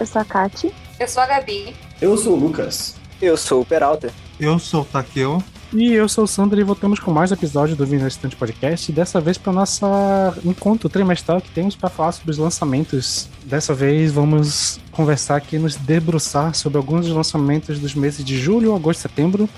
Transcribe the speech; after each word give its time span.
Eu 0.00 0.06
sou 0.06 0.22
a 0.22 0.24
Kati. 0.24 0.72
Eu 0.98 1.06
sou 1.06 1.22
a 1.22 1.26
Gabi. 1.26 1.76
Eu 2.00 2.16
sou 2.16 2.32
o 2.32 2.40
Lucas. 2.40 2.96
Eu 3.20 3.36
sou 3.36 3.60
o 3.60 3.66
Peralta. 3.66 4.10
Eu 4.40 4.58
sou 4.58 4.80
o 4.80 4.84
Takeo. 4.84 5.44
E 5.72 5.92
eu 5.92 6.08
sou 6.08 6.24
o 6.24 6.26
Sandro 6.26 6.58
e 6.58 6.64
voltamos 6.64 6.98
com 6.98 7.12
mais 7.12 7.30
um 7.30 7.34
episódio 7.34 7.76
do 7.76 7.86
Vinho 7.86 8.08
Estante 8.08 8.34
Podcast. 8.34 8.90
Dessa 8.90 9.20
vez 9.20 9.36
para 9.36 9.52
nosso 9.52 9.86
encontro 10.42 10.88
trimestral 10.88 11.40
que 11.40 11.50
temos 11.50 11.76
para 11.76 11.90
falar 11.90 12.12
sobre 12.12 12.30
os 12.30 12.38
lançamentos. 12.38 13.28
Dessa 13.44 13.74
vez 13.74 14.10
vamos 14.10 14.80
conversar 14.90 15.36
aqui, 15.36 15.58
nos 15.58 15.76
debruçar 15.76 16.54
sobre 16.54 16.78
alguns 16.78 17.06
dos 17.06 17.14
lançamentos 17.14 17.78
dos 17.78 17.94
meses 17.94 18.24
de 18.24 18.38
julho, 18.38 18.74
agosto 18.74 19.00
e 19.00 19.02
setembro. 19.02 19.48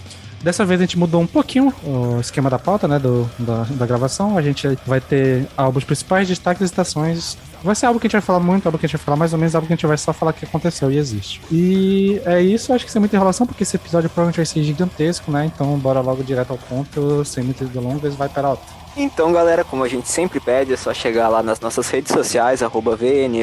Dessa 0.43 0.65
vez 0.65 0.81
a 0.81 0.85
gente 0.85 0.99
mudou 0.99 1.21
um 1.21 1.27
pouquinho 1.27 1.73
o 1.85 2.19
esquema 2.21 2.51
da 2.51 2.59
pauta, 2.59 2.89
né, 2.89 2.99
do, 2.99 3.31
da, 3.39 3.63
da 3.71 3.87
gravação. 3.87 4.37
A 4.37 4.43
gente 4.43 4.67
vai 4.85 5.01
ter 5.01 5.47
álbuns 5.57 5.85
principais, 5.85 6.27
destaques 6.27 6.63
e 6.63 6.65
estações. 6.65 7.39
Vai 7.63 7.77
ser 7.77 7.87
algo 7.87 8.01
que 8.01 8.07
a 8.07 8.09
gente 8.09 8.15
vai 8.15 8.21
falar 8.21 8.41
muito, 8.41 8.67
algo 8.67 8.77
que 8.77 8.85
a 8.85 8.89
gente 8.89 8.97
vai 8.97 9.05
falar 9.05 9.17
mais 9.17 9.33
ou 9.33 9.39
menos, 9.39 9.55
algo 9.55 9.69
que 9.69 9.73
a 9.73 9.77
gente 9.77 9.87
vai 9.87 9.97
só 9.97 10.13
falar 10.13 10.33
que 10.33 10.45
aconteceu 10.45 10.91
e 10.91 10.99
existe. 10.99 11.41
E 11.51 12.21
é 12.25 12.43
isso, 12.43 12.73
acho 12.73 12.85
que 12.85 12.91
sem 12.91 12.99
muita 12.99 13.15
enrolação, 13.15 13.47
porque 13.47 13.63
esse 13.63 13.77
episódio 13.77 14.11
provavelmente 14.11 14.39
vai 14.39 14.47
ser 14.47 14.65
gigantesco, 14.65 15.31
né? 15.31 15.47
Então 15.47 15.79
bora 15.79 16.01
logo 16.01 16.25
direto 16.25 16.51
ao 16.51 16.59
ponto, 16.59 17.25
sem 17.25 17.45
muitas 17.45 17.69
delongas, 17.69 18.17
vai 18.17 18.29
para 18.29 18.49
alto. 18.49 18.65
Então, 18.97 19.33
galera, 19.33 19.63
como 19.63 19.85
a 19.85 19.89
gente 19.89 20.09
sempre 20.09 20.41
pede, 20.41 20.73
é 20.73 20.77
só 20.77 20.93
chegar 20.93 21.29
lá 21.29 21.41
nas 21.41 21.61
nossas 21.61 21.89
redes 21.89 22.13
sociais, 22.13 22.63
arroba 22.63 22.99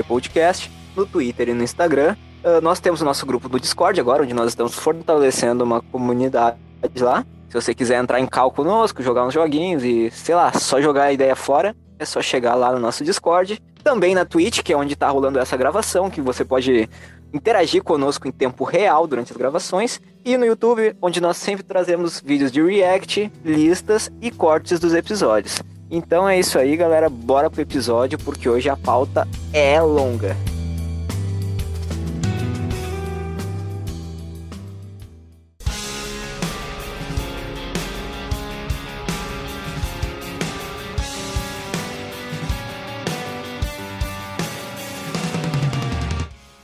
Podcast, 0.06 0.70
no 0.96 1.06
Twitter 1.06 1.50
e 1.50 1.54
no 1.54 1.64
Instagram. 1.64 2.16
Uh, 2.44 2.62
nós 2.62 2.80
temos 2.80 3.02
o 3.02 3.06
nosso 3.06 3.26
grupo 3.26 3.50
do 3.50 3.60
Discord 3.60 4.00
agora, 4.00 4.24
onde 4.24 4.34
nós 4.34 4.50
estamos 4.50 4.76
fortalecendo 4.76 5.64
uma 5.64 5.82
comunidade 5.82 6.58
lá. 6.98 7.26
Se 7.50 7.54
você 7.54 7.74
quiser 7.74 8.02
entrar 8.02 8.20
em 8.20 8.28
cal 8.28 8.52
conosco, 8.52 9.02
jogar 9.02 9.26
uns 9.26 9.34
joguinhos 9.34 9.84
e, 9.84 10.12
sei 10.12 10.36
lá, 10.36 10.52
só 10.54 10.80
jogar 10.80 11.06
a 11.06 11.14
ideia 11.14 11.36
fora, 11.36 11.76
é 11.98 12.06
só 12.06 12.22
chegar 12.22 12.56
lá 12.56 12.72
no 12.72 12.80
nosso 12.80 13.04
Discord. 13.04 13.62
Também 13.84 14.14
na 14.14 14.26
Twitch, 14.26 14.62
que 14.62 14.74
é 14.74 14.78
onde 14.78 14.94
está 14.94 15.10
rolando 15.10 15.40
essa 15.40 15.58
gravação, 15.58 16.10
que 16.10 16.22
você 16.22 16.46
pode 16.46 16.88
interagir 17.34 17.84
conosco 17.84 18.28
em 18.28 18.32
tempo 18.32 18.64
real 18.64 19.08
durante 19.08 19.32
as 19.32 19.38
gravações. 19.38 20.00
E 20.24 20.38
no 20.38 20.46
YouTube, 20.46 20.96
onde 21.02 21.22
nós 21.22 21.38
sempre 21.38 21.64
trazemos 21.64 22.22
vídeos 22.22 22.52
de 22.52 22.62
react, 22.62 23.32
listas 23.44 24.12
e 24.22 24.30
cortes 24.30 24.80
dos 24.80 24.94
episódios. 24.94 25.62
Então 25.90 26.30
é 26.30 26.38
isso 26.38 26.60
aí, 26.60 26.76
galera. 26.78 27.10
Bora 27.10 27.50
pro 27.50 27.62
episódio, 27.62 28.20
porque 28.20 28.48
hoje 28.48 28.70
a 28.70 28.78
pauta 28.78 29.28
é 29.52 29.82
longa. 29.82 30.36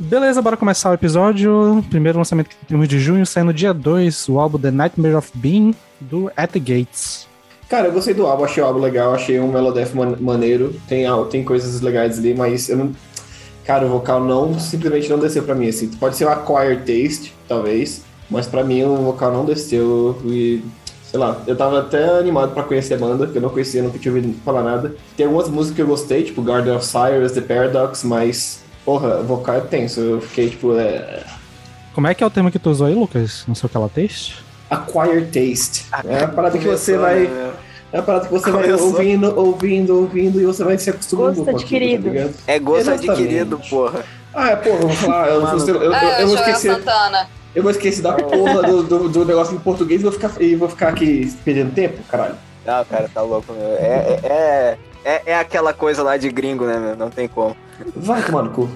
Beleza, 0.06 0.40
bora 0.40 0.56
começar 0.56 0.92
o 0.92 0.94
episódio. 0.94 1.84
Primeiro 1.90 2.20
lançamento 2.20 2.50
que 2.50 2.56
temos 2.68 2.88
de 2.88 3.00
junho, 3.00 3.26
saindo 3.26 3.52
dia 3.52 3.74
2, 3.74 4.30
o 4.30 4.40
álbum 4.40 4.60
The 4.60 4.70
Nightmare 4.70 5.16
of 5.16 5.32
Being, 5.34 5.74
do 6.00 6.32
At 6.38 6.52
The 6.52 6.60
Gates. 6.60 7.28
Cara, 7.68 7.88
eu 7.88 7.92
gostei 7.92 8.14
do 8.14 8.28
álbum, 8.28 8.44
achei 8.44 8.62
o 8.62 8.68
álbum 8.68 8.80
legal, 8.80 9.16
achei 9.16 9.40
um 9.40 9.52
Melodeath 9.52 9.96
man 9.96 10.16
maneiro, 10.20 10.76
tem, 10.88 11.06
tem 11.32 11.44
coisas 11.44 11.82
legais 11.82 12.20
ali, 12.20 12.36
mas 12.36 12.70
eu 12.70 12.78
não... 12.78 12.92
Cara, 13.66 13.88
o 13.88 13.90
vocal 13.90 14.24
não, 14.24 14.60
simplesmente 14.60 15.10
não 15.10 15.18
desceu 15.18 15.42
pra 15.42 15.56
mim, 15.56 15.70
assim. 15.70 15.88
Pode 15.88 16.16
ser 16.16 16.28
um 16.28 16.30
acquired 16.30 16.84
taste, 16.86 17.34
talvez, 17.48 18.04
mas 18.30 18.46
pra 18.46 18.64
mim 18.64 18.84
o 18.84 18.98
vocal 18.98 19.34
não 19.34 19.44
desceu 19.44 20.22
e... 20.24 20.64
Sei 21.04 21.20
lá, 21.20 21.42
eu 21.48 21.56
tava 21.56 21.80
até 21.80 22.20
animado 22.20 22.54
pra 22.54 22.62
conhecer 22.62 22.94
a 22.94 22.98
banda, 22.98 23.26
que 23.26 23.38
eu 23.38 23.42
não 23.42 23.50
conhecia, 23.50 23.82
nunca 23.82 23.98
tinha 23.98 24.14
ouvido 24.14 24.36
falar 24.44 24.62
nada. 24.62 24.96
Tem 25.18 25.26
algumas 25.26 25.50
músicas 25.50 25.76
que 25.76 25.82
eu 25.82 25.88
gostei, 25.88 26.24
tipo 26.24 26.44
Garden 26.44 26.76
of 26.76 26.86
Cyrus, 26.86 27.32
The 27.32 27.42
Paradox, 27.42 28.04
mas 28.04 28.65
Porra, 28.86 29.24
vocal 29.24 29.56
é 29.56 29.62
tenso. 29.62 30.00
Eu 30.00 30.22
fiquei 30.22 30.52
tipo. 30.52 30.78
É... 30.78 31.24
Como 31.94 32.08
é 32.08 32.14
que 32.14 32.24
é 32.24 32.28
o 32.28 32.30
tema 32.30 32.52
que 32.52 32.60
tu 32.60 32.70
usou 32.70 32.88
aí, 32.88 32.94
Lucas? 32.94 33.44
Não 33.48 33.56
sei 33.56 33.66
o 33.66 33.70
que 33.70 33.78
ela 33.78 33.90
taste? 33.90 34.46
Acquire 34.70 35.26
taste. 35.26 35.86
é 36.08 36.24
a 36.24 36.28
parada 36.28 36.58
que 36.58 36.68
você 36.68 36.98
vai. 36.98 37.22
Né? 37.22 37.54
É 37.92 37.98
a 37.98 38.02
parada 38.02 38.26
que 38.26 38.32
você 38.32 38.52
Começou. 38.52 38.78
vai 38.78 38.88
ouvindo, 38.88 39.40
ouvindo, 39.40 39.98
ouvindo 39.98 40.42
e 40.42 40.46
você 40.46 40.64
vai 40.64 40.78
se 40.78 40.90
acostumando 40.90 41.44
gosto 41.44 41.50
adquirido. 41.50 42.12
Tá 42.14 42.54
é 42.54 42.60
gosto 42.60 42.82
Exatamente. 42.82 43.10
adquirido, 43.10 43.62
porra. 43.70 44.06
Ah, 44.34 44.50
é, 44.50 44.56
porra, 44.58 44.78
vou 44.80 44.90
falar. 44.90 45.30
Eu, 45.30 45.42
eu, 45.42 45.68
eu, 45.68 45.82
eu, 45.84 45.94
ah, 45.94 46.22
eu 46.22 46.28
vou 46.28 46.36
esquecer. 46.36 46.76
Santana. 46.76 47.30
Eu 47.56 47.64
vou 47.64 47.72
esquecer 47.72 48.02
da 48.02 48.12
porra 48.12 48.64
do, 48.64 48.84
do, 48.84 49.10
do, 49.10 49.26
negócio 49.26 49.56
em 49.56 49.60
português 49.60 50.02
e 50.02 50.04
vou 50.04 50.12
ficar, 50.12 50.32
e 50.42 50.56
vou 50.56 50.68
ficar 50.68 50.90
aqui 50.90 51.34
perdendo 51.46 51.74
tempo, 51.74 52.04
caralho. 52.10 52.36
Não, 52.66 52.84
cara, 52.84 53.10
tá 53.14 53.22
louco, 53.22 53.54
meu. 53.54 53.78
É, 53.78 54.20
é, 54.24 54.78
é, 55.06 55.22
é 55.28 55.40
aquela 55.40 55.72
coisa 55.72 56.04
lá 56.04 56.18
de 56.18 56.30
gringo, 56.30 56.66
né, 56.66 56.78
meu? 56.78 56.96
Não 56.98 57.10
tem 57.10 57.30
como. 57.30 57.56
Vai 57.96 58.24
tomar 58.24 58.44
no 58.44 58.52
cu. 58.52 58.70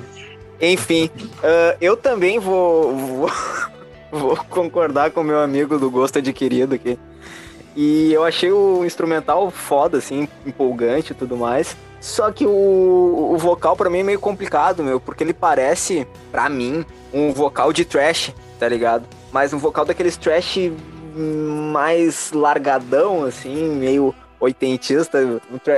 Enfim, 0.62 1.10
uh, 1.38 1.78
eu 1.80 1.96
também 1.96 2.38
vou, 2.38 2.96
vou, 2.96 3.32
vou, 4.12 4.36
concordar 4.50 5.12
com 5.12 5.24
meu 5.24 5.40
amigo 5.40 5.80
do 5.80 5.90
gosto 5.90 6.20
adquirido 6.20 6.76
aqui. 6.76 7.00
E 7.76 8.12
eu 8.12 8.26
achei 8.26 8.52
o 8.52 8.84
instrumental 8.84 9.50
foda, 9.52 10.00
assim, 10.00 10.28
empolgante 10.46 11.14
e 11.14 11.16
tudo 11.16 11.38
mais. 11.38 11.78
Só 12.02 12.32
que 12.32 12.46
o, 12.46 13.32
o 13.34 13.38
vocal 13.38 13.76
para 13.76 13.90
mim 13.90 14.00
é 14.00 14.04
meio 14.04 14.20
complicado, 14.20 14.84
meu, 14.84 15.00
porque 15.00 15.24
ele 15.24 15.34
parece, 15.34 16.08
para 16.32 16.50
mim, 16.50 16.86
um 17.14 17.32
vocal 17.32 17.72
de 17.72 17.86
trash, 17.86 18.34
tá 18.60 18.68
ligado? 18.68 19.06
Mas 19.32 19.54
um 19.54 19.58
vocal 19.58 19.86
daqueles 19.86 20.18
trash 20.18 20.72
mais 21.16 22.32
largadão, 22.32 23.24
assim, 23.24 23.70
meio 23.76 24.14
oitentista, 24.40 25.20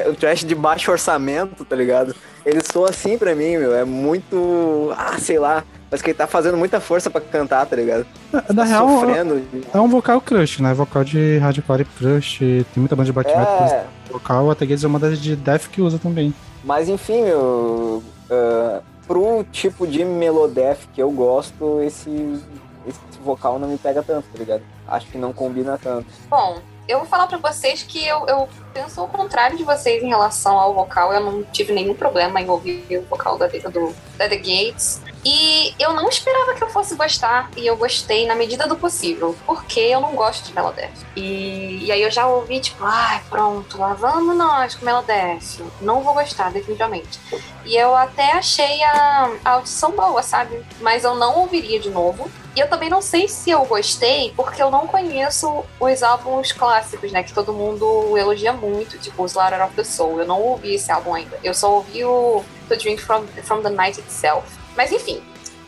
o 0.07 0.15
trash 0.15 0.45
de 0.45 0.53
baixo 0.53 0.91
orçamento, 0.91 1.65
tá 1.65 1.75
ligado? 1.75 2.15
Ele 2.45 2.61
soa 2.61 2.89
assim 2.89 3.17
pra 3.17 3.35
mim, 3.35 3.57
meu. 3.57 3.75
É 3.75 3.83
muito. 3.83 4.93
Ah, 4.97 5.17
sei 5.19 5.39
lá. 5.39 5.63
Mas 5.89 6.01
que 6.01 6.09
ele 6.09 6.17
tá 6.17 6.25
fazendo 6.25 6.57
muita 6.57 6.79
força 6.79 7.09
pra 7.09 7.19
cantar, 7.19 7.65
tá 7.65 7.75
ligado? 7.75 8.05
Na 8.31 8.41
tá 8.41 8.63
real, 8.63 8.87
sofrendo. 8.87 9.43
é 9.73 9.79
um 9.79 9.89
vocal 9.89 10.21
crush, 10.21 10.61
né? 10.61 10.73
Vocal 10.73 11.03
de 11.03 11.37
hardcore 11.37 11.83
crush. 11.83 12.39
Tem 12.39 12.65
muita 12.77 12.95
banda 12.95 13.07
de 13.07 13.11
black 13.11 13.29
metal. 13.29 13.65
É... 13.65 13.85
Vocal, 14.09 14.49
até 14.49 14.65
que 14.65 14.73
é 14.73 14.87
uma 14.87 14.99
das 14.99 15.19
de 15.19 15.35
death 15.35 15.67
que 15.67 15.81
usa 15.81 15.99
também. 15.99 16.33
Mas 16.63 16.87
enfim, 16.87 17.23
meu. 17.23 18.01
Uh, 18.29 18.81
pro 19.05 19.43
tipo 19.51 19.85
de 19.85 20.05
melodeath 20.05 20.87
que 20.93 21.01
eu 21.01 21.11
gosto, 21.11 21.81
esse, 21.81 22.41
esse 22.87 22.99
vocal 23.21 23.59
não 23.59 23.67
me 23.67 23.77
pega 23.77 24.01
tanto, 24.01 24.25
tá 24.31 24.39
ligado? 24.39 24.63
Acho 24.87 25.07
que 25.07 25.17
não 25.17 25.33
combina 25.33 25.77
tanto. 25.77 26.07
Bom, 26.29 26.59
eu 26.87 26.99
vou 26.99 27.07
falar 27.07 27.27
para 27.27 27.37
vocês 27.37 27.83
que 27.83 28.05
eu, 28.05 28.25
eu 28.27 28.47
penso 28.73 29.03
o 29.03 29.07
contrário 29.07 29.57
de 29.57 29.63
vocês 29.63 30.01
em 30.03 30.07
relação 30.07 30.59
ao 30.59 30.73
vocal. 30.73 31.13
Eu 31.13 31.21
não 31.21 31.43
tive 31.43 31.73
nenhum 31.73 31.93
problema 31.93 32.41
em 32.41 32.49
ouvir 32.49 32.83
o 32.91 33.01
vocal 33.03 33.37
da, 33.37 33.47
do, 33.47 33.95
da 34.17 34.27
The 34.27 34.37
Gates. 34.37 35.01
E 35.23 35.75
eu 35.79 35.93
não 35.93 36.09
esperava 36.09 36.53
que 36.55 36.63
eu 36.63 36.69
fosse 36.69 36.95
gostar, 36.95 37.49
e 37.55 37.67
eu 37.67 37.75
gostei 37.75 38.25
na 38.25 38.35
medida 38.35 38.67
do 38.67 38.75
possível, 38.75 39.35
porque 39.45 39.79
eu 39.79 40.01
não 40.01 40.15
gosto 40.15 40.45
de 40.45 40.53
Melodeath. 40.53 41.05
E, 41.15 41.85
e 41.85 41.91
aí 41.91 42.01
eu 42.01 42.09
já 42.09 42.27
ouvi, 42.27 42.59
tipo, 42.59 42.83
ai, 42.83 43.17
ah, 43.17 43.21
pronto, 43.29 43.77
lá 43.77 43.93
vamos 43.93 44.35
nós 44.35 44.75
com 44.75 44.85
Melodeath. 44.85 45.59
Não 45.79 46.01
vou 46.01 46.13
gostar, 46.13 46.51
definitivamente. 46.51 47.19
E 47.65 47.75
eu 47.75 47.95
até 47.95 48.31
achei 48.33 48.83
a, 48.83 49.31
a 49.45 49.51
audição 49.51 49.91
boa, 49.91 50.23
sabe? 50.23 50.63
Mas 50.79 51.03
eu 51.03 51.15
não 51.15 51.39
ouviria 51.39 51.79
de 51.79 51.89
novo. 51.89 52.29
E 52.53 52.59
eu 52.59 52.67
também 52.67 52.89
não 52.89 53.01
sei 53.01 53.29
se 53.29 53.49
eu 53.49 53.63
gostei, 53.63 54.33
porque 54.35 54.61
eu 54.61 54.69
não 54.69 54.85
conheço 54.85 55.63
os 55.79 56.03
álbuns 56.03 56.51
clássicos, 56.51 57.11
né? 57.11 57.23
Que 57.23 57.31
todo 57.31 57.53
mundo 57.53 58.17
elogia 58.17 58.51
muito, 58.51 58.97
tipo 58.97 59.23
o 59.23 59.25
Slaughter 59.25 59.63
of 59.63 59.73
the 59.73 59.83
Soul. 59.83 60.19
Eu 60.19 60.27
não 60.27 60.41
ouvi 60.41 60.75
esse 60.75 60.91
álbum 60.91 61.13
ainda. 61.13 61.39
Eu 61.43 61.53
só 61.53 61.71
ouvi 61.75 62.03
o 62.03 62.43
The 62.67 62.75
Drink 62.75 63.01
from, 63.01 63.25
from 63.43 63.61
the 63.61 63.69
Night 63.69 63.99
Itself. 63.99 64.60
Mas 64.75 64.91
enfim, 64.91 65.21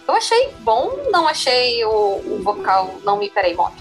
eu 0.07 0.13
achei 0.13 0.53
bom, 0.59 0.91
não 1.11 1.27
achei 1.27 1.83
o, 1.85 1.89
o 1.89 2.41
vocal. 2.43 2.95
Não 3.03 3.17
me. 3.17 3.29
Peraí, 3.29 3.55
moto. 3.55 3.75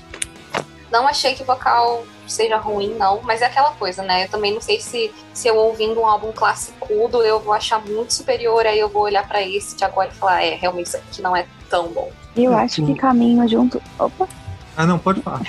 Não 0.90 1.08
achei 1.08 1.34
que 1.34 1.42
o 1.42 1.46
vocal 1.46 2.04
seja 2.26 2.56
ruim, 2.56 2.94
não, 2.94 3.20
mas 3.22 3.42
é 3.42 3.46
aquela 3.46 3.72
coisa, 3.72 4.02
né? 4.02 4.24
Eu 4.24 4.28
também 4.28 4.52
não 4.52 4.60
sei 4.60 4.80
se, 4.80 5.10
se 5.32 5.48
eu 5.48 5.56
ouvindo 5.56 6.00
um 6.00 6.06
álbum 6.06 6.32
classicudo 6.32 7.22
eu 7.22 7.40
vou 7.40 7.52
achar 7.52 7.80
muito 7.84 8.12
superior, 8.12 8.66
aí 8.66 8.78
eu 8.78 8.88
vou 8.88 9.02
olhar 9.02 9.26
para 9.26 9.42
esse 9.42 9.76
de 9.76 9.84
agora 9.84 10.10
e 10.10 10.14
falar, 10.14 10.42
é, 10.42 10.54
realmente 10.54 10.86
isso 10.86 10.96
aqui 10.96 11.22
não 11.22 11.34
é 11.34 11.46
tão 11.68 11.88
bom. 11.88 12.10
Eu 12.36 12.54
acho 12.54 12.84
que 12.84 12.94
caminho 12.94 13.46
junto. 13.48 13.82
Opa! 13.98 14.28
Ah, 14.76 14.86
não, 14.86 14.98
pode 14.98 15.20
falar. 15.20 15.42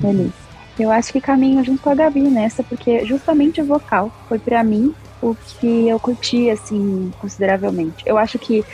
Beleza. 0.00 0.32
Eu 0.78 0.90
acho 0.90 1.12
que 1.12 1.20
caminho 1.20 1.62
junto 1.62 1.82
com 1.82 1.90
a 1.90 1.94
Gabi 1.94 2.22
nessa, 2.22 2.62
porque 2.62 3.04
justamente 3.06 3.60
o 3.60 3.64
vocal 3.64 4.10
foi 4.28 4.38
para 4.38 4.64
mim 4.64 4.94
o 5.22 5.34
que 5.34 5.88
eu 5.88 6.00
curti, 6.00 6.50
assim, 6.50 7.12
consideravelmente. 7.20 8.02
Eu 8.04 8.18
acho 8.18 8.38
que 8.38 8.64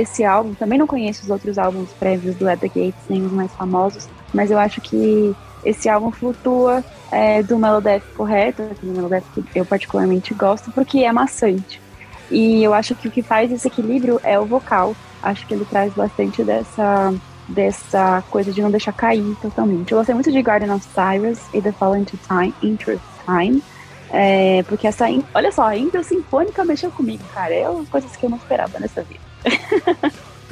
esse 0.00 0.24
álbum, 0.24 0.54
também 0.54 0.78
não 0.78 0.86
conheço 0.86 1.22
os 1.22 1.30
outros 1.30 1.58
álbuns 1.58 1.90
prévios 1.98 2.34
do 2.36 2.48
At 2.48 2.60
The 2.60 2.68
Gates, 2.68 3.02
nem 3.08 3.24
os 3.24 3.32
mais 3.32 3.52
famosos, 3.52 4.08
mas 4.32 4.50
eu 4.50 4.58
acho 4.58 4.80
que 4.80 5.34
esse 5.64 5.88
álbum 5.88 6.10
flutua 6.10 6.84
é, 7.10 7.42
do 7.42 7.58
Melodeath 7.58 8.02
correto, 8.16 8.62
aquele 8.62 8.92
Melodeath 8.92 9.24
que 9.34 9.58
eu 9.58 9.64
particularmente 9.64 10.34
gosto, 10.34 10.70
porque 10.72 11.00
é 11.00 11.12
maçante. 11.12 11.80
E 12.30 12.62
eu 12.62 12.72
acho 12.72 12.94
que 12.94 13.08
o 13.08 13.10
que 13.10 13.22
faz 13.22 13.52
esse 13.52 13.68
equilíbrio 13.68 14.20
é 14.24 14.38
o 14.38 14.46
vocal. 14.46 14.96
Acho 15.22 15.46
que 15.46 15.54
ele 15.54 15.64
traz 15.64 15.92
bastante 15.92 16.42
dessa 16.42 17.14
dessa 17.48 18.22
coisa 18.30 18.52
de 18.52 18.62
não 18.62 18.70
deixar 18.70 18.92
cair 18.92 19.36
totalmente. 19.42 19.92
Eu 19.92 19.98
gostei 19.98 20.14
muito 20.14 20.32
de 20.32 20.40
Garden 20.40 20.70
of 20.70 20.86
Cyrus 20.94 21.38
e 21.52 21.60
The 21.60 21.72
Fallen 21.72 22.04
to 22.04 22.18
Time, 22.28 22.54
Into 22.62 22.98
Time, 23.26 23.62
é, 24.10 24.62
porque 24.64 24.86
essa, 24.86 25.06
olha 25.34 25.50
só, 25.50 25.64
a 25.64 25.76
intro 25.76 26.02
sinfônica 26.04 26.64
mexeu 26.64 26.90
comigo, 26.90 27.22
cara. 27.34 27.52
É 27.52 27.68
uma 27.68 27.84
coisa 27.86 28.06
que 28.08 28.24
eu 28.24 28.30
não 28.30 28.38
esperava 28.38 28.78
nessa 28.78 29.02
vida. 29.02 29.20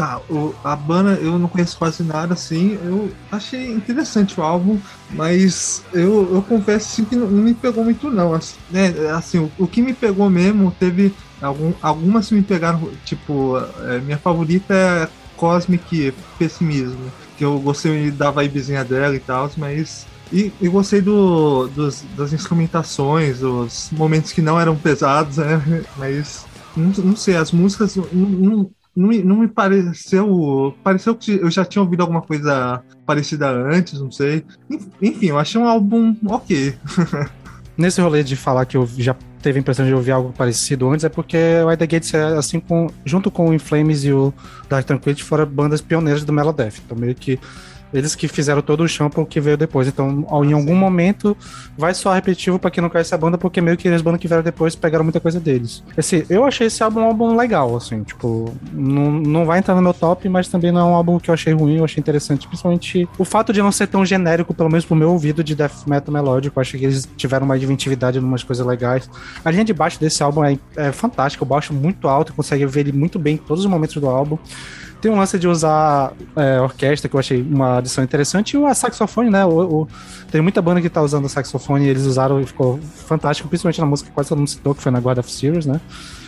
Tá, 0.01 0.19
o, 0.31 0.55
a 0.65 0.75
banda 0.75 1.13
eu 1.21 1.39
não 1.39 1.47
conheço 1.47 1.77
quase 1.77 2.03
nada, 2.03 2.33
assim. 2.33 2.79
Eu 2.83 3.13
achei 3.31 3.71
interessante 3.71 4.41
o 4.41 4.43
álbum, 4.43 4.79
mas 5.11 5.85
eu, 5.93 6.37
eu 6.37 6.43
confesso 6.43 6.89
assim, 6.93 7.05
que 7.05 7.15
não, 7.15 7.31
não 7.31 7.43
me 7.43 7.53
pegou 7.53 7.85
muito, 7.85 8.11
não. 8.11 8.33
Assim, 8.33 8.57
né, 8.71 8.95
assim 9.15 9.39
o, 9.39 9.53
o, 9.59 9.67
que 9.67 9.83
me 9.83 9.93
pegou 9.93 10.31
mesmo, 10.31 10.75
teve 10.81 11.15
algum, 11.43 11.75
algumas 11.83 12.31
me 12.31 12.43
pegaram, 12.43 12.91
tipo, 13.05 13.59
é, 13.89 13.99
minha 14.01 14.17
favorita 14.17 14.73
é 14.73 15.09
Cosmic 15.37 16.15
Pessimismo, 16.39 17.13
que 17.37 17.45
eu 17.45 17.59
gostei 17.61 18.11
da 18.11 18.31
vibezinha 18.31 18.83
dela 18.83 19.15
e 19.15 19.21
tal, 19.21 19.51
mas 19.59 20.07
e, 20.33 20.51
e 20.61 20.69
gostei 20.69 21.03
do, 21.03 21.67
dos, 21.69 22.03
das 22.17 22.33
instrumentações, 22.33 23.43
os 23.43 23.91
momentos 23.93 24.33
que 24.33 24.41
não 24.41 24.59
eram 24.59 24.77
pesados, 24.77 25.39
né? 25.39 25.61
Mas 25.99 26.47
não, 26.77 26.91
não 27.05 27.17
sei, 27.17 27.37
as 27.37 27.51
músicas 27.51 27.97
não, 27.97 28.71
não, 28.95 29.09
me, 29.09 29.23
não 29.23 29.37
me 29.37 29.49
pareceu. 29.49 30.75
Pareceu 30.83 31.15
que 31.15 31.33
eu 31.33 31.51
já 31.51 31.65
tinha 31.65 31.83
ouvido 31.83 32.01
alguma 32.01 32.23
coisa 32.23 32.83
parecida 33.07 33.51
antes, 33.51 34.01
não 34.01 34.11
sei. 34.11 34.45
Enfim, 35.01 35.27
eu 35.27 35.39
achei 35.39 35.61
um 35.61 35.69
álbum 35.69 36.15
ok. 36.27 36.75
Nesse 37.77 38.01
rolê 38.01 38.23
de 38.23 38.37
falar 38.37 38.67
que 38.67 38.77
eu 38.77 38.87
já 38.99 39.17
teve 39.41 39.59
a 39.59 39.61
impressão 39.61 39.87
de 39.87 39.95
ouvir 39.95 40.11
algo 40.11 40.35
parecido 40.37 40.91
antes, 40.91 41.05
é 41.05 41.09
porque 41.09 41.39
o 41.65 41.77
The 41.77 41.87
Gates, 41.87 42.13
é, 42.13 42.37
assim, 42.37 42.61
com, 42.61 42.89
junto 43.07 43.31
com 43.31 43.49
o 43.49 43.55
Inflames 43.55 44.05
e 44.05 44.13
o 44.13 44.35
Dark 44.69 44.87
Tranquility, 44.87 45.25
foram 45.25 45.47
bandas 45.47 45.81
pioneiras 45.81 46.25
do 46.25 46.33
Melodeath. 46.33 46.83
Então, 46.85 46.99
meio 46.99 47.15
que 47.15 47.41
eles 47.93 48.15
que 48.15 48.29
fizeram 48.29 48.63
todo 48.63 48.83
o 48.83 48.89
chão 48.89 49.11
que 49.29 49.41
veio 49.41 49.57
depois. 49.57 49.89
Então, 49.89 50.27
em 50.45 50.53
algum 50.53 50.75
momento, 50.75 51.37
vai 51.77 51.95
soar 51.95 52.15
repetitivo 52.15 52.59
para 52.59 52.71
quem 52.71 52.83
não 52.83 52.91
conhece 52.91 53.15
a 53.15 53.19
banda, 53.19 53.37
porque 53.37 53.61
meio 53.61 53.77
que 53.77 53.89
as 53.89 54.03
bandas 54.03 54.21
que 54.21 54.29
vieram 54.29 54.43
depois 54.43 54.75
pegaram 54.75 55.05
muita 55.05 55.21
coisa 55.21 55.41
deles. 55.41 55.83
Esse, 55.97 56.27
eu 56.29 56.45
achei 56.45 56.67
esse 56.67 56.83
álbum 56.83 57.01
um 57.01 57.05
álbum 57.05 57.37
legal, 57.37 57.77
assim, 57.77 58.03
tipo, 58.03 58.53
não, 58.73 59.11
não 59.11 59.45
vai 59.45 59.59
entrar 59.59 59.75
no 59.75 59.83
meu 59.83 59.95
top, 59.95 60.29
mas 60.29 60.49
também 60.49 60.71
não 60.71 60.81
é 60.81 60.85
um 60.85 60.95
álbum 60.95 61.19
que 61.19 61.31
eu 61.31 61.35
achei 61.35 61.53
ruim, 61.53 61.79
eu 61.79 61.85
achei 61.85 62.01
interessante, 62.01 62.47
principalmente 62.47 63.09
o 63.19 63.25
fato 63.25 63.53
de 63.53 63.63
não 63.63 63.73
ser 63.73 63.87
tão 63.87 64.05
genérico, 64.05 64.55
pelo 64.55 64.69
menos 64.69 64.85
pro 64.85 64.95
meu 64.95 65.11
ouvido 65.11 65.43
de 65.43 65.55
death 65.55 65.87
metal 65.87 66.13
melódico. 66.13 66.59
Eu 66.59 66.61
acho 66.61 66.77
que 66.77 66.85
eles 66.85 67.09
tiveram 67.17 67.47
uma 67.47 67.57
inventividade 67.57 68.19
em 68.19 68.23
umas 68.23 68.43
coisas 68.43 68.65
legais. 68.67 69.09
A 69.45 69.51
linha 69.51 69.65
de 69.65 69.73
baixo 69.73 69.99
desse 69.99 70.23
álbum 70.23 70.45
é, 70.45 70.59
é 70.77 70.93
fantástica, 70.93 71.45
o 71.45 71.47
baixo 71.47 71.73
muito 71.73 72.09
alto, 72.09 72.33
consegue 72.35 72.67
ver 72.67 72.81
ele 72.81 72.93
muito 72.93 73.19
bem 73.19 73.35
em 73.35 73.39
todos 73.39 73.65
os 73.65 73.71
momentos 73.71 73.97
do 73.97 74.09
álbum. 74.09 74.39
Tem 75.01 75.11
um 75.11 75.17
lance 75.17 75.39
de 75.39 75.49
usar 75.49 76.13
é, 76.37 76.61
orquestra, 76.61 77.09
que 77.09 77.17
eu 77.17 77.21
achei 77.21 77.43
uma 77.43 77.79
adição 77.79 78.05
interessante, 78.05 78.55
e 78.55 78.59
o 78.59 78.75
saxofone, 78.75 79.31
né? 79.31 79.45
O, 79.45 79.83
o, 79.83 79.89
tem 80.31 80.41
muita 80.41 80.61
banda 80.61 80.81
que 80.81 80.89
tá 80.89 81.01
usando 81.01 81.29
saxofone 81.29 81.87
e 81.87 81.89
eles 81.89 82.05
usaram 82.05 82.41
e 82.41 82.47
ficou 82.47 82.79
fantástico, 83.07 83.49
principalmente 83.49 83.81
na 83.81 83.87
música 83.87 84.11
que 84.11 84.15
quase 84.15 84.29
todo 84.29 84.39
mundo 84.39 84.49
citou, 84.49 84.75
que 84.75 84.83
foi 84.83 84.93
na 84.93 84.99
Guard 84.99 85.19
of 85.19 85.31
Series, 85.31 85.67
né? 85.67 85.81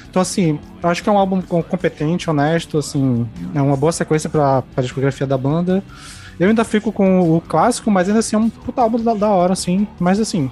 Então, 0.09 0.21
assim, 0.21 0.59
eu 0.83 0.89
acho 0.91 1.03
que 1.03 1.09
é 1.09 1.13
um 1.13 1.19
álbum 1.19 1.41
competente, 1.41 2.29
honesto, 2.29 2.77
assim, 2.79 3.27
é 3.55 3.63
uma 3.63 3.77
boa 3.77 3.93
sequência 3.93 4.29
pra, 4.29 4.61
pra 4.61 4.83
discografia 4.83 5.27
da 5.27 5.39
banda. 5.39 5.83
Eu 6.39 6.49
ainda 6.49 6.65
fico 6.65 6.93
com 6.93 7.37
o 7.37 7.41
clássico, 7.41 7.91
mas 7.91 8.09
ainda 8.09 8.21
assim 8.21 8.37
é 8.37 8.39
um 8.39 8.51
puta 8.51 8.83
álbum 8.83 9.03
da, 9.03 9.15
da 9.15 9.29
hora, 9.29 9.53
assim. 9.53 9.87
Mas 9.99 10.19
assim, 10.21 10.51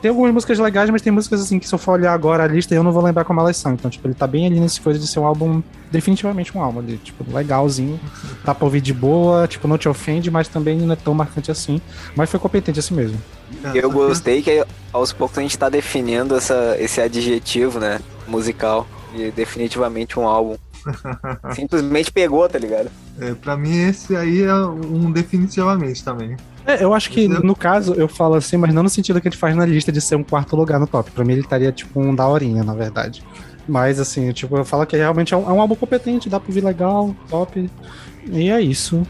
tem 0.00 0.08
algumas 0.10 0.32
músicas 0.32 0.58
legais, 0.58 0.90
mas 0.90 1.02
tem 1.02 1.12
músicas 1.12 1.40
assim 1.40 1.58
que 1.58 1.68
se 1.68 1.74
eu 1.74 1.78
for 1.78 1.92
olhar 1.92 2.12
agora 2.12 2.44
a 2.44 2.46
lista 2.46 2.74
eu 2.74 2.82
não 2.82 2.92
vou 2.92 3.02
lembrar 3.02 3.24
como 3.24 3.40
elas 3.40 3.56
são. 3.56 3.72
Então, 3.72 3.90
tipo, 3.90 4.06
ele 4.06 4.14
tá 4.14 4.26
bem 4.26 4.46
ali 4.46 4.60
nesse 4.60 4.80
coisa 4.80 4.98
de 4.98 5.06
ser 5.06 5.18
um 5.18 5.26
álbum, 5.26 5.62
definitivamente 5.90 6.56
um 6.56 6.62
álbum 6.62 6.80
ali, 6.80 6.98
tipo, 6.98 7.24
legalzinho. 7.32 7.98
Dá 8.44 8.54
pra 8.54 8.64
ouvir 8.64 8.80
de 8.80 8.92
boa, 8.92 9.46
tipo, 9.46 9.66
não 9.66 9.78
te 9.78 9.88
ofende, 9.88 10.30
mas 10.30 10.48
também 10.48 10.78
não 10.78 10.92
é 10.92 10.96
tão 10.96 11.14
marcante 11.14 11.50
assim. 11.50 11.80
Mas 12.14 12.30
foi 12.30 12.38
competente 12.38 12.78
assim 12.78 12.94
mesmo. 12.94 13.20
Eu 13.74 13.90
gostei 13.90 14.42
que 14.42 14.64
aos 14.92 15.12
poucos 15.12 15.38
a 15.38 15.42
gente 15.42 15.58
tá 15.58 15.68
definindo 15.68 16.36
essa, 16.36 16.76
esse 16.78 17.00
adjetivo, 17.00 17.78
né, 17.78 18.00
musical. 18.26 18.86
E 19.14 19.30
definitivamente 19.30 20.18
um 20.18 20.26
álbum. 20.26 20.56
Simplesmente 21.54 22.12
pegou, 22.12 22.48
tá 22.48 22.58
ligado? 22.58 22.90
É, 23.20 23.34
pra 23.34 23.56
mim 23.56 23.76
esse 23.88 24.16
aí 24.16 24.42
é 24.42 24.54
um 24.54 25.10
definitivamente 25.10 26.04
também. 26.04 26.36
É, 26.66 26.82
eu 26.82 26.92
acho 26.92 27.10
que 27.10 27.28
no 27.28 27.54
caso 27.54 27.94
eu 27.94 28.08
falo 28.08 28.34
assim, 28.34 28.56
mas 28.56 28.74
não 28.74 28.82
no 28.82 28.88
sentido 28.88 29.20
que 29.20 29.28
a 29.28 29.30
gente 29.30 29.38
faz 29.38 29.54
na 29.54 29.64
lista 29.64 29.92
de 29.92 30.00
ser 30.00 30.16
um 30.16 30.24
quarto 30.24 30.56
lugar 30.56 30.80
no 30.80 30.86
top. 30.86 31.10
Pra 31.10 31.24
mim 31.24 31.32
ele 31.32 31.42
estaria 31.42 31.70
tipo 31.70 32.00
um 32.00 32.14
daorinha, 32.14 32.64
na 32.64 32.74
verdade. 32.74 33.22
Mas 33.68 33.98
assim, 33.98 34.32
tipo, 34.32 34.56
eu 34.56 34.64
falo 34.64 34.86
que 34.86 34.96
realmente 34.96 35.34
é 35.34 35.36
um, 35.36 35.48
é 35.48 35.52
um 35.52 35.60
álbum 35.60 35.74
competente, 35.74 36.28
dá 36.28 36.38
pra 36.38 36.48
ouvir 36.48 36.64
legal, 36.64 37.14
top. 37.28 37.70
E 38.26 38.50
é 38.50 38.60
isso. 38.60 39.06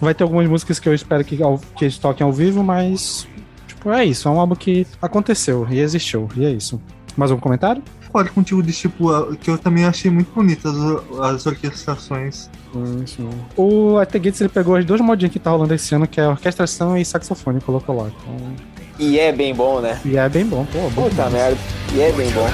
Vai 0.00 0.14
ter 0.14 0.22
algumas 0.24 0.48
músicas 0.48 0.78
que 0.78 0.88
eu 0.88 0.94
espero 0.94 1.24
que, 1.24 1.36
que 1.76 1.84
eles 1.84 1.98
toquem 1.98 2.24
ao 2.24 2.32
vivo, 2.32 2.62
mas. 2.62 3.26
Tipo, 3.66 3.90
é 3.90 4.04
isso. 4.04 4.28
É 4.28 4.30
um 4.30 4.40
álbum 4.40 4.54
que 4.54 4.86
aconteceu 5.00 5.66
e 5.70 5.78
existiu. 5.78 6.28
E 6.36 6.44
é 6.44 6.50
isso. 6.50 6.80
Mais 7.16 7.30
um 7.30 7.38
comentário? 7.38 7.82
Concordo 8.10 8.32
contigo 8.32 8.62
de 8.62 8.72
tipo, 8.72 9.08
que 9.36 9.48
eu 9.48 9.56
também 9.56 9.84
achei 9.84 10.10
muito 10.10 10.32
bonitas 10.34 10.74
as, 10.74 11.20
as 11.20 11.46
orquestrações. 11.46 12.50
Sim, 12.72 13.06
sim. 13.06 13.30
O 13.56 13.98
At 13.98 14.12
Gates 14.12 14.40
ele 14.40 14.50
pegou 14.50 14.74
as 14.74 14.84
duas 14.84 15.00
modinhas 15.00 15.32
que 15.32 15.38
tá 15.38 15.50
rolando 15.50 15.72
esse 15.72 15.94
ano, 15.94 16.06
que 16.06 16.20
é 16.20 16.28
orquestração 16.28 16.98
e 16.98 17.04
saxofone, 17.04 17.60
colocou 17.60 17.96
lá. 17.96 18.08
Então... 18.08 18.54
E 18.98 19.18
é 19.18 19.32
bem 19.32 19.54
bom, 19.54 19.80
né? 19.80 19.98
E 20.04 20.16
é 20.16 20.28
bem 20.28 20.44
bom, 20.44 20.66
pô. 20.66 21.02
Puta 21.02 21.30
merda. 21.30 21.56
E 21.94 22.00
é 22.00 22.12
bem 22.12 22.30
bom. 22.32 22.46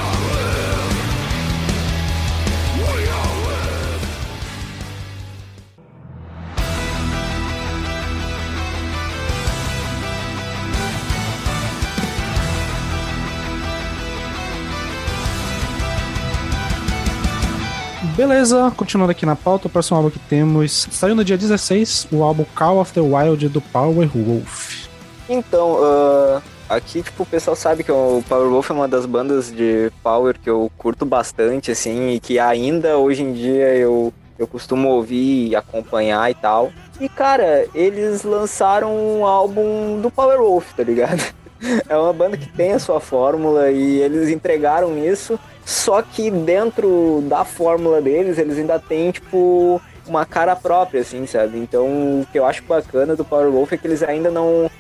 Beleza, 18.16 18.72
continuando 18.74 19.10
aqui 19.10 19.26
na 19.26 19.36
pauta, 19.36 19.66
o 19.66 19.70
próximo 19.70 19.98
álbum 19.98 20.08
que 20.08 20.18
temos 20.18 20.88
saiu 20.90 21.14
no 21.14 21.22
dia 21.22 21.36
16, 21.36 22.08
o 22.10 22.22
álbum 22.22 22.46
Call 22.54 22.80
of 22.80 22.90
the 22.94 23.00
Wild 23.00 23.46
do 23.50 23.60
Power 23.60 24.08
Wolf. 24.08 24.86
Então, 25.28 25.74
uh, 25.74 26.42
aqui, 26.66 27.02
tipo, 27.02 27.24
o 27.24 27.26
pessoal 27.26 27.54
sabe 27.54 27.84
que 27.84 27.92
o 27.92 28.24
Power 28.26 28.48
Wolf 28.48 28.70
é 28.70 28.72
uma 28.72 28.88
das 28.88 29.04
bandas 29.04 29.52
de 29.52 29.92
Power 30.02 30.34
que 30.42 30.48
eu 30.48 30.72
curto 30.78 31.04
bastante, 31.04 31.70
assim, 31.70 32.12
e 32.12 32.18
que 32.18 32.38
ainda 32.38 32.96
hoje 32.96 33.22
em 33.22 33.34
dia 33.34 33.74
eu, 33.74 34.10
eu 34.38 34.46
costumo 34.46 34.88
ouvir 34.88 35.48
e 35.48 35.54
acompanhar 35.54 36.30
e 36.30 36.34
tal. 36.34 36.72
E, 36.98 37.10
cara, 37.10 37.66
eles 37.74 38.22
lançaram 38.22 38.96
um 38.96 39.26
álbum 39.26 40.00
do 40.00 40.10
Power 40.10 40.38
Wolf, 40.38 40.72
tá 40.72 40.82
ligado? 40.82 41.22
É 41.88 41.96
uma 41.96 42.12
banda 42.12 42.36
que 42.36 42.46
tem 42.48 42.72
a 42.72 42.78
sua 42.78 43.00
fórmula 43.00 43.70
e 43.70 44.02
eles 44.02 44.28
entregaram 44.28 44.98
isso 44.98 45.40
só 45.66 46.00
que 46.00 46.30
dentro 46.30 47.24
da 47.28 47.44
fórmula 47.44 48.00
deles, 48.00 48.38
eles 48.38 48.56
ainda 48.56 48.78
têm, 48.78 49.10
tipo, 49.10 49.82
uma 50.06 50.24
cara 50.24 50.54
própria, 50.54 51.00
assim, 51.00 51.26
sabe? 51.26 51.58
Então, 51.58 52.20
o 52.20 52.26
que 52.30 52.38
eu 52.38 52.46
acho 52.46 52.62
bacana 52.62 53.16
do 53.16 53.24
Powerwolf 53.24 53.72
é 53.72 53.76
que 53.76 53.84
eles 53.84 54.00
ainda 54.00 54.30
não. 54.30 54.70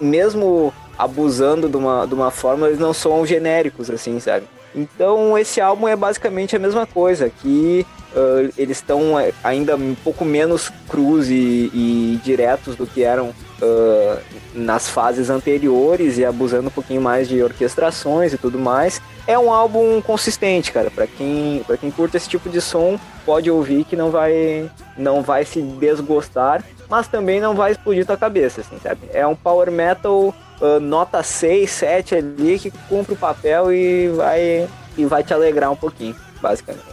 Mesmo 0.00 0.72
abusando 0.96 1.68
de 1.68 1.76
uma, 1.76 2.06
de 2.06 2.14
uma 2.14 2.30
fórmula, 2.30 2.68
eles 2.68 2.78
não 2.78 2.94
são 2.94 3.26
genéricos, 3.26 3.90
assim, 3.90 4.20
sabe? 4.20 4.46
Então, 4.72 5.36
esse 5.36 5.60
álbum 5.60 5.88
é 5.88 5.96
basicamente 5.96 6.54
a 6.54 6.60
mesma 6.60 6.86
coisa, 6.86 7.28
que 7.28 7.84
uh, 8.14 8.54
eles 8.56 8.76
estão 8.76 9.18
eh, 9.18 9.32
ainda 9.42 9.74
um 9.74 9.96
pouco 9.96 10.24
menos 10.24 10.70
crus 10.88 11.28
e, 11.28 11.70
e 11.74 12.20
diretos 12.22 12.76
do 12.76 12.86
que 12.86 13.02
eram 13.02 13.30
uh, 13.30 14.20
nas 14.54 14.88
fases 14.88 15.28
anteriores 15.28 16.18
e 16.18 16.24
abusando 16.24 16.68
um 16.68 16.72
pouquinho 16.72 17.00
mais 17.00 17.28
de 17.28 17.42
orquestrações 17.42 18.32
e 18.32 18.38
tudo 18.38 18.60
mais. 18.60 19.02
É 19.26 19.38
um 19.38 19.52
álbum 19.52 20.00
consistente, 20.02 20.70
cara. 20.70 20.90
Para 20.90 21.06
quem, 21.06 21.62
para 21.66 21.76
quem 21.76 21.90
curta 21.90 22.16
esse 22.16 22.28
tipo 22.28 22.48
de 22.48 22.60
som, 22.60 22.98
pode 23.24 23.50
ouvir 23.50 23.84
que 23.84 23.96
não 23.96 24.10
vai, 24.10 24.70
não 24.96 25.22
vai 25.22 25.44
se 25.44 25.62
desgostar, 25.62 26.62
mas 26.88 27.08
também 27.08 27.40
não 27.40 27.54
vai 27.54 27.72
explodir 27.72 28.04
tua 28.04 28.16
cabeça, 28.16 28.60
assim, 28.60 28.78
sabe? 28.82 29.00
É 29.12 29.26
um 29.26 29.34
power 29.34 29.70
metal 29.70 30.34
uh, 30.60 30.80
nota 30.80 31.22
6, 31.22 31.70
7 31.70 32.14
ali 32.16 32.58
que 32.58 32.70
cumpre 32.88 33.14
o 33.14 33.16
papel 33.16 33.72
e 33.72 34.08
vai 34.08 34.68
e 34.96 35.04
vai 35.04 35.24
te 35.24 35.34
alegrar 35.34 35.70
um 35.70 35.76
pouquinho, 35.76 36.14
basicamente. 36.40 36.84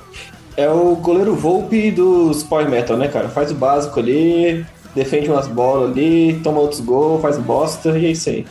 É 0.57 0.69
o 0.69 0.95
goleiro 0.95 1.35
Volpe 1.35 1.91
dos 1.91 2.43
power 2.43 2.69
metal, 2.69 2.97
né, 2.97 3.07
cara? 3.07 3.29
Faz 3.29 3.51
o 3.51 3.55
básico 3.55 3.99
ali, 3.99 4.65
defende 4.95 5.29
umas 5.29 5.47
bolas 5.47 5.91
ali, 5.91 6.39
toma 6.43 6.59
outros 6.59 6.81
gols, 6.81 7.21
faz 7.21 7.37
bosta 7.37 7.97
e 7.97 8.05
é 8.05 8.09
isso 8.09 8.29
aí. 8.29 8.45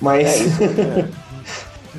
Mas. 0.00 0.26
É 0.26 0.44
isso, 0.44 1.14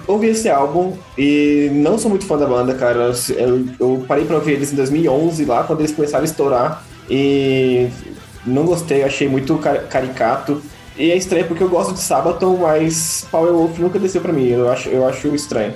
ouvi 0.08 0.28
esse 0.28 0.50
álbum 0.50 0.94
e 1.18 1.70
não 1.74 1.98
sou 1.98 2.10
muito 2.10 2.26
fã 2.26 2.38
da 2.38 2.48
banda, 2.48 2.74
cara. 2.74 3.12
Eu, 3.30 3.66
eu 3.80 4.06
parei 4.08 4.26
pra 4.26 4.38
ouvir 4.38 4.54
eles 4.54 4.72
em 4.72 4.76
2011, 4.76 5.46
lá, 5.46 5.64
quando 5.64 5.82
eles 5.82 5.92
começaram 5.92 6.24
a 6.24 6.26
estourar. 6.26 6.84
E 7.10 7.90
não 8.46 8.66
gostei, 8.66 9.04
achei 9.04 9.28
muito 9.28 9.58
caricato. 9.90 10.62
E 10.98 11.12
é 11.12 11.16
estranho 11.16 11.46
porque 11.46 11.62
eu 11.62 11.70
gosto 11.70 11.94
de 11.94 12.00
Sabaton, 12.00 12.58
mas 12.58 13.28
Power 13.30 13.52
Wolf 13.52 13.78
nunca 13.78 14.00
desceu 14.00 14.22
pra 14.22 14.34
mim. 14.34 14.48
Eu 14.48 14.70
acho, 14.70 14.90
eu 14.90 15.08
acho 15.08 15.28
estranho. 15.36 15.74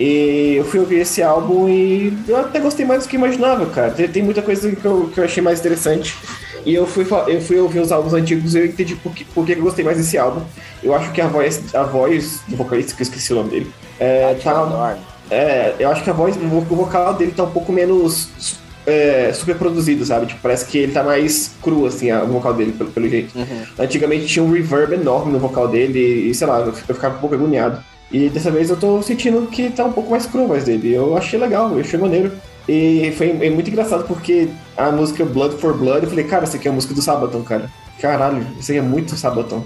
E 0.00 0.54
eu 0.56 0.64
fui 0.64 0.78
ouvir 0.78 1.00
esse 1.00 1.22
álbum 1.22 1.68
e 1.68 2.16
eu 2.28 2.36
até 2.36 2.60
gostei 2.60 2.86
mais 2.86 3.04
do 3.04 3.08
que 3.08 3.16
imaginava, 3.16 3.66
cara. 3.66 3.90
Tem, 3.90 4.08
tem 4.08 4.22
muita 4.22 4.42
coisa 4.42 4.70
que 4.74 4.84
eu, 4.84 5.10
que 5.12 5.18
eu 5.18 5.24
achei 5.24 5.42
mais 5.42 5.58
interessante. 5.60 6.16
E 6.64 6.74
eu 6.74 6.86
fui, 6.86 7.06
eu 7.28 7.40
fui 7.40 7.58
ouvir 7.58 7.80
os 7.80 7.92
álbuns 7.92 8.14
antigos 8.14 8.54
e 8.54 8.58
eu 8.58 8.66
entendi 8.66 8.96
por 8.96 9.12
que, 9.12 9.24
por 9.24 9.44
que 9.44 9.52
eu 9.52 9.62
gostei 9.62 9.84
mais 9.84 9.96
desse 9.96 10.18
álbum. 10.18 10.42
Eu 10.82 10.94
acho 10.94 11.12
que 11.12 11.20
a 11.20 11.26
voz, 11.26 11.74
a 11.74 11.82
voz 11.82 12.40
do 12.48 12.56
vocalista, 12.56 12.94
que 12.94 13.02
eu 13.02 13.04
esqueci 13.04 13.32
o 13.32 13.36
nome 13.36 13.50
dele, 13.50 13.72
é, 13.98 14.34
tá, 14.34 14.96
é, 15.30 15.74
eu 15.78 15.90
acho 15.90 16.02
que 16.02 16.10
a 16.10 16.12
voz, 16.12 16.36
o 16.36 16.60
vocal 16.60 17.14
dele 17.14 17.32
tá 17.32 17.42
um 17.42 17.50
pouco 17.50 17.72
menos 17.72 18.58
é, 18.86 19.32
super 19.34 19.56
produzido, 19.56 20.04
sabe? 20.04 20.26
Tipo, 20.26 20.40
parece 20.40 20.66
que 20.66 20.78
ele 20.78 20.92
tá 20.92 21.02
mais 21.02 21.52
cru, 21.62 21.86
assim, 21.86 22.10
o 22.10 22.26
vocal 22.26 22.54
dele, 22.54 22.72
pelo, 22.72 22.90
pelo 22.90 23.08
jeito. 23.08 23.36
Uhum. 23.38 23.62
Antigamente 23.78 24.26
tinha 24.26 24.42
um 24.42 24.50
reverb 24.50 24.94
enorme 24.94 25.32
no 25.32 25.38
vocal 25.38 25.68
dele 25.68 26.30
e, 26.30 26.34
sei 26.34 26.46
lá, 26.46 26.60
eu 26.60 26.72
ficava 26.72 27.16
um 27.16 27.20
pouco 27.20 27.34
agoniado. 27.34 27.82
E 28.10 28.30
dessa 28.30 28.50
vez 28.50 28.70
eu 28.70 28.76
tô 28.76 29.02
sentindo 29.02 29.46
que 29.48 29.68
tá 29.68 29.84
um 29.84 29.92
pouco 29.92 30.10
mais 30.10 30.24
cru 30.24 30.44
a 30.44 30.46
voz 30.46 30.64
dele. 30.64 30.94
Eu 30.94 31.16
achei 31.16 31.38
legal, 31.38 31.72
eu 31.72 31.80
achei 31.80 31.98
maneiro. 31.98 32.32
E 32.66 33.12
foi 33.16 33.32
muito 33.50 33.68
engraçado 33.68 34.04
porque 34.04 34.48
a 34.78 34.92
música 34.92 35.24
Blood 35.24 35.56
for 35.56 35.76
Blood, 35.76 36.04
eu 36.04 36.08
falei, 36.08 36.24
cara, 36.24 36.44
essa 36.44 36.56
aqui 36.56 36.68
é 36.68 36.70
a 36.70 36.74
música 36.74 36.94
do 36.94 37.02
Sabaton, 37.02 37.42
cara. 37.42 37.68
Caralho, 38.00 38.46
isso 38.58 38.70
aqui 38.70 38.78
é 38.78 38.82
muito 38.82 39.16
Sabaton. 39.16 39.64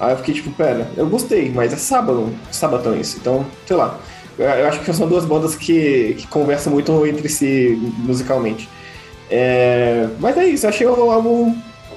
Aí 0.00 0.12
eu 0.12 0.16
fiquei 0.16 0.34
tipo, 0.34 0.50
pera, 0.52 0.88
eu 0.96 1.06
gostei, 1.06 1.50
mas 1.50 1.72
é 1.72 1.76
Sabaton, 1.76 2.30
Sabaton 2.50 2.94
isso. 2.94 3.18
Então, 3.20 3.44
sei 3.66 3.76
lá. 3.76 3.98
Eu 4.38 4.68
acho 4.68 4.80
que 4.80 4.92
são 4.92 5.08
duas 5.08 5.24
bandas 5.24 5.56
que, 5.56 6.14
que 6.16 6.26
conversam 6.28 6.72
muito 6.72 7.06
entre 7.06 7.28
si 7.28 7.76
musicalmente. 7.98 8.68
É, 9.28 10.08
mas 10.20 10.36
é 10.38 10.46
isso, 10.46 10.66
achei 10.66 10.86
o 10.86 11.10
álbum 11.10 11.54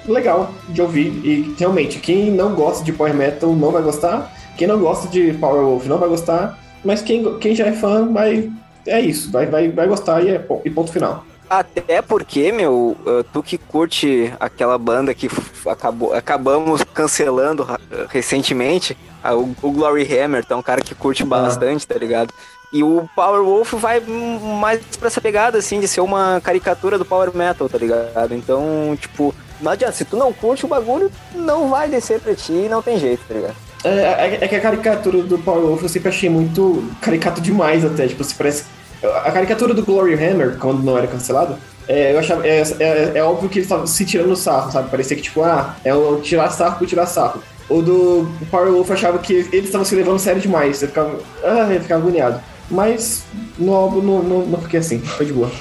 legal 0.07 0.51
de 0.69 0.81
ouvir. 0.81 1.07
E 1.23 1.55
realmente, 1.57 1.99
quem 1.99 2.31
não 2.31 2.53
gosta 2.53 2.83
de 2.83 2.91
Power 2.91 3.13
Metal 3.13 3.55
não 3.55 3.71
vai 3.71 3.81
gostar. 3.81 4.33
Quem 4.57 4.67
não 4.67 4.79
gosta 4.79 5.07
de 5.07 5.33
Power 5.33 5.63
Wolf 5.63 5.85
não 5.85 5.97
vai 5.99 6.09
gostar. 6.09 6.59
Mas 6.83 7.01
quem, 7.01 7.37
quem 7.37 7.55
já 7.55 7.67
é 7.67 7.71
fã 7.71 8.11
vai. 8.11 8.51
É 8.85 8.99
isso, 8.99 9.31
vai, 9.31 9.45
vai, 9.45 9.69
vai 9.69 9.87
gostar 9.87 10.23
e, 10.23 10.29
é, 10.29 10.45
e 10.65 10.69
ponto 10.69 10.91
final. 10.91 11.23
Até 11.51 12.01
porque, 12.01 12.49
meu, 12.49 12.95
tu 13.33 13.43
que 13.43 13.57
curte 13.57 14.33
aquela 14.39 14.77
banda 14.77 15.13
que 15.13 15.29
acabou, 15.69 16.13
acabamos 16.13 16.81
cancelando 16.93 17.67
recentemente, 18.07 18.97
o, 19.21 19.67
o 19.67 19.69
Glory 19.69 20.07
Hammer, 20.17 20.45
tá 20.45 20.55
um 20.55 20.61
cara 20.61 20.79
que 20.79 20.95
curte 20.95 21.23
ah. 21.23 21.25
bastante, 21.25 21.85
tá 21.85 21.95
ligado? 21.95 22.33
E 22.71 22.81
o 22.81 23.05
Power 23.13 23.43
Wolf 23.43 23.73
vai 23.73 23.99
mais 23.99 24.79
pra 24.97 25.07
essa 25.07 25.19
pegada, 25.19 25.57
assim, 25.57 25.81
de 25.81 25.89
ser 25.89 25.99
uma 25.99 26.39
caricatura 26.41 26.97
do 26.97 27.03
Power 27.03 27.35
Metal, 27.35 27.67
tá 27.67 27.77
ligado? 27.77 28.33
Então, 28.33 28.97
tipo, 28.97 29.35
não 29.59 29.73
adianta, 29.73 29.91
se 29.91 30.05
tu 30.05 30.15
não 30.15 30.31
curte 30.31 30.63
o 30.63 30.69
bagulho, 30.69 31.11
não 31.35 31.69
vai 31.69 31.89
descer 31.89 32.21
pra 32.21 32.33
ti 32.33 32.53
e 32.53 32.69
não 32.69 32.81
tem 32.81 32.97
jeito, 32.97 33.25
tá 33.27 33.33
ligado? 33.33 33.55
É, 33.83 33.89
é, 33.89 34.37
é, 34.41 34.47
que 34.47 34.55
a 34.55 34.61
caricatura 34.61 35.21
do 35.21 35.37
Power 35.37 35.65
Wolf 35.65 35.83
eu 35.83 35.89
sempre 35.89 36.07
achei 36.07 36.29
muito 36.29 36.89
caricato 37.01 37.41
demais 37.41 37.83
até, 37.83 38.07
tipo, 38.07 38.23
se 38.23 38.35
parece... 38.35 38.63
A 39.03 39.31
caricatura 39.31 39.73
do 39.73 39.83
Glory 39.83 40.13
Hammer, 40.13 40.57
quando 40.57 40.83
não 40.83 40.97
era 40.97 41.07
cancelado, 41.07 41.57
é, 41.87 42.13
eu 42.13 42.19
achava, 42.19 42.45
é, 42.47 42.61
é, 42.79 43.11
é, 43.15 43.23
óbvio 43.23 43.49
que 43.49 43.59
eles 43.59 43.65
estavam 43.65 43.87
se 43.87 44.05
tirando 44.05 44.35
sarro, 44.35 44.71
sabe? 44.71 44.89
Parecia 44.89 45.15
que, 45.15 45.23
tipo, 45.23 45.41
ah, 45.43 45.75
é 45.83 45.93
o 45.93 46.21
tirar 46.21 46.49
sarro 46.49 46.77
por 46.77 46.87
tirar 46.87 47.05
sarro. 47.05 47.41
O 47.67 47.81
do 47.81 48.31
Power 48.49 48.71
Wolf 48.71 48.91
achava 48.91 49.17
que 49.17 49.33
eles 49.33 49.65
estavam 49.65 49.85
se 49.85 49.95
levando 49.95 50.19
sério 50.19 50.41
demais. 50.41 50.81
Eu 50.81 50.89
ficava, 50.89 51.19
ah, 51.43 51.73
eu 51.73 51.81
ficava 51.81 52.01
agoniado. 52.01 52.41
Mas 52.69 53.23
no 53.57 53.73
álbum 53.73 54.01
não, 54.01 54.23
não, 54.23 54.45
não 54.45 54.61
fiquei 54.61 54.79
assim, 54.79 54.99
foi 54.99 55.25
de 55.25 55.33
boa. 55.33 55.51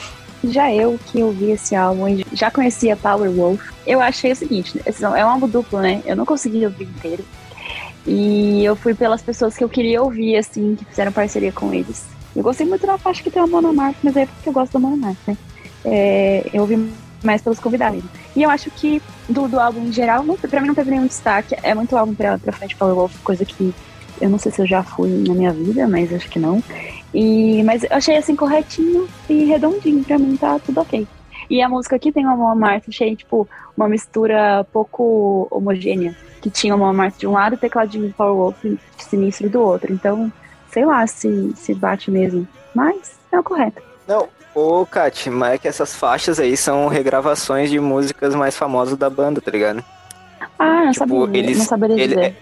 Já 0.44 0.72
eu 0.72 0.98
que 1.06 1.22
ouvi 1.22 1.50
esse 1.50 1.74
álbum, 1.74 2.22
já 2.32 2.50
conhecia 2.50 2.96
Power 2.96 3.30
Wolf, 3.30 3.60
eu 3.86 4.00
achei 4.00 4.32
o 4.32 4.36
seguinte, 4.36 4.80
é 4.86 5.24
um 5.24 5.28
álbum 5.28 5.48
duplo, 5.48 5.80
né? 5.80 6.02
Eu 6.06 6.16
não 6.16 6.24
consegui 6.24 6.64
ouvir 6.64 6.84
inteiro. 6.84 7.24
E 8.06 8.64
eu 8.64 8.74
fui 8.74 8.94
pelas 8.94 9.20
pessoas 9.20 9.56
que 9.56 9.62
eu 9.62 9.68
queria 9.68 10.02
ouvir, 10.02 10.36
assim, 10.36 10.76
que 10.76 10.84
fizeram 10.84 11.12
parceria 11.12 11.52
com 11.52 11.74
eles. 11.74 12.04
Eu 12.34 12.42
gostei 12.42 12.66
muito 12.66 12.86
da 12.86 12.98
faixa 12.98 13.22
que 13.22 13.30
tem 13.30 13.42
a 13.42 13.46
Mona 13.46 13.72
Mark, 13.72 13.96
mas 14.02 14.16
é 14.16 14.26
porque 14.26 14.48
eu 14.48 14.52
gosto 14.52 14.72
da 14.72 14.78
Mona 14.78 14.96
Mark, 14.96 15.18
né? 15.26 15.36
É, 15.84 16.48
eu 16.52 16.62
ouvi 16.62 16.90
mais 17.22 17.42
pelos 17.42 17.58
convidados. 17.58 18.02
E 18.34 18.42
eu 18.42 18.50
acho 18.50 18.70
que 18.70 19.02
do, 19.28 19.48
do 19.48 19.58
álbum 19.58 19.86
em 19.86 19.92
geral, 19.92 20.22
não, 20.22 20.36
pra 20.36 20.60
mim 20.60 20.68
não 20.68 20.74
teve 20.74 20.90
nenhum 20.90 21.06
destaque. 21.06 21.56
É 21.62 21.74
muito 21.74 21.96
álbum 21.96 22.14
pra, 22.14 22.38
pra 22.38 22.52
frente 22.52 22.76
Power 22.76 22.94
Wolf, 22.94 23.14
coisa 23.22 23.44
que 23.44 23.74
eu 24.20 24.28
não 24.28 24.38
sei 24.38 24.52
se 24.52 24.60
eu 24.60 24.66
já 24.66 24.82
fui 24.82 25.08
na 25.26 25.34
minha 25.34 25.52
vida, 25.52 25.88
mas 25.88 26.12
acho 26.12 26.28
que 26.28 26.38
não. 26.38 26.62
E, 27.12 27.62
mas 27.64 27.82
eu 27.82 27.88
achei 27.90 28.16
assim 28.16 28.36
corretinho 28.36 29.08
e 29.28 29.44
redondinho, 29.44 30.04
pra 30.04 30.18
mim 30.18 30.36
tá 30.36 30.58
tudo 30.58 30.80
ok. 30.80 31.06
E 31.48 31.60
a 31.62 31.68
música 31.68 31.96
aqui 31.96 32.12
tem 32.12 32.26
uma 32.26 32.54
Martha, 32.54 32.90
achei 32.90 33.16
tipo 33.16 33.48
uma 33.76 33.88
mistura 33.88 34.64
pouco 34.72 35.48
homogênea, 35.50 36.14
que 36.40 36.50
tinha 36.50 36.76
uma 36.76 36.92
Martha 36.92 37.18
de 37.18 37.26
um 37.26 37.32
lado 37.32 37.54
e 37.54 37.58
tecladinho 37.58 38.06
de 38.06 38.12
Power 38.12 38.34
Wolf 38.34 38.64
sinistro 38.98 39.48
do 39.48 39.60
outro. 39.60 39.92
Então, 39.92 40.30
sei 40.72 40.84
lá 40.84 41.06
se, 41.06 41.52
se 41.56 41.74
bate 41.74 42.10
mesmo. 42.10 42.46
Mas 42.74 43.18
é 43.32 43.38
o 43.38 43.42
correto. 43.42 43.82
Não, 44.06 44.28
ô 44.54 44.86
Kat, 44.86 45.28
mas 45.30 45.54
é 45.54 45.58
que 45.58 45.68
essas 45.68 45.94
faixas 45.94 46.40
aí 46.40 46.56
são 46.56 46.88
regravações 46.88 47.70
de 47.70 47.78
músicas 47.78 48.34
mais 48.34 48.56
famosas 48.56 48.96
da 48.96 49.10
banda, 49.10 49.40
tá 49.40 49.50
ligado? 49.50 49.84
Ah, 50.58 50.84
não 50.84 50.92
tipo, 50.92 51.20
sabia, 51.24 51.42
eles, 51.42 51.58
não 51.58 51.64
saberia 51.64 52.02
ele, 52.02 52.14
dizer. 52.14 52.36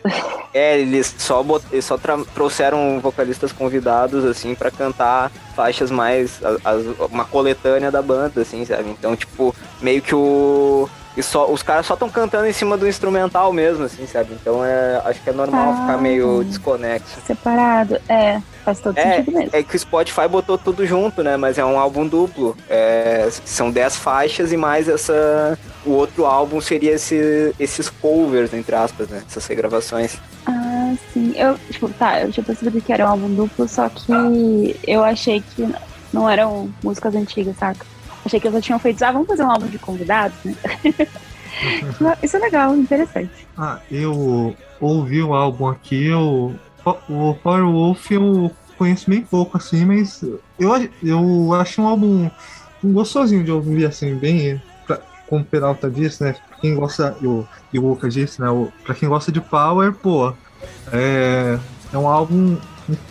É, 0.53 0.81
eles 0.81 1.15
só, 1.19 1.43
bot, 1.43 1.65
eles 1.71 1.85
só 1.85 1.99
trouxeram 2.35 2.99
vocalistas 3.01 3.53
convidados, 3.53 4.25
assim, 4.25 4.55
para 4.55 4.71
cantar 4.71 5.31
faixas 5.55 5.91
mais. 5.91 6.41
As, 6.65 6.85
uma 7.11 7.25
coletânea 7.25 7.91
da 7.91 8.03
banda, 8.03 8.41
assim, 8.41 8.65
sabe? 8.65 8.91
Então, 8.91 9.15
tipo, 9.15 9.55
meio 9.81 10.03
que 10.03 10.15
o. 10.15 10.89
E 11.17 11.23
só, 11.23 11.51
os 11.51 11.63
caras 11.63 11.87
só 11.87 11.95
estão 11.95 12.09
cantando 12.09 12.47
em 12.47 12.53
cima 12.53 12.77
do 12.77 12.87
instrumental 12.87 13.53
mesmo, 13.53 13.85
assim, 13.85 14.07
sabe? 14.07 14.35
Então 14.41 14.65
é, 14.65 15.03
acho 15.05 15.21
que 15.21 15.31
é 15.31 15.33
normal 15.33 15.73
ah, 15.73 15.81
ficar 15.81 15.99
meio 15.99 16.45
desconexo. 16.45 17.21
Separado, 17.27 18.01
é, 18.09 18.41
faz 18.65 18.79
todo 18.79 18.97
é, 18.97 19.17
sentido 19.17 19.37
mesmo. 19.37 19.51
É 19.53 19.63
que 19.63 19.75
o 19.75 19.79
Spotify 19.79 20.29
botou 20.29 20.57
tudo 20.57 20.87
junto, 20.87 21.23
né? 21.23 21.37
Mas 21.37 21.59
é 21.59 21.65
um 21.65 21.79
álbum 21.79 22.07
duplo. 22.07 22.57
É, 22.69 23.29
são 23.45 23.71
10 23.71 23.97
faixas 23.97 24.53
e 24.53 24.57
mais 24.57 24.89
essa. 24.89 25.59
O 25.85 25.91
outro 25.91 26.25
álbum 26.25 26.61
seria 26.61 26.93
esse, 26.93 27.55
esses 27.59 27.89
covers, 27.89 28.53
entre 28.55 28.75
aspas, 28.77 29.09
né? 29.09 29.23
Essas 29.29 29.47
regravações. 29.47 30.19
Ah, 30.47 30.95
sim. 31.13 31.33
Eu, 31.37 31.59
tipo, 31.71 31.89
tá, 31.91 32.21
eu 32.21 32.31
tinha 32.31 32.45
percebido 32.45 32.81
que 32.81 32.93
era 32.93 33.07
um 33.07 33.09
álbum 33.09 33.35
duplo, 33.35 33.67
só 33.67 33.89
que 33.89 34.79
eu 34.87 35.03
achei 35.03 35.41
que 35.41 35.69
não 36.13 36.29
eram 36.29 36.71
músicas 36.83 37.15
antigas, 37.15 37.57
saca? 37.57 37.85
Achei 38.29 38.39
que 38.39 38.47
eles 38.47 38.57
já 38.57 38.61
tinham 38.61 38.79
feito, 38.79 39.03
ah, 39.03 39.11
vamos 39.11 39.27
fazer 39.27 39.43
um 39.43 39.51
álbum 39.51 39.67
de 39.69 39.79
convidados, 39.79 40.37
né? 40.45 40.55
Isso 42.23 42.37
é 42.37 42.41
legal, 42.41 42.77
interessante. 42.77 43.49
Ah, 43.57 43.81
eu 43.91 44.55
ouvi 44.79 45.23
o 45.23 45.33
álbum 45.33 45.67
aqui, 45.67 46.09
eu, 46.09 46.55
o 47.09 47.35
Power 47.43 47.65
Wolf 47.65 48.11
eu 48.11 48.51
conheço 48.77 49.09
bem 49.09 49.23
pouco, 49.23 49.57
assim, 49.57 49.83
mas 49.87 50.23
eu, 50.59 50.91
eu 51.03 51.55
acho 51.55 51.81
um 51.81 51.89
álbum 51.89 52.31
gostosinho 52.85 53.43
de 53.43 53.51
ouvir, 53.51 53.87
assim, 53.87 54.15
bem, 54.15 54.61
pra, 54.87 55.01
como 55.27 55.41
o 55.41 55.47
Peralta 55.47 55.91
disse, 55.91 56.23
né? 56.23 56.35
Pra 56.49 56.59
quem 56.59 56.75
gosta, 56.75 57.17
eu, 57.23 57.49
e 57.73 57.79
o 57.79 57.89
Lucas 57.89 58.13
disse, 58.13 58.43
né? 58.43 58.49
Pra 58.85 58.95
quem 58.95 59.09
gosta 59.09 59.33
de 59.33 59.41
Power, 59.41 59.95
pô, 59.95 60.35
é, 60.93 61.59
é 61.95 61.97
um 61.97 62.07
álbum 62.07 62.59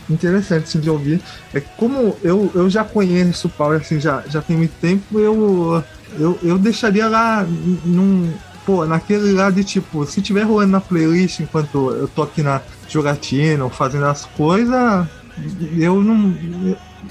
interessante 0.09 0.63
assim, 0.63 0.79
de 0.79 0.89
ouvir. 0.89 1.21
É 1.53 1.59
como 1.59 2.15
eu, 2.23 2.51
eu 2.53 2.69
já 2.69 2.83
conheço 2.83 3.47
o 3.47 3.51
Power, 3.51 3.79
assim, 3.79 3.99
já, 3.99 4.23
já 4.27 4.41
tem 4.41 4.57
muito 4.57 4.73
tempo, 4.79 5.19
eu, 5.19 5.83
eu, 6.17 6.39
eu 6.43 6.57
deixaria 6.57 7.07
lá 7.07 7.45
num. 7.85 8.31
Pô, 8.65 8.85
naquele 8.85 9.31
lá 9.31 9.49
de 9.49 9.63
tipo, 9.63 10.05
se 10.05 10.21
tiver 10.21 10.43
rolando 10.43 10.73
na 10.73 10.81
playlist 10.81 11.39
enquanto 11.39 11.89
eu 11.91 12.07
tô 12.09 12.23
aqui 12.23 12.43
na 12.43 12.61
jogatina 12.89 13.63
ou 13.63 13.69
fazendo 13.69 14.05
as 14.05 14.25
coisas, 14.25 15.07
eu 15.77 16.03
não. 16.03 16.35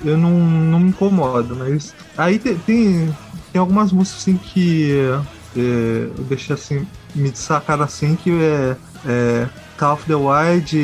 Eu 0.04 0.18
não, 0.18 0.30
não 0.30 0.80
me 0.80 0.90
incomodo, 0.90 1.56
mas 1.56 1.94
aí 2.18 2.38
tem, 2.38 2.54
tem, 2.58 3.16
tem 3.50 3.58
algumas 3.58 3.90
músicas 3.92 4.20
assim 4.20 4.36
que 4.36 4.90
é, 5.56 6.10
eu 6.18 6.24
deixei 6.24 6.54
assim, 6.54 6.86
me 7.14 7.30
destacar 7.30 7.80
assim, 7.80 8.14
que 8.14 8.30
é, 8.30 8.76
é 9.06 9.48
Call 9.78 9.94
of 9.94 10.04
the 10.04 10.14
Wild 10.14 10.76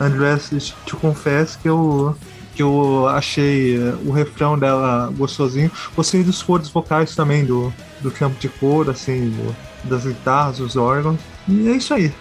Andrés, 0.00 0.50
te 0.84 0.96
confesso 0.96 1.58
que 1.58 1.68
eu, 1.68 2.16
que 2.54 2.62
eu 2.62 3.08
achei 3.08 3.76
eh, 3.76 3.94
o 4.04 4.12
refrão 4.12 4.58
dela 4.58 5.12
gostosinho. 5.16 5.70
Gostei 5.96 6.22
dos 6.22 6.42
coros 6.42 6.68
vocais 6.68 7.14
também, 7.14 7.44
do, 7.44 7.72
do 8.00 8.10
campo 8.10 8.38
de 8.38 8.48
cor, 8.48 8.88
assim, 8.90 9.30
do, 9.30 9.56
das 9.84 10.04
guitarras, 10.04 10.58
dos 10.58 10.76
órgãos. 10.76 11.18
E 11.48 11.68
é 11.68 11.72
isso 11.72 11.94
aí. 11.94 12.12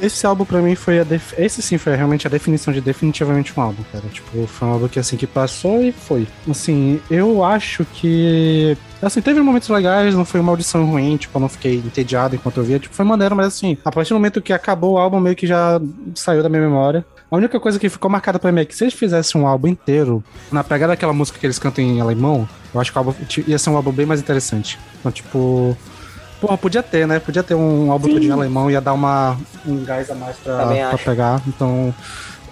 Esse 0.00 0.26
álbum 0.26 0.44
pra 0.44 0.60
mim 0.60 0.74
foi 0.74 0.98
a 0.98 1.04
def... 1.04 1.32
esse 1.38 1.62
sim 1.62 1.78
foi 1.78 1.94
realmente 1.94 2.26
a 2.26 2.30
definição 2.30 2.74
de 2.74 2.80
definitivamente 2.80 3.52
um 3.56 3.62
álbum, 3.62 3.82
cara. 3.92 4.04
Tipo, 4.12 4.46
foi 4.46 4.68
um 4.68 4.72
álbum 4.72 4.88
que 4.88 4.98
assim 4.98 5.16
que 5.16 5.26
passou 5.26 5.80
e 5.82 5.92
foi. 5.92 6.26
Assim, 6.48 7.00
eu 7.08 7.44
acho 7.44 7.84
que 7.84 8.76
assim, 9.00 9.20
teve 9.20 9.40
momentos 9.40 9.68
legais, 9.68 10.14
não 10.14 10.24
foi 10.24 10.40
uma 10.40 10.50
audição 10.50 10.84
ruim, 10.84 11.16
tipo, 11.16 11.36
eu 11.36 11.40
não 11.40 11.48
fiquei 11.48 11.76
entediado 11.76 12.34
enquanto 12.34 12.56
eu 12.56 12.64
via, 12.64 12.78
tipo, 12.78 12.94
foi 12.94 13.04
maneiro, 13.04 13.36
mas 13.36 13.46
assim, 13.46 13.76
a 13.84 13.92
partir 13.92 14.10
do 14.10 14.16
momento 14.16 14.42
que 14.42 14.52
acabou 14.52 14.94
o 14.94 14.98
álbum 14.98 15.20
meio 15.20 15.36
que 15.36 15.46
já 15.46 15.80
saiu 16.14 16.42
da 16.42 16.48
minha 16.48 16.62
memória. 16.62 17.04
A 17.30 17.36
única 17.36 17.58
coisa 17.58 17.78
que 17.78 17.88
ficou 17.88 18.10
marcada 18.10 18.38
pra 18.38 18.52
mim 18.52 18.60
é 18.60 18.64
que 18.64 18.76
se 18.76 18.84
eles 18.84 18.94
fizessem 18.94 19.40
um 19.40 19.46
álbum 19.46 19.68
inteiro, 19.68 20.22
na 20.52 20.62
pegada 20.62 20.92
daquela 20.92 21.12
música 21.12 21.38
que 21.38 21.46
eles 21.46 21.58
cantam 21.58 21.82
em 21.82 22.00
alemão, 22.00 22.48
eu 22.72 22.80
acho 22.80 22.92
que 22.92 22.98
o 22.98 23.00
álbum 23.00 23.14
ia 23.46 23.58
ser 23.58 23.70
um 23.70 23.76
álbum 23.76 23.92
bem 23.92 24.06
mais 24.06 24.20
interessante. 24.20 24.78
Então, 25.00 25.10
tipo, 25.10 25.76
Porra, 26.44 26.58
podia 26.58 26.82
ter, 26.82 27.06
né? 27.06 27.18
Podia 27.18 27.42
ter 27.42 27.54
um 27.54 27.90
álbum 27.90 28.08
todo 28.08 28.22
em 28.22 28.30
alemão, 28.30 28.70
ia 28.70 28.80
dar 28.80 28.92
uma, 28.92 29.34
um 29.64 29.82
gás 29.82 30.10
a 30.10 30.14
mais 30.14 30.36
pra, 30.36 30.66
pra 30.90 30.98
pegar. 30.98 31.40
Então, 31.46 31.94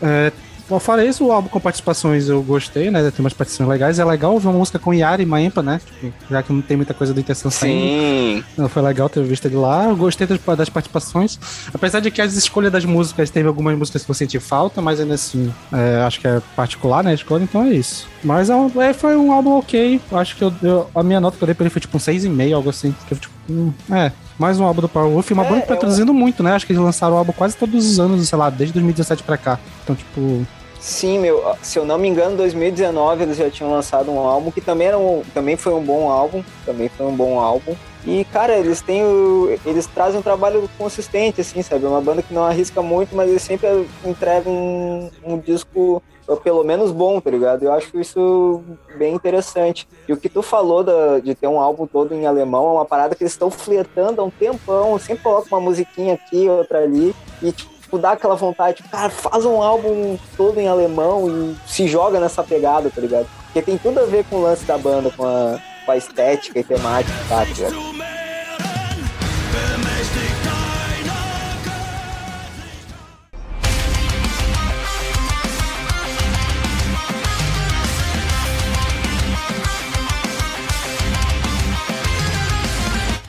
é, 0.01 0.33
Bom, 0.69 0.79
fora 0.79 1.05
isso, 1.05 1.27
o 1.27 1.33
álbum 1.33 1.49
com 1.49 1.61
participações 1.61 2.29
eu 2.29 2.43
gostei, 2.43 2.91
né? 2.91 3.03
Tem 3.11 3.25
umas 3.25 3.33
participações 3.33 3.69
legais. 3.69 3.99
É 3.99 4.05
legal 4.05 4.33
ouvir 4.33 4.47
uma 4.47 4.59
música 4.59 4.79
com 4.79 4.95
Yara 4.95 5.23
e 5.23 5.27
Maempa, 5.27 5.63
né? 5.63 5.81
Tipo, 5.85 6.13
já 6.31 6.43
que 6.43 6.53
não 6.53 6.63
tem 6.63 6.77
muita 6.77 6.95
coisa 6.95 7.13
do 7.13 7.21
Intenção 7.21 7.51
Sim. 7.51 8.43
Saindo. 8.57 8.69
Foi 8.69 8.83
legal 8.83 9.09
ter 9.09 9.23
visto 9.25 9.47
ele 9.47 9.57
lá. 9.57 9.87
Eu 9.87 9.97
gostei 9.97 10.27
das, 10.27 10.39
das, 10.57 10.69
participações. 10.69 11.39
Apesar 11.73 12.01
de 12.01 12.11
que 12.11 12.21
as 12.23 12.35
escolhas 12.35 12.73
das 12.73 12.85
músicas, 12.85 13.31
teve 13.31 13.49
algumas 13.49 13.77
músicas 13.77 14.05
que 14.05 14.11
eu 14.11 14.15
senti 14.15 14.39
falta, 14.39 14.81
mas 14.81 15.01
ainda 15.01 15.15
assim, 15.15 15.53
é, 15.73 16.03
acho 16.03 16.21
que 16.21 16.29
é 16.29 16.41
particular, 16.57 17.03
né? 17.03 17.11
A 17.11 17.15
escolha, 17.15 17.43
então 17.43 17.65
é 17.65 17.71
isso. 17.71 18.09
Mas 18.23 18.49
é, 18.49 18.55
é 18.79 18.93
foi 18.93 19.17
um 19.17 19.33
álbum 19.33 19.59
ok. 19.59 20.01
Acho 20.13 20.37
que 20.37 20.43
eu, 20.43 20.53
eu, 20.63 20.91
a 20.95 21.03
minha 21.03 21.21
nota 21.21 21.37
que 21.37 21.43
eu 21.43 21.47
dei 21.47 21.55
pra 21.55 21.65
ele 21.65 21.71
foi 21.71 21.81
tipo 21.81 21.97
um 21.97 22.01
6,5, 22.01 22.55
algo 22.55 22.71
assim. 22.71 22.95
Que, 23.09 23.15
tipo, 23.15 23.35
hum, 23.51 23.73
é, 23.91 24.13
mais 24.43 24.59
um 24.59 24.65
álbum 24.65 24.81
do 24.81 24.89
Powerwolf. 24.89 25.31
Uma 25.31 25.45
é, 25.45 25.49
banda 25.49 25.61
que 25.61 25.69
tá 25.69 25.75
eu... 25.75 25.79
traduzindo 25.79 26.13
muito, 26.13 26.43
né? 26.43 26.53
Acho 26.53 26.67
que 26.67 26.73
eles 26.73 26.83
lançaram 26.83 27.15
o 27.15 27.19
álbum 27.19 27.33
quase 27.33 27.57
todos 27.57 27.89
os 27.89 28.01
anos, 28.01 28.29
sei 28.29 28.37
lá, 28.37 28.51
desde 28.51 28.73
2017 28.75 29.23
pra 29.23 29.37
cá. 29.37 29.57
Então, 29.85 29.95
tipo, 29.95 30.45
Sim, 30.81 31.21
meu, 31.21 31.41
se 31.63 31.79
eu 31.79 31.85
não 31.85 31.97
me 31.97 32.09
engano, 32.09 32.33
em 32.33 32.37
2019 32.37 33.23
eles 33.23 33.37
já 33.37 33.49
tinham 33.49 33.71
lançado 33.71 34.11
um 34.11 34.19
álbum 34.19 34.51
que 34.51 34.61
também 34.61 34.89
era 34.89 34.99
um, 34.99 35.23
também 35.33 35.57
foi 35.57 35.73
um 35.73 35.81
bom 35.81 36.11
álbum, 36.11 36.43
também 36.67 36.89
foi 36.89 37.07
um 37.07 37.15
bom 37.15 37.39
álbum. 37.39 37.77
E 38.05 38.25
cara, 38.33 38.59
eles 38.59 38.81
têm 38.81 39.05
o, 39.05 39.57
eles 39.65 39.87
trazem 39.87 40.19
um 40.19 40.23
trabalho 40.23 40.69
consistente 40.77 41.41
assim, 41.41 41.63
sabe? 41.63 41.87
Uma 41.87 42.01
banda 42.01 42.21
que 42.21 42.35
não 42.35 42.45
arrisca 42.45 42.83
muito, 42.83 43.15
mas 43.15 43.31
eles 43.31 43.43
sempre 43.43 43.87
entregam 44.05 44.53
um, 44.53 45.11
um 45.25 45.39
disco 45.39 46.03
pelo 46.43 46.65
menos 46.65 46.91
bom, 46.91 47.21
tá 47.21 47.31
ligado? 47.31 47.65
Eu 47.65 47.73
acho 47.73 47.99
isso 47.99 48.63
bem 48.97 49.15
interessante. 49.15 49.89
E 50.09 50.13
o 50.13 50.17
que 50.17 50.29
tu 50.29 50.43
falou 50.43 50.83
da, 50.85 51.19
de 51.19 51.35
ter 51.35 51.47
um 51.47 51.61
álbum 51.61 51.87
todo 51.87 52.15
em 52.15 52.27
alemão 52.27 52.69
é 52.69 52.73
uma 52.73 52.85
parada 52.85 53.15
que 53.15 53.23
eles 53.23 53.33
estão 53.33 53.51
fletando 53.51 54.21
há 54.21 54.25
um 54.25 54.31
tempão, 54.31 54.99
sempre 54.99 55.23
coloca 55.23 55.49
uma 55.51 55.61
musiquinha 55.61 56.15
aqui, 56.15 56.49
outra 56.49 56.79
ali, 56.79 57.15
e 57.43 57.53
tipo, 57.53 57.73
tipo, 57.93 57.99
dá 57.99 58.13
aquela 58.13 58.35
vontade, 58.35 58.79
tipo, 58.79 58.89
cara, 58.89 59.11
faz 59.11 59.45
um 59.45 59.61
álbum 59.61 60.17
todo 60.37 60.59
em 60.59 60.67
alemão 60.67 61.29
e 61.29 61.57
se 61.67 61.87
joga 61.87 62.19
nessa 62.19 62.43
pegada, 62.43 62.91
tá 62.91 63.01
ligado? 63.01 63.27
Porque 63.45 63.61
tem 63.61 63.77
tudo 63.77 64.01
a 64.01 64.05
ver 64.05 64.25
com 64.25 64.37
o 64.37 64.43
lance 64.43 64.65
da 64.65 64.79
banda, 64.79 65.11
com 65.11 65.25
a, 65.27 65.59
com 65.85 65.93
a 65.93 65.97
estética 65.97 66.59
e 66.59 66.65
temática, 66.65 67.13
tá, 67.29 67.37
tá 67.37 67.45
ligado? 67.45 68.02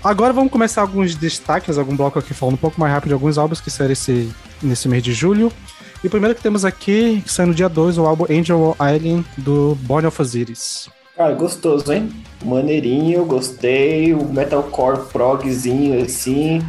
Agora 0.04 0.34
vamos 0.34 0.52
começar 0.52 0.82
alguns 0.82 1.16
destaques, 1.16 1.78
algum 1.78 1.96
bloco 1.96 2.20
aqui 2.20 2.34
falando 2.34 2.56
um 2.56 2.58
pouco 2.58 2.78
mais 2.78 2.92
rápido 2.92 3.08
de 3.08 3.14
alguns 3.14 3.38
álbuns 3.38 3.62
que 3.62 3.72
saíram 3.72 3.94
esse, 3.94 4.30
nesse 4.62 4.90
mês 4.90 5.02
de 5.02 5.14
julho. 5.14 5.50
E 6.04 6.08
o 6.08 6.10
primeiro 6.10 6.36
que 6.36 6.42
temos 6.42 6.66
aqui, 6.66 7.22
que 7.22 7.32
sai 7.32 7.46
no 7.46 7.54
dia 7.54 7.70
2, 7.70 7.98
o 7.98 8.06
álbum 8.06 8.26
Angel 8.30 8.76
Alien, 8.78 9.24
do 9.38 9.78
Born 9.84 10.06
of 10.06 10.22
Osiris. 10.22 10.90
Cara, 11.16 11.34
gostoso, 11.34 11.94
hein? 11.94 12.10
Maneirinho, 12.44 13.24
gostei. 13.24 14.14
O 14.14 14.26
metalcore 14.26 15.06
progzinho, 15.14 16.04
assim. 16.04 16.62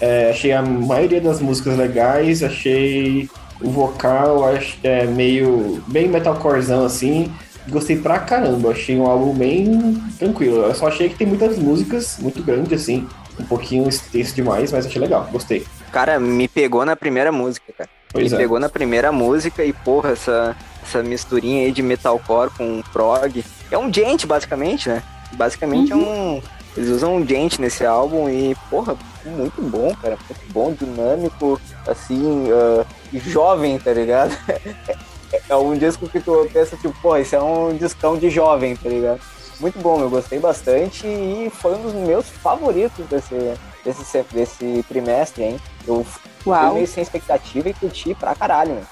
É, 0.00 0.30
achei 0.30 0.52
a 0.52 0.62
maioria 0.62 1.20
das 1.20 1.40
músicas 1.42 1.76
legais. 1.76 2.42
Achei 2.42 3.28
o 3.60 3.70
vocal 3.70 4.48
acho, 4.48 4.78
é, 4.82 5.04
meio... 5.04 5.82
Bem 5.88 6.08
metalcorezão, 6.08 6.86
assim. 6.86 7.30
Gostei 7.70 7.96
pra 7.96 8.18
caramba. 8.18 8.70
Achei 8.70 8.98
um 8.98 9.06
álbum 9.06 9.34
bem 9.34 10.00
tranquilo. 10.18 10.62
Eu 10.62 10.74
só 10.74 10.88
achei 10.88 11.08
que 11.08 11.16
tem 11.16 11.26
muitas 11.26 11.58
músicas, 11.58 12.18
muito 12.18 12.42
grande, 12.42 12.74
assim. 12.74 13.06
Um 13.38 13.44
pouquinho 13.44 13.88
extenso 13.88 14.34
demais, 14.34 14.72
mas 14.72 14.86
achei 14.86 15.00
legal. 15.00 15.28
Gostei. 15.30 15.64
Cara, 15.92 16.18
me 16.18 16.48
pegou 16.48 16.84
na 16.84 16.96
primeira 16.96 17.30
música, 17.30 17.72
cara. 17.76 17.90
Pois 18.10 18.30
me 18.30 18.36
é. 18.36 18.40
pegou 18.40 18.58
na 18.58 18.68
primeira 18.68 19.12
música 19.12 19.64
e, 19.64 19.72
porra, 19.72 20.10
essa, 20.10 20.56
essa 20.82 21.02
misturinha 21.02 21.66
aí 21.66 21.72
de 21.72 21.82
metalcore 21.82 22.50
com 22.56 22.82
prog. 22.92 23.44
É 23.70 23.78
um 23.78 23.92
gente, 23.92 24.26
basicamente, 24.26 24.88
né? 24.88 25.02
Basicamente 25.32 25.92
uhum. 25.92 26.00
é 26.00 26.04
um. 26.04 26.42
Eles 26.76 26.90
usam 26.90 27.16
um 27.16 27.26
gente 27.26 27.60
nesse 27.60 27.84
álbum 27.84 28.28
e, 28.28 28.54
porra, 28.70 28.96
muito 29.24 29.60
bom, 29.62 29.94
cara. 30.00 30.16
Muito 30.28 30.52
bom, 30.52 30.72
dinâmico, 30.72 31.60
assim, 31.86 32.48
uh, 32.50 32.86
jovem, 33.12 33.78
tá 33.78 33.92
ligado? 33.92 34.36
é 35.48 35.56
um 35.56 35.76
disco 35.76 36.08
que 36.08 36.20
tu 36.20 36.48
pensa, 36.52 36.76
tipo, 36.76 36.94
pô, 37.00 37.16
esse 37.16 37.34
é 37.34 37.42
um 37.42 37.76
discão 37.76 38.16
de 38.16 38.30
jovem, 38.30 38.76
tá 38.76 38.88
ligado? 38.88 39.20
Muito 39.60 39.78
bom, 39.80 40.00
eu 40.00 40.08
gostei 40.08 40.38
bastante 40.38 41.06
e 41.06 41.50
foi 41.52 41.74
um 41.74 41.82
dos 41.82 41.94
meus 41.94 42.28
favoritos 42.28 43.04
desse, 43.06 43.54
desse, 43.84 44.24
desse 44.32 44.84
trimestre, 44.88 45.42
hein? 45.42 45.60
Eu 45.86 46.06
Uau. 46.46 46.66
fui 46.66 46.74
meio 46.74 46.86
sem 46.86 47.02
expectativa 47.02 47.68
e 47.68 47.74
curti 47.74 48.14
pra 48.14 48.34
caralho, 48.34 48.74
né? 48.74 48.82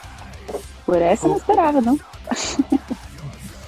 Por 0.85 1.01
essa 1.01 1.27
eu 1.27 1.31
não 1.31 1.37
esperava, 1.37 1.81
não. 1.81 1.99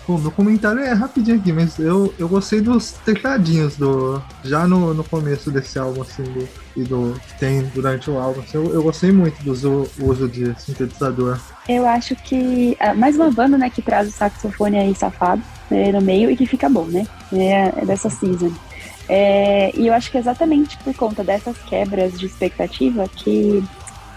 Bom, 0.08 0.16
meu 0.16 0.30
comentário 0.30 0.80
é 0.80 0.94
rapidinho 0.94 1.36
aqui, 1.36 1.52
mas 1.52 1.78
eu, 1.78 2.14
eu 2.18 2.26
gostei 2.26 2.62
dos 2.62 2.92
tecladinhos 2.92 3.76
do. 3.76 4.22
Já 4.42 4.66
no, 4.66 4.94
no 4.94 5.04
começo 5.04 5.50
desse 5.50 5.78
álbum, 5.78 6.00
assim, 6.00 6.22
do, 6.22 6.48
e 6.74 6.82
do 6.82 7.20
que 7.28 7.38
tem 7.38 7.62
durante 7.74 8.10
o 8.10 8.16
álbum. 8.16 8.40
Assim, 8.40 8.56
eu, 8.56 8.72
eu 8.72 8.82
gostei 8.82 9.12
muito 9.12 9.42
do 9.44 9.52
uso, 9.52 9.86
uso 10.00 10.26
de 10.26 10.58
sintetizador. 10.58 11.38
Eu 11.68 11.86
acho 11.86 12.16
que. 12.16 12.74
Ah, 12.80 12.94
mais 12.94 13.16
uma 13.16 13.30
banda, 13.30 13.58
né, 13.58 13.68
que 13.68 13.82
traz 13.82 14.08
o 14.08 14.10
saxofone 14.10 14.78
aí 14.78 14.94
safado 14.94 15.42
né, 15.70 15.92
no 15.92 16.00
meio 16.00 16.30
e 16.30 16.36
que 16.36 16.46
fica 16.46 16.70
bom, 16.70 16.86
né? 16.86 17.06
É, 17.30 17.82
é 17.82 17.84
dessa 17.84 18.08
season. 18.08 18.50
É, 19.10 19.72
e 19.74 19.88
eu 19.88 19.92
acho 19.92 20.10
que 20.10 20.16
é 20.16 20.20
exatamente 20.20 20.78
por 20.78 20.94
conta 20.94 21.22
dessas 21.22 21.58
quebras 21.58 22.18
de 22.18 22.24
expectativa 22.24 23.06
que 23.08 23.62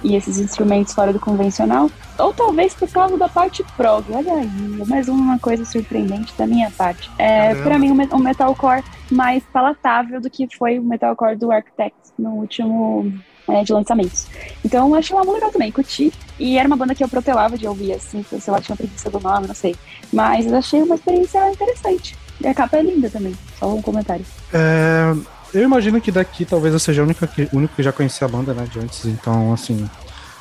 e 0.03 0.15
esses 0.15 0.39
instrumentos 0.39 0.93
fora 0.93 1.13
do 1.13 1.19
convencional, 1.19 1.89
ou 2.17 2.33
talvez 2.33 2.73
por 2.73 2.89
causa 2.89 3.17
da 3.17 3.29
parte 3.29 3.63
prog. 3.75 4.05
Olha 4.11 4.33
aí, 4.33 4.47
mais 4.87 5.07
uma 5.07 5.39
coisa 5.39 5.65
surpreendente 5.65 6.33
da 6.37 6.47
minha 6.47 6.69
parte. 6.71 7.09
É, 7.17 7.55
para 7.55 7.77
mim, 7.77 7.91
um 7.91 8.19
metalcore 8.19 8.83
mais 9.11 9.43
palatável 9.51 10.19
do 10.21 10.29
que 10.29 10.47
foi 10.57 10.79
o 10.79 10.83
metalcore 10.83 11.35
do 11.35 11.51
Architect 11.51 11.95
no 12.17 12.31
último 12.31 13.11
é, 13.47 13.63
de 13.63 13.73
lançamentos. 13.73 14.27
Então, 14.63 14.89
eu 14.89 14.95
achei 14.95 15.15
uma 15.15 15.31
legal 15.31 15.51
também, 15.51 15.71
curti. 15.71 16.11
E 16.39 16.57
era 16.57 16.67
uma 16.67 16.77
banda 16.77 16.95
que 16.95 17.03
eu 17.03 17.09
protelava 17.09 17.57
de 17.57 17.67
ouvir, 17.67 17.93
assim, 17.93 18.23
sei 18.23 18.51
lá, 18.51 18.59
tinha 18.59 18.73
uma 18.73 18.77
preguiça 18.77 19.09
do 19.09 19.19
nome, 19.19 19.47
não 19.47 19.55
sei. 19.55 19.75
Mas 20.11 20.51
achei 20.51 20.81
uma 20.81 20.95
experiência 20.95 21.51
interessante. 21.51 22.17
E 22.39 22.47
a 22.47 22.53
capa 22.53 22.77
é 22.77 22.81
linda 22.81 23.09
também, 23.09 23.35
só 23.59 23.67
um 23.67 23.81
comentário. 23.81 24.25
É, 24.51 25.13
eu 25.53 25.63
imagino 25.63 25.99
que 25.99 26.11
daqui 26.11 26.45
talvez 26.45 26.73
eu 26.73 26.79
seja 26.79 27.01
o 27.01 27.05
único 27.05 27.25
que, 27.27 27.49
único 27.53 27.75
que 27.75 27.83
já 27.83 27.91
conhecia 27.91 28.25
a 28.25 28.29
banda, 28.29 28.53
né, 28.53 28.65
de 28.71 28.79
antes, 28.79 29.05
então, 29.05 29.53
assim. 29.53 29.89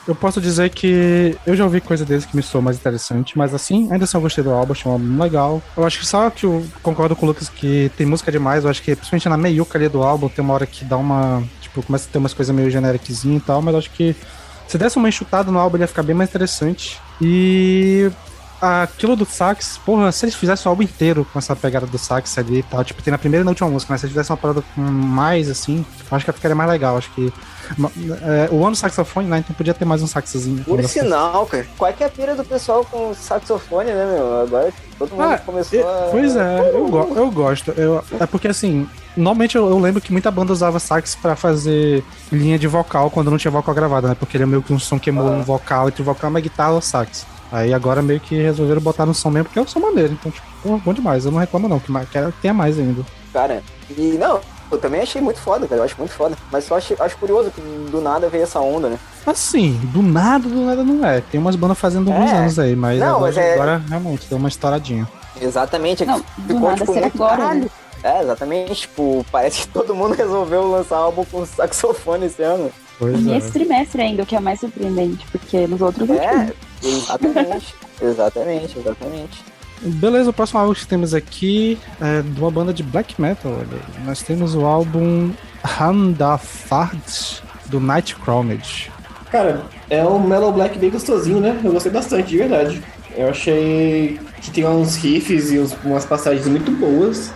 Eu 0.09 0.15
posso 0.15 0.41
dizer 0.41 0.71
que 0.71 1.37
eu 1.47 1.55
já 1.55 1.63
ouvi 1.63 1.81
coisa 1.81 2.05
deles 2.05 2.25
que 2.25 2.35
me 2.35 2.43
soou 2.43 2.63
mais 2.63 2.77
interessante, 2.77 3.37
mas 3.37 3.55
assim, 3.55 3.93
ainda 3.93 4.05
assim 4.05 4.17
eu 4.17 4.21
gostei 4.21 4.43
do 4.43 4.51
álbum, 4.51 4.73
achei 4.73 4.91
um 4.91 4.95
álbum 4.95 5.23
legal. 5.23 5.63
Eu 5.77 5.85
acho 5.85 6.01
que 6.01 6.07
só 6.07 6.31
que 6.31 6.45
eu 6.47 6.67
concordo 6.83 7.15
com 7.15 7.27
o 7.27 7.29
Lucas 7.29 7.49
que 7.49 7.93
tem 7.97 8.07
música 8.07 8.33
demais, 8.33 8.65
eu 8.65 8.71
acho 8.71 8.83
que 8.83 8.97
principalmente 8.97 9.29
na 9.29 9.37
meiuca 9.37 9.77
ali 9.79 9.89
do 9.89 10.03
álbum 10.03 10.29
tem 10.29 10.43
uma 10.45 10.55
hora 10.55 10.67
que 10.67 10.85
dá 10.85 10.97
uma. 10.97 11.45
Tipo, 11.61 11.83
começa 11.83 12.09
a 12.09 12.13
ter 12.13 12.19
umas 12.19 12.33
coisas 12.35 12.55
meio 12.55 12.71
genériczinho 12.71 13.37
e 13.37 13.41
tal, 13.41 13.61
mas 13.61 13.75
eu 13.75 13.79
acho 13.79 13.91
que 13.91 14.17
se 14.67 14.79
desse 14.79 14.97
uma 14.97 15.09
enxutada 15.09 15.53
no 15.53 15.59
álbum 15.59 15.77
ele 15.77 15.85
ia 15.85 15.89
ficar 15.89 16.03
bem 16.03 16.15
mais 16.15 16.31
interessante. 16.31 16.99
E 17.21 18.11
aquilo 18.61 19.17
do 19.17 19.25
sax, 19.25 19.79
porra, 19.85 20.13
se 20.13 20.25
eles 20.25 20.35
fizessem 20.35 20.67
o 20.67 20.71
álbum 20.71 20.83
inteiro 20.83 21.27
com 21.33 21.39
essa 21.39 21.57
pegada 21.57 21.87
do 21.87 21.99
sax 21.99 22.37
ali 22.39 22.59
e 22.59 22.63
tal, 22.63 22.85
tipo, 22.85 23.03
tem 23.03 23.11
na 23.11 23.19
primeira 23.19 23.43
e 23.43 23.45
na 23.45 23.51
última 23.51 23.69
música, 23.69 23.93
mas 23.93 24.01
se 24.01 24.07
eles 24.07 24.13
fizessem 24.13 24.35
uma 24.35 24.41
parada 24.41 24.63
com 24.75 24.81
mais, 24.81 25.49
assim, 25.49 25.85
acho 26.11 26.25
que 26.25 26.33
ficaria 26.33 26.55
mais 26.55 26.69
legal. 26.69 26.97
Acho 26.97 27.11
que. 27.13 27.33
É, 28.23 28.49
o 28.51 28.67
ano 28.67 28.75
saxofone, 28.75 29.29
né? 29.29 29.39
Então 29.39 29.55
podia 29.55 29.73
ter 29.73 29.85
mais 29.85 30.03
um 30.03 30.07
saxozinho. 30.07 30.65
Por 30.65 30.83
sinal, 30.89 31.47
cara. 31.47 31.67
Qual 31.79 31.89
é 31.89 31.93
que 31.93 32.03
é 32.03 32.07
a 32.07 32.11
pira 32.11 32.35
do 32.35 32.45
pessoal 32.45 32.85
com 32.85 33.15
saxofone, 33.15 33.93
né, 33.93 34.13
meu? 34.13 34.41
Agora 34.41 34.73
todo 34.99 35.11
mundo 35.11 35.23
ah, 35.23 35.39
começou 35.39 35.81
a. 35.89 36.09
Pois 36.11 36.35
é, 36.35 36.71
eu, 36.75 36.89
go 36.89 37.13
eu 37.15 37.31
gosto. 37.31 37.71
Eu, 37.77 38.05
é 38.19 38.27
porque 38.27 38.49
assim, 38.49 38.89
Normalmente 39.17 39.57
eu, 39.57 39.69
eu, 39.69 39.79
lembro 39.79 40.01
que 40.01 40.13
muita 40.13 40.31
banda 40.31 40.53
usava 40.53 40.79
sax 40.79 41.17
para 41.17 41.35
fazer 41.35 42.05
linha 42.31 42.59
de 42.59 42.69
vocal 42.69 43.11
quando 43.11 43.31
não 43.31 43.39
tinha 43.39 43.51
vocal 43.51 43.75
gravada, 43.75 44.09
né? 44.09 44.17
Porque 44.19 44.37
ele 44.37 44.45
é 44.45 44.47
meio 44.47 44.63
que 44.63 44.73
um 44.73 44.79
som 44.79 45.01
que 45.01 45.11
emula 45.11 45.31
ah. 45.31 45.39
um 45.39 45.43
vocal 45.43 45.89
entre 45.89 46.01
o 46.01 46.05
vocal 46.05 46.31
e 46.31 46.33
uma 46.33 46.41
guitarra 46.41 46.73
ou 46.73 46.81
sax. 46.81 47.27
Aí 47.53 47.75
agora 47.75 48.01
meio 48.03 48.21
que 48.21 48.41
resolveram 48.41 48.81
botar 48.81 49.05
no 49.07 49.13
som 49.15 49.31
mesmo, 49.31 49.47
porque 49.47 49.59
é 49.59 49.63
o 49.63 49.69
som 49.69 49.81
maneiro. 49.81 50.13
Então, 50.13 50.31
tipo, 50.31 50.47
pô, 50.63 50.79
bom 50.79 50.93
demais. 50.95 51.25
Eu 51.25 51.33
não 51.33 51.39
reclamo 51.41 51.69
não, 51.69 51.81
que 51.81 51.93
quero 52.13 52.33
que 52.33 52.41
tenha 52.41 52.55
mais 52.55 52.79
ainda. 52.79 53.03
Cara, 53.33 53.63
e 53.91 54.17
não, 54.19 54.41
Eu 54.71 54.79
também 54.79 55.01
achei 55.01 55.21
muito 55.21 55.41
foda, 55.41 55.67
cara. 55.67 55.81
Eu 55.81 55.85
acho 55.85 55.97
muito 55.99 56.13
foda. 56.13 56.37
Mas 56.53 56.63
só 56.65 56.77
acho, 56.77 56.95
acho 57.03 57.17
curioso 57.19 57.51
que 57.51 57.61
do 57.91 58.01
nada 58.01 58.29
veio 58.29 58.45
essa 58.45 58.61
onda, 58.61 58.89
né? 58.89 58.99
Assim, 59.27 59.73
do 59.93 60.01
nada, 60.01 60.49
do 60.49 60.61
nada 60.65 60.85
não 60.85 61.05
é. 61.05 61.21
Tem 61.21 61.41
umas 61.41 61.57
bandas 61.57 61.77
fazendo 61.77 62.09
alguns 62.13 62.31
É. 62.31 62.35
anos 62.37 62.57
aí, 62.57 62.77
mas, 62.77 63.01
Não, 63.01 63.17
agora, 63.17 63.21
mas 63.27 63.37
é- 63.37 63.55
agora 63.55 63.83
realmente 63.89 64.27
deu 64.29 64.39
uma 64.39 64.49
estouradinha. 64.49 65.09
Exatamente. 65.41 66.05
é 66.05 66.07
que 66.07 66.13
Não, 66.13 66.19
do 66.21 66.25
ficou, 66.55 66.61
nada 66.61 66.77
tipo, 66.77 66.93
muito 66.93 67.05
agora, 67.17 67.37
caralho. 67.37 67.61
né? 67.63 67.69
É, 68.05 68.23
exatamente. 68.23 68.75
Tipo, 68.83 69.27
parece 69.33 69.63
que 69.63 69.69
todo 69.69 69.93
mundo 69.93 70.15
resolveu 70.17 70.71
lançar 70.71 70.99
álbum 70.99 71.25
com 71.25 71.45
saxofone 71.45 72.27
esse 72.27 72.41
ano. 72.43 72.71
Pois 72.99 73.21
E 73.27 73.33
é. 73.33 73.39
esse 73.39 73.51
trimestre 73.51 74.03
ainda, 74.03 74.23
o 74.23 74.27
que 74.27 74.37
é 74.37 74.41
mais 74.41 74.61
surpreendente, 74.61 75.27
porque 75.33 75.67
nos 75.67 75.81
outros 75.81 76.09
não 76.09 76.15
É, 76.15 76.29
tinha. 76.29 76.55
Exatamente. 76.83 77.75
exatamente, 78.01 78.79
exatamente. 78.79 79.45
Beleza, 79.83 80.29
o 80.29 80.33
próximo 80.33 80.61
álbum 80.61 80.75
que 80.75 80.87
temos 80.87 81.15
aqui 81.15 81.79
é 82.01 82.21
de 82.21 82.39
uma 82.41 82.51
banda 82.51 82.73
de 82.73 82.83
black 82.83 83.19
metal. 83.21 83.53
Olha. 83.53 83.81
Nós 84.05 84.23
temos 84.23 84.55
o 84.55 84.65
álbum 84.67 85.31
Handafard 85.65 87.01
do 87.67 87.81
Nightcrawled. 87.81 88.91
Cara, 89.31 89.63
é 89.89 90.05
um 90.05 90.19
Mellow 90.19 90.53
Black 90.53 90.79
bem 90.79 90.91
gostosinho, 90.91 91.41
né? 91.41 91.59
Eu 91.65 91.73
gostei 91.73 91.93
bastante, 91.93 92.29
de 92.31 92.37
verdade. 92.39 92.83
Eu 93.17 93.29
achei 93.31 94.19
que 94.43 94.51
tem 94.51 94.67
uns 94.67 94.97
riffs 94.97 95.51
e 95.53 95.59
uns- 95.59 95.77
umas 95.85 96.05
passagens 96.05 96.47
muito 96.47 96.71
boas. 96.73 97.33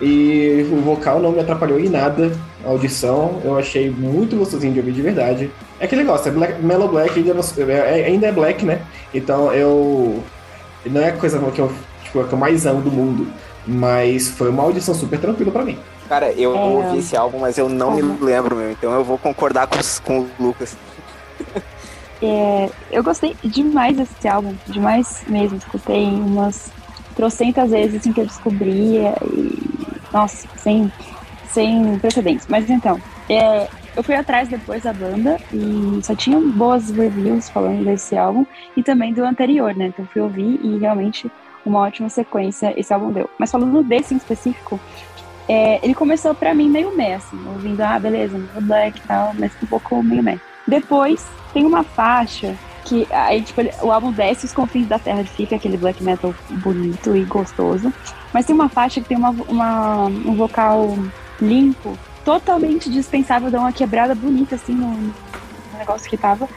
E 0.00 0.66
o 0.72 0.80
vocal 0.80 1.20
não 1.20 1.32
me 1.32 1.40
atrapalhou 1.40 1.78
em 1.78 1.88
nada. 1.88 2.32
A 2.64 2.68
audição 2.68 3.40
eu 3.44 3.58
achei 3.58 3.90
muito 3.90 4.36
gostosinho 4.36 4.72
de 4.72 4.78
ouvir 4.80 4.92
de 4.92 5.02
verdade. 5.02 5.50
É 5.82 5.86
aquele 5.86 6.04
negócio, 6.04 6.28
é 6.28 6.30
black, 6.30 6.62
Mellow 6.62 6.86
Black 6.86 7.18
ainda, 7.18 7.34
não- 7.34 7.70
é- 7.74 8.04
ainda 8.04 8.28
é 8.28 8.32
black, 8.32 8.64
né? 8.64 8.82
Então 9.12 9.52
eu. 9.52 10.22
Não 10.86 11.00
é 11.00 11.08
a 11.08 11.12
coisa 11.16 11.40
que 11.50 11.58
eu, 11.58 11.72
tipo, 12.04 12.22
que 12.24 12.32
eu 12.32 12.38
mais 12.38 12.64
amo 12.66 12.80
do 12.80 12.90
mundo. 12.90 13.26
Mas 13.66 14.28
foi 14.28 14.48
uma 14.48 14.62
audição 14.62 14.94
super 14.94 15.18
tranquila 15.18 15.50
pra 15.50 15.64
mim. 15.64 15.76
Cara, 16.08 16.30
eu 16.32 16.54
É. 16.56 16.60
ouvi 16.60 16.98
esse 16.98 17.16
álbum, 17.16 17.38
mas 17.40 17.58
eu 17.58 17.68
não 17.68 17.92
me 17.96 18.02
Uhum. 18.02 18.16
lembro, 18.20 18.54
meu. 18.54 18.70
Então 18.70 18.92
eu 18.92 19.02
vou 19.02 19.18
concordar 19.18 19.66
com, 19.66 19.78
com 20.04 20.20
o 20.20 20.28
Lucas. 20.38 20.76
É, 22.22 22.70
eu 22.92 23.02
gostei 23.02 23.36
demais 23.42 23.96
desse 23.96 24.28
álbum, 24.28 24.54
demais 24.68 25.22
mesmo. 25.26 25.58
Escutei 25.58 26.04
umas 26.06 26.70
trocentas 27.16 27.70
vezes 27.70 27.96
assim 28.00 28.12
que 28.12 28.20
eu 28.20 28.26
descobria 28.26 29.14
e. 29.32 29.58
Nossa, 30.12 30.46
sem, 30.56 30.92
sem 31.50 31.98
precedentes. 31.98 32.46
Mas 32.48 32.70
então, 32.70 33.00
é, 33.28 33.66
eu 33.96 34.02
fui 34.02 34.14
atrás 34.14 34.48
depois 34.48 34.82
da 34.82 34.92
banda 34.92 35.38
e 35.52 36.00
só 36.02 36.14
tinham 36.14 36.50
boas 36.50 36.90
reviews 36.90 37.48
falando 37.50 37.84
desse 37.84 38.16
álbum 38.16 38.46
e 38.76 38.82
também 38.82 39.12
do 39.12 39.24
anterior, 39.24 39.74
né? 39.74 39.86
Então 39.88 40.06
fui 40.12 40.22
ouvir 40.22 40.58
e 40.62 40.78
realmente 40.78 41.30
uma 41.64 41.80
ótima 41.80 42.08
sequência 42.08 42.72
esse 42.78 42.92
álbum 42.92 43.12
deu. 43.12 43.28
Mas 43.38 43.50
falando 43.50 43.82
desse 43.82 44.14
em 44.14 44.16
específico, 44.16 44.80
é, 45.48 45.78
ele 45.84 45.94
começou 45.94 46.34
pra 46.34 46.54
mim 46.54 46.68
meio 46.68 46.96
meh, 46.96 47.14
assim, 47.14 47.38
ouvindo, 47.48 47.80
ah, 47.82 47.98
beleza, 47.98 48.38
no 48.38 48.60
Black 48.62 48.98
e 48.98 49.06
tal, 49.06 49.32
mas 49.38 49.52
um 49.62 49.66
pouco 49.66 50.02
meio 50.02 50.22
meh. 50.22 50.38
Depois 50.66 51.26
tem 51.52 51.66
uma 51.66 51.82
faixa 51.84 52.54
que 52.84 53.06
aí, 53.12 53.42
tipo, 53.42 53.60
ele- 53.60 53.72
o 53.82 53.92
álbum 53.92 54.10
desce 54.10 54.46
os 54.46 54.52
confins 54.52 54.88
da 54.88 54.98
terra, 54.98 55.22
fica 55.24 55.54
aquele 55.54 55.76
black 55.76 56.02
metal 56.02 56.34
bonito 56.50 57.14
e 57.16 57.22
gostoso. 57.24 57.92
Mas 58.32 58.44
tem 58.46 58.54
uma 58.54 58.68
faixa 58.68 59.00
que 59.00 59.08
tem 59.08 59.16
uma, 59.16 59.30
uma- 59.30 60.06
um 60.06 60.34
vocal 60.34 60.96
limpo, 61.40 61.96
totalmente 62.24 62.90
dispensável, 62.90 63.50
dá 63.50 63.60
uma 63.60 63.72
quebrada 63.72 64.14
bonita 64.14 64.54
assim 64.54 64.74
no, 64.74 64.88
no 64.88 65.78
negócio 65.78 66.08
que 66.08 66.16
tava. 66.16 66.48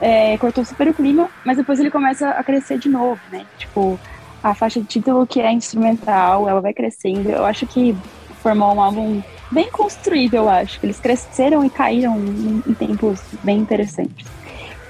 É, 0.00 0.38
cortou 0.38 0.64
super 0.64 0.88
o 0.88 0.94
clima, 0.94 1.28
mas 1.44 1.56
depois 1.56 1.78
ele 1.78 1.90
começa 1.90 2.30
a 2.30 2.42
crescer 2.42 2.78
de 2.78 2.88
novo, 2.88 3.20
né? 3.30 3.44
Tipo, 3.58 4.00
a 4.42 4.54
faixa 4.54 4.80
de 4.80 4.86
título 4.86 5.26
que 5.26 5.40
é 5.40 5.52
instrumental, 5.52 6.48
ela 6.48 6.60
vai 6.60 6.72
crescendo. 6.72 7.28
Eu 7.28 7.44
acho 7.44 7.66
que 7.66 7.94
formou 8.42 8.74
um 8.74 8.80
álbum 8.80 9.22
bem 9.50 9.70
construído, 9.70 10.34
eu 10.34 10.48
acho. 10.48 10.78
Eles 10.82 10.98
cresceram 10.98 11.64
e 11.64 11.70
caíram 11.70 12.16
em, 12.18 12.62
em 12.66 12.74
tempos 12.74 13.20
bem 13.42 13.58
interessantes. 13.58 14.26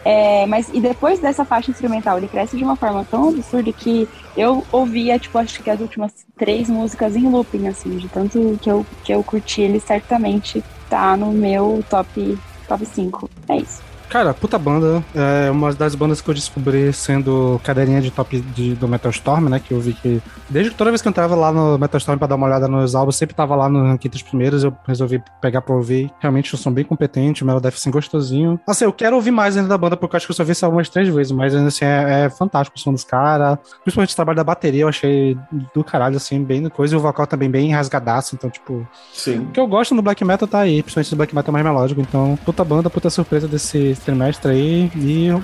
É, 0.04 0.46
mas 0.46 0.68
e 0.68 0.80
depois 0.80 1.20
dessa 1.20 1.44
faixa 1.44 1.70
instrumental, 1.70 2.16
ele 2.16 2.28
cresce 2.28 2.56
de 2.56 2.64
uma 2.64 2.76
forma 2.76 3.04
tão 3.04 3.28
absurda 3.28 3.72
que 3.72 4.08
eu 4.34 4.66
ouvia, 4.72 5.18
tipo, 5.18 5.36
acho 5.38 5.62
que 5.62 5.70
as 5.70 5.80
últimas 5.80 6.26
três 6.38 6.68
músicas 6.70 7.14
em 7.16 7.28
looping, 7.28 7.68
assim, 7.68 7.96
de 7.96 8.08
tanto 8.08 8.58
que 8.60 8.70
eu, 8.70 8.86
que 9.02 9.12
eu 9.12 9.22
curti, 9.22 9.60
ele 9.62 9.78
certamente 9.80 10.64
tá 10.88 11.16
no 11.16 11.32
meu 11.32 11.84
top, 11.88 12.42
top 12.66 12.86
5. 12.86 13.30
É 13.48 13.56
isso. 13.58 13.89
Cara, 14.10 14.34
puta 14.34 14.58
banda. 14.58 15.02
É 15.14 15.48
uma 15.52 15.72
das 15.72 15.94
bandas 15.94 16.20
que 16.20 16.28
eu 16.28 16.34
descobri 16.34 16.92
sendo 16.92 17.60
cadeirinha 17.62 18.00
de 18.02 18.10
top 18.10 18.40
de- 18.40 18.74
do 18.74 18.88
Metal 18.88 19.08
Storm, 19.12 19.48
né? 19.48 19.60
Que 19.60 19.72
eu 19.72 19.80
vi 19.80 19.92
que. 19.94 20.20
Desde 20.48 20.72
toda 20.72 20.90
vez 20.90 21.00
que 21.00 21.06
eu 21.06 21.10
entrava 21.10 21.36
lá 21.36 21.52
no 21.52 21.78
Metal 21.78 21.96
Storm 21.98 22.18
pra 22.18 22.26
dar 22.26 22.34
uma 22.34 22.48
olhada 22.48 22.66
nos 22.66 22.96
álbuns, 22.96 23.14
sempre 23.14 23.36
tava 23.36 23.54
lá 23.54 23.68
no 23.68 23.84
ranking 23.84 24.08
dos 24.08 24.20
primeiros. 24.20 24.64
Eu 24.64 24.76
resolvi 24.84 25.22
pegar 25.40 25.62
pra 25.62 25.76
ouvir. 25.76 26.10
Realmente, 26.18 26.52
um 26.52 26.58
som 26.58 26.72
bem 26.72 26.84
competente, 26.84 27.44
o 27.44 27.46
Melodeath 27.46 27.74
assim, 27.74 27.88
gostosinho. 27.88 28.58
Assim, 28.66 28.84
eu 28.84 28.92
quero 28.92 29.14
ouvir 29.14 29.30
mais 29.30 29.56
ainda 29.56 29.68
da 29.68 29.78
banda, 29.78 29.96
porque 29.96 30.16
eu 30.16 30.16
acho 30.16 30.26
que 30.26 30.32
eu 30.32 30.36
só 30.36 30.42
vi 30.42 30.52
esse 30.52 30.64
álbum 30.64 30.78
umas 30.78 30.88
três 30.88 31.08
vezes, 31.08 31.30
mas 31.30 31.54
ainda 31.54 31.68
assim, 31.68 31.84
é, 31.84 32.24
é 32.24 32.30
fantástico 32.30 32.76
o 32.76 32.80
som 32.80 32.92
dos 32.92 33.04
caras. 33.04 33.58
Principalmente 33.84 34.12
o 34.12 34.16
trabalho 34.16 34.36
da 34.36 34.42
bateria, 34.44 34.82
eu 34.82 34.88
achei 34.88 35.38
do 35.72 35.84
caralho, 35.84 36.16
assim, 36.16 36.42
bem 36.42 36.68
coisa. 36.68 36.96
E 36.96 36.98
o 36.98 37.00
vocal 37.00 37.28
também 37.28 37.48
bem 37.48 37.72
rasgadaço, 37.72 38.34
então, 38.34 38.50
tipo. 38.50 38.84
Sim. 39.12 39.38
O 39.38 39.46
que 39.52 39.60
eu 39.60 39.68
gosto 39.68 39.94
no 39.94 40.02
black 40.02 40.24
metal 40.24 40.48
tá 40.48 40.58
aí, 40.58 40.82
principalmente 40.82 41.12
no 41.12 41.16
black 41.16 41.32
metal 41.32 41.52
mais 41.52 41.64
melódico. 41.64 42.00
Então, 42.00 42.36
puta 42.44 42.64
banda, 42.64 42.90
puta 42.90 43.08
surpresa 43.08 43.46
desse 43.46 43.94
trimestre 44.04 44.50
aí. 44.50 44.92
E 44.96 45.26
eu 45.26 45.42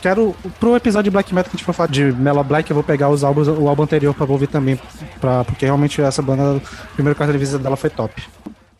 quero, 0.00 0.34
pro 0.58 0.76
episódio 0.76 1.04
de 1.04 1.10
black 1.10 1.34
metal 1.34 1.50
que 1.50 1.56
a 1.56 1.58
gente 1.58 1.64
for 1.64 1.72
falar 1.72 1.88
de 1.88 2.12
Mellow 2.12 2.44
Black, 2.44 2.70
eu 2.70 2.74
vou 2.74 2.84
pegar 2.84 3.08
os 3.08 3.24
álbuns, 3.24 3.48
o 3.48 3.68
álbum 3.68 3.82
anterior 3.82 4.14
pra 4.14 4.26
ouvir 4.26 4.46
também, 4.46 4.78
pra, 5.20 5.44
porque 5.44 5.64
realmente 5.64 6.00
essa 6.00 6.22
banda, 6.22 6.56
o 6.56 6.94
primeiro 6.94 7.16
quarto 7.16 7.32
de 7.32 7.38
visita 7.38 7.58
dela 7.58 7.76
foi 7.76 7.90
top. 7.90 8.22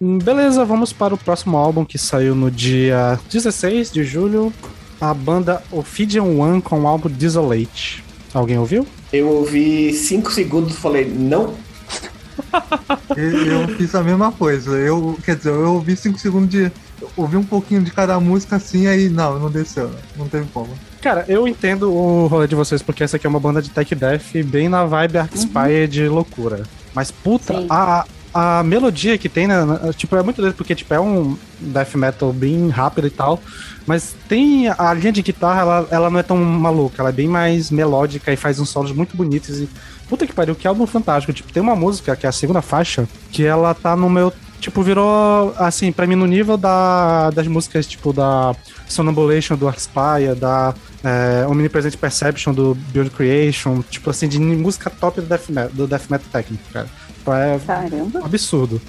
Hum, 0.00 0.18
Beleza, 0.18 0.64
vamos 0.64 0.92
para 0.92 1.14
o 1.14 1.18
próximo 1.18 1.56
álbum 1.56 1.84
que 1.84 1.98
saiu 1.98 2.34
no 2.34 2.50
dia 2.50 3.18
16 3.30 3.92
de 3.92 4.04
julho. 4.04 4.52
A 5.00 5.14
banda 5.14 5.62
Ophidian 5.70 6.24
One 6.24 6.60
com 6.60 6.80
o 6.80 6.86
álbum 6.86 7.08
Desolate. 7.08 8.02
Alguém 8.34 8.58
ouviu? 8.58 8.86
Eu 9.12 9.28
ouvi 9.28 9.92
5 9.92 10.32
segundos 10.32 10.74
e 10.74 10.76
falei, 10.76 11.04
não. 11.04 11.54
Eu, 13.16 13.46
eu 13.46 13.68
fiz 13.76 13.94
a 13.94 14.02
mesma 14.02 14.30
coisa. 14.30 14.70
Eu, 14.76 15.18
quer 15.24 15.34
dizer, 15.34 15.50
eu 15.50 15.74
ouvi 15.74 15.96
5 15.96 16.18
segundos 16.18 16.48
de. 16.48 16.70
Ouvi 17.16 17.36
um 17.36 17.44
pouquinho 17.44 17.82
de 17.82 17.90
cada 17.90 18.18
música 18.18 18.56
assim, 18.56 18.86
aí 18.86 19.08
não, 19.08 19.38
não 19.38 19.50
desceu. 19.50 19.90
Não 20.16 20.28
teve 20.28 20.46
como. 20.52 20.68
Cara, 21.00 21.24
eu 21.28 21.46
entendo 21.46 21.92
o 21.92 22.26
rolê 22.26 22.46
de 22.46 22.54
vocês, 22.54 22.82
porque 22.82 23.04
essa 23.04 23.16
aqui 23.16 23.26
é 23.26 23.30
uma 23.30 23.40
banda 23.40 23.62
de 23.62 23.70
tech 23.70 23.94
death 23.94 24.32
bem 24.44 24.68
na 24.68 24.84
vibe 24.84 25.18
Arcspire 25.18 25.86
de 25.88 26.08
loucura. 26.08 26.64
Mas, 26.92 27.10
puta, 27.10 27.54
Sim. 27.54 27.66
a, 27.70 28.04
a 28.34 28.62
melodia 28.62 29.16
que 29.16 29.28
tem, 29.28 29.46
né? 29.46 29.56
Tipo, 29.96 30.16
é 30.16 30.22
muito 30.22 30.40
doido, 30.40 30.54
porque 30.54 30.74
tipo, 30.74 30.92
é 30.92 31.00
um 31.00 31.36
death 31.60 31.94
metal 31.94 32.32
bem 32.32 32.68
rápido 32.68 33.06
e 33.06 33.10
tal. 33.10 33.40
Mas 33.86 34.14
tem 34.28 34.68
a 34.68 34.92
linha 34.92 35.12
de 35.12 35.22
guitarra, 35.22 35.60
ela, 35.60 35.88
ela 35.90 36.10
não 36.10 36.18
é 36.18 36.22
tão 36.22 36.36
maluca, 36.36 37.00
ela 37.00 37.08
é 37.08 37.12
bem 37.12 37.26
mais 37.26 37.70
melódica 37.70 38.32
e 38.32 38.36
faz 38.36 38.60
uns 38.60 38.68
solos 38.68 38.92
muito 38.92 39.16
bonitos. 39.16 39.60
E, 39.60 39.68
puta 40.08 40.26
que 40.26 40.32
pariu, 40.32 40.54
que 40.54 40.68
álbum 40.68 40.86
fantástico. 40.86 41.32
Tipo, 41.32 41.52
tem 41.52 41.62
uma 41.62 41.74
música, 41.74 42.14
que 42.14 42.26
é 42.26 42.28
a 42.28 42.32
segunda 42.32 42.60
faixa, 42.60 43.08
que 43.30 43.44
ela 43.44 43.72
tá 43.74 43.96
no 43.96 44.10
meu. 44.10 44.32
Tipo, 44.60 44.82
virou, 44.82 45.54
assim, 45.56 45.92
pra 45.92 46.06
mim 46.06 46.16
no 46.16 46.26
nível 46.26 46.56
da, 46.56 47.30
das 47.30 47.46
músicas, 47.46 47.86
tipo, 47.86 48.12
da 48.12 48.54
Sonambulation 48.88 49.56
do 49.56 49.68
Arcspire, 49.68 50.34
da 50.36 50.74
é, 51.04 51.46
Omnipresent 51.46 51.96
Perception 51.96 52.52
do 52.52 52.74
Build 52.92 53.10
Creation, 53.10 53.82
tipo 53.88 54.10
assim, 54.10 54.26
de 54.26 54.38
música 54.40 54.90
top 54.90 55.20
do 55.20 55.26
Death 55.28 55.48
Metal, 55.48 55.70
do 55.72 55.86
death 55.86 56.10
metal 56.10 56.26
técnico, 56.32 56.64
cara. 56.72 56.88
Tipo, 57.18 57.32
é 57.32 57.58
Caramba. 57.64 58.24
absurdo. 58.24 58.80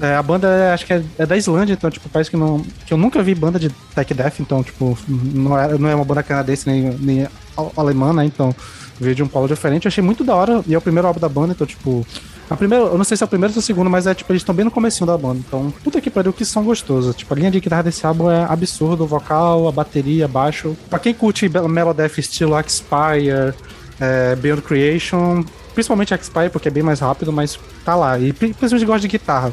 É, 0.00 0.14
a 0.14 0.22
banda, 0.22 0.48
é, 0.48 0.72
acho 0.72 0.84
que 0.86 0.92
é, 0.94 1.02
é 1.18 1.26
da 1.26 1.36
Islândia, 1.36 1.74
então, 1.74 1.90
tipo, 1.90 2.08
parece 2.08 2.30
que 2.30 2.36
não. 2.36 2.64
Que 2.86 2.92
eu 2.92 2.98
nunca 2.98 3.22
vi 3.22 3.34
banda 3.34 3.58
de 3.58 3.68
tech 3.94 4.12
death, 4.14 4.40
então, 4.40 4.62
tipo, 4.62 4.96
não 5.08 5.58
é, 5.58 5.76
não 5.78 5.88
é 5.88 5.94
uma 5.94 6.04
banda 6.04 6.22
canadense 6.22 6.66
nem, 6.68 6.90
nem 7.00 7.28
al- 7.56 7.72
alemã, 7.76 8.12
né? 8.12 8.24
Então, 8.24 8.54
veio 9.00 9.14
de 9.14 9.22
um 9.22 9.28
polo 9.28 9.46
diferente. 9.48 9.84
Eu 9.86 9.88
achei 9.88 10.04
muito 10.04 10.22
da 10.24 10.34
hora, 10.34 10.62
e 10.66 10.74
é 10.74 10.78
o 10.78 10.82
primeiro 10.82 11.06
álbum 11.08 11.20
da 11.20 11.28
banda, 11.28 11.52
então, 11.52 11.66
tipo. 11.66 12.06
A 12.48 12.56
primeira, 12.56 12.84
eu 12.84 12.96
não 12.96 13.04
sei 13.04 13.16
se 13.16 13.24
é 13.24 13.26
o 13.26 13.28
primeiro 13.28 13.50
ou 13.50 13.54
se 13.54 13.58
é 13.58 13.62
o 13.62 13.62
segundo, 13.64 13.90
mas 13.90 14.06
é 14.06 14.14
tipo, 14.14 14.30
eles 14.30 14.42
estão 14.42 14.54
bem 14.54 14.64
no 14.64 14.70
comecinho 14.70 15.06
da 15.06 15.18
banda. 15.18 15.40
Então, 15.46 15.72
puta 15.82 16.00
que 16.00 16.08
pariu, 16.08 16.32
que 16.32 16.44
som 16.44 16.62
gostoso. 16.62 17.12
Tipo, 17.12 17.34
a 17.34 17.36
linha 17.36 17.50
de 17.50 17.58
guitarra 17.58 17.82
desse 17.82 18.06
álbum 18.06 18.30
é 18.30 18.44
absurdo, 18.44 19.02
o 19.02 19.06
vocal, 19.06 19.66
a 19.66 19.72
bateria, 19.72 20.28
baixo. 20.28 20.76
Pra 20.88 20.98
quem 21.00 21.12
curte 21.12 21.48
Melodeath 21.48 22.18
estilo 22.18 22.58
Expire, 22.60 23.52
é, 24.00 24.36
Beyond 24.36 24.62
Creation, 24.62 25.44
principalmente 25.74 26.14
Expire, 26.14 26.48
porque 26.50 26.68
é 26.68 26.70
bem 26.70 26.84
mais 26.84 27.00
rápido, 27.00 27.32
mas 27.32 27.58
tá 27.84 27.96
lá. 27.96 28.16
E 28.18 28.32
pri- 28.32 28.54
principalmente 28.54 28.86
gosta 28.86 29.00
de 29.00 29.08
guitarra. 29.08 29.52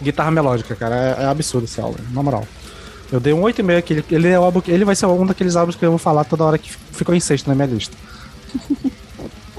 Guitarra 0.00 0.30
melódica, 0.30 0.76
cara. 0.76 0.94
É, 1.18 1.22
é 1.24 1.26
absurdo 1.26 1.64
esse 1.64 1.80
álbum, 1.80 1.98
na 2.12 2.22
moral. 2.22 2.46
Eu 3.10 3.18
dei 3.18 3.32
um 3.32 3.40
8,5 3.42 3.76
aqui. 3.76 3.92
Ele, 3.94 4.04
ele, 4.08 4.28
é 4.28 4.38
o 4.38 4.44
álbum, 4.44 4.62
ele 4.68 4.84
vai 4.84 4.94
ser 4.94 5.06
um 5.06 5.26
daqueles 5.26 5.56
álbuns 5.56 5.74
que 5.74 5.84
eu 5.84 5.90
vou 5.90 5.98
falar 5.98 6.22
toda 6.22 6.44
hora 6.44 6.56
que 6.58 6.70
ficou 6.92 7.12
em 7.12 7.18
sexto 7.18 7.48
na 7.48 7.56
minha 7.56 7.66
lista. 7.66 7.96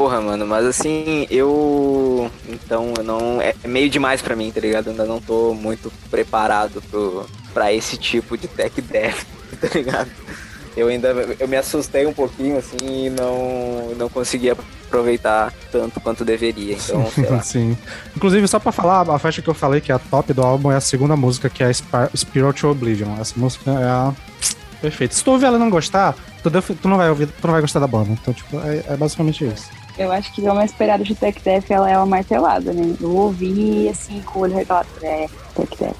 Porra, 0.01 0.19
mano, 0.19 0.47
mas 0.47 0.65
assim, 0.65 1.27
eu. 1.29 2.27
Então, 2.49 2.91
eu 2.97 3.03
não. 3.03 3.39
É 3.39 3.53
meio 3.65 3.87
demais 3.87 4.19
pra 4.19 4.35
mim, 4.35 4.51
tá 4.51 4.59
ligado? 4.59 4.87
Eu 4.87 4.91
ainda 4.93 5.05
não 5.05 5.21
tô 5.21 5.53
muito 5.53 5.91
preparado 6.09 6.81
pro, 6.89 7.27
pra 7.53 7.71
esse 7.71 7.97
tipo 7.97 8.35
de 8.35 8.47
tech 8.47 8.81
death, 8.81 9.23
tá 9.61 9.67
ligado? 9.75 10.09
eu 10.75 10.87
ainda 10.87 11.09
eu 11.37 11.47
me 11.47 11.55
assustei 11.57 12.07
um 12.07 12.13
pouquinho 12.13 12.57
assim 12.57 12.77
e 12.81 13.09
não 13.11 13.93
não 13.95 14.09
consegui 14.09 14.49
aproveitar 14.49 15.53
tanto 15.71 15.99
quanto 16.01 16.25
deveria. 16.25 16.73
Então, 16.73 17.05
sei 17.11 17.29
lá. 17.29 17.41
Sim. 17.43 17.77
Inclusive, 18.17 18.47
só 18.47 18.57
pra 18.57 18.71
falar, 18.71 19.07
a 19.07 19.19
faixa 19.19 19.39
que 19.41 19.49
eu 19.49 19.53
falei 19.53 19.81
que 19.81 19.91
é 19.91 19.95
a 19.95 19.99
top 19.99 20.33
do 20.33 20.41
álbum 20.41 20.71
é 20.71 20.77
a 20.77 20.81
segunda 20.81 21.15
música, 21.15 21.47
que 21.47 21.61
é 21.61 21.67
a 21.67 21.73
Spir- 21.73 22.09
Spiritual 22.15 22.71
Oblivion. 22.71 23.19
Essa 23.19 23.35
música 23.37 23.69
é 23.69 23.83
a 23.85 24.13
perfeita. 24.81 25.13
Se 25.13 25.23
tu 25.23 25.29
ouvir 25.31 25.45
ela 25.45 25.57
e 25.57 25.59
não 25.59 25.69
gostar, 25.69 26.15
tu, 26.41 26.49
deve- 26.49 26.73
tu 26.73 26.87
não 26.89 26.97
vai 26.97 27.07
ouvir, 27.09 27.27
tu 27.27 27.45
não 27.45 27.51
vai 27.51 27.61
gostar 27.61 27.79
da 27.79 27.85
banda. 27.87 28.09
Então, 28.11 28.33
tipo, 28.33 28.59
é, 28.61 28.83
é 28.87 28.97
basicamente 28.97 29.45
isso. 29.45 29.69
Eu 30.01 30.11
acho 30.11 30.33
que 30.33 30.41
uma 30.41 30.65
esperada 30.65 31.03
de 31.03 31.15
Tech 31.15 31.39
Death, 31.43 31.69
ela 31.69 31.89
é 31.89 31.97
uma 31.97 32.05
martelada, 32.05 32.73
né? 32.73 32.95
Eu 32.99 33.15
ouvi, 33.15 33.87
assim, 33.89 34.21
com 34.21 34.39
o 34.39 34.41
olho 34.43 34.55
regalado. 34.55 34.87
É, 35.01 35.27
Tech 35.55 35.77
Death. 35.77 35.95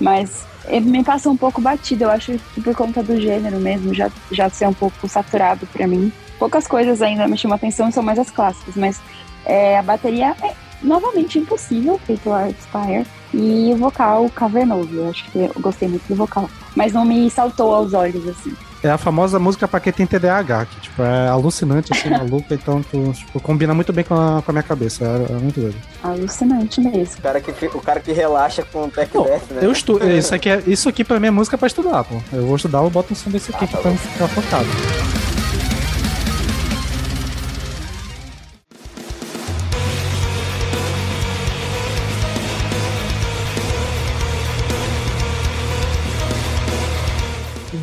Mas 0.00 0.44
eh, 0.66 0.80
me 0.80 1.02
passa 1.02 1.28
um 1.28 1.36
pouco 1.36 1.60
batido. 1.60 2.04
Eu 2.04 2.10
acho 2.10 2.38
que 2.54 2.60
por 2.60 2.74
conta 2.74 3.02
do 3.02 3.20
gênero 3.20 3.58
mesmo, 3.58 3.92
já, 3.94 4.10
já 4.30 4.48
ser 4.50 4.68
um 4.68 4.72
pouco 4.72 5.08
saturado 5.08 5.66
pra 5.66 5.86
mim. 5.86 6.12
Poucas 6.38 6.66
coisas 6.66 7.02
ainda 7.02 7.26
me 7.28 7.36
chamam 7.36 7.56
atenção, 7.56 7.90
são 7.90 8.02
mais 8.02 8.18
as 8.18 8.30
clássicas. 8.30 8.74
Mas 8.76 9.00
é, 9.44 9.78
a 9.78 9.82
bateria 9.82 10.34
é 10.42 10.54
novamente 10.82 11.38
impossível, 11.38 11.98
feito 12.06 12.32
Art 12.32 12.54
Spire. 12.60 13.06
E 13.32 13.72
o 13.72 13.76
vocal 13.76 14.30
cavernoso. 14.30 14.94
Eu 14.94 15.10
acho 15.10 15.24
que 15.30 15.38
eu 15.38 15.52
gostei 15.58 15.88
muito 15.88 16.06
do 16.06 16.14
vocal. 16.14 16.48
Mas 16.76 16.92
não 16.92 17.04
me 17.04 17.28
saltou 17.30 17.74
aos 17.74 17.92
olhos, 17.92 18.28
assim. 18.28 18.54
É 18.84 18.90
a 18.90 18.98
famosa 18.98 19.38
música 19.38 19.66
pra 19.66 19.80
quem 19.80 19.92
tem 19.92 20.06
TDAH, 20.06 20.66
que 20.66 20.80
tipo, 20.82 21.02
é 21.02 21.28
alucinante, 21.28 21.90
assim, 21.92 22.10
maluca, 22.12 22.54
então 22.54 22.82
tu, 22.82 23.12
tipo, 23.14 23.40
combina 23.40 23.72
muito 23.72 23.92
bem 23.94 24.04
com 24.04 24.14
a, 24.14 24.42
com 24.42 24.50
a 24.50 24.52
minha 24.52 24.62
cabeça. 24.62 25.04
É, 25.04 25.32
é 25.32 25.36
muito 25.36 25.58
doido. 25.58 25.76
Alucinante 26.02 26.80
mesmo. 26.82 27.14
O 27.18 27.22
cara 27.22 27.40
que, 27.40 27.50
o 27.66 27.80
cara 27.80 28.00
que 28.00 28.12
relaxa 28.12 28.62
com 28.70 28.84
o 28.84 28.90
Tech 28.90 29.10
Pô, 29.10 29.22
Death, 29.24 29.50
né? 29.52 29.60
Eu 29.62 29.72
estudo. 29.72 30.06
Isso 30.08 30.34
aqui, 30.34 30.50
é, 30.50 30.62
isso 30.66 30.86
aqui 30.88 31.02
pra 31.02 31.18
mim 31.18 31.28
é 31.28 31.30
música 31.30 31.56
pra 31.56 31.66
estudar, 31.66 32.04
pô. 32.04 32.16
Eu 32.30 32.46
vou 32.46 32.56
estudar, 32.56 32.78
eu 32.82 32.90
boto 32.90 33.14
um 33.14 33.16
som 33.16 33.30
desse 33.30 33.50
aqui 33.54 33.64
Ah, 33.64 33.68
tá 33.68 33.78
pra 33.78 33.90
bom. 33.90 33.96
ficar 33.96 34.28
focado. 34.28 35.33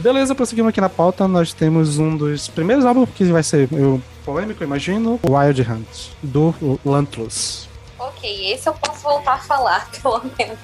Beleza, 0.01 0.33
prosseguindo 0.33 0.67
aqui 0.67 0.81
na 0.81 0.89
pauta, 0.89 1.27
nós 1.27 1.53
temos 1.53 1.99
um 1.99 2.17
dos 2.17 2.47
primeiros 2.47 2.85
álbuns 2.85 3.07
que 3.11 3.23
vai 3.25 3.43
ser 3.43 3.69
eu, 3.71 4.01
polêmico, 4.25 4.63
imagino, 4.63 5.19
Wild 5.23 5.61
Hunt, 5.61 6.09
do 6.23 6.79
Lantlos. 6.83 7.69
Ok, 7.99 8.51
esse 8.51 8.67
eu 8.67 8.73
posso 8.73 9.03
voltar 9.03 9.33
a 9.33 9.37
falar, 9.37 9.91
pelo 10.01 10.23
menos. 10.39 10.57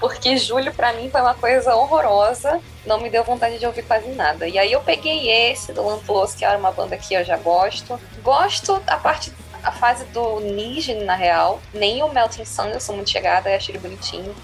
Porque 0.00 0.36
julho 0.36 0.74
pra 0.74 0.92
mim 0.94 1.08
foi 1.08 1.20
uma 1.20 1.34
coisa 1.34 1.72
horrorosa. 1.76 2.60
Não 2.84 3.00
me 3.00 3.08
deu 3.08 3.22
vontade 3.22 3.60
de 3.60 3.66
ouvir 3.66 3.84
quase 3.84 4.08
nada. 4.08 4.48
E 4.48 4.58
aí 4.58 4.72
eu 4.72 4.80
peguei 4.80 5.30
esse 5.30 5.72
do 5.72 5.86
Lantlos, 5.86 6.34
que 6.34 6.44
era 6.44 6.58
uma 6.58 6.72
banda 6.72 6.96
que 6.96 7.14
eu 7.14 7.24
já 7.24 7.36
gosto. 7.36 7.96
Gosto 8.24 8.82
a 8.88 8.96
parte. 8.96 9.32
A 9.62 9.70
fase 9.70 10.04
do 10.06 10.40
Nige, 10.40 10.94
na 10.94 11.14
real. 11.14 11.60
Nem 11.72 12.02
o 12.02 12.12
Melting 12.12 12.44
Sun, 12.44 12.66
eu 12.70 12.80
sou 12.80 12.96
muito 12.96 13.10
chegada, 13.10 13.54
achei 13.54 13.72
ele 13.72 13.82
bonitinho. 13.82 14.34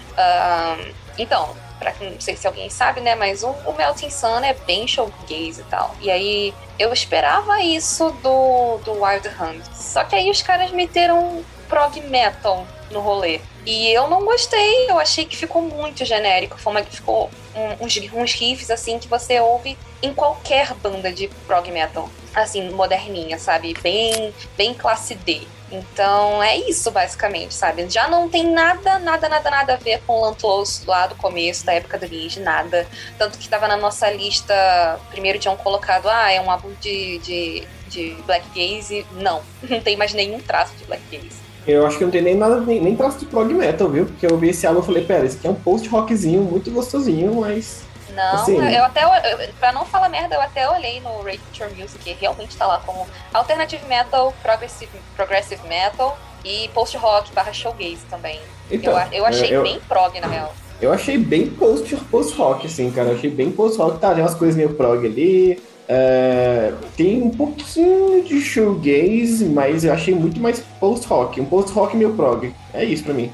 Então, 1.17 1.53
pra 1.79 1.93
não 1.99 2.19
sei 2.19 2.35
se 2.35 2.47
alguém 2.47 2.69
sabe, 2.69 3.01
né? 3.01 3.15
Mas 3.15 3.43
o, 3.43 3.49
o 3.49 3.73
Melting 3.77 4.09
Sun 4.09 4.39
é 4.43 4.53
bem 4.53 4.87
showgaze 4.87 5.61
e 5.61 5.63
tal. 5.69 5.95
E 6.01 6.09
aí 6.09 6.53
eu 6.77 6.91
esperava 6.93 7.61
isso 7.61 8.11
do, 8.23 8.77
do 8.83 9.03
Wild 9.03 9.27
Hunt. 9.29 9.63
Só 9.73 10.03
que 10.03 10.15
aí 10.15 10.29
os 10.29 10.41
caras 10.41 10.71
meteram 10.71 11.43
prog 11.67 11.99
metal 12.01 12.65
no 12.91 12.99
rolê. 13.01 13.41
E 13.65 13.89
eu 13.91 14.07
não 14.07 14.23
gostei, 14.23 14.89
eu 14.89 14.97
achei 14.97 15.25
que 15.25 15.35
ficou 15.35 15.61
muito 15.61 16.05
genérico. 16.05 16.57
Foi 16.57 16.71
uma, 16.71 16.83
ficou 16.83 17.29
um- 17.53 17.85
uns, 17.85 17.97
uns 18.13 18.33
riffs 18.33 18.71
assim 18.71 18.97
que 18.97 19.07
você 19.07 19.39
ouve 19.41 19.77
em 20.01 20.13
qualquer 20.13 20.73
banda 20.75 21.11
de 21.11 21.27
prog 21.45 21.69
metal. 21.71 22.09
Assim, 22.33 22.69
moderninha, 22.69 23.37
sabe? 23.39 23.73
Bem, 23.81 24.33
bem 24.55 24.73
classe 24.73 25.15
D. 25.15 25.47
Então 25.71 26.41
é 26.41 26.57
isso, 26.57 26.89
basicamente, 26.91 27.53
sabe? 27.53 27.89
Já 27.89 28.07
não 28.07 28.29
tem 28.29 28.49
nada, 28.51 28.99
nada, 28.99 29.27
nada, 29.27 29.49
nada 29.49 29.73
a 29.73 29.77
ver 29.77 30.01
com 30.07 30.13
o 30.13 30.21
Lantlos 30.21 30.83
lá 30.85 31.07
do 31.07 31.15
começo, 31.15 31.65
da 31.65 31.73
época 31.73 31.97
do 31.97 32.07
Ninja, 32.07 32.41
nada. 32.41 32.87
Tanto 33.17 33.37
que 33.37 33.49
tava 33.49 33.67
na 33.67 33.75
nossa 33.75 34.09
lista, 34.09 34.99
primeiro 35.09 35.39
tinham 35.39 35.57
colocado, 35.57 36.07
ah, 36.07 36.31
é 36.31 36.39
um 36.39 36.49
álbum 36.49 36.71
de, 36.79 37.17
de, 37.19 37.63
de 37.89 38.15
Black 38.25 38.47
Gaze. 38.55 39.05
Não, 39.13 39.41
não 39.69 39.81
tem 39.81 39.97
mais 39.97 40.13
nenhum 40.13 40.39
traço 40.39 40.73
de 40.77 40.85
Black 40.85 41.03
Gaze. 41.11 41.47
Eu 41.67 41.85
acho 41.85 41.97
que 41.97 42.05
não 42.05 42.11
tem 42.11 42.21
nem 42.21 42.35
nada, 42.35 42.61
nem, 42.61 42.79
nem 42.79 42.95
traço 42.95 43.19
de 43.19 43.25
prog 43.25 43.53
metal, 43.53 43.89
viu? 43.89 44.05
Porque 44.05 44.25
eu 44.25 44.37
vi 44.37 44.49
esse 44.49 44.65
álbum 44.65 44.79
e 44.79 44.85
falei, 44.85 45.03
pera, 45.03 45.25
esse 45.25 45.35
aqui 45.35 45.47
é 45.47 45.49
um 45.49 45.55
post-rockzinho 45.55 46.41
muito 46.41 46.71
gostosinho, 46.71 47.35
mas. 47.35 47.83
Não, 48.17 48.33
Assim, 48.41 48.57
eu 48.57 48.83
até, 48.83 49.03
eu- 49.03 49.49
pra 49.59 49.71
não 49.71 49.85
falar 49.85 50.09
merda, 50.09 50.33
eu 50.35 50.41
até 50.41 50.67
olhei 50.69 50.99
no 50.99 51.21
Rate 51.21 51.39
Your 51.61 51.69
Music, 51.77 51.99
que 51.99 52.13
realmente 52.19 52.57
tá 52.57 52.65
lá 52.65 52.81
como 52.83 53.05
Alternative 53.31 53.85
Metal, 53.87 54.33
Progressive, 54.41 54.91
progressive 55.15 55.61
Metal 55.67 56.17
e 56.43 56.67
Post-Rock 56.73 57.31
barra 57.31 57.53
Showgaze 57.53 57.99
também. 58.09 58.39
Então, 58.71 58.91
eu, 58.99 59.19
eu 59.19 59.25
achei 59.25 59.55
eu, 59.55 59.61
bem 59.61 59.79
prog, 59.87 60.19
na 60.19 60.27
real. 60.27 60.53
eu 60.81 60.91
achei 60.91 61.17
bem 61.17 61.47
post- 61.47 61.95
post-rock, 62.09 62.65
assim, 62.65 62.89
cara. 62.91 63.09
Eu 63.09 63.15
achei 63.17 63.29
bem 63.29 63.51
post-rock. 63.51 63.99
Tá, 63.99 64.13
tem 64.15 64.23
umas 64.23 64.33
coisas 64.35 64.55
meio 64.57 64.73
prog 64.73 65.05
ali. 65.05 65.61
é, 65.89 66.73
tem 66.97 67.21
um 67.21 67.29
pouquinho 67.29 68.21
de 68.23 68.41
shoegaze, 68.41 69.45
mas 69.45 69.85
eu 69.85 69.93
achei 69.93 70.13
muito 70.13 70.37
mais 70.39 70.59
post-rock. 70.81 71.39
Um 71.39 71.45
post-rock 71.45 71.95
meio 71.95 72.13
prog. 72.13 72.53
É 72.73 72.83
isso 72.83 73.03
pra 73.05 73.13
mim. 73.13 73.31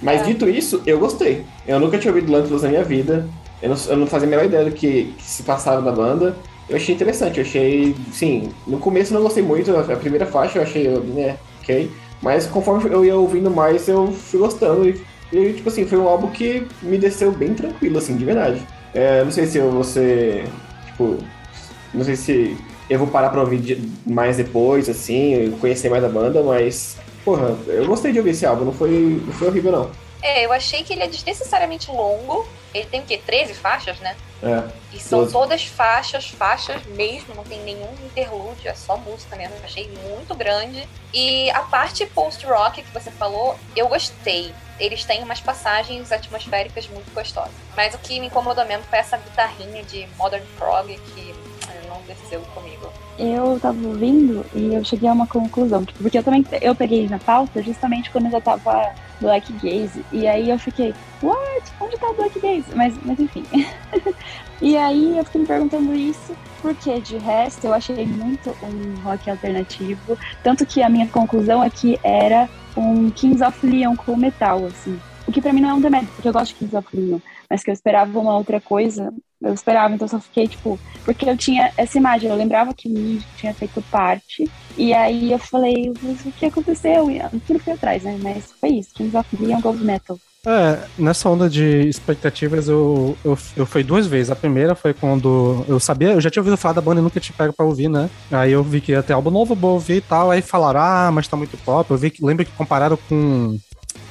Mas 0.00 0.22
É. 0.22 0.24
dito 0.24 0.48
isso, 0.48 0.82
eu 0.86 0.98
gostei. 0.98 1.44
Eu 1.66 1.78
nunca 1.78 1.98
tinha 1.98 2.10
ouvido 2.10 2.32
Lantlos 2.32 2.62
na 2.62 2.70
minha 2.70 2.82
vida. 2.82 3.28
Eu 3.62 3.70
não, 3.70 3.76
eu 3.88 3.96
não 3.96 4.06
fazia 4.06 4.26
a 4.26 4.30
menor 4.30 4.44
ideia 4.44 4.64
do 4.64 4.72
que, 4.72 5.14
que 5.16 5.22
se 5.22 5.42
passava 5.42 5.82
da 5.82 5.92
banda. 5.92 6.36
Eu 6.68 6.76
achei 6.76 6.94
interessante, 6.94 7.38
eu 7.38 7.44
achei, 7.44 7.96
sim, 8.12 8.52
no 8.66 8.78
começo 8.78 9.12
eu 9.12 9.16
não 9.16 9.24
gostei 9.24 9.42
muito, 9.42 9.76
a 9.76 9.96
primeira 9.96 10.24
faixa 10.24 10.58
eu 10.58 10.62
achei, 10.62 10.88
né, 10.88 11.36
ok. 11.60 11.90
Mas 12.22 12.46
conforme 12.46 12.88
eu 12.90 13.04
ia 13.04 13.16
ouvindo 13.16 13.50
mais, 13.50 13.88
eu 13.88 14.12
fui 14.12 14.38
gostando 14.38 14.88
e, 14.88 15.02
e, 15.32 15.54
tipo 15.54 15.68
assim, 15.68 15.84
foi 15.84 15.98
um 15.98 16.08
álbum 16.08 16.28
que 16.28 16.66
me 16.82 16.96
desceu 16.96 17.32
bem 17.32 17.54
tranquilo, 17.54 17.98
assim, 17.98 18.16
de 18.16 18.24
verdade. 18.24 18.62
É, 18.94 19.24
não 19.24 19.32
sei 19.32 19.46
se 19.46 19.58
eu, 19.58 19.70
você, 19.70 20.44
tipo, 20.86 21.18
não 21.92 22.04
sei 22.04 22.14
se 22.14 22.56
eu 22.88 22.98
vou 22.98 23.08
parar 23.08 23.30
pra 23.30 23.40
ouvir 23.40 23.80
mais 24.06 24.36
depois, 24.36 24.88
assim, 24.88 25.56
conhecer 25.60 25.88
mais 25.88 26.04
a 26.04 26.08
banda, 26.08 26.42
mas, 26.42 26.96
porra, 27.24 27.56
eu 27.66 27.86
gostei 27.86 28.12
de 28.12 28.18
ouvir 28.18 28.30
esse 28.30 28.46
álbum, 28.46 28.64
não 28.64 28.72
foi, 28.72 29.20
não 29.26 29.32
foi 29.32 29.48
horrível, 29.48 29.72
não. 29.72 29.90
É, 30.22 30.44
eu 30.44 30.52
achei 30.52 30.82
que 30.82 30.92
ele 30.92 31.02
é 31.02 31.08
desnecessariamente 31.08 31.90
longo. 31.90 32.46
Ele 32.72 32.86
tem 32.86 33.00
o 33.00 33.04
quê? 33.04 33.18
13 33.24 33.54
faixas, 33.54 33.98
né? 34.00 34.16
É, 34.42 34.62
E 34.92 34.98
são 34.98 35.20
Doze. 35.20 35.32
todas 35.32 35.64
faixas, 35.64 36.28
faixas 36.30 36.84
mesmo, 36.86 37.34
não 37.34 37.44
tem 37.44 37.60
nenhum 37.62 37.92
interlúdio, 38.04 38.68
é 38.70 38.74
só 38.74 38.96
música 38.96 39.36
mesmo. 39.36 39.54
Eu 39.56 39.64
achei 39.64 39.88
muito 40.08 40.34
grande. 40.34 40.88
E 41.12 41.50
a 41.50 41.60
parte 41.60 42.06
post-rock 42.06 42.82
que 42.82 42.90
você 42.92 43.10
falou, 43.10 43.58
eu 43.76 43.88
gostei. 43.88 44.54
Eles 44.78 45.04
têm 45.04 45.22
umas 45.22 45.40
passagens 45.40 46.10
atmosféricas 46.10 46.88
muito 46.88 47.12
gostosas. 47.12 47.52
Mas 47.76 47.94
o 47.94 47.98
que 47.98 48.18
me 48.18 48.28
incomodou 48.28 48.64
mesmo 48.64 48.84
foi 48.84 48.98
essa 48.98 49.18
guitarrinha 49.18 49.82
de 49.82 50.06
Modern 50.16 50.44
Prog 50.56 50.86
que 50.86 51.34
eh, 51.68 51.86
não 51.86 52.00
desceu 52.02 52.40
comigo. 52.54 52.90
Eu 53.22 53.60
tava 53.60 53.86
ouvindo 53.86 54.46
e 54.54 54.72
eu 54.72 54.82
cheguei 54.82 55.06
a 55.06 55.12
uma 55.12 55.26
conclusão. 55.26 55.84
Tipo, 55.84 56.02
porque 56.02 56.16
eu 56.16 56.22
também 56.22 56.42
eu 56.62 56.74
peguei 56.74 57.06
na 57.06 57.18
pauta 57.18 57.62
justamente 57.62 58.10
quando 58.10 58.24
eu 58.26 58.30
já 58.30 58.40
tava 58.40 58.94
Black 59.20 59.52
Gaze. 59.52 60.02
E 60.10 60.26
aí 60.26 60.48
eu 60.48 60.58
fiquei, 60.58 60.94
what? 61.22 61.72
Onde 61.78 61.98
tá 61.98 62.08
o 62.08 62.14
Black 62.14 62.40
Gaze? 62.40 62.64
Mas, 62.74 62.94
mas 63.04 63.20
enfim. 63.20 63.44
e 64.62 64.74
aí 64.74 65.18
eu 65.18 65.24
fiquei 65.24 65.42
me 65.42 65.46
perguntando 65.46 65.94
isso, 65.94 66.34
porque 66.62 66.98
de 67.00 67.18
resto 67.18 67.66
eu 67.66 67.74
achei 67.74 68.06
muito 68.06 68.56
um 68.62 69.02
rock 69.02 69.28
alternativo. 69.28 70.18
Tanto 70.42 70.64
que 70.64 70.82
a 70.82 70.88
minha 70.88 71.06
conclusão 71.06 71.68
que 71.68 72.00
era 72.02 72.48
um 72.74 73.10
Kings 73.10 73.44
of 73.44 73.66
Leon 73.66 73.96
com 73.96 74.16
metal, 74.16 74.64
assim. 74.64 74.98
O 75.26 75.32
que 75.32 75.42
pra 75.42 75.52
mim 75.52 75.60
não 75.60 75.70
é 75.70 75.74
um 75.74 75.80
demérito, 75.80 76.12
porque 76.12 76.28
eu 76.28 76.32
gosto 76.32 76.54
de 76.54 76.54
Kings 76.54 76.74
of 76.74 76.88
Leon. 76.96 77.18
Mas 77.50 77.62
que 77.62 77.70
eu 77.70 77.74
esperava 77.74 78.18
uma 78.18 78.36
outra 78.36 78.60
coisa, 78.60 79.12
eu 79.42 79.54
esperava, 79.54 79.94
então 79.94 80.06
só 80.06 80.20
fiquei, 80.20 80.46
tipo, 80.46 80.78
porque 81.04 81.28
eu 81.28 81.36
tinha 81.36 81.72
essa 81.76 81.96
imagem, 81.96 82.28
eu 82.28 82.36
lembrava 82.36 82.74
que 82.74 82.88
o 82.88 82.92
Ninja 82.92 83.26
tinha 83.36 83.54
feito 83.54 83.82
parte, 83.90 84.50
e 84.76 84.92
aí 84.92 85.32
eu 85.32 85.38
falei, 85.38 85.90
o 85.90 86.32
que 86.32 86.46
aconteceu? 86.46 87.10
E 87.10 87.18
eu 87.18 87.28
não 87.32 87.58
fui 87.58 87.72
atrás, 87.72 88.02
né? 88.02 88.18
Mas 88.22 88.52
foi 88.60 88.70
isso, 88.70 88.90
Kings 88.94 89.16
of 89.16 89.28
Leon 89.38 89.60
Gold 89.60 89.82
Metal. 89.82 90.18
É, 90.46 90.78
nessa 90.96 91.28
onda 91.28 91.50
de 91.50 91.86
expectativas 91.86 92.66
eu, 92.66 93.14
eu, 93.22 93.36
eu 93.54 93.66
fui 93.66 93.84
duas 93.84 94.06
vezes. 94.06 94.30
A 94.30 94.36
primeira 94.36 94.74
foi 94.74 94.94
quando 94.94 95.64
eu 95.68 95.78
sabia, 95.78 96.12
eu 96.12 96.20
já 96.20 96.30
tinha 96.30 96.40
ouvido 96.40 96.56
falar 96.56 96.74
da 96.74 96.80
banda 96.80 97.00
e 97.00 97.04
nunca 97.04 97.20
tinha 97.20 97.36
pego 97.36 97.52
pra 97.52 97.66
ouvir, 97.66 97.88
né? 97.88 98.08
Aí 98.30 98.52
eu 98.52 98.62
vi 98.64 98.80
que 98.80 98.92
ia 98.92 99.02
ter 99.02 99.12
álbum 99.12 99.30
novo, 99.30 99.54
vou 99.54 99.74
ouvir 99.74 99.96
e 99.96 100.00
tal. 100.00 100.30
Aí 100.30 100.40
falaram, 100.40 100.80
ah, 100.80 101.10
mas 101.12 101.28
tá 101.28 101.36
muito 101.36 101.58
pop. 101.58 101.90
Eu 101.90 101.98
vi 101.98 102.10
que, 102.10 102.24
lembro 102.24 102.44
que 102.44 102.52
compararam 102.52 102.98
com. 103.08 103.58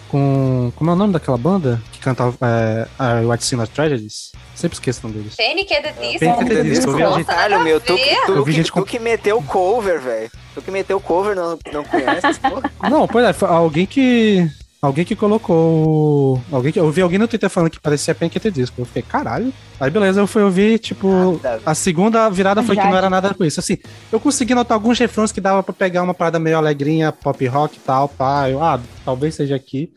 Com. 0.10 0.72
Como 0.76 0.90
é 0.90 0.94
o 0.94 0.96
nome 0.96 1.14
daquela 1.14 1.38
banda? 1.38 1.82
Que 1.92 2.00
cantava 2.00 2.36
é, 2.42 2.88
a 2.98 3.22
White 3.22 3.44
Sinner 3.46 3.68
Tragedies? 3.68 4.32
Sempre 4.56 4.76
esqueço 4.76 5.00
o 5.06 5.08
nome 5.10 5.20
deles. 5.22 5.36
PNQ 5.38 5.76
The 5.82 5.92
Disco. 5.94 6.20
PNQ 6.20 6.46
The 6.56 6.64
Disco, 6.64 6.92
eu 6.92 6.96
vi 6.98 7.04
a 7.04 7.12
gente- 7.12 7.26
Caralho, 7.28 7.64
meu, 7.64 7.80
tu, 7.80 7.96
que- 7.96 8.26
tu, 8.26 8.32
Eu 8.34 8.44
vi 8.44 8.52
que- 8.52 8.58
gente 8.58 8.72
tu 8.74 8.84
que 8.86 9.00
meteu 9.00 9.42
cover, 9.42 10.02
velho. 10.02 10.30
Tu 10.54 10.62
que 10.62 10.72
meteu 10.72 11.00
cover, 11.00 11.36
não, 11.36 11.58
não 11.72 11.84
conhece 11.86 12.40
porra? 12.42 12.72
Não, 12.90 13.08
pois 13.08 13.26
é, 13.26 13.32
foi 13.34 13.48
alguém 13.48 13.86
que. 13.86 14.50
Alguém 14.82 15.06
que 15.06 15.16
colocou. 15.16 16.42
Alguém 16.52 16.72
que, 16.72 16.80
eu 16.80 16.90
vi 16.92 17.02
alguém 17.02 17.20
no 17.20 17.28
Twitter 17.28 17.50
falando 17.50 17.70
que 17.70 17.80
parecia 17.80 18.16
Pancake 18.16 18.52
Disco. 18.52 18.82
Eu 18.82 18.86
fiquei, 18.86 19.02
caralho. 19.02 19.54
Aí 19.80 19.90
beleza, 19.90 20.20
eu 20.20 20.28
fui 20.28 20.42
ouvir, 20.42 20.80
tipo. 20.80 21.40
Nada. 21.44 21.62
A 21.66 21.76
segunda 21.76 22.30
virada 22.30 22.62
foi 22.64 22.76
que 22.76 22.82
Jade. 22.82 22.92
não 22.92 22.98
era 22.98 23.10
nada 23.10 23.34
com 23.34 23.44
isso. 23.44 23.60
Assim, 23.60 23.78
eu 24.12 24.20
consegui 24.20 24.54
notar 24.54 24.76
alguns 24.76 24.98
refrões 25.00 25.32
que 25.32 25.42
dava 25.42 25.62
pra 25.64 25.74
pegar 25.74 26.04
uma 26.04 26.14
parada 26.14 26.40
meio 26.40 26.58
alegrinha, 26.58 27.12
pop 27.12 27.46
rock 27.48 27.78
e 27.78 27.80
tal, 27.80 28.08
pá. 28.10 28.50
Eu, 28.50 28.64
ah, 28.64 28.80
talvez 29.04 29.36
seja 29.36 29.56
aqui. 29.56 29.92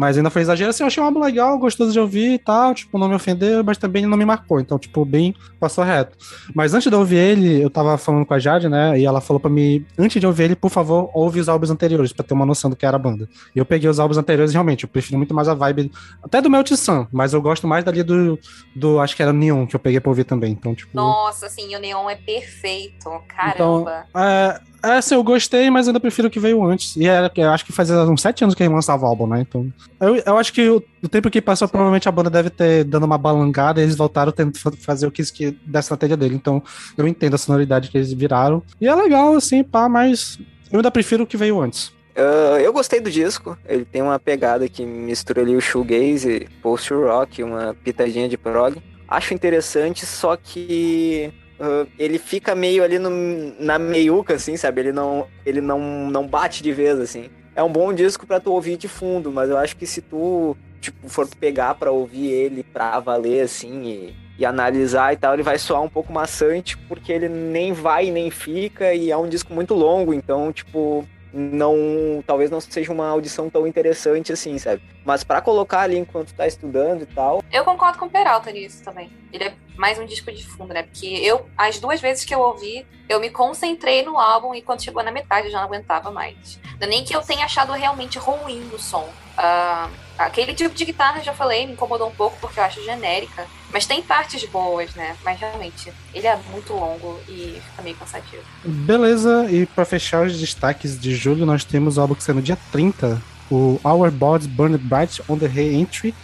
Mas 0.00 0.16
ainda 0.16 0.30
foi 0.30 0.40
exagero. 0.40 0.70
Assim, 0.70 0.82
eu 0.82 0.86
achei 0.86 1.02
um 1.02 1.04
álbum 1.04 1.20
legal, 1.20 1.58
gostoso 1.58 1.92
de 1.92 2.00
ouvir 2.00 2.32
e 2.32 2.38
tal. 2.38 2.74
Tipo, 2.74 2.96
não 2.96 3.06
me 3.06 3.14
ofendeu, 3.14 3.62
mas 3.62 3.76
também 3.76 4.06
não 4.06 4.16
me 4.16 4.24
marcou. 4.24 4.58
Então, 4.58 4.78
tipo, 4.78 5.04
bem 5.04 5.34
passou 5.60 5.84
reto. 5.84 6.16
Mas 6.54 6.72
antes 6.72 6.88
de 6.90 6.96
ouvir 6.96 7.18
ele, 7.18 7.62
eu 7.62 7.68
tava 7.68 7.98
falando 7.98 8.24
com 8.24 8.32
a 8.32 8.38
Jade, 8.38 8.66
né? 8.66 8.98
E 8.98 9.04
ela 9.04 9.20
falou 9.20 9.38
pra 9.38 9.50
mim, 9.50 9.84
antes 9.98 10.18
de 10.18 10.26
ouvir 10.26 10.44
ele, 10.44 10.56
por 10.56 10.70
favor, 10.70 11.10
ouve 11.12 11.38
os 11.38 11.50
álbuns 11.50 11.70
anteriores, 11.70 12.14
pra 12.14 12.24
ter 12.24 12.32
uma 12.32 12.46
noção 12.46 12.70
do 12.70 12.76
que 12.76 12.86
era 12.86 12.96
a 12.96 12.98
banda. 12.98 13.28
E 13.54 13.58
eu 13.58 13.66
peguei 13.66 13.90
os 13.90 14.00
álbuns 14.00 14.16
anteriores, 14.16 14.54
realmente, 14.54 14.84
eu 14.84 14.88
prefiro 14.88 15.18
muito 15.18 15.34
mais 15.34 15.48
a 15.48 15.54
vibe, 15.54 15.92
até 16.22 16.40
do 16.40 16.48
Melt 16.48 16.70
Sun, 16.72 17.06
mas 17.12 17.34
eu 17.34 17.42
gosto 17.42 17.68
mais 17.68 17.84
dali 17.84 18.02
do, 18.02 18.38
do 18.74 19.00
acho 19.00 19.14
que 19.14 19.22
era 19.22 19.34
Neon, 19.34 19.66
que 19.66 19.76
eu 19.76 19.80
peguei 19.80 20.00
pra 20.00 20.08
ouvir 20.08 20.24
também. 20.24 20.52
Então, 20.52 20.74
tipo. 20.74 20.96
Nossa, 20.96 21.44
assim, 21.44 21.76
o 21.76 21.78
Neon 21.78 22.08
é 22.08 22.16
perfeito. 22.16 22.94
Então, 23.00 23.22
Caramba. 23.28 24.06
é, 24.16 24.60
essa 24.82 25.14
eu 25.14 25.22
gostei, 25.22 25.70
mas 25.70 25.86
ainda 25.86 26.00
prefiro 26.00 26.28
o 26.28 26.30
que 26.30 26.40
veio 26.40 26.62
antes. 26.64 26.96
E 26.96 27.06
era, 27.06 27.30
eu 27.36 27.50
acho 27.50 27.64
que 27.64 27.72
fazia 27.72 27.96
uns 28.04 28.22
sete 28.22 28.42
anos 28.44 28.54
que 28.54 28.62
ele 28.62 28.72
lançava 28.72 29.04
o 29.04 29.08
álbum, 29.08 29.26
né? 29.26 29.40
Então. 29.40 29.72
Eu, 30.00 30.16
eu 30.16 30.36
acho 30.36 30.52
que 30.52 30.68
o, 30.68 30.82
o 31.02 31.08
tempo 31.08 31.30
que 31.30 31.40
passou, 31.40 31.68
provavelmente 31.68 32.08
a 32.08 32.12
banda 32.12 32.30
deve 32.30 32.50
ter 32.50 32.84
dando 32.84 33.04
uma 33.04 33.18
balangada 33.18 33.80
e 33.80 33.84
eles 33.84 33.96
voltaram 33.96 34.32
tentando 34.32 34.58
fa- 34.58 34.72
fazer 34.78 35.06
o 35.06 35.10
que, 35.10 35.22
que 35.32 35.56
da 35.66 35.80
estratégia 35.80 36.16
dele. 36.16 36.34
Então, 36.34 36.62
eu 36.96 37.06
entendo 37.06 37.34
a 37.34 37.38
sonoridade 37.38 37.90
que 37.90 37.98
eles 37.98 38.12
viraram. 38.12 38.62
E 38.80 38.88
é 38.88 38.94
legal, 38.94 39.34
assim, 39.34 39.62
pá, 39.62 39.88
mas 39.88 40.38
eu 40.70 40.78
ainda 40.78 40.90
prefiro 40.90 41.24
o 41.24 41.26
que 41.26 41.36
veio 41.36 41.60
antes. 41.60 41.92
Ah, 42.16 42.60
eu 42.60 42.72
gostei 42.72 43.00
do 43.00 43.10
disco. 43.10 43.56
Ele 43.66 43.84
tem 43.84 44.02
uma 44.02 44.18
pegada 44.18 44.68
que 44.68 44.84
mistura 44.84 45.42
ali 45.42 45.56
o 45.56 45.60
shoegaze, 45.60 46.48
post 46.62 46.92
rock, 46.92 47.42
uma 47.42 47.74
pitadinha 47.84 48.28
de 48.28 48.36
prog. 48.36 48.76
Acho 49.08 49.34
interessante, 49.34 50.06
só 50.06 50.36
que 50.36 51.32
ah, 51.60 51.86
ele 51.98 52.18
fica 52.18 52.54
meio 52.54 52.82
ali 52.82 52.98
no- 52.98 53.54
na 53.58 53.78
meiuca, 53.78 54.34
assim, 54.34 54.56
sabe? 54.56 54.80
Ele 54.82 54.92
não, 54.92 55.26
ele 55.44 55.60
não, 55.60 55.78
não 56.10 56.26
bate 56.26 56.62
de 56.62 56.72
vez, 56.72 56.98
assim. 56.98 57.28
É 57.54 57.62
um 57.62 57.70
bom 57.72 57.92
disco 57.92 58.26
pra 58.26 58.40
tu 58.40 58.52
ouvir 58.52 58.76
de 58.76 58.88
fundo, 58.88 59.30
mas 59.30 59.50
eu 59.50 59.58
acho 59.58 59.76
que 59.76 59.86
se 59.86 60.00
tu 60.00 60.56
tipo, 60.80 61.08
for 61.08 61.28
pegar 61.38 61.74
pra 61.74 61.90
ouvir 61.90 62.28
ele 62.30 62.62
pra 62.62 62.98
valer, 63.00 63.42
assim, 63.42 63.82
e, 63.84 64.16
e 64.38 64.44
analisar 64.46 65.12
e 65.12 65.16
tal, 65.16 65.34
ele 65.34 65.42
vai 65.42 65.58
soar 65.58 65.82
um 65.82 65.88
pouco 65.88 66.12
maçante, 66.12 66.76
porque 66.88 67.12
ele 67.12 67.28
nem 67.28 67.72
vai 67.72 68.10
nem 68.10 68.30
fica, 68.30 68.94
e 68.94 69.10
é 69.10 69.16
um 69.16 69.28
disco 69.28 69.52
muito 69.52 69.74
longo, 69.74 70.14
então, 70.14 70.50
tipo, 70.52 71.06
não 71.32 72.22
talvez 72.26 72.50
não 72.50 72.60
seja 72.60 72.92
uma 72.92 73.08
audição 73.08 73.48
tão 73.48 73.66
interessante 73.66 74.32
assim, 74.32 74.58
sabe? 74.58 74.82
Mas 75.04 75.24
pra 75.24 75.40
colocar 75.40 75.80
ali 75.80 75.96
enquanto 75.96 76.34
tá 76.34 76.46
estudando 76.46 77.02
e 77.02 77.06
tal, 77.06 77.42
Eu 77.50 77.64
concordo 77.64 77.98
com 77.98 78.06
o 78.06 78.10
Peralta 78.10 78.50
nisso 78.50 78.82
também. 78.84 79.10
Ele 79.32 79.44
é 79.44 79.54
mais 79.76 79.98
um 79.98 80.04
disco 80.04 80.30
de 80.30 80.46
fundo, 80.46 80.74
né? 80.74 80.82
Porque 80.82 81.06
eu, 81.06 81.48
as 81.56 81.78
duas 81.78 82.00
vezes 82.00 82.24
que 82.24 82.34
eu 82.34 82.40
ouvi, 82.40 82.86
eu 83.08 83.18
me 83.20 83.30
concentrei 83.30 84.02
no 84.02 84.18
álbum 84.18 84.54
e 84.54 84.62
quando 84.62 84.82
chegou 84.82 85.02
na 85.02 85.10
metade 85.10 85.46
eu 85.46 85.52
já 85.52 85.58
não 85.58 85.66
aguentava 85.66 86.10
mais. 86.10 86.60
É 86.80 86.86
nem 86.86 87.04
que 87.04 87.14
eu 87.14 87.22
tenha 87.22 87.44
achado 87.44 87.72
realmente 87.72 88.18
ruim 88.18 88.68
o 88.72 88.78
som. 88.78 89.08
Ah, 89.36 89.88
aquele 90.26 90.54
tipo 90.54 90.74
de 90.74 90.84
guitarra, 90.84 91.22
já 91.22 91.32
falei, 91.32 91.66
me 91.66 91.72
incomodou 91.72 92.08
um 92.08 92.14
pouco 92.14 92.36
porque 92.40 92.60
eu 92.60 92.64
acho 92.64 92.84
genérica. 92.84 93.46
Mas 93.72 93.86
tem 93.86 94.02
partes 94.02 94.44
boas, 94.44 94.94
né? 94.94 95.16
Mas 95.24 95.38
realmente, 95.38 95.92
ele 96.12 96.26
é 96.26 96.36
muito 96.50 96.72
longo 96.72 97.18
e 97.28 97.60
fica 97.70 97.82
meio 97.82 97.96
cansativo. 97.96 98.42
Beleza, 98.64 99.46
e 99.50 99.64
pra 99.66 99.84
fechar 99.84 100.26
os 100.26 100.38
destaques 100.38 101.00
de 101.00 101.14
julho, 101.14 101.46
nós 101.46 101.64
temos 101.64 101.96
o 101.96 102.00
álbum 102.00 102.14
que 102.14 102.22
sai 102.22 102.34
no 102.34 102.42
dia 102.42 102.58
30, 102.72 103.20
o 103.50 103.80
Our 103.84 104.10
Bodies 104.10 104.46
Burned 104.46 104.84
Bright 104.84 105.22
on 105.28 105.38
the 105.38 105.46
Re-Entry, 105.46 106.14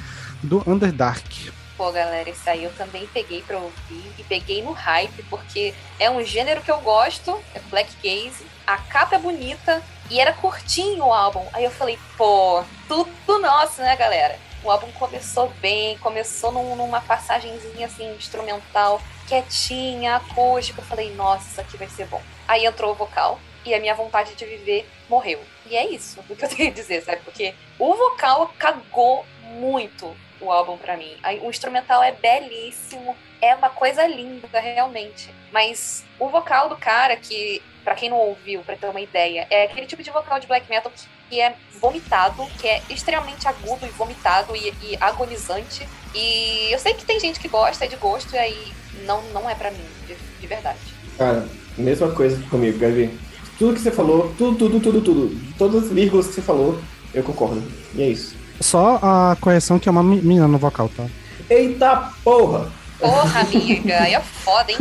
do 0.43 0.63
Underdark. 0.67 1.53
Pô, 1.77 1.93
galera, 1.93 2.31
isso 2.31 2.49
aí 2.49 2.65
eu 2.65 2.73
também 2.73 3.07
peguei 3.13 3.43
pra 3.43 3.59
ouvir 3.59 4.05
e 4.19 4.25
peguei 4.25 4.63
no 4.63 4.73
hype, 4.73 5.23
porque 5.29 5.75
é 5.99 6.11
um 6.11 6.25
gênero 6.25 6.63
que 6.63 6.71
eu 6.71 6.79
gosto, 6.81 7.39
é 7.55 7.61
black 7.71 7.91
gaze, 8.03 8.45
a 8.67 8.79
capa 8.79 9.17
é 9.17 9.19
bonita 9.19 9.83
e 10.11 10.21
era 10.21 10.33
curtinho 10.33 11.05
o 11.07 11.13
álbum. 11.13 11.45
Aí 11.53 11.65
eu 11.65 11.71
falei, 11.71 11.99
pô, 12.17 12.63
tudo 12.89 13.39
nosso, 13.39 13.81
né, 13.83 13.95
galera? 13.97 14.39
O 14.63 14.71
álbum 14.71 14.91
começou 14.93 15.49
bem, 15.61 15.97
começou 15.99 16.51
num- 16.51 16.75
numa 16.77 17.01
passagenzinha 17.01 17.87
assim, 17.87 18.15
instrumental, 18.17 19.01
quietinha, 19.29 20.17
acústica. 20.17 20.81
Eu 20.81 20.85
falei, 20.87 21.15
nossa, 21.15 21.49
isso 21.49 21.61
aqui 21.61 21.77
vai 21.77 21.89
ser 21.89 22.07
bom. 22.07 22.21
Aí 22.49 22.65
entrou 22.65 22.93
o 22.93 22.95
vocal 22.95 23.39
e 23.65 23.75
a 23.75 23.81
minha 23.81 23.95
vontade 23.95 24.35
de 24.35 24.45
viver 24.45 24.89
morreu. 25.09 25.41
E 25.67 25.77
é 25.77 25.87
isso 25.87 26.21
o 26.29 26.37
que 26.37 26.45
eu 26.45 26.49
tenho 26.55 26.71
a 26.71 26.73
dizer, 26.75 27.03
sabe? 27.03 27.21
Porque 27.25 27.55
o 27.79 27.95
vocal 27.95 28.53
cagou 28.59 29.25
muito 29.43 30.17
o 30.41 30.51
álbum 30.53 30.77
pra 30.77 30.97
mim. 30.97 31.17
O 31.43 31.51
instrumental 31.51 32.03
é 32.03 32.13
belíssimo, 32.13 33.17
é 33.41 33.55
uma 33.55 33.69
coisa 33.71 34.07
linda, 34.07 34.49
realmente. 34.61 35.31
Mas 35.53 36.05
o 36.19 36.29
vocal 36.29 36.69
do 36.69 36.77
cara, 36.77 37.17
que, 37.17 37.63
pra 37.85 37.95
quem 37.95 38.11
não 38.11 38.17
ouviu, 38.19 38.61
pra 38.61 38.77
ter 38.77 38.89
uma 38.89 39.01
ideia, 39.01 39.47
é 39.51 39.65
aquele 39.65 39.87
tipo 39.87 40.03
de 40.03 40.11
vocal 40.11 40.39
de 40.41 40.47
black 40.47 40.69
metal 40.71 40.91
que, 41.29 41.41
é 41.41 41.55
vomitado, 41.81 42.47
que 42.59 42.67
é 42.69 42.83
extremamente 42.89 43.47
agudo 43.49 43.85
e 43.85 43.89
vomitado 43.91 44.55
e, 44.57 44.73
e 44.83 44.97
agonizante. 45.01 45.87
E 46.15 46.69
eu 46.73 46.79
sei 46.79 46.95
que 46.95 47.05
tem 47.05 47.19
gente 47.21 47.39
que 47.41 47.49
gosta, 47.49 47.85
é 47.85 47.89
de 47.89 47.97
gosto, 47.97 48.35
e 48.35 48.39
aí 48.39 48.73
não, 49.05 49.23
não 49.33 49.49
é 49.49 49.55
pra 49.55 49.71
mim, 49.71 49.85
de, 50.07 50.15
de 50.41 50.47
verdade. 50.47 50.79
Cara, 51.19 51.47
mesma 51.77 52.11
coisa 52.13 52.41
comigo, 52.49 52.79
Gabi. 52.79 53.11
Tudo 53.59 53.75
que 53.75 53.81
você 53.81 53.91
falou, 53.91 54.35
tudo, 54.37 54.57
tudo, 54.59 54.81
tudo, 54.81 55.01
tudo. 55.01 55.41
Todas 55.59 55.85
as 55.85 55.91
vírgulas 55.91 56.27
que 56.29 56.35
você 56.35 56.43
falou, 56.43 56.79
eu 57.15 57.23
concordo. 57.23 57.63
E 57.95 58.03
é 58.03 58.09
isso. 58.09 58.37
Só 58.61 58.99
a 59.03 59.37
correção 59.41 59.79
que 59.79 59.89
é 59.89 59.93
uma 59.93 60.03
me- 60.03 60.21
menina 60.21 60.47
no 60.47 60.59
vocal, 60.59 60.89
tá? 60.95 61.07
Eita 61.49 62.13
porra! 62.23 62.71
Porra, 62.99 63.41
amiga, 63.41 64.01
aí 64.01 64.15
é 64.15 64.21
foda, 64.21 64.73
hein? 64.73 64.79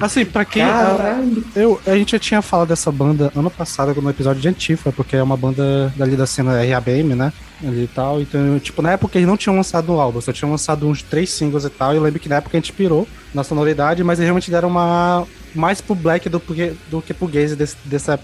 Assim, 0.00 0.24
pra 0.24 0.44
quem. 0.44 0.62
Caralho! 0.62 1.44
Eu, 1.56 1.80
a 1.86 1.96
gente 1.96 2.12
já 2.12 2.18
tinha 2.18 2.42
falado 2.42 2.68
dessa 2.68 2.92
banda 2.92 3.32
ano 3.34 3.50
passado 3.50 4.00
no 4.00 4.10
episódio 4.10 4.42
de 4.42 4.48
Antifa, 4.48 4.92
porque 4.92 5.16
é 5.16 5.22
uma 5.22 5.36
banda 5.36 5.92
dali 5.96 6.16
da 6.16 6.26
cena 6.26 6.62
RABM, 6.62 7.14
né? 7.14 7.32
Ali 7.64 7.84
e 7.84 7.88
tal. 7.88 8.20
Então, 8.20 8.58
tipo, 8.58 8.82
na 8.82 8.92
época 8.92 9.16
eles 9.18 9.26
não 9.28 9.36
tinham 9.36 9.56
lançado 9.56 9.92
um 9.92 10.00
álbum, 10.00 10.20
só 10.20 10.32
tinham 10.32 10.50
lançado 10.50 10.86
uns 10.86 11.02
três 11.02 11.30
singles 11.30 11.64
e 11.64 11.70
tal. 11.70 11.92
E 11.92 11.96
eu 11.96 12.02
lembro 12.02 12.20
que 12.20 12.28
na 12.28 12.36
época 12.36 12.56
a 12.56 12.60
gente 12.60 12.72
pirou 12.72 13.08
na 13.34 13.42
sonoridade, 13.42 14.04
mas 14.04 14.18
eles 14.18 14.26
realmente 14.26 14.50
deram 14.50 14.68
uma. 14.68 15.26
mais 15.54 15.80
pro 15.80 15.94
black 15.94 16.28
do, 16.28 16.38
que- 16.40 16.74
do 16.90 17.00
que 17.02 17.14
pro 17.14 17.26
gaze 17.26 17.56
desse, 17.56 17.76
dessa, 17.84 18.20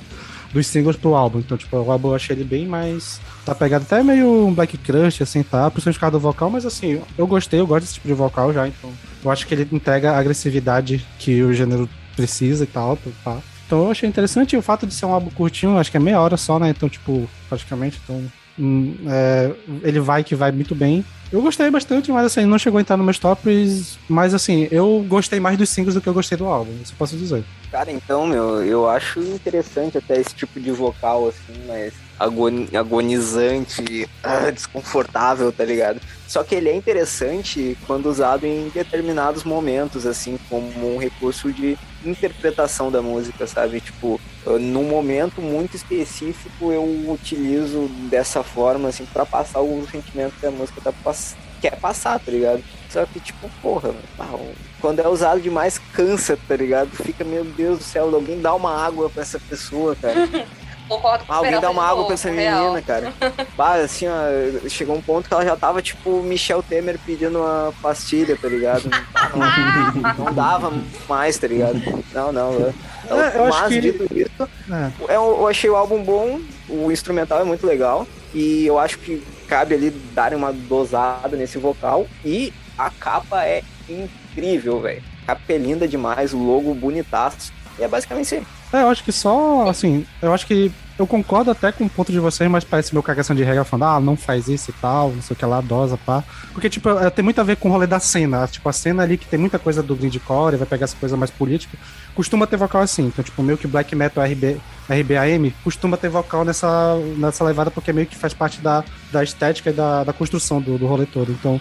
dos 0.56 0.66
singles 0.66 0.96
pro 0.96 1.14
álbum. 1.14 1.38
Então, 1.38 1.56
tipo, 1.56 1.76
o 1.76 1.90
álbum 1.92 2.08
eu 2.08 2.14
achei 2.14 2.34
ele 2.34 2.44
bem 2.44 2.66
mais. 2.66 3.20
Tá 3.44 3.54
pegado 3.54 3.84
até 3.84 4.02
meio 4.02 4.46
um 4.46 4.54
black 4.54 4.76
crush, 4.78 5.22
assim, 5.22 5.42
tá? 5.42 5.70
Por 5.70 5.82
causa 5.82 6.10
do 6.10 6.18
vocal, 6.18 6.50
mas 6.50 6.64
assim, 6.64 7.00
eu 7.16 7.26
gostei, 7.26 7.60
eu 7.60 7.66
gosto 7.66 7.82
desse 7.82 7.94
tipo 7.94 8.08
de 8.08 8.14
vocal 8.14 8.52
já, 8.52 8.66
então. 8.66 8.90
Eu 9.22 9.30
acho 9.30 9.46
que 9.46 9.54
ele 9.54 9.68
entrega 9.70 10.12
a 10.12 10.18
agressividade 10.18 11.04
que 11.18 11.42
o 11.42 11.52
gênero 11.52 11.88
precisa 12.14 12.64
e 12.64 12.66
tal, 12.66 12.98
pá. 13.22 13.38
Então 13.66 13.84
eu 13.84 13.90
achei 13.90 14.08
interessante 14.08 14.54
e 14.54 14.58
o 14.58 14.62
fato 14.62 14.86
de 14.86 14.94
ser 14.94 15.06
um 15.06 15.12
álbum 15.12 15.30
curtinho, 15.30 15.76
acho 15.76 15.90
que 15.90 15.96
é 15.96 16.00
meia 16.00 16.20
hora 16.20 16.36
só, 16.36 16.58
né? 16.58 16.70
Então, 16.70 16.88
tipo, 16.88 17.28
praticamente, 17.48 18.00
então. 18.02 18.24
Hum, 18.58 18.94
é, 19.08 19.50
ele 19.82 20.00
vai 20.00 20.22
que 20.24 20.34
vai 20.34 20.52
muito 20.52 20.74
bem. 20.74 21.04
Eu 21.32 21.42
gostei 21.42 21.68
bastante, 21.70 22.12
mas 22.12 22.26
assim, 22.26 22.44
não 22.46 22.58
chegou 22.58 22.78
a 22.78 22.80
entrar 22.80 22.96
nos 22.96 23.04
meus 23.04 23.18
tops. 23.18 23.98
Mas 24.08 24.32
assim, 24.32 24.68
eu 24.70 25.04
gostei 25.08 25.40
mais 25.40 25.58
dos 25.58 25.68
singles 25.68 25.94
do 25.94 26.00
que 26.00 26.08
eu 26.08 26.14
gostei 26.14 26.38
do 26.38 26.46
álbum, 26.46 26.72
isso 26.82 26.92
eu 26.92 26.96
posso 26.96 27.16
dizer. 27.16 27.44
Cara, 27.70 27.90
então, 27.90 28.26
meu, 28.26 28.62
eu 28.64 28.88
acho 28.88 29.20
interessante 29.20 29.98
até 29.98 30.20
esse 30.20 30.34
tipo 30.34 30.60
de 30.60 30.70
vocal, 30.70 31.28
assim, 31.28 31.52
mas 31.66 31.92
agoni- 32.18 32.68
agonizante, 32.76 34.08
ah, 34.22 34.50
desconfortável, 34.50 35.50
tá 35.52 35.64
ligado? 35.64 36.00
Só 36.26 36.42
que 36.42 36.54
ele 36.54 36.68
é 36.68 36.74
interessante 36.74 37.78
quando 37.86 38.06
usado 38.06 38.46
em 38.46 38.68
determinados 38.68 39.44
momentos, 39.44 40.06
assim, 40.06 40.38
como 40.48 40.94
um 40.94 40.98
recurso 40.98 41.52
de 41.52 41.78
interpretação 42.04 42.90
da 42.90 43.00
música, 43.00 43.46
sabe? 43.46 43.80
Tipo, 43.80 44.20
ah, 44.46 44.58
num 44.58 44.84
momento 44.84 45.40
muito 45.40 45.76
específico 45.76 46.72
eu 46.72 47.10
utilizo 47.10 47.88
dessa 48.10 48.42
forma, 48.42 48.88
assim, 48.88 49.06
pra 49.06 49.24
passar 49.24 49.60
o 49.60 49.86
sentimento 49.90 50.34
que 50.40 50.46
a 50.46 50.50
música 50.50 50.80
tá 50.80 50.92
pass 50.92 51.36
quer 51.60 51.76
passar, 51.76 52.18
tá 52.18 52.30
ligado? 52.30 52.62
Só 52.90 53.06
que, 53.06 53.18
tipo, 53.18 53.48
porra, 53.62 53.94
ah, 54.18 54.38
quando 54.80 55.00
é 55.00 55.08
usado 55.08 55.40
demais, 55.40 55.78
cansa, 55.92 56.38
tá 56.48 56.56
ligado? 56.56 56.90
Fica, 56.90 57.24
meu 57.24 57.44
Deus 57.44 57.78
do 57.78 57.84
céu, 57.84 58.14
alguém 58.14 58.40
dá 58.40 58.54
uma 58.54 58.84
água 58.84 59.08
pra 59.08 59.22
essa 59.22 59.38
pessoa, 59.38 59.96
cara. 59.96 60.28
Concordo 60.88 61.24
com 61.24 61.32
Ah, 61.32 61.36
alguém 61.36 61.60
dá 61.60 61.70
uma 61.70 61.82
água 61.82 61.96
novo, 61.96 62.06
pra 62.06 62.14
essa 62.14 62.30
real. 62.30 62.62
menina, 62.64 62.82
cara. 62.82 63.12
Bah, 63.56 63.74
assim, 63.74 64.06
ó, 64.08 64.68
chegou 64.68 64.94
um 64.96 65.02
ponto 65.02 65.26
que 65.28 65.34
ela 65.34 65.44
já 65.44 65.56
tava, 65.56 65.82
tipo, 65.82 66.22
Michel 66.22 66.62
Temer 66.62 66.98
pedindo 67.04 67.38
uma 67.40 67.72
pastilha, 67.82 68.36
tá 68.40 68.48
ligado? 68.48 68.88
Não, 69.34 70.24
não 70.26 70.32
dava 70.34 70.72
mais, 71.08 71.38
tá 71.38 71.46
ligado? 71.46 71.80
Não, 72.12 72.30
não. 72.32 72.52
Eu, 72.52 72.74
É, 73.20 73.36
eu 73.36 73.44
acho 73.46 73.58
mas, 73.60 73.68
que- 73.72 73.80
dito 73.80 74.04
isso, 74.16 74.48
É. 74.70 74.90
eu, 75.14 75.22
eu 75.38 75.46
achei 75.48 75.68
o 75.70 75.76
álbum 75.76 76.02
bom, 76.02 76.40
o 76.68 76.90
instrumental 76.92 77.40
é 77.40 77.44
muito 77.44 77.66
legal, 77.66 78.06
e 78.34 78.66
eu 78.66 78.78
acho 78.78 78.98
que 78.98 79.22
cabe 79.48 79.74
ali 79.74 79.90
darem 79.90 80.36
uma 80.36 80.52
dosada 80.52 81.36
nesse 81.36 81.56
vocal, 81.58 82.06
e 82.24 82.52
a 82.78 82.90
capa 82.90 83.44
é 83.44 83.62
incrível, 83.88 84.80
velho. 84.80 85.02
A 85.24 85.34
capa 85.34 85.52
é 85.52 85.56
linda 85.58 85.86
demais, 85.88 86.32
o 86.32 86.38
logo 86.38 86.72
bonitaço. 86.74 87.52
E 87.78 87.84
é 87.84 87.88
basicamente 87.88 88.34
isso. 88.36 88.46
É, 88.72 88.82
eu 88.82 88.88
acho 88.88 89.04
que 89.04 89.12
só, 89.12 89.68
assim, 89.68 90.06
eu 90.20 90.34
acho 90.34 90.46
que 90.46 90.72
eu 90.98 91.06
concordo 91.06 91.50
até 91.50 91.70
com 91.70 91.84
o 91.84 91.90
ponto 91.90 92.10
de 92.10 92.18
vocês, 92.18 92.50
mas 92.50 92.64
parece 92.64 92.94
meu 92.94 93.02
cagação 93.02 93.36
de 93.36 93.44
regra 93.44 93.64
falando, 93.64 93.90
ah, 93.90 94.00
não 94.00 94.16
faz 94.16 94.48
isso 94.48 94.70
e 94.70 94.74
tal, 94.74 95.10
não 95.10 95.20
sei 95.20 95.34
o 95.34 95.38
que 95.38 95.44
lá, 95.44 95.60
dosa, 95.60 95.98
pá. 95.98 96.24
Porque, 96.52 96.70
tipo, 96.70 96.88
é, 96.88 97.10
tem 97.10 97.22
muito 97.22 97.40
a 97.40 97.44
ver 97.44 97.56
com 97.56 97.68
o 97.68 97.72
rolê 97.72 97.86
da 97.86 98.00
cena. 98.00 98.46
Tipo, 98.46 98.68
a 98.68 98.72
cena 98.72 99.02
ali 99.02 99.18
que 99.18 99.26
tem 99.26 99.38
muita 99.38 99.58
coisa 99.58 99.82
do 99.82 99.94
grindcore, 99.94 100.56
vai 100.56 100.66
pegar 100.66 100.84
essa 100.84 100.96
coisa 100.96 101.16
mais 101.16 101.30
política, 101.30 101.76
costuma 102.14 102.46
ter 102.46 102.56
vocal 102.56 102.80
assim. 102.80 103.06
Então, 103.06 103.22
tipo, 103.22 103.42
meio 103.42 103.58
que 103.58 103.66
black 103.66 103.94
metal 103.94 104.24
RB, 104.24 104.58
RBAM 104.88 105.52
costuma 105.62 105.98
ter 105.98 106.08
vocal 106.08 106.44
nessa, 106.44 106.96
nessa 107.18 107.44
levada, 107.44 107.70
porque 107.70 107.92
meio 107.92 108.06
que 108.06 108.16
faz 108.16 108.32
parte 108.32 108.60
da, 108.60 108.82
da 109.12 109.22
estética 109.22 109.68
e 109.70 109.74
da, 109.74 110.02
da 110.02 110.12
construção 110.14 110.62
do, 110.62 110.78
do 110.78 110.86
rolê 110.86 111.04
todo. 111.04 111.30
Então, 111.30 111.60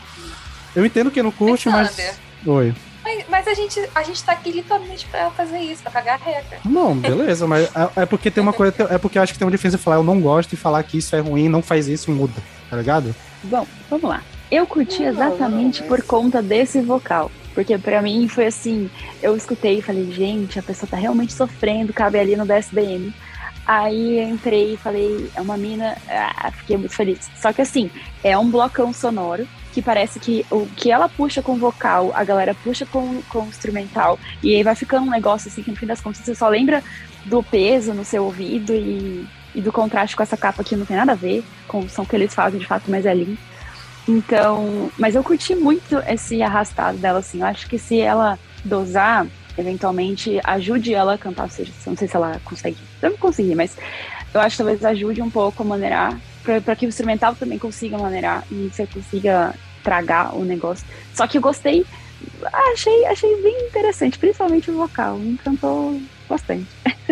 eu 0.73 0.85
entendo 0.85 1.11
que 1.11 1.21
não 1.21 1.31
curte, 1.31 1.67
mas. 1.69 2.19
Oi. 2.45 2.73
Mas, 3.05 3.23
mas, 3.29 3.47
a, 3.47 3.53
gente, 3.53 3.79
a 3.93 4.01
gente 4.01 4.23
tá 4.23 4.31
aqui 4.31 4.51
literalmente 4.51 5.05
pra 5.05 5.29
fazer 5.29 5.59
isso, 5.59 5.83
pra 5.83 5.91
cagar 5.91 6.19
a 6.19 6.25
regra. 6.25 6.57
Não, 6.65 6.97
beleza, 6.97 7.45
mas 7.45 7.65
é, 7.65 8.01
é, 8.01 8.05
porque 8.07 8.31
tem 8.31 8.41
uma 8.41 8.51
coisa. 8.51 8.73
É 8.89 8.97
porque 8.97 9.19
eu 9.19 9.21
acho 9.21 9.31
que 9.31 9.37
tem 9.37 9.45
uma 9.45 9.51
diferença 9.51 9.77
falar 9.77 9.97
eu 9.97 10.03
não 10.03 10.19
gosto 10.19 10.53
e 10.53 10.57
falar 10.57 10.81
que 10.81 10.97
isso 10.97 11.15
é 11.15 11.19
ruim, 11.19 11.47
não 11.47 11.61
faz 11.61 11.87
isso, 11.87 12.09
muda, 12.09 12.33
tá 12.67 12.75
ligado? 12.75 13.15
Bom, 13.43 13.67
vamos 13.91 14.09
lá. 14.09 14.23
Eu 14.49 14.65
curti 14.65 15.03
exatamente 15.03 15.83
por 15.83 16.01
conta 16.01 16.41
desse 16.41 16.81
vocal. 16.81 17.31
Porque 17.53 17.77
para 17.77 18.01
mim 18.01 18.27
foi 18.27 18.47
assim, 18.47 18.89
eu 19.21 19.37
escutei 19.37 19.77
e 19.77 19.81
falei, 19.81 20.11
gente, 20.11 20.57
a 20.57 20.63
pessoa 20.63 20.89
tá 20.89 20.97
realmente 20.97 21.31
sofrendo, 21.31 21.93
cabe 21.93 22.19
ali 22.19 22.35
no 22.35 22.45
DSDM. 22.45 23.13
Aí 23.67 24.19
entrei 24.19 24.73
e 24.73 24.77
falei, 24.77 25.29
é 25.35 25.41
uma 25.41 25.57
mina, 25.57 25.95
ah, 26.09 26.51
fiquei 26.51 26.75
muito 26.75 26.93
feliz. 26.93 27.29
Só 27.37 27.53
que 27.53 27.61
assim, 27.61 27.89
é 28.23 28.37
um 28.37 28.49
blocão 28.49 28.91
sonoro 28.91 29.47
que 29.75 29.81
parece 29.81 30.21
que 30.21 30.45
o 30.49 30.65
que 30.67 30.89
ela 30.89 31.09
puxa 31.09 31.41
com 31.41 31.57
vocal, 31.57 32.09
a 32.15 32.23
galera 32.23 32.55
puxa 32.55 32.85
com, 32.85 33.21
com 33.23 33.45
instrumental, 33.45 34.17
e 34.41 34.55
aí 34.55 34.63
vai 34.63 34.73
ficando 34.73 35.05
um 35.05 35.09
negócio 35.09 35.49
assim 35.49 35.61
que 35.61 35.69
no 35.69 35.75
fim 35.75 35.85
das 35.85 35.99
contas 35.99 36.21
você 36.21 36.33
só 36.33 36.47
lembra 36.47 36.81
do 37.25 37.43
peso 37.43 37.93
no 37.93 38.05
seu 38.05 38.23
ouvido 38.23 38.73
e, 38.73 39.27
e 39.53 39.59
do 39.59 39.73
contraste 39.73 40.15
com 40.15 40.23
essa 40.23 40.37
capa 40.37 40.63
que 40.63 40.77
não 40.77 40.85
tem 40.85 40.95
nada 40.95 41.11
a 41.11 41.15
ver 41.15 41.43
com 41.67 41.79
o 41.79 41.89
som 41.89 42.05
que 42.05 42.15
eles 42.15 42.33
fazem 42.33 42.57
de 42.57 42.65
fato, 42.65 42.89
mas 42.89 43.05
é 43.05 43.13
lindo. 43.13 43.37
Então, 44.07 44.89
mas 44.97 45.13
eu 45.13 45.21
curti 45.21 45.53
muito 45.53 45.97
esse 46.07 46.41
arrastado 46.41 46.97
dela, 46.97 47.19
assim. 47.19 47.41
Eu 47.41 47.47
acho 47.47 47.67
que 47.67 47.77
se 47.77 47.99
ela 47.99 48.39
dosar, 48.63 49.27
eventualmente 49.57 50.39
ajude 50.41 50.93
ela 50.93 51.15
a 51.15 51.17
cantar, 51.17 51.49
seja, 51.49 51.73
não 51.85 51.97
sei 51.97 52.07
se 52.07 52.15
ela 52.15 52.39
consegue, 52.45 52.77
eu 53.01 53.09
não 53.09 53.17
consegui, 53.17 53.55
mas 53.55 53.75
eu 54.33 54.39
acho 54.39 54.55
que 54.55 54.63
talvez 54.63 54.85
ajude 54.85 55.21
um 55.21 55.29
pouco 55.29 55.63
a 55.63 55.65
maneirar, 55.65 56.17
para 56.63 56.75
que 56.77 56.85
o 56.85 56.87
instrumental 56.87 57.35
também 57.35 57.59
consiga 57.59 57.97
maneirar 57.97 58.45
e 58.49 58.69
você 58.71 58.87
consiga 58.87 59.53
tragar 59.85 60.35
o 60.35 60.43
negócio. 60.43 60.85
Só 61.13 61.27
que 61.27 61.37
eu 61.37 61.41
gostei, 61.41 61.85
achei, 62.73 63.05
achei 63.05 63.41
bem 63.41 63.67
interessante, 63.67 64.17
principalmente 64.17 64.71
o 64.71 64.77
vocal, 64.77 65.17
me 65.17 65.33
encantou 65.33 66.01
bastante. 66.27 66.67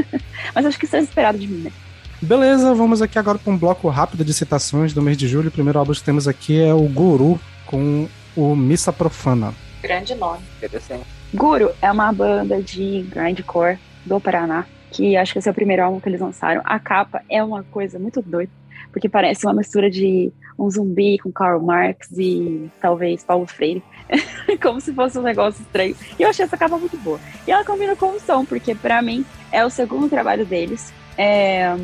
Mas 0.53 0.65
acho 0.65 0.79
que 0.79 0.85
isso 0.85 0.95
é 0.95 0.99
esperado 0.99 1.37
de 1.37 1.47
mim, 1.47 1.61
né? 1.61 1.71
Beleza, 2.19 2.73
vamos 2.73 3.01
aqui 3.01 3.19
agora 3.19 3.37
para 3.37 3.51
um 3.51 3.57
bloco 3.57 3.87
rápido 3.89 4.25
de 4.25 4.33
citações 4.33 4.93
do 4.93 5.01
mês 5.01 5.17
de 5.17 5.27
julho. 5.27 5.49
O 5.49 5.51
primeiro 5.51 5.77
álbum 5.77 5.93
que 5.93 6.01
temos 6.01 6.27
aqui 6.27 6.59
é 6.59 6.73
o 6.73 6.83
Guru 6.83 7.39
com 7.65 8.07
o 8.35 8.55
Missa 8.55 8.91
Profana. 8.91 9.53
Grande 9.81 10.15
nome. 10.15 10.39
Interessante. 10.57 11.05
Guru 11.33 11.71
é 11.81 11.91
uma 11.91 12.11
banda 12.13 12.61
de 12.61 13.05
grindcore 13.09 13.77
do 14.05 14.19
Paraná, 14.19 14.65
que 14.89 15.17
acho 15.17 15.33
que 15.33 15.39
esse 15.39 15.49
é 15.49 15.51
o 15.51 15.55
primeiro 15.55 15.83
álbum 15.83 15.99
que 15.99 16.07
eles 16.07 16.21
lançaram. 16.21 16.61
A 16.63 16.79
capa 16.79 17.21
é 17.29 17.43
uma 17.43 17.63
coisa 17.63 17.99
muito 17.99 18.21
doida 18.21 18.51
porque 18.93 19.09
parece 19.09 19.45
uma 19.45 19.55
mistura 19.55 19.89
de 19.89 20.31
um 20.57 20.69
zumbi 20.69 21.17
com 21.17 21.31
Karl 21.31 21.59
Marx 21.59 22.09
e 22.11 22.69
talvez 22.79 23.23
Paulo 23.23 23.47
Freire. 23.47 23.83
Como 24.61 24.79
se 24.79 24.93
fosse 24.93 25.17
um 25.17 25.23
negócio 25.23 25.61
estranho. 25.63 25.95
E 26.17 26.21
eu 26.21 26.29
achei 26.29 26.45
essa 26.45 26.55
capa 26.55 26.77
muito 26.77 26.95
boa. 26.97 27.19
E 27.47 27.51
ela 27.51 27.65
combina 27.65 27.95
com 27.95 28.11
o 28.11 28.19
som, 28.19 28.45
porque 28.45 28.75
para 28.75 29.01
mim 29.01 29.25
é 29.51 29.65
o 29.65 29.69
segundo 29.69 30.07
trabalho 30.07 30.45
deles. 30.45 30.93
É... 31.17 31.75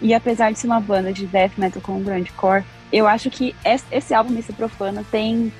E 0.00 0.14
apesar 0.14 0.52
de 0.52 0.58
ser 0.58 0.68
uma 0.68 0.80
banda 0.80 1.12
de 1.12 1.26
death 1.26 1.52
metal 1.58 1.82
com 1.82 2.02
grindcore, 2.02 2.64
eu 2.92 3.06
acho 3.06 3.30
que 3.30 3.54
esse 3.90 4.14
álbum 4.14 4.32
Missa 4.32 4.52
Profana 4.52 5.04
tem 5.10 5.52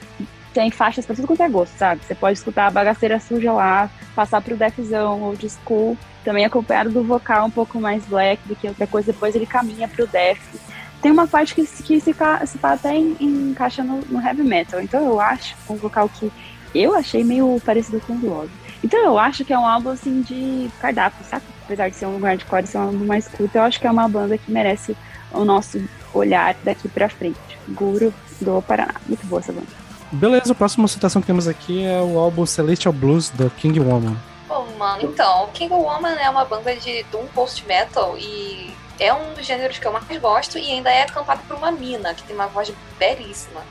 tem 0.53 0.71
faixas 0.71 1.05
pra 1.05 1.17
tudo 1.17 1.27
quanto 1.27 1.43
é 1.43 1.49
gosto, 1.49 1.77
sabe? 1.77 2.05
Você 2.05 2.15
pode 2.15 2.39
escutar 2.39 2.69
a 2.69 2.71
bagaceira 2.71 3.19
suja 3.19 3.53
lá, 3.53 3.91
passar 4.15 4.41
pro 4.41 4.57
deathzão 4.57 5.21
ou 5.21 5.35
school, 5.37 5.99
também 6.25 6.45
acompanhado 6.45 6.91
do 6.91 7.03
vocal 7.03 7.47
um 7.47 7.51
pouco 7.51 7.81
mais 7.81 8.07
black 8.07 8.41
do 8.47 8.55
que 8.55 8.69
outra 8.69 8.87
coisa, 8.87 9.13
depois 9.13 9.35
ele 9.35 9.47
caminha 9.47 9.89
pro 9.89 10.07
death 10.07 10.39
tem 11.05 11.13
uma 11.13 11.27
parte 11.27 11.55
que, 11.55 11.67
que 11.67 12.01
se, 12.01 12.15
se 12.15 12.59
até 12.63 12.97
em, 12.97 13.15
encaixa 13.21 13.85
no, 13.85 14.01
no, 14.09 14.27
heavy 14.27 14.43
metal. 14.43 14.81
Então 14.81 15.05
eu 15.05 15.21
acho 15.21 15.55
um 15.69 15.77
vocal 15.77 16.09
que 16.09 16.33
eu 16.75 16.95
achei 16.95 17.23
meio 17.23 17.61
parecido 17.63 18.01
com 18.01 18.15
o 18.15 18.27
Love. 18.27 18.51
Então 18.83 18.99
eu 19.01 19.19
acho 19.19 19.45
que 19.45 19.53
é 19.53 19.59
um 19.59 19.67
álbum 19.67 19.91
assim 19.91 20.23
de 20.23 20.71
cardápio, 20.81 21.23
sabe? 21.27 21.45
Apesar 21.63 21.91
de 21.91 21.97
ser 21.97 22.07
um 22.07 22.19
hardcore, 22.21 22.67
ser 22.67 22.79
um 22.79 22.85
álbum 22.85 23.05
mais 23.05 23.29
curto, 23.29 23.55
eu 23.55 23.61
acho 23.61 23.79
que 23.79 23.87
é 23.87 23.91
uma 23.91 24.09
banda 24.09 24.39
que 24.39 24.51
merece 24.51 24.97
o 25.31 25.45
nosso 25.45 25.79
olhar 26.15 26.57
daqui 26.65 26.89
pra 26.89 27.11
frente. 27.11 27.39
Guru 27.69 28.13
do 28.41 28.63
Paraná. 28.63 28.95
Muito 29.07 29.27
boa 29.27 29.41
essa 29.41 29.53
banda. 29.53 29.67
Beleza, 30.11 30.53
a 30.53 30.55
próxima 30.55 30.89
citação 30.89 31.21
que 31.21 31.27
temos 31.27 31.47
aqui 31.47 31.85
é 31.85 32.01
o 32.01 32.19
álbum 32.19 32.47
Celestial 32.47 32.95
Blues 32.95 33.29
da 33.29 33.51
King 33.51 33.79
Woman. 33.79 34.17
Bom, 34.49 34.67
mano, 34.79 35.03
então, 35.03 35.51
King 35.53 35.75
Woman 35.75 36.15
é 36.15 36.31
uma 36.31 36.47
banda 36.47 36.75
de 36.77 37.03
doom 37.13 37.27
post-metal 37.35 38.17
e 38.17 38.73
é 38.99 39.13
um 39.13 39.35
dos 39.35 39.47
gêneros 39.47 39.79
que 39.79 39.87
eu 39.87 39.93
mais 39.93 40.07
gosto 40.21 40.59
e 40.59 40.71
ainda 40.71 40.91
é 40.91 41.05
cantado 41.07 41.43
por 41.47 41.57
uma 41.57 41.71
mina, 41.71 42.15
que 42.15 42.23
tem 42.23 42.35
uma 42.35 42.47
voz 42.47 42.73
belíssima. 42.99 43.63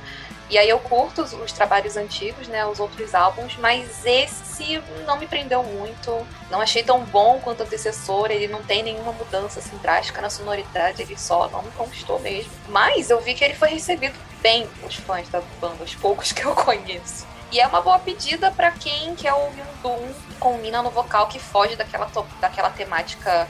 E 0.49 0.57
aí 0.57 0.69
eu 0.69 0.77
curto 0.77 1.23
os, 1.23 1.33
os, 1.33 1.51
trabalhos 1.51 1.97
antigos, 1.97 2.47
né, 2.47 2.65
os 2.65 2.79
outros 2.79 3.15
álbuns, 3.15 3.55
mas 3.57 4.05
esse 4.05 4.81
não 5.07 5.17
me 5.17 5.25
prendeu 5.25 5.63
muito. 5.63 6.27
Não 6.51 6.61
achei 6.61 6.83
tão 6.83 7.03
bom 7.05 7.39
quanto 7.43 7.61
o 7.61 7.63
antecessor, 7.63 8.29
ele 8.29 8.47
não 8.47 8.61
tem 8.61 8.83
nenhuma 8.83 9.13
mudança 9.13 9.59
assim 9.59 9.75
drástica 9.77 10.21
na 10.21 10.29
sonoridade, 10.29 11.01
ele 11.01 11.17
só 11.17 11.49
não 11.49 11.63
me 11.63 11.71
conquistou 11.71 12.19
mesmo. 12.19 12.51
Mas 12.67 13.09
eu 13.09 13.19
vi 13.19 13.33
que 13.33 13.43
ele 13.43 13.55
foi 13.55 13.69
recebido 13.69 14.15
bem 14.41 14.67
pelos 14.67 14.95
fãs 14.95 15.27
da 15.29 15.41
banda, 15.59 15.83
os 15.83 15.95
poucos 15.95 16.31
que 16.31 16.43
eu 16.45 16.53
conheço. 16.53 17.25
E 17.51 17.59
é 17.59 17.67
uma 17.67 17.81
boa 17.81 17.99
pedida 17.99 18.51
para 18.51 18.71
quem 18.71 19.15
quer 19.15 19.33
ouvir 19.33 19.61
um 19.61 19.81
Doom 19.81 20.13
com 20.39 20.57
mina 20.57 20.81
no 20.81 20.89
vocal 20.89 21.27
que 21.27 21.39
foge 21.39 21.75
daquela, 21.75 22.11
daquela 22.41 22.69
temática 22.69 23.47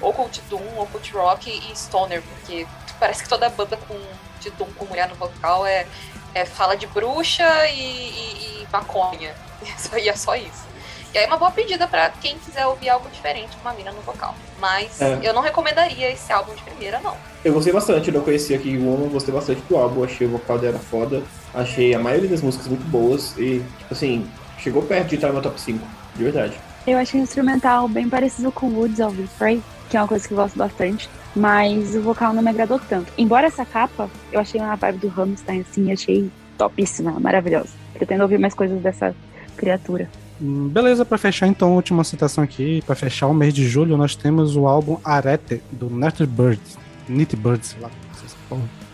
occult, 0.00 0.40
occult 0.40 0.42
Doom, 0.48 0.82
occult 0.82 1.12
rock 1.12 1.50
e 1.50 1.76
stoner, 1.76 2.22
porque 2.22 2.66
parece 2.98 3.22
que 3.22 3.28
toda 3.28 3.48
banda 3.48 3.76
com, 3.76 3.98
de 4.40 4.50
Doom 4.50 4.68
com 4.76 4.84
mulher 4.86 5.08
no 5.08 5.14
vocal 5.14 5.66
é, 5.66 5.86
é 6.34 6.44
fala 6.44 6.76
de 6.76 6.86
bruxa 6.86 7.66
e, 7.68 7.80
e, 7.80 8.62
e 8.62 8.68
maconha. 8.72 9.34
E 10.00 10.08
é 10.08 10.16
só 10.16 10.34
isso. 10.34 10.70
E 11.12 11.18
aí 11.18 11.24
é 11.24 11.26
uma 11.26 11.36
boa 11.36 11.50
pedida 11.50 11.88
para 11.88 12.08
quem 12.10 12.38
quiser 12.38 12.64
ouvir 12.66 12.88
algo 12.88 13.08
diferente 13.10 13.56
com 13.56 13.62
uma 13.62 13.74
mina 13.74 13.90
no 13.90 14.00
vocal. 14.00 14.34
Mas 14.60 15.02
é. 15.02 15.18
eu 15.22 15.34
não 15.34 15.42
recomendaria 15.42 16.10
esse 16.10 16.32
álbum 16.32 16.54
de 16.54 16.62
primeira, 16.62 17.00
não. 17.00 17.16
Eu 17.44 17.52
gostei 17.52 17.72
bastante, 17.72 18.08
eu 18.08 18.14
não 18.14 18.20
conhecia 18.22 18.56
aqui 18.56 18.76
o 18.76 18.86
Woman, 18.86 19.08
gostei 19.08 19.34
bastante 19.34 19.60
do 19.62 19.76
álbum, 19.76 20.04
achei 20.04 20.26
o 20.26 20.30
vocal 20.30 20.58
dela 20.58 20.78
foda. 20.78 21.22
Achei 21.52 21.94
a 21.94 21.98
maioria 21.98 22.28
das 22.28 22.42
músicas 22.42 22.68
muito 22.68 22.84
boas 22.86 23.36
e, 23.36 23.64
tipo 23.78 23.92
assim, 23.92 24.30
chegou 24.58 24.82
perto 24.82 25.08
de 25.08 25.16
estar 25.16 25.26
no 25.28 25.34
meu 25.34 25.42
top 25.42 25.60
5, 25.60 25.84
de 26.14 26.22
verdade. 26.22 26.60
Eu 26.86 26.96
achei 26.96 27.20
o 27.20 27.24
instrumental 27.24 27.88
bem 27.88 28.08
parecido 28.08 28.52
com 28.52 28.68
Woods 28.68 29.00
of 29.00 29.16
the 29.16 29.28
Prey, 29.36 29.60
que 29.90 29.96
é 29.96 30.00
uma 30.00 30.08
coisa 30.08 30.26
que 30.26 30.32
eu 30.32 30.36
gosto 30.36 30.56
bastante, 30.56 31.10
mas 31.34 31.96
o 31.96 32.00
vocal 32.00 32.32
não 32.32 32.42
me 32.42 32.48
agradou 32.48 32.78
tanto. 32.78 33.12
Embora 33.18 33.48
essa 33.48 33.66
capa, 33.66 34.08
eu 34.32 34.38
achei 34.40 34.60
uma 34.60 34.76
vibe 34.76 34.98
do 34.98 35.08
Rammstein, 35.08 35.62
assim, 35.68 35.92
achei 35.92 36.30
topíssima, 36.56 37.18
maravilhosa. 37.18 37.70
Pretendo 37.92 38.22
ouvir 38.22 38.38
mais 38.38 38.54
coisas 38.54 38.80
dessa 38.80 39.14
criatura. 39.56 40.08
Hum, 40.40 40.68
beleza, 40.68 41.04
para 41.04 41.18
fechar 41.18 41.48
então 41.48 41.72
a 41.72 41.74
última 41.74 42.04
citação 42.04 42.44
aqui, 42.44 42.82
para 42.86 42.94
fechar 42.94 43.26
o 43.26 43.34
mês 43.34 43.52
de 43.52 43.68
julho, 43.68 43.96
nós 43.96 44.14
temos 44.14 44.56
o 44.56 44.66
álbum 44.66 44.96
Arete, 45.04 45.60
do 45.72 45.90
Netherbird. 45.90 46.60
Netherbird, 47.08 47.66
sei 47.66 47.80
lá. 47.80 47.90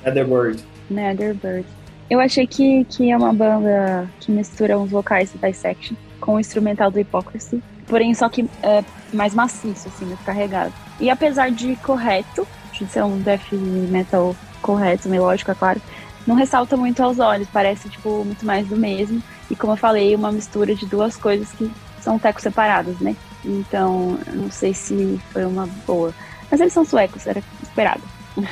Netherbird. 0.05 0.65
Netherbird. 0.89 1.67
Eu 2.09 2.21
achei 2.21 2.47
que, 2.47 2.85
que 2.85 3.11
é 3.11 3.17
uma 3.17 3.33
banda 3.33 4.09
que 4.21 4.33
mistura 4.33 4.79
os 4.79 4.91
vocais 4.91 5.31
do 5.31 5.39
Dissection 5.39 5.97
com 6.21 6.37
o 6.37 6.41
instrumental 6.41 6.91
do 6.91 6.99
Hypocrisy, 6.99 7.63
porém 7.87 8.14
só 8.14 8.28
que 8.28 8.49
é 8.62 8.84
mais 9.12 9.34
maciço, 9.34 9.89
assim, 9.89 10.07
mais 10.07 10.20
carregado. 10.20 10.72
E 10.99 11.11
apesar 11.11 11.51
de 11.51 11.76
correto, 11.76 12.47
de 12.72 12.87
ser 12.87 13.05
um 13.05 13.18
death 13.18 13.53
metal 13.53 14.34
correto, 14.61 15.09
melódico, 15.09 15.51
é 15.51 15.55
claro, 15.55 15.80
não 16.26 16.34
ressalta 16.34 16.76
muito 16.76 17.03
aos 17.03 17.18
olhos, 17.18 17.49
parece, 17.53 17.89
tipo, 17.89 18.24
muito 18.24 18.45
mais 18.45 18.66
do 18.66 18.76
mesmo. 18.76 19.22
E 19.51 19.55
como 19.55 19.74
eu 19.74 19.76
falei, 19.76 20.14
uma 20.14 20.32
mistura 20.32 20.74
de 20.74 20.84
duas 20.87 21.16
coisas 21.16 21.51
que 21.53 21.70
são 22.01 22.18
tecos 22.18 22.43
separados, 22.43 22.99
né? 23.01 23.14
Então, 23.45 24.18
não 24.32 24.51
sei 24.51 24.74
se 24.74 25.20
foi 25.32 25.45
uma 25.45 25.68
boa. 25.87 26.12
Mas 26.51 26.61
eles 26.61 26.72
são 26.72 26.84
suecos, 26.84 27.26
era 27.26 27.43
esperado. 27.62 28.03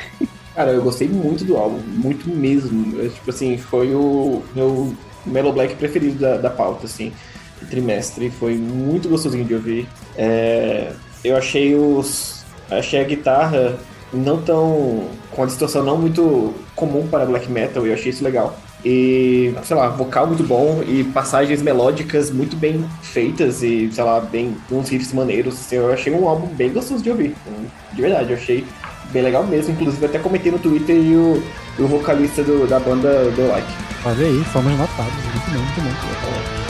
Cara, 0.55 0.71
eu 0.71 0.83
gostei 0.83 1.09
muito 1.09 1.45
do 1.45 1.57
álbum, 1.57 1.81
muito 1.81 2.29
mesmo. 2.31 2.97
Eu, 2.97 3.11
tipo 3.11 3.31
assim, 3.31 3.59
foi 3.59 3.93
o 3.93 4.45
meu 4.55 4.95
Mellow 5.27 5.53
Black 5.53 5.75
preferido 5.75 6.21
da, 6.21 6.37
da 6.37 6.51
pauta, 6.51 6.87
assim, 6.87 7.13
trimestre. 7.69 8.31
Foi 8.31 8.55
muito 8.55 9.09
gostosinho 9.09 9.45
de 9.45 9.55
ouvir. 9.55 9.89
É, 10.17 10.93
eu 11.25 11.37
achei 11.37 11.75
os. 11.75 12.45
Achei 12.71 13.01
a 13.01 13.05
guitarra 13.05 13.79
não 14.13 14.41
tão. 14.41 15.09
com 15.31 15.43
a 15.43 15.47
distorção 15.47 15.83
não 15.83 15.99
muito 15.99 16.55
comum 16.75 17.07
para 17.09 17.27
black 17.27 17.51
metal, 17.51 17.85
e 17.85 17.89
eu 17.89 17.95
achei 17.95 18.11
isso 18.11 18.25
legal. 18.25 18.57
E, 18.85 19.55
sei 19.63 19.77
lá, 19.77 19.89
vocal 19.89 20.27
muito 20.27 20.45
bom 20.45 20.83
e 20.87 21.05
passagens 21.05 21.63
melódicas 21.63 22.31
muito 22.31 22.55
bem 22.55 22.85
feitas 23.01 23.63
e, 23.63 23.91
sei 23.91 24.05
lá, 24.05 24.21
bem, 24.21 24.55
uns 24.71 24.91
riffs 24.91 25.13
maneiros. 25.13 25.55
Assim, 25.55 25.77
eu 25.77 25.91
achei 25.91 26.13
um 26.13 26.29
álbum 26.29 26.49
bem 26.49 26.71
gostoso 26.71 27.03
de 27.03 27.11
ouvir. 27.11 27.35
De 27.95 28.03
verdade, 28.03 28.33
eu 28.33 28.37
achei 28.37 28.65
bem 29.11 29.23
legal 29.23 29.43
mesmo. 29.47 29.73
Inclusive, 29.73 30.05
até 30.05 30.19
comentei 30.19 30.53
no 30.53 30.59
Twitter 30.59 30.97
e 30.97 31.17
o, 31.17 31.43
o 31.79 31.87
vocalista 31.87 32.43
do, 32.43 32.67
da 32.67 32.79
banda 32.79 33.31
deu 33.31 33.49
like. 33.49 33.73
Olha 34.05 34.27
aí, 34.27 34.45
fomos 34.53 34.79
notados. 34.79 35.15
Muito 35.15 35.51
bom, 35.51 35.59
muito 35.59 36.59
bom. 36.61 36.64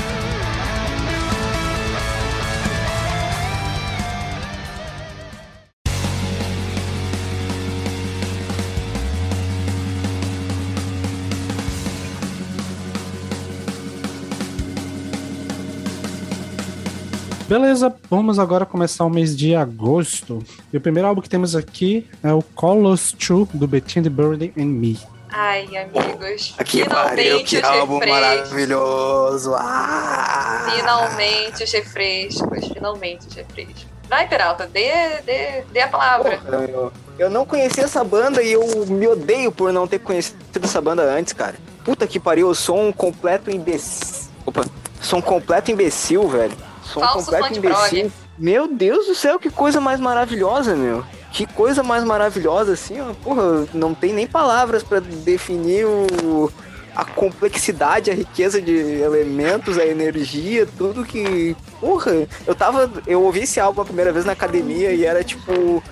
Beleza, 17.55 17.95
vamos 18.11 18.41
agora 18.41 18.67
começar 18.67 19.05
o 19.05 19.09
mês 19.09 19.37
de 19.37 19.55
agosto. 19.55 20.45
E 20.73 20.77
o 20.77 20.81
primeiro 20.81 21.07
álbum 21.07 21.21
que 21.21 21.29
temos 21.29 21.55
aqui 21.55 22.05
é 22.21 22.33
o 22.33 22.43
Colors 22.43 23.13
2 23.13 23.51
do 23.55 23.69
the 23.69 24.11
Bird 24.11 24.53
and 24.59 24.65
Me. 24.65 24.99
Ai, 25.31 25.65
amigos. 25.77 26.57
Aqui 26.59 26.85
pariu, 26.85 27.45
que 27.45 27.63
álbum 27.63 28.01
maravilhoso. 28.01 29.55
Ah! 29.55 30.67
Finalmente 30.75 31.63
os 31.63 31.71
refrescos, 31.71 32.73
finalmente 32.73 33.29
os 33.29 33.35
refrescos. 33.35 33.87
Vai, 34.09 34.29
Peralta, 34.29 34.67
dê, 34.67 34.91
dê, 35.25 35.63
dê 35.73 35.81
a 35.81 35.89
palavra. 35.89 36.39
Porra, 36.39 36.57
eu, 36.65 36.93
eu 37.21 37.31
não 37.31 37.47
conhecia 37.47 37.85
essa 37.85 38.03
banda 38.03 38.43
e 38.43 38.51
eu 38.51 38.85
me 38.87 39.07
odeio 39.07 39.53
por 39.53 39.73
não 39.73 39.87
ter 39.87 40.01
conhecido 40.01 40.41
essa 40.61 40.81
banda 40.81 41.05
antes, 41.05 41.33
cara. 41.33 41.55
Puta 41.85 42.05
que 42.05 42.19
pariu, 42.19 42.49
eu 42.49 42.55
sou 42.57 42.81
um 42.81 42.91
completo 42.91 43.49
imbecil. 43.49 44.29
Opa, 44.45 44.65
sou 45.01 45.21
um 45.21 45.23
completo 45.23 45.71
imbecil, 45.71 46.29
velho. 46.29 46.74
Sou 46.85 47.03
um 47.03 47.07
Falso 47.07 47.31
completo 47.31 47.59
imbecil. 47.59 48.13
Meu 48.39 48.67
Deus 48.67 49.07
do 49.07 49.15
céu, 49.15 49.39
que 49.39 49.51
coisa 49.51 49.81
mais 49.81 50.01
maravilhosa, 50.01 50.75
meu. 50.75 51.05
Que 51.33 51.47
coisa 51.47 51.83
mais 51.83 52.05
maravilhosa, 52.05 52.73
assim, 52.73 53.01
ó. 53.01 53.13
Porra, 53.15 53.67
não 53.73 53.95
tem 53.95 54.13
nem 54.13 54.27
palavras 54.27 54.83
pra 54.83 55.01
definir 55.01 55.85
o, 55.85 56.53
a 56.95 57.05
complexidade, 57.05 58.11
a 58.11 58.15
riqueza 58.15 58.61
de 58.61 58.73
elementos, 58.73 59.79
a 59.79 59.87
energia, 59.87 60.67
tudo 60.79 61.05
que. 61.05 61.57
Porra, 61.81 62.27
eu 62.47 62.55
tava. 62.55 62.91
Eu 63.07 63.23
ouvi 63.23 63.41
esse 63.41 63.59
álbum 63.59 63.83
a 63.83 63.85
primeira 63.85 64.13
vez 64.13 64.25
na 64.25 64.33
academia 64.33 64.93
e 64.93 65.05
era 65.05 65.25
tipo. 65.25 65.83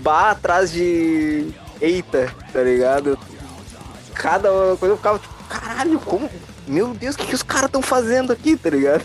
Bar 0.00 0.30
atrás 0.30 0.70
de. 0.70 1.48
Eita, 1.80 2.34
tá 2.52 2.62
ligado? 2.62 3.18
Cada 4.14 4.48
coisa 4.78 4.92
eu 4.92 4.96
ficava 4.96 5.18
tipo, 5.18 5.34
caralho, 5.48 5.98
como. 6.00 6.28
Meu 6.66 6.88
Deus, 6.92 7.14
o 7.14 7.18
que, 7.18 7.26
que 7.26 7.34
os 7.34 7.42
caras 7.42 7.66
estão 7.66 7.80
fazendo 7.80 8.32
aqui, 8.32 8.54
tá 8.56 8.68
ligado? 8.68 9.02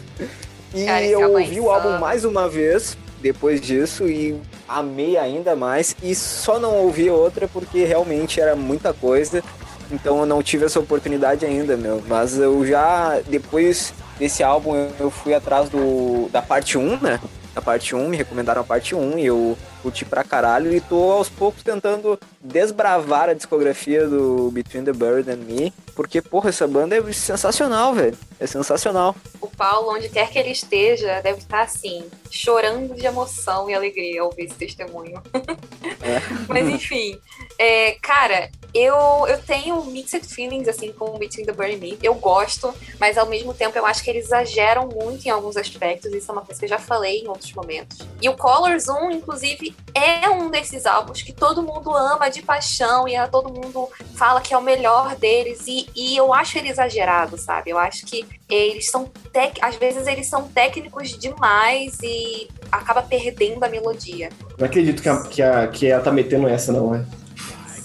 E 0.73 0.85
Cara, 0.85 1.05
eu 1.05 1.21
é 1.21 1.27
ouvi 1.27 1.59
o 1.59 1.69
álbum 1.69 1.97
mais 1.99 2.25
uma 2.25 2.49
vez 2.49 2.97
depois 3.21 3.61
disso 3.61 4.07
e 4.07 4.39
amei 4.67 5.17
ainda 5.17 5.55
mais. 5.55 5.95
E 6.03 6.13
só 6.15 6.59
não 6.59 6.75
ouvi 6.77 7.09
outra 7.09 7.47
porque 7.47 7.83
realmente 7.85 8.41
era 8.41 8.55
muita 8.55 8.93
coisa. 8.93 9.43
Então 9.91 10.19
eu 10.19 10.25
não 10.25 10.41
tive 10.41 10.65
essa 10.65 10.79
oportunidade 10.79 11.45
ainda, 11.45 11.77
meu. 11.77 12.01
Mas 12.07 12.37
eu 12.37 12.65
já, 12.65 13.19
depois 13.27 13.93
desse 14.17 14.43
álbum, 14.43 14.75
eu- 14.75 14.91
eu 14.99 15.11
fui 15.11 15.33
atrás 15.33 15.69
do 15.69 16.29
da 16.31 16.41
parte 16.41 16.77
1, 16.77 16.97
né? 16.99 17.19
Da 17.53 17.61
parte 17.61 17.95
1, 17.95 18.07
me 18.09 18.17
recomendaram 18.17 18.61
a 18.61 18.65
parte 18.65 18.95
1 18.95 19.17
e 19.19 19.25
eu 19.27 19.57
curti 19.83 20.05
pra 20.05 20.23
caralho. 20.23 20.73
E 20.73 20.79
tô 20.79 21.11
aos 21.11 21.29
poucos 21.29 21.61
tentando 21.61 22.17
desbravar 22.41 23.29
a 23.29 23.33
discografia 23.33 24.07
do 24.07 24.49
Between 24.51 24.85
the 24.85 24.93
Bird 24.93 25.29
and 25.29 25.37
Me. 25.37 25.73
Porque, 25.93 26.21
porra, 26.21 26.49
essa 26.49 26.67
banda 26.67 26.95
é 26.95 27.11
sensacional, 27.11 27.93
velho. 27.93 28.17
É 28.39 28.47
sensacional. 28.47 29.15
O 29.39 29.47
Paulo, 29.47 29.93
onde 29.93 30.09
quer 30.09 30.29
que 30.29 30.39
ele 30.39 30.51
esteja, 30.51 31.21
deve 31.21 31.39
estar 31.39 31.61
assim, 31.61 32.09
chorando 32.31 32.95
de 32.95 33.05
emoção 33.05 33.69
e 33.69 33.73
alegria 33.73 34.21
ao 34.21 34.27
ouvir 34.27 34.45
esse 34.45 34.55
testemunho. 34.55 35.21
Mas 36.47 36.67
enfim, 36.67 37.19
é, 37.59 37.91
cara, 38.01 38.49
eu, 38.73 38.95
eu 39.27 39.41
tenho 39.43 39.85
mixed 39.85 40.25
feelings 40.25 40.67
assim 40.67 40.91
com 40.91 41.17
Between 41.17 41.45
the 41.45 41.51
Bird 41.51 41.75
and 41.75 41.77
Me. 41.77 41.97
Eu 42.01 42.15
gosto, 42.15 42.73
mas 42.99 43.17
ao 43.17 43.27
mesmo 43.27 43.53
tempo 43.53 43.77
eu 43.77 43.85
acho 43.85 44.03
que 44.03 44.09
eles 44.09 44.25
exageram 44.25 44.87
muito 44.87 45.25
em 45.25 45.29
alguns 45.29 45.55
aspectos. 45.55 46.11
Isso 46.11 46.31
é 46.31 46.33
uma 46.33 46.41
coisa 46.41 46.59
que 46.59 46.65
eu 46.65 46.69
já 46.69 46.79
falei 46.79 47.21
em 47.21 47.27
outros 47.27 47.53
momentos. 47.53 47.99
E 48.19 48.27
o 48.27 48.35
Colors 48.35 48.87
1, 48.89 49.11
inclusive, 49.11 49.72
é 49.93 50.29
um 50.29 50.49
desses 50.49 50.85
álbuns 50.85 51.21
que 51.21 51.31
todo 51.31 51.61
mundo 51.61 51.95
ama 51.95 52.29
de 52.29 52.41
paixão 52.41 53.07
e 53.07 53.15
é, 53.15 53.27
todo 53.27 53.53
mundo 53.53 53.87
fala 54.15 54.41
que 54.41 54.53
é 54.53 54.57
o 54.57 54.61
melhor 54.61 55.15
deles. 55.15 55.65
E, 55.67 55.87
e 55.95 56.17
eu 56.17 56.33
acho 56.33 56.57
ele 56.57 56.69
exagerado, 56.69 57.37
sabe? 57.37 57.69
Eu 57.69 57.77
acho 57.77 58.05
que 58.05 58.25
eles 58.49 58.89
são 58.89 59.05
tec... 59.31 59.57
às 59.61 59.75
vezes 59.75 60.07
eles 60.07 60.27
são 60.27 60.47
técnicos 60.47 61.17
demais 61.17 61.97
e 62.01 62.47
acaba 62.71 63.03
perdendo 63.03 63.63
a 63.63 63.69
melodia. 63.69 64.29
Não 64.57 64.65
acredito 64.65 65.01
que, 65.01 65.09
a, 65.09 65.21
que, 65.23 65.41
a, 65.41 65.67
que 65.67 65.87
ela 65.87 66.03
tá 66.03 66.11
metendo 66.11 66.47
essa, 66.47 66.71
não, 66.71 66.91
né? 66.91 67.05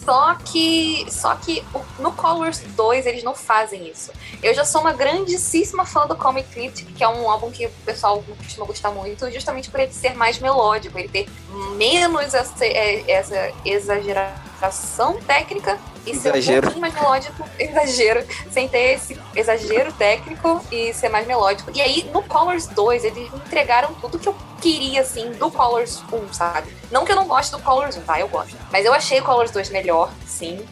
Só 0.08 0.36
que, 0.36 1.06
só 1.10 1.34
que 1.34 1.62
no 1.98 2.12
Colors 2.12 2.60
2 2.60 3.04
eles 3.04 3.22
não 3.22 3.34
fazem 3.34 3.86
isso. 3.90 4.10
Eu 4.42 4.54
já 4.54 4.64
sou 4.64 4.80
uma 4.80 4.94
grandíssima 4.94 5.84
fã 5.84 6.06
do 6.06 6.16
Comic 6.16 6.48
Crypt, 6.48 6.82
que 6.86 7.04
é 7.04 7.08
um 7.08 7.30
álbum 7.30 7.50
que 7.50 7.66
o 7.66 7.70
pessoal 7.84 8.24
não 8.26 8.34
costuma 8.34 8.64
gostar 8.64 8.90
muito, 8.90 9.30
justamente 9.30 9.68
por 9.68 9.78
ele 9.78 9.92
ser 9.92 10.14
mais 10.14 10.38
melódico, 10.38 10.98
ele 10.98 11.08
ter 11.10 11.28
menos 11.76 12.32
essa, 12.32 12.64
é, 12.64 13.04
essa 13.06 13.52
exageração 13.66 15.20
técnica 15.26 15.78
e 16.10 16.14
ser 16.14 16.32
um 16.32 16.36
Exagero. 16.36 16.62
pouquinho 16.62 16.80
mais 16.80 16.94
melódico, 16.94 17.44
exagero, 17.58 18.26
sem 18.50 18.68
ter 18.68 18.94
esse 18.94 19.18
exagero 19.34 19.92
técnico 19.92 20.60
e 20.70 20.92
ser 20.92 21.08
mais 21.08 21.26
melódico. 21.26 21.70
E 21.74 21.80
aí, 21.80 22.08
no 22.12 22.22
Colors 22.22 22.66
2, 22.66 23.04
eles 23.04 23.30
me 23.30 23.38
entregaram 23.38 23.94
tudo 23.94 24.18
que 24.18 24.28
eu 24.28 24.36
queria, 24.60 25.02
assim, 25.02 25.30
do 25.32 25.50
Colors 25.50 26.02
1, 26.12 26.32
sabe? 26.32 26.74
Não 26.90 27.04
que 27.04 27.12
eu 27.12 27.16
não 27.16 27.26
goste 27.26 27.52
do 27.52 27.58
Colors 27.60 27.96
1, 27.96 28.00
tá? 28.02 28.20
Eu 28.20 28.28
gosto. 28.28 28.56
Mas 28.70 28.84
eu 28.84 28.92
achei 28.92 29.20
o 29.20 29.24
Colors 29.24 29.50
2 29.50 29.70
melhor, 29.70 30.10
sim. 30.26 30.64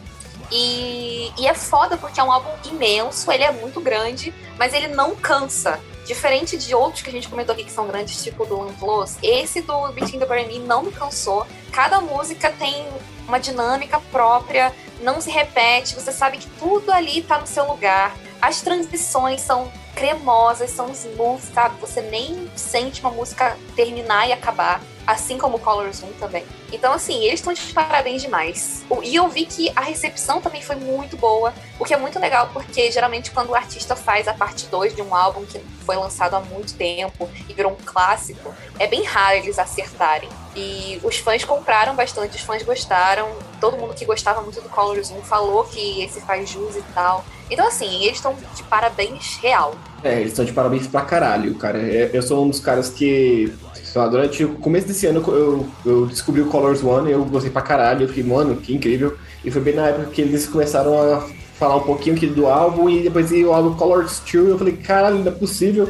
E, 0.51 1.31
e 1.37 1.47
é 1.47 1.53
foda 1.53 1.97
porque 1.97 2.19
é 2.19 2.23
um 2.23 2.31
álbum 2.31 2.49
imenso, 2.65 3.31
ele 3.31 3.43
é 3.43 3.51
muito 3.51 3.81
grande, 3.81 4.33
mas 4.57 4.73
ele 4.73 4.87
não 4.87 5.15
cansa. 5.15 5.79
Diferente 6.05 6.57
de 6.57 6.73
outros 6.73 7.01
que 7.01 7.09
a 7.09 7.11
gente 7.11 7.27
comentou 7.27 7.53
aqui 7.53 7.65
que 7.65 7.71
são 7.71 7.85
grandes, 7.85 8.23
tipo 8.23 8.45
do 8.45 8.61
Unflows, 8.61 9.17
esse 9.21 9.61
do 9.61 9.89
Between 9.89 10.19
the 10.19 10.45
Me 10.45 10.59
não 10.59 10.83
me 10.83 10.91
cansou. 10.91 11.45
Cada 11.71 11.99
música 11.99 12.49
tem 12.49 12.87
uma 13.27 13.39
dinâmica 13.39 13.99
própria, 14.09 14.73
não 15.01 15.21
se 15.21 15.29
repete, 15.29 15.95
você 15.95 16.11
sabe 16.11 16.37
que 16.37 16.47
tudo 16.59 16.91
ali 16.91 17.21
tá 17.21 17.39
no 17.39 17.47
seu 17.47 17.65
lugar. 17.65 18.15
As 18.41 18.61
transições 18.61 19.41
são 19.41 19.71
cremosas, 19.95 20.69
são 20.69 20.91
smooth, 20.91 21.41
sabe? 21.53 21.79
Você 21.81 22.01
nem 22.01 22.49
sente 22.55 23.01
uma 23.01 23.11
música 23.11 23.57
terminar 23.75 24.27
e 24.27 24.33
acabar. 24.33 24.81
Assim 25.07 25.37
como 25.37 25.55
o 25.55 25.59
Colors 25.59 26.03
1 26.03 26.11
também. 26.19 26.43
Então, 26.71 26.91
assim, 26.91 27.23
eles 27.23 27.39
estão 27.39 27.53
de 27.53 27.61
parabéns 27.73 28.21
demais. 28.21 28.83
E 29.03 29.15
eu 29.15 29.29
vi 29.29 29.45
que 29.45 29.71
a 29.73 29.79
recepção 29.81 30.41
também 30.41 30.61
foi 30.61 30.75
muito 30.75 31.15
boa, 31.15 31.53
o 31.79 31.85
que 31.85 31.93
é 31.93 31.97
muito 31.97 32.19
legal, 32.19 32.49
porque 32.51 32.91
geralmente 32.91 33.31
quando 33.31 33.51
o 33.51 33.55
artista 33.55 33.95
faz 33.95 34.27
a 34.27 34.33
parte 34.33 34.65
2 34.67 34.93
de 34.93 35.01
um 35.01 35.15
álbum 35.15 35.45
que 35.45 35.59
foi 35.85 35.95
lançado 35.95 36.35
há 36.35 36.41
muito 36.41 36.73
tempo 36.73 37.29
e 37.47 37.53
virou 37.53 37.71
um 37.71 37.85
clássico, 37.85 38.53
é 38.77 38.85
bem 38.85 39.03
raro 39.05 39.37
eles 39.37 39.57
acertarem. 39.57 40.27
E 40.53 40.99
os 41.03 41.17
fãs 41.17 41.45
compraram 41.45 41.95
bastante, 41.95 42.35
os 42.35 42.41
fãs 42.41 42.63
gostaram. 42.63 43.29
Todo 43.61 43.77
mundo 43.77 43.93
que 43.93 44.03
gostava 44.03 44.41
muito 44.41 44.59
do 44.59 44.67
Colors 44.67 45.09
1 45.09 45.21
falou 45.21 45.63
que 45.63 46.03
esse 46.03 46.19
faz 46.19 46.49
jus 46.49 46.75
e 46.75 46.81
tal. 46.93 47.23
Então, 47.49 47.65
assim, 47.65 48.03
eles 48.03 48.17
estão 48.17 48.35
de 48.55 48.63
parabéns 48.63 49.37
real. 49.37 49.75
É, 50.03 50.19
eles 50.19 50.31
estão 50.31 50.43
de 50.43 50.51
parabéns 50.51 50.85
pra 50.87 51.01
caralho, 51.01 51.55
cara. 51.55 51.79
É, 51.79 52.09
Eu 52.11 52.21
sou 52.21 52.43
um 52.43 52.49
dos 52.49 52.59
caras 52.59 52.89
que, 52.89 53.53
durante 53.93 54.43
o 54.43 54.55
começo 54.55 54.87
desse 54.87 55.05
ano 55.05 55.23
eu, 55.27 55.67
eu 55.85 56.05
descobri 56.05 56.41
o 56.41 56.47
Colors 56.47 56.83
One, 56.83 57.11
eu 57.11 57.23
gostei 57.25 57.51
pra 57.51 57.61
caralho, 57.61 58.03
eu 58.03 58.07
fiquei, 58.07 58.23
mano, 58.23 58.57
que 58.57 58.73
incrível. 58.73 59.17
E 59.43 59.51
foi 59.51 59.61
bem 59.61 59.75
na 59.75 59.87
época 59.87 60.11
que 60.11 60.21
eles 60.21 60.47
começaram 60.47 60.99
a 60.99 61.27
falar 61.57 61.77
um 61.77 61.83
pouquinho 61.83 62.15
do 62.33 62.47
álbum 62.47 62.89
e 62.89 63.03
depois 63.03 63.31
o 63.31 63.51
álbum 63.51 63.75
Colors 63.75 64.21
2, 64.31 64.49
eu 64.49 64.57
falei, 64.57 64.73
caralho, 64.73 65.19
não 65.19 65.27
é 65.27 65.35
possível. 65.35 65.89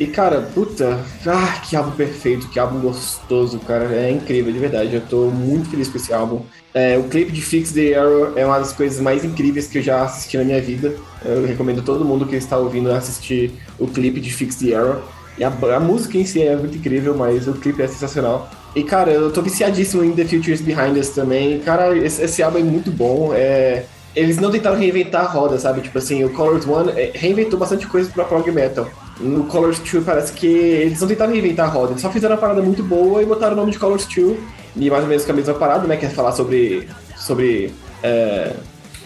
E 0.00 0.06
cara, 0.06 0.42
puta, 0.54 1.04
ah, 1.26 1.60
que 1.68 1.74
álbum 1.74 1.90
perfeito, 1.90 2.48
que 2.48 2.58
álbum 2.60 2.78
gostoso, 2.78 3.58
cara. 3.58 3.84
É 3.92 4.08
incrível, 4.08 4.52
de 4.52 4.58
verdade. 4.58 4.94
Eu 4.94 5.00
tô 5.00 5.26
muito 5.26 5.68
feliz 5.68 5.88
com 5.88 5.96
esse 5.96 6.12
álbum. 6.12 6.42
É, 6.72 6.96
o 6.96 7.04
clipe 7.04 7.32
de 7.32 7.42
Fix 7.42 7.72
the 7.72 7.94
Arrow 7.94 8.32
é 8.36 8.46
uma 8.46 8.60
das 8.60 8.72
coisas 8.72 9.00
mais 9.00 9.24
incríveis 9.24 9.66
que 9.66 9.78
eu 9.78 9.82
já 9.82 10.04
assisti 10.04 10.36
na 10.36 10.44
minha 10.44 10.60
vida. 10.60 10.94
Eu 11.24 11.44
recomendo 11.44 11.82
todo 11.82 12.04
mundo 12.04 12.26
que 12.26 12.36
está 12.36 12.56
ouvindo 12.56 12.92
assistir 12.92 13.52
o 13.76 13.88
clipe 13.88 14.20
de 14.20 14.32
Fix 14.32 14.54
the 14.54 14.72
Arrow. 14.72 15.02
E 15.38 15.44
a, 15.44 15.48
a 15.48 15.80
música 15.80 16.18
em 16.18 16.24
si 16.24 16.42
é 16.42 16.56
muito 16.56 16.76
incrível, 16.76 17.16
mas 17.16 17.46
o 17.46 17.52
clipe 17.52 17.82
é 17.82 17.86
sensacional. 17.86 18.50
E 18.74 18.82
cara, 18.82 19.10
eu 19.10 19.30
tô 19.30 19.40
viciadíssimo 19.40 20.04
em 20.04 20.12
The 20.12 20.24
Futures 20.24 20.60
Behind 20.60 20.96
Us 20.98 21.10
também. 21.10 21.60
Cara, 21.60 21.96
esse, 21.96 22.22
esse 22.22 22.42
álbum 22.42 22.58
é 22.58 22.62
muito 22.62 22.90
bom. 22.90 23.32
É, 23.34 23.84
eles 24.14 24.38
não 24.38 24.50
tentaram 24.50 24.76
reinventar 24.76 25.24
a 25.24 25.28
roda, 25.28 25.58
sabe? 25.58 25.80
Tipo 25.80 25.98
assim, 25.98 26.24
o 26.24 26.30
Colors 26.30 26.66
One 26.66 26.90
é, 26.92 27.12
reinventou 27.14 27.58
bastante 27.58 27.86
coisa 27.86 28.10
pra 28.10 28.24
prog 28.24 28.50
metal. 28.50 28.88
No 29.20 29.44
Colors 29.44 29.78
2 29.78 30.04
parece 30.04 30.32
que 30.32 30.46
eles 30.46 31.00
não 31.00 31.08
tentaram 31.08 31.32
reinventar 31.32 31.66
a 31.68 31.70
roda, 31.70 31.92
eles 31.92 32.02
só 32.02 32.10
fizeram 32.10 32.34
uma 32.34 32.40
parada 32.40 32.62
muito 32.62 32.82
boa 32.82 33.20
e 33.20 33.26
botaram 33.26 33.54
o 33.54 33.56
nome 33.56 33.72
de 33.72 33.78
Colors 33.78 34.06
2. 34.06 34.38
E 34.76 34.90
mais 34.90 35.02
ou 35.02 35.08
menos 35.08 35.24
com 35.24 35.32
a 35.32 35.34
mesma 35.34 35.54
parada, 35.54 35.86
né? 35.86 35.96
Que 35.96 36.06
é 36.06 36.08
falar 36.08 36.32
sobre. 36.32 36.88
sobre. 37.16 37.72
é, 38.02 38.52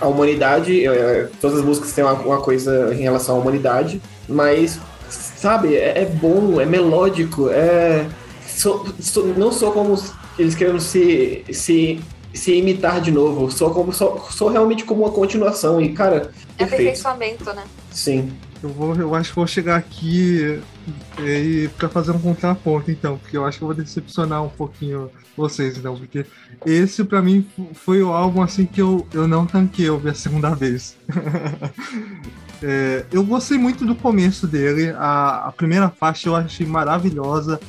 a 0.03 0.09
humanidade, 0.09 0.85
é, 0.87 1.29
todas 1.41 1.61
as 1.61 1.65
músicas 1.65 1.93
têm 1.93 2.03
uma, 2.03 2.41
coisa 2.41 2.93
em 2.93 3.03
relação 3.03 3.37
à 3.37 3.39
humanidade, 3.39 4.03
mas, 4.29 4.81
sabe, 5.43 5.75
é, 5.75 6.03
é 6.03 6.07
bom, 6.07 6.61
é 6.61 6.65
melódico, 6.65 7.51
é. 7.51 8.07
So, 8.47 8.95
so, 9.01 9.27
não 9.37 9.51
sou 9.51 9.73
como 9.73 10.01
eles 10.39 10.55
querendo 10.55 10.81
se, 10.81 11.45
se, 11.53 12.01
se 12.33 12.55
imitar 12.55 13.01
de 13.01 13.11
novo, 13.11 13.51
só 13.51 13.71
como 13.71 13.93
só, 13.93 14.29
só 14.31 14.49
realmente 14.49 14.85
como 14.85 15.03
uma 15.03 15.11
continuação. 15.11 15.81
E, 15.81 15.93
cara. 15.93 16.31
É 16.57 16.65
aperfeiçoamento, 16.65 17.53
né? 17.53 17.65
Sim. 17.91 18.33
Eu, 18.63 18.69
vou, 18.69 18.95
eu 18.95 19.15
acho 19.15 19.31
que 19.31 19.37
vou 19.37 19.47
chegar 19.47 19.77
aqui 19.77 20.61
e, 21.19 21.69
para 21.77 21.89
fazer 21.89 22.13
um 22.13 22.19
contraponto, 22.19 22.91
então, 22.91 23.19
porque 23.19 23.37
eu 23.37 23.45
acho 23.45 23.59
que 23.59 23.65
eu 23.65 23.69
vou 23.69 23.77
decepcionar 23.77 24.43
um 24.45 24.49
pouquinho 24.49 25.11
vocês, 25.37 25.77
então, 25.77 25.97
porque 25.97 26.27
esse 26.65 27.03
para 27.03 27.21
mim 27.21 27.47
foi 27.75 28.03
o 28.03 28.13
álbum 28.13 28.43
assim 28.43 28.67
que 28.67 28.81
eu, 28.81 29.07
eu 29.13 29.27
não 29.27 29.47
tanquei 29.47 29.89
ouvir 29.91 30.11
a 30.11 30.15
segunda 30.15 30.51
vez. 30.55 30.97
é, 32.63 33.05
eu 33.11 33.25
gostei 33.25 33.59
muito 33.59 33.85
do 33.85 33.97
começo 33.97 34.47
dele, 34.47 34.91
a, 34.91 35.49
a 35.49 35.53
primeira 35.53 35.91
faixa 35.91 36.29
eu 36.29 36.37
achei 36.37 36.67
maravilhosa. 36.67 37.61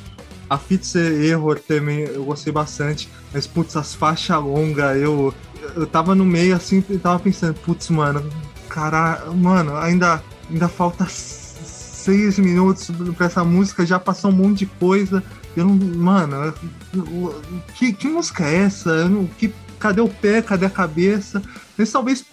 A 0.48 0.58
Fitz 0.58 0.94
Error 0.94 1.58
também 1.58 2.00
eu 2.00 2.24
gostei 2.24 2.52
bastante, 2.52 3.08
mas 3.32 3.46
putz, 3.46 3.76
as 3.76 3.94
faixas 3.94 4.36
longas, 4.40 4.96
eu, 4.96 5.34
eu 5.74 5.86
tava 5.86 6.14
no 6.14 6.24
meio 6.24 6.54
assim 6.54 6.84
e 6.88 6.98
tava 6.98 7.18
pensando, 7.18 7.54
putz, 7.54 7.88
mano, 7.88 8.22
cara, 8.68 9.24
mano, 9.34 9.76
ainda, 9.76 10.22
ainda 10.50 10.68
falta 10.68 11.06
seis 11.08 12.38
minutos 12.38 12.90
pra 13.16 13.26
essa 13.26 13.42
música, 13.42 13.86
já 13.86 13.98
passou 13.98 14.30
um 14.30 14.34
monte 14.34 14.60
de 14.60 14.66
coisa. 14.66 15.22
Eu 15.56 15.64
não. 15.64 15.74
Mano, 15.74 16.52
que, 17.74 17.92
que 17.92 18.08
música 18.08 18.44
é 18.44 18.64
essa? 18.64 19.08
Não, 19.08 19.26
que, 19.26 19.52
cadê 19.78 20.00
o 20.00 20.08
pé? 20.08 20.42
Cadê 20.42 20.66
a 20.66 20.70
cabeça? 20.70 21.42
Esse 21.78 21.92
talvez 21.92 22.24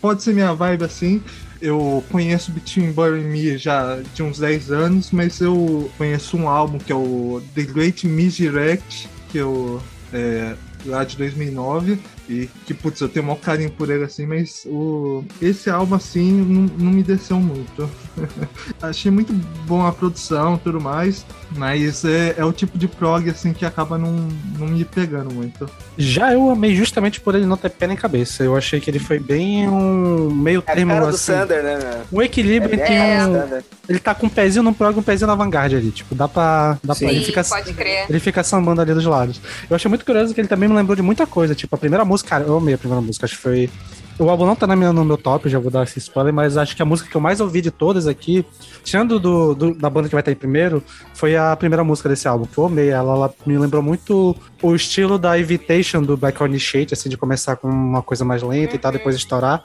pode 0.00 0.22
ser 0.22 0.32
minha 0.32 0.54
vibe 0.54 0.84
assim. 0.84 1.22
Eu 1.60 2.04
conheço 2.10 2.52
Between 2.52 2.92
Burn 2.92 3.24
Me 3.24 3.58
já 3.58 3.98
de 4.14 4.22
uns 4.22 4.38
10 4.38 4.70
anos, 4.70 5.10
mas 5.10 5.40
eu 5.40 5.90
conheço 5.98 6.36
um 6.36 6.48
álbum 6.48 6.78
que 6.78 6.92
é 6.92 6.94
o 6.94 7.42
The 7.54 7.62
Great 7.62 8.06
Misdirect, 8.06 9.08
que 9.30 9.38
eu. 9.38 9.82
É, 10.12 10.54
lá 10.86 11.04
de 11.04 11.18
2009, 11.18 11.98
e 12.28 12.48
que, 12.66 12.74
putz, 12.74 13.00
eu 13.00 13.08
tenho 13.08 13.24
um 13.24 13.28
maior 13.28 13.40
carinho 13.40 13.70
por 13.70 13.90
ele 13.90 14.04
assim, 14.04 14.26
mas 14.26 14.66
o, 14.66 15.24
esse 15.40 15.70
álbum 15.70 15.94
assim 15.94 16.30
não, 16.30 16.70
não 16.78 16.92
me 16.92 17.02
desceu 17.02 17.38
muito. 17.40 17.88
Achei 18.82 19.10
muito 19.10 19.32
bom 19.66 19.86
a 19.86 19.92
produção 19.92 20.56
e 20.56 20.58
tudo 20.58 20.80
mais, 20.80 21.24
mas 21.56 22.04
é, 22.04 22.34
é, 22.36 22.44
o 22.44 22.52
tipo 22.52 22.76
de 22.76 22.86
prog 22.86 23.28
assim 23.30 23.52
que 23.52 23.64
acaba 23.64 23.96
não, 23.96 24.28
não 24.58 24.66
me 24.66 24.84
pegando 24.84 25.32
muito. 25.32 25.68
Já 25.96 26.32
eu 26.32 26.50
amei 26.50 26.74
justamente 26.74 27.20
por 27.20 27.34
ele 27.34 27.46
não 27.46 27.56
ter 27.56 27.70
pé 27.70 27.86
nem 27.86 27.96
cabeça. 27.96 28.42
Eu 28.42 28.56
achei 28.56 28.80
que 28.80 28.90
ele 28.90 28.98
foi 28.98 29.18
bem 29.18 29.68
um 29.68 30.30
meio 30.30 30.62
é 30.66 30.74
termo 30.74 30.92
assim. 30.92 31.10
do 31.10 31.18
Sander, 31.18 31.62
né? 31.62 32.02
Um 32.12 32.20
equilíbrio 32.20 32.78
é 32.78 32.82
entre 32.82 33.24
um... 33.26 33.78
Ele 33.88 33.98
tá 33.98 34.14
com 34.14 34.26
um 34.26 34.30
pezinho 34.30 34.62
no 34.62 34.74
prog 34.74 34.94
e 34.94 35.00
um 35.00 35.02
pezinho 35.02 35.26
na 35.26 35.34
vanguarda 35.34 35.76
ali. 35.76 35.90
Tipo, 35.90 36.14
dá 36.14 36.28
pra. 36.28 36.78
Dá 36.84 36.94
Sim, 36.94 37.06
pra 37.06 37.14
ele 37.14 37.24
fica, 37.24 37.42
pode 37.42 37.72
crer. 37.72 38.04
Ele 38.08 38.20
fica 38.20 38.42
sambando 38.44 38.82
ali 38.82 38.92
dos 38.92 39.06
lados. 39.06 39.40
Eu 39.68 39.74
achei 39.74 39.88
muito 39.88 40.04
curioso 40.04 40.34
que 40.34 40.40
ele 40.40 40.48
também 40.48 40.68
me 40.68 40.74
lembrou 40.74 40.94
de 40.94 41.00
muita 41.00 41.26
coisa. 41.26 41.54
Tipo, 41.54 41.74
a 41.74 41.78
primeira 41.78 42.04
música, 42.04 42.17
cara, 42.22 42.44
eu 42.44 42.56
amei 42.56 42.74
a 42.74 42.78
primeira 42.78 43.00
música. 43.00 43.26
Acho 43.26 43.36
que 43.36 43.42
foi. 43.42 43.70
O 44.18 44.28
álbum 44.28 44.44
não 44.44 44.56
tá 44.56 44.66
na 44.66 44.74
minha, 44.74 44.92
no 44.92 45.04
meu 45.04 45.16
top, 45.16 45.48
já 45.48 45.60
vou 45.60 45.70
dar 45.70 45.84
esse 45.84 46.00
spoiler, 46.00 46.34
mas 46.34 46.56
acho 46.56 46.74
que 46.74 46.82
a 46.82 46.84
música 46.84 47.08
que 47.08 47.16
eu 47.16 47.20
mais 47.20 47.40
ouvi 47.40 47.60
de 47.60 47.70
todas 47.70 48.08
aqui, 48.08 48.44
tirando 48.82 49.20
do, 49.20 49.54
do 49.54 49.74
da 49.74 49.88
banda 49.88 50.08
que 50.08 50.14
vai 50.14 50.20
estar 50.20 50.32
em 50.32 50.34
primeiro, 50.34 50.82
foi 51.14 51.36
a 51.36 51.54
primeira 51.54 51.84
música 51.84 52.08
desse 52.08 52.26
álbum, 52.26 52.44
que 52.44 52.58
eu 52.58 52.66
amei. 52.66 52.88
Ela, 52.88 53.12
ela 53.14 53.34
me 53.46 53.56
lembrou 53.56 53.80
muito 53.80 54.34
o 54.60 54.74
estilo 54.74 55.18
da 55.18 55.38
Invitation 55.38 56.02
do 56.02 56.16
Black 56.16 56.42
Initiate, 56.42 56.94
assim, 56.94 57.08
de 57.08 57.16
começar 57.16 57.54
com 57.54 57.68
uma 57.68 58.02
coisa 58.02 58.24
mais 58.24 58.42
lenta 58.42 58.74
e 58.74 58.78
tal, 58.78 58.90
depois 58.90 59.14
estourar. 59.14 59.62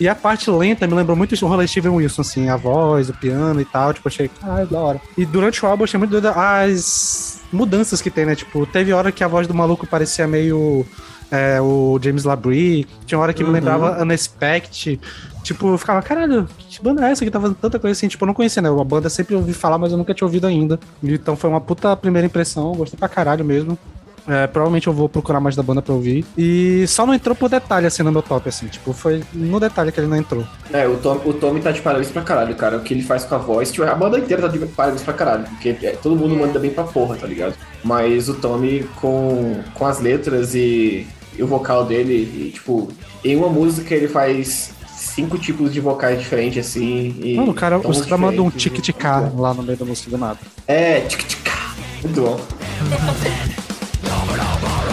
E 0.00 0.08
a 0.08 0.14
parte 0.14 0.50
lenta 0.50 0.86
me 0.86 0.94
lembrou 0.94 1.14
muito 1.14 1.34
o 1.34 1.46
rolê 1.46 1.68
Steven 1.68 1.92
Wilson, 1.92 2.22
assim, 2.22 2.48
a 2.48 2.56
voz, 2.56 3.10
o 3.10 3.12
piano 3.12 3.60
e 3.60 3.66
tal. 3.66 3.92
Tipo, 3.92 4.08
achei, 4.08 4.30
ah, 4.42 4.64
da 4.64 4.80
hora. 4.80 5.00
E 5.14 5.26
durante 5.26 5.62
o 5.62 5.68
álbum 5.68 5.82
eu 5.82 5.84
achei 5.84 5.98
muito 5.98 6.10
doido 6.10 6.28
as 6.28 7.38
mudanças 7.52 8.00
que 8.00 8.10
tem, 8.10 8.24
né? 8.24 8.34
Tipo, 8.34 8.64
teve 8.64 8.94
hora 8.94 9.12
que 9.12 9.22
a 9.22 9.28
voz 9.28 9.46
do 9.46 9.52
maluco 9.52 9.86
parecia 9.86 10.26
meio. 10.26 10.86
É, 11.30 11.60
o 11.60 11.98
James 12.02 12.24
Labrie, 12.24 12.86
tinha 13.06 13.18
hora 13.18 13.32
que 13.32 13.42
uhum. 13.42 13.50
me 13.50 13.54
lembrava 13.54 14.02
Unexpect. 14.02 15.00
Tipo, 15.42 15.68
eu 15.68 15.78
ficava, 15.78 16.02
caralho, 16.02 16.48
que 16.68 16.82
banda 16.82 17.06
é 17.06 17.12
essa 17.12 17.24
que 17.24 17.30
tá 17.30 17.40
fazendo 17.40 17.56
tanta 17.56 17.78
coisa 17.78 17.92
assim? 17.92 18.08
Tipo, 18.08 18.24
eu 18.24 18.26
não 18.26 18.34
conhecia, 18.34 18.60
né? 18.60 18.68
A 18.68 18.84
banda 18.84 19.08
sempre 19.08 19.34
ouvi 19.34 19.52
falar, 19.52 19.78
mas 19.78 19.92
eu 19.92 19.98
nunca 19.98 20.12
tinha 20.12 20.26
ouvido 20.26 20.46
ainda. 20.46 20.78
Então 21.02 21.36
foi 21.36 21.48
uma 21.48 21.60
puta 21.60 21.96
primeira 21.96 22.26
impressão, 22.26 22.74
gostei 22.74 22.98
pra 22.98 23.08
caralho 23.08 23.44
mesmo. 23.44 23.78
É, 24.28 24.46
provavelmente 24.46 24.86
eu 24.86 24.92
vou 24.92 25.08
procurar 25.08 25.40
mais 25.40 25.56
da 25.56 25.62
banda 25.62 25.80
pra 25.80 25.94
ouvir. 25.94 26.24
E 26.36 26.84
só 26.86 27.06
não 27.06 27.14
entrou 27.14 27.34
por 27.34 27.48
detalhe, 27.48 27.86
assim, 27.86 28.02
no 28.02 28.12
meu 28.12 28.22
top, 28.22 28.48
assim. 28.48 28.66
Tipo, 28.66 28.92
foi 28.92 29.24
no 29.32 29.58
detalhe 29.58 29.90
que 29.90 29.98
ele 29.98 30.06
não 30.06 30.16
entrou. 30.16 30.44
É, 30.72 30.86
o 30.86 30.96
Tommy, 30.98 31.20
o 31.24 31.32
Tommy 31.32 31.60
tá 31.60 31.72
de 31.72 31.80
parabéns 31.80 32.10
pra 32.10 32.22
caralho, 32.22 32.54
cara. 32.54 32.76
O 32.76 32.80
que 32.80 32.94
ele 32.94 33.02
faz 33.02 33.24
com 33.24 33.34
a 33.34 33.38
voz. 33.38 33.72
Tipo, 33.72 33.88
a 33.88 33.94
banda 33.94 34.18
inteira 34.18 34.42
tá 34.42 34.48
de 34.48 34.58
parabéns 34.58 35.02
pra 35.02 35.14
caralho. 35.14 35.44
Porque 35.44 35.76
é, 35.82 35.92
todo 35.92 36.14
mundo 36.14 36.36
manda 36.36 36.58
bem 36.58 36.70
pra 36.70 36.84
porra, 36.84 37.16
tá 37.16 37.26
ligado? 37.26 37.54
Mas 37.82 38.28
o 38.28 38.34
Tommy, 38.34 38.88
com, 39.00 39.60
com 39.74 39.86
as 39.86 40.00
letras 40.00 40.54
e 40.54 41.06
o 41.42 41.46
vocal 41.46 41.84
dele, 41.84 42.14
e, 42.14 42.50
tipo, 42.52 42.88
em 43.24 43.36
uma 43.36 43.48
música 43.48 43.94
ele 43.94 44.08
faz 44.08 44.72
cinco 44.96 45.38
tipos 45.38 45.72
de 45.72 45.80
vocais 45.80 46.18
diferentes, 46.18 46.66
assim. 46.66 47.14
E 47.22 47.36
Mano, 47.36 47.52
o 47.52 47.54
cara, 47.54 47.78
os 47.78 48.02
caras 48.02 48.20
mandam 48.20 48.46
um 48.46 48.50
tic-tic-cá 48.50 49.30
lá 49.36 49.54
no 49.54 49.62
meio 49.62 49.78
da 49.78 49.84
música 49.84 50.10
do 50.10 50.18
nada. 50.18 50.38
É, 50.66 51.00
tic-tic-cá. 51.00 51.74
Muito 52.02 52.20
bom. 52.20 52.40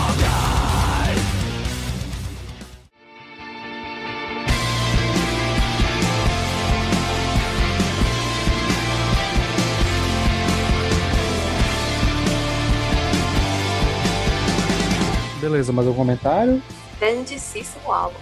Beleza, 15.47 15.71
mais 15.71 15.87
algum 15.87 15.99
comentário? 15.99 16.61
Grandíssimo 16.99 17.89
álbum. 17.89 18.17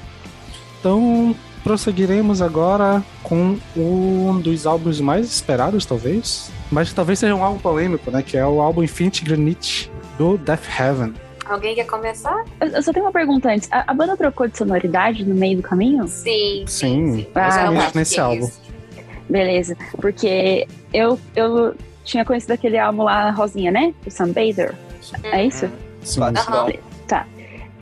Então, 0.80 1.36
prosseguiremos 1.64 2.40
agora 2.40 3.04
com 3.24 3.58
um 3.76 4.40
dos 4.40 4.68
álbuns 4.68 5.02
mais 5.02 5.26
esperados, 5.26 5.88
talvez. 5.88 6.52
Mas 6.72 6.94
talvez 6.94 7.18
seja 7.18 7.34
um 7.34 7.44
álbum 7.44 7.58
polêmico, 7.58 8.12
né? 8.12 8.22
Que 8.22 8.38
é 8.38 8.46
o 8.46 8.62
álbum 8.62 8.84
Infinity 8.84 9.26
Granite 9.26 9.92
do 10.20 10.38
Death 10.38 10.66
Heaven. 10.80 11.16
Alguém 11.48 11.74
quer 11.74 11.86
começar? 11.88 12.44
Eu 12.62 12.82
só 12.84 12.94
tenho 12.94 13.06
uma 13.06 13.12
pergunta 13.12 13.50
antes. 13.50 13.68
A, 13.72 13.92
a 13.92 13.94
banda 13.96 14.16
trocou 14.16 14.48
de 14.48 14.56
sonoridade 14.56 15.26
no 15.26 15.34
meio 15.34 15.58
do 15.58 15.64
caminho? 15.64 16.08
Sim. 16.08 16.66
Sim. 16.68 17.14
sim. 17.16 17.28
Ah, 17.34 17.72
Mas 17.72 17.86
isso 17.88 17.98
nesse 17.98 18.20
álbum. 18.20 18.50
Beleza. 19.28 19.76
Porque 20.00 20.68
eu, 20.94 21.20
eu 21.36 21.76
tinha 22.04 22.24
conhecido 22.24 22.52
aquele 22.52 22.78
álbum 22.78 23.04
lá, 23.04 23.32
Rosinha, 23.32 23.72
né? 23.72 23.94
O 24.06 24.12
Sunbather. 24.12 24.76
É 25.24 25.44
isso? 25.44 25.68
Sim. 26.04 26.22
Aham. 26.22 26.34
Tá. 26.72 26.85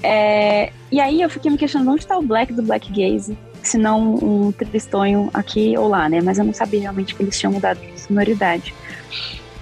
É, 0.04 0.72
e 0.92 1.00
aí 1.00 1.22
eu 1.22 1.30
fiquei 1.30 1.50
me 1.50 1.58
questionando 1.58 1.92
onde 1.94 2.06
tá 2.06 2.18
o 2.18 2.22
Black 2.22 2.52
do 2.52 2.62
Black 2.62 2.92
Gaze, 2.92 3.38
se 3.64 3.78
não 3.78 4.16
um 4.16 4.52
tristonho 4.52 5.30
aqui 5.34 5.78
ou 5.78 5.88
lá, 5.88 6.10
né? 6.10 6.20
Mas 6.22 6.38
eu 6.38 6.44
não 6.44 6.54
sabia 6.54 6.82
realmente 6.82 7.16
que 7.16 7.24
eles 7.24 7.40
tinham 7.40 7.54
mudado 7.54 7.80
de 7.80 8.00
sonoridade. 8.02 8.76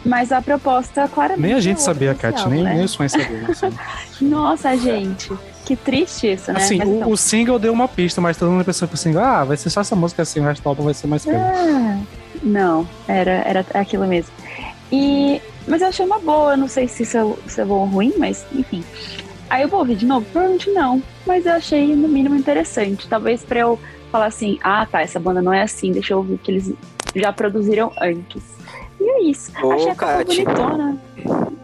Mas 0.03 0.31
a 0.31 0.41
proposta, 0.41 1.07
claramente. 1.07 1.41
Nem 1.43 1.53
a 1.53 1.57
é 1.57 1.61
gente 1.61 1.77
outra 1.77 1.93
sabia, 1.93 2.15
Kat, 2.15 2.49
nem, 2.49 2.63
né? 2.63 2.73
nem 2.73 2.83
os 2.85 2.95
fãs 2.95 3.11
sabiam. 3.11 3.51
Assim, 3.51 3.69
Nossa, 4.25 4.75
gente. 4.75 5.31
Que 5.63 5.75
triste 5.75 6.33
isso, 6.33 6.51
né? 6.51 6.57
Assim, 6.59 6.79
Mas 6.79 6.87
o, 6.87 6.95
então- 6.95 7.11
o 7.11 7.15
single 7.17 7.59
deu 7.59 7.71
uma 7.71 7.87
pista, 7.87 8.19
mas 8.19 8.35
todo 8.35 8.49
mundo 8.49 8.65
pensou 8.65 8.89
assim: 8.91 9.15
ah, 9.15 9.43
vai 9.43 9.55
ser 9.55 9.69
só 9.69 9.81
essa 9.81 9.95
música 9.95 10.23
assim, 10.23 10.39
o 10.39 10.43
resto 10.43 10.63
do 10.63 10.69
álbum 10.69 10.83
vai 10.85 10.93
ser 10.95 11.05
mais 11.05 11.23
coisa. 11.23 11.39
Ah, 11.39 11.99
não, 12.41 12.89
era, 13.07 13.31
era 13.45 13.65
aquilo 13.75 14.07
mesmo. 14.07 14.31
E, 14.91 15.39
mas 15.67 15.83
eu 15.83 15.89
achei 15.89 16.03
uma 16.03 16.17
boa, 16.17 16.57
não 16.57 16.67
sei 16.67 16.87
se 16.87 17.03
isso 17.03 17.15
é, 17.15 17.49
se 17.49 17.61
é 17.61 17.65
bom 17.65 17.81
ou 17.81 17.85
ruim, 17.85 18.13
mas 18.17 18.43
enfim. 18.53 18.83
Aí 19.51 19.63
eu 19.63 19.67
vou 19.67 19.81
ouvir 19.81 19.97
de 19.97 20.05
novo? 20.05 20.25
Provavelmente 20.31 20.71
não, 20.71 21.03
mas 21.27 21.45
eu 21.45 21.51
achei 21.51 21.93
no 21.93 22.07
mínimo 22.07 22.35
interessante. 22.35 23.05
Talvez 23.09 23.43
pra 23.43 23.59
eu 23.59 23.77
falar 24.09 24.27
assim: 24.27 24.57
ah, 24.63 24.87
tá, 24.89 25.01
essa 25.01 25.19
banda 25.19 25.41
não 25.41 25.51
é 25.53 25.61
assim, 25.61 25.91
deixa 25.91 26.13
eu 26.13 26.19
ouvir 26.19 26.35
o 26.35 26.37
que 26.37 26.51
eles 26.51 26.73
já 27.13 27.33
produziram 27.33 27.91
antes. 28.01 28.41
E 28.97 29.03
é 29.03 29.23
isso. 29.23 29.51
Ô, 29.61 29.73
achei 29.73 29.91
a 29.91 29.95
capa 29.95 30.17
Kati. 30.19 30.45
bonitona. 30.45 30.97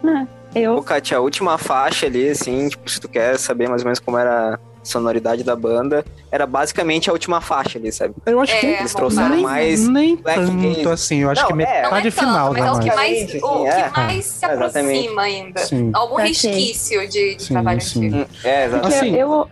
Ah, 0.04 0.26
eu. 0.54 0.76
Ô, 0.76 0.82
Kátia, 0.82 1.16
a 1.16 1.20
última 1.20 1.56
faixa 1.56 2.04
ali, 2.04 2.28
assim, 2.28 2.68
tipo, 2.68 2.90
se 2.90 3.00
tu 3.00 3.08
quer 3.08 3.38
saber 3.38 3.70
mais 3.70 3.80
ou 3.80 3.86
menos 3.86 4.00
como 4.00 4.18
era 4.18 4.56
a 4.56 4.77
sonoridade 4.88 5.44
da 5.44 5.54
banda, 5.54 6.04
era 6.30 6.46
basicamente 6.46 7.08
a 7.08 7.12
última 7.12 7.40
faixa 7.40 7.78
ali, 7.78 7.92
sabe? 7.92 8.14
Eu 8.26 8.40
acho 8.40 8.58
que 8.58 8.66
É, 8.66 8.80
Eles 8.80 8.94
trouxeram 8.94 9.28
nem, 9.30 9.42
mais 9.42 9.88
nem 9.88 10.16
Black 10.16 10.40
tanto 10.40 10.88
assim. 10.90 11.18
Eu 11.20 11.30
acho 11.30 11.42
Não, 11.42 11.48
que 11.48 11.52
é, 11.54 11.56
metade 11.56 11.82
Não 11.90 11.96
é 11.96 12.02
tanto, 12.02 12.12
final 12.12 12.52
mas 12.52 12.62
da 12.62 12.68
é 12.68 12.72
o 12.72 12.78
que 12.80 12.94
mais. 12.96 13.30
Sim, 13.30 13.38
o 13.42 13.66
é. 13.66 13.82
que 13.82 13.90
mais 14.00 14.24
se 14.24 14.44
Exatamente. 14.46 14.98
aproxima 14.98 15.22
ainda. 15.22 15.60
Sim. 15.60 15.90
Algum 15.94 16.16
resquício 16.16 17.08
de, 17.08 17.34
de 17.36 17.42
Sim, 17.42 17.54
trabalho 17.54 17.80
sim. 17.80 18.06
antigo. 18.06 18.16
Hum, 18.22 18.26
É, 18.44 18.64
exatamente. 18.66 18.96
Assim- 18.96 19.14
eu, 19.16 19.48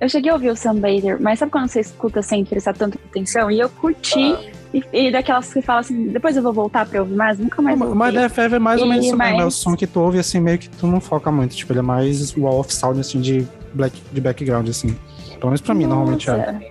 eu 0.00 0.08
cheguei 0.08 0.30
a 0.30 0.34
ouvir 0.34 0.50
o 0.50 0.56
Sunbather, 0.56 1.20
mas 1.20 1.38
sabe 1.38 1.50
quando 1.52 1.68
você 1.68 1.80
escuta 1.80 2.22
sem 2.22 2.44
prestar 2.44 2.74
tanta 2.74 2.98
atenção? 3.10 3.50
E 3.50 3.58
eu 3.60 3.68
curti. 3.68 4.36
E, 4.72 4.84
e 4.92 5.10
daquelas 5.10 5.52
que 5.52 5.62
falam 5.62 5.80
assim, 5.80 6.08
depois 6.08 6.36
eu 6.36 6.42
vou 6.42 6.52
voltar 6.52 6.86
pra 6.86 7.00
ouvir 7.00 7.14
mais, 7.14 7.38
nunca 7.38 7.62
mais 7.62 7.78
Mas 7.78 7.88
voltei. 7.88 8.12
Death 8.12 8.38
Heaven 8.38 8.56
é 8.56 8.58
mais 8.58 8.80
ou 8.80 8.86
menos 8.86 9.06
isso 9.06 9.16
mesmo. 9.16 9.40
É 9.40 9.44
o 9.44 9.50
som 9.50 9.74
que 9.74 9.86
tu 9.86 10.00
ouve 10.00 10.18
assim, 10.18 10.40
meio 10.40 10.58
que 10.58 10.68
tu 10.68 10.86
não 10.86 11.00
foca 11.00 11.32
muito. 11.32 11.56
Tipo, 11.56 11.72
ele 11.72 11.80
é 11.80 11.82
mais 11.82 12.36
wall 12.36 12.60
of 12.60 12.72
sound 12.72 13.00
assim 13.00 13.20
de, 13.20 13.46
black, 13.72 14.00
de 14.12 14.20
background, 14.20 14.68
assim. 14.68 14.96
Pelo 15.36 15.46
menos 15.46 15.60
pra 15.60 15.74
mim, 15.74 15.86
normalmente 15.86 16.28
é. 16.28 16.70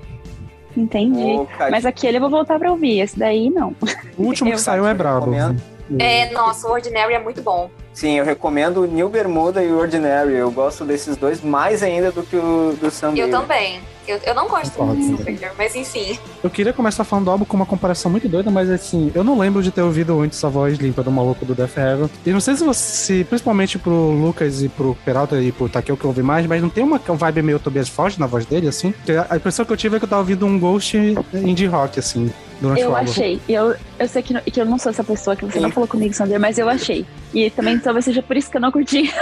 Entendi. 0.75 1.43
Kátia, 1.57 1.71
Mas 1.71 1.85
aquele 1.85 2.17
eu 2.17 2.21
vou 2.21 2.29
voltar 2.29 2.59
pra 2.59 2.71
ouvir. 2.71 2.99
Esse 2.99 3.17
daí 3.17 3.49
não. 3.49 3.75
O 4.15 4.23
último 4.23 4.51
que 4.51 4.61
saiu 4.61 4.85
é 4.85 4.93
brabo. 4.93 5.31
recomendo. 5.31 5.61
É, 5.97 6.29
nossa, 6.31 6.67
o 6.67 6.71
Ordinary 6.71 7.13
é 7.13 7.19
muito 7.19 7.41
bom. 7.41 7.69
Sim, 7.97 8.19
eu 8.19 8.25
recomendo 8.25 8.81
o 8.81 8.85
New 8.85 9.09
Bermuda 9.09 9.63
e 9.63 9.71
o 9.71 9.79
Ordinary. 9.79 10.35
Eu 10.35 10.51
gosto 10.51 10.85
desses 10.85 11.17
dois 11.17 11.41
mais 11.41 11.81
ainda 11.81 12.11
do 12.11 12.21
que 12.21 12.35
o 12.35 12.77
do 12.79 12.91
Sam 12.91 13.15
Eu 13.15 13.27
também. 13.31 13.79
Eu, 14.07 14.19
eu 14.23 14.35
não 14.35 14.47
gosto 14.47 14.71
Concordo. 14.73 15.01
muito 15.01 15.23
do 15.23 15.33
Super, 15.33 15.51
mas 15.57 15.75
enfim. 15.75 16.15
Eu 16.43 16.49
queria 16.51 16.71
começar 16.71 17.03
falando 17.03 17.25
do 17.25 17.31
álbum 17.31 17.43
com 17.43 17.57
uma 17.57 17.65
comparação 17.65 18.11
muito 18.11 18.29
doida, 18.29 18.51
mas 18.51 18.69
assim, 18.69 19.11
eu 19.15 19.23
não 19.23 19.39
lembro 19.39 19.63
de 19.63 19.71
ter 19.71 19.81
ouvido 19.81 20.21
antes 20.21 20.43
a 20.45 20.47
voz 20.47 20.77
limpa 20.77 21.01
do 21.01 21.11
maluco 21.11 21.43
do 21.43 21.55
Death 21.55 21.75
Heaven. 21.75 22.07
E 22.23 22.29
não 22.29 22.39
sei 22.39 22.55
se 22.55 22.63
você, 22.63 23.25
principalmente 23.27 23.79
pro 23.79 24.11
Lucas 24.11 24.61
e 24.61 24.69
pro 24.69 24.95
Peralta 25.03 25.41
e 25.41 25.51
pro 25.51 25.67
Takeo 25.67 25.97
que 25.97 26.05
eu 26.05 26.09
ouvi 26.09 26.21
mais, 26.21 26.45
mas 26.45 26.61
não 26.61 26.69
tem 26.69 26.83
uma 26.83 26.99
vibe 26.99 27.41
meio 27.41 27.57
Tobias 27.57 27.89
Forte 27.89 28.19
na 28.19 28.27
voz 28.27 28.45
dele, 28.45 28.67
assim? 28.67 28.93
A 29.27 29.37
impressão 29.37 29.65
que 29.65 29.73
eu 29.73 29.77
tive 29.77 29.95
é 29.95 29.99
que 29.99 30.05
eu 30.05 30.09
tava 30.09 30.21
ouvindo 30.21 30.45
um 30.45 30.59
Ghost 30.59 30.95
indie 31.33 31.65
rock, 31.65 31.97
assim, 31.97 32.31
durante 32.61 32.81
Eu 32.81 32.89
o 32.91 32.95
álbum. 32.95 33.09
achei. 33.09 33.39
Eu, 33.47 33.75
eu 33.99 34.07
sei 34.07 34.21
que, 34.21 34.33
não- 34.33 34.41
que 34.41 34.59
eu 34.59 34.65
não 34.65 34.77
sou 34.77 34.89
essa 34.89 35.03
pessoa 35.03 35.35
que 35.35 35.45
você 35.45 35.53
Sim. 35.57 35.59
não 35.61 35.71
falou 35.71 35.87
comigo, 35.87 36.13
Sander, 36.13 36.39
mas 36.39 36.57
eu 36.57 36.67
achei. 36.69 37.05
E 37.33 37.49
também 37.49 37.77
talvez 37.79 38.05
seja 38.05 38.21
por 38.21 38.35
isso 38.37 38.49
que 38.51 38.57
eu 38.57 38.61
não 38.61 38.71
curti. 38.71 39.11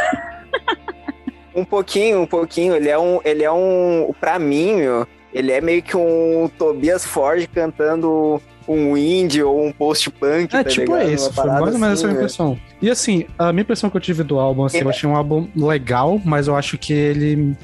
Um 1.55 1.63
pouquinho, 1.63 2.19
um 2.21 2.25
pouquinho. 2.27 2.75
Ele 2.75 2.89
é 2.89 2.99
um. 2.99 3.21
Ele 3.23 3.43
é 3.43 3.51
um. 3.51 4.11
Pra 4.19 4.37
mim, 4.37 4.75
meu, 4.75 5.07
ele 5.33 5.51
é 5.53 5.61
meio 5.61 5.81
que 5.81 5.95
um 5.95 6.49
Tobias 6.57 7.05
Ford 7.05 7.47
cantando 7.53 8.41
um 8.67 8.97
indie 8.97 9.41
ou 9.41 9.65
um 9.65 9.71
post-punk. 9.71 10.53
É, 10.53 10.63
tá 10.63 10.69
tipo 10.69 10.93
ligado? 10.97 11.11
esse, 11.13 11.27
Uma 11.29 11.33
foi 11.33 11.43
parada 11.45 11.61
mais 11.61 11.73
ou 11.75 11.79
menos 11.79 11.93
assim, 11.93 11.93
essa 12.03 12.07
meu. 12.07 12.15
impressão. 12.15 12.59
E 12.81 12.89
assim, 12.89 13.25
a 13.39 13.53
minha 13.53 13.61
impressão 13.61 13.89
que 13.89 13.95
eu 13.95 14.01
tive 14.01 14.21
do 14.23 14.37
álbum, 14.37 14.65
assim, 14.65 14.79
eu 14.79 14.89
achei 14.89 15.07
um 15.09 15.15
álbum 15.15 15.47
legal, 15.55 16.19
mas 16.25 16.47
eu 16.49 16.57
acho 16.57 16.77
que 16.77 16.91
ele 16.91 17.55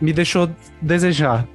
me 0.00 0.12
deixou 0.14 0.48
desejar. 0.80 1.46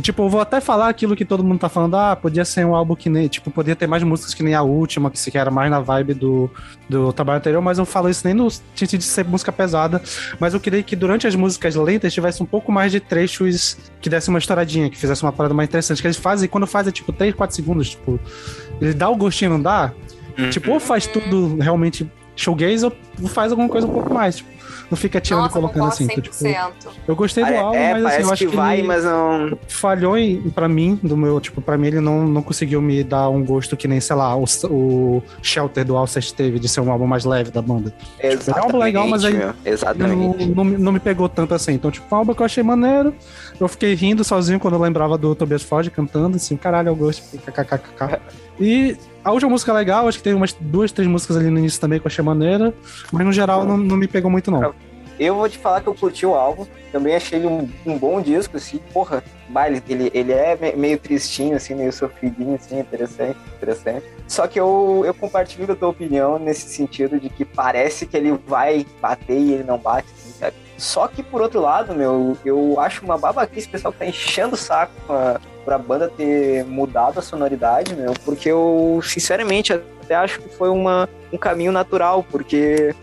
E 0.00 0.02
tipo, 0.02 0.22
eu 0.22 0.30
vou 0.30 0.40
até 0.40 0.62
falar 0.62 0.88
aquilo 0.88 1.14
que 1.14 1.26
todo 1.26 1.44
mundo 1.44 1.58
tá 1.58 1.68
falando, 1.68 1.94
ah, 1.94 2.16
podia 2.16 2.42
ser 2.42 2.64
um 2.64 2.74
álbum 2.74 2.96
que 2.96 3.10
nem, 3.10 3.28
tipo, 3.28 3.50
podia 3.50 3.76
ter 3.76 3.86
mais 3.86 4.02
músicas 4.02 4.32
que 4.32 4.42
nem 4.42 4.54
a 4.54 4.62
última, 4.62 5.10
que 5.10 5.18
se 5.18 5.30
era 5.36 5.50
mais 5.50 5.70
na 5.70 5.78
vibe 5.78 6.14
do, 6.14 6.50
do 6.88 7.12
trabalho 7.12 7.36
anterior, 7.36 7.60
mas 7.60 7.78
eu 7.78 7.84
falo 7.84 8.08
isso 8.08 8.22
nem 8.24 8.32
no 8.32 8.50
sentido 8.50 9.00
de 9.00 9.04
ser 9.04 9.26
música 9.26 9.52
pesada, 9.52 10.00
mas 10.38 10.54
eu 10.54 10.60
queria 10.60 10.82
que 10.82 10.96
durante 10.96 11.26
as 11.26 11.34
músicas 11.34 11.74
lentas 11.74 12.14
tivesse 12.14 12.42
um 12.42 12.46
pouco 12.46 12.72
mais 12.72 12.90
de 12.90 12.98
trechos 12.98 13.76
que 14.00 14.08
desse 14.08 14.30
uma 14.30 14.38
estouradinha, 14.38 14.88
que 14.88 14.96
fizesse 14.96 15.22
uma 15.22 15.32
parada 15.32 15.52
mais 15.52 15.68
interessante, 15.68 16.00
que 16.00 16.06
eles 16.06 16.16
fazem, 16.16 16.48
quando 16.48 16.66
fazem, 16.66 16.94
tipo, 16.94 17.12
3, 17.12 17.34
4 17.34 17.54
segundos, 17.54 17.90
tipo, 17.90 18.18
ele 18.80 18.94
dá 18.94 19.06
o 19.10 19.16
gostinho, 19.16 19.50
não 19.50 19.60
dá? 19.60 19.92
Tipo, 20.50 20.72
ou 20.72 20.80
faz 20.80 21.06
tudo 21.06 21.58
realmente 21.58 22.10
showgaze 22.34 22.86
ou 22.86 22.92
faz 23.28 23.52
alguma 23.52 23.68
coisa 23.68 23.86
um 23.86 23.92
pouco 23.92 24.14
mais. 24.14 24.36
Tipo, 24.36 24.48
não 24.90 24.96
fica 24.96 25.20
tirando 25.20 25.46
e 25.46 25.50
colocando 25.50 25.86
assim. 25.86 26.04
então, 26.04 26.20
tipo, 26.20 26.34
100%. 26.36 26.70
eu 27.06 27.14
gostei 27.16 27.44
do 27.44 27.50
É, 27.50 27.58
álbum, 27.58 27.76
é, 27.76 27.94
mas 27.94 28.04
assim, 28.14 28.22
eu 28.22 28.32
acho 28.32 28.44
que, 28.44 28.50
que, 28.50 28.56
vai, 28.56 28.82
mas 28.82 29.04
não. 29.04 29.58
falhou 29.68 30.18
em, 30.18 30.40
pra 30.50 30.68
mim, 30.68 30.98
do 31.02 31.16
meu, 31.16 31.40
tipo, 31.40 31.60
pra 31.60 31.78
mim 31.78 31.86
ele 31.88 32.00
não, 32.00 32.26
não 32.26 32.42
conseguiu 32.42 32.82
me 32.82 33.04
dar 33.04 33.28
um 33.28 33.44
gosto 33.44 33.76
que 33.76 33.86
nem, 33.86 34.00
sei 34.00 34.16
lá, 34.16 34.36
o, 34.36 34.44
o 34.68 35.22
Shelter 35.42 35.84
do 35.84 35.96
Alcest 35.96 36.34
teve, 36.34 36.58
de 36.58 36.68
ser 36.68 36.80
um 36.80 36.90
álbum 36.90 37.06
mais 37.06 37.24
leve 37.24 37.50
da 37.50 37.62
banda. 37.62 37.94
é 38.18 38.30
um 38.34 38.62
álbum 38.64 38.78
legal, 38.78 39.06
mas 39.08 39.24
aí- 39.24 39.34
meu, 39.34 39.46
Não, 39.48 39.54
Exatamente. 39.64 40.46
não, 40.46 40.64
me- 40.64 40.76
não 40.78 40.92
me 40.92 41.00
pegou 41.00 41.28
tanto 41.28 41.54
assim. 41.54 41.72
Então, 41.74 41.90
tipo, 41.90 42.12
um 42.14 42.18
álbum 42.18 42.34
que 42.34 42.42
eu 42.42 42.46
achei 42.46 42.62
maneiro. 42.62 43.14
Eu 43.60 43.68
fiquei 43.68 43.94
rindo 43.94 44.24
sozinho 44.24 44.58
quando 44.58 44.74
eu 44.74 44.80
lembrava 44.80 45.16
do 45.18 45.34
Tobias 45.34 45.62
Ford 45.62 45.88
cantando, 45.90 46.36
assim, 46.36 46.56
caralho, 46.56 46.88
eu 46.88 46.96
gosto. 46.96 47.22
kkkk. 47.38 48.18
E 48.58 48.96
a 49.24 49.32
última 49.32 49.50
música 49.50 49.70
é 49.72 49.74
legal, 49.74 50.08
acho 50.08 50.18
que 50.18 50.24
tem 50.24 50.34
umas 50.34 50.52
duas, 50.52 50.92
três 50.92 51.08
músicas 51.08 51.36
ali 51.36 51.50
no 51.50 51.58
início 51.58 51.80
também 51.80 51.98
que 51.98 52.06
eu 52.06 52.10
achei 52.10 52.24
maneira, 52.24 52.72
mas 53.12 53.26
no 53.26 53.32
geral 53.32 53.64
não, 53.64 53.76
não 53.76 53.96
me 53.96 54.08
pegou 54.08 54.30
muito, 54.30 54.50
não. 54.50 54.74
Eu 55.18 55.34
vou 55.34 55.46
te 55.50 55.58
falar 55.58 55.82
que 55.82 55.86
eu 55.86 55.94
curti 55.94 56.24
o 56.24 56.34
álbum. 56.34 56.66
Também 56.90 57.14
achei 57.14 57.38
ele 57.38 57.46
um, 57.46 57.68
um 57.84 57.98
bom 57.98 58.22
disco, 58.22 58.56
assim. 58.56 58.80
Porra, 58.90 59.22
baile, 59.50 59.82
ele, 59.86 60.10
ele 60.14 60.32
é 60.32 60.56
me- 60.56 60.72
meio 60.72 60.98
tristinho, 60.98 61.56
assim, 61.56 61.74
meio 61.74 61.92
sofridinho, 61.92 62.54
assim, 62.54 62.78
interessante, 62.80 63.36
interessante. 63.54 64.06
Só 64.26 64.46
que 64.46 64.58
eu, 64.58 65.02
eu 65.04 65.12
compartilho 65.12 65.66
da 65.66 65.76
tua 65.76 65.90
opinião 65.90 66.38
nesse 66.38 66.70
sentido 66.70 67.20
de 67.20 67.28
que 67.28 67.44
parece 67.44 68.06
que 68.06 68.16
ele 68.16 68.32
vai 68.46 68.86
bater 68.98 69.38
e 69.38 69.52
ele 69.52 69.62
não 69.62 69.76
bate, 69.76 70.08
assim, 70.16 70.32
sabe? 70.38 70.56
Só 70.78 71.06
que, 71.06 71.22
por 71.22 71.42
outro 71.42 71.60
lado, 71.60 71.94
meu, 71.94 72.34
eu 72.42 72.80
acho 72.80 73.04
uma 73.04 73.18
babaquice 73.18 73.66
o 73.68 73.70
pessoal 73.70 73.92
que 73.92 73.98
tá 73.98 74.06
enchendo 74.06 74.54
o 74.54 74.58
saco 74.58 74.94
pra, 75.06 75.38
pra 75.64 75.78
banda 75.78 76.08
ter 76.08 76.64
mudado 76.64 77.18
a 77.18 77.22
sonoridade, 77.22 77.94
meu, 77.94 78.12
porque 78.24 78.50
eu, 78.50 79.00
sinceramente, 79.02 79.72
até 79.72 80.14
acho 80.14 80.40
que 80.40 80.48
foi 80.48 80.68
uma, 80.68 81.08
um 81.32 81.38
caminho 81.38 81.72
natural, 81.72 82.24
porque 82.28 82.94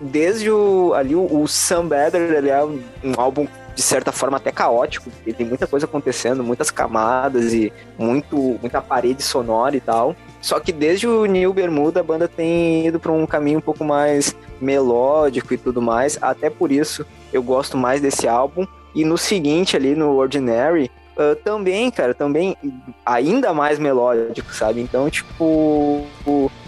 desde 0.00 0.50
o, 0.50 0.92
ali 0.94 1.14
o, 1.14 1.42
o 1.42 1.46
Sam 1.46 1.86
Better, 1.86 2.32
ele 2.32 2.50
é 2.50 2.62
um, 2.64 2.80
um 3.04 3.12
álbum 3.16 3.46
de 3.76 3.82
certa 3.82 4.10
forma 4.10 4.38
até 4.38 4.50
caótico, 4.50 5.10
porque 5.10 5.34
tem 5.34 5.46
muita 5.46 5.66
coisa 5.66 5.84
acontecendo, 5.84 6.42
muitas 6.42 6.70
camadas 6.70 7.52
e 7.52 7.70
muito 7.98 8.58
muita 8.60 8.80
parede 8.80 9.22
sonora 9.22 9.76
e 9.76 9.80
tal. 9.80 10.16
Só 10.40 10.58
que 10.58 10.72
desde 10.72 11.06
o 11.06 11.26
New 11.26 11.52
Bermuda 11.52 12.00
a 12.00 12.02
banda 12.02 12.26
tem 12.26 12.86
ido 12.86 12.98
para 12.98 13.12
um 13.12 13.26
caminho 13.26 13.58
um 13.58 13.62
pouco 13.62 13.84
mais 13.84 14.34
melódico 14.58 15.52
e 15.52 15.58
tudo 15.58 15.82
mais. 15.82 16.18
Até 16.22 16.48
por 16.48 16.72
isso 16.72 17.04
eu 17.30 17.42
gosto 17.42 17.76
mais 17.76 18.00
desse 18.00 18.26
álbum. 18.26 18.66
E 18.94 19.04
no 19.04 19.18
seguinte 19.18 19.76
ali 19.76 19.94
no 19.94 20.16
Ordinary 20.16 20.90
ah, 21.16 21.36
também, 21.44 21.90
cara, 21.90 22.14
também 22.14 22.56
ainda 23.04 23.52
mais 23.52 23.78
melódico, 23.78 24.52
sabe? 24.54 24.80
Então, 24.80 25.08
tipo, 25.10 26.04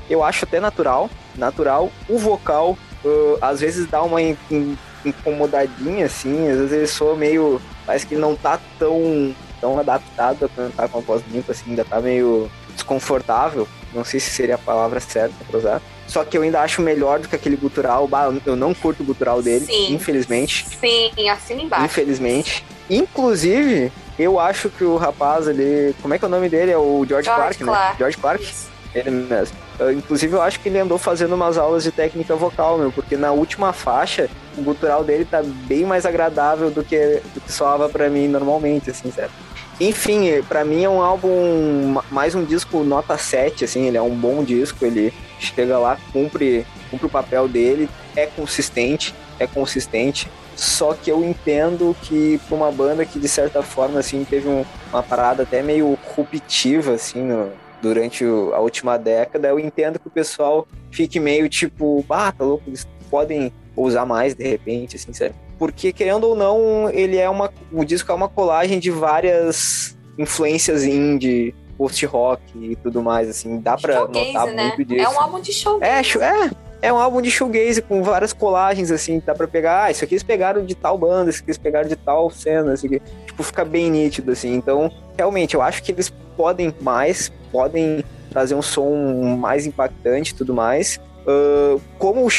eu 0.08 0.22
acho 0.22 0.44
até 0.44 0.58
natural, 0.60 1.10
natural. 1.36 1.90
O 2.08 2.18
vocal 2.18 2.76
uh, 3.04 3.38
às 3.40 3.60
vezes 3.60 3.86
dá 3.86 4.02
uma 4.02 4.20
in- 4.22 4.36
in- 4.50 4.78
incomodadinha, 5.04 6.06
assim, 6.06 6.48
às 6.48 6.56
vezes 6.58 6.72
ele 6.72 6.86
soa 6.86 7.14
meio. 7.16 7.60
Parece 7.86 8.06
que 8.06 8.14
ele 8.14 8.20
não 8.20 8.34
tá 8.36 8.58
tão, 8.78 9.34
tão 9.60 9.78
adaptado 9.78 10.44
a 10.44 10.48
cantar 10.48 10.88
com 10.88 10.98
a 10.98 11.00
voz 11.00 11.22
limpa, 11.30 11.52
assim, 11.52 11.70
ainda 11.70 11.84
tá 11.84 12.00
meio 12.00 12.50
desconfortável. 12.74 13.66
Não 13.94 14.04
sei 14.04 14.20
se 14.20 14.30
seria 14.30 14.56
a 14.56 14.58
palavra 14.58 15.00
certa 15.00 15.34
pra 15.48 15.58
usar. 15.58 15.82
Só 16.06 16.24
que 16.24 16.36
eu 16.36 16.42
ainda 16.42 16.60
acho 16.60 16.80
melhor 16.82 17.18
do 17.18 17.28
que 17.28 17.34
aquele 17.36 17.56
gutural. 17.56 18.08
Eu 18.44 18.56
não 18.56 18.72
curto 18.74 19.02
o 19.02 19.06
gutural 19.06 19.42
dele, 19.42 19.64
Sim. 19.64 19.94
infelizmente. 19.94 20.66
Sim, 20.78 21.28
assina 21.28 21.62
embaixo. 21.62 21.84
Infelizmente. 21.86 22.64
Inclusive, 22.90 23.90
eu 24.18 24.38
acho 24.40 24.68
que 24.68 24.84
o 24.84 24.96
rapaz 24.96 25.46
ali. 25.48 25.94
Como 26.02 26.12
é 26.14 26.18
que 26.18 26.24
é 26.24 26.28
o 26.28 26.30
nome 26.30 26.48
dele? 26.48 26.72
É 26.72 26.76
o 26.78 27.04
George, 27.08 27.26
George 27.26 27.58
Clark, 27.58 27.64
né? 27.64 27.66
Clark. 27.72 27.98
George 27.98 28.16
Clark. 28.18 28.42
Isso. 28.44 28.68
Ele 28.94 29.10
mesmo. 29.10 29.56
Uh, 29.78 29.92
inclusive, 29.92 30.34
eu 30.34 30.40
acho 30.42 30.58
que 30.60 30.68
ele 30.68 30.78
andou 30.78 30.96
fazendo 30.98 31.34
umas 31.34 31.58
aulas 31.58 31.82
de 31.84 31.92
técnica 31.92 32.34
vocal, 32.34 32.78
meu, 32.78 32.90
porque 32.90 33.16
na 33.16 33.30
última 33.30 33.72
faixa, 33.72 34.28
o 34.56 34.62
gutural 34.62 35.04
dele 35.04 35.24
tá 35.24 35.42
bem 35.42 35.84
mais 35.84 36.04
agradável 36.06 36.70
do 36.70 36.82
que, 36.82 37.20
do 37.34 37.40
que 37.40 37.52
soava 37.52 37.88
pra 37.88 38.08
mim 38.08 38.26
normalmente, 38.28 38.90
assim, 38.90 39.10
certo? 39.12 39.32
Enfim, 39.78 40.42
pra 40.48 40.64
mim 40.64 40.82
é 40.82 40.88
um 40.88 41.00
álbum, 41.00 41.92
ma- 41.92 42.04
mais 42.10 42.34
um 42.34 42.44
disco 42.44 42.82
nota 42.82 43.16
7, 43.16 43.64
assim, 43.64 43.86
ele 43.86 43.96
é 43.96 44.02
um 44.02 44.10
bom 44.16 44.42
disco, 44.42 44.84
ele 44.84 45.12
chega 45.38 45.78
lá, 45.78 45.96
cumpre, 46.12 46.66
cumpre 46.90 47.06
o 47.06 47.10
papel 47.10 47.46
dele, 47.46 47.88
é 48.16 48.26
consistente, 48.26 49.14
é 49.38 49.46
consistente, 49.46 50.28
só 50.58 50.92
que 50.92 51.08
eu 51.08 51.22
entendo 51.24 51.94
que 52.02 52.38
pra 52.48 52.56
uma 52.56 52.72
banda 52.72 53.04
que, 53.04 53.20
de 53.20 53.28
certa 53.28 53.62
forma, 53.62 54.00
assim, 54.00 54.24
teve 54.28 54.48
um- 54.48 54.64
uma 54.92 55.04
parada 55.04 55.44
até 55.44 55.62
meio 55.62 55.96
ruptiva, 56.16 56.94
assim, 56.94 57.22
no- 57.22 57.52
durante 57.80 58.24
o- 58.24 58.52
a 58.52 58.58
última 58.58 58.98
década, 58.98 59.46
eu 59.48 59.60
entendo 59.60 60.00
que 60.00 60.08
o 60.08 60.10
pessoal 60.10 60.66
fique 60.90 61.20
meio 61.20 61.48
tipo, 61.48 62.04
ah, 62.10 62.32
tá 62.32 62.44
louco, 62.44 62.64
eles 62.66 62.88
podem 63.08 63.52
usar 63.76 64.04
mais 64.04 64.34
de 64.34 64.42
repente, 64.48 64.96
assim, 64.96 65.12
sério. 65.12 65.36
Porque, 65.56 65.92
querendo 65.92 66.24
ou 66.24 66.34
não, 66.34 66.90
ele 66.90 67.16
é 67.16 67.30
uma. 67.30 67.52
O 67.72 67.84
disco 67.84 68.10
é 68.10 68.14
uma 68.14 68.28
colagem 68.28 68.80
de 68.80 68.90
várias 68.90 69.96
influências 70.18 70.84
indie, 70.84 71.54
post-rock 71.76 72.42
e 72.60 72.74
tudo 72.76 73.00
mais, 73.00 73.28
assim. 73.28 73.60
Dá 73.60 73.76
pra 73.76 73.94
Showgaze, 73.94 74.32
notar 74.32 74.46
né? 74.48 74.64
muito 74.76 74.84
disso. 74.84 75.04
É 75.04 75.08
um 75.08 75.20
álbum 75.20 75.40
de 75.40 75.52
show. 75.52 75.78
É, 75.80 76.02
show- 76.02 76.20
é, 76.22 76.50
é 76.80 76.92
um 76.92 76.96
álbum 76.98 77.20
de 77.20 77.30
shoegaze 77.30 77.82
com 77.82 78.02
várias 78.02 78.32
colagens, 78.32 78.90
assim, 78.90 79.22
dá 79.24 79.34
pra 79.34 79.48
pegar, 79.48 79.84
ah, 79.84 79.90
isso 79.90 80.04
aqui 80.04 80.14
eles 80.14 80.22
pegaram 80.22 80.64
de 80.64 80.74
tal 80.74 80.96
banda, 80.96 81.30
isso 81.30 81.40
aqui 81.40 81.50
eles 81.50 81.58
pegaram 81.58 81.88
de 81.88 81.96
tal 81.96 82.30
cena, 82.30 82.74
isso 82.74 82.86
aqui, 82.86 83.00
tipo, 83.26 83.42
fica 83.42 83.64
bem 83.64 83.90
nítido, 83.90 84.32
assim, 84.32 84.54
então, 84.54 84.90
realmente, 85.16 85.54
eu 85.54 85.62
acho 85.62 85.82
que 85.82 85.92
eles 85.92 86.12
podem 86.36 86.74
mais, 86.80 87.32
podem 87.50 88.04
trazer 88.30 88.54
um 88.54 88.62
som 88.62 89.36
mais 89.38 89.66
impactante 89.66 90.32
e 90.32 90.34
tudo 90.34 90.54
mais, 90.54 91.00
Ah, 91.28 91.78
como, 91.98 92.26
o 92.26 92.30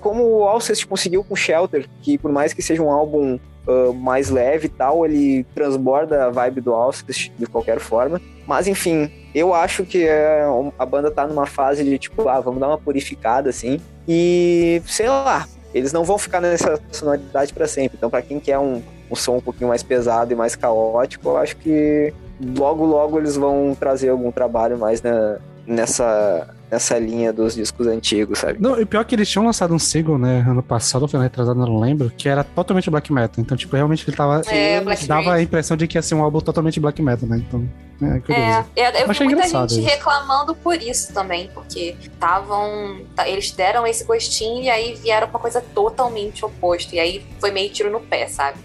como 0.00 0.24
o 0.24 0.44
Alcest 0.48 0.86
conseguiu 0.86 1.22
com 1.22 1.36
Shelter, 1.36 1.86
que 2.00 2.16
por 2.16 2.32
mais 2.32 2.54
que 2.54 2.62
seja 2.62 2.82
um 2.82 2.90
álbum 2.90 3.38
ah, 3.68 3.92
mais 3.92 4.30
leve 4.30 4.66
e 4.66 4.70
tal, 4.70 5.04
ele 5.04 5.44
transborda 5.54 6.24
a 6.24 6.30
vibe 6.30 6.62
do 6.62 6.72
Alcest 6.72 7.30
de 7.38 7.46
qualquer 7.46 7.78
forma, 7.78 8.18
mas 8.50 8.66
enfim, 8.66 9.08
eu 9.32 9.54
acho 9.54 9.84
que 9.84 10.04
é, 10.04 10.42
a 10.76 10.84
banda 10.84 11.08
tá 11.08 11.24
numa 11.24 11.46
fase 11.46 11.84
de 11.84 11.96
tipo, 11.96 12.28
ah, 12.28 12.40
vamos 12.40 12.58
dar 12.58 12.66
uma 12.66 12.78
purificada 12.78 13.48
assim. 13.48 13.78
E 14.08 14.82
sei 14.88 15.08
lá, 15.08 15.46
eles 15.72 15.92
não 15.92 16.02
vão 16.02 16.18
ficar 16.18 16.40
nessa 16.40 16.80
sonoridade 16.90 17.54
para 17.54 17.68
sempre. 17.68 17.96
Então, 17.96 18.10
para 18.10 18.22
quem 18.22 18.40
quer 18.40 18.58
um, 18.58 18.82
um 19.08 19.14
som 19.14 19.36
um 19.36 19.40
pouquinho 19.40 19.68
mais 19.68 19.84
pesado 19.84 20.32
e 20.32 20.36
mais 20.36 20.56
caótico, 20.56 21.28
eu 21.28 21.36
acho 21.36 21.58
que 21.58 22.12
logo 22.58 22.84
logo 22.84 23.18
eles 23.18 23.36
vão 23.36 23.72
trazer 23.78 24.08
algum 24.08 24.32
trabalho 24.32 24.76
mais 24.76 25.00
na, 25.00 25.38
nessa 25.64 26.52
nessa 26.70 26.98
linha 26.98 27.32
dos 27.32 27.54
discos 27.54 27.86
antigos, 27.86 28.38
sabe? 28.38 28.58
Não, 28.60 28.80
e 28.80 28.86
pior 28.86 29.04
que 29.04 29.14
eles 29.14 29.28
tinham 29.28 29.44
lançado 29.44 29.74
um 29.74 29.78
single, 29.78 30.18
né, 30.18 30.44
ano 30.48 30.62
passado, 30.62 31.02
ou 31.02 31.08
foi 31.08 31.18
ano 31.18 31.24
retrasado, 31.24 31.58
não 31.58 31.80
lembro, 31.80 32.12
que 32.16 32.28
era 32.28 32.44
totalmente 32.44 32.88
black 32.88 33.12
metal. 33.12 33.36
Então, 33.38 33.56
tipo, 33.56 33.74
realmente 33.74 34.08
ele 34.08 34.16
tava. 34.16 34.42
É, 34.46 34.80
Black 34.80 35.06
dava 35.06 35.30
a 35.30 35.32
Breed. 35.32 35.44
impressão 35.46 35.76
de 35.76 35.86
que 35.86 35.98
ia 35.98 36.02
ser 36.02 36.14
um 36.14 36.22
álbum 36.22 36.40
totalmente 36.40 36.78
black 36.78 37.02
metal, 37.02 37.28
né? 37.28 37.42
Então, 37.46 37.68
é 38.02 38.20
curioso. 38.20 38.70
É, 38.76 38.82
é, 38.82 39.02
eu 39.02 39.10
Achei 39.10 39.26
vi 39.26 39.34
muita 39.34 39.48
gente 39.48 39.78
isso. 39.78 39.82
reclamando 39.82 40.54
por 40.54 40.80
isso 40.80 41.12
também, 41.12 41.50
porque 41.52 41.96
estavam. 42.00 43.00
Eles 43.26 43.50
deram 43.50 43.86
esse 43.86 44.04
gostinho 44.04 44.62
e 44.62 44.70
aí 44.70 44.94
vieram 44.94 45.28
uma 45.28 45.38
coisa 45.38 45.60
totalmente 45.60 46.44
oposta. 46.44 46.94
E 46.94 47.00
aí 47.00 47.26
foi 47.40 47.50
meio 47.50 47.70
tiro 47.70 47.90
no 47.90 48.00
pé, 48.00 48.26
sabe? 48.28 48.58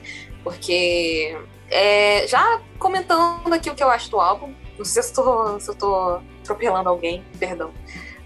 Porque. 0.43 1.35
é, 1.69 2.27
já 2.27 2.61
comentando 2.77 3.51
aqui 3.51 3.69
o 3.69 3.75
que 3.75 3.83
eu 3.83 3.89
acho 3.89 4.11
do 4.11 4.19
álbum, 4.19 4.53
não 4.77 4.85
sei 4.85 5.01
se 5.01 5.11
eu 5.11 5.23
tô, 5.23 5.59
se 5.59 5.69
eu 5.69 5.75
tô 5.75 6.19
atropelando 6.45 6.87
alguém, 6.87 7.23
perdão. 7.39 7.71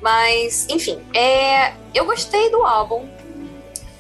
Mas, 0.02 0.68
enfim, 0.70 1.02
é, 1.14 1.74
eu 1.94 2.06
gostei 2.06 2.50
do 2.52 2.64
álbum. 2.64 3.10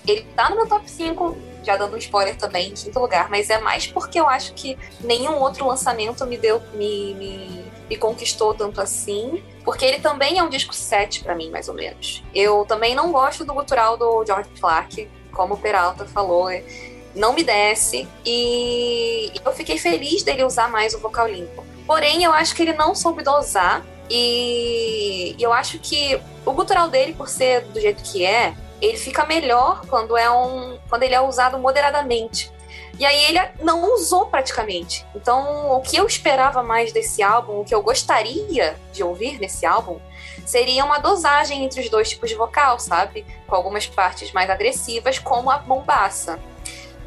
Ele 0.07 0.22
tá 0.36 0.49
no 0.49 0.55
meu 0.55 0.67
top 0.67 0.89
5, 0.89 1.38
já 1.63 1.78
dando 1.78 1.95
um 1.95 1.97
spoiler 1.97 2.36
também, 2.38 2.70
em 2.70 2.74
quinto 2.74 2.99
lugar, 2.99 3.30
mas 3.30 3.49
é 3.49 3.59
mais 3.59 3.88
porque 3.88 4.20
eu 4.20 4.28
acho 4.28 4.53
que 4.53 4.78
nenhum 5.01 5.36
outro 5.39 5.67
lançamento 5.67 6.26
me 6.26 6.38
deu, 6.38 6.61
me, 6.74 7.13
me, 7.15 7.65
me 7.89 7.97
conquistou 7.97 8.53
tanto 8.53 8.82
assim. 8.82 9.43
Porque 9.63 9.86
ele 9.86 9.99
também 9.99 10.39
é 10.39 10.43
um 10.43 10.49
disco 10.49 10.74
7 10.74 11.24
pra 11.24 11.36
mim, 11.36 11.49
mais 11.51 11.67
ou 11.67 11.76
menos. 11.76 12.24
Eu 12.34 12.65
também 12.65 12.95
não 12.95 13.11
gosto 13.11 13.45
do 13.45 13.53
gutural 13.53 13.97
do 13.97 14.26
George 14.26 14.49
Clark, 14.59 15.07
como 15.32 15.53
o 15.53 15.57
Peralta 15.57 16.05
falou. 16.05 16.49
é, 16.49 16.63
Não 17.13 17.34
me 17.34 17.43
desce. 17.43 18.07
E 18.26 19.32
eu 19.45 19.51
fiquei 19.51 19.78
feliz 19.78 20.24
dele 20.24 20.43
usar 20.43 20.70
mais 20.70 20.95
o 20.95 20.99
vocal 20.99 21.28
limpo. 21.28 21.63
Porém, 21.86 22.24
eu 22.24 22.32
acho 22.34 22.55
que 22.55 22.63
ele 22.63 22.74
não 22.74 22.95
soube 22.95 23.22
dosar. 23.22 23.86
E 24.10 25.36
eu 25.39 25.53
acho 25.53 25.80
que 25.80 26.20
o 26.45 26.51
gutural 26.51 26.89
dele, 26.89 27.14
por 27.14 27.30
ser 27.30 27.62
do 27.66 27.80
jeito 27.80 28.01
que 28.03 28.26
é, 28.26 28.55
ele 28.82 28.97
fica 28.97 29.26
melhor 29.26 29.82
quando 29.88 30.18
é 30.18 30.30
um 30.32 30.78
quando 30.89 31.03
ele 31.03 31.14
é 31.14 31.22
usado 31.22 31.57
moderadamente. 31.60 32.51
E 32.97 33.05
aí 33.05 33.26
ele 33.26 33.39
não 33.62 33.93
usou 33.93 34.26
praticamente. 34.26 35.05
Então, 35.16 35.72
o 35.72 35.82
que 35.82 35.95
eu 35.95 36.05
esperava 36.05 36.62
mais 36.62 36.91
desse 36.91 37.24
álbum, 37.24 37.62
o 37.62 37.64
que 37.64 37.74
eu 37.74 37.82
gostaria 37.82 38.76
de 38.91 39.03
ouvir 39.03 39.39
nesse 39.39 39.66
álbum, 39.66 39.99
seria 40.45 40.84
uma 40.84 40.97
dosagem 40.97 41.64
entre 41.64 41.80
os 41.80 41.89
dois 41.89 42.10
tipos 42.10 42.30
de 42.30 42.36
vocal, 42.36 42.78
sabe? 42.78 43.26
Com 43.47 43.55
algumas 43.55 43.88
partes 43.88 44.34
mais 44.34 44.49
agressivas, 44.49 45.18
como 45.18 45.49
a 45.49 45.60
bombaça. 45.60 46.39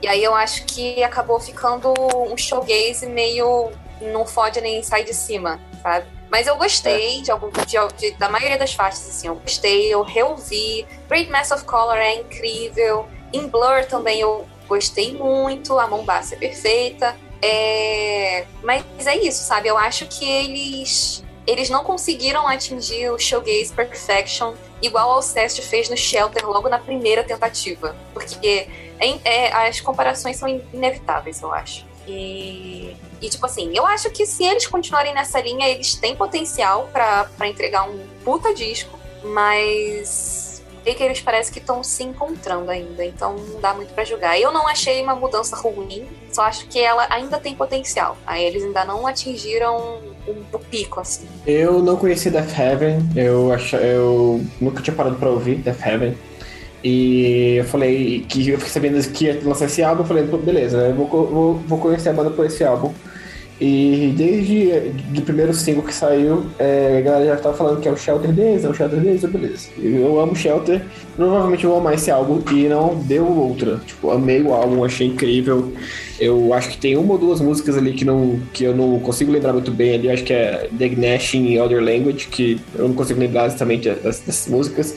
E 0.00 0.09
aí 0.09 0.22
eu 0.24 0.34
acho 0.34 0.64
que 0.64 1.03
acabou 1.05 1.38
ficando 1.38 1.92
um 2.30 2.36
showgaze 2.36 3.07
meio 3.07 3.70
não 4.00 4.26
fode 4.26 4.61
nem 4.61 4.82
sai 4.82 5.05
de 5.05 5.14
cima, 5.14 5.61
sabe? 5.82 6.07
Mas 6.32 6.46
eu 6.46 6.56
gostei 6.56 7.20
de 7.20 7.30
algum 7.30 7.50
de, 7.50 7.76
de- 7.98 8.16
da 8.16 8.26
maioria 8.30 8.56
das 8.56 8.72
faixas, 8.72 9.06
assim, 9.06 9.28
eu 9.28 9.34
gostei, 9.34 9.92
eu 9.92 10.02
reouvi. 10.02 10.86
Great 11.06 11.30
Mass 11.30 11.50
of 11.50 11.62
Color 11.64 11.98
é 11.98 12.14
incrível. 12.20 13.06
In 13.34 13.48
Blur 13.48 13.84
também 13.86 14.18
eu 14.20 14.46
gostei 14.66 15.12
muito, 15.12 15.78
a 15.78 15.86
Mombasa 15.86 16.34
é 16.34 16.38
perfeita. 16.38 17.14
É... 17.42 18.46
Mas 18.62 18.82
é 19.06 19.14
isso, 19.18 19.44
sabe? 19.44 19.68
Eu 19.68 19.76
acho 19.76 20.06
que 20.06 20.24
eles 20.24 21.22
eles 21.46 21.68
não 21.68 21.82
conseguiram 21.84 22.46
atingir 22.48 23.10
o 23.10 23.18
Showgaze 23.18 23.72
Perfection 23.74 24.54
igual 24.80 25.10
ao 25.10 25.20
Cest 25.20 25.60
fez 25.60 25.90
no 25.90 25.96
Shelter 25.96 26.48
logo 26.48 26.66
na 26.68 26.78
primeira 26.78 27.22
tentativa. 27.24 27.94
Porque 28.14 28.68
é- 28.98 29.18
é- 29.24 29.52
as 29.68 29.80
comparações 29.82 30.36
são 30.38 30.48
inevitáveis, 30.48 31.42
eu 31.42 31.52
acho. 31.52 31.84
E, 32.08 32.96
e, 33.22 33.28
tipo 33.28 33.46
assim, 33.46 33.70
eu 33.72 33.86
acho 33.86 34.10
que 34.10 34.26
se 34.26 34.44
eles 34.44 34.66
continuarem 34.66 35.14
nessa 35.14 35.40
linha, 35.40 35.68
eles 35.68 35.94
têm 35.94 36.16
potencial 36.16 36.90
pra 36.92 37.48
entregar 37.48 37.88
um 37.88 38.00
puta 38.24 38.52
disco, 38.52 38.98
mas 39.22 40.60
é 40.84 40.92
que 40.92 41.02
eles 41.04 41.20
parecem 41.20 41.52
que 41.52 41.60
estão 41.60 41.84
se 41.84 42.02
encontrando 42.02 42.68
ainda, 42.68 43.04
então 43.04 43.36
não 43.36 43.60
dá 43.60 43.72
muito 43.72 43.94
pra 43.94 44.04
julgar. 44.04 44.40
Eu 44.40 44.52
não 44.52 44.66
achei 44.66 45.00
uma 45.00 45.14
mudança 45.14 45.54
ruim, 45.54 46.04
só 46.32 46.42
acho 46.42 46.66
que 46.66 46.80
ela 46.80 47.06
ainda 47.08 47.38
tem 47.38 47.54
potencial. 47.54 48.16
Aí 48.26 48.44
eles 48.44 48.64
ainda 48.64 48.84
não 48.84 49.06
atingiram 49.06 50.00
o, 50.26 50.44
o 50.52 50.58
pico, 50.58 50.98
assim. 50.98 51.28
Eu 51.46 51.80
não 51.80 51.96
conhecia 51.96 52.32
Death 52.32 52.58
Heaven, 52.58 52.98
eu, 53.14 53.52
ach... 53.52 53.74
eu 53.74 54.44
nunca 54.60 54.82
tinha 54.82 54.96
parado 54.96 55.14
pra 55.14 55.30
ouvir 55.30 55.56
Death 55.58 55.86
Heaven. 55.86 56.18
E 56.82 57.54
eu 57.58 57.64
falei 57.64 58.26
que 58.28 58.48
eu 58.48 58.58
fiquei 58.58 58.72
sabendo 58.72 59.12
que 59.12 59.26
ia 59.26 59.40
lançar 59.44 59.66
esse 59.66 59.84
álbum, 59.84 60.02
eu 60.02 60.06
falei, 60.06 60.26
"Pô, 60.26 60.36
beleza, 60.36 60.78
eu 60.78 60.94
vou, 60.96 61.06
vou, 61.06 61.54
vou 61.54 61.78
conhecer 61.78 62.08
a 62.08 62.12
banda 62.12 62.30
por 62.30 62.44
esse 62.44 62.64
álbum. 62.64 62.92
E 63.61 64.12
desde 64.16 64.92
o 65.16 65.22
primeiro 65.22 65.55
single 65.55 65.84
que 65.84 65.94
saiu, 65.94 66.44
é, 66.59 66.96
a 66.98 67.00
galera 67.00 67.24
já 67.26 67.36
tava 67.36 67.57
falando 67.57 67.80
que 67.80 67.88
é 67.88 67.92
o 67.92 67.96
Shelter 67.96 68.32
deles, 68.32 68.64
é 68.64 68.68
o 68.68 68.74
Shelter 68.74 68.98
eu, 68.98 69.28
beleza. 69.28 69.68
Eu 69.80 70.18
amo 70.20 70.34
Shelter, 70.34 70.82
provavelmente 71.14 71.62
eu 71.62 71.70
vou 71.70 71.78
amar 71.78 71.94
esse 71.94 72.11
álbum 72.11 72.42
e 72.50 72.66
não 72.66 72.96
deu 72.96 73.24
outra. 73.24 73.76
Tipo, 73.86 74.11
amei 74.11 74.42
o 74.42 74.53
álbum, 74.53 74.84
achei 74.84 75.07
incrível. 75.07 75.72
Eu 76.18 76.53
acho 76.53 76.70
que 76.70 76.78
tem 76.78 76.96
uma 76.96 77.12
ou 77.12 77.18
duas 77.18 77.40
músicas 77.40 77.76
ali 77.76 77.92
que, 77.92 78.05
não, 78.05 78.40
que 78.53 78.64
eu 78.64 78.74
não 78.74 78.98
consigo 78.98 79.30
lembrar 79.30 79.53
muito 79.53 79.70
bem 79.70 79.94
ali, 79.94 80.11
acho 80.11 80.24
que 80.24 80.32
é 80.32 80.68
The 80.76 80.88
Gnashing 80.88 81.46
e 81.46 81.61
Other 81.61 81.80
Language, 81.80 82.26
que 82.28 82.61
eu 82.74 82.88
não 82.88 82.94
consigo 82.94 83.20
lembrar 83.20 83.46
exatamente 83.46 83.88
das- 83.88 84.20
dessas 84.20 84.48
músicas, 84.48 84.96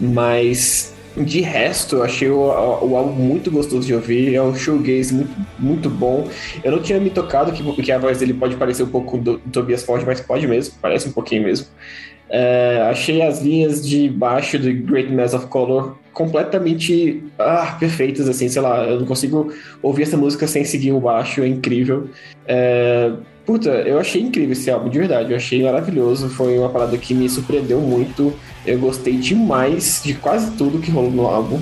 mas 0.00 0.92
de 1.16 1.40
resto, 1.40 2.02
achei 2.02 2.28
o, 2.28 2.38
o 2.38 2.96
álbum 2.96 3.12
muito 3.12 3.50
gostoso 3.50 3.86
de 3.86 3.94
ouvir, 3.94 4.34
é 4.34 4.42
um 4.42 4.54
showgaze 4.54 5.14
muito, 5.14 5.46
muito 5.58 5.90
bom. 5.90 6.28
Eu 6.62 6.72
não 6.72 6.82
tinha 6.82 7.00
me 7.00 7.10
tocado 7.10 7.52
que, 7.52 7.82
que 7.82 7.92
a 7.92 7.98
voz 7.98 8.18
dele 8.18 8.34
pode 8.34 8.56
parecer 8.56 8.82
um 8.82 8.88
pouco 8.88 9.16
do, 9.16 9.38
do 9.38 9.50
Tobias 9.50 9.82
Forge, 9.82 10.04
mas 10.04 10.20
pode 10.20 10.46
mesmo, 10.46 10.74
parece 10.80 11.08
um 11.08 11.12
pouquinho 11.12 11.44
mesmo. 11.44 11.66
É, 12.28 12.88
achei 12.90 13.22
as 13.22 13.40
linhas 13.40 13.86
de 13.86 14.08
baixo 14.08 14.58
do 14.58 14.72
Great 14.72 15.12
Mass 15.12 15.32
of 15.32 15.46
Color 15.46 15.96
completamente 16.12 17.22
ah, 17.38 17.76
perfeitas, 17.78 18.28
assim, 18.28 18.48
sei 18.48 18.62
lá, 18.62 18.84
eu 18.84 18.98
não 18.98 19.06
consigo 19.06 19.52
ouvir 19.82 20.04
essa 20.04 20.16
música 20.16 20.46
sem 20.46 20.64
seguir 20.64 20.92
o 20.92 21.00
baixo, 21.00 21.42
é 21.42 21.46
incrível. 21.46 22.08
É, 22.46 23.12
puta, 23.46 23.70
eu 23.70 23.98
achei 23.98 24.20
incrível 24.20 24.52
esse 24.52 24.70
álbum, 24.70 24.88
de 24.88 24.98
verdade, 24.98 25.30
eu 25.30 25.36
achei 25.36 25.62
maravilhoso, 25.62 26.28
foi 26.28 26.58
uma 26.58 26.68
parada 26.68 26.98
que 26.98 27.14
me 27.14 27.28
surpreendeu 27.30 27.80
muito, 27.80 28.34
eu 28.66 28.78
gostei 28.78 29.16
demais 29.16 30.02
de 30.04 30.14
quase 30.14 30.50
tudo 30.56 30.80
que 30.80 30.90
rolou 30.90 31.10
no 31.12 31.26
álbum. 31.26 31.60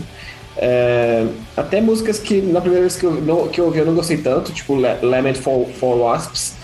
É, 0.57 1.27
até 1.57 1.81
músicas 1.81 2.19
que 2.19 2.41
na 2.41 2.61
primeira 2.61 2.83
vez 2.83 2.97
que 2.97 3.05
eu, 3.05 3.13
não, 3.21 3.49
que 3.49 3.61
eu 3.61 3.67
ouvi 3.67 3.81
eu 3.81 3.87
não 3.87 3.95
gostei 3.95 4.17
tanto, 4.17 4.53
tipo 4.53 4.75
Lament 4.75 5.35
for, 5.35 5.67
for 5.79 5.99
Wasps, 5.99 6.55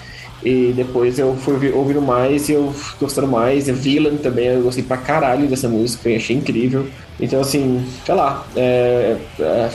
e 0.43 0.73
depois 0.75 1.18
eu 1.18 1.37
fui 1.37 1.55
ouvi- 1.55 1.73
ouvindo 1.73 2.01
mais 2.01 2.49
e 2.49 2.53
eu 2.53 2.75
gostando 2.99 3.29
mais. 3.29 3.68
E 3.68 3.73
Villain 3.73 4.16
também, 4.16 4.47
eu 4.47 4.62
gostei 4.62 4.83
pra 4.83 4.97
caralho 4.97 5.47
dessa 5.47 5.68
música, 5.68 6.09
eu 6.09 6.16
achei 6.16 6.35
incrível. 6.37 6.87
Então, 7.21 7.41
assim, 7.41 7.85
sei 8.07 8.14
lá. 8.14 8.47
É, 8.57 9.16
é, 9.39 9.71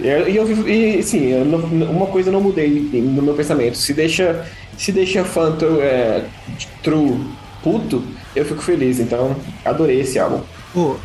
e 0.00 0.36
eu 0.36 0.68
e 0.68 1.02
sim, 1.02 1.28
eu 1.28 1.44
não- 1.44 1.58
uma 1.90 2.06
coisa 2.06 2.28
eu 2.28 2.32
não 2.32 2.40
mudei 2.40 2.68
no 2.92 3.22
meu 3.22 3.34
pensamento. 3.34 3.76
Se 3.76 3.92
deixa, 3.92 4.44
se 4.76 4.90
deixa 4.92 5.24
fã 5.24 5.56
é, 5.80 6.24
true 6.82 7.18
puto, 7.62 8.02
eu 8.34 8.44
fico 8.44 8.62
feliz. 8.62 9.00
Então, 9.00 9.36
adorei 9.64 10.00
esse 10.00 10.18
álbum. 10.18 10.40
Pô, 10.72 10.96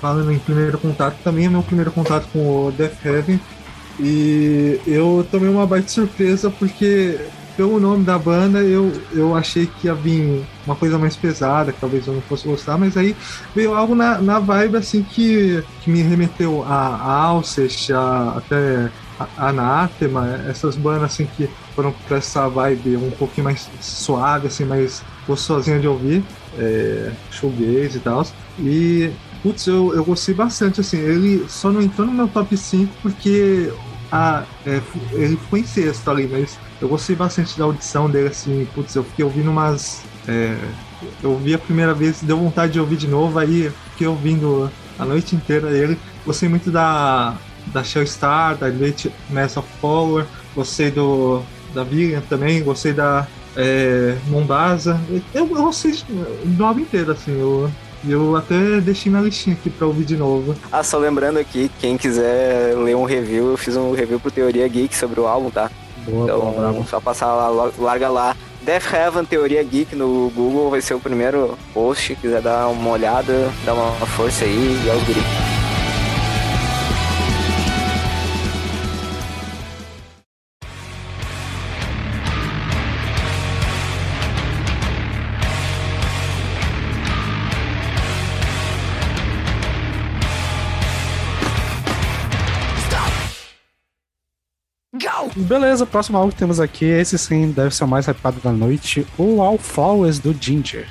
falando 0.00 0.32
em 0.32 0.38
primeiro 0.38 0.78
contato, 0.78 1.16
também 1.22 1.46
é 1.46 1.48
meu 1.48 1.62
primeiro 1.62 1.92
contato 1.92 2.26
com 2.32 2.66
o 2.66 2.72
Death 2.72 3.04
Heaven. 3.04 3.40
E 4.00 4.80
eu 4.86 5.26
tomei 5.30 5.48
uma 5.48 5.66
baita 5.66 5.88
surpresa 5.88 6.50
porque, 6.50 7.18
pelo 7.56 7.78
nome 7.78 8.04
da 8.04 8.18
banda, 8.18 8.60
eu, 8.60 8.92
eu 9.12 9.34
achei 9.34 9.66
que 9.66 9.86
ia 9.86 9.94
vir 9.94 10.44
uma 10.66 10.74
coisa 10.74 10.98
mais 10.98 11.16
pesada, 11.16 11.72
que 11.72 11.80
talvez 11.80 12.06
eu 12.06 12.14
não 12.14 12.22
fosse 12.22 12.46
gostar, 12.46 12.78
mas 12.78 12.96
aí 12.96 13.16
veio 13.54 13.74
algo 13.74 13.94
na, 13.94 14.18
na 14.20 14.38
vibe 14.38 14.76
assim 14.76 15.02
que, 15.02 15.62
que 15.80 15.90
me 15.90 16.02
remeteu 16.02 16.64
a, 16.64 17.24
Alcest, 17.24 17.90
a, 17.90 18.34
até 18.36 18.90
a 19.18 19.48
Anathema, 19.48 20.44
essas 20.48 20.76
bandas 20.76 21.04
assim 21.04 21.26
que 21.36 21.48
foram 21.74 21.92
pra 22.06 22.18
essa 22.18 22.48
vibe 22.48 22.96
um 22.96 23.10
pouquinho 23.10 23.44
mais 23.44 23.68
suave, 23.80 24.48
assim, 24.48 24.64
mais 24.64 25.02
gostosinha 25.26 25.78
de 25.78 25.86
ouvir, 25.86 26.24
é, 26.58 27.12
e 27.42 28.00
tal. 28.00 28.26
E, 28.58 29.10
putz, 29.42 29.66
eu, 29.66 29.94
eu 29.94 30.04
gostei 30.04 30.34
bastante, 30.34 30.80
assim, 30.80 30.98
ele 30.98 31.46
só 31.48 31.70
não 31.70 31.82
entrou 31.82 32.06
no 32.06 32.12
meu 32.12 32.28
top 32.28 32.56
5 32.56 32.92
porque 33.02 33.72
a, 34.10 34.44
é, 34.66 34.80
ele 35.12 35.36
ficou 35.36 35.58
em 35.58 35.64
sexto 35.64 36.10
ali, 36.10 36.26
mas 36.26 36.58
eu 36.82 36.88
gostei 36.88 37.14
bastante 37.14 37.56
da 37.56 37.64
audição 37.64 38.10
dele, 38.10 38.28
assim, 38.28 38.66
putz, 38.74 38.94
eu 38.96 39.04
fiquei 39.04 39.24
ouvindo 39.24 39.50
umas... 39.50 40.02
é, 40.26 40.56
eu 41.22 41.30
ouvi 41.30 41.54
a 41.54 41.58
primeira 41.58 41.94
vez, 41.94 42.20
deu 42.22 42.36
vontade 42.36 42.72
de 42.72 42.80
ouvir 42.80 42.96
de 42.96 43.06
novo, 43.06 43.38
aí 43.38 43.72
fiquei 43.92 44.06
ouvindo 44.06 44.70
a 44.98 45.04
noite 45.04 45.36
inteira 45.36 45.70
ele. 45.70 45.96
Gostei 46.26 46.48
muito 46.48 46.70
da, 46.70 47.34
da 47.66 47.84
Shell 47.84 48.06
Star, 48.06 48.56
da 48.56 48.68
Great 48.68 49.12
Mass 49.30 49.56
of 49.56 49.68
Power, 49.80 50.26
gostei 50.54 50.90
do, 50.90 51.42
da 51.72 51.84
Vivian 51.84 52.20
também, 52.28 52.62
gostei 52.62 52.92
da 52.92 53.26
é, 53.56 54.16
Mombasa. 54.26 55.00
Eu, 55.32 55.46
eu 55.46 55.46
gostei 55.46 55.96
do 56.44 56.64
álbum 56.64 56.80
inteiro, 56.80 57.12
assim, 57.12 57.32
eu, 57.32 57.70
eu 58.08 58.36
até 58.36 58.80
deixei 58.80 59.10
na 59.10 59.20
listinha 59.20 59.54
aqui 59.54 59.70
pra 59.70 59.86
ouvir 59.86 60.04
de 60.04 60.16
novo. 60.16 60.56
Ah, 60.70 60.82
só 60.82 60.98
lembrando 60.98 61.38
aqui, 61.38 61.70
quem 61.78 61.96
quiser 61.96 62.76
ler 62.76 62.96
um 62.96 63.04
review, 63.04 63.50
eu 63.52 63.56
fiz 63.56 63.76
um 63.76 63.92
review 63.92 64.18
pro 64.18 64.30
Teoria 64.30 64.66
Geek 64.66 64.96
sobre 64.96 65.20
o 65.20 65.26
álbum, 65.26 65.50
tá? 65.50 65.70
Boa, 66.06 66.24
Então, 66.24 66.40
boa, 66.40 66.52
bravo. 66.52 66.86
só 66.88 67.00
passar 67.00 67.32
lá, 67.34 67.70
larga 67.78 68.08
lá 68.08 68.36
Death 68.62 68.92
Heaven 68.92 69.24
Teoria 69.24 69.62
Geek 69.62 69.96
no 69.96 70.30
Google 70.34 70.70
vai 70.70 70.80
ser 70.80 70.94
o 70.94 71.00
primeiro 71.00 71.58
post. 71.74 72.06
Se 72.06 72.14
quiser 72.14 72.40
dar 72.40 72.68
uma 72.68 72.90
olhada, 72.90 73.50
dar 73.64 73.74
uma 73.74 73.90
força 74.06 74.44
aí 74.44 74.80
e 74.84 74.90
aos 74.90 75.02
guri. 75.02 75.20
Beleza, 95.42 95.84
o 95.84 95.86
próximo 95.86 96.18
álbum 96.18 96.30
que 96.30 96.36
temos 96.36 96.60
aqui, 96.60 96.84
esse 96.84 97.18
sim 97.18 97.50
deve 97.50 97.74
ser 97.74 97.84
o 97.84 97.88
mais 97.88 98.06
hypado 98.06 98.40
da 98.40 98.50
noite, 98.50 99.06
o 99.18 99.42
All 99.42 99.58
Flowers 99.58 100.18
do 100.18 100.32
Ginger. 100.32 100.88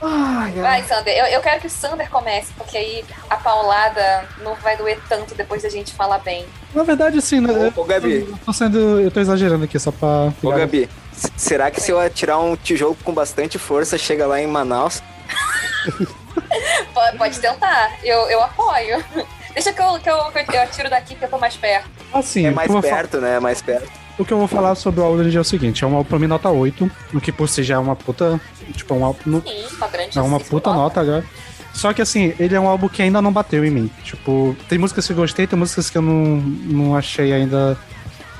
Vai, 0.00 0.82
Sander. 0.84 1.14
Eu, 1.14 1.26
eu 1.26 1.40
quero 1.40 1.60
que 1.60 1.66
o 1.66 1.70
Sander 1.70 2.08
comece, 2.08 2.50
porque 2.56 2.76
aí 2.76 3.04
a 3.28 3.36
paulada 3.36 4.24
não 4.42 4.54
vai 4.56 4.76
doer 4.76 4.98
tanto 5.08 5.34
depois 5.34 5.62
da 5.62 5.68
gente 5.68 5.92
falar 5.92 6.18
bem. 6.20 6.46
Na 6.74 6.82
verdade, 6.82 7.18
assim, 7.18 7.40
né? 7.40 7.72
Ô, 7.76 7.82
ô, 7.82 7.84
Gabi. 7.84 8.26
Eu 8.28 8.38
tô 8.44 8.52
sendo. 8.52 8.78
Eu 9.00 9.10
tô 9.10 9.20
exagerando 9.20 9.64
aqui 9.64 9.78
só 9.78 9.92
pra. 9.92 10.32
Ô, 10.42 10.50
Gabi, 10.50 10.88
será 11.36 11.70
que 11.70 11.80
se 11.80 11.90
eu 11.90 12.00
atirar 12.00 12.40
um 12.40 12.56
tijolo 12.56 12.96
com 13.04 13.12
bastante 13.12 13.58
força, 13.58 13.98
chega 13.98 14.26
lá 14.26 14.40
em 14.40 14.46
Manaus? 14.46 15.02
Pode, 16.92 17.18
pode 17.18 17.38
tentar. 17.38 17.92
Eu, 18.02 18.18
eu 18.28 18.42
apoio. 18.42 19.04
Deixa 19.54 19.72
que 19.72 19.80
eu, 19.80 19.98
que, 19.98 20.08
eu, 20.10 20.44
que 20.46 20.56
eu 20.56 20.62
atiro 20.62 20.90
daqui 20.90 21.14
que 21.14 21.24
eu 21.24 21.28
tô 21.28 21.38
mais 21.38 21.56
perto. 21.56 21.88
Assim, 22.12 22.46
É 22.46 22.50
mais 22.50 22.70
perto, 22.80 23.20
né? 23.20 23.36
É 23.36 23.40
mais 23.40 23.60
perto. 23.60 23.88
O 24.18 24.24
que 24.24 24.32
eu 24.32 24.38
vou 24.38 24.46
falar 24.48 24.74
sobre 24.74 25.00
o 25.00 25.04
álbum 25.04 25.22
é 25.22 25.40
o 25.40 25.44
seguinte: 25.44 25.82
é 25.82 25.86
um 25.86 25.96
álbum 25.96 26.08
pra 26.08 26.18
mim 26.18 26.26
nota 26.26 26.48
8, 26.50 26.90
o 27.14 27.20
que 27.20 27.32
por 27.32 27.48
si 27.48 27.62
já 27.62 27.76
é 27.76 27.78
uma 27.78 27.96
puta. 27.96 28.40
Tipo, 28.74 28.94
um 28.94 29.04
álbum. 29.04 29.20
no- 29.26 29.42
Sim, 29.42 29.64
uma 29.76 29.88
grande 29.88 30.18
É 30.18 30.22
uma 30.22 30.38
puta 30.38 30.72
nota 30.72 31.00
agora. 31.00 31.24
Só 31.72 31.92
que 31.92 32.02
assim, 32.02 32.34
ele 32.38 32.54
é 32.54 32.60
um 32.60 32.66
álbum 32.68 32.88
que 32.88 33.00
ainda 33.00 33.22
não 33.22 33.32
bateu 33.32 33.64
em 33.64 33.70
mim. 33.70 33.90
Tipo, 34.02 34.54
tem 34.68 34.78
músicas 34.78 35.06
que 35.06 35.12
eu 35.12 35.16
gostei, 35.16 35.46
tem 35.46 35.58
músicas 35.58 35.88
que 35.88 35.96
eu 35.96 36.02
não, 36.02 36.36
não 36.36 36.96
achei 36.96 37.32
ainda. 37.32 37.78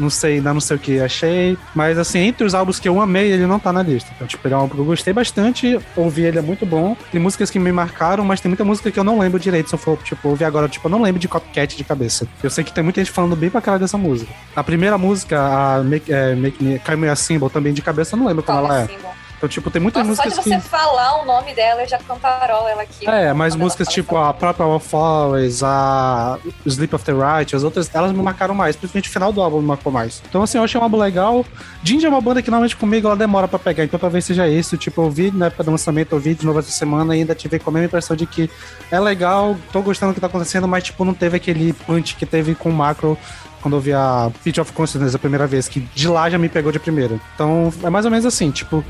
Não 0.01 0.11
sei, 0.11 0.37
ainda 0.37 0.53
não 0.53 0.61
sei 0.61 0.77
o 0.77 0.81
que 0.81 0.99
achei. 1.01 1.57
Mas 1.75 1.99
assim, 1.99 2.21
entre 2.21 2.45
os 2.45 2.55
álbuns 2.55 2.81
que 2.81 2.89
eu 2.89 3.01
amei, 3.01 3.31
ele 3.33 3.47
não 3.47 3.59
tá 3.59 3.73
na 3.73 3.83
lista. 3.83 4.11
Então, 4.15 4.27
tipo, 4.27 4.47
ele 4.47 4.55
é 4.55 4.57
um 4.57 4.61
álbum 4.61 4.75
que 4.75 4.81
eu 4.81 4.85
gostei 4.85 5.13
bastante. 5.13 5.79
Ouvi 5.95 6.23
ele 6.23 6.39
é 6.39 6.43
muito 6.43 6.65
bom. 6.65 6.97
Tem 7.13 7.21
músicas 7.21 7.51
que 7.51 7.59
me 7.59 7.71
marcaram, 7.71 8.25
mas 8.25 8.41
tem 8.41 8.49
muita 8.49 8.65
música 8.65 8.91
que 8.91 8.99
eu 8.99 9.05
não 9.05 9.19
lembro 9.19 9.39
direito. 9.39 9.69
Se 9.69 9.75
eu 9.75 9.79
for, 9.79 9.99
tipo, 10.03 10.29
ouvir 10.29 10.45
agora, 10.45 10.69
tipo, 10.69 10.87
eu 10.87 10.91
não 10.91 11.03
lembro 11.03 11.21
de 11.21 11.29
Copycat 11.29 11.77
de 11.77 11.85
cabeça. 11.85 12.27
Eu 12.43 12.51
sei 12.51 12.65
que 12.65 12.73
tem 12.73 12.83
muita 12.83 13.01
gente 13.01 13.13
falando 13.13 13.37
bem 13.37 13.51
pra 13.51 13.61
cara 13.61 13.79
dessa 13.79 13.99
música. 13.99 14.33
A 14.57 14.65
primeira 14.65 14.97
música, 14.97 15.39
a 15.41 15.83
Make, 15.83 16.13
é, 16.13 16.35
Make 16.35 16.65
Me, 16.97 17.09
a 17.09 17.17
Symbol, 17.17 17.51
também 17.51 17.73
de 17.73 17.83
cabeça, 17.83 18.15
eu 18.15 18.19
não 18.19 18.27
lembro 18.27 18.43
como 18.43 18.59
ela 18.59 18.83
é. 18.83 18.87
bom. 18.87 19.20
Então, 19.41 19.49
tipo, 19.49 19.71
tem 19.71 19.81
muitas 19.81 20.07
Nossa, 20.07 20.23
só 20.23 20.29
de 20.29 20.37
músicas 20.37 20.55
você 20.55 20.61
que. 20.61 20.69
falar 20.69 21.23
o 21.23 21.25
nome 21.25 21.55
dela, 21.55 21.81
eu 21.81 21.89
já 21.89 21.97
cantarola 21.97 22.71
ela 22.71 22.83
aqui. 22.83 23.09
É, 23.09 23.33
mas 23.33 23.57
músicas 23.57 23.89
tipo 23.89 24.15
a 24.19 24.35
própria 24.35 24.67
Wallflowers, 24.67 25.63
a 25.63 26.39
Sleep 26.67 26.95
of 26.95 27.03
the 27.07 27.13
Right, 27.13 27.57
as 27.57 27.65
outras, 27.65 27.89
elas 27.95 28.13
me 28.13 28.23
marcaram 28.23 28.55
mais, 28.55 28.77
principalmente 28.77 29.09
o 29.09 29.13
final 29.13 29.33
do 29.33 29.41
álbum 29.41 29.63
me 29.63 29.67
marcou 29.67 29.91
mais. 29.91 30.23
Então, 30.29 30.43
assim, 30.43 30.59
eu 30.59 30.65
achei 30.65 30.79
um 30.79 30.85
álbum 30.85 30.99
legal. 30.99 31.43
Ginger 31.83 32.09
é 32.09 32.11
uma 32.11 32.21
banda 32.21 32.43
que 32.43 32.51
normalmente 32.51 32.77
comigo 32.77 33.07
ela 33.07 33.17
demora 33.17 33.49
pra 33.49 33.59
pegar, 33.59 33.83
então 33.83 33.99
talvez 33.99 34.27
seja 34.27 34.47
isso. 34.47 34.77
Tipo, 34.77 35.05
eu 35.05 35.11
vi 35.11 35.31
na 35.31 35.47
época 35.47 35.65
do 35.65 35.71
lançamento, 35.71 36.15
eu 36.15 36.21
vi 36.21 36.35
de 36.35 36.45
novo 36.45 36.59
essa 36.59 36.71
semana 36.71 37.17
e 37.17 37.21
ainda 37.21 37.35
tive 37.35 37.59
com 37.59 37.71
a 37.71 37.73
mesma 37.73 37.87
impressão 37.87 38.15
de 38.15 38.27
que 38.27 38.51
é 38.91 39.01
legal, 39.01 39.57
tô 39.73 39.81
gostando 39.81 40.13
do 40.13 40.17
que 40.17 40.21
tá 40.21 40.27
acontecendo, 40.27 40.69
mas, 40.69 40.85
tipo, 40.85 41.03
não 41.03 41.15
teve 41.15 41.39
aquele 41.39 41.73
punch 41.73 42.15
que 42.15 42.27
teve 42.27 42.55
com 42.55 42.69
o 42.69 42.73
Macro 42.75 43.17
quando 43.61 43.77
eu 43.77 43.81
vi 43.81 43.93
a 43.93 44.31
Pitch 44.43 44.59
of 44.59 44.73
Consciousness 44.73 45.15
a 45.15 45.19
primeira 45.19 45.47
vez, 45.47 45.69
que 45.69 45.81
de 45.81 46.09
lá 46.09 46.29
já 46.29 46.39
me 46.39 46.49
pegou 46.49 46.73
de 46.73 46.79
primeira. 46.79 47.19
Então, 47.35 47.73
é 47.83 47.91
mais 47.91 48.05
ou 48.05 48.11
menos 48.11 48.27
assim, 48.27 48.51
tipo. 48.51 48.85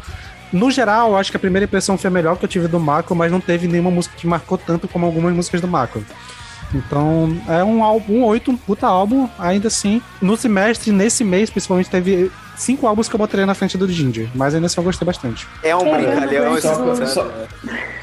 No 0.53 0.71
geral, 0.71 1.11
eu 1.11 1.17
acho 1.17 1.31
que 1.31 1.37
a 1.37 1.41
primeira 1.41 1.65
impressão 1.65 1.97
foi 1.97 2.09
a 2.09 2.11
melhor 2.11 2.37
que 2.37 2.45
eu 2.45 2.49
tive 2.49 2.67
do 2.69 2.81
Macro, 2.81 3.15
mas 3.15 3.31
não 3.31 3.41
teve 3.41 3.69
nenhuma 3.69 3.91
música 3.91 4.15
que 4.17 4.27
marcou 4.27 4.59
tanto 4.59 4.89
como 4.89 5.07
algumas 5.07 5.33
músicas 5.35 5.61
do 5.61 5.69
Macro. 5.69 6.05
Então, 6.73 7.37
é 7.49 7.65
um 7.65 7.83
álbum, 7.83 8.19
um 8.21 8.25
8, 8.25 8.51
um 8.51 8.57
puta 8.57 8.87
álbum, 8.87 9.29
ainda 9.39 9.67
assim. 9.69 10.01
No 10.23 10.37
semestre, 10.37 10.93
nesse 10.93 11.25
mês, 11.25 11.51
principalmente, 11.51 11.91
teve 11.91 12.31
cinco 12.57 12.87
álbuns 12.87 13.09
que 13.09 13.15
eu 13.15 13.19
botaria 13.19 13.45
na 13.47 13.55
frente 13.55 13.77
do 13.77 13.89
Ginger, 13.89 14.29
mas 14.35 14.55
ainda 14.55 14.67
assim 14.67 14.79
eu 14.79 14.85
gostei 14.85 15.05
bastante. 15.05 15.49
É 15.65 15.75
um 15.75 15.87
É, 15.89 15.97
brincalhão 15.97 16.57
esse 16.57 16.67
não 16.69 16.95
Só, 16.95 17.07
só- 17.07 17.25
né? 17.25 17.49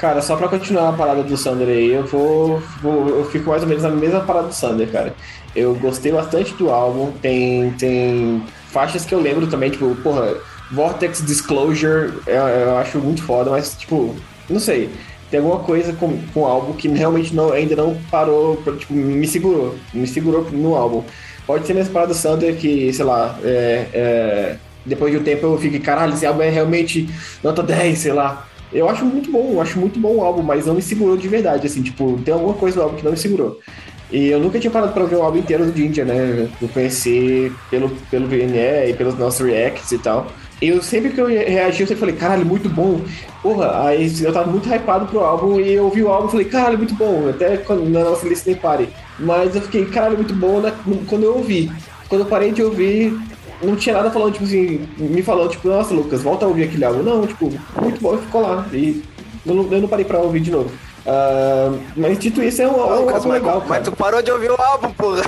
cara, 0.00 0.20
só 0.20 0.36
pra 0.36 0.48
continuar 0.48 0.90
a 0.90 0.92
parada 0.92 1.22
do 1.22 1.36
Sander 1.36 1.68
aí, 1.68 1.92
eu 1.92 2.04
vou, 2.06 2.62
vou- 2.82 3.08
Eu 3.08 3.24
fico 3.30 3.48
mais 3.50 3.62
ou 3.62 3.68
menos 3.68 3.84
na 3.84 3.90
mesma 3.90 4.20
parada 4.20 4.48
do 4.48 4.54
Sander, 4.54 4.90
cara. 4.90 5.14
Eu 5.56 5.74
gostei 5.74 6.12
bastante 6.12 6.52
do 6.54 6.68
álbum. 6.70 7.10
Tem, 7.22 7.70
tem 7.72 8.42
faixas 8.70 9.04
que 9.06 9.14
eu 9.14 9.20
lembro 9.20 9.46
também, 9.46 9.70
tipo, 9.70 9.94
porra, 10.02 10.34
Vortex 10.70 11.24
Disclosure, 11.24 12.12
eu, 12.26 12.34
eu 12.34 12.76
acho 12.78 12.98
muito 12.98 13.22
foda, 13.22 13.50
mas, 13.50 13.74
tipo, 13.74 14.14
não 14.48 14.60
sei. 14.60 14.90
Tem 15.30 15.40
alguma 15.40 15.60
coisa 15.60 15.92
com, 15.92 16.18
com 16.32 16.40
o 16.40 16.46
álbum 16.46 16.72
que 16.72 16.88
realmente 16.88 17.34
não, 17.34 17.52
ainda 17.52 17.76
não 17.76 17.96
parou, 18.10 18.62
tipo, 18.78 18.94
me 18.94 19.26
segurou. 19.26 19.74
Me 19.92 20.06
segurou 20.06 20.48
no 20.50 20.74
álbum. 20.74 21.04
Pode 21.46 21.66
ser 21.66 21.74
nessa 21.74 21.90
parada 21.90 22.12
do 22.12 22.16
Sander 22.16 22.56
que, 22.56 22.92
sei 22.92 23.04
lá, 23.04 23.38
é, 23.42 23.86
é, 23.92 24.56
depois 24.84 25.12
de 25.12 25.18
um 25.18 25.22
tempo 25.22 25.46
eu 25.46 25.58
fico, 25.58 25.78
caralho, 25.80 26.14
esse 26.14 26.26
álbum 26.26 26.42
é 26.42 26.50
realmente 26.50 27.08
nota 27.42 27.62
10, 27.62 27.98
sei 27.98 28.12
lá. 28.12 28.46
Eu 28.72 28.88
acho 28.88 29.04
muito 29.04 29.30
bom, 29.30 29.60
acho 29.60 29.78
muito 29.78 29.98
bom 29.98 30.16
o 30.16 30.22
álbum, 30.22 30.42
mas 30.42 30.66
não 30.66 30.74
me 30.74 30.82
segurou 30.82 31.16
de 31.16 31.26
verdade, 31.26 31.66
assim, 31.66 31.82
tipo, 31.82 32.20
tem 32.22 32.34
alguma 32.34 32.54
coisa 32.54 32.76
no 32.76 32.82
álbum 32.82 32.96
que 32.96 33.04
não 33.04 33.12
me 33.12 33.16
segurou. 33.16 33.58
E 34.10 34.28
eu 34.28 34.40
nunca 34.40 34.58
tinha 34.58 34.70
parado 34.70 34.92
pra 34.92 35.04
ver 35.04 35.16
o 35.16 35.22
álbum 35.22 35.38
inteiro 35.38 35.66
do 35.66 35.76
Ginger, 35.76 36.06
né? 36.06 36.48
Eu 36.60 36.68
conheci 36.68 37.52
pelo, 37.70 37.90
pelo 38.10 38.26
VNE 38.26 38.90
e 38.90 38.94
pelos 38.94 39.18
nossos 39.18 39.46
reacts 39.46 39.92
e 39.92 39.98
tal. 39.98 40.26
Eu 40.60 40.82
sempre 40.82 41.10
que 41.10 41.20
eu 41.20 41.26
reagi, 41.26 41.82
eu 41.82 41.86
sempre 41.86 42.00
falei, 42.00 42.16
caralho, 42.16 42.44
muito 42.44 42.68
bom. 42.68 43.00
Porra, 43.42 43.86
aí 43.86 44.12
eu 44.20 44.32
tava 44.32 44.50
muito 44.50 44.68
hypado 44.68 45.06
pro 45.06 45.20
álbum 45.20 45.60
e 45.60 45.74
eu 45.74 45.84
ouvi 45.84 46.02
o 46.02 46.08
álbum 46.08 46.28
e 46.28 46.30
falei, 46.30 46.46
caralho, 46.46 46.78
muito 46.78 46.94
bom. 46.94 47.28
Até 47.28 47.56
quando, 47.58 47.88
na 47.88 48.04
nossa 48.04 48.26
lista 48.26 48.50
nem 48.50 48.58
pare. 48.58 48.88
Mas 49.18 49.54
eu 49.54 49.62
fiquei, 49.62 49.84
caralho, 49.86 50.16
muito 50.16 50.34
bom 50.34 50.60
quando 51.06 51.22
eu 51.24 51.36
ouvi. 51.36 51.70
Quando 52.08 52.22
eu 52.22 52.26
parei 52.26 52.50
de 52.50 52.62
ouvir, 52.62 53.16
não 53.62 53.76
tinha 53.76 53.94
nada 53.94 54.10
falando, 54.10 54.32
tipo 54.32 54.44
assim, 54.44 54.88
me 54.98 55.22
falando, 55.22 55.50
tipo, 55.50 55.68
nossa, 55.68 55.94
Lucas, 55.94 56.22
volta 56.22 56.44
a 56.44 56.48
ouvir 56.48 56.64
aquele 56.64 56.84
álbum. 56.84 57.02
Não, 57.02 57.26
tipo, 57.26 57.52
muito 57.80 58.00
bom, 58.00 58.18
ficou 58.18 58.42
lá. 58.42 58.66
E 58.72 59.02
eu 59.46 59.54
não, 59.54 59.72
eu 59.72 59.80
não 59.80 59.88
parei 59.88 60.04
pra 60.04 60.18
ouvir 60.18 60.40
de 60.40 60.50
novo. 60.50 60.70
Ah, 61.06 61.72
mas 61.96 62.18
dito 62.18 62.42
isso, 62.42 62.60
é 62.60 62.68
um, 62.68 62.72
é 62.72 62.74
um 62.74 63.00
Lucas, 63.00 63.14
álbum 63.14 63.28
mas, 63.28 63.42
legal, 63.42 63.64
mas 63.66 63.84
tu 63.84 63.92
parou 63.92 64.20
de 64.20 64.30
ouvir 64.30 64.50
o 64.50 64.60
álbum, 64.60 64.90
porra. 64.92 65.22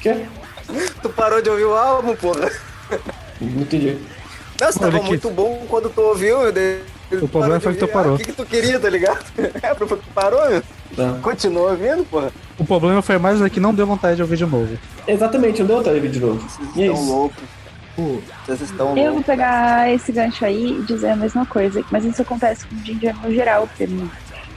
Quê? 0.00 0.26
Tu 1.02 1.08
parou 1.08 1.42
de 1.42 1.50
ouvir 1.50 1.64
o 1.64 1.74
álbum, 1.74 2.14
porra. 2.14 2.50
Não 3.40 3.62
entendi. 3.62 3.96
Não, 4.60 4.72
você 4.72 4.78
Olha 4.80 4.90
tava 4.92 4.96
aqui. 4.98 5.08
muito 5.08 5.30
bom 5.30 5.64
quando 5.68 5.88
tu 5.90 6.00
ouviu. 6.00 6.40
meu 6.42 6.52
Deus. 6.52 6.82
O 7.22 7.28
problema 7.28 7.58
foi 7.60 7.72
que 7.74 7.78
tu 7.78 7.88
parou. 7.88 8.12
Ah, 8.12 8.14
O 8.16 8.18
que, 8.18 8.24
que 8.24 8.32
tu 8.32 8.44
queria, 8.44 8.78
tá 8.78 8.90
ligado? 8.90 9.24
É, 9.62 9.74
foi 9.74 9.86
que 9.86 9.96
tu 9.96 10.12
parou, 10.14 10.48
meu. 10.50 10.62
Tá. 10.96 11.18
Continua 11.22 11.70
ouvindo, 11.70 12.04
porra. 12.04 12.30
O 12.58 12.64
problema 12.64 13.00
foi 13.00 13.18
mais 13.18 13.40
é 13.40 13.48
que 13.48 13.60
não 13.60 13.72
deu 13.72 13.86
vontade 13.86 14.16
de 14.16 14.22
ouvir 14.22 14.36
de 14.36 14.44
novo. 14.46 14.76
Exatamente, 15.06 15.60
não 15.60 15.66
deu 15.68 15.76
vontade 15.78 16.00
de 16.00 16.06
ouvir 16.06 16.12
de 16.18 16.20
novo. 16.20 16.46
E 16.76 16.82
é 16.82 16.86
Estão 16.86 17.02
isso. 17.02 17.12
loucos. 17.12 17.44
Vocês 18.46 18.60
estão 18.60 18.96
Eu 18.96 19.14
vou 19.14 19.22
pegar 19.24 19.92
esse 19.92 20.12
gancho 20.12 20.44
aí 20.44 20.78
e 20.78 20.82
dizer 20.82 21.10
a 21.10 21.16
mesma 21.16 21.44
coisa, 21.44 21.82
mas 21.90 22.04
isso 22.04 22.22
acontece 22.22 22.64
com 22.66 22.76
o 22.76 22.78
Ginger 22.84 23.14
no 23.22 23.32
geral 23.32 23.68
pra 23.76 23.86
mim. 23.88 24.08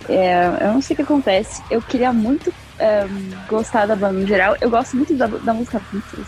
É, 0.08 0.46
eu 0.62 0.74
não 0.74 0.82
sei 0.82 0.94
o 0.94 0.98
que 0.98 1.02
acontece. 1.04 1.62
Eu 1.72 1.82
queria 1.82 2.14
muito 2.14 2.54
é, 2.78 3.08
gostar 3.50 3.86
da 3.88 3.96
banda 3.96 4.20
no 4.20 4.28
geral. 4.28 4.56
Eu 4.62 4.70
gosto 4.70 4.96
muito 4.96 5.14
da, 5.16 5.26
da 5.26 5.54
música 5.54 5.82
Princess. 5.90 6.28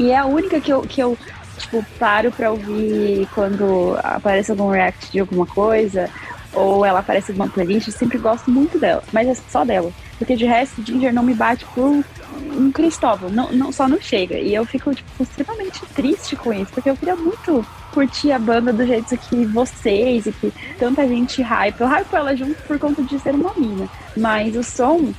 E 0.00 0.10
é 0.10 0.16
a 0.18 0.24
única 0.26 0.60
que 0.60 0.72
eu, 0.72 0.80
que 0.82 1.00
eu 1.00 1.16
tipo, 1.58 1.84
paro 1.98 2.32
pra 2.32 2.50
ouvir 2.50 3.28
quando 3.34 3.98
aparece 4.02 4.50
algum 4.50 4.70
react 4.70 5.10
de 5.12 5.20
alguma 5.20 5.46
coisa, 5.46 6.08
ou 6.52 6.84
ela 6.84 7.00
aparece 7.00 7.32
numa 7.32 7.48
playlist. 7.48 7.88
Eu 7.88 7.92
sempre 7.92 8.18
gosto 8.18 8.50
muito 8.50 8.78
dela, 8.78 9.02
mas 9.12 9.28
é 9.28 9.34
só 9.34 9.64
dela. 9.64 9.92
Porque 10.18 10.34
de 10.34 10.46
resto, 10.46 10.82
Ginger 10.84 11.12
não 11.12 11.22
me 11.22 11.34
bate 11.34 11.64
por 11.74 12.04
um 12.52 12.72
Cristóvão, 12.72 13.30
não, 13.30 13.52
não, 13.52 13.72
só 13.72 13.88
não 13.88 14.00
chega. 14.00 14.36
E 14.38 14.54
eu 14.54 14.64
fico, 14.64 14.94
tipo, 14.94 15.22
extremamente 15.22 15.80
triste 15.94 16.36
com 16.36 16.52
isso, 16.52 16.72
porque 16.72 16.90
eu 16.90 16.96
queria 16.96 17.16
muito 17.16 17.64
curtir 17.92 18.32
a 18.32 18.38
banda 18.38 18.72
do 18.72 18.86
jeito 18.86 19.16
que 19.16 19.44
vocês 19.46 20.26
e 20.26 20.32
que 20.32 20.52
tanta 20.78 21.06
gente 21.06 21.42
hype. 21.42 21.80
Eu 21.80 21.86
hype 21.86 22.12
ela 22.12 22.36
junto 22.36 22.60
por 22.62 22.78
conta 22.78 23.02
de 23.02 23.18
ser 23.18 23.34
uma 23.34 23.52
mina. 23.54 23.88
Mas 24.16 24.56
o 24.56 24.62
som, 24.62 25.12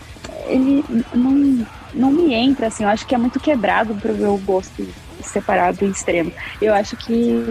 ele 0.48 0.84
não, 1.14 1.66
não 1.94 2.12
me 2.12 2.34
entra, 2.34 2.68
assim, 2.68 2.84
eu 2.84 2.90
acho 2.90 3.06
que 3.06 3.16
é 3.16 3.18
muito 3.18 3.40
quebrado 3.40 3.96
pro 3.96 4.14
meu 4.14 4.38
gosto 4.38 4.86
separado 5.24 5.86
e 5.86 5.90
extremo. 5.90 6.32
Eu 6.62 6.74
acho 6.74 6.96
que. 6.98 7.44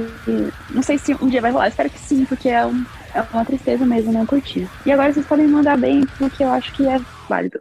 Não 0.70 0.82
sei 0.82 0.98
se 0.98 1.14
um 1.20 1.28
dia 1.28 1.40
vai 1.40 1.50
rolar, 1.50 1.68
espero 1.68 1.90
que 1.90 1.98
sim, 1.98 2.24
porque 2.24 2.48
é, 2.48 2.64
um, 2.66 2.84
é 3.14 3.22
uma 3.32 3.44
tristeza 3.44 3.84
mesmo 3.86 4.12
não 4.12 4.26
curtir. 4.26 4.68
E 4.86 4.92
agora 4.92 5.12
vocês 5.12 5.26
podem 5.26 5.46
mandar 5.48 5.76
bem, 5.78 6.06
porque 6.18 6.42
eu 6.44 6.52
acho 6.52 6.72
que 6.72 6.86
é 6.86 7.00
válido. 7.28 7.60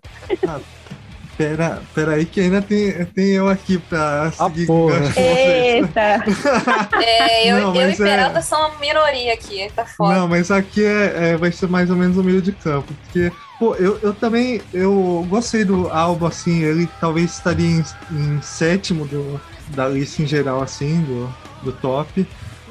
Pera, 1.38 1.84
pera 1.94 2.14
aí 2.14 2.26
que 2.26 2.42
ainda 2.42 2.64
tem, 2.64 3.06
tem 3.06 3.28
eu 3.30 3.48
aqui 3.48 3.78
pra 3.78 4.24
Ah, 4.40 4.50
seguir 4.50 4.66
porra. 4.66 5.00
com. 5.14 5.22
Eita! 5.22 6.24
É, 7.00 7.52
eu, 7.52 7.60
Não, 7.60 7.76
eu 7.76 7.90
e 7.90 7.94
é- 7.94 7.96
Peralta 7.96 8.42
são 8.42 8.60
uma 8.72 8.80
minoria 8.80 9.34
aqui, 9.34 9.72
tá 9.76 9.86
foda. 9.86 10.16
Não, 10.16 10.28
mas 10.28 10.50
aqui 10.50 10.84
é, 10.84 11.30
é- 11.34 11.38
vai 11.38 11.52
ser 11.52 11.68
mais 11.70 11.92
ou 11.92 11.96
menos 11.96 12.18
o 12.18 12.24
meio 12.24 12.42
de 12.42 12.52
campo. 12.52 12.92
Porque, 13.04 13.32
pô, 13.60 13.76
eu, 13.76 14.00
eu 14.02 14.16
também 14.16 14.60
eu 14.74 15.24
gostei 15.30 15.64
do 15.64 15.88
álbum, 15.90 16.26
assim, 16.26 16.64
ele 16.64 16.90
talvez 17.00 17.32
estaria 17.36 17.68
em, 17.68 17.84
em 18.12 18.42
sétimo 18.42 19.06
do, 19.06 19.40
da 19.70 19.88
lista 19.88 20.22
em 20.22 20.28
geral, 20.28 20.62
assim, 20.62 21.02
do, 21.02 21.34
do 21.64 21.72
top. 21.72 22.28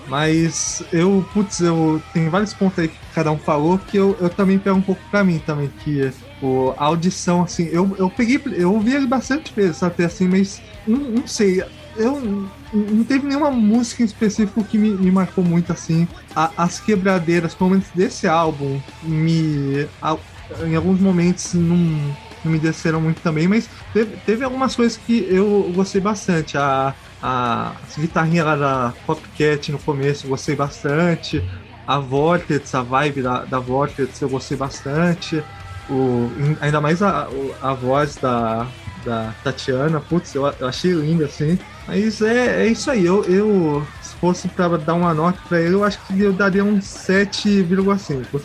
Mas 0.09 0.85
eu, 0.93 1.27
putz, 1.33 1.61
eu 1.61 2.01
tem 2.13 2.29
vários 2.29 2.55
pontos 2.55 2.79
aí 2.79 2.89
que 2.89 2.97
cada 3.13 3.31
um 3.33 3.39
falou 3.39 3.77
que 3.79 3.97
eu, 3.97 4.17
eu 4.21 4.31
também 4.31 4.59
pego 4.59 4.77
um 4.77 4.83
pouco 4.83 5.01
pra 5.11 5.25
mim 5.25 5.41
também, 5.41 5.69
que 5.83 6.13
o, 6.41 6.73
a 6.77 6.85
audição, 6.85 7.43
assim, 7.43 7.69
eu, 7.73 7.93
eu 7.99 8.09
peguei, 8.09 8.41
eu 8.53 8.73
ouvi 8.73 8.95
ele 8.95 9.07
bastante 9.07 9.53
vezes, 9.53 9.79
sabe, 9.79 10.05
assim, 10.05 10.29
mas 10.29 10.63
não, 10.87 10.99
não 10.99 11.27
sei, 11.27 11.61
eu 11.97 12.49
não 12.73 13.05
teve 13.05 13.27
nenhuma 13.27 13.51
música 13.51 14.03
em 14.03 14.07
específico 14.07 14.63
que 14.63 14.79
me, 14.79 14.91
me 14.91 15.11
marcou 15.11 15.43
muito 15.43 15.73
assim. 15.73 16.07
A, 16.35 16.51
as 16.57 16.79
quebradeiras, 16.79 17.55
pelo 17.55 17.71
menos 17.71 17.87
desse 17.95 18.29
álbum, 18.29 18.81
me. 19.03 19.89
A, 20.01 20.17
em 20.65 20.77
alguns 20.77 21.01
momentos 21.01 21.55
não, 21.55 22.17
não 22.47 22.53
me 22.53 22.59
desceram 22.59 23.01
muito 23.01 23.21
também, 23.21 23.47
mas 23.47 23.69
teve, 23.93 24.17
teve 24.25 24.45
algumas 24.45 24.75
coisas 24.75 24.97
que 24.97 25.27
eu 25.29 25.71
gostei 25.75 26.01
bastante. 26.01 26.57
A, 26.57 26.95
a, 27.23 27.73
guitarrinha 27.99 28.45
lá 28.45 28.57
da 28.57 28.95
Popcat 29.07 29.73
no 29.73 29.79
começo 29.79 30.29
gostei 30.29 30.55
bastante. 30.55 31.45
A 31.87 31.99
Vortex, 31.99 32.75
a 32.75 32.83
vibe 32.83 33.23
da, 33.23 33.45
da 33.45 33.59
Vortex 33.59 34.21
eu 34.21 34.29
gostei 34.29 34.57
bastante. 34.57 35.43
O, 35.89 36.31
ainda 36.61 36.81
mais 36.81 37.03
a, 37.03 37.29
a 37.63 37.73
voz 37.75 38.17
da, 38.17 38.67
da 39.05 39.33
Tatiana, 39.45 40.01
putz, 40.01 40.35
eu, 40.35 40.47
eu 40.59 40.67
achei 40.67 40.93
linda 40.93 41.27
assim. 41.27 41.59
Mas 41.87 42.21
é, 42.21 42.65
é 42.65 42.67
isso 42.67 42.91
aí. 42.91 43.07
Eu, 43.07 43.25
eu, 43.25 43.87
se 44.03 44.15
fosse 44.17 44.49
para 44.49 44.77
dar 44.77 44.95
uma 44.95 45.15
nota 45.15 45.39
para 45.49 45.61
ele, 45.61 45.75
eu 45.75 45.85
acho 45.85 45.99
que 46.07 46.21
eu 46.21 46.33
daria 46.33 46.65
um 46.65 46.79
7,5. 46.79 48.43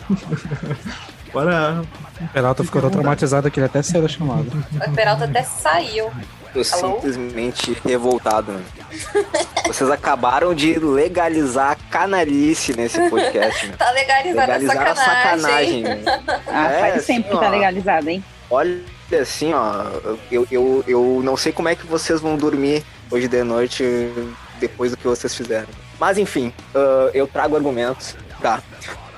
Para. 1.32 1.82
O 2.20 2.28
Peralta 2.28 2.62
ficou 2.62 2.80
tão 2.80 2.90
traumatizado 2.90 3.50
que 3.50 3.58
ele 3.58 3.66
até 3.66 3.82
saiu 3.82 4.02
da 4.02 4.08
chamada. 4.08 4.46
O 4.86 4.92
Peralta 4.92 5.24
até 5.24 5.42
saiu. 5.42 6.10
Tô 6.52 6.60
Alô? 6.60 7.00
simplesmente 7.00 7.72
revoltado. 7.84 8.52
Né? 8.52 8.62
Vocês 9.66 9.90
acabaram 9.90 10.54
de 10.54 10.78
legalizar 10.78 11.70
a 11.72 11.76
canalice 11.90 12.76
nesse 12.76 13.08
podcast. 13.08 13.66
Né? 13.66 13.74
Tá 13.78 13.90
legalizada 13.90 14.52
a 14.54 14.56
Legalizaram 14.58 14.92
a 14.92 14.94
sacanagem. 14.94 15.82
sacanagem. 15.82 15.82
né? 15.82 16.22
Ah, 16.46 16.70
É, 16.70 16.78
faz 16.80 17.06
tempo 17.06 17.20
assim, 17.28 17.36
que 17.36 17.40
tá 17.44 17.48
legalizado, 17.48 18.10
hein? 18.10 18.24
Olha 18.50 18.80
assim, 19.20 19.54
ó, 19.54 19.84
eu, 20.30 20.46
eu, 20.50 20.84
eu 20.86 21.20
não 21.24 21.36
sei 21.38 21.52
como 21.52 21.68
é 21.70 21.74
que 21.74 21.86
vocês 21.86 22.20
vão 22.20 22.36
dormir 22.36 22.84
hoje 23.10 23.28
de 23.28 23.42
noite 23.42 23.82
depois 24.60 24.90
do 24.90 24.96
que 24.98 25.06
vocês 25.08 25.34
fizeram. 25.34 25.68
Mas 25.98 26.18
enfim, 26.18 26.52
ah, 26.74 27.10
eu 27.14 27.26
trago 27.26 27.56
argumentos. 27.56 28.14
Tá. 28.42 28.62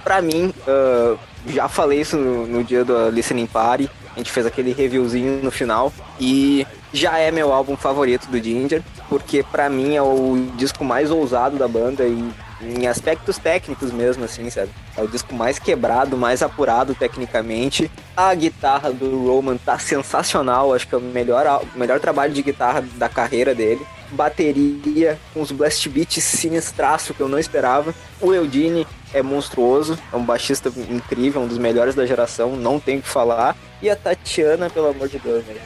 Pra 0.05 0.23
mim, 0.23 0.55
ah, 0.69 1.17
já 1.47 1.69
falei 1.69 2.01
isso 2.01 2.17
no, 2.17 2.47
no 2.47 2.65
dia 2.65 2.85
do 2.85 3.11
Listening 3.11 3.47
Party. 3.47 3.91
A 4.15 4.19
gente 4.19 4.31
fez 4.31 4.47
aquele 4.47 4.73
reviewzinho 4.73 5.43
no 5.43 5.51
final. 5.51 5.93
E 6.21 6.67
já 6.93 7.19
é 7.19 7.31
meu 7.31 7.53
álbum 7.53 7.77
favorito 7.77 8.29
do 8.29 8.43
Ginger. 8.43 8.83
Porque 9.09 9.43
pra 9.43 9.69
mim 9.69 9.95
é 9.95 10.03
o 10.03 10.47
disco 10.57 10.85
mais 10.85 11.11
ousado 11.11 11.57
da 11.57 11.69
banda 11.69 12.05
e 12.05 12.31
em 12.65 12.87
aspectos 12.87 13.39
técnicos 13.39 13.93
mesmo, 13.93 14.25
assim, 14.25 14.49
sabe? 14.51 14.71
É 14.97 15.03
o 15.03 15.09
disco 15.09 15.35
mais 15.35 15.59
quebrado, 15.59 16.17
mais 16.17 16.43
apurado 16.43 16.95
tecnicamente. 16.95 17.91
A 18.17 18.35
guitarra 18.35 18.93
do 18.93 19.27
Roman 19.27 19.57
tá 19.57 19.79
sensacional, 19.79 20.73
acho 20.73 20.89
que 20.89 20.95
é 20.95 20.99
o 20.99 21.01
melhor, 21.01 21.63
o 21.75 21.79
melhor 21.79 22.01
trabalho 22.01 22.33
de 22.33 22.43
guitarra 22.43 22.83
da 22.97 23.09
carreira 23.09 23.55
dele. 23.55 23.85
Bateria 24.11 25.19
com 25.33 25.41
os 25.41 25.51
blast 25.51 25.89
beats 25.89 26.23
sinistraço 26.23 27.15
que 27.15 27.21
eu 27.21 27.29
não 27.29 27.39
esperava. 27.39 27.95
O 28.21 28.33
Eudine 28.33 28.87
é 29.13 29.23
monstruoso, 29.23 29.99
é 30.13 30.17
um 30.17 30.25
baixista 30.25 30.73
incrível, 30.91 31.43
um 31.43 31.49
dos 31.49 31.59
melhores 31.59 31.95
da 31.95 32.07
geração, 32.07 32.57
não 32.57 32.79
tem 32.79 32.99
o 32.99 33.03
que 33.03 33.09
falar. 33.09 33.57
E 33.83 33.91
a 33.91 33.97
Tatiana, 33.97 34.71
pelo 34.71 34.89
amor 34.89 35.09
de 35.09 35.19
Deus, 35.19 35.45
né? 35.45 35.57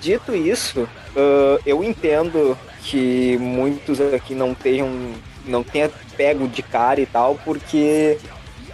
Dito 0.00 0.34
isso, 0.34 0.88
ah, 1.16 1.58
eu 1.64 1.82
entendo 1.82 2.56
que 2.82 3.38
muitos 3.38 4.00
aqui 4.00 4.34
não 4.34 4.54
tenham 4.54 4.90
não 5.44 5.62
tenha 5.62 5.90
pego 6.16 6.48
de 6.48 6.62
cara 6.62 7.00
e 7.00 7.06
tal, 7.06 7.38
porque 7.44 8.18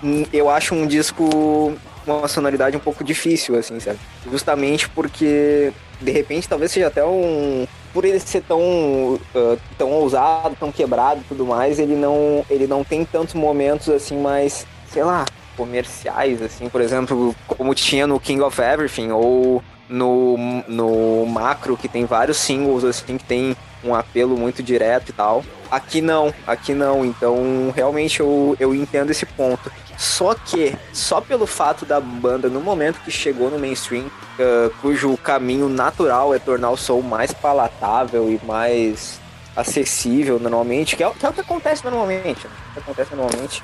hum, 0.02 0.24
eu 0.32 0.48
acho 0.48 0.74
um 0.74 0.86
disco 0.86 1.76
uma 2.06 2.28
sonoridade 2.28 2.76
um 2.76 2.80
pouco 2.80 3.04
difícil, 3.04 3.56
assim, 3.56 3.78
sabe? 3.80 3.98
Justamente 4.30 4.88
porque, 4.88 5.72
de 6.00 6.10
repente, 6.10 6.48
talvez 6.48 6.72
seja 6.72 6.88
até 6.88 7.04
um. 7.04 7.66
Por 7.92 8.04
ele 8.04 8.20
ser 8.20 8.42
tão, 8.42 9.18
ah, 9.34 9.56
tão 9.76 9.90
ousado, 9.90 10.56
tão 10.58 10.70
quebrado 10.70 11.20
e 11.20 11.24
tudo 11.24 11.44
mais, 11.44 11.78
ele 11.78 11.96
não, 11.96 12.44
ele 12.48 12.66
não 12.66 12.84
tem 12.84 13.04
tantos 13.04 13.34
momentos, 13.34 13.88
assim, 13.88 14.16
mais, 14.16 14.64
sei 14.92 15.02
lá, 15.02 15.26
comerciais, 15.56 16.40
assim, 16.40 16.68
por 16.68 16.80
exemplo, 16.80 17.34
como 17.48 17.74
tinha 17.74 18.06
no 18.06 18.20
King 18.20 18.40
of 18.42 18.60
Everything, 18.60 19.10
ou 19.10 19.62
no, 19.90 20.36
no 20.68 21.26
Macro, 21.26 21.76
que 21.76 21.88
tem 21.88 22.04
vários 22.04 22.38
singles, 22.38 22.84
assim, 22.84 23.18
que 23.18 23.24
tem 23.24 23.56
um 23.82 23.94
apelo 23.94 24.36
muito 24.36 24.62
direto 24.62 25.10
e 25.10 25.12
tal. 25.12 25.44
Aqui 25.70 26.00
não, 26.00 26.32
aqui 26.46 26.72
não. 26.72 27.04
Então, 27.04 27.72
realmente 27.74 28.20
eu, 28.20 28.56
eu 28.58 28.74
entendo 28.74 29.10
esse 29.10 29.26
ponto. 29.26 29.70
Só 29.98 30.34
que, 30.34 30.74
só 30.94 31.20
pelo 31.20 31.46
fato 31.46 31.84
da 31.84 32.00
banda, 32.00 32.48
no 32.48 32.60
momento 32.60 33.00
que 33.04 33.10
chegou 33.10 33.50
no 33.50 33.58
mainstream, 33.58 34.10
ah, 34.38 34.70
cujo 34.80 35.16
caminho 35.18 35.68
natural 35.68 36.34
é 36.34 36.38
tornar 36.38 36.70
o 36.70 36.76
som 36.76 37.00
mais 37.02 37.34
palatável 37.34 38.30
e 38.30 38.40
mais 38.46 39.20
acessível 39.54 40.38
normalmente, 40.38 40.96
que 40.96 41.04
é, 41.04 41.10
que 41.10 41.26
é 41.26 41.28
o 41.28 41.32
que 41.32 41.40
acontece 41.40 41.84
normalmente, 41.84 42.46
né? 42.46 42.54
Que 42.72 42.78
acontece 42.78 43.14
normalmente. 43.14 43.62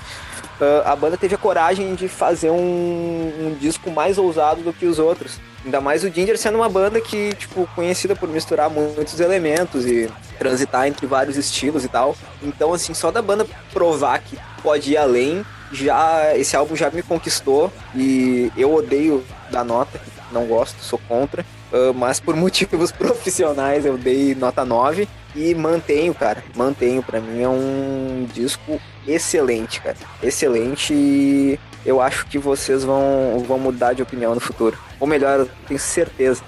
ah, 0.61 0.93
a 0.93 0.97
banda 0.97 1.16
teve 1.16 1.35
a 1.35 1.39
coragem 1.39 1.95
de 1.95 2.09
fazer 2.09 2.51
um, 2.51 3.33
um 3.41 3.57
disco 3.59 3.91
mais 3.91 4.18
ousado 4.18 4.61
do 4.61 4.72
que 4.72 4.85
os 4.85 4.99
outros. 4.99 5.41
Ainda 5.67 5.81
mais 5.81 6.05
o 6.05 6.09
Ginger 6.09 6.39
sendo 6.39 6.59
uma 6.59 6.69
banda 6.69 7.01
que, 7.01 7.35
tipo, 7.35 7.69
conhecida 7.75 8.14
por 8.14 8.29
misturar 8.29 8.71
muitos 8.71 9.19
elementos 9.19 9.85
e 9.85 10.09
transitar 10.39 10.87
entre 10.87 11.09
vários 11.09 11.37
estilos 11.37 11.85
e 11.85 11.89
tal. 11.89 12.17
Então, 12.41 12.73
assim, 12.73 12.95
só 12.95 13.11
da 13.11 13.21
banda 13.21 13.45
provar 13.73 14.21
que 14.21 14.39
pode 14.62 14.93
ir 14.93 14.97
além, 14.97 15.45
já 15.73 16.37
esse 16.37 16.55
álbum 16.55 16.77
já 16.77 16.89
me 16.89 17.03
conquistou 17.03 17.73
e 17.97 18.53
eu 18.57 18.73
odeio 18.73 19.25
dar 19.51 19.64
nota, 19.64 20.01
não 20.31 20.47
gosto, 20.47 20.81
sou 20.85 21.01
contra. 21.09 21.45
ah, 21.73 21.93
mas 21.93 22.21
por 22.21 22.37
motivos 22.37 22.93
profissionais 22.93 23.85
eu 23.85 23.99
dei 23.99 24.37
nota 24.37 24.64
9 24.64 25.09
e 25.35 25.53
mantenho, 25.53 26.14
cara, 26.14 26.45
mantenho. 26.55 27.03
Pra 27.03 27.21
mim 27.21 27.43
é 27.43 27.49
um 27.49 28.29
disco 28.33 28.81
excelente, 29.05 29.81
cara. 29.81 29.97
Excelente 30.23 30.95
e 30.95 31.59
eu 31.87 32.03
acho 32.03 32.26
que 32.26 32.37
vocês 32.37 32.82
vão, 32.82 33.39
vão 33.47 33.59
mudar 33.59 33.93
de 33.93 34.03
opinião 34.03 34.34
no 34.34 34.41
futuro. 34.41 34.76
Ou 34.99 35.07
melhor, 35.07 35.39
eu 35.39 35.51
tenho 35.68 35.78
certeza. 35.78 36.43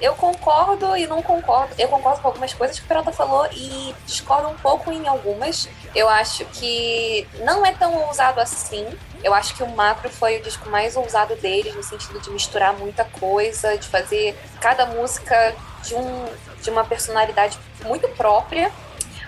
Eu 0.00 0.14
concordo 0.14 0.96
e 0.96 1.06
não 1.06 1.22
concordo. 1.22 1.74
Eu 1.78 1.88
concordo 1.88 2.20
com 2.20 2.28
algumas 2.28 2.52
coisas 2.52 2.78
que 2.78 2.84
o 2.84 2.88
Peralta 2.88 3.10
falou 3.10 3.48
e 3.50 3.92
discordo 4.06 4.48
um 4.48 4.54
pouco 4.54 4.92
em 4.92 5.08
algumas. 5.08 5.68
Eu 5.94 6.08
acho 6.08 6.44
que 6.46 7.26
não 7.40 7.66
é 7.66 7.72
tão 7.72 7.92
ousado 8.06 8.38
assim. 8.38 8.86
Eu 9.24 9.34
acho 9.34 9.56
que 9.56 9.62
o 9.62 9.68
Macro 9.68 10.08
foi 10.10 10.38
o 10.38 10.42
disco 10.42 10.68
mais 10.68 10.94
ousado 10.94 11.34
deles, 11.36 11.74
no 11.74 11.82
sentido 11.82 12.20
de 12.20 12.30
misturar 12.30 12.74
muita 12.74 13.04
coisa, 13.04 13.76
de 13.76 13.88
fazer 13.88 14.38
cada 14.60 14.86
música 14.86 15.54
de, 15.82 15.94
um, 15.96 16.26
de 16.62 16.70
uma 16.70 16.84
personalidade 16.84 17.58
muito 17.84 18.06
própria. 18.10 18.70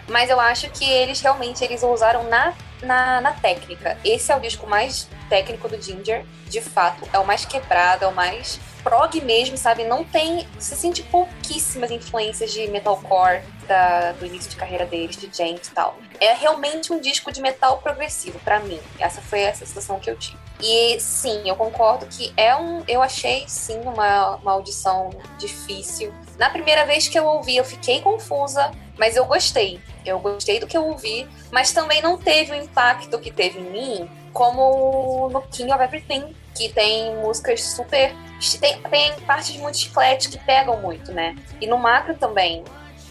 Mas 0.06 0.30
eu 0.30 0.38
acho 0.38 0.70
que 0.70 0.84
eles 0.84 1.20
realmente 1.20 1.64
eles 1.64 1.82
ousaram 1.82 2.24
na, 2.24 2.52
na, 2.82 3.20
na 3.20 3.32
técnica. 3.32 3.98
Esse 4.04 4.32
é 4.32 4.36
o 4.36 4.40
disco 4.40 4.66
mais 4.66 5.08
técnico 5.28 5.68
do 5.68 5.80
Ginger, 5.80 6.24
de 6.46 6.60
fato. 6.60 7.08
É 7.12 7.18
o 7.18 7.26
mais 7.26 7.44
quebrado, 7.44 8.04
é 8.04 8.08
o 8.08 8.14
mais 8.14 8.58
prog 8.82 9.20
mesmo, 9.20 9.56
sabe? 9.56 9.84
Não 9.84 10.04
tem. 10.04 10.46
Você 10.58 10.74
sente 10.74 11.02
pouquíssimas 11.02 11.90
influências 11.90 12.52
de 12.52 12.66
metalcore 12.68 13.42
da, 13.66 14.12
do 14.12 14.26
início 14.26 14.50
de 14.50 14.56
carreira 14.56 14.84
deles, 14.86 15.16
de 15.16 15.30
James 15.32 15.68
e 15.68 15.70
tal. 15.70 15.96
É 16.18 16.34
realmente 16.34 16.92
um 16.92 17.00
disco 17.00 17.30
de 17.32 17.40
metal 17.40 17.78
progressivo, 17.78 18.38
pra 18.40 18.60
mim. 18.60 18.80
Essa 18.98 19.20
foi 19.20 19.46
a 19.46 19.54
sensação 19.54 19.98
que 19.98 20.10
eu 20.10 20.16
tive. 20.16 20.38
E 20.62 21.00
sim, 21.00 21.42
eu 21.48 21.56
concordo 21.56 22.06
que 22.06 22.32
é 22.36 22.54
um. 22.54 22.82
Eu 22.86 23.02
achei 23.02 23.44
sim 23.46 23.80
uma, 23.80 24.36
uma 24.36 24.52
audição 24.52 25.10
difícil. 25.38 26.12
Na 26.38 26.50
primeira 26.50 26.84
vez 26.84 27.08
que 27.08 27.18
eu 27.18 27.24
ouvi, 27.24 27.56
eu 27.56 27.64
fiquei 27.64 28.00
confusa, 28.02 28.70
mas 29.00 29.16
eu 29.16 29.24
gostei. 29.24 29.80
Eu 30.04 30.18
gostei 30.20 30.60
do 30.60 30.66
que 30.66 30.76
eu 30.76 30.84
ouvi, 30.86 31.26
mas 31.50 31.72
também 31.72 32.02
não 32.02 32.18
teve 32.18 32.52
o 32.52 32.54
impacto 32.54 33.18
que 33.18 33.30
teve 33.30 33.58
em 33.58 33.70
mim, 33.70 34.10
como 34.30 35.30
no 35.32 35.40
King 35.40 35.72
of 35.72 35.82
Everything, 35.82 36.36
que 36.54 36.68
tem 36.68 37.16
músicas 37.16 37.64
super. 37.64 38.14
Tem, 38.60 38.78
tem 38.78 39.12
partes 39.26 39.56
muito 39.56 39.78
chiclete 39.78 40.28
que 40.28 40.38
pegam 40.38 40.82
muito, 40.82 41.12
né? 41.12 41.34
E 41.62 41.66
no 41.66 41.78
Macro 41.78 42.14
também. 42.14 42.62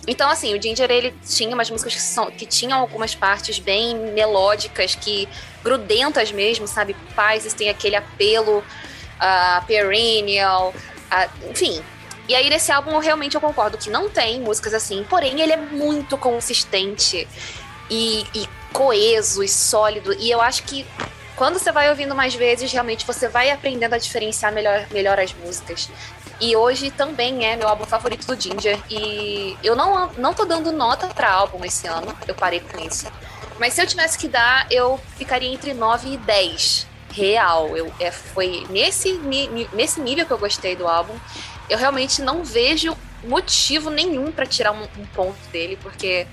Então, 0.07 0.29
assim, 0.29 0.55
o 0.55 0.61
Ginger, 0.61 0.89
ele 0.91 1.11
tinha 1.27 1.53
umas 1.55 1.69
músicas 1.71 1.95
que, 1.95 2.01
são, 2.01 2.29
que 2.31 2.45
tinham 2.45 2.79
algumas 2.79 3.15
partes 3.15 3.57
bem 3.57 3.95
melódicas, 3.95 4.93
que 4.93 5.27
grudentas 5.63 6.31
mesmo, 6.31 6.67
sabe? 6.67 6.95
Paz, 7.15 7.51
tem 7.53 7.69
aquele 7.69 7.95
apelo 7.95 8.63
a 9.19 9.63
perennial, 9.65 10.71
a- 11.09 11.27
enfim. 11.49 11.83
E 12.29 12.35
aí, 12.35 12.47
nesse 12.47 12.71
álbum, 12.71 12.91
eu 12.91 12.99
realmente 12.99 13.33
eu 13.33 13.41
concordo 13.41 13.75
que 13.75 13.89
não 13.89 14.07
tem 14.07 14.39
músicas 14.39 14.75
assim, 14.75 15.03
porém, 15.09 15.41
ele 15.41 15.51
é 15.51 15.57
muito 15.57 16.15
consistente 16.15 17.27
e, 17.89 18.23
e 18.35 18.47
coeso 18.71 19.43
e 19.43 19.49
sólido. 19.49 20.13
E 20.13 20.29
eu 20.29 20.39
acho 20.39 20.61
que 20.61 20.85
quando 21.35 21.57
você 21.57 21.71
vai 21.71 21.89
ouvindo 21.89 22.13
mais 22.13 22.35
vezes, 22.35 22.71
realmente 22.71 23.03
você 23.03 23.27
vai 23.27 23.49
aprendendo 23.49 23.95
a 23.95 23.97
diferenciar 23.97 24.53
melhor, 24.53 24.85
melhor 24.91 25.19
as 25.19 25.33
músicas. 25.33 25.89
E 26.39 26.55
hoje 26.55 26.91
também 26.91 27.45
é 27.45 27.55
meu 27.55 27.67
álbum 27.67 27.85
favorito 27.85 28.27
do 28.27 28.39
Ginger. 28.39 28.79
E 28.91 29.57
eu 29.63 29.75
não, 29.75 30.11
não 30.13 30.31
tô 30.31 30.45
dando 30.45 30.71
nota 30.71 31.07
pra 31.07 31.31
álbum 31.31 31.65
esse 31.65 31.87
ano, 31.87 32.15
eu 32.27 32.35
parei 32.35 32.59
com 32.59 32.79
isso. 32.79 33.07
Mas 33.59 33.73
se 33.73 33.81
eu 33.81 33.87
tivesse 33.87 34.19
que 34.19 34.27
dar, 34.27 34.67
eu 34.71 34.99
ficaria 35.17 35.51
entre 35.51 35.73
9 35.73 36.13
e 36.13 36.17
10. 36.17 36.87
Real. 37.11 37.75
Eu, 37.75 37.91
é, 37.99 38.11
foi 38.11 38.67
nesse, 38.69 39.13
ni, 39.13 39.67
nesse 39.73 39.99
nível 39.99 40.27
que 40.27 40.31
eu 40.31 40.37
gostei 40.37 40.75
do 40.75 40.87
álbum. 40.87 41.15
Eu 41.69 41.77
realmente 41.77 42.21
não 42.21 42.43
vejo 42.43 42.97
motivo 43.23 43.89
nenhum 43.89 44.31
para 44.31 44.45
tirar 44.45 44.71
um, 44.71 44.83
um 44.83 45.05
ponto 45.13 45.37
dele, 45.51 45.77
porque 45.81 46.25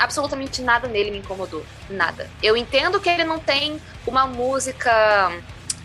absolutamente 0.00 0.60
nada 0.62 0.88
nele 0.88 1.10
me 1.10 1.18
incomodou. 1.18 1.64
Nada. 1.88 2.28
Eu 2.42 2.56
entendo 2.56 3.00
que 3.00 3.08
ele 3.08 3.24
não 3.24 3.38
tem 3.38 3.80
uma 4.06 4.26
música 4.26 5.32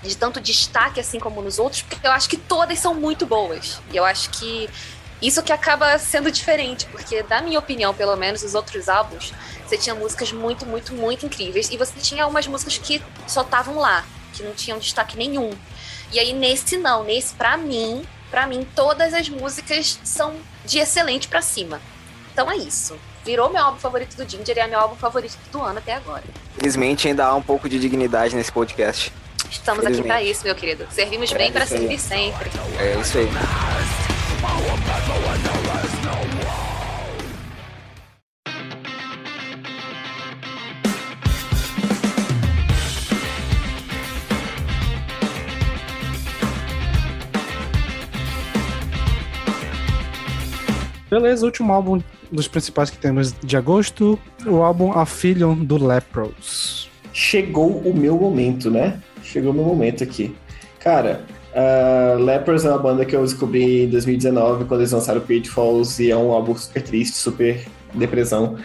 de 0.02 0.16
tanto 0.16 0.40
destaque 0.40 1.00
assim 1.00 1.20
como 1.20 1.42
nos 1.42 1.60
outros, 1.60 1.82
porque 1.82 2.06
eu 2.06 2.12
acho 2.12 2.30
que 2.30 2.38
todas 2.38 2.80
são 2.80 2.94
muito 2.94 3.26
boas. 3.26 3.82
E 3.92 3.98
eu 3.98 4.06
acho 4.06 4.30
que 4.32 4.70
isso 5.22 5.42
que 5.42 5.52
acaba 5.52 5.98
sendo 5.98 6.30
diferente, 6.30 6.86
porque, 6.88 7.24
na 7.30 7.42
minha 7.42 7.58
opinião, 7.58 7.94
pelo 7.94 8.16
menos, 8.16 8.44
os 8.44 8.54
outros 8.54 8.90
álbuns, 8.90 9.34
você 9.66 9.78
tinha 9.78 9.96
músicas 9.96 10.32
muito, 10.32 10.66
muito, 10.66 10.94
muito 10.94 11.26
incríveis. 11.26 11.70
E 11.72 11.78
você 11.78 12.00
tinha 12.00 12.24
algumas 12.24 12.46
músicas 12.48 12.78
que 12.78 13.02
só 13.28 13.42
estavam 13.42 13.78
lá, 13.78 14.06
que 14.34 14.44
não 14.44 14.54
tinham 14.54 14.78
destaque 14.78 15.18
nenhum. 15.18 15.52
E 16.12 16.20
aí, 16.20 16.34
nesse 16.34 16.78
não, 16.78 17.04
nesse, 17.04 17.34
pra 17.34 17.58
mim, 17.58 18.06
para 18.30 18.48
mim, 18.48 18.68
todas 18.76 19.14
as 19.14 19.30
músicas 19.30 20.00
são 20.04 20.36
de 20.66 20.80
excelente 20.80 21.28
para 21.28 21.42
cima. 21.42 21.82
Então 22.34 22.52
é 22.52 22.58
isso. 22.58 22.98
Virou 23.24 23.50
meu 23.50 23.64
álbum 23.64 23.80
favorito 23.80 24.16
do 24.16 24.30
Ginger 24.30 24.58
e 24.58 24.60
é 24.60 24.68
meu 24.68 24.80
álbum 24.80 24.96
favorito 24.96 25.38
do 25.52 25.62
ano 25.62 25.80
até 25.80 25.94
agora. 25.94 26.24
Felizmente 26.58 27.08
ainda 27.08 27.26
há 27.26 27.36
um 27.36 27.42
pouco 27.42 27.68
de 27.68 27.80
dignidade 27.80 28.36
nesse 28.36 28.52
podcast. 28.52 29.12
Estamos 29.50 29.86
aqui 29.86 30.04
para 30.04 30.22
isso, 30.22 30.44
meu 30.44 30.56
querido. 30.56 30.86
Servimos 30.92 31.32
é 31.32 31.38
bem 31.38 31.52
para 31.52 31.66
servir 31.66 32.00
sempre. 32.00 32.52
É 32.78 33.00
isso 33.00 33.18
aí. 33.18 33.30
Beleza, 51.10 51.46
último 51.46 51.72
álbum 51.72 52.02
dos 52.32 52.48
principais 52.48 52.90
que 52.90 52.98
temos 52.98 53.34
de 53.44 53.56
agosto, 53.56 54.20
o 54.46 54.64
álbum 54.64 54.92
A 54.92 55.06
Fillion 55.06 55.56
do 55.56 55.84
Lepros. 55.84 56.90
Chegou 57.14 57.78
o 57.80 57.96
meu 57.96 58.18
momento, 58.18 58.72
né? 58.72 59.00
Chegou 59.24 59.52
o 59.52 59.54
meu 59.54 59.64
momento 59.64 60.04
aqui. 60.04 60.36
Cara, 60.80 61.24
uh, 61.54 62.18
Lepros 62.22 62.66
é 62.66 62.70
uma 62.70 62.80
banda 62.80 63.06
que 63.06 63.16
eu 63.16 63.22
descobri 63.22 63.84
em 63.84 63.90
2019, 63.90 64.66
quando 64.66 64.82
eles 64.82 64.92
lançaram 64.92 65.22
Pitfalls, 65.22 66.00
e 66.00 66.10
é 66.10 66.18
um 66.18 66.32
álbum 66.32 66.56
super 66.56 66.82
triste, 66.82 67.18
super 67.18 67.64
depressão. 67.94 68.58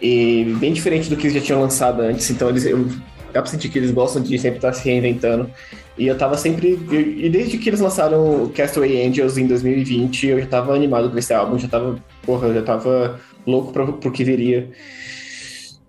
E 0.00 0.54
bem 0.58 0.72
diferente 0.72 1.10
do 1.10 1.16
que 1.16 1.26
eles 1.26 1.34
já 1.34 1.40
tinham 1.40 1.60
lançado 1.60 2.00
antes, 2.00 2.30
então 2.30 2.48
eles, 2.48 2.64
eu, 2.64 2.86
dá 3.32 3.42
pra 3.42 3.46
sentir 3.46 3.68
que 3.68 3.78
eles 3.78 3.90
gostam 3.90 4.22
de 4.22 4.38
sempre 4.38 4.58
estar 4.58 4.72
se 4.72 4.84
reinventando. 4.84 5.50
E 5.96 6.06
eu 6.06 6.16
tava 6.16 6.36
sempre. 6.36 6.78
e 6.90 7.28
desde 7.28 7.58
que 7.58 7.68
eles 7.68 7.80
lançaram 7.80 8.44
o 8.44 8.48
Castaway 8.48 9.06
Angels 9.06 9.36
em 9.36 9.46
2020, 9.46 10.26
eu 10.26 10.40
já 10.40 10.46
tava 10.46 10.74
animado 10.74 11.10
com 11.10 11.18
esse 11.18 11.32
álbum, 11.34 11.58
já 11.58 11.68
tava. 11.68 11.98
Porra, 12.24 12.48
eu 12.48 12.54
já 12.54 12.62
tava 12.62 13.20
louco 13.46 13.72
pro, 13.72 13.92
pro 13.94 14.12
que 14.12 14.24
viria. 14.24 14.70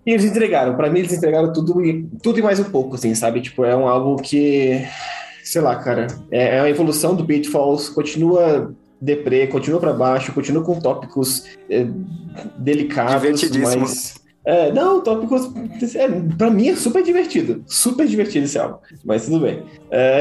E 0.06 0.10
eles 0.10 0.24
entregaram. 0.24 0.76
Para 0.76 0.90
mim, 0.90 0.98
eles 0.98 1.12
entregaram 1.12 1.52
tudo 1.52 1.82
e, 1.82 2.06
tudo 2.22 2.38
e 2.38 2.42
mais 2.42 2.60
um 2.60 2.64
pouco, 2.64 2.96
assim, 2.96 3.14
sabe? 3.14 3.40
Tipo, 3.40 3.64
é 3.64 3.74
um 3.74 3.88
álbum 3.88 4.16
que. 4.16 4.86
Sei 5.42 5.62
lá, 5.62 5.76
cara. 5.76 6.06
É, 6.30 6.56
é 6.56 6.60
a 6.60 6.68
evolução 6.68 7.14
do 7.14 7.24
Pitfalls, 7.24 7.88
continua 7.88 8.74
deprê, 9.00 9.46
continua 9.46 9.80
para 9.80 9.92
baixo, 9.92 10.32
continua 10.32 10.62
com 10.62 10.78
tópicos 10.78 11.44
é, 11.68 11.86
delicados, 12.58 13.50
mas 13.58 14.14
é, 14.44 14.70
não, 14.72 15.00
tópicos. 15.00 15.50
É, 15.94 16.08
pra 16.36 16.50
mim 16.50 16.68
é 16.68 16.76
super 16.76 17.02
divertido. 17.02 17.64
Super 17.66 18.06
divertido 18.06 18.44
esse 18.44 18.58
álbum. 18.58 18.76
Mas 19.04 19.24
tudo 19.24 19.40
bem. 19.40 19.62
É, 19.90 20.20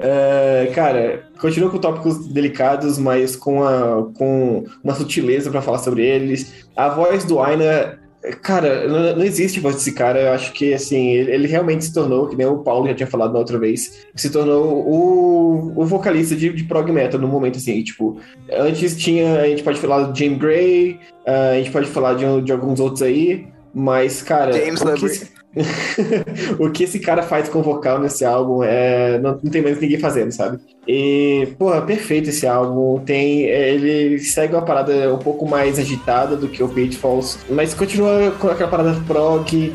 é, 0.64 0.72
cara, 0.74 1.24
continua 1.38 1.70
com 1.70 1.78
tópicos 1.78 2.26
delicados, 2.28 2.98
mas 2.98 3.36
com, 3.36 3.62
a, 3.62 4.08
com 4.14 4.64
uma 4.82 4.94
sutileza 4.94 5.50
para 5.50 5.60
falar 5.60 5.78
sobre 5.78 6.06
eles. 6.06 6.66
A 6.74 6.88
voz 6.88 7.24
do 7.24 7.40
Aina 7.40 7.98
Cara, 8.40 8.88
não, 8.88 9.16
não, 9.16 9.24
existe 9.24 9.60
voz 9.60 9.76
desse 9.76 9.92
cara. 9.92 10.18
Eu 10.18 10.32
acho 10.32 10.52
que, 10.52 10.72
assim, 10.72 11.08
ele, 11.08 11.30
ele, 11.30 11.46
realmente 11.46 11.84
se 11.84 11.92
tornou, 11.92 12.26
que 12.26 12.36
nem 12.36 12.46
o 12.46 12.58
Paulo 12.58 12.88
já 12.88 12.94
tinha 12.94 13.06
falado 13.06 13.32
na 13.34 13.38
outra 13.38 13.58
vez, 13.58 14.06
se 14.14 14.30
tornou 14.30 14.82
o, 14.86 15.72
o 15.76 15.84
vocalista 15.84 16.34
de, 16.34 16.50
de 16.50 16.64
prog 16.64 16.90
metal 16.90 17.20
no 17.20 17.28
momento, 17.28 17.58
assim. 17.58 17.82
Tipo, 17.82 18.18
antes 18.50 18.96
tinha, 18.96 19.40
a 19.40 19.46
gente 19.46 19.62
pode 19.62 19.78
falar 19.78 20.04
do 20.04 20.16
Jim 20.16 20.38
Gray, 20.38 20.98
uh, 21.26 21.52
a 21.52 21.56
gente 21.56 21.70
pode 21.70 21.86
falar 21.88 22.14
de, 22.14 22.42
de 22.42 22.52
alguns 22.52 22.80
outros 22.80 23.02
aí, 23.02 23.46
mas, 23.74 24.22
cara. 24.22 24.52
James 24.52 24.82
que, 24.82 25.33
o 26.58 26.70
que 26.70 26.84
esse 26.84 26.98
cara 26.98 27.22
faz 27.22 27.48
com 27.48 27.62
vocal 27.62 27.98
nesse 27.98 28.24
álbum 28.24 28.62
é. 28.62 29.18
Não, 29.18 29.38
não 29.42 29.50
tem 29.50 29.62
mais 29.62 29.80
ninguém 29.80 29.98
fazendo, 29.98 30.32
sabe? 30.32 30.58
E, 30.86 31.48
porra, 31.58 31.82
perfeito 31.82 32.30
esse 32.30 32.46
álbum. 32.46 33.00
Tem. 33.00 33.44
É, 33.44 33.74
ele 33.74 34.18
segue 34.18 34.54
uma 34.54 34.62
parada 34.62 35.12
um 35.14 35.18
pouco 35.18 35.48
mais 35.48 35.78
agitada 35.78 36.36
do 36.36 36.48
que 36.48 36.62
o 36.62 36.68
Pitfalls, 36.68 37.38
mas 37.50 37.74
continua 37.74 38.32
com 38.38 38.48
aquela 38.48 38.70
parada 38.70 39.00
prog, 39.06 39.72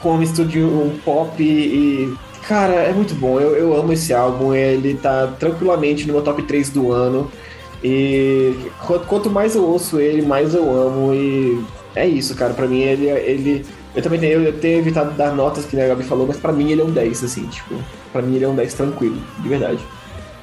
com 0.00 0.16
mistura 0.16 0.48
de 0.48 0.60
um 0.60 0.98
pop 1.04 1.42
e. 1.42 2.12
Cara, 2.46 2.74
é 2.74 2.92
muito 2.92 3.14
bom. 3.14 3.38
Eu, 3.38 3.54
eu 3.54 3.76
amo 3.76 3.92
esse 3.92 4.12
álbum. 4.12 4.54
Ele 4.54 4.94
tá 4.94 5.28
tranquilamente 5.38 6.06
no 6.06 6.14
meu 6.14 6.22
top 6.22 6.42
3 6.42 6.70
do 6.70 6.90
ano. 6.90 7.30
E 7.82 8.54
quanto 9.08 9.30
mais 9.30 9.54
eu 9.54 9.64
ouço 9.64 10.00
ele, 10.00 10.22
mais 10.22 10.54
eu 10.54 10.68
amo. 10.70 11.14
E 11.14 11.62
é 11.94 12.06
isso, 12.06 12.34
cara. 12.34 12.52
Pra 12.52 12.66
mim, 12.66 12.80
ele, 12.80 13.08
ele 13.08 13.64
eu 13.94 14.02
também 14.02 14.20
tenho, 14.20 14.42
eu 14.42 14.58
tenho 14.60 14.78
evitado 14.78 15.12
dar 15.12 15.32
notas 15.32 15.64
que 15.64 15.80
a 15.80 15.88
Gabi 15.88 16.04
falou, 16.04 16.26
mas 16.26 16.36
pra 16.36 16.52
mim 16.52 16.70
ele 16.70 16.80
é 16.80 16.84
um 16.84 16.90
10, 16.90 17.24
assim, 17.24 17.46
tipo, 17.48 17.74
pra 18.12 18.22
mim 18.22 18.36
ele 18.36 18.44
é 18.44 18.48
um 18.48 18.54
10 18.54 18.74
tranquilo, 18.74 19.20
de 19.38 19.48
verdade. 19.48 19.84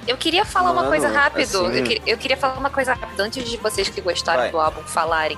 Eu 0.08 0.18
queria 0.18 0.46
falar 0.46 0.70
Mano, 0.70 0.82
uma 0.82 0.90
coisa 0.90 1.10
rápido. 1.10 1.66
Assim... 1.66 1.78
Eu, 1.78 1.84
que, 1.84 2.02
eu, 2.06 2.18
queria 2.18 2.38
falar 2.38 2.58
uma 2.58 2.70
coisa 2.70 2.94
rápido 2.94 3.20
antes 3.20 3.48
de 3.50 3.58
vocês 3.58 3.90
que 3.90 4.00
gostaram 4.00 4.44
Vai. 4.44 4.52
do 4.52 4.60
álbum 4.60 4.82
falarem. 4.84 5.38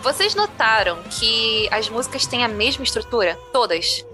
Vocês 0.00 0.34
notaram 0.34 0.98
que 1.10 1.68
as 1.72 1.88
músicas 1.88 2.24
têm 2.24 2.44
a 2.44 2.48
mesma 2.48 2.84
estrutura? 2.84 3.36
Todas. 3.52 4.06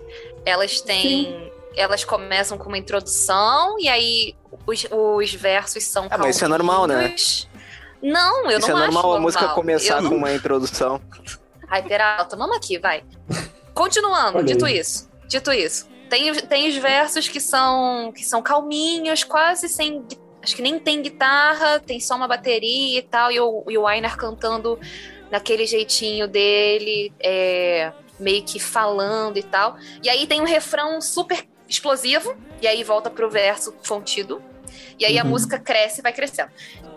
Elas 0.46 0.80
têm. 0.80 1.02
Sim. 1.02 1.50
Elas 1.76 2.04
começam 2.04 2.56
com 2.56 2.68
uma 2.68 2.78
introdução 2.78 3.78
e 3.78 3.88
aí 3.88 4.34
os, 4.66 4.86
os 4.90 5.34
versos 5.34 5.84
são. 5.84 6.06
Ah, 6.10 6.16
mas 6.16 6.36
isso 6.36 6.44
é 6.44 6.48
normal, 6.48 6.86
né? 6.86 7.14
Não, 8.02 8.50
eu 8.50 8.58
isso 8.58 8.70
não 8.70 8.78
é 8.78 8.82
acho. 8.82 8.92
normal, 8.92 9.02
normal 9.02 9.16
a 9.16 9.20
música 9.20 9.48
começar 9.48 10.02
eu 10.02 10.08
com 10.08 10.16
uma 10.16 10.32
introdução. 10.32 11.00
Ai, 11.72 11.82
Peralta, 11.82 12.36
vamos 12.36 12.54
aqui, 12.54 12.78
vai. 12.78 13.02
Continuando, 13.72 14.44
dito 14.44 14.66
isso. 14.66 15.10
Dito 15.26 15.50
isso. 15.50 15.88
Tem, 16.10 16.30
tem 16.34 16.68
os 16.68 16.76
versos 16.76 17.26
que 17.28 17.40
são, 17.40 18.12
que 18.14 18.22
são 18.22 18.42
calminhos, 18.42 19.24
quase 19.24 19.70
sem. 19.70 20.04
Acho 20.42 20.54
que 20.54 20.60
nem 20.60 20.78
tem 20.78 21.00
guitarra, 21.00 21.80
tem 21.80 21.98
só 21.98 22.14
uma 22.14 22.28
bateria 22.28 22.98
e 22.98 23.02
tal, 23.02 23.32
e 23.32 23.40
o, 23.40 23.64
e 23.70 23.78
o 23.78 23.84
Weiner 23.84 24.14
cantando 24.18 24.78
naquele 25.30 25.64
jeitinho 25.64 26.28
dele, 26.28 27.10
é, 27.18 27.90
meio 28.20 28.42
que 28.42 28.60
falando 28.60 29.38
e 29.38 29.42
tal. 29.42 29.78
E 30.02 30.10
aí 30.10 30.26
tem 30.26 30.42
um 30.42 30.44
refrão 30.44 31.00
super 31.00 31.42
explosivo, 31.66 32.36
e 32.60 32.66
aí 32.66 32.84
volta 32.84 33.08
pro 33.08 33.30
verso 33.30 33.72
contido. 33.88 34.42
E 34.98 35.06
aí 35.06 35.14
uhum. 35.14 35.22
a 35.22 35.24
música 35.24 35.58
cresce 35.58 36.00
e 36.00 36.02
vai 36.02 36.12
crescendo. 36.12 36.50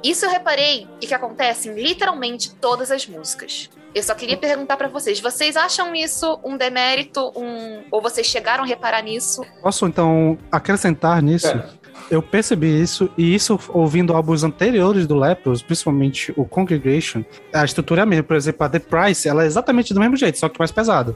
Isso 0.03 0.25
eu 0.25 0.29
reparei 0.29 0.85
e 0.99 1.07
que 1.07 1.13
acontece 1.13 1.69
em 1.69 1.75
literalmente 1.75 2.53
todas 2.55 2.91
as 2.91 3.07
músicas. 3.07 3.69
Eu 3.95 4.03
só 4.03 4.13
queria 4.13 4.35
perguntar 4.35 4.75
para 4.75 4.89
vocês, 4.89 5.21
vocês 5.21 5.55
acham 5.55 5.95
isso 5.95 6.37
um 6.43 6.57
demérito, 6.57 7.31
um 7.33 7.81
ou 7.89 8.01
vocês 8.01 8.27
chegaram 8.27 8.65
a 8.65 8.67
reparar 8.67 9.01
nisso? 9.01 9.41
Posso 9.61 9.87
então 9.87 10.37
acrescentar 10.51 11.21
nisso? 11.21 11.47
É. 11.47 11.65
Eu 12.11 12.21
percebi 12.21 12.81
isso, 12.81 13.09
e 13.17 13.33
isso 13.33 13.57
ouvindo 13.69 14.13
álbuns 14.13 14.43
anteriores 14.43 15.07
do 15.07 15.15
Lepros, 15.15 15.63
principalmente 15.63 16.33
o 16.35 16.45
Congregation, 16.45 17.23
a 17.53 17.63
estrutura 17.63 18.01
é 18.01 18.03
a 18.03 18.05
mesma. 18.05 18.23
Por 18.23 18.35
exemplo, 18.35 18.65
a 18.65 18.69
The 18.69 18.79
Price, 18.79 19.27
ela 19.29 19.43
é 19.43 19.47
exatamente 19.47 19.93
do 19.93 19.99
mesmo 20.01 20.17
jeito, 20.17 20.37
só 20.37 20.49
que 20.49 20.59
mais 20.59 20.73
pesada. 20.73 21.15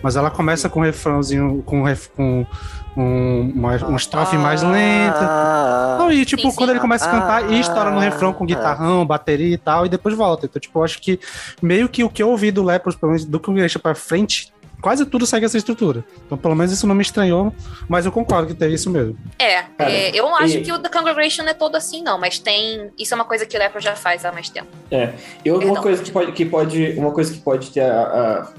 Mas 0.00 0.14
ela 0.14 0.30
começa 0.30 0.68
com 0.68 0.80
um 0.80 0.84
refrãozinho, 0.84 1.62
com, 1.66 1.82
com 2.16 2.46
um, 2.96 3.52
uma, 3.54 3.76
uma 3.76 3.96
estrofe 3.96 4.36
mais 4.36 4.62
lenta. 4.62 5.96
Não, 5.98 6.12
e 6.12 6.24
tipo, 6.24 6.42
sim, 6.42 6.50
sim. 6.50 6.56
quando 6.56 6.70
ele 6.70 6.80
começa 6.80 7.06
a 7.06 7.10
cantar, 7.10 7.50
e 7.50 7.60
estoura 7.60 7.90
no 7.90 8.00
refrão 8.00 8.32
com 8.32 8.44
guitarrão, 8.44 9.06
bateria 9.06 9.54
e 9.54 9.58
tal, 9.58 9.86
e 9.86 9.88
depois 9.88 10.14
volta. 10.14 10.46
Então, 10.46 10.60
tipo, 10.60 10.78
eu 10.78 10.84
acho 10.84 11.00
que 11.00 11.20
meio 11.62 11.88
que 11.88 12.02
o 12.02 12.10
que 12.10 12.22
eu 12.22 12.30
ouvi 12.30 12.50
do 12.50 12.62
Lepros, 12.62 12.96
pelo 12.96 13.12
menos 13.12 13.24
do 13.24 13.38
que 13.38 13.52
deixa 13.52 13.78
pra 13.78 13.94
frente, 13.94 14.52
quase 14.80 15.04
tudo 15.06 15.26
segue 15.26 15.46
essa 15.46 15.56
estrutura. 15.56 16.04
Então, 16.26 16.36
pelo 16.36 16.54
menos 16.54 16.72
isso 16.72 16.86
não 16.86 16.94
me 16.94 17.02
estranhou, 17.02 17.54
mas 17.88 18.06
eu 18.06 18.12
concordo 18.12 18.48
que 18.48 18.54
teve 18.54 18.74
isso 18.74 18.90
mesmo. 18.90 19.16
É, 19.38 19.64
é 19.78 20.18
eu 20.18 20.24
não 20.24 20.36
acho 20.36 20.58
e... 20.58 20.62
que 20.62 20.72
o 20.72 20.78
The 20.78 20.88
Congregation 20.88 21.42
é 21.44 21.54
todo 21.54 21.76
assim, 21.76 22.02
não, 22.02 22.18
mas 22.18 22.38
tem. 22.38 22.90
Isso 22.98 23.14
é 23.14 23.16
uma 23.16 23.24
coisa 23.24 23.46
que 23.46 23.56
o 23.56 23.60
Lepro 23.60 23.80
já 23.80 23.94
faz 23.94 24.24
há 24.24 24.32
mais 24.32 24.48
tempo. 24.48 24.68
É. 24.90 25.12
E 25.44 25.50
uma 25.50 25.80
coisa 25.80 26.02
que 26.02 26.10
pode, 26.10 26.32
que 26.32 26.44
pode. 26.44 26.94
Uma 26.96 27.12
coisa 27.12 27.32
que 27.32 27.38
pode 27.40 27.70
ter 27.70 27.82
a, 27.82 28.50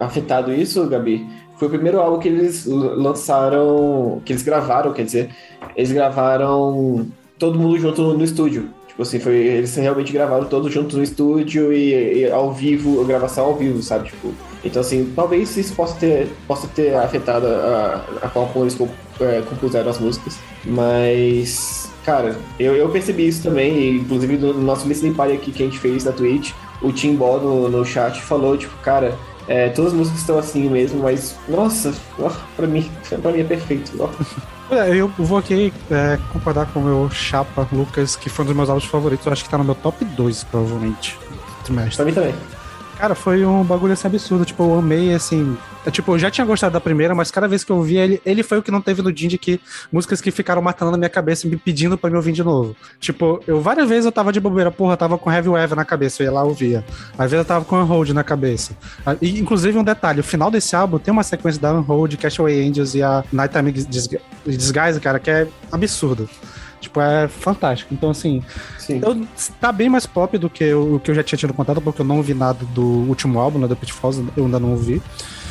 a, 0.00 0.06
afetado 0.06 0.52
isso, 0.52 0.88
Gabi, 0.88 1.26
foi 1.56 1.68
o 1.68 1.70
primeiro 1.70 2.00
álbum 2.00 2.18
que 2.18 2.28
eles 2.28 2.66
lançaram, 2.66 4.20
que 4.24 4.32
eles 4.32 4.42
gravaram, 4.42 4.92
quer 4.92 5.04
dizer, 5.04 5.30
eles 5.74 5.90
gravaram 5.90 7.06
todo 7.38 7.58
mundo 7.58 7.78
junto 7.78 8.02
no, 8.02 8.22
estúdio. 8.24 8.68
Tipo 8.88 9.02
assim, 9.02 9.18
foi, 9.18 9.36
eles 9.36 9.74
realmente 9.74 10.12
gravaram 10.12 10.46
todos 10.46 10.72
juntos 10.72 10.96
no 10.96 11.02
estúdio 11.02 11.72
e, 11.72 12.20
e 12.20 12.30
ao 12.30 12.52
vivo, 12.52 13.04
gravação 13.04 13.46
ao 13.46 13.56
vivo, 13.56 13.82
sabe? 13.82 14.08
Tipo, 14.08 14.32
então 14.64 14.80
assim, 14.80 15.12
talvez 15.14 15.56
isso 15.56 15.74
possa 15.74 15.96
ter, 15.98 16.28
possa 16.46 16.66
ter 16.68 16.94
afetado 16.94 17.46
a, 17.46 18.04
a 18.22 18.28
como 18.28 18.64
eles 18.64 18.78
é, 19.20 19.42
compuseram 19.42 19.90
as 19.90 19.98
músicas, 19.98 20.38
mas 20.64 21.90
cara, 22.04 22.36
eu, 22.58 22.74
eu 22.76 22.88
percebi 22.88 23.26
isso 23.26 23.42
também, 23.42 23.96
inclusive 23.96 24.36
no 24.36 24.54
nosso 24.54 24.86
listening 24.86 25.12
party 25.12 25.34
aqui 25.34 25.52
que 25.52 25.62
a 25.62 25.66
gente 25.66 25.78
fez 25.78 26.04
na 26.04 26.12
Twitch, 26.12 26.52
o 26.80 26.92
Tim 26.92 27.16
Ball 27.16 27.40
no, 27.40 27.68
no 27.68 27.84
chat 27.84 28.22
falou, 28.22 28.56
tipo, 28.56 28.74
cara, 28.78 29.18
é, 29.48 29.68
todas 29.68 29.92
as 29.92 29.98
músicas 29.98 30.20
estão 30.20 30.38
assim 30.38 30.68
mesmo, 30.68 31.02
mas, 31.02 31.36
nossa, 31.48 31.94
pra 32.56 32.66
mim, 32.66 32.90
pra 33.22 33.32
mim 33.32 33.40
é 33.40 33.44
perfeito. 33.44 34.10
É, 34.68 34.96
eu 34.96 35.06
vou 35.16 35.38
aqui 35.38 35.72
é, 35.88 36.18
concordar 36.32 36.66
com 36.66 36.80
o 36.80 36.82
meu 36.82 37.08
chapa, 37.08 37.68
Lucas, 37.70 38.16
que 38.16 38.28
foi 38.28 38.44
um 38.44 38.48
dos 38.48 38.56
meus 38.56 38.68
álbuns 38.68 38.84
favoritos. 38.86 39.24
Eu 39.24 39.32
acho 39.32 39.44
que 39.44 39.48
tá 39.48 39.56
no 39.56 39.62
meu 39.62 39.76
top 39.76 40.04
2, 40.04 40.42
provavelmente. 40.42 41.16
Trimestre. 41.62 41.96
Pra 41.96 42.04
mim 42.04 42.12
também. 42.12 42.34
Cara, 42.98 43.14
foi 43.14 43.44
um 43.44 43.62
bagulho 43.62 43.92
assim 43.92 44.06
absurdo. 44.06 44.44
Tipo, 44.44 44.62
eu 44.62 44.78
amei, 44.78 45.14
assim. 45.14 45.56
Tipo, 45.90 46.14
eu 46.14 46.18
já 46.18 46.30
tinha 46.30 46.44
gostado 46.44 46.72
da 46.72 46.80
primeira, 46.80 47.14
mas 47.14 47.30
cada 47.30 47.46
vez 47.46 47.62
que 47.62 47.70
eu 47.70 47.76
ouvia 47.76 48.02
ele, 48.02 48.20
ele 48.24 48.42
foi 48.42 48.58
o 48.58 48.62
que 48.62 48.70
não 48.70 48.80
teve 48.80 49.02
no 49.02 49.12
Dindy 49.12 49.38
que 49.38 49.60
músicas 49.92 50.20
que 50.20 50.30
ficaram 50.30 50.60
matando 50.60 50.90
na 50.90 50.96
minha 50.96 51.08
cabeça, 51.08 51.46
me 51.46 51.56
pedindo 51.56 51.96
pra 51.96 52.10
me 52.10 52.16
ouvir 52.16 52.32
de 52.32 52.42
novo. 52.42 52.74
Tipo, 52.98 53.40
eu 53.46 53.60
várias 53.60 53.88
vezes 53.88 54.06
eu 54.06 54.10
tava 54.10 54.32
de 54.32 54.40
bobeira, 54.40 54.70
porra, 54.70 54.96
tava 54.96 55.16
com 55.16 55.30
Heavy 55.30 55.50
Weather 55.50 55.76
na 55.76 55.84
cabeça, 55.84 56.22
eu 56.22 56.24
ia 56.24 56.32
lá 56.32 56.42
ouvia. 56.42 56.84
Às 57.12 57.30
vezes 57.30 57.44
eu 57.44 57.44
tava 57.44 57.64
com 57.64 57.76
Unhold 57.76 58.12
na 58.12 58.24
cabeça. 58.24 58.76
Ah, 59.04 59.14
e, 59.22 59.38
inclusive, 59.38 59.78
um 59.78 59.84
detalhe: 59.84 60.20
o 60.20 60.24
final 60.24 60.50
desse 60.50 60.74
álbum 60.74 60.98
tem 60.98 61.12
uma 61.12 61.22
sequência 61.22 61.60
da 61.60 61.72
Unhold, 61.72 62.16
Castaway 62.16 62.66
Angels 62.66 62.94
e 62.94 63.02
a 63.02 63.22
Nighttime 63.32 63.70
Disguise, 63.70 65.00
cara, 65.00 65.20
que 65.20 65.30
é 65.30 65.46
absurdo. 65.70 66.28
Tipo, 66.80 67.00
é 67.00 67.26
fantástico. 67.28 67.92
Então, 67.92 68.10
assim, 68.10 68.42
eu, 68.88 69.26
tá 69.60 69.72
bem 69.72 69.88
mais 69.88 70.06
pop 70.06 70.36
do 70.38 70.48
que 70.48 70.72
o, 70.72 71.00
que 71.00 71.10
eu 71.10 71.14
já 71.14 71.22
tinha 71.22 71.38
tido 71.38 71.54
contato, 71.54 71.80
porque 71.80 72.02
eu 72.02 72.06
não 72.06 72.22
vi 72.22 72.34
nada 72.34 72.64
do 72.74 72.82
último 72.82 73.38
álbum, 73.38 73.58
né, 73.58 73.66
do 73.66 73.76
Pitfalls, 73.76 74.22
eu 74.36 74.44
ainda 74.44 74.60
não 74.60 74.72
ouvi. 74.72 75.02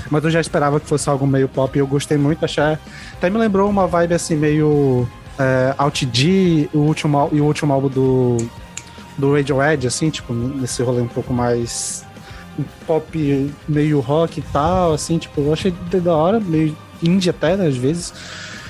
Mas 0.09 0.23
eu 0.23 0.29
já 0.29 0.39
esperava 0.39 0.79
que 0.79 0.87
fosse 0.87 1.09
algo 1.09 1.25
meio 1.25 1.49
pop 1.49 1.75
e 1.75 1.79
eu 1.79 1.87
gostei 1.87 2.17
muito. 2.17 2.45
Achei, 2.45 2.77
até 3.13 3.29
me 3.29 3.37
lembrou 3.37 3.69
uma 3.69 3.87
vibe 3.87 4.13
assim, 4.13 4.35
meio 4.35 5.07
é, 5.39 5.73
Out 5.77 6.05
D 6.05 6.69
o 6.73 6.79
último, 6.79 7.29
e 7.31 7.41
o 7.41 7.45
último 7.45 7.73
álbum 7.73 7.89
do, 7.89 8.37
do 9.17 9.33
Radiohead, 9.33 9.87
assim, 9.87 10.09
tipo, 10.09 10.33
nesse 10.33 10.83
rolê 10.83 11.01
um 11.01 11.07
pouco 11.07 11.33
mais 11.33 12.05
pop, 12.87 13.51
meio 13.67 13.99
rock 13.99 14.39
e 14.39 14.43
tal, 14.43 14.93
assim, 14.93 15.17
tipo, 15.17 15.41
eu 15.41 15.53
achei 15.53 15.71
da 15.71 16.15
hora, 16.15 16.39
meio 16.39 16.75
indie 17.03 17.29
até, 17.29 17.55
né, 17.57 17.67
às 17.67 17.75
vezes. 17.75 18.13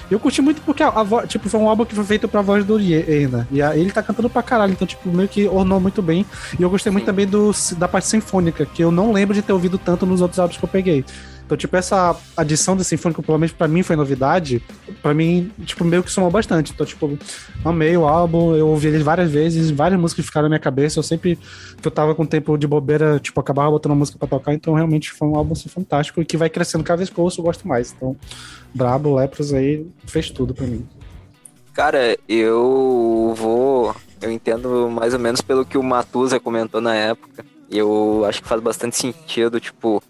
Eu 0.09 0.19
curti 0.19 0.41
muito 0.41 0.61
porque 0.61 0.83
a, 0.83 0.89
a 0.89 1.27
tipo, 1.27 1.49
foi 1.49 1.59
um 1.59 1.67
álbum 1.67 1.85
que 1.85 1.95
foi 1.95 2.03
feito 2.03 2.27
pra 2.27 2.41
voz 2.41 2.63
do 2.63 2.79
Iena. 2.79 3.47
E 3.51 3.61
a, 3.61 3.75
ele 3.75 3.91
tá 3.91 4.03
cantando 4.03 4.29
pra 4.29 4.43
caralho, 4.43 4.73
então, 4.73 4.87
tipo, 4.87 5.09
meio 5.09 5.27
que 5.27 5.47
ornou 5.47 5.79
muito 5.79 6.01
bem. 6.01 6.25
E 6.59 6.61
eu 6.61 6.69
gostei 6.69 6.91
Sim. 6.91 6.93
muito 6.93 7.05
também 7.05 7.25
do, 7.25 7.51
da 7.77 7.87
parte 7.87 8.07
sinfônica, 8.07 8.65
que 8.65 8.83
eu 8.83 8.91
não 8.91 9.11
lembro 9.11 9.33
de 9.33 9.41
ter 9.41 9.53
ouvido 9.53 9.77
tanto 9.77 10.05
nos 10.05 10.21
outros 10.21 10.39
álbuns 10.39 10.57
que 10.57 10.63
eu 10.63 10.69
peguei. 10.69 11.03
Então, 11.45 11.55
tipo, 11.55 11.75
essa 11.77 12.15
adição 12.35 12.75
do 12.75 12.83
sinfônico, 12.83 13.21
pelo 13.21 13.37
menos 13.37 13.53
pra 13.53 13.67
mim, 13.67 13.83
foi 13.83 13.95
novidade. 13.95 14.63
Pra 15.01 15.13
mim, 15.13 15.51
tipo, 15.63 15.83
meio 15.83 16.01
que 16.01 16.11
somou 16.11 16.31
bastante. 16.31 16.71
Então, 16.73 16.85
tipo, 16.85 17.17
amei 17.63 17.95
o 17.95 18.07
álbum, 18.07 18.55
eu 18.55 18.67
ouvi 18.67 18.87
ele 18.87 19.03
várias 19.03 19.29
vezes, 19.29 19.69
várias 19.69 19.99
músicas 19.99 20.25
ficaram 20.25 20.45
na 20.45 20.49
minha 20.49 20.59
cabeça. 20.59 20.97
Eu 20.97 21.03
sempre 21.03 21.37
que 21.79 21.87
eu 21.87 21.91
tava 21.91 22.15
com 22.15 22.25
tempo 22.25 22.57
de 22.57 22.65
bobeira, 22.65 23.19
tipo, 23.19 23.39
acabava 23.39 23.69
botando 23.69 23.95
música 23.95 24.17
pra 24.17 24.27
tocar. 24.27 24.53
Então, 24.53 24.73
realmente 24.73 25.11
foi 25.11 25.27
um 25.27 25.35
álbum 25.35 25.53
assim, 25.53 25.69
fantástico 25.69 26.19
e 26.19 26.25
que 26.25 26.35
vai 26.35 26.49
crescendo 26.49 26.83
cada 26.83 26.97
vez 26.97 27.09
que 27.11 27.17
eu 27.17 27.23
ouço, 27.23 27.39
eu 27.39 27.45
gosto 27.45 27.67
mais. 27.67 27.93
Então, 27.95 28.15
Brabo, 28.73 29.15
Lepros 29.15 29.53
aí 29.53 29.85
fez 30.07 30.31
tudo 30.31 30.53
pra 30.53 30.65
mim. 30.65 30.83
Cara, 31.73 32.17
eu 32.27 33.33
vou. 33.37 33.95
Eu 34.21 34.31
entendo 34.31 34.89
mais 34.89 35.13
ou 35.13 35.19
menos 35.19 35.41
pelo 35.41 35.65
que 35.65 35.77
o 35.77 35.83
Matusa 35.83 36.39
comentou 36.39 36.81
na 36.81 36.95
época. 36.95 37.45
Eu 37.69 38.23
acho 38.27 38.41
que 38.41 38.47
faz 38.47 38.61
bastante 38.61 38.95
sentido, 38.95 39.59
tipo, 39.59 40.01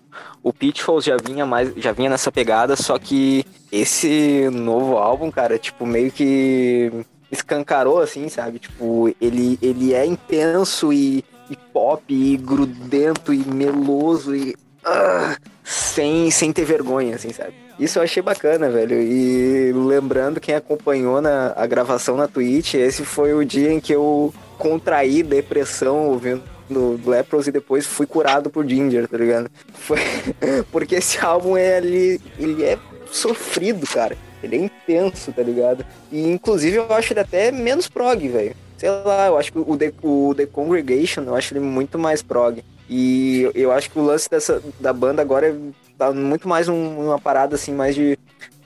o 0.45 0.53
Pitfalls 0.53 1.03
já 1.03 1.17
vinha 1.17 1.43
mais, 1.43 1.73
já 1.75 1.91
vinha 1.91 2.07
nessa 2.07 2.31
pegada, 2.31 2.75
só 2.75 2.99
que 2.99 3.43
esse 3.71 4.47
novo 4.51 4.95
álbum, 4.95 5.31
cara, 5.31 5.57
tipo, 5.57 5.87
meio 5.87 6.11
que 6.11 6.91
escancarou 7.31 7.99
assim, 7.99 8.29
sabe? 8.29 8.59
Tipo, 8.59 9.11
ele 9.19 9.57
ele 9.59 9.95
é 9.95 10.05
intenso 10.05 10.93
e, 10.93 11.25
e 11.49 11.57
pop 11.73 12.03
e 12.13 12.37
grudento 12.37 13.33
e 13.33 13.39
meloso 13.39 14.35
e 14.35 14.51
uh, 14.85 15.35
sem 15.63 16.29
sem 16.29 16.53
ter 16.53 16.63
vergonha, 16.63 17.15
assim, 17.15 17.33
sabe? 17.33 17.55
Isso 17.79 17.97
eu 17.97 18.03
achei 18.03 18.21
bacana, 18.21 18.69
velho. 18.69 19.01
E 19.01 19.73
lembrando 19.73 20.39
quem 20.39 20.53
acompanhou 20.53 21.21
na, 21.21 21.53
a 21.55 21.65
gravação 21.65 22.15
na 22.15 22.27
Twitch, 22.27 22.75
esse 22.75 23.03
foi 23.03 23.33
o 23.33 23.43
dia 23.43 23.73
em 23.73 23.79
que 23.79 23.93
eu 23.93 24.31
contraí 24.59 25.23
depressão 25.23 26.09
ouvindo 26.09 26.43
do 26.69 26.99
Lepros 27.05 27.47
e 27.47 27.51
depois 27.51 27.85
fui 27.85 28.05
curado 28.05 28.49
por 28.49 28.67
Ginger, 28.67 29.07
tá 29.07 29.17
ligado? 29.17 29.49
Foi... 29.73 29.99
Porque 30.71 30.95
esse 30.95 31.23
álbum 31.23 31.55
é 31.55 31.77
ali, 31.77 32.21
ele 32.39 32.63
é 32.63 32.77
sofrido, 33.11 33.85
cara. 33.87 34.17
Ele 34.43 34.55
é 34.55 34.59
intenso, 34.59 35.31
tá 35.31 35.41
ligado? 35.41 35.85
E 36.11 36.27
inclusive 36.27 36.77
eu 36.77 36.91
acho 36.93 37.13
ele 37.13 37.19
até 37.19 37.51
menos 37.51 37.87
prog, 37.87 38.27
velho. 38.27 38.55
Sei 38.77 38.89
lá, 38.89 39.27
eu 39.27 39.37
acho 39.37 39.51
que 39.51 39.59
o 39.59 39.77
The, 39.77 39.93
o 40.03 40.33
The 40.35 40.45
Congregation, 40.45 41.23
eu 41.23 41.35
acho 41.35 41.53
ele 41.53 41.61
muito 41.61 41.97
mais 41.97 42.21
prog. 42.21 42.63
E 42.89 43.49
eu 43.55 43.71
acho 43.71 43.89
que 43.89 43.97
o 43.97 44.03
lance 44.03 44.29
dessa, 44.29 44.61
da 44.79 44.93
banda 44.93 45.21
agora 45.21 45.47
é 45.47 45.55
tá 45.97 46.11
muito 46.11 46.47
mais 46.47 46.67
um, 46.67 47.05
uma 47.05 47.19
parada 47.19 47.55
assim, 47.55 47.73
mais 47.73 47.95
de, 47.95 48.19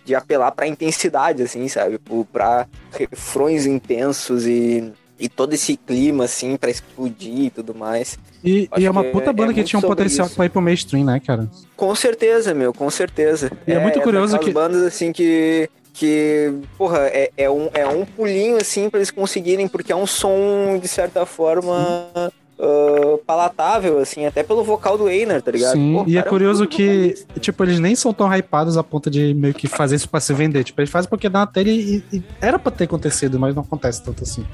de 0.03 0.15
apelar 0.15 0.51
pra 0.51 0.67
intensidade, 0.67 1.43
assim, 1.43 1.67
sabe? 1.67 1.93
Tipo, 1.93 2.25
pra 2.25 2.67
refrões 2.91 3.65
intensos 3.65 4.45
e, 4.45 4.91
e 5.19 5.27
todo 5.27 5.53
esse 5.53 5.75
clima, 5.75 6.25
assim, 6.25 6.55
pra 6.55 6.69
explodir 6.69 7.45
e 7.45 7.49
tudo 7.49 7.75
mais. 7.75 8.17
E, 8.43 8.69
e 8.77 8.85
é 8.85 8.89
uma 8.91 9.03
puta 9.03 9.33
banda 9.33 9.51
é, 9.51 9.55
que 9.55 9.63
tinha 9.63 9.79
um 9.79 9.83
potencial 9.83 10.27
isso. 10.27 10.35
pra 10.35 10.45
ir 10.45 10.49
pro 10.49 10.61
mainstream, 10.61 11.05
né, 11.05 11.19
cara? 11.19 11.49
Com 11.75 11.93
certeza, 11.93 12.53
meu, 12.53 12.73
com 12.73 12.89
certeza. 12.89 13.51
E 13.67 13.71
é, 13.71 13.75
é 13.75 13.79
muito 13.79 13.99
curioso 14.01 14.35
é 14.35 14.39
que. 14.39 14.51
bandas, 14.51 14.81
assim, 14.83 15.11
que 15.11 15.69
que, 15.99 16.53
porra, 16.77 17.07
é, 17.07 17.29
é, 17.35 17.49
um, 17.49 17.69
é 17.73 17.85
um 17.85 18.05
pulinho 18.05 18.55
assim 18.55 18.89
para 18.89 18.99
eles 18.99 19.11
conseguirem, 19.11 19.67
porque 19.67 19.91
é 19.91 19.95
um 19.95 20.07
som, 20.07 20.79
de 20.81 20.87
certa 20.87 21.25
forma, 21.25 22.31
uh, 22.59 23.17
palatável, 23.19 23.99
assim, 23.99 24.25
até 24.25 24.43
pelo 24.43 24.63
vocal 24.63 24.97
do 24.97 25.07
Einer, 25.07 25.41
tá 25.41 25.51
ligado? 25.51 25.73
Sim, 25.73 25.93
Pô, 25.93 26.03
e 26.05 26.17
é 26.17 26.21
curioso 26.21 26.65
é 26.65 26.67
que, 26.67 27.15
tipo, 27.39 27.63
eles 27.63 27.79
nem 27.79 27.95
são 27.95 28.13
tão 28.13 28.31
hypados 28.35 28.77
a 28.77 28.83
ponto 28.83 29.09
de 29.09 29.33
meio 29.33 29.53
que 29.53 29.67
fazer 29.67 29.95
isso 29.95 30.09
pra 30.09 30.19
se 30.19 30.33
vender. 30.33 30.63
Tipo, 30.63 30.81
eles 30.81 30.91
fazem 30.91 31.09
porque 31.09 31.29
dá 31.29 31.39
na 31.39 31.47
telha 31.47 31.71
e, 31.71 32.03
e, 32.11 32.23
era 32.41 32.59
pra 32.59 32.71
ter 32.71 32.83
acontecido, 32.83 33.39
mas 33.39 33.55
não 33.55 33.63
acontece 33.63 34.03
tanto 34.03 34.23
assim. 34.23 34.45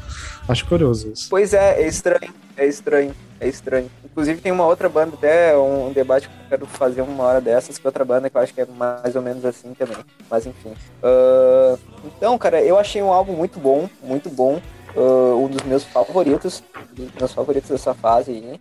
Acho 0.47 0.65
curioso 0.67 1.11
isso. 1.11 1.27
Pois 1.29 1.53
é, 1.53 1.81
é 1.81 1.87
estranho, 1.87 2.33
é 2.55 2.67
estranho, 2.67 3.11
é 3.39 3.47
estranho. 3.47 3.89
Inclusive 4.03 4.39
tem 4.39 4.51
uma 4.51 4.65
outra 4.65 4.87
banda, 4.87 5.15
até 5.15 5.57
um, 5.57 5.91
debate 5.91 6.29
que 6.29 6.33
eu 6.33 6.49
quero 6.49 6.65
fazer 6.67 7.01
uma 7.01 7.23
hora 7.23 7.41
dessas, 7.41 7.77
que 7.77 7.85
é 7.85 7.89
outra 7.89 8.05
banda 8.05 8.29
que 8.29 8.37
eu 8.37 8.41
acho 8.41 8.53
que 8.53 8.61
é 8.61 8.65
mais 8.65 9.15
ou 9.15 9.21
menos 9.21 9.43
assim 9.43 9.73
também. 9.73 9.97
Mas 10.29 10.45
enfim. 10.45 10.73
Uh, 11.03 11.77
então, 12.05 12.37
cara, 12.37 12.61
eu 12.61 12.77
achei 12.77 13.01
um 13.01 13.11
álbum 13.11 13.33
muito 13.33 13.59
bom, 13.59 13.89
muito 14.01 14.29
bom 14.29 14.61
uh, 14.95 15.43
um 15.43 15.47
dos 15.47 15.63
meus 15.63 15.83
favoritos, 15.83 16.63
meus 17.19 17.33
favoritos 17.33 17.69
dessa 17.69 17.93
fase 17.93 18.31
aí. 18.31 18.41
Né? 18.41 18.59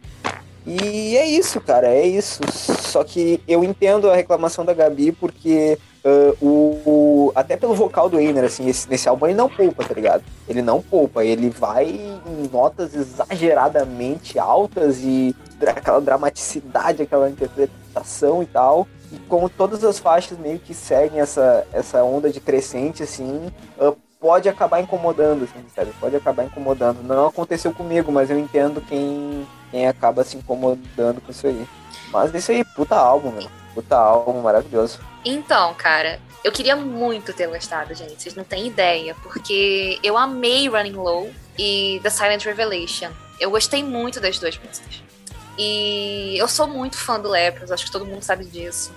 E 0.67 1.17
é 1.17 1.27
isso, 1.27 1.61
cara, 1.61 1.89
é 1.89 2.07
isso. 2.07 2.41
Só 2.53 3.05
que 3.05 3.41
eu 3.47 3.63
entendo 3.63 4.11
a 4.11 4.17
reclamação 4.17 4.65
da 4.65 4.73
Gabi 4.73 5.13
porque 5.13 5.79
uh, 6.03 6.37
o, 6.41 6.81
o, 6.87 7.33
até 7.35 7.55
pelo 7.55 7.75
vocal 7.75 8.09
do 8.09 8.19
Einer, 8.19 8.45
assim, 8.45 8.67
esse, 8.69 8.89
nesse 8.89 9.07
álbum 9.07 9.27
ele 9.27 9.35
não 9.35 9.49
poupa, 9.49 9.85
tá 9.85 9.93
ligado? 9.93 10.25
Ele 10.49 10.63
não 10.63 10.81
poupa, 10.81 11.23
ele 11.23 11.51
vai 11.51 11.87
em 11.91 12.49
notas 12.51 12.95
exageradamente 12.95 14.39
altas 14.39 15.01
e 15.03 15.37
aquela 15.67 16.01
dramaticidade, 16.01 17.03
aquela 17.03 17.29
interpretação 17.29 18.43
e 18.43 18.47
tal. 18.47 18.89
E 19.13 19.19
como 19.29 19.51
todas 19.51 19.85
as 19.85 19.99
faixas 19.99 20.39
meio 20.39 20.59
que 20.59 20.73
seguem 20.73 21.21
essa, 21.21 21.67
essa 21.73 22.03
onda 22.03 22.31
de 22.31 22.41
crescente, 22.41 23.03
assim, 23.03 23.53
uh, 23.79 23.95
pode 24.25 24.49
acabar 24.49 24.81
incomodando, 24.81 25.45
assim, 25.45 25.63
sabe? 25.77 25.93
Pode 26.01 26.17
acabar 26.17 26.45
incomodando. 26.45 27.03
Não 27.03 27.27
aconteceu 27.27 27.75
comigo, 27.75 28.11
mas 28.11 28.31
eu 28.31 28.39
entendo 28.39 28.81
quem, 28.81 29.47
quem 29.71 29.87
acaba 29.87 30.25
se 30.25 30.39
incomodando 30.39 31.21
com 31.21 31.31
isso 31.31 31.47
aí. 31.47 31.69
Mas 32.11 32.35
isso 32.35 32.51
aí, 32.51 32.65
puta 32.65 32.97
álbum, 32.97 33.31
meu. 33.31 33.51
Puta 33.75 33.99
álbum 33.99 34.41
maravilhoso. 34.41 34.99
Então, 35.27 35.75
cara, 35.75 36.19
eu 36.43 36.51
queria 36.51 36.75
muito 36.75 37.35
ter 37.35 37.49
gostado, 37.49 37.95
gente. 37.95 38.23
Vocês 38.23 38.35
não 38.35 38.45
têm 38.45 38.67
ideia, 38.69 39.15
porque 39.23 39.99
eu 40.03 40.17
amei 40.17 40.71
Running 40.71 40.93
Low 40.93 41.31
e 41.59 42.01
The 42.03 42.09
Silent 42.09 42.45
Revelation. 42.47 43.11
Eu 43.39 43.51
gostei 43.51 43.85
muito 43.85 44.21
das 44.21 44.39
duas 44.39 44.57
músicas. 44.57 45.03
E 45.59 46.35
eu 46.39 46.49
sou 46.49 46.67
muito 46.67 46.97
fã 46.97 47.21
do 47.21 47.29
Lepros, 47.29 47.71
acho 47.71 47.85
que 47.85 47.93
todo 47.93 48.07
mundo 48.07 48.23
sabe 48.23 48.47
disso. 48.47 48.91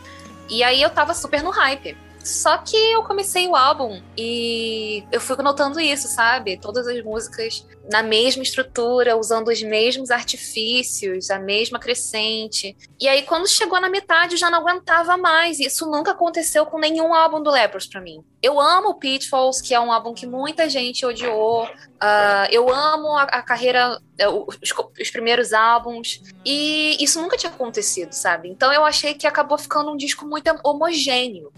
E 0.47 0.63
aí 0.63 0.81
eu 0.81 0.89
tava 0.89 1.13
super 1.13 1.43
no 1.43 1.49
hype 1.49 1.97
Só 2.27 2.57
que 2.57 2.75
eu 2.75 3.03
comecei 3.03 3.47
o 3.47 3.55
álbum 3.55 4.01
e 4.17 5.01
eu 5.13 5.21
fui 5.21 5.37
notando 5.37 5.79
isso, 5.79 6.09
sabe? 6.09 6.57
Todas 6.57 6.85
as 6.85 7.01
músicas 7.01 7.65
na 7.89 8.03
mesma 8.03 8.43
estrutura, 8.43 9.15
usando 9.15 9.47
os 9.47 9.63
mesmos 9.63 10.11
artifícios, 10.11 11.29
a 11.29 11.39
mesma 11.39 11.79
crescente. 11.79 12.75
E 12.99 13.07
aí, 13.07 13.23
quando 13.23 13.47
chegou 13.47 13.79
na 13.79 13.89
metade, 13.89 14.33
eu 14.33 14.37
já 14.37 14.49
não 14.49 14.59
aguentava 14.59 15.15
mais. 15.15 15.57
Isso 15.57 15.89
nunca 15.89 16.11
aconteceu 16.11 16.65
com 16.65 16.77
nenhum 16.77 17.13
álbum 17.13 17.41
do 17.41 17.49
Lepros 17.49 17.87
para 17.87 18.01
mim. 18.01 18.21
Eu 18.41 18.59
amo 18.59 18.95
Pitfalls, 18.95 19.61
que 19.61 19.73
é 19.73 19.79
um 19.79 19.89
álbum 19.89 20.13
que 20.13 20.27
muita 20.27 20.69
gente 20.69 21.05
odiou. 21.05 21.63
Uh, 21.63 22.47
eu 22.51 22.69
amo 22.69 23.15
a, 23.15 23.23
a 23.23 23.41
carreira, 23.41 23.97
é, 24.17 24.27
os, 24.27 24.59
os, 24.99 25.09
primeiros 25.09 25.53
álbuns. 25.53 26.21
E 26.45 27.01
isso 27.01 27.21
nunca 27.21 27.37
tinha 27.37 27.53
acontecido, 27.53 28.11
sabe? 28.11 28.49
Então 28.49 28.73
eu 28.73 28.83
achei 28.83 29.13
que 29.13 29.25
acabou 29.25 29.57
ficando 29.57 29.91
um 29.91 29.97
disco 29.97 30.25
muito 30.25 30.53
homogêneo. 30.65 31.53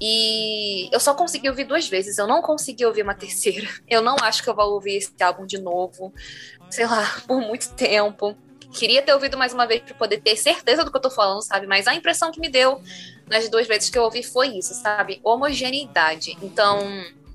E 0.00 0.88
eu 0.92 0.98
só 0.98 1.12
consegui 1.12 1.48
ouvir 1.48 1.64
duas 1.64 1.86
vezes, 1.86 2.16
eu 2.16 2.26
não 2.26 2.40
consegui 2.40 2.86
ouvir 2.86 3.02
uma 3.02 3.14
terceira. 3.14 3.68
Eu 3.86 4.00
não 4.00 4.16
acho 4.22 4.42
que 4.42 4.48
eu 4.48 4.54
vou 4.54 4.72
ouvir 4.72 4.96
esse 4.96 5.12
álbum 5.20 5.44
de 5.44 5.58
novo, 5.58 6.14
sei 6.70 6.86
lá, 6.86 7.04
por 7.26 7.40
muito 7.40 7.70
tempo. 7.74 8.36
Queria 8.72 9.02
ter 9.02 9.12
ouvido 9.12 9.36
mais 9.36 9.52
uma 9.52 9.66
vez 9.66 9.82
para 9.82 9.94
poder 9.94 10.20
ter 10.20 10.36
certeza 10.36 10.84
do 10.84 10.90
que 10.92 10.96
eu 10.96 11.02
tô 11.02 11.10
falando, 11.10 11.42
sabe? 11.42 11.66
Mas 11.66 11.88
a 11.88 11.94
impressão 11.94 12.30
que 12.30 12.40
me 12.40 12.48
deu 12.48 12.80
nas 13.28 13.48
duas 13.48 13.66
vezes 13.66 13.90
que 13.90 13.98
eu 13.98 14.04
ouvi 14.04 14.22
foi 14.22 14.48
isso, 14.48 14.74
sabe? 14.74 15.20
Homogeneidade. 15.24 16.38
Então, 16.40 16.78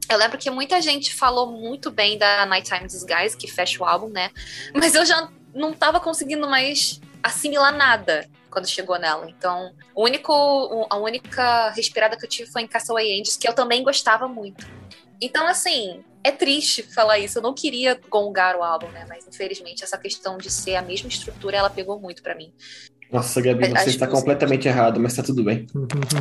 eu 0.10 0.18
lembro 0.18 0.38
que 0.38 0.50
muita 0.50 0.82
gente 0.82 1.14
falou 1.14 1.52
muito 1.52 1.92
bem 1.92 2.18
da 2.18 2.46
Nighttime 2.46 2.88
Disguise, 2.88 3.36
que 3.36 3.52
fecha 3.52 3.84
o 3.84 3.86
álbum, 3.86 4.08
né? 4.08 4.32
Mas 4.74 4.96
eu 4.96 5.06
já 5.06 5.30
não 5.54 5.74
tava 5.74 6.00
conseguindo 6.00 6.48
mais 6.48 7.02
assimilar 7.22 7.76
nada 7.76 8.30
quando 8.56 8.70
chegou 8.70 8.98
nela. 8.98 9.30
Então, 9.30 9.74
o 9.94 10.04
único, 10.04 10.88
a 10.90 10.96
única 10.96 11.72
respirada 11.72 12.16
que 12.16 12.26
eu 12.26 12.30
tive 12.30 12.50
foi 12.50 12.62
em 12.62 12.68
Castaway 12.68 13.12
Angels, 13.12 13.36
que 13.36 13.50
eu 13.50 13.54
também 13.54 13.84
gostava 13.84 14.30
muito. 14.30 14.66
Então, 15.22 15.46
assim, 15.46 16.02
é 16.24 16.32
triste 16.32 16.82
falar 16.82 17.20
isso. 17.20 17.38
Eu 17.38 17.42
não 17.42 17.54
queria 17.54 18.00
gongar 18.10 18.56
o 18.56 18.64
álbum, 18.64 18.88
né? 18.88 19.06
Mas 19.10 19.28
infelizmente 19.28 19.84
essa 19.84 19.98
questão 19.98 20.38
de 20.38 20.50
ser 20.50 20.76
a 20.78 20.82
mesma 20.82 21.10
estrutura, 21.10 21.58
ela 21.58 21.70
pegou 21.70 22.00
muito 22.00 22.24
para 22.24 22.34
mim. 22.34 22.54
Nossa, 23.12 23.42
Gabi, 23.42 23.70
você 23.70 23.90
está 23.90 24.08
completamente 24.08 24.68
errado, 24.68 25.00
mas 25.00 25.16
tá 25.16 25.22
tudo 25.22 25.44
bem. 25.44 25.68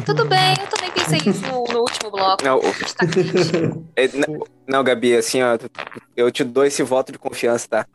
Tudo 0.05 0.27
bem, 0.27 0.55
eu 0.61 0.67
também 0.67 0.91
pensei 0.91 1.19
isso 1.31 1.41
no, 1.43 1.65
no 1.73 1.81
último 1.81 2.11
bloco. 2.11 2.45
Não, 2.45 2.61
tá 2.61 3.07
é, 3.97 4.09
não, 4.09 4.47
não, 4.67 4.85
Gabi, 4.85 5.17
assim, 5.17 5.43
ó, 5.43 5.57
eu 6.17 6.31
te 6.31 6.45
dou 6.45 6.65
esse 6.65 6.83
voto 6.83 7.11
de 7.11 7.19
confiança, 7.19 7.67
tá? 7.69 7.87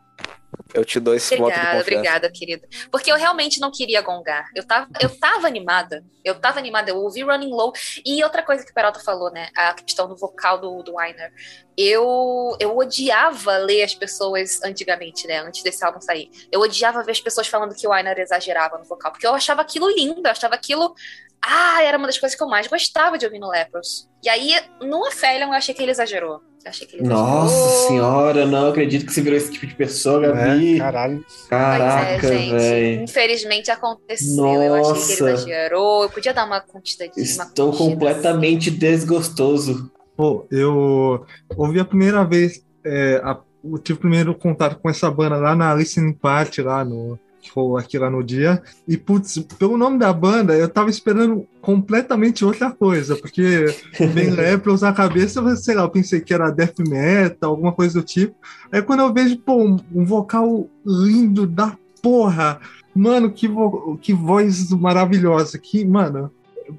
Eu 0.72 0.84
te 0.84 1.00
dou 1.00 1.14
esse 1.14 1.34
obrigada, 1.34 1.54
voto 1.54 1.60
de 1.60 1.78
confiança. 1.78 1.98
Obrigada, 1.98 2.30
querida. 2.30 2.68
Porque 2.90 3.10
eu 3.10 3.16
realmente 3.16 3.60
não 3.60 3.70
queria 3.70 4.00
gongar. 4.00 4.48
Eu 4.54 4.64
tava, 4.64 4.88
eu 5.00 5.18
tava 5.18 5.46
animada. 5.46 6.04
Eu 6.24 6.38
tava 6.38 6.58
animada. 6.58 6.90
Eu 6.90 6.98
ouvi 6.98 7.22
Running 7.22 7.50
Low. 7.50 7.72
E 8.04 8.22
outra 8.22 8.42
coisa 8.42 8.64
que 8.64 8.70
o 8.70 8.74
Peralta 8.74 9.00
falou, 9.00 9.30
né? 9.30 9.48
A 9.56 9.74
questão 9.74 10.08
do 10.08 10.16
vocal 10.16 10.58
do, 10.58 10.82
do 10.82 10.94
Weiner. 10.94 11.32
Eu, 11.76 12.56
eu 12.60 12.76
odiava 12.76 13.56
ler 13.58 13.82
as 13.82 13.94
pessoas 13.94 14.62
antigamente, 14.62 15.26
né? 15.26 15.38
Antes 15.40 15.62
desse 15.62 15.84
álbum 15.84 16.00
sair. 16.00 16.30
Eu 16.52 16.60
odiava 16.60 17.02
ver 17.02 17.12
as 17.12 17.20
pessoas 17.20 17.48
falando 17.48 17.74
que 17.74 17.86
o 17.86 17.90
Weiner 17.90 18.18
exagerava 18.18 18.78
no 18.78 18.84
vocal. 18.84 19.10
Porque 19.12 19.26
eu 19.26 19.34
achava 19.34 19.62
aquilo 19.62 19.90
lindo. 19.90 20.20
Eu 20.24 20.30
achava 20.30 20.54
aquilo 20.54 20.94
ah, 21.42 21.82
era 21.82 21.96
uma 21.96 22.06
das 22.06 22.18
coisas 22.18 22.36
que 22.36 22.42
eu 22.42 22.48
mais 22.48 22.66
gostava 22.66 23.16
de 23.16 23.24
ouvir 23.24 23.38
no 23.38 23.48
Lepros. 23.50 24.08
E 24.22 24.28
aí, 24.28 24.52
no 24.80 25.04
Aphelion, 25.06 25.48
eu 25.48 25.52
achei 25.54 25.74
que 25.74 25.82
ele 25.82 25.90
exagerou. 25.90 26.40
Achei 26.66 26.86
que 26.86 26.96
ele 26.96 27.08
Nossa 27.08 27.54
exagerou. 27.54 27.88
senhora, 27.88 28.46
não 28.46 28.68
acredito 28.68 29.06
que 29.06 29.12
você 29.12 29.22
virou 29.22 29.38
esse 29.38 29.50
tipo 29.50 29.66
de 29.66 29.74
pessoa, 29.74 30.20
Gabi. 30.20 30.74
É, 30.74 30.78
caralho. 30.78 31.24
Caraca, 31.48 32.26
é, 32.26 32.50
velho. 32.50 33.02
Infelizmente 33.04 33.70
aconteceu. 33.70 34.36
Nossa. 34.36 34.64
Eu 34.64 34.74
achei 34.74 35.16
que 35.16 35.22
ele 35.22 35.30
exagerou. 35.32 36.02
Eu 36.02 36.10
podia 36.10 36.34
dar 36.34 36.44
uma 36.44 36.60
quantidade 36.60 37.14
de 37.14 37.22
Estou 37.22 37.72
completamente 37.72 38.68
assim. 38.68 38.78
desgostoso. 38.78 39.90
Pô, 40.14 40.46
eu 40.50 41.24
ouvi 41.56 41.80
a 41.80 41.84
primeira 41.84 42.22
vez, 42.24 42.62
é, 42.84 43.22
a, 43.24 43.38
eu 43.64 43.78
tive 43.78 43.96
o 43.96 44.00
primeiro 44.00 44.34
contato 44.34 44.78
com 44.78 44.90
essa 44.90 45.10
banda 45.10 45.36
lá 45.36 45.54
na 45.56 45.74
Listening 45.74 46.12
Party, 46.12 46.60
lá 46.60 46.84
no 46.84 47.18
que 47.40 47.50
rolou 47.54 47.76
aqui 47.76 47.98
lá 47.98 48.10
no 48.10 48.22
dia. 48.22 48.62
E, 48.86 48.96
putz, 48.96 49.38
pelo 49.58 49.78
nome 49.78 49.98
da 49.98 50.12
banda, 50.12 50.54
eu 50.54 50.68
tava 50.68 50.90
esperando 50.90 51.46
completamente 51.60 52.44
outra 52.44 52.70
coisa, 52.70 53.16
porque 53.16 53.66
vem 54.12 54.30
Lepros 54.30 54.82
na 54.82 54.92
cabeça, 54.92 55.56
sei 55.56 55.74
lá, 55.74 55.82
eu 55.82 55.90
pensei 55.90 56.20
que 56.20 56.34
era 56.34 56.50
death 56.50 56.78
metal, 56.80 57.50
alguma 57.50 57.72
coisa 57.72 58.00
do 58.00 58.06
tipo. 58.06 58.34
Aí 58.70 58.82
quando 58.82 59.00
eu 59.00 59.12
vejo, 59.12 59.38
pô, 59.38 59.62
um, 59.62 59.76
um 59.94 60.04
vocal 60.04 60.68
lindo 60.84 61.46
da 61.46 61.76
porra, 62.02 62.60
mano, 62.94 63.30
que, 63.30 63.48
vo 63.48 63.98
que 64.00 64.12
voz 64.12 64.70
maravilhosa, 64.70 65.58
que, 65.58 65.84
mano, 65.84 66.30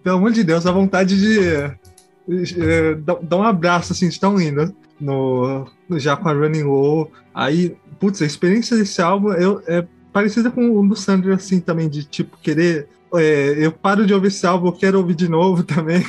pelo 0.04 0.18
amor 0.18 0.32
de 0.32 0.44
Deus, 0.44 0.66
a 0.66 0.72
vontade 0.72 1.20
de, 1.20 2.46
de, 2.46 2.96
dar 2.96 3.38
um 3.38 3.44
abraço, 3.44 3.94
assim, 3.94 4.10
de 4.10 4.20
tão 4.20 4.38
lindo. 4.38 4.74
No, 5.00 5.68
já 5.94 6.16
com 6.16 6.30
a 6.30 6.34
Running 6.34 6.62
Low. 6.62 7.12
Aí, 7.34 7.76
putz, 8.00 8.22
a 8.22 8.26
experiência 8.26 8.78
desse 8.78 9.02
álbum 9.02 9.34
eu, 9.34 9.62
é 9.66 9.86
parecida 10.12 10.52
com 10.52 10.70
o 10.80 10.88
do 10.88 10.96
Sandro, 10.96 11.34
assim, 11.34 11.60
também, 11.60 11.90
de 11.90 12.04
tipo, 12.04 12.38
querer. 12.42 12.88
É, 13.14 13.56
eu 13.58 13.74
paro 13.74 14.06
de 14.06 14.14
ouvir 14.14 14.28
esse 14.28 14.48
álbum, 14.48 14.68
eu 14.68 14.74
quero 14.74 14.98
ouvir 14.98 15.16
de 15.16 15.28
novo 15.28 15.64
também. 15.66 16.04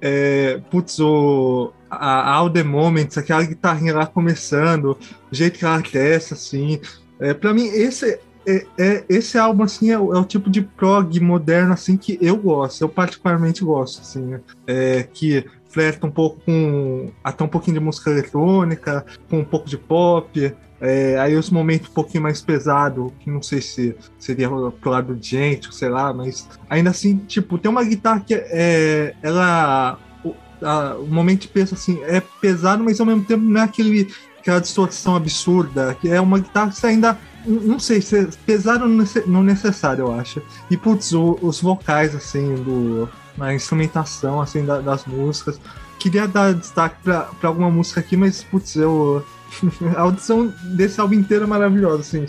é, 0.00 0.60
putz, 0.70 0.98
o, 0.98 1.72
a 1.88 2.32
All 2.32 2.50
the 2.50 2.62
Moments, 2.62 3.16
aquela 3.16 3.44
guitarrinha 3.44 3.94
lá 3.94 4.06
começando, 4.06 4.98
o 5.30 5.34
jeito 5.34 5.58
que 5.58 5.64
ela 5.64 5.80
testa, 5.82 6.34
assim. 6.34 6.80
É, 7.18 7.34
pra 7.34 7.54
mim, 7.54 7.66
esse, 7.66 8.18
é, 8.46 8.66
é, 8.78 9.04
esse 9.08 9.38
álbum, 9.38 9.64
assim, 9.64 9.90
é 9.90 9.98
o, 9.98 10.14
é 10.14 10.18
o, 10.18 10.24
tipo 10.24 10.50
de 10.50 10.62
prog 10.62 11.20
moderno, 11.20 11.72
assim, 11.72 11.96
que 11.96 12.18
eu 12.20 12.36
gosto, 12.36 12.82
eu 12.82 12.88
particularmente 12.88 13.62
gosto, 13.62 14.00
assim, 14.00 14.20
né? 14.20 14.40
é, 14.66 15.02
que 15.02 15.44
flerta 15.68 16.06
um 16.06 16.10
pouco 16.10 16.40
com 16.44 17.10
até 17.22 17.44
um 17.44 17.48
pouquinho 17.48 17.78
de 17.78 17.84
música 17.84 18.10
eletrônica, 18.10 19.04
com 19.28 19.38
um 19.38 19.44
pouco 19.44 19.68
de 19.68 19.78
pop, 19.78 20.54
é, 20.80 21.18
aí 21.18 21.36
os 21.36 21.50
momentos 21.50 21.90
um 21.90 21.92
pouquinho 21.92 22.22
mais 22.22 22.40
pesado, 22.40 23.12
que 23.20 23.30
não 23.30 23.42
sei 23.42 23.60
se 23.60 23.94
seria 24.18 24.48
pro 24.48 24.90
lado 24.90 25.14
de 25.14 25.28
gente, 25.28 25.74
sei 25.74 25.90
lá, 25.90 26.12
mas 26.12 26.48
ainda 26.70 26.88
assim, 26.88 27.18
tipo, 27.18 27.58
tem 27.58 27.70
uma 27.70 27.84
guitarra 27.84 28.20
que 28.20 28.34
é. 28.34 29.14
Ela. 29.22 29.98
O, 30.24 30.34
a, 30.62 30.94
o 30.96 31.06
momento 31.06 31.42
de 31.42 31.48
peso 31.48 31.74
assim, 31.74 32.02
é 32.04 32.22
pesado, 32.40 32.82
mas 32.82 32.98
ao 32.98 33.06
mesmo 33.06 33.24
tempo 33.24 33.44
não 33.44 33.60
é 33.60 33.64
aquele, 33.64 34.08
aquela 34.38 34.58
distorção 34.58 35.16
absurda, 35.16 35.94
que 36.00 36.08
é 36.08 36.18
uma 36.18 36.38
guitarra 36.38 36.70
que 36.70 36.76
você 36.76 36.86
ainda. 36.86 37.18
Não 37.44 37.78
sei, 37.78 38.00
se 38.02 38.18
é 38.18 38.28
pesado 38.46 38.86
não 39.26 39.42
necessário, 39.42 40.04
eu 40.04 40.12
acho. 40.12 40.42
E 40.70 40.76
putz, 40.76 41.12
o, 41.12 41.38
os 41.42 41.60
vocais, 41.60 42.14
assim, 42.14 42.54
do. 42.54 43.08
A 43.38 43.54
instrumentação 43.54 44.40
assim, 44.40 44.64
da, 44.64 44.80
das 44.80 45.04
músicas. 45.06 45.60
Queria 45.98 46.26
dar 46.26 46.54
destaque 46.54 46.96
para 47.02 47.28
alguma 47.42 47.70
música 47.70 48.00
aqui, 48.00 48.16
mas 48.16 48.42
putz, 48.42 48.76
eu 48.76 49.24
a 49.96 50.00
audição 50.00 50.52
desse 50.62 51.00
álbum 51.00 51.14
inteiro 51.14 51.44
é 51.44 51.46
maravilhosa, 51.46 52.00
assim. 52.00 52.26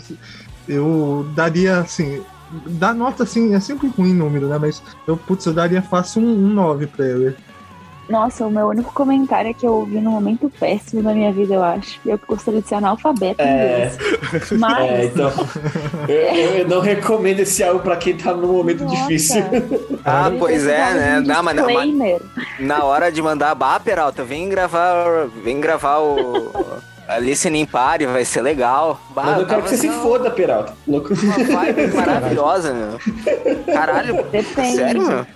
Eu 0.68 1.26
daria, 1.34 1.78
assim, 1.78 2.22
dá 2.66 2.92
nota, 2.92 3.22
assim, 3.22 3.54
é 3.54 3.60
sempre 3.60 3.88
ruim 3.88 4.14
número, 4.14 4.46
né? 4.46 4.58
Mas 4.58 4.82
eu, 5.06 5.16
putz, 5.16 5.44
eu 5.46 5.52
daria 5.52 5.82
fácil 5.82 6.22
um, 6.22 6.46
um 6.46 6.48
9 6.48 6.86
pra 6.86 7.06
ele. 7.06 7.36
Nossa, 8.08 8.46
o 8.46 8.50
meu 8.50 8.66
único 8.66 8.92
comentário 8.92 9.50
é 9.50 9.54
que 9.54 9.66
eu 9.66 9.72
ouvi 9.72 10.00
no 10.00 10.10
momento 10.10 10.52
péssimo 10.60 11.02
da 11.02 11.14
minha 11.14 11.32
vida, 11.32 11.54
eu 11.54 11.62
acho. 11.62 12.00
Eu 12.04 12.20
gostaria 12.26 12.60
de 12.60 12.68
ser 12.68 12.74
analfabeto 12.74 13.40
é... 13.40 13.90
Mas. 14.58 14.90
É, 14.90 15.04
então. 15.06 15.32
eu, 16.08 16.58
eu, 16.58 16.68
não 16.68 16.80
recomendo 16.80 17.40
esse 17.40 17.62
álbum 17.62 17.80
pra 17.80 17.96
quem 17.96 18.16
tá 18.16 18.34
num 18.34 18.52
momento 18.52 18.84
Nossa. 18.84 18.96
difícil. 18.96 19.42
Ah, 20.04 20.32
pois 20.36 20.66
é, 20.66 20.94
né? 20.94 21.20
Um 21.20 21.22
não, 21.22 21.42
mas, 21.44 21.54
mas, 21.54 22.20
na 22.58 22.82
hora 22.82 23.10
de 23.12 23.22
mandar 23.22 23.52
a 23.52 23.54
Bah, 23.54 23.78
Peralta, 23.78 24.24
vem 24.24 24.48
gravar. 24.48 25.28
Vem 25.44 25.60
gravar 25.60 25.98
o. 25.98 26.50
Listening 27.18 27.66
party 27.66 28.06
vai 28.06 28.24
ser 28.24 28.42
legal. 28.42 29.00
Bah, 29.10 29.22
Mas 29.24 29.40
eu 29.40 29.46
quero 29.46 29.62
que 29.62 29.68
você 29.70 29.76
se 29.76 29.88
foda, 29.88 30.30
Peralta. 30.30 30.74
Louco. 30.86 31.14
Uma 31.14 31.38
vibe 31.38 31.86
maravilhosa, 31.94 32.72
meu. 32.72 33.74
Caralho. 33.74 34.22
Depende. 34.24 34.76
Sério, 34.76 35.02
meu? 35.02 35.26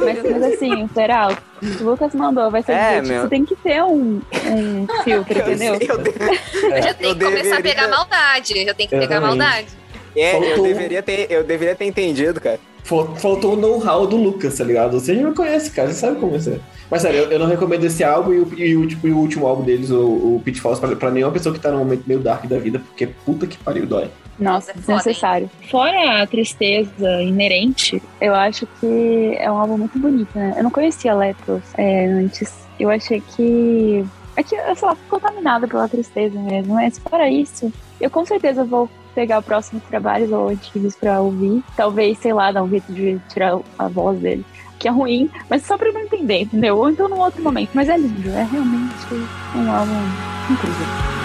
Mas, 0.00 0.22
mas 0.22 0.54
assim, 0.54 0.88
Peralta, 0.88 1.42
o 1.80 1.84
Lucas 1.84 2.14
mandou, 2.14 2.50
vai 2.50 2.62
ser 2.62 2.72
é, 2.72 3.00
você 3.00 3.28
tem 3.28 3.44
que 3.44 3.54
ter 3.56 3.82
um, 3.82 4.20
um 4.50 4.86
filtro, 5.04 5.38
entendeu? 5.38 5.74
Eu, 5.74 5.98
de... 5.98 6.10
eu 6.10 6.82
já 6.82 6.94
tenho 6.94 7.16
que 7.16 7.24
começar 7.24 7.58
a 7.58 7.62
pegar 7.62 7.88
maldade. 7.88 8.58
Eu 8.58 8.74
tenho 8.74 8.88
que 8.88 8.98
pegar 8.98 9.20
maldade. 9.20 9.68
É, 10.14 10.36
eu 10.36 10.62
deveria, 10.62 11.02
ter, 11.02 11.26
eu 11.30 11.42
deveria 11.42 11.74
ter 11.74 11.86
entendido, 11.86 12.40
cara. 12.40 12.60
Faltou 12.84 13.54
o 13.54 13.56
know-how 13.56 14.06
do 14.06 14.16
Lucas, 14.16 14.58
tá 14.58 14.64
ligado? 14.64 14.98
Você 15.00 15.14
já 15.14 15.22
me 15.22 15.34
conhece, 15.34 15.70
cara, 15.70 15.88
você 15.88 15.94
sabe 15.94 16.18
como 16.18 16.36
é. 16.36 16.60
Mas 16.92 17.00
sério, 17.00 17.20
eu, 17.20 17.30
eu 17.30 17.38
não 17.38 17.46
recomendo 17.46 17.84
esse 17.84 18.04
álbum 18.04 18.34
e 18.34 18.40
o, 18.40 18.54
e 18.54 18.76
o, 18.76 18.86
tipo, 18.86 19.08
e 19.08 19.12
o 19.12 19.16
último 19.16 19.46
álbum 19.46 19.64
deles, 19.64 19.90
o, 19.90 20.36
o 20.36 20.42
Pitfalls, 20.44 20.78
pra, 20.78 20.94
pra 20.94 21.10
nenhuma 21.10 21.32
pessoa 21.32 21.54
que 21.54 21.58
tá 21.58 21.70
num 21.70 21.78
momento 21.78 22.04
meio 22.06 22.20
dark 22.20 22.44
da 22.44 22.58
vida, 22.58 22.80
porque 22.80 23.06
puta 23.06 23.46
que 23.46 23.56
pariu, 23.56 23.86
dói. 23.86 24.10
Nossa, 24.38 24.74
desnecessário. 24.74 25.50
Fora 25.70 26.22
a 26.22 26.26
tristeza 26.26 27.22
inerente, 27.22 28.02
eu 28.20 28.34
acho 28.34 28.68
que 28.78 29.34
é 29.38 29.50
um 29.50 29.56
álbum 29.56 29.78
muito 29.78 29.98
bonito, 29.98 30.28
né? 30.34 30.52
Eu 30.54 30.64
não 30.64 30.70
conhecia 30.70 31.14
Lepros 31.14 31.62
é, 31.78 32.04
antes. 32.08 32.52
Eu 32.78 32.90
achei 32.90 33.22
que. 33.22 34.04
É 34.36 34.42
que, 34.42 34.50
sei 34.50 34.88
lá, 34.88 34.94
fui 34.94 35.08
contaminada 35.08 35.66
pela 35.66 35.88
tristeza 35.88 36.38
mesmo. 36.38 36.74
Mas 36.74 36.98
fora 36.98 37.26
isso, 37.26 37.72
eu 38.02 38.10
com 38.10 38.26
certeza 38.26 38.64
vou 38.64 38.90
pegar 39.14 39.38
o 39.38 39.42
próximo 39.42 39.80
trabalho 39.88 40.34
ou 40.34 40.48
antigos 40.48 40.94
pra 40.94 41.22
ouvir. 41.22 41.62
Talvez, 41.74 42.18
sei 42.18 42.34
lá, 42.34 42.52
dar 42.52 42.62
um 42.62 42.68
jeito 42.68 42.92
de 42.92 43.18
tirar 43.30 43.58
a 43.78 43.88
voz 43.88 44.18
dele. 44.18 44.44
Que 44.82 44.88
é 44.88 44.90
ruim, 44.90 45.30
mas 45.48 45.62
só 45.62 45.78
pra 45.78 45.88
eu 45.88 45.92
não 45.94 46.00
entender, 46.00 46.42
entendeu? 46.42 46.76
Ou 46.76 46.90
então 46.90 47.08
num 47.08 47.20
outro 47.20 47.40
momento. 47.40 47.70
Mas 47.72 47.88
é 47.88 47.96
lindo, 47.96 48.28
é 48.30 48.42
realmente 48.42 49.14
um 49.54 49.70
álbum 49.70 49.94
incrível. 50.50 51.21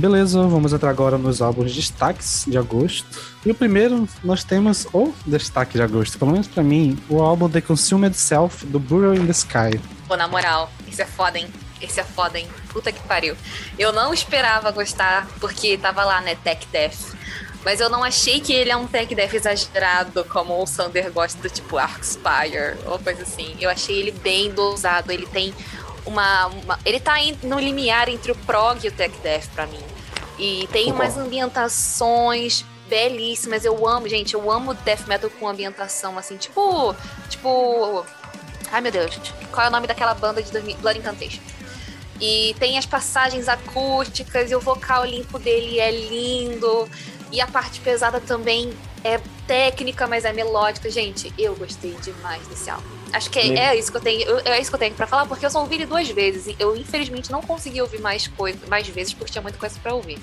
Beleza, 0.00 0.40
vamos 0.46 0.72
entrar 0.72 0.88
agora 0.88 1.18
nos 1.18 1.42
álbuns 1.42 1.74
destaques 1.74 2.46
de 2.48 2.56
agosto. 2.56 3.06
E 3.44 3.50
o 3.50 3.54
primeiro, 3.54 4.08
nós 4.24 4.42
temos 4.42 4.86
o 4.94 5.12
destaque 5.26 5.74
de 5.74 5.82
agosto, 5.82 6.18
pelo 6.18 6.30
menos 6.30 6.48
pra 6.48 6.62
mim, 6.62 6.98
o 7.06 7.20
álbum 7.20 7.50
The 7.50 7.60
Consumed 7.60 8.16
Self, 8.16 8.64
do 8.64 8.80
Burrow 8.80 9.14
in 9.14 9.26
the 9.26 9.32
Sky. 9.32 9.78
Pô, 10.08 10.16
na 10.16 10.26
moral, 10.26 10.72
isso 10.88 11.02
é 11.02 11.04
foda, 11.04 11.38
hein? 11.38 11.48
Esse 11.82 12.00
é 12.00 12.04
foda, 12.04 12.38
hein? 12.38 12.48
Puta 12.70 12.90
que 12.90 13.00
pariu. 13.06 13.36
Eu 13.78 13.92
não 13.92 14.14
esperava 14.14 14.70
gostar, 14.70 15.28
porque 15.38 15.76
tava 15.76 16.02
lá, 16.02 16.22
né, 16.22 16.34
Tech 16.34 16.66
Death. 16.72 17.20
Mas 17.62 17.78
eu 17.78 17.90
não 17.90 18.02
achei 18.02 18.40
que 18.40 18.54
ele 18.54 18.70
é 18.70 18.76
um 18.76 18.86
tech 18.86 19.14
death 19.14 19.34
exagerado, 19.34 20.24
como 20.24 20.62
o 20.62 20.66
Sander 20.66 21.12
gosta 21.12 21.42
do 21.42 21.50
tipo 21.50 21.76
Arcspire 21.76 22.78
ou 22.86 22.98
coisa 22.98 23.22
assim. 23.22 23.54
Eu 23.60 23.68
achei 23.68 23.98
ele 23.98 24.12
bem 24.12 24.50
dosado. 24.50 25.12
Ele 25.12 25.26
tem 25.26 25.52
uma. 26.10 26.46
uma 26.46 26.78
ele 26.84 27.00
tá 27.00 27.14
no 27.42 27.58
limiar 27.58 28.08
entre 28.08 28.32
o 28.32 28.34
prog 28.34 28.84
e 28.84 28.88
o 28.88 28.92
tech 28.92 29.16
death 29.18 29.48
pra 29.54 29.66
mim. 29.66 29.80
E 30.38 30.66
tem 30.72 30.86
Concordo. 30.86 31.12
umas 31.12 31.18
ambientações 31.18 32.64
belíssimas. 32.88 33.64
Eu 33.64 33.86
amo, 33.86 34.08
gente, 34.08 34.34
eu 34.34 34.50
amo 34.50 34.74
death 34.74 35.06
metal 35.06 35.30
com 35.30 35.48
ambientação 35.48 36.18
assim, 36.18 36.36
tipo. 36.36 36.94
Tipo. 37.28 38.04
Ai 38.72 38.80
meu 38.80 38.92
Deus, 38.92 39.18
qual 39.50 39.66
é 39.66 39.68
o 39.68 39.72
nome 39.72 39.86
daquela 39.86 40.14
banda 40.14 40.42
de 40.42 40.50
2000 40.52 40.76
Blood 40.78 40.98
Incantation? 40.98 41.40
E 42.20 42.54
tem 42.58 42.76
as 42.76 42.86
passagens 42.86 43.48
acústicas 43.48 44.50
e 44.50 44.54
o 44.54 44.60
vocal 44.60 45.04
limpo 45.04 45.38
dele 45.38 45.80
é 45.80 45.90
lindo. 45.90 46.88
E 47.32 47.40
a 47.40 47.46
parte 47.46 47.80
pesada 47.80 48.20
também 48.20 48.72
é 49.02 49.18
técnica, 49.46 50.06
mas 50.06 50.24
é 50.24 50.32
melódica. 50.32 50.90
Gente, 50.90 51.32
eu 51.38 51.54
gostei 51.56 51.94
demais 52.02 52.46
desse 52.48 52.68
álbum. 52.68 52.99
Acho 53.12 53.28
que 53.30 53.38
é, 53.38 53.58
é 53.58 53.76
isso 53.76 53.90
que 53.90 53.96
eu 53.96 54.00
tenho, 54.00 54.40
é 54.44 54.60
isso 54.60 54.70
que 54.70 54.74
eu 54.74 54.78
tenho 54.78 54.94
pra 54.94 55.06
falar, 55.06 55.26
porque 55.26 55.44
eu 55.44 55.50
só 55.50 55.60
ouvi 55.60 55.74
ele 55.76 55.86
duas 55.86 56.08
vezes. 56.08 56.46
E 56.46 56.56
eu, 56.58 56.76
infelizmente, 56.76 57.30
não 57.32 57.42
consegui 57.42 57.80
ouvir 57.82 58.00
mais, 58.00 58.26
coisa, 58.28 58.58
mais 58.68 58.86
vezes, 58.88 59.12
porque 59.12 59.32
tinha 59.32 59.42
muita 59.42 59.58
coisa 59.58 59.78
pra 59.82 59.94
ouvir. 59.94 60.18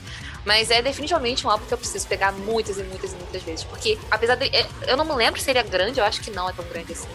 Mas 0.45 0.72
é 0.72 0.81
definitivamente 0.81 1.45
um 1.45 1.49
álbum 1.49 1.65
que 1.65 1.73
eu 1.73 1.77
preciso 1.77 2.07
pegar 2.07 2.31
muitas 2.31 2.77
e 2.77 2.84
muitas 2.84 3.11
e 3.11 3.15
muitas 3.15 3.43
vezes. 3.43 3.64
Porque, 3.65 3.97
apesar 4.09 4.35
de. 4.35 4.45
é- 4.55 4.65
Eu 4.88 4.95
não 4.95 5.03
me 5.05 5.14
lembro 5.14 5.39
se 5.41 5.49
ele 5.49 5.59
é 5.59 5.64
grande, 5.64 5.99
eu 5.99 6.05
acho 6.05 6.22
que 6.22 6.31
não 6.31 6.49
é 6.49 6.53
tão 6.53 6.64
grande 6.65 6.93
assim. 6.93 7.07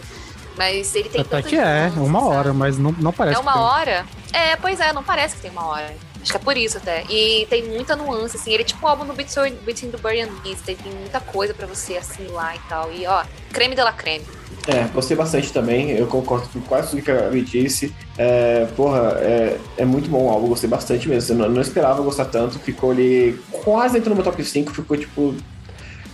Mas 0.55 0.93
ele 0.95 1.09
tem 1.09 1.21
Até 1.21 1.41
que 1.41 1.55
é, 1.55 1.87
nuances, 1.89 1.97
uma 1.97 2.19
sabe? 2.19 2.35
hora, 2.35 2.53
mas 2.53 2.77
não, 2.77 2.91
não 2.99 3.11
parece 3.11 3.37
É 3.37 3.39
uma 3.39 3.59
hora? 3.59 4.05
É, 4.31 4.55
pois 4.55 4.79
é, 4.79 4.93
não 4.93 5.03
parece 5.03 5.35
que 5.35 5.41
tem 5.41 5.49
uma 5.51 5.65
hora. 5.65 5.95
Acho 6.21 6.31
que 6.31 6.37
é 6.37 6.39
por 6.39 6.55
isso 6.55 6.77
até. 6.77 7.03
E 7.09 7.45
tem 7.49 7.63
muita 7.63 7.95
nuance, 7.95 8.37
assim. 8.37 8.53
Ele 8.53 8.61
é 8.61 8.65
tipo 8.65 8.85
um 8.85 8.89
álbum 8.89 9.05
do 9.05 9.13
Between, 9.13 9.55
Between 9.55 9.91
the 9.91 9.97
Bury 9.97 10.21
and 10.21 10.29
Beast. 10.43 10.63
Tem 10.63 10.77
muita 10.93 11.19
coisa 11.19 11.53
pra 11.53 11.65
você 11.65 11.97
assimilar 11.97 12.55
e 12.55 12.59
tal. 12.69 12.91
E 12.93 13.05
ó, 13.07 13.25
creme 13.51 13.75
de 13.75 13.81
la 13.83 13.91
creme. 13.91 14.23
É, 14.67 14.85
gostei 14.93 15.17
bastante 15.17 15.51
também. 15.51 15.91
Eu 15.91 16.07
concordo 16.07 16.47
com 16.47 16.61
quase 16.61 16.91
tudo 16.91 17.01
que 17.01 17.11
a 17.11 17.15
Gabi 17.21 17.41
disse. 17.41 17.93
É, 18.17 18.65
porra, 18.77 19.17
é, 19.19 19.57
é 19.77 19.85
muito 19.85 20.09
bom 20.09 20.25
o 20.25 20.29
álbum, 20.29 20.47
gostei 20.47 20.69
bastante 20.69 21.09
mesmo. 21.09 21.33
Eu 21.35 21.39
não, 21.39 21.55
não 21.55 21.61
esperava 21.61 22.01
gostar 22.01 22.25
tanto. 22.25 22.57
Ficou 22.59 22.91
ali. 22.91 23.37
Quase 23.51 23.97
entrou 23.97 24.15
no 24.15 24.21
meu 24.21 24.31
top 24.31 24.43
5, 24.43 24.71
ficou 24.71 24.95
tipo. 24.95 25.33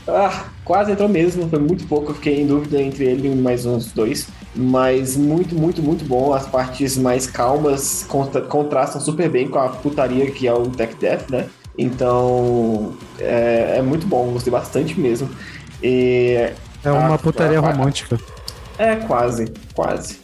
Ah, 0.08 0.46
quase 0.66 0.92
entrou 0.92 1.08
mesmo, 1.08 1.48
foi 1.48 1.60
muito 1.60 1.86
pouco. 1.86 2.10
Eu 2.10 2.16
fiquei 2.16 2.42
em 2.42 2.48
dúvida 2.48 2.82
entre 2.82 3.06
ele 3.06 3.28
e 3.32 3.36
mais 3.36 3.68
uns 3.68 3.92
dois. 3.92 4.28
Mas 4.56 5.16
muito, 5.16 5.54
muito, 5.54 5.84
muito 5.84 6.04
bom. 6.04 6.34
As 6.34 6.48
partes 6.48 6.98
mais 6.98 7.28
calmas 7.28 8.04
contra- 8.10 8.42
contrastam 8.42 9.00
super 9.00 9.30
bem 9.30 9.48
com 9.48 9.60
a 9.60 9.70
putaria 9.70 10.32
que 10.32 10.48
é 10.48 10.54
o 10.54 10.64
Tech 10.68 10.96
Death, 10.96 11.30
né? 11.30 11.46
Então, 11.78 12.94
é, 13.20 13.76
é 13.78 13.82
muito 13.84 14.08
bom, 14.08 14.32
gostei 14.32 14.52
bastante 14.52 15.00
mesmo. 15.00 15.30
E 15.84 16.50
É 16.84 16.92
uma 16.92 17.18
putaria 17.20 17.60
romântica. 17.60 18.18
É, 18.80 18.96
quase, 19.08 19.52
quase. 19.74 20.18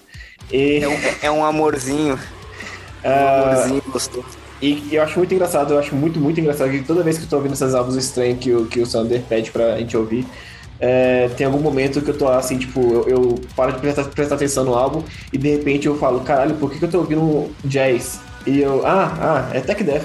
E, 0.52 0.80
É 0.84 0.88
um, 0.88 0.98
é 1.24 1.32
um 1.32 1.46
amorzinho. 1.46 2.20
É 3.04 3.10
um 3.24 3.44
amorzinho 3.52 3.82
gostoso. 3.88 4.26
e 4.62 4.96
eu 4.96 5.04
acho 5.04 5.18
muito 5.20 5.34
engraçado, 5.34 5.74
eu 5.74 5.80
acho 5.80 5.94
muito, 5.96 6.20
muito 6.20 6.40
engraçado 6.40 6.72
que 6.72 6.82
toda 6.84 7.04
vez 7.04 7.18
que 7.18 7.26
eu 7.26 7.30
tô 7.30 7.36
ouvindo 7.38 7.54
esses 7.54 7.76
álbuns 7.76 7.96
estranhos 7.96 8.40
que, 8.40 8.54
o- 8.54 8.66
que 8.66 8.80
o 8.80 8.86
Sander 8.86 9.22
pede 9.22 9.52
pra 9.52 9.78
gente 9.78 9.96
ouvir, 9.98 10.26
é, 10.80 11.30
tem 11.38 11.46
algum 11.46 11.60
momento 11.60 12.02
que 12.02 12.10
eu 12.12 12.18
tô 12.18 12.28
assim, 12.28 12.58
tipo, 12.58 12.82
eu, 12.82 13.08
eu 13.08 13.42
paro 13.56 13.74
de 13.74 13.80
prestar, 13.80 14.04
prestar 14.06 14.36
atenção 14.36 14.64
no 14.66 14.74
álbum 14.76 15.04
e 15.32 15.38
de 15.38 15.50
repente 15.50 15.88
eu 15.88 15.98
falo, 15.98 16.20
caralho, 16.22 16.56
por 16.56 16.72
que, 16.72 16.80
que 16.80 16.86
eu 16.86 16.90
tô 16.92 17.00
ouvindo 17.00 17.50
jazz? 17.64 18.20
E 18.46 18.60
eu, 18.62 18.86
ah, 18.86 19.48
ah, 19.52 19.56
é 19.58 19.62
Tech 19.62 19.84
Death, 19.84 20.04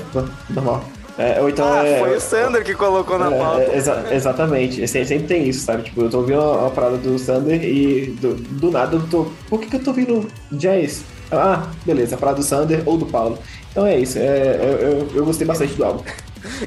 normal. 0.48 0.84
É, 1.18 1.40
ou 1.40 1.48
então 1.48 1.70
ah, 1.72 1.84
é. 1.84 1.98
foi 1.98 2.16
o 2.16 2.20
Sander 2.20 2.64
que 2.64 2.74
colocou 2.74 3.18
na 3.18 3.34
É, 3.34 3.38
pauta. 3.38 3.62
é, 3.62 3.76
exa- 3.76 4.04
exatamente, 4.10 4.86
sempre, 4.88 5.08
sempre 5.08 5.26
tem 5.26 5.48
isso, 5.48 5.64
sabe? 5.64 5.82
Tipo, 5.82 6.02
eu 6.02 6.10
tô 6.10 6.18
ouvindo 6.18 6.40
uma, 6.40 6.56
uma 6.62 6.70
parada 6.70 6.96
do 6.96 7.18
Sander 7.18 7.62
e 7.62 8.06
do, 8.20 8.34
do 8.34 8.70
nada 8.70 8.96
eu 8.96 9.06
tô. 9.08 9.26
Por 9.48 9.60
que, 9.60 9.66
que 9.68 9.76
eu 9.76 9.84
tô 9.84 9.90
ouvindo 9.90 10.26
jazz? 10.52 11.02
Ah, 11.30 11.68
beleza, 11.84 12.14
a 12.14 12.18
parada 12.18 12.38
do 12.38 12.44
Sander 12.44 12.82
ou 12.86 12.96
do 12.96 13.06
Paulo. 13.06 13.38
Então 13.70 13.86
é 13.86 13.98
isso, 13.98 14.18
é, 14.18 14.56
eu, 14.56 14.88
eu, 14.88 15.08
eu 15.16 15.24
gostei 15.24 15.46
bastante 15.46 15.74
do 15.74 15.84
álbum. 15.84 16.02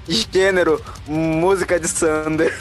Gênero, 0.07 0.82
música 1.07 1.80
de 1.80 1.88
Sander. 1.88 2.53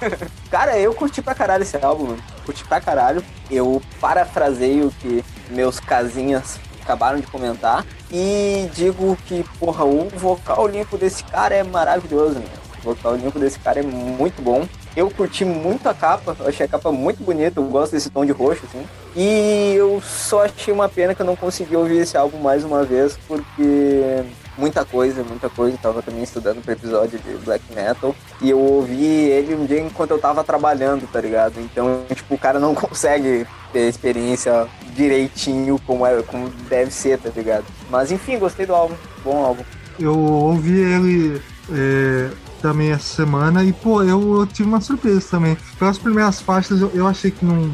Cara, 0.50 0.78
eu 0.78 0.94
curti 0.94 1.20
pra 1.22 1.34
caralho 1.34 1.62
esse 1.62 1.76
álbum, 1.76 2.04
mano. 2.08 2.18
Curti 2.44 2.64
pra 2.64 2.80
caralho. 2.80 3.22
Eu 3.50 3.80
parafraseio 4.00 4.86
o 4.88 4.90
que 4.92 5.24
meus 5.50 5.80
casinhas 5.80 6.60
acabaram 6.88 7.20
de 7.20 7.26
comentar. 7.26 7.84
E 8.10 8.70
digo 8.74 9.16
que, 9.26 9.44
porra, 9.60 9.84
o 9.84 10.08
vocal 10.08 10.66
limpo 10.66 10.96
desse 10.96 11.22
cara 11.24 11.54
é 11.54 11.62
maravilhoso, 11.62 12.38
né? 12.38 12.46
O 12.78 12.94
vocal 12.94 13.14
limpo 13.16 13.38
desse 13.38 13.58
cara 13.58 13.80
é 13.80 13.82
muito 13.82 14.40
bom. 14.40 14.66
Eu 14.96 15.10
curti 15.10 15.44
muito 15.44 15.88
a 15.88 15.94
capa, 15.94 16.34
achei 16.46 16.64
a 16.64 16.68
capa 16.68 16.90
muito 16.90 17.22
bonita, 17.22 17.60
eu 17.60 17.64
gosto 17.64 17.92
desse 17.92 18.08
tom 18.10 18.24
de 18.24 18.32
roxo, 18.32 18.64
assim. 18.66 18.84
E 19.14 19.74
eu 19.76 20.00
só 20.02 20.44
achei 20.44 20.72
uma 20.72 20.88
pena 20.88 21.14
que 21.14 21.20
eu 21.20 21.26
não 21.26 21.36
consegui 21.36 21.76
ouvir 21.76 21.98
esse 21.98 22.16
álbum 22.16 22.38
mais 22.38 22.64
uma 22.64 22.82
vez, 22.84 23.18
porque 23.28 24.24
muita 24.58 24.84
coisa, 24.84 25.22
muita 25.22 25.48
coisa. 25.48 25.76
Eu 25.76 25.80
tava 25.80 26.02
também 26.02 26.22
estudando 26.22 26.62
pro 26.62 26.72
episódio 26.72 27.18
de 27.18 27.34
Black 27.44 27.64
Metal. 27.74 28.14
E 28.42 28.50
eu 28.50 28.58
ouvi 28.58 29.04
ele 29.04 29.54
um 29.54 29.64
dia 29.64 29.80
enquanto 29.80 30.10
eu 30.10 30.18
tava 30.18 30.44
trabalhando, 30.44 31.08
tá 31.10 31.20
ligado? 31.20 31.54
Então, 31.60 32.02
tipo, 32.12 32.34
o 32.34 32.38
cara 32.38 32.58
não 32.58 32.74
consegue 32.76 33.46
ter 33.72 33.80
a 33.80 33.88
experiência 33.88 34.66
direitinho 34.94 35.80
como, 35.86 36.04
é, 36.04 36.20
como 36.22 36.48
deve 36.68 36.90
ser, 36.90 37.18
tá 37.18 37.30
ligado? 37.34 37.64
Mas 37.88 38.10
enfim, 38.10 38.38
gostei 38.38 38.66
do 38.66 38.74
álbum. 38.74 38.94
Bom 39.24 39.44
álbum. 39.44 39.62
Eu 39.98 40.18
ouvi 40.18 40.78
ele 40.80 41.42
é, 41.72 42.30
também 42.60 42.90
essa 42.90 43.16
semana 43.16 43.64
e, 43.64 43.72
pô, 43.72 44.02
eu, 44.02 44.40
eu 44.40 44.46
tive 44.46 44.68
uma 44.68 44.80
surpresa 44.80 45.26
também. 45.30 45.56
Pelas 45.78 45.98
primeiras 45.98 46.40
faixas 46.40 46.80
eu, 46.80 46.90
eu 46.94 47.06
achei 47.06 47.30
que 47.30 47.44
não. 47.44 47.70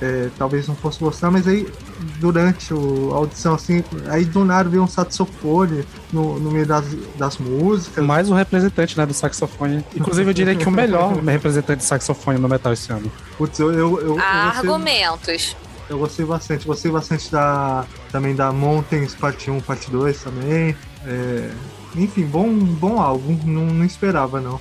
É, 0.00 0.28
talvez 0.38 0.68
não 0.68 0.74
fosse 0.76 0.98
gostar, 1.00 1.30
mas 1.30 1.46
aí 1.48 1.66
durante 2.18 2.72
o- 2.74 3.10
a 3.12 3.16
audição, 3.16 3.54
assim, 3.54 3.82
aí 4.08 4.24
do 4.24 4.44
nada 4.44 4.68
veio 4.68 4.82
um 4.82 4.88
saxofone 4.88 5.84
no, 6.12 6.38
no 6.38 6.50
meio 6.50 6.66
das, 6.66 6.84
das 7.16 7.38
músicas. 7.38 8.04
Mais 8.04 8.28
um 8.30 8.34
representante 8.34 8.96
né, 8.98 9.06
do 9.06 9.14
saxofone. 9.14 9.84
Inclusive, 9.94 10.30
eu 10.30 10.34
diria 10.34 10.54
que 10.54 10.68
o 10.68 10.70
melhor 10.70 11.14
representante 11.24 11.78
de 11.78 11.84
saxofone 11.84 12.38
no 12.38 12.48
metal 12.48 12.72
esse 12.72 12.92
ano. 12.92 13.10
Putz, 13.38 13.58
eu, 13.58 13.72
eu, 13.72 13.78
eu, 13.78 14.06
eu 14.08 14.14
gostei- 14.16 14.26
Argumentos. 14.70 15.56
Eu 15.88 15.98
gostei 15.98 16.26
bastante. 16.26 16.66
Gostei 16.66 16.90
bastante 16.90 17.30
da, 17.30 17.84
também 18.10 18.34
da 18.34 18.50
Mountains 18.52 19.14
Parte 19.14 19.50
1, 19.50 19.60
Parte 19.60 19.90
2 19.90 20.20
também. 20.20 20.76
É, 21.06 21.50
enfim, 21.94 22.24
bom, 22.26 22.52
bom 22.52 23.00
álbum. 23.00 23.38
Não, 23.44 23.66
não 23.66 23.84
esperava, 23.84 24.40
não. 24.40 24.60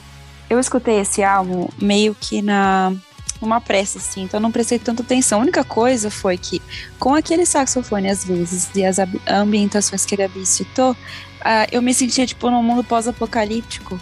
Eu 0.50 0.60
escutei 0.60 1.00
esse 1.00 1.24
álbum 1.24 1.68
meio 1.82 2.14
que 2.14 2.42
na 2.44 2.94
uma 3.42 3.60
pressa, 3.62 3.98
assim, 3.98 4.24
então 4.24 4.38
eu 4.40 4.42
não 4.42 4.52
prestei 4.52 4.80
tanta 4.80 5.04
atenção. 5.04 5.40
A 5.40 5.42
única 5.42 5.64
coisa 5.64 6.10
foi 6.10 6.38
que, 6.38 6.62
com 7.00 7.14
aquele 7.14 7.46
saxofone 7.46 8.10
às 8.10 8.24
vezes 8.24 8.70
e 8.76 8.86
as 8.86 8.98
ambientações 9.28 10.06
que 10.06 10.16
a 10.16 10.18
Gabi 10.20 10.46
citou, 10.46 10.96
ah, 11.42 11.68
eu 11.72 11.82
me 11.82 11.94
sentia, 11.94 12.26
tipo, 12.26 12.50
num 12.50 12.64
mundo 12.64 12.84
pós-apocalíptico. 12.84 14.00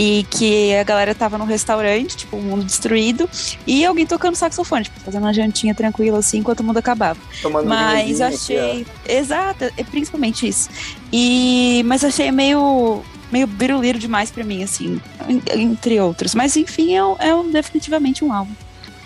E 0.00 0.24
que 0.30 0.76
a 0.76 0.84
galera 0.84 1.12
tava 1.12 1.36
num 1.36 1.44
restaurante, 1.44 2.16
tipo, 2.18 2.36
um 2.36 2.40
mundo 2.40 2.64
destruído, 2.64 3.28
e 3.66 3.84
alguém 3.84 4.06
tocando 4.06 4.36
saxofone, 4.36 4.84
tipo, 4.84 5.00
fazendo 5.00 5.22
uma 5.24 5.34
jantinha 5.34 5.74
tranquila, 5.74 6.20
assim, 6.20 6.38
enquanto 6.38 6.60
o 6.60 6.62
mundo 6.62 6.76
acabava. 6.78 7.18
Tomando 7.42 7.68
Mas 7.68 8.20
achei. 8.20 8.86
Exato, 9.08 9.64
é 9.76 9.82
principalmente 9.82 10.46
isso. 10.46 10.70
E. 11.12 11.82
Mas 11.84 12.04
achei 12.04 12.30
meio. 12.30 13.02
meio 13.32 13.48
biruliro 13.48 13.98
demais 13.98 14.30
pra 14.30 14.44
mim, 14.44 14.62
assim. 14.62 15.00
en- 15.28 15.42
Entre 15.62 15.98
outros. 15.98 16.32
Mas 16.32 16.56
enfim, 16.56 16.94
é, 16.96 17.00
é 17.00 17.42
definitivamente 17.50 18.24
um 18.24 18.32
álbum. 18.32 18.52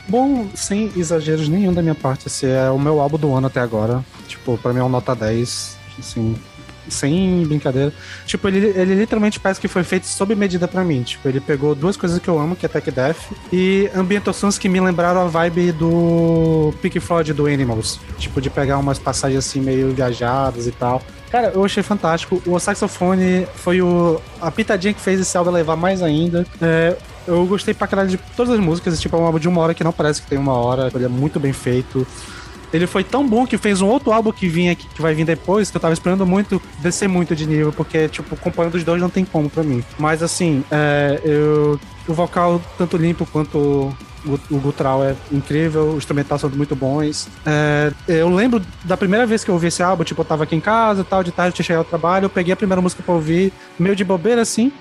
Bom, 0.09 0.49
sem 0.55 0.91
exageros 0.97 1.49
nenhum 1.49 1.73
da 1.73 1.83
minha 1.83 1.95
parte, 1.95 2.27
esse 2.27 2.47
é 2.47 2.71
o 2.71 2.79
meu 2.79 3.01
álbum 3.01 3.19
do 3.19 3.35
ano 3.35 3.47
até 3.47 3.61
agora. 3.61 4.05
Tipo, 4.27 4.59
pra 4.59 4.73
mim 4.73 4.81
é 4.81 4.85
um 4.85 4.89
nota 4.89 5.15
10. 5.15 5.79
Assim, 5.99 6.35
sem 6.89 7.45
brincadeira. 7.47 7.93
Tipo, 8.27 8.49
ele, 8.49 8.67
ele 8.77 8.95
literalmente 8.95 9.39
parece 9.39 9.61
que 9.61 9.69
foi 9.69 9.85
feito 9.85 10.07
sob 10.07 10.35
medida 10.35 10.67
pra 10.67 10.83
mim. 10.85 11.03
Tipo, 11.03 11.29
ele 11.29 11.41
pegou 11.41 11.75
duas 11.75 11.97
coisas 11.97 12.19
que 12.19 12.29
eu 12.29 12.39
amo, 12.39 12.57
que 12.57 12.67
é 12.67 12.69
Tech 12.69 12.91
Death, 12.91 13.17
e 13.53 13.91
ambientações 13.95 14.59
que 14.59 14.69
me 14.69 14.81
lembraram 14.81 15.21
a 15.21 15.27
vibe 15.27 15.73
do 15.73 16.73
Pink 16.83 16.99
Floyd 17.01 17.33
do 17.33 17.47
Animals. 17.47 18.01
Tipo, 18.19 18.41
de 18.41 18.51
pegar 18.51 18.79
umas 18.79 18.99
passagens 18.99 19.39
assim 19.47 19.61
meio 19.61 19.93
viajadas 19.93 20.67
e 20.67 20.73
tal. 20.73 21.03
Cara, 21.31 21.53
eu 21.55 21.65
achei 21.65 21.83
fantástico. 21.83 22.43
O 22.47 22.59
saxofone 22.59 23.47
foi 23.55 23.81
o, 23.81 24.21
a 24.41 24.51
pitadinha 24.51 24.93
que 24.93 25.01
fez 25.01 25.19
esse 25.19 25.37
álbum 25.37 25.51
levar 25.51 25.77
mais 25.77 26.03
ainda. 26.03 26.47
É, 26.61 26.97
eu 27.27 27.45
gostei 27.47 27.75
pra 27.75 27.87
caralho 27.87 28.09
de 28.09 28.19
todas 28.37 28.53
as 28.55 28.61
músicas. 28.61 29.01
Tipo, 29.01 29.17
é 29.17 29.21
um 29.21 29.27
álbum 29.27 29.39
de 29.39 29.49
uma 29.49 29.61
hora 29.61 29.75
que 29.75 29.85
não 29.85 29.93
parece 29.93 30.23
que 30.23 30.29
tem 30.29 30.39
uma 30.39 30.55
hora. 30.55 30.91
Ele 30.95 31.05
é 31.05 31.09
muito 31.09 31.39
bem 31.39 31.53
feito. 31.53 32.07
Ele 32.73 32.87
foi 32.87 33.05
tão 33.05 33.27
bom 33.27 33.47
que 33.47 33.59
fez 33.59 33.83
um 33.83 33.87
outro 33.87 34.13
álbum 34.13 34.33
que 34.33 34.49
vinha 34.49 34.75
que 34.75 35.03
vai 35.03 35.15
vir 35.15 35.27
depois, 35.27 35.71
que 35.71 35.77
eu 35.77 35.81
tava 35.81 35.93
esperando 35.93 36.27
muito 36.27 36.61
descer 36.79 37.07
muito 37.07 37.37
de 37.37 37.47
nível, 37.47 37.71
porque, 37.71 38.09
tipo, 38.09 38.35
companhia 38.37 38.71
dos 38.71 38.83
dois 38.83 39.01
não 39.01 39.11
tem 39.11 39.27
como 39.27 39.51
pra 39.51 39.63
mim. 39.63 39.85
Mas 39.99 40.23
assim, 40.23 40.65
é, 40.71 41.21
eu, 41.23 41.79
o 42.09 42.15
vocal, 42.15 42.63
tanto 42.79 42.97
limpo 42.97 43.27
quanto 43.27 43.95
o, 44.25 44.59
Gutral 44.59 45.05
é 45.05 45.15
incrível, 45.31 45.91
os 45.91 45.99
instrumentais 45.99 46.41
são 46.41 46.51
muito 46.51 46.75
bons. 46.75 47.29
É, 47.45 47.93
eu 48.09 48.29
lembro 48.29 48.63
da 48.85 48.97
primeira 48.97 49.27
vez 49.27 49.45
que 49.45 49.51
eu 49.51 49.55
ouvi 49.55 49.67
esse 49.67 49.83
álbum, 49.83 50.05
tipo, 50.05 50.21
eu 50.21 50.25
tava 50.25 50.45
aqui 50.45 50.57
em 50.57 50.61
casa 50.61 51.05
tal, 51.05 51.23
de 51.23 51.33
tarde 51.33 51.51
eu 51.51 51.57
tinha 51.57 51.65
chegado 51.65 51.81
ao 51.81 51.85
trabalho, 51.85 52.27
eu 52.27 52.31
peguei 52.31 52.53
a 52.53 52.57
primeira 52.57 52.81
música 52.81 53.03
pra 53.03 53.15
ouvir, 53.15 53.53
meio 53.79 53.97
de 53.97 54.05
bobeira 54.05 54.43
assim. 54.43 54.73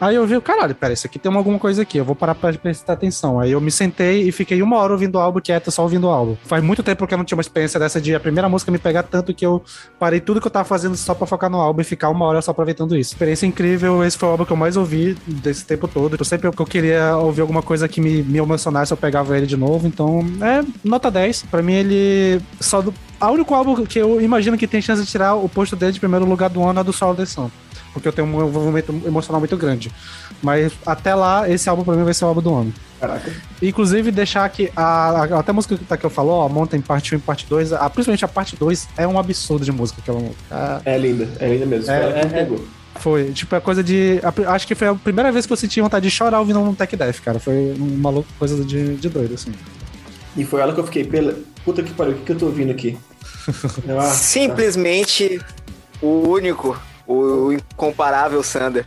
Aí 0.00 0.16
eu 0.16 0.26
vi, 0.26 0.40
caralho, 0.40 0.74
pera, 0.74 0.94
isso 0.94 1.06
aqui 1.06 1.18
tem 1.18 1.30
alguma 1.30 1.58
coisa 1.58 1.82
aqui, 1.82 1.98
eu 1.98 2.04
vou 2.04 2.16
parar 2.16 2.34
pra 2.34 2.50
prestar 2.54 2.94
atenção. 2.94 3.38
Aí 3.38 3.52
eu 3.52 3.60
me 3.60 3.70
sentei 3.70 4.22
e 4.22 4.32
fiquei 4.32 4.62
uma 4.62 4.78
hora 4.78 4.94
ouvindo 4.94 5.16
o 5.16 5.18
álbum 5.18 5.40
quieto, 5.40 5.70
só 5.70 5.82
ouvindo 5.82 6.06
o 6.06 6.10
álbum. 6.10 6.36
Faz 6.46 6.64
muito 6.64 6.82
tempo 6.82 7.06
que 7.06 7.12
eu 7.12 7.18
não 7.18 7.24
tinha 7.24 7.36
uma 7.36 7.42
experiência 7.42 7.78
dessa 7.78 8.00
de 8.00 8.14
a 8.14 8.20
primeira 8.20 8.48
música 8.48 8.72
me 8.72 8.78
pegar 8.78 9.02
tanto 9.02 9.34
que 9.34 9.44
eu 9.44 9.62
parei 9.98 10.18
tudo 10.18 10.40
que 10.40 10.46
eu 10.46 10.50
tava 10.50 10.64
fazendo 10.64 10.96
só 10.96 11.14
pra 11.14 11.26
focar 11.26 11.50
no 11.50 11.58
álbum 11.58 11.82
e 11.82 11.84
ficar 11.84 12.08
uma 12.08 12.24
hora 12.24 12.40
só 12.40 12.50
aproveitando 12.50 12.96
isso. 12.96 13.12
Experiência 13.12 13.44
incrível, 13.44 14.02
esse 14.02 14.16
foi 14.16 14.28
o 14.28 14.32
álbum 14.32 14.46
que 14.46 14.52
eu 14.52 14.56
mais 14.56 14.74
ouvi 14.74 15.14
desse 15.26 15.66
tempo 15.66 15.86
todo. 15.86 16.16
Eu 16.18 16.24
sempre 16.24 16.50
que 16.50 16.62
eu 16.62 16.66
queria 16.66 17.16
ouvir 17.18 17.42
alguma 17.42 17.60
coisa 17.62 17.86
que 17.86 18.00
me, 18.00 18.22
me 18.22 18.38
emocionasse, 18.38 18.92
eu 18.92 18.96
pegava 18.96 19.36
ele 19.36 19.46
de 19.46 19.56
novo. 19.56 19.86
Então, 19.86 20.20
é 20.40 20.64
nota 20.82 21.10
10. 21.10 21.42
Pra 21.50 21.62
mim, 21.62 21.74
ele 21.74 22.40
só 22.58 22.80
do. 22.80 22.94
A 23.20 23.30
único 23.30 23.54
álbum 23.54 23.84
que 23.84 23.98
eu 23.98 24.18
imagino 24.18 24.56
que 24.56 24.66
tem 24.66 24.80
chance 24.80 25.02
de 25.02 25.10
tirar 25.10 25.34
o 25.34 25.46
posto 25.46 25.76
dele 25.76 25.92
de 25.92 26.00
primeiro 26.00 26.24
lugar 26.24 26.48
do 26.48 26.64
ano 26.64 26.80
é 26.80 26.84
do 26.84 26.92
Sol 26.92 27.14
de 27.14 27.26
Sun 27.26 27.50
porque 27.92 28.08
eu 28.08 28.12
tenho 28.12 28.26
um 28.26 28.46
envolvimento 28.46 28.92
emocional 29.04 29.40
muito 29.40 29.56
grande. 29.56 29.90
Mas 30.42 30.72
até 30.86 31.14
lá, 31.14 31.48
esse 31.48 31.68
álbum 31.68 31.84
pra 31.84 31.94
mim 31.94 32.04
vai 32.04 32.14
ser 32.14 32.24
o 32.24 32.28
álbum 32.28 32.40
do 32.40 32.54
ano. 32.54 32.74
Caraca. 32.98 33.32
Inclusive, 33.62 34.10
deixar 34.10 34.48
que 34.48 34.70
a, 34.76 34.82
a, 34.82 35.38
até 35.40 35.50
a 35.50 35.54
música 35.54 35.76
que, 35.76 35.84
tá, 35.84 35.96
que 35.96 36.04
eu 36.04 36.10
falou, 36.10 36.42
a 36.42 36.48
Mountain 36.48 36.80
Parte 36.80 37.14
1 37.14 37.18
e 37.18 37.20
Parte 37.20 37.46
2, 37.48 37.72
a, 37.72 37.90
principalmente 37.90 38.24
a 38.24 38.28
Parte 38.28 38.56
2, 38.56 38.88
é 38.96 39.06
um 39.06 39.18
absurdo 39.18 39.64
de 39.64 39.72
música. 39.72 40.00
Aquela, 40.00 40.20
a, 40.50 40.80
é 40.84 40.98
linda, 40.98 41.28
é 41.38 41.48
linda 41.48 41.66
mesmo. 41.66 41.90
É, 41.90 41.96
é, 41.96 42.40
é, 42.42 42.48
foi, 42.96 43.32
tipo, 43.32 43.54
é 43.54 43.60
coisa 43.60 43.82
de. 43.82 44.20
A, 44.22 44.52
acho 44.54 44.66
que 44.66 44.74
foi 44.74 44.88
a 44.88 44.94
primeira 44.94 45.32
vez 45.32 45.46
que 45.46 45.52
eu 45.52 45.56
senti 45.56 45.80
vontade 45.80 46.04
de 46.04 46.10
chorar 46.10 46.38
ouvindo 46.38 46.60
um 46.60 46.74
Tech 46.74 46.94
Death, 46.94 47.20
cara. 47.20 47.38
Foi 47.38 47.74
uma 47.78 48.24
coisa 48.38 48.62
de, 48.64 48.96
de 48.96 49.08
doido, 49.08 49.34
assim. 49.34 49.52
E 50.36 50.44
foi 50.44 50.60
ela 50.60 50.72
que 50.72 50.80
eu 50.80 50.84
fiquei, 50.84 51.04
pela. 51.04 51.36
Puta 51.64 51.82
que 51.82 51.92
pariu, 51.92 52.12
o 52.12 52.16
que, 52.16 52.24
que 52.24 52.32
eu 52.32 52.36
tô 52.36 52.46
ouvindo 52.46 52.70
aqui? 52.70 52.96
ah, 53.98 54.02
Simplesmente 54.10 55.38
tá. 55.38 55.44
o 56.02 56.28
único 56.28 56.78
o 57.10 57.52
incomparável 57.52 58.42
Sander. 58.42 58.86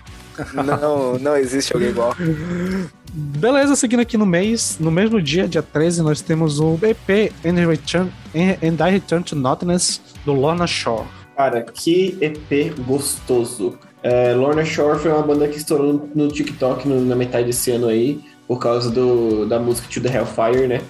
Não, 0.53 1.19
não 1.19 1.37
existe 1.37 1.73
alguém 1.73 1.89
igual. 1.89 2.15
Beleza, 3.13 3.75
seguindo 3.75 3.99
aqui 3.99 4.17
no 4.17 4.25
mês, 4.25 4.77
no 4.79 4.89
mesmo 4.89 5.21
dia, 5.21 5.47
dia 5.47 5.61
13, 5.61 6.01
nós 6.01 6.21
temos 6.21 6.59
o 6.59 6.79
EP 6.81 7.31
And, 7.45 7.67
Return, 7.67 8.11
And 8.33 8.87
I 8.87 8.91
Return 8.91 9.23
to 9.25 9.35
Nothingness 9.35 10.01
do 10.25 10.33
Lorna 10.33 10.65
Shore. 10.65 11.05
Cara, 11.35 11.61
que 11.61 12.17
EP 12.21 12.73
gostoso. 12.79 13.77
É, 14.01 14.33
Lorna 14.33 14.65
Shore 14.65 14.99
foi 14.99 15.11
uma 15.11 15.21
banda 15.21 15.47
que 15.47 15.57
estourou 15.57 15.93
no, 15.93 16.09
no 16.15 16.27
TikTok 16.29 16.87
no, 16.87 17.05
na 17.05 17.15
metade 17.15 17.45
desse 17.45 17.71
ano 17.71 17.87
aí, 17.87 18.19
por 18.47 18.59
causa 18.59 18.89
do, 18.89 19.45
da 19.45 19.59
música 19.59 19.87
To 19.87 20.01
The 20.01 20.17
Hellfire, 20.17 20.67
né? 20.67 20.81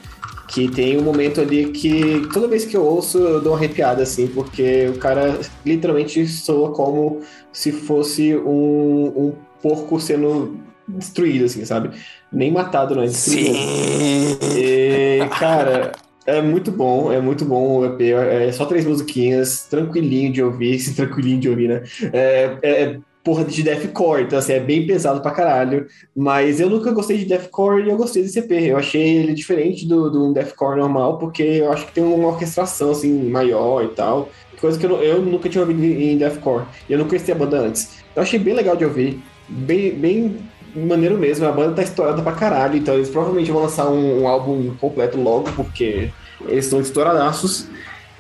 Que 0.54 0.70
tem 0.70 0.98
um 0.98 1.02
momento 1.02 1.42
ali 1.42 1.72
que 1.72 2.28
toda 2.32 2.48
vez 2.48 2.64
que 2.64 2.78
eu 2.78 2.86
ouço 2.86 3.18
eu 3.18 3.42
dou 3.42 3.54
uma 3.54 3.58
arrepiada, 3.58 4.04
assim, 4.04 4.28
porque 4.28 4.88
o 4.88 5.00
cara 5.00 5.40
literalmente 5.66 6.28
soa 6.28 6.72
como 6.72 7.22
se 7.52 7.72
fosse 7.72 8.36
um, 8.36 9.06
um 9.16 9.34
porco 9.62 10.00
sendo 10.00 10.60
destruído, 10.88 11.46
assim, 11.46 11.66
sabe? 11.66 11.90
Nem 12.32 12.52
matado, 12.52 12.94
não 12.94 13.02
é 13.02 13.08
destruído. 13.08 13.56
Sim! 13.56 14.38
E, 14.56 15.28
cara, 15.40 15.92
é 16.26 16.40
muito 16.42 16.72
bom, 16.72 17.12
é 17.12 17.20
muito 17.20 17.44
bom 17.46 17.80
o 17.80 17.86
EP. 17.86 18.02
É 18.12 18.52
só 18.52 18.66
três 18.66 18.86
musiquinhas, 18.86 19.66
tranquilinho 19.70 20.32
de 20.32 20.44
ouvir, 20.44 20.78
tranquilinho 20.94 21.40
de 21.40 21.50
ouvir, 21.50 21.70
né? 21.70 21.84
É, 22.12 22.58
é 22.62 23.00
porra 23.24 23.46
de 23.46 23.64
deathcore, 23.64 24.24
então 24.24 24.38
assim, 24.38 24.54
é 24.54 24.60
bem 24.60 24.86
pesado 24.86 25.22
pra 25.22 25.32
caralho. 25.32 25.88
Mas 26.16 26.60
eu 26.60 26.70
nunca 26.70 26.92
gostei 26.92 27.18
de 27.18 27.26
deathcore 27.26 27.84
e 27.84 27.90
eu 27.90 27.96
gostei 27.96 28.22
desse 28.22 28.40
EP. 28.40 28.52
Eu 28.52 28.78
achei 28.78 29.18
ele 29.18 29.34
diferente 29.34 29.88
do, 29.88 30.10
do 30.10 30.34
deathcore 30.34 30.80
normal, 30.80 31.18
porque 31.18 31.42
eu 31.42 31.72
acho 31.72 31.86
que 31.86 31.94
tem 31.94 32.04
uma 32.04 32.28
orquestração 32.28 32.92
assim 32.92 33.30
maior 33.30 33.84
e 33.84 33.90
tal. 33.90 34.30
Coisa 34.60 34.78
que 34.78 34.86
eu, 34.86 35.02
eu 35.02 35.22
nunca 35.22 35.50
tinha 35.50 35.62
ouvido 35.62 35.84
em 35.84 36.18
deathcore. 36.18 36.66
E 36.90 36.94
eu 36.94 37.00
não 37.00 37.08
conhecia 37.08 37.34
a 37.34 37.38
banda 37.38 37.60
antes. 37.60 38.04
Eu 38.16 38.22
achei 38.22 38.40
bem 38.40 38.54
legal 38.54 38.76
de 38.76 38.86
ouvir. 38.86 39.22
Bem, 39.48 39.92
bem 39.94 40.38
maneiro 40.76 41.18
mesmo. 41.18 41.46
A 41.46 41.52
banda 41.52 41.76
tá 41.76 41.84
estourada 41.84 42.22
pra 42.22 42.34
caralho, 42.34 42.78
então 42.78 42.96
eles 42.96 43.10
provavelmente 43.10 43.52
vão 43.52 43.62
lançar 43.62 43.90
um, 43.90 44.22
um 44.22 44.28
álbum 44.28 44.76
completo 44.80 45.20
logo, 45.20 45.52
porque 45.54 46.12
eles 46.48 46.66
estão 46.66 46.82
estouradaços. 46.82 47.68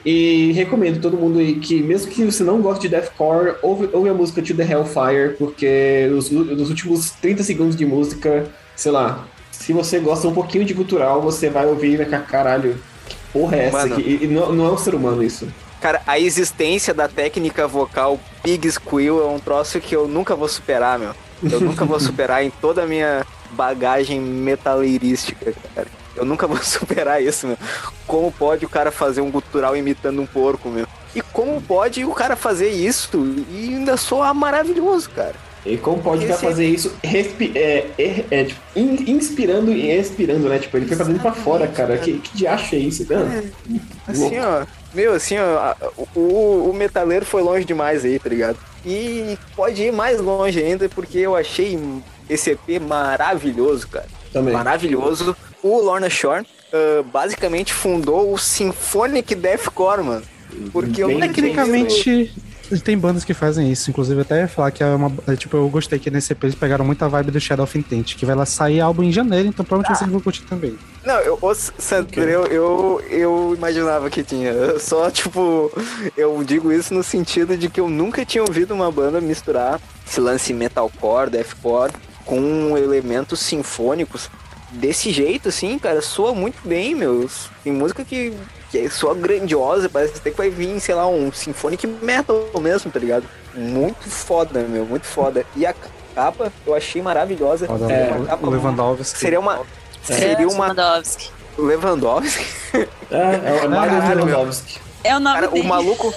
E 0.05 0.51
recomendo 0.51 0.99
todo 1.01 1.17
mundo 1.17 1.39
aí 1.39 1.55
que, 1.55 1.81
mesmo 1.81 2.11
que 2.11 2.25
você 2.25 2.43
não 2.43 2.61
goste 2.61 2.83
de 2.83 2.89
deathcore, 2.89 3.55
ouve, 3.61 3.89
ouve 3.93 4.09
a 4.09 4.13
música 4.13 4.41
To 4.41 4.53
The 4.53 4.63
Hellfire, 4.63 5.35
porque 5.37 6.11
os, 6.15 6.29
nos 6.29 6.69
últimos 6.69 7.11
30 7.11 7.43
segundos 7.43 7.75
de 7.75 7.85
música, 7.85 8.45
sei 8.75 8.91
lá, 8.91 9.25
se 9.51 9.71
você 9.71 9.99
gosta 9.99 10.27
um 10.27 10.33
pouquinho 10.33 10.65
de 10.65 10.73
cultural, 10.73 11.21
você 11.21 11.49
vai 11.49 11.65
ouvir 11.65 11.93
e 11.93 11.97
vai 11.97 12.05
ficar, 12.05 12.19
caralho, 12.23 12.77
que 13.07 13.15
porra 13.31 13.55
é 13.55 13.65
essa? 13.67 13.87
Mano, 13.87 13.99
e, 14.01 14.25
e 14.25 14.27
não, 14.27 14.51
não 14.51 14.65
é 14.67 14.71
um 14.71 14.77
ser 14.77 14.93
humano 14.93 15.23
isso. 15.23 15.47
Cara, 15.79 16.01
a 16.05 16.19
existência 16.19 16.93
da 16.93 17.07
técnica 17.07 17.67
vocal 17.67 18.19
Pig 18.41 18.69
Squeal 18.71 19.21
é 19.21 19.27
um 19.27 19.39
troço 19.39 19.79
que 19.79 19.95
eu 19.95 20.07
nunca 20.07 20.35
vou 20.35 20.47
superar, 20.49 20.99
meu. 20.99 21.13
Eu 21.49 21.61
nunca 21.61 21.85
vou 21.85 21.99
superar 21.99 22.43
em 22.43 22.49
toda 22.49 22.83
a 22.83 22.87
minha 22.87 23.25
bagagem 23.51 24.19
metaleirística, 24.19 25.53
cara. 25.75 25.87
Eu 26.15 26.25
nunca 26.25 26.47
vou 26.47 26.57
superar 26.63 27.21
isso, 27.21 27.47
meu. 27.47 27.57
Como 28.07 28.31
pode 28.31 28.65
o 28.65 28.69
cara 28.69 28.91
fazer 28.91 29.21
um 29.21 29.31
gutural 29.31 29.75
imitando 29.75 30.21
um 30.21 30.25
porco, 30.25 30.69
meu? 30.69 30.87
E 31.15 31.21
como 31.21 31.61
pode 31.61 32.03
o 32.03 32.11
cara 32.11 32.35
fazer 32.35 32.69
isso 32.69 33.09
e 33.49 33.75
ainda 33.75 33.97
soar 33.97 34.33
maravilhoso, 34.33 35.09
cara? 35.11 35.35
E 35.65 35.77
como 35.77 36.01
pode 36.01 36.25
o 36.25 36.27
cara 36.27 36.39
fazer 36.39 36.65
isso 36.65 36.93
é, 37.03 37.85
é, 37.97 38.25
é, 38.31 38.43
tipo, 38.43 38.61
inspirando 38.75 39.71
e 39.71 39.89
expirando, 39.91 40.49
né? 40.49 40.59
Tipo, 40.59 40.75
ele 40.77 40.87
foi 40.87 40.97
fazendo 40.97 41.19
pra 41.21 41.31
fora, 41.31 41.67
cara. 41.67 41.97
Que, 41.97 42.19
que 42.19 42.37
diacho 42.37 42.75
é 42.75 42.79
isso, 42.79 43.05
cara? 43.05 43.21
É, 43.21 44.11
assim, 44.11 44.39
ó. 44.39 44.65
Meu, 44.93 45.13
assim, 45.13 45.35
ó, 45.39 45.73
o, 46.15 46.69
o 46.69 46.73
metaleiro 46.73 47.25
foi 47.25 47.41
longe 47.41 47.65
demais 47.65 48.03
aí, 48.03 48.19
tá 48.19 48.29
ligado? 48.29 48.57
E 48.85 49.37
pode 49.55 49.81
ir 49.81 49.93
mais 49.93 50.19
longe 50.19 50.61
ainda, 50.61 50.89
porque 50.89 51.19
eu 51.19 51.35
achei 51.35 51.79
esse 52.29 52.51
EP 52.51 52.81
maravilhoso, 52.81 53.87
cara. 53.87 54.07
Também. 54.33 54.53
Maravilhoso 54.53 55.35
o 55.63 55.81
Lorna 55.81 56.09
Shore 56.09 56.45
uh, 56.45 57.03
basicamente 57.03 57.73
fundou 57.73 58.33
o 58.33 58.37
Symphonic 58.37 59.33
Deathcore, 59.33 60.03
mano. 60.03 60.23
Porque 60.71 61.03
eu 61.03 61.19
tecnicamente 61.19 62.31
tem 62.83 62.97
bandas 62.97 63.23
que 63.23 63.33
fazem 63.33 63.71
isso, 63.71 63.89
inclusive 63.89 64.21
até 64.21 64.41
ia 64.41 64.47
falar 64.47 64.71
que 64.71 64.83
é 64.83 64.87
uma. 64.87 65.11
É, 65.27 65.35
tipo, 65.35 65.55
eu 65.57 65.67
gostei 65.69 65.99
que 65.99 66.09
nesse 66.09 66.33
EP 66.33 66.43
eles 66.43 66.55
pegaram 66.55 66.85
muita 66.85 67.07
vibe 67.07 67.31
do 67.31 67.39
Shadow 67.39 67.63
of 67.63 67.77
Intent, 67.77 68.15
que 68.15 68.25
vai 68.25 68.35
lá 68.35 68.45
sair 68.45 68.79
álbum 68.79 69.03
em 69.03 69.11
janeiro, 69.11 69.47
então 69.47 69.65
provavelmente 69.65 69.95
ah. 69.95 69.99
vocês 69.99 70.11
vão 70.11 70.19
curtir 70.19 70.43
também. 70.43 70.77
Não, 71.05 71.19
eu, 71.19 71.37
o 71.41 71.53
Sandro, 71.53 72.21
eu, 72.21 72.45
eu, 72.45 73.01
eu 73.09 73.53
imaginava 73.55 74.09
que 74.09 74.23
tinha. 74.23 74.51
Eu 74.51 74.79
só, 74.79 75.09
tipo, 75.11 75.71
eu 76.17 76.43
digo 76.43 76.71
isso 76.71 76.93
no 76.93 77.03
sentido 77.03 77.57
de 77.57 77.69
que 77.69 77.79
eu 77.79 77.89
nunca 77.89 78.25
tinha 78.25 78.43
ouvido 78.43 78.73
uma 78.73 78.91
banda 78.91 79.19
misturar 79.19 79.79
esse 80.07 80.19
lance 80.19 80.53
metalcore, 80.53 81.29
deathcore, 81.29 81.91
com 82.25 82.77
elementos 82.77 83.39
sinfônicos 83.39 84.29
desse 84.73 85.11
jeito, 85.11 85.49
assim, 85.49 85.77
cara, 85.77 86.01
soa 86.01 86.33
muito 86.33 86.57
bem, 86.67 86.95
meu. 86.95 87.29
Tem 87.63 87.71
música 87.71 88.03
que, 88.03 88.33
que 88.71 88.89
soa 88.89 89.15
grandiosa, 89.15 89.89
parece 89.89 90.19
que 90.19 90.29
vai 90.31 90.49
vir, 90.49 90.79
sei 90.79 90.95
lá, 90.95 91.07
um 91.07 91.31
symphonic 91.31 91.85
metal 91.87 92.49
mesmo, 92.59 92.91
tá 92.91 92.99
ligado? 92.99 93.25
Muito 93.53 94.09
foda, 94.09 94.61
meu, 94.61 94.85
muito 94.85 95.05
foda. 95.05 95.45
E 95.55 95.65
a 95.65 95.73
capa 96.15 96.51
eu 96.65 96.75
achei 96.75 97.01
maravilhosa. 97.01 97.67
é, 97.89 98.25
capa, 98.25 98.49
Lewandowski. 98.49 99.17
Seria 99.17 99.39
uma. 99.39 99.61
É. 100.09 100.13
Seria 100.13 100.47
uma. 100.47 100.67
Lewandowski. 100.67 101.31
Lewandowski? 101.57 102.45
É, 103.11 103.61
é 103.61 103.65
o 103.65 103.69
Mario 103.69 104.25
Lewandowski. 104.25 104.81
É 105.03 105.15
o 105.15 105.19
nome 105.19 105.35
Cara, 105.35 105.47
dele. 105.49 105.65
O 105.65 105.67
maluco, 105.67 106.13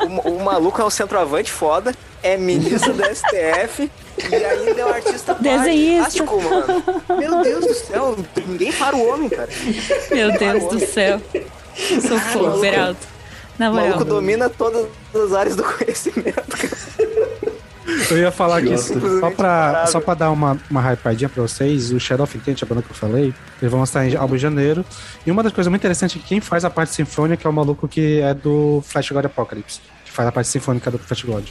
o, 0.00 0.30
o, 0.30 0.44
maluco 0.44 0.80
é 0.80 0.84
um 0.84 0.90
centroavante 0.90 1.50
foda, 1.50 1.94
é 2.22 2.36
ministro 2.36 2.92
do 2.92 3.02
STF 3.08 3.90
e 4.30 4.34
ainda 4.34 4.80
é 4.80 4.84
um 4.86 4.88
artista 4.88 5.34
Desenhista. 5.34 6.24
mano. 6.24 7.18
Meu 7.18 7.42
Deus 7.42 7.66
do 7.66 7.74
céu, 7.74 8.16
ninguém 8.46 8.72
para 8.72 8.96
o 8.96 9.06
homem, 9.08 9.28
cara. 9.28 9.48
Meu 10.10 10.38
Deus 10.38 10.64
do 10.72 10.80
céu. 10.86 11.20
Socorro, 12.00 12.60
Beraldo. 12.60 12.98
Na 13.58 13.70
O 13.70 13.72
moral. 13.74 13.88
maluco 13.88 14.04
domina 14.04 14.48
todas 14.50 14.86
as 15.14 15.32
áreas 15.32 15.56
do 15.56 15.62
conhecimento, 15.64 16.42
cara. 16.56 16.76
Eu 18.10 18.18
ia 18.18 18.32
falar 18.32 18.60
que 18.60 18.66
Idiota. 18.72 19.20
só 19.20 19.30
pra, 19.30 19.86
só 19.86 20.00
pra 20.00 20.14
dar 20.14 20.30
uma, 20.30 20.58
uma 20.68 20.80
hypadinha 20.80 21.28
pra 21.28 21.42
vocês, 21.42 21.92
o 21.92 22.00
Shadow 22.00 22.24
of 22.24 22.36
Intent, 22.36 22.62
a 22.62 22.66
banda 22.66 22.82
que 22.82 22.90
eu 22.90 22.94
falei, 22.96 23.32
eles 23.60 23.70
vão 23.70 23.78
lançar 23.80 24.04
em 24.06 24.14
álbum 24.16 24.34
em 24.34 24.38
janeiro. 24.38 24.84
E 25.24 25.30
uma 25.30 25.42
das 25.42 25.52
coisas 25.52 25.70
muito 25.70 25.80
interessantes 25.82 26.16
é 26.16 26.18
que 26.20 26.26
quem 26.26 26.40
faz 26.40 26.64
a 26.64 26.70
parte 26.70 26.92
sinfônica 26.94 27.46
é 27.46 27.48
o 27.48 27.52
maluco 27.52 27.86
que 27.86 28.20
é 28.20 28.34
do 28.34 28.82
Flash 28.86 29.10
God 29.10 29.24
Apocalypse, 29.24 29.80
que 30.04 30.10
faz 30.10 30.28
a 30.28 30.32
parte 30.32 30.48
sinfônica 30.48 30.90
do 30.90 30.98
Flash 30.98 31.22
God. 31.22 31.44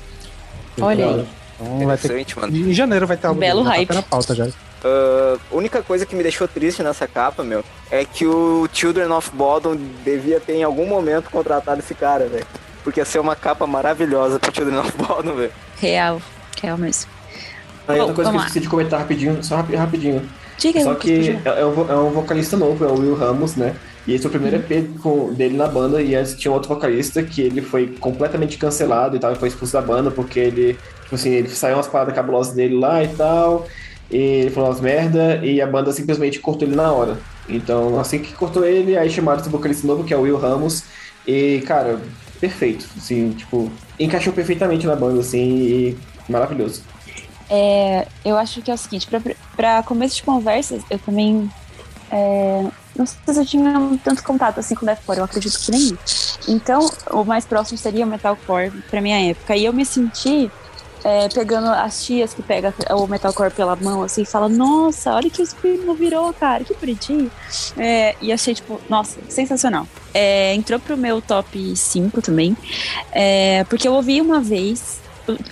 Olha 0.80 1.06
aí. 1.08 1.28
Então 1.60 1.86
vai 1.88 1.98
ter. 1.98 2.26
Mano. 2.38 2.56
Em 2.56 2.74
janeiro 2.74 3.08
vai 3.08 3.18
ter 3.18 3.28
álbum 3.28 3.40
Belo 3.40 3.64
tá 3.64 3.70
hype. 3.72 3.94
na 3.94 4.02
pauta 4.02 4.36
já. 4.36 4.48
A 4.84 5.38
única 5.56 5.82
coisa 5.82 6.06
que 6.06 6.16
me 6.16 6.22
deixou 6.22 6.48
triste 6.48 6.84
nessa 6.84 7.08
capa, 7.08 7.44
meu, 7.44 7.64
é 7.90 8.06
que 8.06 8.26
o 8.26 8.68
Children 8.72 9.12
of 9.12 9.32
Bodom 9.34 9.76
devia 10.04 10.40
ter 10.40 10.54
em 10.54 10.64
algum 10.64 10.86
momento 10.86 11.30
contratado 11.32 11.80
esse 11.80 11.96
cara, 11.96 12.28
velho. 12.28 12.46
Porque 12.84 13.00
ia 13.00 13.06
ser 13.06 13.20
uma 13.20 13.36
capa 13.36 13.66
maravilhosa 13.66 14.38
pro 14.38 14.54
Children 14.54 14.80
of 14.80 14.92
Bodom, 14.98 15.34
velho. 15.36 15.52
Real. 15.80 16.22
Real 16.62 16.78
mesmo. 16.78 17.10
Aí 17.88 18.00
outra 18.00 18.16
coisa 18.16 18.30
que 18.32 18.36
eu 18.38 18.40
esqueci 18.42 18.60
de 18.62 18.70
comentar 18.70 19.00
rapidinho, 19.00 19.44
só 19.44 19.58
rapi- 19.58 19.76
rapidinho. 19.76 20.28
Diga 20.58 20.82
Só 20.84 20.96
que 20.96 21.38
é, 21.44 21.62
é 21.62 21.66
um, 21.66 21.92
é 21.92 21.96
um 21.98 22.10
vocalista 22.12 22.56
novo, 22.56 22.86
é 22.86 22.88
o 22.88 22.94
Will 23.00 23.16
Ramos, 23.16 23.56
né? 23.56 23.76
E 24.08 24.14
esse 24.14 24.24
é 24.26 24.28
o 24.28 24.32
primeiro 24.32 24.58
EP 24.58 24.88
com- 25.02 25.34
dele 25.34 25.58
na 25.58 25.68
banda, 25.68 26.02
e 26.02 26.16
antes 26.16 26.36
tinha 26.36 26.52
outro 26.52 26.70
vocalista 26.70 27.22
que 27.24 27.42
ele 27.42 27.62
foi 27.62 27.88
completamente 28.00 28.58
cancelado 28.58 29.16
e 29.16 29.20
tal, 29.20 29.34
e 29.34 29.36
foi 29.36 29.50
expulso 29.50 29.74
da 29.74 29.82
banda 29.82 30.10
porque 30.12 30.40
ele, 30.40 30.78
tipo 31.06 31.16
assim, 31.16 31.30
ele 31.30 31.48
saiu 31.50 31.78
umas 31.78 31.88
paradas 31.88 32.14
cabulosas 32.14 32.54
dele 32.54 32.76
lá 32.76 33.02
e 33.04 33.08
tal, 33.08 33.66
e 34.12 34.18
ele 34.18 34.50
falou 34.50 34.70
umas 34.70 34.82
merda, 34.82 35.40
e 35.44 35.62
a 35.62 35.66
banda 35.66 35.94
simplesmente 35.94 36.40
cortou 36.40 36.68
ele 36.68 36.76
na 36.76 36.92
hora. 36.92 37.18
Então, 37.48 37.98
assim 38.00 38.20
que 38.20 38.34
cortou 38.34 38.66
ele, 38.66 38.98
aí 38.98 39.10
chamaram 39.10 39.40
esse 39.40 39.50
vocalista 39.50 39.88
novo, 39.88 40.04
que 40.04 40.14
é 40.14 40.18
o 40.18 40.22
Will 40.22 40.38
Ramos, 40.38 40.84
e, 41.26 41.64
cara, 41.66 42.00
perfeito, 42.40 42.86
assim, 42.98 43.32
tipo, 43.32 43.72
encaixou 44.00 44.34
perfeitamente 44.34 44.86
na 44.86 44.96
banda, 44.96 45.22
assim, 45.22 45.40
e 45.40 45.98
maravilhoso. 46.28 46.84
É, 47.50 48.08
eu 48.26 48.36
acho 48.38 48.62
que 48.62 48.70
é 48.70 48.74
o 48.74 48.78
seguinte, 48.78 49.08
pra 49.56 49.84
começo 49.84 50.18
de 50.18 50.24
conversas, 50.24 50.82
eu 50.90 51.00
também 51.00 51.50
é, 52.12 52.66
não 52.96 53.06
sei 53.06 53.18
se 53.34 53.40
eu 53.40 53.46
tinha 53.46 54.00
tanto 54.04 54.24
contato 54.24 54.60
assim 54.60 54.74
com 54.74 54.86
deathcore, 54.86 55.18
eu 55.18 55.26
acredito 55.26 55.60
que 55.60 55.72
nem. 55.72 55.98
Então, 56.48 56.90
o 57.12 57.24
mais 57.24 57.46
próximo 57.46 57.78
seria 57.78 58.06
o 58.06 58.08
metalcore 58.08 58.72
pra 58.90 59.02
minha 59.02 59.30
época. 59.30 59.56
E 59.56 59.66
eu 59.66 59.74
me 59.74 59.86
senti 59.86 60.50
é, 61.06 61.30
pegando 61.30 61.68
as 61.70 62.04
tias 62.04 62.34
que 62.34 62.42
pegam 62.42 62.74
o 62.90 63.06
metalcore 63.06 63.52
pela 63.52 63.76
mão 63.76 64.02
assim 64.02 64.24
e 64.24 64.26
fala, 64.26 64.50
nossa, 64.50 65.14
olha 65.14 65.30
que 65.30 65.40
o 65.42 65.46
Screamo 65.46 65.94
virou, 65.94 66.34
cara, 66.34 66.64
que 66.64 66.74
bonitinho. 66.74 67.30
É, 67.78 68.16
e 68.20 68.32
achei, 68.34 68.56
tipo, 68.56 68.82
nossa, 68.90 69.20
sensacional. 69.30 69.88
É, 70.14 70.56
entrou 70.56 70.80
pro 70.80 70.98
meu 70.98 71.22
top 71.22 71.76
5 71.76 72.22
também, 72.24 72.58
é, 73.12 73.64
porque 73.70 73.88
eu 73.88 73.94
ouvi 73.94 74.20
uma 74.20 74.40
vez 74.42 75.00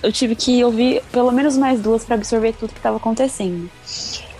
eu- 0.02 0.12
tive 0.12 0.34
que 0.34 0.62
ouvir 0.64 1.02
pelo 1.12 1.30
menos 1.30 1.56
mais 1.56 1.80
duas 1.80 2.04
para 2.04 2.16
absorver 2.16 2.52
tudo 2.54 2.72
que 2.72 2.78
estava 2.78 2.96
acontecendo. 2.96 3.70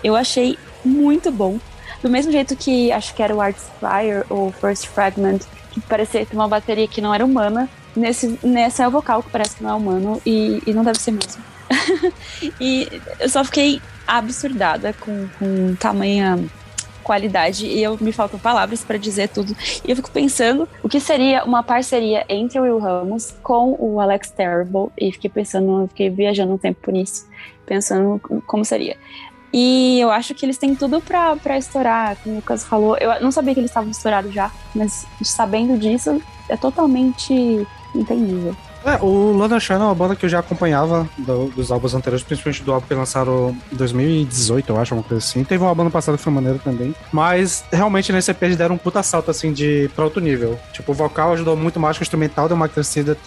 Eu 0.03 0.15
achei 0.15 0.57
muito 0.83 1.31
bom. 1.31 1.57
Do 2.01 2.09
mesmo 2.09 2.31
jeito 2.31 2.55
que 2.55 2.91
acho 2.91 3.13
que 3.15 3.23
era 3.23 3.33
o 3.35 3.41
Artspire 3.41 4.23
ou 4.29 4.51
First 4.51 4.87
Fragment, 4.87 5.39
que 5.71 5.79
parecia 5.81 6.25
ter 6.25 6.35
uma 6.35 6.47
bateria 6.47 6.87
que 6.87 7.01
não 7.01 7.13
era 7.13 7.25
humana. 7.25 7.69
Nesse, 7.95 8.39
nesse 8.43 8.81
é 8.81 8.87
o 8.87 8.91
vocal 8.91 9.23
que 9.23 9.29
parece 9.29 9.55
que 9.55 9.63
não 9.63 9.71
é 9.71 9.73
humano 9.73 10.21
e, 10.25 10.61
e 10.65 10.73
não 10.73 10.83
deve 10.83 10.99
ser 10.99 11.11
mesmo. 11.11 11.43
e 12.59 13.01
eu 13.19 13.29
só 13.29 13.43
fiquei 13.43 13.81
absurdada 14.07 14.93
com, 14.93 15.27
com 15.39 15.75
tamanha 15.75 16.37
qualidade 17.05 17.67
e 17.67 17.83
eu 17.83 17.95
me 18.01 18.11
faltam 18.11 18.39
palavras 18.39 18.83
para 18.83 18.97
dizer 18.97 19.29
tudo. 19.29 19.55
E 19.85 19.91
eu 19.91 19.95
fico 19.95 20.09
pensando 20.09 20.67
o 20.81 20.89
que 20.89 20.99
seria 20.99 21.45
uma 21.45 21.61
parceria 21.61 22.25
entre 22.27 22.59
o 22.59 22.63
Will 22.63 22.79
Ramos 22.79 23.35
com 23.43 23.75
o 23.79 23.99
Alex 23.99 24.31
Terrible 24.31 24.89
e 24.97 25.11
fiquei 25.11 25.29
pensando, 25.29 25.87
fiquei 25.89 26.09
viajando 26.09 26.53
um 26.53 26.57
tempo 26.57 26.91
nisso, 26.91 27.27
pensando 27.65 28.19
como 28.47 28.65
seria. 28.65 28.97
E 29.53 29.99
eu 30.01 30.11
acho 30.11 30.33
que 30.35 30.45
eles 30.45 30.57
têm 30.57 30.75
tudo 30.75 30.99
pra 30.99 31.57
estourar, 31.57 32.17
como 32.17 32.35
o 32.35 32.37
Lucas 32.39 32.65
falou. 32.65 32.97
Eu 32.97 33.21
não 33.21 33.31
sabia 33.31 33.53
que 33.53 33.59
eles 33.59 33.71
estavam 33.71 33.89
estourados 33.89 34.33
já, 34.33 34.51
mas 34.73 35.07
sabendo 35.23 35.77
disso, 35.77 36.21
é 36.49 36.57
totalmente 36.57 37.65
entendível. 37.99 38.55
É, 38.85 38.97
o 39.01 39.31
London 39.31 39.59
Shine 39.59 39.79
é 39.79 39.83
uma 39.83 39.95
banda 39.95 40.15
que 40.15 40.25
eu 40.25 40.29
já 40.29 40.39
acompanhava 40.39 41.09
do- 41.17 41.47
dos 41.55 41.71
álbuns 41.71 41.95
anteriores, 41.95 42.23
principalmente 42.23 42.61
do 42.63 42.71
álbum 42.71 42.85
que 42.87 42.93
lançaram 42.93 43.57
em 43.71 43.75
2018, 43.75 44.69
eu 44.71 44.79
acho, 44.79 44.93
uma 44.93 45.01
coisa 45.03 45.23
assim. 45.25 45.43
Teve 45.43 45.63
um 45.63 45.67
álbum 45.67 45.81
ano 45.81 45.91
passado 45.91 46.17
que 46.17 46.23
foi 46.23 46.31
maneiro 46.31 46.59
também. 46.63 46.93
Mas 47.11 47.63
realmente 47.71 48.11
nesse 48.13 48.29
EP 48.29 48.43
eles 48.43 48.57
deram 48.57 48.75
um 48.75 48.77
puta 48.77 49.01
salto 49.01 49.31
assim 49.31 49.51
de 49.51 49.89
pra 49.95 50.03
outro 50.03 50.21
nível. 50.21 50.59
Tipo, 50.71 50.91
o 50.91 50.95
vocal 50.95 51.33
ajudou 51.33 51.55
muito 51.55 51.79
mais 51.79 51.97
que 51.97 52.03
o 52.03 52.05
instrumental, 52.05 52.47
deu 52.47 52.55
uma 52.55 52.69
crescida, 52.69 53.17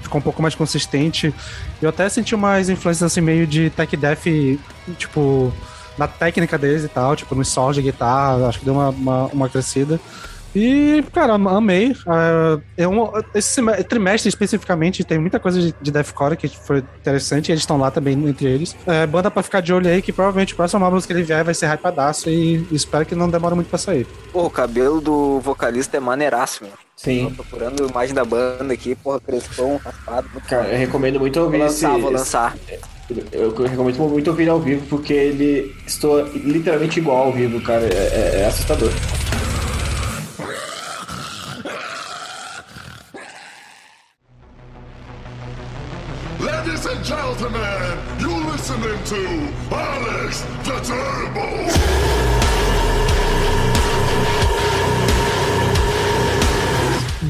ficou 0.00 0.20
um 0.20 0.22
pouco 0.22 0.40
mais 0.40 0.54
consistente. 0.54 1.34
Eu 1.82 1.88
até 1.88 2.08
senti 2.08 2.34
umas 2.34 2.68
influências 2.68 3.10
assim 3.10 3.20
meio 3.20 3.44
de 3.46 3.70
tech 3.70 3.96
death, 3.96 4.22
tipo, 4.96 5.52
na 5.96 6.06
técnica 6.06 6.56
deles 6.56 6.84
e 6.84 6.88
tal, 6.88 7.16
tipo, 7.16 7.34
no 7.34 7.44
solos 7.44 7.74
de 7.74 7.82
guitarra, 7.82 8.46
acho 8.46 8.60
que 8.60 8.64
deu 8.64 8.74
uma, 8.74 8.90
uma, 8.90 9.24
uma 9.32 9.48
crescida. 9.48 9.98
E, 10.54 11.04
cara, 11.12 11.34
amei. 11.34 11.94
Ah, 12.06 12.58
é 12.76 12.88
um, 12.88 13.10
esse 13.34 13.60
trimestre 13.84 14.28
especificamente 14.28 15.04
tem 15.04 15.18
muita 15.18 15.38
coisa 15.38 15.60
de, 15.60 15.74
de 15.80 15.90
deathcore 15.90 16.36
que 16.36 16.48
foi 16.48 16.78
interessante. 16.78 17.48
E 17.48 17.52
eles 17.52 17.62
estão 17.62 17.78
lá 17.78 17.90
também 17.90 18.14
entre 18.28 18.46
eles. 18.46 18.76
É, 18.86 19.06
banda 19.06 19.30
pra 19.30 19.42
ficar 19.42 19.60
de 19.60 19.72
olho 19.72 19.88
aí, 19.88 20.00
que 20.02 20.12
provavelmente 20.12 20.54
o 20.54 20.56
próximo 20.56 20.84
álbum 20.84 21.00
que 21.00 21.12
ele 21.12 21.22
vier 21.22 21.44
vai 21.44 21.54
ser 21.54 21.66
hypadaço 21.66 22.28
e 22.30 22.66
espero 22.72 23.04
que 23.06 23.14
não 23.14 23.28
demore 23.28 23.54
muito 23.54 23.68
pra 23.68 23.78
sair. 23.78 24.06
Porra, 24.32 24.46
o 24.46 24.50
cabelo 24.50 25.00
do 25.00 25.40
vocalista 25.40 25.96
é 25.96 26.00
maneiraço. 26.00 26.64
Tô 26.64 26.70
Sim. 27.04 27.32
procurando 27.36 27.84
a 27.84 27.88
imagem 27.88 28.14
da 28.14 28.24
banda 28.24 28.74
aqui, 28.74 28.94
porra, 28.96 29.20
crespão, 29.20 29.80
raspado. 29.84 30.28
Cara, 30.48 30.68
eu 30.72 30.78
recomendo 30.78 31.20
muito 31.20 31.36
Vou 31.36 31.44
ouvir 31.44 31.60
esse, 31.60 31.84
lançar, 31.86 32.00
vou 32.00 32.10
lançar. 32.10 32.56
Eu 33.30 33.54
recomendo 33.54 34.08
muito 34.08 34.28
ouvir 34.30 34.48
ao 34.48 34.58
vivo, 34.58 34.84
porque 34.88 35.12
ele 35.12 35.74
estou 35.86 36.24
literalmente 36.34 36.98
igual 36.98 37.26
ao 37.26 37.32
vivo, 37.32 37.60
cara. 37.60 37.82
É, 37.84 37.86
é- 37.86 38.40
é 38.40 38.46
assustador. 38.46 38.90
Ladies 46.38 46.86
and 46.86 47.04
gentlemen, 47.04 47.98
you 48.20 48.30
listening 48.48 49.02
to 49.04 49.52
Alex 49.74 50.44
the 50.62 50.80
Terrible. 50.80 51.66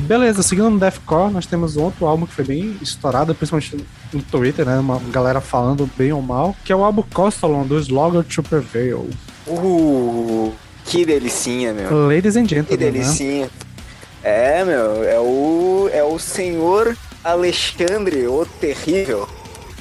Beleza, 0.07 0.43
seguindo 0.43 0.69
no 0.69 0.79
Deathcore, 0.79 1.33
nós 1.33 1.47
temos 1.47 1.79
outro 1.79 2.07
álbum 2.07 2.27
que 2.27 2.35
foi 2.35 2.45
bem 2.45 2.77
estourado, 2.83 3.35
principalmente 3.35 3.87
no 4.13 4.23
Twitter, 4.23 4.67
né? 4.67 4.79
Uma 4.79 4.99
galera 5.11 5.41
falando 5.41 5.89
bem 5.97 6.13
ou 6.13 6.21
mal, 6.21 6.55
que 6.63 6.73
é 6.73 6.77
o 6.77 6.85
álbum 6.85 7.03
Costalon, 7.15 7.67
do 7.67 7.79
Slogger 7.79 8.23
to 8.23 8.43
Prevail. 8.43 9.09
Uh, 9.47 10.53
que 10.89 11.05
delicinha, 11.05 11.73
meu. 11.73 12.09
Ladies 12.09 12.37
and 12.37 12.47
Que 12.47 12.55
Gentlemen, 12.57 12.87
né? 12.87 12.91
delicinha. 12.91 13.51
É, 14.23 14.65
meu, 14.65 15.05
é 15.05 15.19
o, 15.21 15.91
é 15.93 16.03
o 16.03 16.19
senhor 16.19 16.97
Alexandre, 17.23 18.27
o 18.27 18.47
terrível. 18.61 19.29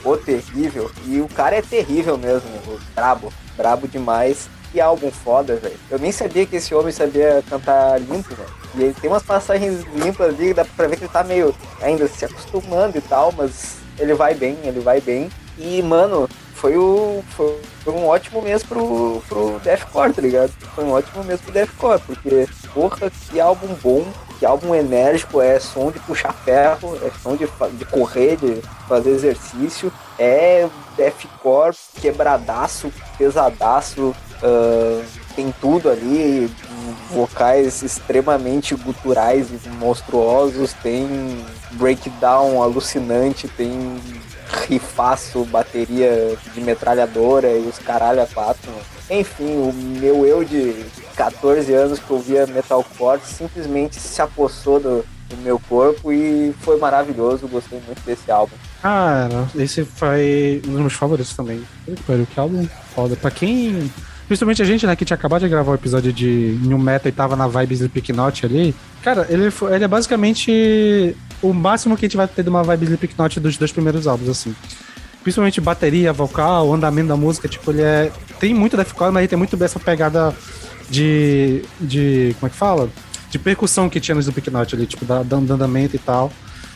O 0.04 0.18
terrível. 0.18 0.92
E 1.06 1.20
o 1.20 1.28
cara 1.28 1.56
é 1.56 1.62
terrível 1.62 2.18
mesmo, 2.18 2.50
o 2.68 2.80
brabo. 2.94 3.34
Brabo 3.56 3.88
demais. 3.88 4.50
Que 4.72 4.82
álbum 4.82 5.10
foda, 5.10 5.56
velho. 5.56 5.78
Eu 5.90 5.98
nem 5.98 6.12
sabia 6.12 6.46
que 6.46 6.58
esse 6.58 6.76
homem 6.76 6.92
sabia 6.92 7.42
cantar 7.50 8.00
limpo, 8.00 8.36
velho. 8.36 8.50
E 8.76 8.84
ele 8.84 8.94
tem 8.94 9.10
umas 9.10 9.24
passagens 9.24 9.86
limpas 9.96 10.28
ali, 10.28 10.54
dá 10.54 10.66
pra 10.66 10.88
ver 10.88 10.98
que 10.98 11.06
ele 11.06 11.12
tá 11.12 11.24
meio 11.24 11.56
ainda 11.82 12.06
se 12.08 12.26
acostumando 12.26 12.98
e 12.98 13.02
tal, 13.02 13.32
mas 13.32 13.78
ele 13.98 14.14
vai 14.14 14.36
bem, 14.36 14.58
ele 14.64 14.82
vai 14.82 15.00
bem. 15.00 15.30
E, 15.58 15.82
mano, 15.82 16.30
foi, 16.54 16.78
o, 16.78 17.24
foi, 17.30 17.60
um 17.88 18.08
ótimo 18.08 18.42
mês 18.42 18.64
pro, 18.64 19.22
pro 19.28 19.60
Deathcore, 19.64 20.14
tá 20.14 20.22
ligado? 20.22 20.52
Foi 20.76 20.84
um 20.84 20.92
ótimo 20.92 21.24
mês 21.24 21.40
pro 21.42 21.52
Deathcore, 21.52 22.02
porque, 22.06 22.48
porra, 22.74 23.10
que 23.10 23.40
álbum 23.40 23.76
bom, 23.82 24.06
que 24.40 24.46
álbum 24.46 24.74
enérgico, 24.76 25.42
é 25.42 25.60
som 25.60 25.92
de 25.92 26.00
puxar 26.00 26.34
ferro, 26.34 26.98
é 27.04 27.12
som 27.22 27.36
de, 27.36 27.48
de 27.78 27.86
correr, 27.86 28.38
de 28.38 28.62
fazer 28.88 29.12
exercício, 29.12 29.92
é 30.18 30.68
Deathcore 30.96 31.76
quebradaço, 32.00 32.92
pesadaço, 33.18 34.16
ah, 34.44 35.04
tem 35.36 35.54
tudo 35.62 35.90
ali, 35.90 36.52
vocais 37.12 37.84
extremamente 37.84 38.76
guturais 38.76 39.50
e 39.52 39.70
monstruosos, 39.70 40.74
tem 40.74 41.46
breakdown 41.74 42.62
alucinante, 42.62 43.48
tem 43.48 44.02
rifaço, 44.68 45.46
bateria 45.46 46.38
de 46.54 46.62
metralhadora 46.62 47.50
e 47.52 47.68
os 47.68 47.78
caralho 47.80 48.22
a 48.22 48.28
quatro. 48.28 48.72
Enfim, 49.10 49.58
o 49.58 49.74
meu 49.74 50.26
eu 50.26 50.44
de 50.44 50.86
14 51.16 51.74
anos 51.74 52.00
que 52.00 52.12
ouvia 52.12 52.46
metalcore 52.48 53.22
simplesmente 53.24 54.00
se 54.00 54.22
apossou 54.22 54.80
do, 54.80 55.06
do 55.30 55.38
meu 55.38 55.60
corpo 55.60 56.12
e 56.12 56.54
foi 56.60 56.78
maravilhoso, 56.78 57.48
gostei 57.48 57.82
muito 57.86 58.02
desse 58.06 58.30
álbum. 58.32 58.56
Cara, 58.82 59.48
esse 59.56 59.84
foi 59.84 60.62
um 60.66 60.72
dos 60.72 60.80
meus 60.82 60.94
favoritos 60.94 61.36
também. 61.36 61.62
Que 61.86 62.40
álbum 62.40 62.68
foda. 62.94 63.16
Pra 63.16 63.32
quem. 63.32 63.92
Principalmente 64.28 64.62
a 64.62 64.66
gente, 64.66 64.86
né, 64.86 64.94
que 64.94 65.06
tinha 65.06 65.16
acabado 65.16 65.42
de 65.42 65.48
gravar 65.48 65.72
o 65.72 65.76
episódio 65.76 66.12
de 66.12 66.60
New 66.62 66.78
Metal 66.78 67.08
e 67.08 67.14
tava 67.14 67.36
na 67.38 67.48
vibes 67.48 67.80
do 67.80 67.90
Picknote 67.90 68.46
ali. 68.46 68.76
Cara, 69.02 69.26
ele, 69.30 69.50
ele 69.72 69.84
é 69.86 69.88
basicamente 69.88 71.16
o 71.42 71.54
máximo 71.54 71.96
que 71.96 72.06
a 72.06 72.08
gente 72.08 72.18
vai 72.18 72.28
ter 72.28 72.44
de 72.44 72.50
uma 72.50 72.64
vibe 72.64 72.86
Slipknot 72.86 73.40
dos 73.40 73.58
dois 73.58 73.72
primeiros 73.72 74.08
álbuns, 74.08 74.30
assim. 74.30 74.56
Principalmente 75.24 75.60
bateria, 75.60 76.14
vocal, 76.14 76.74
andamento 76.74 77.10
da 77.10 77.18
música, 77.18 77.48
tipo, 77.48 77.72
ele 77.72 77.82
é. 77.82 78.12
Tem 78.40 78.54
muito 78.54 78.78
deathcore, 78.78 79.12
mas 79.12 79.22
ele 79.22 79.28
tem 79.28 79.38
muito 79.38 79.62
essa 79.64 79.80
pegada 79.80 80.34
de. 80.90 81.64
de. 81.80 82.36
como 82.40 82.48
é 82.48 82.50
que 82.50 82.56
fala? 82.56 82.90
De 83.30 83.38
percussão 83.38 83.90
que 83.90 84.00
tinha 84.00 84.16
no 84.16 84.22
Slipknot 84.22 84.76
ali, 84.76 84.86
tipo, 84.86 85.04
da, 85.06 85.24
da 85.24 85.38
andamento 85.38 85.96
e 85.96 86.00
tal. 86.00 86.32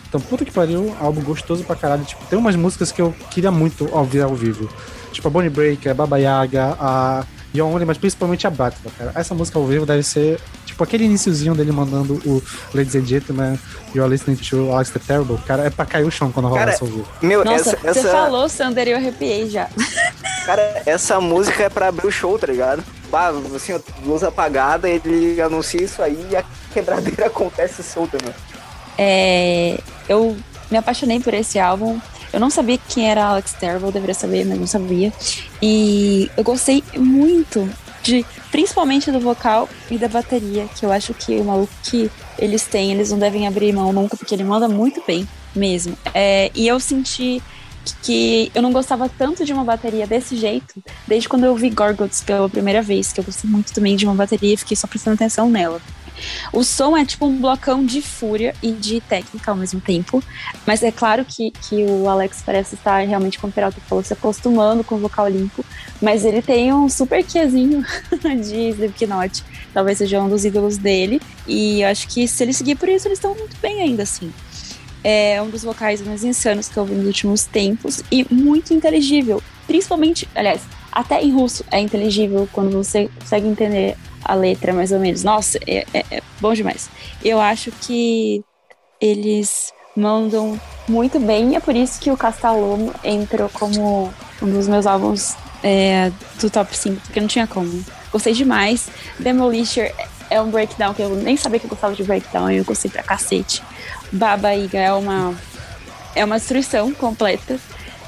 Então, 0.08 0.20
puta 0.20 0.44
que 0.44 0.52
pariu, 0.52 0.94
álbum 1.00 1.22
gostoso 1.22 1.64
pra 1.64 1.76
caralho. 1.76 2.04
Tipo, 2.04 2.26
tem 2.26 2.38
umas 2.38 2.56
músicas 2.58 2.92
que 2.92 3.02
eu 3.02 3.16
queria 3.30 3.50
muito 3.50 3.90
ouvir 3.96 4.22
ao 4.22 4.36
vivo. 4.36 4.70
Tipo, 5.14 5.30
a 5.30 5.32
Bonnie 5.32 5.50
Breaker, 5.50 5.92
a 5.92 5.96
Baba 5.96 6.18
Yaga, 6.18 6.76
a 6.78 7.26
Yonly, 7.56 7.86
mas 7.86 7.98
principalmente 7.98 8.46
a 8.46 8.50
Batman, 8.50 8.92
cara. 8.98 9.12
Essa 9.16 9.34
música 9.34 9.58
ao 9.58 9.66
vivo 9.66 9.86
deve 9.86 10.04
ser, 10.04 10.40
tipo, 10.82 10.84
aquele 10.84 11.06
iniciozinho 11.06 11.53
dele 11.56 11.72
mandando 11.72 12.16
o 12.26 12.41
Ladies 12.74 12.95
and 12.95 13.06
Gentlemen, 13.06 13.60
You're 13.94 14.10
Listening 14.10 14.38
to 14.38 14.72
Alex 14.72 14.90
the 14.90 14.99
Terrible. 14.99 15.38
Cara, 15.45 15.66
é 15.66 15.70
pra 15.70 15.86
cair 15.86 16.06
o 16.06 16.12
chão 16.12 16.32
quando 16.32 16.48
rola 16.48 16.60
Cara, 16.60 16.72
essa 16.72 16.86
vivo. 16.86 17.08
Meu, 17.22 17.45
Nossa, 17.45 17.72
essa, 17.72 17.78
você 17.78 17.99
essa, 17.99 18.12
falou, 18.12 18.49
Sander, 18.49 18.88
e 18.88 18.91
eu 18.91 18.98
arrepiei 18.98 19.49
já. 19.49 19.70
cara, 20.45 20.84
essa 20.86 21.20
música 21.22 21.64
é 21.64 21.70
pra 21.70 21.88
abrir 21.88 22.08
o 22.08 22.12
show, 22.12 22.38
tá 22.38 22.48
ligado? 22.48 22.84
Bah, 23.10 23.32
assim, 23.56 23.74
ó, 23.74 23.80
luz 24.06 24.24
apagada, 24.24 24.90
ele 24.90 25.40
anuncia 25.41 25.82
isso 25.82 26.02
aí 26.02 26.28
e 26.32 26.36
a 26.36 26.44
quebradeira 26.74 27.28
acontece 27.28 27.84
solta, 27.84 28.18
mano. 28.24 28.36
É, 28.98 29.80
eu 30.08 30.36
me 30.70 30.78
apaixonei 30.78 31.20
por 31.20 31.34
esse 31.34 31.60
álbum. 31.60 31.99
Eu 32.34 32.40
não 32.40 32.49
sabia 32.49 32.80
quem 32.88 33.10
era 33.10 33.26
Alex 33.26 33.52
Terrible, 33.53 33.88
eu 33.88 33.91
deveria 33.91 34.16
saber, 34.16 34.45
mas 34.45 34.58
não 34.58 34.68
sabia. 34.68 35.12
E 35.62 36.32
eu 36.38 36.44
gostei 36.45 36.82
muito 36.95 37.70
de, 38.02 38.26
principalmente 38.52 39.11
do 39.11 39.19
vocal 39.19 39.69
e 39.90 39.98
da 39.98 40.07
bateria, 40.07 40.68
que 40.78 40.86
eu 40.86 40.91
acho 40.91 41.14
que 41.14 41.38
o 41.38 41.45
maluco 41.45 41.73
que 41.84 42.11
eles 42.38 42.65
têm, 42.65 42.91
eles 42.91 43.11
não 43.11 43.18
devem 43.18 43.48
abrir 43.48 43.72
mão 43.72 43.94
nunca, 43.94 44.18
porque 44.18 44.36
ele 44.36 44.44
manda 44.44 44.68
muito 44.68 45.02
bem 45.07 45.28
mesmo. 45.56 45.98
É, 46.14 46.52
e 46.53 46.68
eu 46.68 46.80
senti 46.80 47.41
que 48.03 48.52
eu 48.53 48.61
não 48.61 48.72
gostava 48.72 49.10
tanto 49.10 49.44
de 49.44 49.53
uma 49.53 49.64
bateria 49.64 50.06
desse 50.06 50.36
jeito, 50.36 50.84
desde 51.07 51.28
quando 51.28 51.45
eu 51.45 51.56
vi 51.56 51.69
Gorgots 51.69 52.22
pela 52.22 52.49
primeira 52.49 52.82
vez, 52.82 53.11
que 53.11 53.19
eu 53.19 53.23
gostei 53.23 53.49
muito 53.49 53.73
também 53.73 53.95
de 53.95 54.06
uma 54.06 54.14
bateria 54.14 54.53
e 54.53 54.57
fiquei 54.57 54.78
só 54.78 54.88
prestando 54.88 55.15
atenção 55.15 55.49
nela. 55.49 55.82
O 56.52 56.64
som 56.64 56.95
é 56.95 57.06
tipo 57.06 57.26
um 57.26 57.39
blocão 57.39 57.85
de 57.85 58.02
fúria 58.02 58.53
e 58.61 58.72
de 58.72 59.02
técnica 59.02 59.52
ao 59.52 59.57
mesmo 59.57 59.80
tempo. 59.80 60.23
Mas 60.65 60.84
é 60.84 60.91
claro 60.91 61.26
que, 61.26 61.52
que 61.52 61.84
o 61.84 62.07
Alex 62.07 62.41
parece 62.45 62.76
estar 62.76 63.06
realmente, 63.07 63.39
como 63.39 63.52
o 63.52 63.53
Peralta 63.53 63.80
falou, 63.81 64.03
se 64.03 64.14
acostumando 64.14 64.84
com 64.84 64.95
o 64.95 64.99
vocal 64.99 65.27
limpo. 65.27 65.65
Mas 66.02 66.26
ele 66.26 66.41
tem 66.41 66.73
um 66.73 66.89
super 66.89 67.23
quezinho 67.23 67.85
de 68.22 68.69
Slipknot. 68.69 69.43
Talvez 69.73 69.98
seja 69.98 70.22
um 70.22 70.30
dos 70.30 70.45
ídolos 70.45 70.77
dele. 70.77 71.22
E 71.48 71.81
eu 71.81 71.89
acho 71.89 72.07
que 72.07 72.27
se 72.27 72.43
ele 72.43 72.53
seguir 72.53 72.76
por 72.76 72.89
isso, 72.89 73.07
eles 73.07 73.18
estão 73.18 73.35
muito 73.35 73.56
bem 73.61 73.81
ainda, 73.81 74.03
assim. 74.03 74.31
É 75.03 75.41
um 75.41 75.49
dos 75.49 75.64
vocais 75.64 76.02
mais 76.02 76.23
insanos 76.23 76.69
que 76.69 76.77
eu 76.77 76.85
vi 76.85 76.93
nos 76.93 77.07
últimos 77.07 77.45
tempos. 77.45 78.03
E 78.11 78.26
muito 78.34 78.73
inteligível. 78.73 79.41
Principalmente, 79.65 80.27
aliás, 80.35 80.61
até 80.91 81.23
em 81.23 81.31
russo 81.31 81.64
é 81.72 81.80
inteligível 81.80 82.48
quando 82.52 82.72
você 82.72 83.10
consegue 83.19 83.48
entender 83.48 83.95
a 84.23 84.34
letra, 84.34 84.73
mais 84.73 84.91
ou 84.91 84.99
menos. 84.99 85.23
Nossa, 85.23 85.57
é, 85.68 85.85
é- 85.93 86.06
é 86.11 86.22
bom 86.39 86.53
demais. 86.53 86.89
Eu 87.23 87.39
acho 87.41 87.72
que 87.72 88.43
eles 88.99 89.73
mandam 89.95 90.60
muito 90.88 91.19
bem, 91.19 91.56
é 91.56 91.60
por 91.60 91.76
isso 91.76 91.99
que 91.99 92.11
o 92.11 92.18
Castalomo 92.18 92.93
entrou 93.03 93.49
como 93.49 94.14
um 94.41 94.49
dos 94.49 94.68
meus 94.68 94.85
álbuns 94.85 95.35
é, 95.64 96.11
do 96.39 96.49
top 96.49 96.76
5, 96.76 97.02
porque 97.02 97.19
não 97.19 97.27
tinha 97.27 97.45
como. 97.48 97.84
Gostei 98.11 98.34
demais. 98.34 98.89
Demolisher 99.19 99.93
é 100.30 100.41
um 100.41 100.49
breakdown 100.49 100.93
que 100.93 101.02
eu 101.02 101.10
nem 101.15 101.38
sabia 101.38 101.60
que 101.60 101.65
eu 101.65 101.69
gostava 101.69 101.93
de 101.93 102.03
breakdown, 102.03 102.49
eu 102.52 102.64
gostei 102.64 102.89
pra 102.89 103.03
cacete. 103.03 103.61
Baba 104.11 104.53
Iga 104.56 104.80
é 104.80 104.93
uma, 104.93 105.35
é 106.15 106.26
uma 106.26 106.38
destruição 106.38 106.93
completa. 106.93 107.60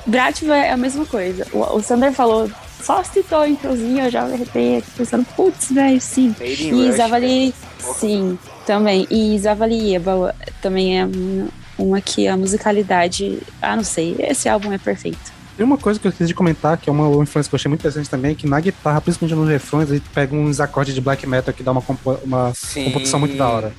Bratva 0.06 0.56
é 0.58 0.72
a 0.72 0.78
mesma 0.78 1.06
coisa. 1.06 1.48
O, 1.54 1.60
o 1.78 1.82
Sander 1.82 2.12
falou, 2.12 2.50
só 2.84 3.04
citou 3.04 3.40
a 3.40 3.50
introzinha, 3.50 4.06
eu 4.06 4.12
já 4.12 4.26
me 4.26 4.34
arrepiei 4.34 4.78
aqui 4.78 4.92
pensando, 4.98 5.26
putz, 5.36 5.72
velho, 5.72 6.02
sim. 6.02 6.36
E 6.42 6.92
Zavali, 6.92 7.54
sim, 7.80 8.38
também. 8.66 9.08
E 9.10 9.40
Zavali 9.40 9.96
Eba 9.96 10.36
também 10.62 11.00
é 11.00 11.08
uma, 11.78 12.02
que 12.02 12.28
a 12.28 12.36
musicalidade, 12.36 13.40
ah, 13.62 13.76
não 13.76 13.84
sei, 13.84 14.16
esse 14.20 14.50
álbum 14.50 14.72
é 14.74 14.78
perfeito. 14.78 15.32
Tem 15.56 15.66
uma 15.66 15.78
coisa 15.78 16.00
que 16.00 16.08
eu 16.08 16.10
esqueci 16.10 16.28
de 16.28 16.34
comentar, 16.34 16.78
que 16.78 16.90
é 16.90 16.92
uma 16.92 17.08
influência 17.22 17.50
que 17.50 17.56
eu 17.56 17.58
achei 17.58 17.70
muito 17.70 17.82
interessante 17.82 18.10
também, 18.10 18.34
que 18.36 18.48
na 18.48 18.60
guitarra, 18.60 19.00
principalmente 19.00 19.38
nos 19.38 19.48
refrões, 19.48 19.90
ele 19.90 20.02
pega 20.14 20.36
uns 20.36 20.60
acordes 20.60 20.96
de 20.96 21.00
black 21.00 21.28
metal 21.28 21.54
que 21.54 21.64
dá 21.64 21.72
uma, 21.72 21.82
compo 21.82 22.20
uma 22.24 22.52
Sim. 22.56 22.86
composição 22.86 23.20
muito 23.20 23.38
da 23.38 23.48
hora. 23.48 23.74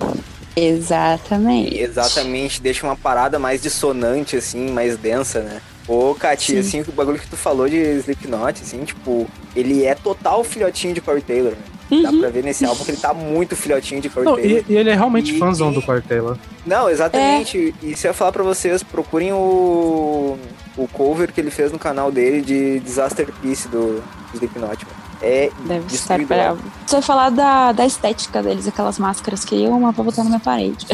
Exatamente. 0.56 1.76
Exatamente, 1.76 2.62
deixa 2.62 2.86
uma 2.86 2.96
parada 2.96 3.40
mais 3.40 3.60
dissonante, 3.60 4.36
assim, 4.36 4.70
mais 4.70 4.96
densa, 4.96 5.40
né? 5.40 5.60
Ô, 5.86 6.14
Kati, 6.14 6.52
Sim. 6.52 6.58
assim, 6.58 6.80
o 6.88 6.92
bagulho 6.92 7.18
que 7.18 7.26
tu 7.28 7.36
falou 7.36 7.68
de 7.68 7.76
Slipknot, 7.76 8.62
assim, 8.62 8.84
tipo, 8.84 9.26
ele 9.54 9.84
é 9.84 9.94
total 9.94 10.42
filhotinho 10.42 10.94
de 10.94 11.00
Corey 11.00 11.20
Taylor, 11.22 11.52
né? 11.52 12.02
Dá 12.02 12.10
Uhum. 12.10 12.20
pra 12.20 12.30
ver 12.30 12.42
nesse 12.42 12.64
álbum 12.64 12.82
que 12.82 12.90
ele 12.90 12.98
tá 12.98 13.12
muito 13.12 13.54
filhotinho 13.54 14.00
de 14.00 14.08
Corey 14.08 14.24
Não, 14.26 14.36
Taylor. 14.36 14.64
e, 14.66 14.72
e 14.72 14.76
ele 14.76 14.88
é 14.90 14.94
realmente 14.94 15.34
E- 15.34 15.38
fãzão 15.38 15.70
e- 15.70 15.74
do 15.74 15.82
Corey 15.82 16.00
Taylor. 16.02 16.38
Não, 16.66 16.88
exatamente. 16.88 17.74
E 17.82 17.94
se 17.94 18.08
eu 18.08 18.14
falar 18.14 18.32
pra 18.32 18.42
vocês, 18.42 18.82
procurem 18.82 19.32
o, 19.34 20.38
o 20.78 20.88
cover 20.88 21.30
que 21.30 21.40
ele 21.40 21.50
fez 21.50 21.70
no 21.70 21.78
canal 21.78 22.10
dele 22.10 22.40
de 22.40 22.80
Disaster 22.80 23.28
Piece 23.42 23.68
do 23.68 24.02
Slipknot. 24.32 24.86
mano. 24.86 25.04
É 25.22 25.50
Deve 25.66 25.94
estar 25.94 26.18
bravo. 26.24 26.60
Você 26.86 26.96
vai 26.96 27.02
falar 27.02 27.30
da, 27.30 27.72
da 27.72 27.86
estética 27.86 28.42
deles, 28.42 28.66
aquelas 28.66 28.98
máscaras 28.98 29.44
que 29.44 29.54
eu 29.62 29.70
uma 29.70 29.92
pra 29.92 30.02
botar 30.04 30.22
na 30.24 30.30
minha 30.30 30.40
parede. 30.40 30.86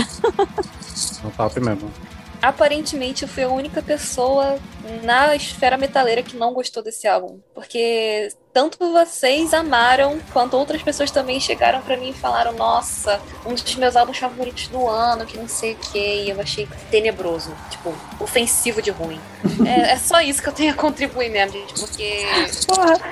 No 1.25 1.31
top 1.37 1.61
mesmo. 1.61 1.91
Aparentemente 2.43 3.23
eu 3.23 3.29
fui 3.29 3.43
a 3.43 3.49
única 3.49 3.83
pessoa 3.83 4.59
na 5.03 5.37
esfera 5.37 5.77
metaleira 5.77 6.23
que 6.23 6.37
não 6.37 6.55
gostou 6.55 6.83
desse 6.83 7.07
álbum. 7.07 7.39
Porque 7.55 8.29
tanto 8.53 8.79
vocês 8.79 9.55
amaram, 9.55 10.19
quanto 10.33 10.57
outras 10.57 10.83
pessoas 10.83 11.11
também 11.11 11.39
chegaram 11.41 11.81
pra 11.83 11.97
mim 11.97 12.11
e 12.11 12.13
falaram: 12.13 12.53
Nossa, 12.53 13.21
um 13.47 13.55
dos 13.55 13.75
meus 13.77 13.97
álbuns 13.97 14.19
favoritos 14.19 14.67
do 14.69 14.89
ano, 14.89 15.25
que 15.25 15.39
não 15.39 15.49
sei 15.49 15.73
o 15.73 15.77
que. 15.77 15.99
E 15.99 16.31
eu 16.31 16.41
achei 16.41 16.69
tenebroso, 16.91 17.55
tipo, 17.71 17.95
ofensivo 18.19 18.83
de 18.83 18.91
ruim. 18.91 19.21
é, 19.67 19.93
é 19.93 19.97
só 19.97 20.21
isso 20.21 20.43
que 20.43 20.49
eu 20.49 20.53
tenho 20.53 20.73
a 20.73 20.77
contribuir 20.77 21.31
mesmo, 21.31 21.53
gente, 21.53 21.75
porque. 21.75 22.25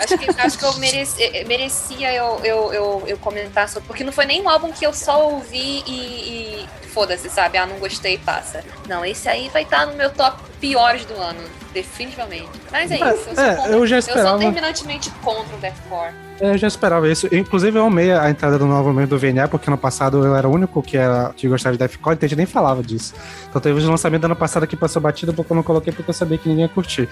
Acho 0.02 0.19
que, 0.19 0.40
acho 0.40 0.59
que 0.59 0.65
eu 0.65 0.74
mereci- 0.74 1.23
eh, 1.23 1.44
merecia 1.44 2.12
eu, 2.12 2.40
eu, 2.44 2.73
eu, 2.73 3.02
eu 3.06 3.19
comentar 3.19 3.69
sobre. 3.69 3.86
Porque 3.86 4.05
não 4.05 4.12
foi 4.12 4.27
nem 4.27 4.43
um 4.43 4.48
álbum 4.48 4.73
que 4.73 4.85
eu 4.85 4.93
só 4.93 5.31
ouvi 5.31 5.82
e, 5.86 6.65
e 6.65 6.69
foda-se, 6.89 7.31
sabe? 7.31 7.59
Ah, 7.59 7.66
não 7.66 7.78
gostei, 7.78 8.19
passa. 8.19 8.65
Não, 8.89 9.05
esse 9.05 9.28
aí 9.28 9.48
vai 9.51 9.62
estar 9.62 9.86
no 9.86 9.94
meu 9.94 10.10
top 10.10 10.43
piores 10.60 11.05
do 11.05 11.15
ano, 11.15 11.40
definitivamente. 11.73 12.49
Mas 12.70 12.90
é 12.90 12.95
É, 12.95 12.97
isso. 13.15 13.28
Eu 13.28 13.35
sou, 13.35 13.45
é, 13.45 13.55
contra- 13.55 13.73
eu 13.73 13.86
já 13.86 13.97
eu 13.97 14.01
esperava. 14.01 14.28
sou 14.31 14.39
terminantemente 14.39 15.11
contra 15.23 15.55
o 15.57 15.59
deathcore. 15.59 16.12
É, 16.40 16.51
Eu 16.53 16.59
já 16.59 16.66
esperava 16.69 17.09
isso. 17.09 17.27
Inclusive, 17.35 17.77
eu 17.78 17.85
amei 17.86 18.12
a 18.12 18.31
entrada 18.31 18.59
do 18.59 18.66
novo 18.66 18.89
momento 18.89 19.11
do 19.11 19.19
VNA, 19.19 19.49
porque 19.49 19.69
ano 19.69 19.77
passado 19.78 20.24
eu 20.24 20.36
era 20.36 20.49
o 20.49 20.53
único 20.53 20.81
que, 20.82 20.97
era, 20.97 21.32
que 21.36 21.49
gostava 21.49 21.73
de 21.74 21.78
Deathcore, 21.78 22.15
então 22.15 22.27
a 22.27 22.28
gente 22.28 22.36
nem 22.36 22.47
falava 22.47 22.82
disso. 22.82 23.12
Então 23.49 23.61
teve 23.61 23.81
o 23.81 23.90
lançamento 23.90 24.20
do 24.23 24.27
ano 24.27 24.36
passado 24.36 24.66
que 24.66 24.77
passou 24.77 25.03
batido, 25.03 25.35
porque 25.35 25.53
eu 25.53 25.57
não 25.57 25.62
coloquei 25.65 25.93
porque 25.93 26.09
eu 26.11 26.15
sabia 26.15 26.39
que 26.39 26.49
ninguém 26.49 26.65
ia 26.65 26.69
curtir. 26.69 27.09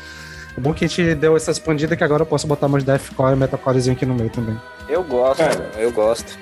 É 0.56 0.60
bom 0.60 0.72
que 0.72 0.84
a 0.84 0.88
gente 0.88 1.14
deu 1.16 1.36
essa 1.36 1.50
expandida 1.50 1.96
que 1.96 2.04
agora 2.04 2.22
eu 2.22 2.26
posso 2.26 2.46
botar 2.46 2.68
mais 2.68 2.84
Deathcore 2.84 3.32
e 3.32 3.36
Metalcorezinho 3.36 3.96
aqui 3.96 4.06
no 4.06 4.14
meio 4.14 4.30
também. 4.30 4.58
Eu 4.88 5.02
gosto, 5.02 5.38
Cara, 5.38 5.70
eu 5.76 5.90
gosto. 5.90 6.38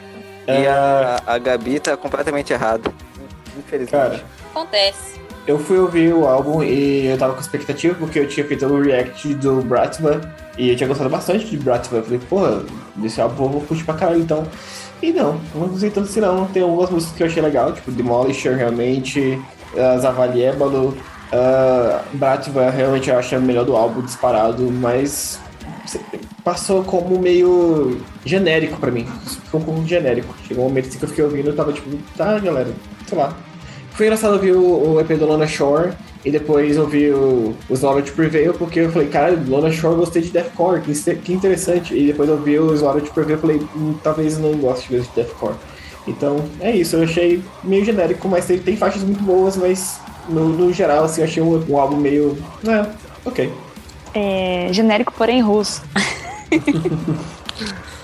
E 0.46 0.50
É. 0.50 0.68
a, 0.68 1.22
a 1.26 1.38
Gabi 1.38 1.80
tá 1.80 1.96
completamente 1.96 2.52
errada. 2.52 2.92
Infelizmente. 3.58 3.90
Cara, 3.90 4.22
Acontece. 4.50 5.20
Eu 5.46 5.58
fui 5.58 5.78
ouvir 5.78 6.12
o 6.12 6.26
álbum 6.26 6.62
e 6.62 7.06
eu 7.06 7.18
tava 7.18 7.34
com 7.34 7.40
expectativa 7.40 7.94
porque 7.94 8.18
eu 8.18 8.28
tinha 8.28 8.46
feito 8.46 8.64
o 8.64 8.80
react 8.80 9.34
do 9.34 9.62
Bratva 9.62 10.20
e 10.56 10.70
eu 10.70 10.76
tinha 10.76 10.88
gostado 10.88 11.10
bastante 11.10 11.46
de 11.46 11.58
Bratva. 11.58 11.98
Eu 11.98 12.02
falei, 12.04 12.20
porra, 12.28 12.62
desse 12.96 13.20
álbum 13.20 13.44
eu 13.44 13.50
vou 13.50 13.60
curtir 13.60 13.84
pra 13.84 13.94
caralho 13.94 14.20
então. 14.20 14.46
E 15.02 15.12
não, 15.12 15.38
não 15.54 15.68
gostei 15.68 15.90
tanto 15.90 16.08
assim 16.08 16.20
não. 16.20 16.46
Tem 16.46 16.62
algumas 16.62 16.90
músicas 16.90 17.16
que 17.16 17.22
eu 17.22 17.26
achei 17.26 17.42
legal, 17.42 17.72
tipo 17.72 17.90
Demolisher 17.90 18.56
realmente, 18.56 19.38
uh, 19.74 20.00
Zavaliébalo, 20.00 20.96
uh, 21.32 22.16
Bratva 22.16 22.70
realmente 22.70 23.10
eu 23.10 23.18
acho 23.18 23.36
a 23.36 23.40
melhor 23.40 23.66
do 23.66 23.76
álbum 23.76 24.00
disparado, 24.00 24.70
mas 24.70 25.38
passou 26.42 26.82
como 26.84 27.18
meio 27.18 28.00
genérico 28.24 28.78
pra 28.78 28.90
mim. 28.90 29.06
Ficou 29.44 29.60
como 29.60 29.86
genérico. 29.86 30.34
Chegou 30.46 30.64
um 30.64 30.68
momento 30.68 30.88
assim 30.88 30.98
que 30.98 31.04
eu 31.04 31.08
fiquei 31.08 31.24
ouvindo 31.24 31.50
e 31.50 31.52
tava 31.52 31.72
tipo, 31.72 31.90
tá 32.16 32.38
galera, 32.38 32.72
sei 33.06 33.18
lá. 33.18 33.36
Foi 33.94 34.06
engraçado 34.06 34.32
ouvir 34.34 34.52
o, 34.52 34.94
o 34.94 35.00
EP 35.00 35.16
do 35.16 35.24
Lona 35.24 35.46
Shore 35.46 35.92
e 36.24 36.30
depois 36.30 36.76
ouvir 36.76 37.14
o, 37.14 37.54
o 37.68 37.74
Slaughter 37.74 38.04
to 38.04 38.12
Prevail, 38.12 38.52
porque 38.52 38.80
eu 38.80 38.90
falei, 38.90 39.08
caralho, 39.08 39.48
Lona 39.48 39.70
Shore 39.70 39.94
gostei 39.94 40.20
de 40.20 40.30
Deathcore, 40.30 40.80
que, 40.80 40.92
que 41.16 41.32
interessante. 41.32 41.94
E 41.94 42.08
depois 42.08 42.28
ouvi 42.28 42.58
o 42.58 42.74
Slaughter 42.74 43.04
to 43.04 43.12
Prevail 43.12 43.38
e 43.38 43.40
falei, 43.40 43.60
hum, 43.76 43.94
talvez 44.02 44.34
eu 44.34 44.40
não 44.40 44.58
goste 44.58 44.92
mesmo 44.92 45.06
de 45.08 45.22
Deathcore. 45.22 45.54
Então, 46.08 46.44
é 46.60 46.74
isso, 46.74 46.96
eu 46.96 47.04
achei 47.04 47.40
meio 47.62 47.84
genérico, 47.84 48.28
mas 48.28 48.46
tem, 48.46 48.58
tem 48.58 48.76
faixas 48.76 49.02
muito 49.04 49.22
boas, 49.22 49.56
mas 49.56 50.00
no, 50.28 50.48
no 50.48 50.72
geral, 50.72 51.04
assim, 51.04 51.20
eu 51.20 51.26
achei 51.26 51.42
um, 51.42 51.64
um 51.68 51.78
álbum 51.78 51.96
meio. 51.96 52.36
É, 52.66 52.86
ok. 53.24 53.52
É, 54.12 54.68
genérico, 54.72 55.12
porém 55.16 55.40
russo. 55.40 55.82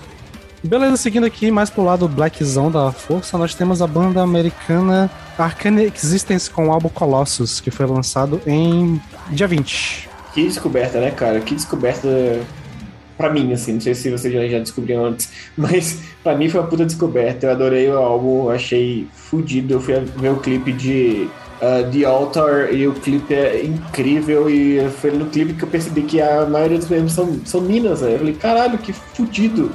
Beleza, 0.62 0.97
seguindo 0.99 1.24
aqui 1.24 1.51
mais 1.51 1.70
pro 1.70 1.82
lado 1.82 2.07
blackzão 2.07 2.70
da 2.70 2.93
força, 2.93 3.39
nós 3.39 3.55
temos 3.55 3.81
a 3.81 3.87
banda 3.87 4.20
americana 4.20 5.11
Arcane 5.39 5.85
Existence 5.85 6.51
com 6.51 6.69
o 6.69 6.70
álbum 6.70 6.91
Colossus, 6.91 7.61
que 7.61 7.70
foi 7.70 7.87
lançado 7.87 8.43
em 8.47 9.01
dia 9.31 9.49
20. 9.49 10.09
Que 10.35 10.45
descoberta, 10.45 11.01
né, 11.01 11.11
cara? 11.11 11.41
Que 11.41 11.55
descoberta 11.55 12.09
pra 13.16 13.31
mim, 13.31 13.53
assim. 13.55 13.74
Não 13.74 13.81
sei 13.81 13.95
se 13.95 14.11
vocês 14.11 14.32
já, 14.32 14.47
já 14.47 14.59
descobriram 14.59 15.07
antes, 15.07 15.31
mas 15.57 16.03
pra 16.23 16.37
mim 16.37 16.49
foi 16.51 16.61
uma 16.61 16.66
puta 16.66 16.85
descoberta. 16.85 17.47
Eu 17.47 17.51
adorei 17.53 17.89
o 17.89 17.97
álbum, 17.97 18.51
achei 18.51 19.09
fudido. 19.15 19.74
Eu 19.74 19.81
fui 19.81 19.95
ver 19.95 20.31
o 20.31 20.37
clipe 20.37 20.73
de 20.73 21.28
uh, 21.62 21.91
The 21.91 22.05
Altar 22.05 22.73
e 22.73 22.87
o 22.87 22.93
clipe 22.93 23.35
é 23.35 23.65
incrível. 23.65 24.49
E 24.51 24.89
foi 24.91 25.11
no 25.11 25.27
clipe 25.27 25.55
que 25.55 25.65
eu 25.65 25.69
percebi 25.69 26.03
que 26.03 26.20
a 26.20 26.45
maioria 26.45 26.78
dos 26.78 26.89
membros 26.89 27.12
são, 27.12 27.41
são 27.45 27.61
minas, 27.61 28.03
né? 28.03 28.15
Eu 28.15 28.19
falei, 28.19 28.35
caralho, 28.35 28.78
que 28.78 28.93
fudido. 28.93 29.73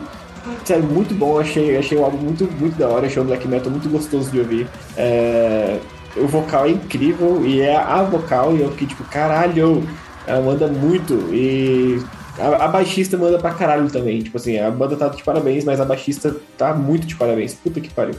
Sério, 0.64 0.84
muito 0.84 1.14
bom, 1.14 1.40
achei, 1.40 1.78
achei 1.78 1.98
o 1.98 2.04
álbum 2.04 2.18
muito, 2.18 2.50
muito 2.60 2.78
da 2.78 2.88
hora, 2.88 3.08
achei 3.08 3.22
o 3.22 3.26
black 3.26 3.48
metal 3.48 3.72
muito 3.72 3.90
gostoso 3.90 4.32
de 4.32 4.40
ouvir. 4.40 4.68
É, 4.98 5.80
o 6.16 6.28
vocal 6.28 6.66
é 6.66 6.70
incrível 6.70 7.46
e 7.46 7.62
é 7.62 7.76
a 7.76 8.04
vocal, 8.04 8.56
e 8.56 8.62
eu 8.62 8.72
fiquei 8.72 8.88
tipo, 8.88 9.04
caralho, 9.06 9.88
ela 10.26 10.42
manda 10.42 10.68
muito. 10.68 11.14
E 11.34 12.02
a, 12.38 12.66
a, 12.66 12.68
baixista 12.68 13.18
manda 13.18 13.38
pra 13.40 13.54
caralho 13.54 13.90
também. 13.90 14.22
Tipo 14.22 14.38
assim, 14.38 14.58
a 14.58 14.70
banda 14.72 14.96
tá 14.96 15.10
de 15.10 15.24
parabéns, 15.24 15.64
mas 15.64 15.80
a 15.80 15.86
baixista 15.86 16.36
tá 16.58 16.74
muito 16.74 17.06
de 17.08 17.16
parabéns. 17.16 17.54
Puta 17.54 17.80
que 17.80 17.90
pariu. 17.90 18.16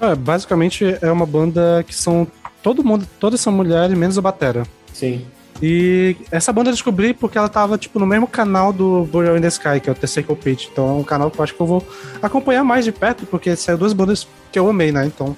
É, 0.00 0.14
basicamente 0.14 0.98
é 1.00 1.10
uma 1.10 1.26
banda 1.26 1.84
que 1.86 1.94
são. 1.94 2.26
Todo 2.62 2.84
mundo, 2.84 3.06
todas 3.20 3.40
são 3.40 3.52
mulheres, 3.52 3.96
menos 3.96 4.18
a 4.18 4.20
Batera. 4.20 4.64
Sim. 4.92 5.24
E 5.62 6.16
essa 6.30 6.52
banda 6.52 6.68
eu 6.70 6.74
descobri 6.74 7.14
porque 7.14 7.38
ela 7.38 7.48
tava, 7.48 7.78
tipo, 7.78 7.98
no 7.98 8.06
mesmo 8.06 8.26
canal 8.26 8.72
do 8.72 9.04
Burial 9.10 9.36
in 9.36 9.40
the 9.40 9.48
Sky, 9.48 9.80
que 9.82 9.88
é 9.88 9.92
o 9.92 10.06
Circle 10.06 10.36
Pit. 10.36 10.68
Então 10.70 10.88
é 10.88 10.92
um 10.92 11.04
canal 11.04 11.30
que 11.30 11.38
eu 11.38 11.42
acho 11.44 11.54
que 11.54 11.60
eu 11.60 11.66
vou 11.66 11.86
acompanhar 12.22 12.62
mais 12.64 12.84
de 12.84 12.92
perto, 12.92 13.26
porque 13.26 13.56
saiu 13.56 13.78
duas 13.78 13.92
bandas 13.92 14.26
que 14.52 14.58
eu 14.58 14.68
amei, 14.68 14.92
né? 14.92 15.06
Então 15.06 15.36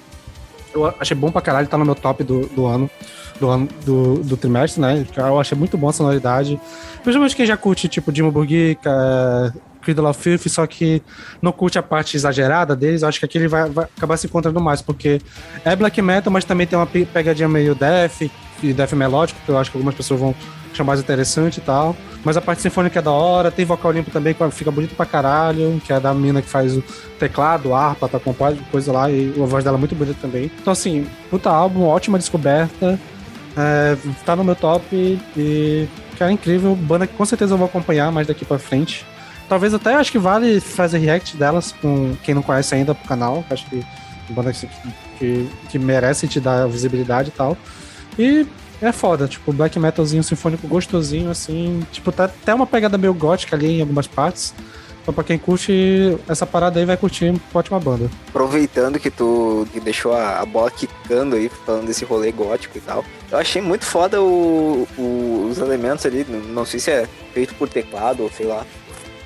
eu 0.73 0.93
achei 0.99 1.15
bom 1.15 1.31
pra 1.31 1.41
caralho, 1.41 1.67
tá 1.67 1.77
no 1.77 1.85
meu 1.85 1.95
top 1.95 2.23
do, 2.23 2.47
do 2.47 2.65
ano, 2.65 2.89
do 3.39 3.49
ano 3.49 3.67
do, 3.85 4.15
do 4.19 4.37
trimestre, 4.37 4.81
né? 4.81 5.05
Eu 5.15 5.39
achei 5.39 5.57
muito 5.57 5.77
bom 5.77 5.89
a 5.89 5.93
sonoridade. 5.93 6.59
Principalmente 7.03 7.35
quem 7.35 7.45
já 7.45 7.57
curte, 7.57 7.87
tipo, 7.87 8.11
Dimo 8.11 8.31
Burgica, 8.31 8.89
é, 8.89 9.69
Cradle 9.81 10.09
of 10.09 10.21
Filth, 10.21 10.47
só 10.49 10.67
que 10.67 11.01
não 11.41 11.51
curte 11.51 11.79
a 11.79 11.83
parte 11.83 12.15
exagerada 12.17 12.75
deles, 12.75 13.01
eu 13.01 13.07
acho 13.07 13.19
que 13.19 13.25
aqui 13.25 13.37
ele 13.37 13.47
vai, 13.47 13.69
vai 13.69 13.85
acabar 13.85 14.17
se 14.17 14.27
encontrando 14.27 14.59
mais, 14.59 14.81
porque 14.81 15.21
é 15.63 15.75
black 15.75 16.01
metal, 16.01 16.31
mas 16.31 16.45
também 16.45 16.67
tem 16.67 16.77
uma 16.77 16.85
pegadinha 16.85 17.47
meio 17.47 17.73
death, 17.73 18.29
e 18.63 18.73
death 18.73 18.93
melódico, 18.93 19.39
que 19.45 19.49
eu 19.49 19.57
acho 19.57 19.71
que 19.71 19.77
algumas 19.77 19.95
pessoas 19.95 20.19
vão 20.19 20.35
achar 20.71 20.83
mais 20.83 20.99
interessante 20.99 21.57
e 21.57 21.61
tal. 21.61 21.95
Mas 22.23 22.35
a 22.37 22.41
parte 22.41 22.61
sinfônica 22.61 22.99
é 22.99 23.01
da 23.01 23.11
hora, 23.11 23.49
tem 23.49 23.65
vocal 23.65 23.91
limpo 23.91 24.11
também, 24.11 24.33
que 24.33 24.51
fica 24.51 24.71
bonito 24.71 24.95
pra 24.95 25.05
caralho, 25.05 25.81
que 25.85 25.93
é 25.93 25.99
da 25.99 26.13
mina 26.13 26.41
que 26.41 26.49
faz 26.49 26.75
o 26.75 26.83
teclado, 27.17 27.73
harpa, 27.73 28.07
tá 28.07 28.19
com 28.19 28.33
coisa 28.33 28.91
lá, 28.91 29.09
e 29.09 29.33
a 29.41 29.45
voz 29.45 29.63
dela 29.63 29.77
é 29.77 29.79
muito 29.79 29.95
bonita 29.95 30.17
também. 30.21 30.51
Então, 30.61 30.73
assim, 30.73 31.07
puta 31.29 31.49
álbum, 31.49 31.85
ótima 31.85 32.17
descoberta. 32.17 32.99
É, 33.57 33.97
tá 34.25 34.35
no 34.35 34.43
meu 34.43 34.55
top 34.55 35.19
e, 35.35 35.87
cara, 36.17 36.31
é 36.31 36.33
incrível. 36.33 36.75
Banda 36.75 37.07
que 37.07 37.15
com 37.15 37.25
certeza 37.25 37.53
eu 37.53 37.57
vou 37.57 37.67
acompanhar 37.67 38.11
mais 38.11 38.27
daqui 38.27 38.45
pra 38.45 38.59
frente. 38.59 39.05
Talvez 39.47 39.73
até 39.73 39.95
acho 39.95 40.11
que 40.11 40.19
vale 40.19 40.59
fazer 40.59 40.99
react 40.99 41.35
delas 41.35 41.73
com 41.81 42.15
quem 42.23 42.35
não 42.35 42.41
conhece 42.41 42.75
ainda 42.75 42.93
pro 42.93 43.07
canal. 43.07 43.43
Acho 43.49 43.65
que 43.65 43.83
banda 44.29 44.53
que, 44.53 44.67
que, 45.17 45.49
que 45.69 45.79
merece 45.79 46.27
te 46.27 46.39
dar 46.39 46.67
visibilidade 46.67 47.29
e 47.29 47.31
tal. 47.31 47.57
E 48.17 48.45
é 48.81 48.91
foda, 48.91 49.27
tipo, 49.27 49.51
black 49.51 49.77
metalzinho 49.77 50.23
sinfônico 50.23 50.67
gostosinho, 50.67 51.29
assim. 51.29 51.85
Tipo, 51.91 52.11
tá 52.11 52.25
até 52.25 52.53
uma 52.53 52.65
pegada 52.65 52.97
meio 52.97 53.13
gótica 53.13 53.55
ali 53.55 53.77
em 53.77 53.81
algumas 53.81 54.07
partes. 54.07 54.53
Então, 55.01 55.13
pra 55.13 55.23
quem 55.23 55.37
curte 55.37 56.17
essa 56.27 56.45
parada 56.45 56.79
aí, 56.79 56.85
vai 56.85 56.95
curtir 56.95 57.33
ótima 57.53 57.79
banda. 57.79 58.09
Aproveitando 58.27 58.99
que 58.99 59.09
tu 59.09 59.67
deixou 59.83 60.13
a, 60.13 60.45
bola 60.45 60.69
quicando 60.69 61.35
aí, 61.35 61.49
falando 61.65 61.87
desse 61.87 62.05
rolê 62.05 62.31
gótico 62.31 62.77
e 62.77 62.81
tal, 62.81 63.03
eu 63.31 63.37
achei 63.37 63.61
muito 63.61 63.85
foda 63.85 64.21
o, 64.21 64.87
o, 64.97 65.47
os 65.49 65.57
elementos 65.57 66.05
ali. 66.05 66.25
Não 66.25 66.65
sei 66.65 66.79
se 66.79 66.91
é 66.91 67.07
feito 67.33 67.55
por 67.55 67.67
teclado 67.67 68.23
ou 68.23 68.31
sei 68.31 68.45
lá. 68.45 68.65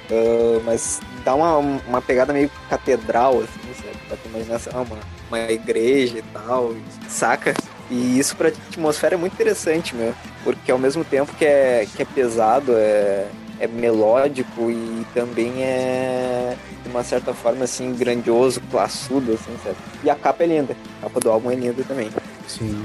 Uh, 0.09 0.61
mas 0.65 1.01
dá 1.25 1.33
uma, 1.35 1.57
uma 1.57 2.01
pegada 2.01 2.33
meio 2.33 2.49
catedral, 2.69 3.39
assim, 3.39 3.73
sabe? 3.83 3.97
Pra 4.07 4.17
tu 4.17 4.29
imaginar 4.29 4.55
assim, 4.55 4.69
uma, 4.69 4.99
uma 5.29 5.51
igreja 5.51 6.19
e 6.19 6.23
tal, 6.33 6.73
saca? 7.07 7.53
E 7.89 8.17
isso 8.17 8.35
pra 8.35 8.49
atmosfera 8.49 9.15
é 9.15 9.17
muito 9.17 9.33
interessante, 9.33 9.95
meu. 9.95 10.13
Porque 10.43 10.71
ao 10.71 10.77
mesmo 10.77 11.03
tempo 11.03 11.33
que 11.35 11.45
é, 11.45 11.87
que 11.95 12.01
é 12.01 12.05
pesado, 12.05 12.73
é, 12.75 13.27
é 13.59 13.67
melódico 13.67 14.69
e 14.69 15.05
também 15.13 15.63
é, 15.63 16.55
de 16.83 16.89
uma 16.89 17.03
certa 17.03 17.33
forma, 17.33 17.63
assim, 17.65 17.93
grandioso, 17.93 18.61
classudo, 18.71 19.33
assim, 19.33 19.55
sabe? 19.63 19.75
E 20.03 20.09
a 20.09 20.15
capa 20.15 20.43
é 20.43 20.47
linda. 20.47 20.75
A 20.99 21.03
capa 21.03 21.19
do 21.19 21.31
álbum 21.31 21.51
é 21.51 21.55
linda 21.55 21.83
também. 21.87 22.09
Sim. 22.47 22.83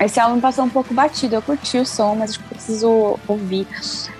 Esse 0.00 0.18
álbum 0.18 0.40
passou 0.40 0.64
um 0.64 0.68
pouco 0.68 0.92
batido. 0.92 1.36
Eu 1.36 1.42
curti 1.42 1.78
o 1.78 1.86
som, 1.86 2.14
mas 2.14 2.30
acho 2.30 2.40
que 2.40 2.48
preciso 2.48 3.18
ouvir. 3.28 3.66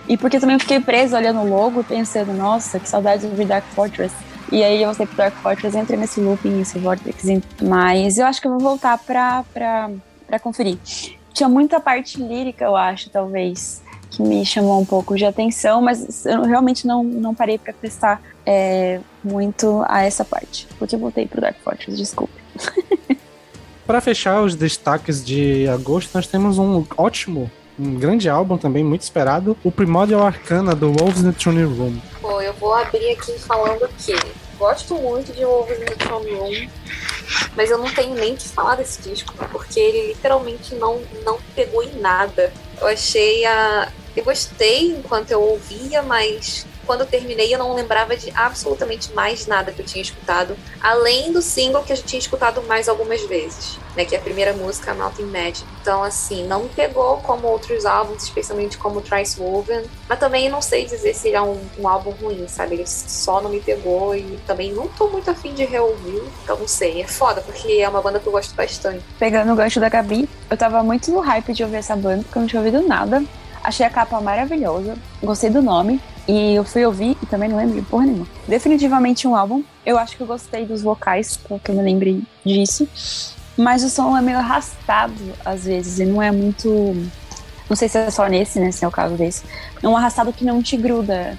E 0.09 0.17
porque 0.17 0.39
também 0.39 0.59
fiquei 0.59 0.81
preso 0.81 1.17
olhando 1.17 1.41
o 1.41 1.49
logo 1.49 1.83
pensando, 1.83 2.33
nossa, 2.33 2.79
que 2.79 2.89
saudade 2.89 3.23
de 3.23 3.29
ouvir 3.29 3.47
Dark 3.47 3.65
Fortress. 3.75 4.15
E 4.53 4.63
aí 4.63 4.83
eu 4.83 4.95
sei 4.95 5.07
pro 5.07 5.17
Dark 5.17 5.35
Fortress, 5.37 5.77
entrei 5.77 5.99
nesse 5.99 6.21
looping, 6.21 6.61
esse 6.61 6.79
vortex. 6.79 7.25
Mas 7.61 8.19
eu 8.19 8.27
acho 8.27 8.41
que 8.41 8.47
eu 8.47 8.53
vou 8.53 8.61
voltar 8.61 8.99
pra, 8.99 9.43
pra 9.53 9.91
para 10.35 10.39
conferir. 10.41 10.79
Tinha 11.33 11.49
muita 11.49 11.81
parte 11.81 12.21
lírica, 12.21 12.65
eu 12.65 12.77
acho, 12.77 13.11
talvez, 13.11 13.83
que 14.11 14.23
me 14.23 14.45
chamou 14.45 14.81
um 14.81 14.85
pouco 14.85 15.17
de 15.17 15.25
atenção, 15.25 15.81
mas 15.81 16.27
eu 16.27 16.43
realmente 16.43 16.87
não, 16.87 17.03
não 17.05 17.35
parei 17.35 17.59
para 17.59 17.73
prestar 17.73 18.21
é, 18.45 19.01
muito 19.23 19.85
a 19.89 20.03
essa 20.03 20.25
parte, 20.25 20.67
porque 20.79 20.95
eu 20.95 20.99
voltei 20.99 21.27
pro 21.27 21.41
Dark 21.41 21.57
Fortress, 21.63 21.97
desculpe. 21.97 22.35
para 23.87 24.01
fechar 24.01 24.43
os 24.43 24.55
destaques 24.55 25.25
de 25.25 25.69
agosto, 25.69 26.11
nós 26.15 26.27
temos 26.27 26.59
um 26.59 26.85
ótimo 26.97 27.51
um 27.77 27.97
grande 27.97 28.29
álbum 28.29 28.57
também, 28.57 28.85
muito 28.85 29.03
esperado, 29.03 29.57
o 29.65 29.73
Primordial 29.73 30.25
Arcana 30.25 30.77
do 30.77 30.93
Wolves 30.93 31.21
in 31.21 31.33
the 31.33 31.37
Throne 31.37 31.65
Room. 31.65 31.97
Bom, 32.23 32.41
eu 32.41 32.53
vou 32.55 32.73
abrir 32.73 33.11
aqui 33.11 33.37
falando 33.41 33.89
que 33.99 34.15
gosto 34.55 34.95
muito 34.95 35.33
de 35.33 35.45
Wolves 35.45 35.79
in 35.79 36.35
Room. 36.37 36.71
Mas 37.57 37.71
eu 37.71 37.79
não 37.79 37.93
tenho 37.93 38.15
nem 38.15 38.37
que 38.37 38.49
falar 38.49 38.77
desse 38.77 39.03
disco, 39.03 39.35
porque 39.51 39.79
ele 39.79 40.09
literalmente 40.09 40.75
não, 40.75 41.01
não 41.25 41.39
pegou 41.55 41.83
em 41.83 41.99
nada. 42.01 42.53
Eu 42.81 42.87
achei 42.87 43.45
a. 43.45 43.91
Eu 44.17 44.25
gostei 44.25 44.93
enquanto 44.93 45.31
eu 45.31 45.43
ouvia, 45.43 46.03
mas 46.03 46.67
quando 46.87 47.01
eu 47.01 47.07
terminei, 47.07 47.53
eu 47.53 47.59
não 47.59 47.75
lembrava 47.75 48.17
de 48.17 48.31
absolutamente 48.35 49.13
mais 49.13 49.47
nada 49.47 49.73
que 49.73 49.81
eu 49.81 49.87
tinha 49.87 50.03
escutado, 50.03 50.57
além 50.81 51.33
do 51.33 51.43
single 51.43 51.83
que 51.83 51.93
eu 51.93 51.97
já 51.97 52.03
tinha 52.03 52.19
escutado 52.19 52.63
mais 52.63 52.89
algumas 52.89 53.23
vezes, 53.23 53.79
né? 53.97 54.05
Que 54.05 54.15
é 54.15 54.19
a 54.19 54.23
primeira 54.23 54.53
música, 54.53 54.95
Mountain 54.95 55.27
Magic. 55.27 55.65
Então, 55.81 56.03
assim, 56.03 56.47
não 56.47 56.65
me 56.65 56.69
pegou 56.69 57.19
como 57.19 57.49
outros 57.49 57.85
álbuns, 57.85 58.23
especialmente 58.23 58.79
como 58.79 59.01
Trice 59.01 59.41
Woven, 59.41 59.85
mas 60.09 60.19
também 60.19 60.49
não 60.49 60.63
sei 60.63 60.85
dizer 60.85 61.15
se 61.15 61.29
ele 61.29 61.37
é 61.37 61.43
um, 61.43 61.61
um, 61.79 61.89
álbum 61.89 62.11
ruim, 62.11 62.47
sabe? 62.49 62.77
Ele 62.77 62.87
só 62.87 63.41
não 63.41 63.51
me 63.51 63.61
pegou 63.61 64.15
e 64.15 64.39
também 64.47 64.73
não 64.73 64.87
tô 64.89 65.09
muito 65.09 65.31
afim 65.31 65.53
de 65.55 65.65
reouvir, 65.65 66.23
então 66.43 66.57
não 66.59 66.69
sei. 66.69 67.03
É 67.03 67.07
foda, 67.07 67.41
porque 67.41 67.73
é 67.73 67.89
uma 67.89 68.01
banda 68.01 68.21
que 68.21 68.27
eu 68.27 68.33
gosto 68.33 68.55
bastante. 68.55 69.03
Pegando 69.19 69.53
o 69.53 69.57
gancho 69.57 69.81
da 69.81 69.89
Gabi, 69.89 70.29
eu 70.51 70.57
tava 70.57 70.83
muito 70.83 71.11
no 71.11 71.21
hype 71.21 71.53
de 71.53 71.63
ouvir 71.63 71.77
essa 71.77 71.97
banda, 71.97 72.23
porque 72.23 72.39
eu 72.39 72.43
não 72.43 72.49
tinha 72.49 72.61
ouvido 72.61 72.87
nada. 72.87 73.23
Achei 73.65 73.87
a 73.87 73.91
capa 73.91 74.21
maravilhosa, 74.21 74.97
gostei 75.23 75.49
do 75.49 75.63
nome. 75.63 76.01
E 76.27 76.55
eu 76.55 76.65
fui 76.65 76.85
ouvir 76.87 77.17
e 77.23 77.27
também 77.27 77.49
não 77.49 77.57
lembro 77.59 77.75
de 77.75 77.83
porra 77.83 78.07
nenhuma. 78.07 78.27
Definitivamente 78.49 79.29
um 79.29 79.37
álbum. 79.37 79.63
Eu 79.85 79.99
acho 79.99 80.17
que 80.17 80.23
eu 80.23 80.27
gostei 80.27 80.65
dos 80.65 80.83
vocais, 80.83 81.37
porque 81.37 81.71
eu 81.71 81.75
me 81.75 81.83
lembrei 81.83 82.23
disso. 82.45 82.89
Mas 83.57 83.85
o 83.85 83.91
som 83.91 84.17
é 84.17 84.23
meio 84.23 84.39
arrastado 84.39 85.15
às 85.45 85.65
vezes 85.65 85.99
e 85.99 86.05
não 86.05 86.23
é 86.23 86.31
muito. 86.31 86.69
Não 87.69 87.77
sei 87.77 87.89
se 87.89 87.99
é 87.99 88.11
só 88.11 88.27
nesse, 88.27 88.59
né? 88.59 88.73
Se 88.73 88.85
é 88.85 88.89
o 88.89 88.91
caso 88.91 89.17
desse. 89.17 89.43
É 89.83 89.89
um 89.89 89.97
arrastado 89.97 90.33
que 90.33 90.45
não 90.45 90.63
te 90.63 90.77
gruda 90.77 91.39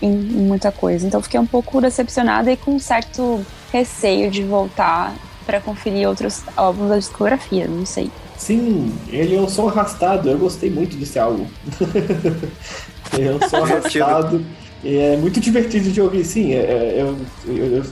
em, 0.00 0.10
muita 0.10 0.72
coisa. 0.72 1.06
Então 1.06 1.22
fiquei 1.22 1.38
um 1.38 1.46
pouco 1.46 1.80
decepcionada 1.80 2.50
e 2.50 2.56
com 2.56 2.72
um 2.72 2.78
certo 2.78 3.44
receio 3.72 4.30
de 4.30 4.42
voltar 4.42 5.14
para 5.44 5.60
conferir 5.60 6.08
outros 6.08 6.42
álbuns 6.56 6.88
da 6.88 6.98
discografia, 6.98 7.68
não 7.68 7.84
sei. 7.84 8.10
Sim, 8.36 8.92
ele 9.08 9.36
é 9.36 9.40
um 9.40 9.48
som 9.48 9.68
arrastado, 9.68 10.28
eu 10.28 10.38
gostei 10.38 10.70
muito 10.70 10.96
desse 10.96 11.18
álbum. 11.18 11.46
ele 13.16 13.28
é 13.28 13.32
um 13.32 13.48
som 13.48 13.58
arrastado 13.58 14.44
e 14.82 14.96
é 14.96 15.16
muito 15.16 15.40
divertido 15.40 15.90
de 15.90 16.00
ouvir, 16.00 16.24
sim. 16.24 16.52
É, 16.52 16.58
é 16.58 17.00
eu, 17.00 17.16
eu, 17.46 17.84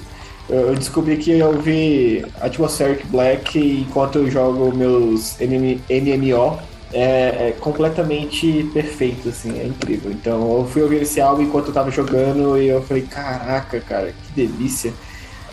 eu, 0.49 0.75
descobri 0.75 1.17
que 1.17 1.31
eu 1.31 1.49
ouvi 1.49 2.25
Atmospheric 2.41 3.07
Black 3.07 3.59
enquanto 3.59 4.19
eu 4.19 4.31
jogo 4.31 4.77
meus 4.77 5.37
MMO. 5.39 6.59
É, 6.95 7.49
é, 7.49 7.57
completamente 7.59 8.69
perfeito, 8.75 9.31
assim, 9.31 9.59
é 9.59 9.65
incrível. 9.65 10.11
Então 10.11 10.59
eu 10.59 10.67
fui 10.67 10.83
ouvir 10.83 11.01
esse 11.01 11.23
álbum 11.23 11.43
enquanto 11.43 11.69
eu 11.69 11.73
tava 11.73 11.91
jogando 11.91 12.59
e 12.59 12.69
eu 12.69 12.83
falei, 12.83 13.03
caraca, 13.05 13.81
cara, 13.81 14.13
que 14.13 14.33
delícia. 14.47 14.93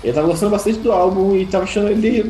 Eu 0.03 0.13
tava 0.13 0.27
gostando 0.27 0.51
bastante 0.51 0.79
do 0.79 0.91
álbum 0.91 1.37
e 1.37 1.45
tava 1.45 1.63
achando 1.63 1.89
ele 1.89 2.29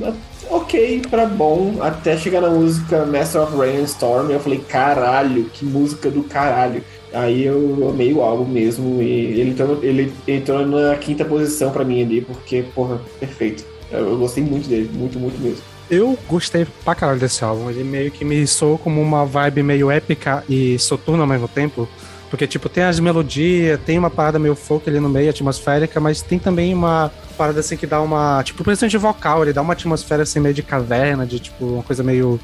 ok 0.49 1.02
pra 1.10 1.26
bom, 1.26 1.78
até 1.82 2.18
chegar 2.18 2.41
na 2.41 2.49
música 2.49 3.06
Master 3.06 3.41
of 3.41 3.57
Rain 3.57 3.82
and 3.82 3.84
Storm, 3.84 4.32
eu 4.32 4.40
falei, 4.40 4.60
caralho, 4.60 5.45
que 5.45 5.66
música 5.66 6.10
do 6.10 6.24
caralho. 6.24 6.84
Aí 7.11 7.44
eu 7.45 7.90
amei 7.90 8.14
o 8.14 8.22
álbum 8.22 8.45
mesmo 8.45 9.02
e 9.02 9.40
ele 9.40 9.52
entrou, 9.52 9.80
ele 9.84 10.14
entrou 10.28 10.66
na 10.66 10.95
quinta 10.95 11.26
posição 11.26 11.72
pra 11.72 11.84
mim 11.84 12.03
ali, 12.03 12.22
porque, 12.22 12.64
porra, 12.76 13.02
perfeito. 13.20 13.66
Eu, 13.91 14.10
eu 14.10 14.18
gostei 14.18 14.44
muito 14.44 14.70
dele, 14.70 14.90
muito, 14.94 15.20
muito 15.20 15.41
mesmo. 15.41 15.64
Eu 15.90 16.16
gostei 16.28 16.68
pra 16.86 16.94
caralho 16.94 17.20
desse 17.20 17.44
álbum. 17.44 17.70
Ele 17.70 17.84
meio 17.84 18.11
que 18.11 18.24
me 18.24 18.45
soou 18.45 18.78
como 18.78 19.02
uma 19.02 19.26
vibe 19.26 19.64
meio 19.64 19.90
épica 19.90 20.44
e 20.48 20.78
soturna 20.78 21.24
ao 21.24 21.28
mesmo 21.28 21.48
tempo. 21.48 21.90
Porque, 22.30 22.45
tipo, 22.45 22.69
tem 22.69 22.84
as 22.84 22.99
melodias, 22.99 23.80
tem 23.85 23.97
uma 23.97 24.10
parada 24.10 24.38
meio 24.38 24.56
folk 24.56 24.88
ali 24.88 24.99
no 24.99 25.10
meio, 25.10 25.30
atmosférica, 25.30 25.99
mas 25.99 26.22
tem 26.22 26.38
também 26.38 26.73
uma 26.73 27.11
parada 27.38 27.60
assim 27.60 27.76
que 27.76 27.88
dá 27.88 28.01
uma. 28.01 28.43
Tipo, 28.43 28.64
principalmente 28.64 28.97
vocal, 28.97 29.43
ele 29.43 29.53
dá 29.53 29.61
uma 29.61 29.73
atmosfera 29.73 30.23
assim 30.23 30.39
meio 30.39 30.53
de 30.53 30.61
caverna, 30.61 31.26
de 31.26 31.39
tipo, 31.39 31.65
uma 31.65 31.84
coisa 31.84 32.03
meio 32.03 32.39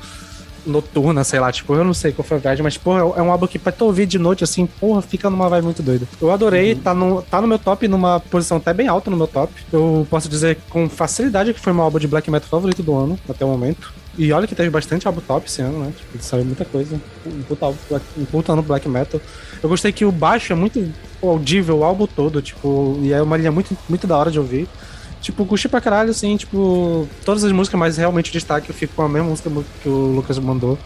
noturna, 0.66 1.24
sei 1.24 1.40
lá, 1.40 1.52
tipo, 1.52 1.74
eu 1.76 1.84
não 1.84 1.94
sei 1.94 2.12
qual 2.12 2.26
foi 2.26 2.38
a 2.38 2.40
viagem, 2.40 2.64
mas, 2.64 2.78
porra, 2.78 3.00
é 3.00 3.22
um 3.22 3.32
álbum 3.32 3.48
que 3.48 3.60
pra 3.60 3.72
tu 3.72 3.86
ouvir 3.86 4.06
de 4.06 4.18
noite, 4.18 4.44
assim, 4.44 4.66
porra, 4.66 5.02
fica 5.02 5.30
numa 5.30 5.48
vibe 5.48 5.66
muito 5.66 5.84
doida. 5.84 6.08
Eu 6.20 6.32
adorei, 6.32 6.76
tá, 6.76 6.94
no, 6.94 7.22
tá 7.22 7.40
no 7.40 7.48
meu 7.48 7.60
top, 7.60 7.88
numa 7.88 8.20
posição 8.20 8.58
até 8.58 8.74
bem 8.74 8.88
alta 8.88 9.12
no 9.12 9.18
meu 9.18 9.28
top. 9.28 9.54
Eu 9.72 10.08
posso 10.10 10.28
dizer 10.28 10.58
com 10.70 10.90
facilidade 10.90 11.54
que 11.54 11.60
foi 11.60 11.72
meu 11.72 11.84
álbum 11.84 12.00
de 12.00 12.08
black 12.08 12.30
metal 12.30 12.50
favorito 12.50 12.82
do 12.82 12.96
ano, 12.96 13.20
até 13.30 13.46
o 13.46 13.48
momento. 13.48 13.94
E 14.18 14.32
olha 14.32 14.48
que 14.48 14.56
teve 14.56 14.70
bastante 14.70 15.06
álbum 15.08 15.20
top 15.22 15.48
esse 15.48 15.62
ano, 15.62 15.80
né? 15.84 15.94
Tipo, 15.98 16.24
saiu 16.24 16.46
muita 16.46 16.64
coisa. 16.64 17.00
Um 17.26 17.42
puta, 17.44 17.66
álbum, 17.66 17.78
black- 17.90 18.06
um 18.18 18.26
puta 18.26 18.54
ano 18.54 18.62
black 18.62 18.88
metal. 18.88 19.20
Eu 19.62 19.68
gostei 19.70 19.92
que 19.92 20.06
o 20.06 20.12
baixo 20.12 20.54
é 20.54 20.56
muito 20.56 20.90
audível 21.22 21.80
o 21.80 21.84
álbum 21.84 22.08
todo, 22.08 22.42
tipo, 22.42 22.98
e 23.02 23.12
é 23.12 23.22
uma 23.22 23.36
linha 23.36 23.52
muito, 23.52 23.78
muito 23.90 24.08
da 24.08 24.18
hora 24.18 24.32
de 24.32 24.40
ouvir. 24.40 24.68
Tipo, 25.22 25.46
curti 25.46 25.68
pra 25.68 25.82
caralho, 25.82 26.12
assim, 26.12 26.38
tipo, 26.38 27.08
todas 27.26 27.44
as 27.44 27.52
músicas, 27.52 27.80
mas 27.80 27.98
realmente 27.98 28.30
o 28.30 28.34
destaque 28.34 28.70
eu 28.70 28.76
fico 28.76 28.94
com 28.96 29.02
a 29.02 29.10
mesma 29.10 29.28
música 29.30 29.50
que 29.82 29.90
o 29.90 30.14
Lucas 30.14 30.38
mandou. 30.40 30.78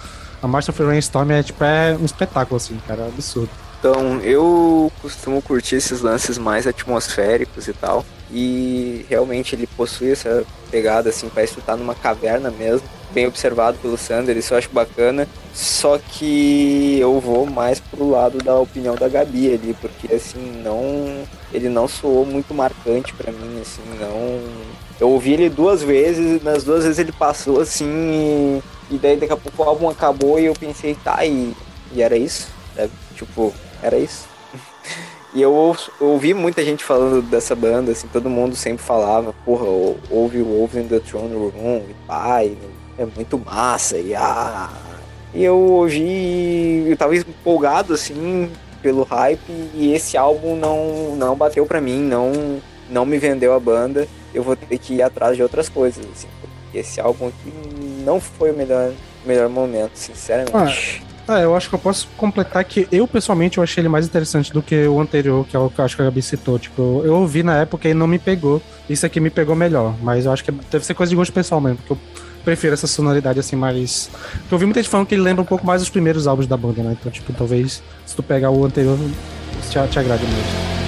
A 0.41 0.47
Master 0.47 0.73
of 0.73 0.81
Rainstorm 0.83 1.29
é, 1.31 1.43
tipo, 1.43 1.61
é 1.63 1.97
um 1.99 2.05
espetáculo, 2.05 2.55
assim, 2.55 2.79
cara, 2.87 3.05
absurdo. 3.05 3.49
Então, 3.79 4.19
eu 4.21 4.91
costumo 5.01 5.41
curtir 5.41 5.75
esses 5.75 6.01
lances 6.01 6.37
mais 6.37 6.65
atmosféricos 6.65 7.67
e 7.67 7.73
tal. 7.73 8.05
E 8.31 9.05
realmente 9.09 9.55
ele 9.55 9.67
possui 9.67 10.11
essa 10.11 10.43
pegada, 10.71 11.09
assim, 11.09 11.29
parece 11.29 11.55
que 11.55 11.61
tá 11.61 11.75
numa 11.75 11.95
caverna 11.95 12.49
mesmo. 12.49 12.87
Bem 13.11 13.25
observado 13.25 13.77
pelo 13.79 13.97
Sander, 13.97 14.37
isso 14.37 14.53
eu 14.53 14.57
acho 14.57 14.69
bacana. 14.69 15.27
Só 15.53 15.97
que 15.97 16.97
eu 16.99 17.19
vou 17.19 17.45
mais 17.45 17.79
pro 17.79 18.09
lado 18.09 18.37
da 18.37 18.55
opinião 18.57 18.95
da 18.95 19.09
Gabi 19.09 19.53
ali, 19.53 19.75
porque 19.81 20.13
assim, 20.13 20.61
não. 20.63 21.23
Ele 21.51 21.69
não 21.69 21.87
soou 21.87 22.25
muito 22.25 22.53
marcante 22.53 23.13
pra 23.13 23.31
mim, 23.31 23.59
assim, 23.61 23.81
não. 23.99 24.41
Eu 24.99 25.09
ouvi 25.09 25.33
ele 25.33 25.49
duas 25.49 25.81
vezes, 25.81 26.41
nas 26.43 26.63
duas 26.63 26.83
vezes 26.83 26.99
ele 26.99 27.11
passou 27.11 27.59
assim, 27.61 28.61
e, 28.91 28.97
daí 28.97 29.15
daqui 29.17 29.31
a 29.33 29.37
pouco 29.37 29.63
o 29.63 29.65
álbum 29.65 29.89
acabou 29.89 30.39
e 30.39 30.45
eu 30.45 30.53
pensei, 30.53 30.93
tá, 30.95 31.25
e, 31.25 31.53
e 31.93 32.01
era 32.01 32.17
isso? 32.17 32.47
sabe? 32.75 32.91
Tipo, 33.15 33.53
era 33.81 33.97
isso. 33.97 34.27
E 35.31 35.43
eu, 35.43 35.75
ouvi 35.99 36.33
muita 36.33 36.65
gente 36.65 36.83
falando 36.83 37.21
dessa 37.21 37.55
banda, 37.55 37.91
assim, 37.91 38.07
todo 38.07 38.27
mundo 38.31 38.55
sempre 38.55 38.83
falava, 38.83 39.31
porra, 39.45 39.65
ou- 39.65 39.99
ouve 40.09 40.41
o 40.41 40.45
Wolves 40.45 40.83
in 40.83 40.87
the 40.87 40.99
Throne 40.99 41.35
Room 41.35 41.83
e 41.87 41.93
pai, 42.07 42.57
é 42.99 43.05
muito 43.05 43.37
massa, 43.39 43.97
e 43.97 44.13
ah. 44.13 44.69
E 45.33 45.43
eu 45.43 45.57
ouvi, 45.57 46.85
eu 46.87 46.97
tava 46.97 47.15
empolgado, 47.15 47.93
assim, 47.93 48.49
pelo 48.81 49.03
hype, 49.03 49.51
e 49.73 49.93
esse 49.93 50.17
álbum 50.17 50.55
não, 50.55 51.15
não 51.15 51.35
bateu 51.35 51.65
pra 51.65 51.79
mim, 51.79 52.01
não, 52.01 52.59
não 52.89 53.05
me 53.05 53.17
vendeu 53.17 53.53
a 53.53 53.59
banda, 53.59 54.07
eu 54.33 54.43
vou 54.43 54.55
ter 54.55 54.77
que 54.77 54.95
ir 54.95 55.01
atrás 55.01 55.35
de 55.35 55.43
outras 55.43 55.69
coisas, 55.69 56.03
assim, 56.11 56.27
esse 56.73 56.99
álbum 56.99 57.27
aqui 57.27 57.53
não 58.03 58.19
foi 58.19 58.51
o 58.51 58.55
melhor, 58.55 58.91
melhor 59.25 59.49
momento, 59.49 59.91
sinceramente. 59.93 61.03
É, 61.27 61.43
eu 61.43 61.55
acho 61.55 61.69
que 61.69 61.75
eu 61.75 61.79
posso 61.79 62.07
completar 62.17 62.63
que 62.63 62.87
eu, 62.91 63.07
pessoalmente, 63.07 63.59
eu 63.59 63.63
achei 63.63 63.81
ele 63.81 63.87
mais 63.87 64.07
interessante 64.07 64.51
do 64.51 64.63
que 64.63 64.87
o 64.87 64.99
anterior, 64.99 65.45
que 65.45 65.55
é 65.55 65.59
o 65.59 65.69
que 65.69 65.79
eu 65.79 65.85
acho 65.85 65.95
que 65.95 66.01
a 66.01 66.05
Gabi 66.05 66.23
citou. 66.23 66.57
Tipo, 66.57 67.03
eu 67.05 67.13
ouvi 67.17 67.43
na 67.43 67.61
época 67.61 67.87
e 67.87 67.93
não 67.93 68.07
me 68.07 68.17
pegou. 68.17 68.59
Isso 68.89 69.05
aqui 69.05 69.19
me 69.19 69.29
pegou 69.29 69.55
melhor, 69.55 69.93
mas 70.01 70.25
eu 70.25 70.31
acho 70.31 70.43
que 70.43 70.51
deve 70.51 70.83
ser 70.83 70.95
coisa 70.95 71.11
de 71.11 71.15
gosto 71.15 71.31
pessoal 71.31 71.61
mesmo, 71.61 71.77
porque 71.77 71.93
eu 71.93 71.99
prefiro 72.43 72.73
essa 72.73 72.87
sonoridade 72.87 73.39
assim 73.39 73.55
mais. 73.55 74.09
Eu 74.49 74.53
ouvi 74.53 74.65
muita 74.65 74.81
gente 74.81 74.89
falando 74.89 75.07
que 75.07 75.15
ele 75.15 75.21
lembra 75.21 75.41
um 75.41 75.45
pouco 75.45 75.65
mais 75.65 75.81
os 75.81 75.89
primeiros 75.89 76.27
álbuns 76.27 76.47
da 76.47 76.57
banda, 76.57 76.81
né? 76.81 76.95
Então, 76.99 77.11
tipo, 77.11 77.31
talvez 77.33 77.81
se 78.05 78.15
tu 78.15 78.23
pegar 78.23 78.51
o 78.51 78.65
anterior, 78.65 78.97
te, 79.69 79.87
te 79.89 79.99
agrade 79.99 80.23
mais. 80.23 80.78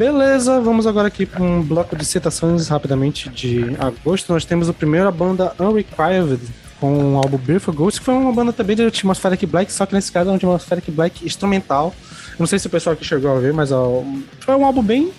Beleza, 0.00 0.58
vamos 0.62 0.86
agora 0.86 1.08
aqui 1.08 1.26
para 1.26 1.42
um 1.42 1.60
bloco 1.60 1.94
de 1.94 2.06
citações 2.06 2.68
rapidamente 2.68 3.28
de 3.28 3.76
agosto. 3.78 4.32
Nós 4.32 4.46
temos 4.46 4.66
o 4.66 4.72
primeiro 4.72 5.06
a 5.06 5.10
banda 5.10 5.52
Unrequited 5.60 6.40
com 6.80 7.16
o 7.16 7.18
álbum 7.18 7.36
Beautiful 7.36 7.74
Ghost, 7.74 8.00
que 8.00 8.06
foi 8.06 8.14
uma 8.14 8.32
banda 8.32 8.50
também 8.50 8.74
de 8.74 8.82
Atmospheric 8.82 9.44
Black, 9.44 9.70
só 9.70 9.84
que 9.84 9.92
nesse 9.92 10.10
caso 10.10 10.30
é 10.30 10.32
um 10.32 10.36
Atmospheric 10.36 10.90
Black 10.90 11.26
instrumental. 11.26 11.94
Não 12.38 12.46
sei 12.46 12.58
se 12.58 12.66
o 12.66 12.70
pessoal 12.70 12.94
aqui 12.94 13.04
chegou 13.04 13.30
a 13.30 13.38
ver, 13.40 13.52
mas 13.52 13.72
ó, 13.72 14.02
foi 14.38 14.54
um 14.54 14.64
álbum 14.64 14.82
bem 14.82 15.12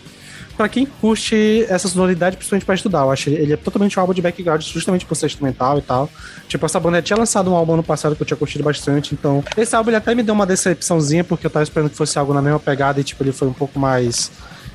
para 0.58 0.68
quem 0.68 0.88
curte 0.88 1.64
essa 1.70 1.88
sonoridade, 1.88 2.36
principalmente 2.36 2.66
para 2.66 2.74
estudar. 2.74 3.02
Eu 3.02 3.12
acho 3.12 3.26
que 3.26 3.30
ele 3.36 3.54
é 3.54 3.58
totalmente 3.58 4.00
um 4.00 4.02
álbum 4.02 4.16
de 4.16 4.22
background, 4.24 4.64
justamente 4.64 5.06
por 5.06 5.14
ser 5.14 5.28
instrumental 5.28 5.78
e 5.78 5.84
tal. 5.84 6.10
Tipo, 6.48 6.66
essa 6.66 6.80
banda 6.80 7.04
tinha 7.04 7.18
lançado 7.18 7.52
um 7.52 7.56
álbum 7.56 7.74
ano 7.74 7.84
passado 7.84 8.16
que 8.16 8.24
eu 8.24 8.26
tinha 8.26 8.38
curtido 8.38 8.64
bastante, 8.64 9.14
então 9.14 9.44
esse 9.56 9.76
álbum 9.76 9.92
ele 9.92 9.98
até 9.98 10.16
me 10.16 10.24
deu 10.24 10.34
uma 10.34 10.48
decepçãozinha, 10.48 11.24
porque 11.24 11.46
eu 11.46 11.52
tava 11.52 11.62
esperando 11.62 11.92
que 11.92 11.96
fosse 11.96 12.18
algo 12.18 12.34
na 12.34 12.42
mesma 12.42 12.60
pegada 12.60 13.00
e, 13.00 13.04
tipo, 13.04 13.22
ele 13.22 13.32
foi 13.32 13.48
um 13.48 13.54
pouco 13.54 13.78
mais 13.78 14.32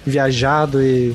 viajado 0.06 0.82
e. 0.82 1.14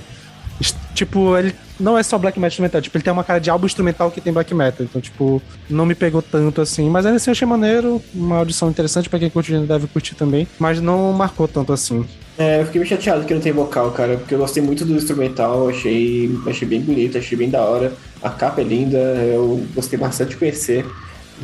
Tipo, 0.93 1.35
ele 1.37 1.55
não 1.79 1.97
é 1.97 2.03
só 2.03 2.17
black 2.17 2.39
metal 2.39 2.47
instrumental, 2.49 2.81
tipo, 2.81 2.95
ele 2.95 3.03
tem 3.03 3.11
uma 3.11 3.23
cara 3.23 3.39
de 3.39 3.49
álbum 3.49 3.65
instrumental 3.65 4.11
que 4.11 4.21
tem 4.21 4.31
black 4.31 4.53
metal, 4.53 4.85
então, 4.85 5.01
tipo, 5.01 5.41
não 5.69 5.85
me 5.85 5.95
pegou 5.95 6.21
tanto 6.21 6.61
assim, 6.61 6.89
mas 6.89 7.05
ainda 7.05 7.17
assim 7.17 7.31
eu 7.31 7.31
achei 7.31 7.47
maneiro, 7.47 8.01
uma 8.13 8.37
audição 8.37 8.69
interessante 8.69 9.09
pra 9.09 9.17
quem 9.17 9.29
curte 9.29 9.57
deve 9.57 9.87
curtir 9.87 10.13
também, 10.13 10.47
mas 10.59 10.79
não 10.79 11.11
marcou 11.11 11.47
tanto 11.47 11.73
assim. 11.73 12.05
É, 12.37 12.61
eu 12.61 12.65
fiquei 12.65 12.79
meio 12.79 12.89
chateado 12.89 13.25
que 13.25 13.33
não 13.33 13.41
tem 13.41 13.51
vocal, 13.51 13.91
cara, 13.91 14.17
porque 14.17 14.33
eu 14.33 14.39
gostei 14.39 14.61
muito 14.61 14.85
do 14.85 14.93
instrumental, 14.95 15.69
achei, 15.69 16.29
achei 16.47 16.67
bem 16.67 16.81
bonito, 16.81 17.17
achei 17.17 17.37
bem 17.37 17.49
da 17.49 17.61
hora. 17.61 17.93
A 18.21 18.29
capa 18.29 18.61
é 18.61 18.63
linda, 18.63 18.97
eu 18.97 19.65
gostei 19.73 19.97
bastante 19.97 20.31
de 20.31 20.37
conhecer, 20.37 20.85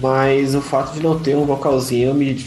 mas 0.02 0.54
o 0.56 0.62
fato 0.62 0.94
de 0.94 1.02
não 1.02 1.20
ter 1.20 1.36
um 1.36 1.46
vocalzinho 1.46 2.14
me, 2.14 2.46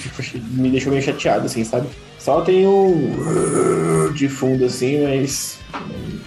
me 0.53 0.71
deixou 0.71 0.93
meio 0.93 1.05
chateado, 1.05 1.47
assim, 1.47 1.65
sabe? 1.65 1.89
Só 2.21 2.43
tem 2.43 2.67
um 2.67 4.13
de 4.15 4.29
fundo, 4.29 4.65
assim, 4.67 5.03
mas. 5.03 5.59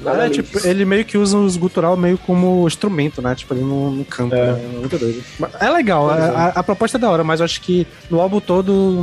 nada 0.02 0.26
É, 0.26 0.30
tipo, 0.30 0.52
disso. 0.53 0.68
ele 0.68 0.84
meio 0.86 1.06
que 1.06 1.18
usa 1.18 1.38
os 1.38 1.56
gutural 1.56 1.95
meio 1.95 2.18
como 2.18 2.65
instrumento, 2.68 3.22
né? 3.22 3.36
Tipo, 3.36 3.53
ele 3.53 3.61
não, 3.61 3.91
não 3.91 4.03
canta. 4.03 4.36
É. 4.36 4.49
É. 4.49 4.78
muito 4.80 4.98
doido. 4.98 5.24
É 5.60 5.70
legal, 5.70 6.10
a, 6.10 6.18
é. 6.18 6.22
a- 6.30 6.53
a 6.56 6.64
proposta 6.64 6.98
é 6.98 6.99
da 6.99 7.10
hora, 7.10 7.24
mas 7.24 7.40
eu 7.40 7.45
acho 7.45 7.61
que 7.61 7.86
no 8.10 8.20
álbum 8.20 8.40
todo 8.40 8.99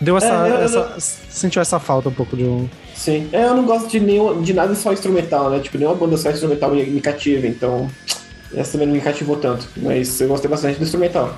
deu 0.00 0.16
essa, 0.16 0.26
É, 0.26 0.50
eu- 0.50 0.54
eu 0.54 0.62
essa- 0.62 0.94
Sentiu 0.98 1.60
essa 1.60 1.78
falta 1.80 2.08
um 2.08 2.12
pouco 2.12 2.36
de 2.36 2.44
um. 2.44 2.68
Sim. 2.94 3.28
É, 3.32 3.44
eu 3.44 3.54
não 3.54 3.64
gosto 3.66 3.88
de, 3.88 3.98
nenhum, 4.00 4.40
de 4.40 4.54
nada 4.54 4.74
só 4.74 4.92
instrumental, 4.92 5.50
né? 5.50 5.58
Tipo, 5.58 5.76
nenhuma 5.78 5.96
banda 5.96 6.16
só 6.16 6.30
instrumental 6.30 6.70
me, 6.70 6.84
me 6.84 7.00
cativa, 7.00 7.46
então. 7.46 7.90
Essa 8.54 8.72
também 8.72 8.86
não 8.86 8.94
me 8.94 9.00
cativou 9.00 9.36
tanto, 9.36 9.68
mas 9.76 10.20
eu 10.20 10.28
gostei 10.28 10.48
bastante 10.48 10.78
do 10.78 10.84
instrumental. 10.84 11.34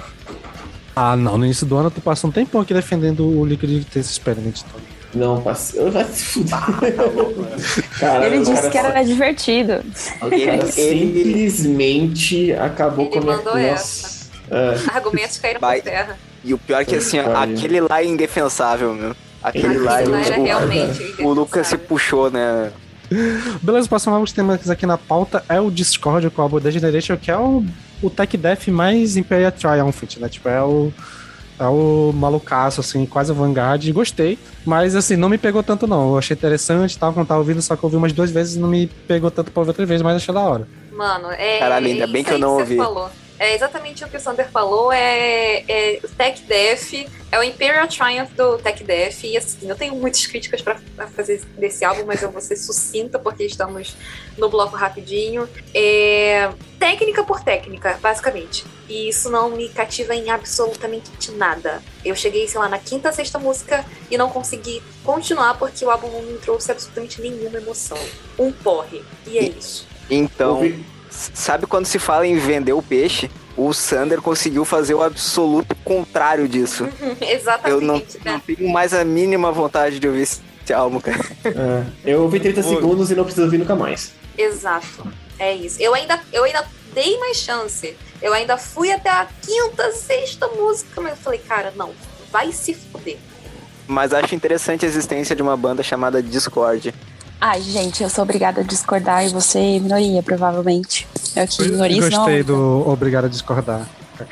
Ah, 0.99 1.15
não, 1.15 1.37
no 1.37 1.45
início 1.45 1.67
do 1.67 1.77
ano 1.77 1.91
tu 1.91 2.01
passou 2.01 2.31
um 2.31 2.33
tempão 2.33 2.63
aqui 2.63 2.73
defendendo 2.73 3.27
o 3.27 3.45
Liquid 3.45 3.85
Test 3.85 4.11
Experiment. 4.11 4.55
Então. 4.67 4.81
Não, 5.15 5.43
passei. 5.43 5.79
Eu 5.81 5.93
já 5.93 6.05
se 6.07 6.25
fuder. 6.25 6.59
Cara, 8.01 8.27
Ele 8.27 8.39
disse 8.39 8.55
cara 8.55 8.71
que 8.71 8.79
era 8.79 9.03
divertido. 9.05 9.85
Cara 10.21 10.67
simplesmente 10.73 12.53
acabou 12.55 13.05
Ele 13.05 13.13
com 13.13 13.19
a 13.19 13.23
minha. 13.23 13.37
mandou 13.37 13.59
Nossa. 13.59 14.27
É. 14.51 14.75
Argumentos 14.95 15.37
caíram 15.39 15.61
Vai. 15.61 15.83
por 15.83 15.85
terra. 15.85 16.19
E 16.43 16.55
o 16.55 16.59
pior 16.59 16.81
é 16.81 16.85
que 16.85 16.95
assim, 16.95 17.19
aquele 17.19 17.81
lá 17.81 18.01
é 18.03 18.07
indefensável, 18.07 18.95
meu. 18.95 19.15
Aquele 19.43 19.79
lá, 19.79 19.99
Aquilo 19.99 20.13
lá 20.13 20.21
era 20.21 20.41
o, 20.41 20.45
realmente 20.45 21.15
o 21.23 21.33
Lucas 21.33 21.67
se 21.67 21.77
puxou, 21.77 22.31
né? 22.31 22.71
Beleza, 23.63 23.89
próximo 23.89 24.15
álbum 24.15 24.27
que 24.27 24.35
temos 24.35 24.71
aqui 24.71 24.87
na 24.87 24.97
pauta 24.97 25.45
é 25.49 25.61
o 25.61 25.71
Discord 25.71 26.29
com 26.31 26.41
o 26.41 26.45
álbum 26.45 26.59
Degeneration, 26.59 27.17
que 27.17 27.31
é 27.31 27.37
o, 27.37 27.65
o 28.03 28.11
tech 28.11 28.37
death 28.37 28.69
mais 28.69 29.17
Imperial 29.17 29.53
Triumphant, 29.53 30.17
né? 30.19 30.29
Tipo, 30.29 30.49
é 30.49 30.63
o. 30.63 30.93
É 31.59 31.65
o 31.65 32.13
malucaço, 32.15 32.83
assim, 32.83 33.07
quase 33.07 33.33
vanguard. 33.33 33.91
Gostei, 33.91 34.39
mas 34.63 34.95
assim, 34.95 35.17
não 35.17 35.27
me 35.31 35.39
pegou 35.39 35.63
tanto, 35.63 35.87
não. 35.87 36.11
Eu 36.11 36.19
achei 36.19 36.37
interessante, 36.37 36.99
tal, 36.99 37.15
quando 37.15 37.27
tava 37.27 37.41
ouvindo, 37.41 37.63
só 37.63 37.75
que 37.75 37.83
eu 37.83 37.87
ouvi 37.87 37.97
umas 37.97 38.13
duas 38.13 38.31
vezes 38.31 38.57
e 38.57 38.59
não 38.59 38.69
me 38.69 38.87
pegou 38.87 39.31
tanto 39.31 39.51
pra 39.51 39.61
ouvir 39.63 39.71
outra 39.71 39.87
vez, 39.87 40.03
mas 40.03 40.17
achei 40.17 40.35
da 40.35 40.43
hora. 40.43 40.69
Mano, 40.93 41.31
é. 41.31 41.59
Caralho, 41.59 41.87
ainda 41.87 42.05
é 42.05 42.07
bem 42.07 42.21
isso 42.21 42.29
que 42.29 42.35
eu 42.35 42.39
não 42.39 42.57
você 42.57 42.61
ouvi. 42.61 42.77
Falou. 42.77 43.11
É 43.39 43.55
exatamente 43.55 44.05
o 44.05 44.09
que 44.09 44.17
o 44.17 44.21
Sander 44.21 44.49
falou, 44.51 44.91
é, 44.93 45.65
é 45.69 46.01
o 46.03 46.09
Tech 46.09 46.43
Def, 46.43 46.93
é 47.31 47.39
o 47.39 47.43
Imperial 47.43 47.87
Triumph 47.87 48.31
do 48.33 48.57
Tech 48.59 48.83
Def, 48.83 49.25
e 49.25 49.37
assim, 49.37 49.69
eu 49.69 49.77
tenho 49.77 49.95
muitas 49.95 50.27
críticas 50.27 50.63
para 50.63 50.79
fazer 51.09 51.43
desse 51.59 51.85
álbum, 51.85 52.05
mas 52.07 52.23
eu 52.23 52.31
vou 52.31 52.41
ser 52.41 52.57
sucinta 52.57 53.19
porque 53.19 53.45
estamos 53.45 53.95
no 54.39 54.49
bloco 54.49 54.75
rapidinho. 54.77 55.49
É, 55.75 56.51
técnica 56.79 57.23
por 57.25 57.43
técnica, 57.43 57.99
basicamente. 58.01 58.65
E 58.89 59.09
isso 59.09 59.29
não 59.29 59.51
me 59.51 59.69
cativa 59.69 60.15
em 60.15 60.31
absolutamente 60.31 61.31
nada. 61.33 61.83
Eu 62.05 62.15
cheguei, 62.15 62.47
sei 62.47 62.61
lá, 62.61 62.69
na 62.69 62.79
quinta, 62.79 63.11
sexta 63.13 63.39
música 63.39 63.85
e 64.11 64.17
não 64.17 64.31
consegui 64.31 64.83
continuar 65.05 65.59
porque 65.59 65.85
o 65.85 65.91
álbum 65.91 66.09
não 66.09 66.23
me 66.23 66.39
trouxe 66.39 66.71
absolutamente 66.71 67.21
nenhuma 67.21 67.59
emoção. 67.59 67.99
Um 68.39 68.53
porre. 68.53 69.03
E 69.27 69.39
é 69.39 69.43
isso. 69.43 69.87
Então, 70.09 70.55
Ouvi- 70.55 70.85
sabe 71.17 71.67
quando 71.67 71.87
se 71.87 71.99
fala 71.99 72.27
em 72.27 72.37
vender 72.37 72.73
o 72.73 72.83
peixe? 72.83 73.31
O 73.57 73.73
Sander 73.73 74.21
conseguiu 74.21 74.65
fazer 74.65 74.95
o 74.95 75.03
absoluto 75.03 75.75
contrário 75.77 76.47
disso. 76.47 76.85
Eu 77.65 77.81
não, 77.81 77.97
Exatamente. 77.97 78.19
não 78.25 78.33
né? 78.33 78.43
tenho 78.47 78.69
mais 78.71 78.93
a 78.93 79.05
mínima 79.05 79.51
vontade 79.51 79.99
de 79.99 80.07
ouvir 80.07 80.23
esse 80.23 80.43
álbum, 80.75 81.01
cara. 81.01 81.25
É, 81.45 81.85
eu 82.05 82.23
ouvi 82.23 82.41
30 82.41 82.61
Oi. 82.61 82.75
segundos 82.75 83.11
e 83.11 83.15
não 83.15 83.25
preciso 83.25 83.45
ouvir 83.47 83.59
nunca 83.59 83.75
mais. 83.75 84.13
Exato. 84.37 85.11
É 85.39 85.55
isso. 85.55 85.81
Eu 85.81 85.95
ainda, 85.95 86.21
eu 86.33 86.45
ainda 86.45 86.65
dei 86.93 87.19
mais 87.19 87.37
chance. 87.39 87.97
Eu 88.21 88.33
ainda 88.33 88.57
fui 88.57 88.91
até 88.91 89.11
a 89.11 89.27
quinta, 89.43 89.93
sexta 89.93 90.49
música, 90.49 91.01
mas 91.01 91.13
eu 91.13 91.17
falei, 91.19 91.39
cara, 91.39 91.73
não, 91.77 91.93
vai 92.33 92.53
se 92.53 92.75
fuder. 92.75 93.19
Mas 93.87 94.13
acho 94.13 94.35
interessante 94.35 94.85
a 94.85 94.89
existência 94.89 95.37
de 95.37 95.43
uma 95.43 95.57
banda 95.57 95.83
chamada 95.83 96.23
Discord. 96.23 96.93
Ai, 97.41 97.61
gente, 97.61 98.03
eu 98.03 98.09
sou 98.09 98.23
obrigada 98.25 98.63
a 98.63 98.65
discordar 98.65 99.25
e 99.27 99.29
você 99.29 99.59
é 99.59 99.79
minoria, 99.79 100.23
provavelmente. 100.23 101.07
Eu 101.35 101.47
que 101.47 101.63
Eu 101.63 101.71
minoria 101.71 101.99
isso 101.99 102.11
não. 102.11 102.19
gostei 102.21 102.43
do 102.43 102.89
Obrigado 102.89 103.27
a 103.27 103.29
Discordar. 103.29 103.87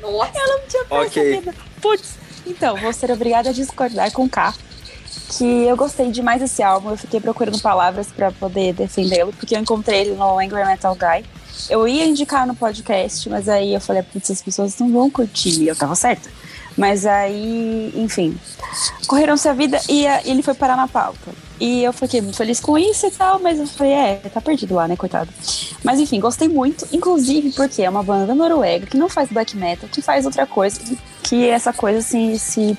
Nossa, 0.00 0.38
Eu 0.38 0.48
não 0.48 0.60
tinha 0.68 0.82
Ok. 0.90 1.08
percebido. 1.10 1.54
Putz, 1.80 2.14
então, 2.46 2.76
vou 2.76 2.92
ser 2.92 3.10
obrigada 3.10 3.50
a 3.50 3.52
discordar 3.52 4.10
com 4.12 4.28
K. 4.28 4.54
Que 5.36 5.44
eu 5.64 5.76
gostei 5.76 6.10
demais 6.10 6.40
desse 6.40 6.62
álbum. 6.62 6.90
Eu 6.90 6.96
fiquei 6.96 7.20
procurando 7.20 7.60
palavras 7.60 8.08
pra 8.08 8.30
poder 8.32 8.72
defendê-lo, 8.74 9.32
porque 9.32 9.54
eu 9.54 9.60
encontrei 9.60 10.00
ele 10.00 10.14
no 10.14 10.38
Angry 10.38 10.64
Metal 10.64 10.94
Guy. 10.94 11.24
Eu 11.68 11.86
ia 11.86 12.06
indicar 12.06 12.46
no 12.46 12.54
podcast, 12.54 13.28
mas 13.28 13.48
aí 13.48 13.74
eu 13.74 13.80
falei, 13.80 14.02
putz, 14.02 14.30
as 14.30 14.40
pessoas 14.42 14.78
não 14.78 14.90
vão 14.90 15.10
curtir. 15.10 15.62
E 15.62 15.68
eu 15.68 15.76
tava 15.76 15.94
certa. 15.94 16.28
Mas 16.76 17.04
aí, 17.06 17.92
enfim, 17.94 18.36
correram-se 19.06 19.48
a 19.48 19.52
vida 19.52 19.80
e 19.88 20.06
a- 20.06 20.22
ele 20.24 20.42
foi 20.42 20.54
parar 20.54 20.76
na 20.76 20.88
pauta. 20.88 21.30
E 21.60 21.84
eu 21.84 21.92
fiquei 21.92 22.20
muito 22.20 22.36
feliz 22.36 22.58
com 22.58 22.76
isso 22.76 23.06
e 23.06 23.10
tal, 23.10 23.38
mas 23.38 23.58
eu 23.58 23.66
falei, 23.66 23.92
é, 23.92 24.14
tá 24.32 24.40
perdido 24.40 24.74
lá, 24.74 24.88
né, 24.88 24.96
coitado. 24.96 25.30
Mas 25.84 26.00
enfim, 26.00 26.18
gostei 26.18 26.48
muito, 26.48 26.86
inclusive 26.92 27.52
porque 27.52 27.82
é 27.82 27.90
uma 27.90 28.02
banda 28.02 28.26
da 28.26 28.34
Noruega 28.34 28.86
que 28.86 28.96
não 28.96 29.08
faz 29.08 29.28
black 29.30 29.56
metal, 29.56 29.88
que 29.88 30.02
faz 30.02 30.24
outra 30.24 30.46
coisa, 30.46 30.80
que 31.22 31.48
essa 31.48 31.72
coisa 31.72 31.98
assim, 32.00 32.36
se 32.36 32.76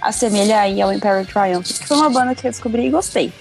assemelha 0.00 0.60
aí 0.60 0.82
ao 0.82 0.92
Imperial 0.92 1.24
Triumph, 1.24 1.78
que 1.78 1.86
foi 1.86 1.96
uma 1.96 2.10
banda 2.10 2.34
que 2.34 2.46
eu 2.46 2.50
descobri 2.50 2.86
e 2.86 2.90
gostei. 2.90 3.32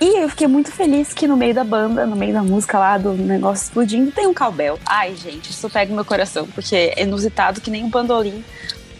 E 0.00 0.20
eu 0.20 0.28
fiquei 0.28 0.48
muito 0.48 0.72
feliz 0.72 1.12
que 1.14 1.28
no 1.28 1.36
meio 1.36 1.54
da 1.54 1.62
banda, 1.62 2.04
no 2.04 2.16
meio 2.16 2.32
da 2.32 2.42
música 2.42 2.76
lá, 2.76 2.98
do 2.98 3.12
negócio 3.12 3.64
explodindo, 3.64 4.10
tem 4.10 4.26
um 4.26 4.34
cowbell. 4.34 4.76
Ai, 4.84 5.14
gente, 5.14 5.50
isso 5.50 5.70
pega 5.70 5.94
meu 5.94 6.04
coração, 6.04 6.46
porque 6.48 6.74
é 6.96 7.02
inusitado 7.04 7.60
que 7.60 7.70
nem 7.70 7.84
um 7.84 7.88
bandolim 7.88 8.44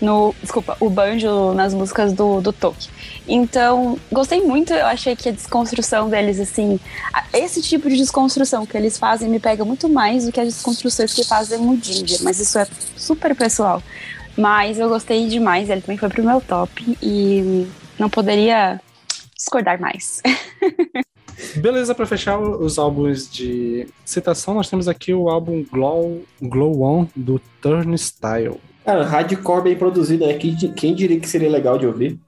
no. 0.03 0.35
Desculpa, 0.43 0.77
o 0.81 0.91
banjo 0.91 1.55
nas 1.55 1.73
músicas 1.73 2.13
do, 2.13 2.41
do 2.41 2.53
Tolkien. 2.53 2.91
Então, 3.27 3.99
gostei 4.11 4.43
muito, 4.43 4.73
eu 4.73 4.87
achei 4.87 5.15
que 5.15 5.29
a 5.29 5.33
desconstrução 5.33 6.11
deles, 6.11 6.41
assim, 6.41 6.79
esse 7.33 7.63
tipo 7.63 7.89
de 7.89 7.97
desconstrução 7.97 8.67
que 8.67 8.77
eles 8.77 8.99
fazem 8.99 9.29
me 9.29 9.39
pega 9.39 9.65
muito 9.65 9.89
mais 9.89 10.27
do 10.27 10.33
que 10.33 10.41
as 10.41 10.49
desconstruções 10.49 11.15
que 11.15 11.25
fazem 11.25 11.59
no 11.59 11.77
Ginger, 11.81 12.23
mas 12.23 12.41
isso 12.41 12.59
é 12.59 12.67
super 12.97 13.35
pessoal. 13.35 13.83
Mas 14.37 14.79
eu 14.79 14.89
gostei 14.89 15.29
demais, 15.29 15.71
ele 15.71 15.83
também 15.83 15.99
foi 15.99 16.09
pro 16.09 16.25
meu 16.25 16.41
top 16.41 16.99
e 17.01 17.67
não 17.99 18.11
poderia 18.11 18.81
discordar 19.37 19.81
mais. 19.81 20.21
Beleza, 21.57 21.95
pra 21.95 22.07
fechar 22.07 22.39
os 22.39 22.79
álbuns 22.79 23.31
de 23.31 23.87
citação, 24.05 24.55
nós 24.55 24.71
temos 24.71 24.89
aqui 24.89 25.13
o 25.13 25.29
álbum 25.29 25.65
Glow, 25.71 26.23
Glow 26.41 26.83
On 26.83 27.07
do 27.17 27.41
Turnstile. 27.61 28.61
Cara, 28.85 29.05
hardcore 29.05 29.63
bem 29.63 29.77
produzido, 29.77 30.27
né? 30.27 30.35
Quem, 30.35 30.57
quem 30.57 30.95
diria 30.95 31.19
que 31.21 31.29
seria 31.29 31.51
legal 31.51 31.79
de 31.79 31.87
ouvir? 31.87 32.19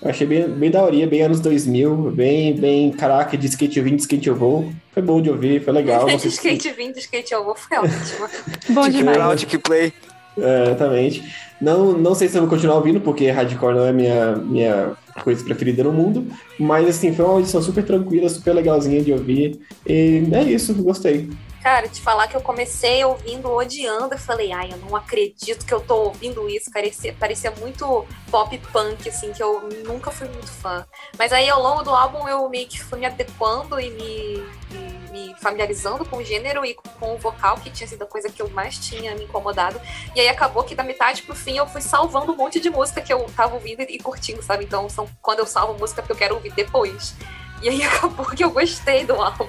Eu 0.00 0.10
achei 0.10 0.26
bem, 0.26 0.48
bem 0.48 0.70
daorinha, 0.70 1.06
bem 1.06 1.22
anos 1.22 1.40
2000, 1.40 2.12
bem, 2.12 2.54
bem, 2.54 2.92
caraca, 2.92 3.36
de 3.36 3.46
skate 3.46 3.78
eu 3.78 3.84
vim, 3.84 3.96
de 3.96 4.02
skate 4.02 4.28
eu 4.28 4.36
vou. 4.36 4.72
Foi 4.92 5.02
bom 5.02 5.20
de 5.20 5.28
ouvir, 5.28 5.62
foi 5.62 5.72
legal. 5.72 6.06
de 6.16 6.28
skate 6.28 6.70
vim, 6.70 6.92
de 6.92 7.00
skate 7.00 7.34
eu 7.34 7.44
vou, 7.44 7.54
foi 7.54 7.78
ótimo. 7.78 8.28
Bom 8.70 8.84
Tipo, 8.84 8.96
demais. 8.96 9.18
Nautic 9.18 9.58
Play. 9.58 9.92
É, 10.38 10.66
exatamente. 10.66 11.24
Não, 11.60 11.92
não 11.92 12.14
sei 12.14 12.28
se 12.28 12.36
eu 12.36 12.42
vou 12.42 12.50
continuar 12.50 12.76
ouvindo, 12.76 13.00
porque 13.00 13.28
hardcore 13.28 13.74
não 13.74 13.84
é 13.84 13.92
minha, 13.92 14.36
minha 14.36 14.92
coisa 15.22 15.44
preferida 15.44 15.82
no 15.84 15.92
mundo. 15.92 16.26
Mas, 16.58 16.88
assim, 16.88 17.14
foi 17.14 17.24
uma 17.24 17.34
audição 17.34 17.62
super 17.62 17.84
tranquila, 17.84 18.28
super 18.28 18.52
legalzinha 18.54 19.02
de 19.02 19.12
ouvir. 19.12 19.60
E 19.86 20.22
é 20.32 20.42
isso, 20.42 20.74
gostei. 20.82 21.28
Cara, 21.62 21.88
te 21.88 22.00
falar 22.00 22.28
que 22.28 22.36
eu 22.36 22.40
comecei 22.40 23.04
ouvindo 23.04 23.50
odiando 23.50 24.14
e 24.14 24.18
falei, 24.18 24.52
ai, 24.52 24.70
eu 24.72 24.78
não 24.78 24.94
acredito 24.94 25.66
que 25.66 25.74
eu 25.74 25.80
tô 25.80 25.96
ouvindo 26.04 26.48
isso. 26.48 26.70
Parecia, 26.70 27.14
parecia 27.18 27.50
muito 27.50 28.06
pop 28.30 28.56
punk, 28.72 29.08
assim, 29.08 29.32
que 29.32 29.42
eu 29.42 29.68
nunca 29.84 30.10
fui 30.10 30.28
muito 30.28 30.46
fã. 30.50 30.86
Mas 31.18 31.32
aí 31.32 31.48
ao 31.48 31.60
longo 31.60 31.82
do 31.82 31.90
álbum 31.90 32.28
eu 32.28 32.48
meio 32.48 32.68
que 32.68 32.80
fui 32.82 33.00
me 33.00 33.06
adequando 33.06 33.78
e 33.80 33.90
me, 33.90 34.36
me- 34.70 34.97
me 35.10 35.34
familiarizando 35.38 36.04
com 36.04 36.18
o 36.18 36.24
gênero 36.24 36.64
e 36.64 36.74
com 36.74 37.14
o 37.14 37.18
vocal, 37.18 37.56
que 37.56 37.70
tinha 37.70 37.86
sido 37.86 38.02
a 38.02 38.06
coisa 38.06 38.28
que 38.28 38.40
eu 38.40 38.48
mais 38.50 38.78
tinha 38.78 39.14
me 39.14 39.24
incomodado. 39.24 39.80
E 40.14 40.20
aí 40.20 40.28
acabou 40.28 40.64
que 40.64 40.74
da 40.74 40.82
metade 40.82 41.22
pro 41.22 41.34
fim 41.34 41.56
eu 41.56 41.66
fui 41.66 41.80
salvando 41.80 42.32
um 42.32 42.36
monte 42.36 42.60
de 42.60 42.70
música 42.70 43.00
que 43.00 43.12
eu 43.12 43.24
tava 43.36 43.54
ouvindo 43.54 43.82
e, 43.82 43.98
curtindo, 43.98 44.42
sabe? 44.42 44.64
Então 44.64 44.88
são, 44.88 45.08
quando 45.20 45.40
eu 45.40 45.46
salvo 45.46 45.78
música 45.78 46.00
é 46.00 46.02
porque 46.02 46.12
eu 46.12 46.16
quero 46.16 46.34
ouvir 46.34 46.52
depois. 46.52 47.14
E 47.62 47.68
aí 47.68 47.82
acabou 47.84 48.26
que 48.26 48.44
eu 48.44 48.50
gostei 48.50 49.04
do 49.04 49.14
álbum. 49.14 49.48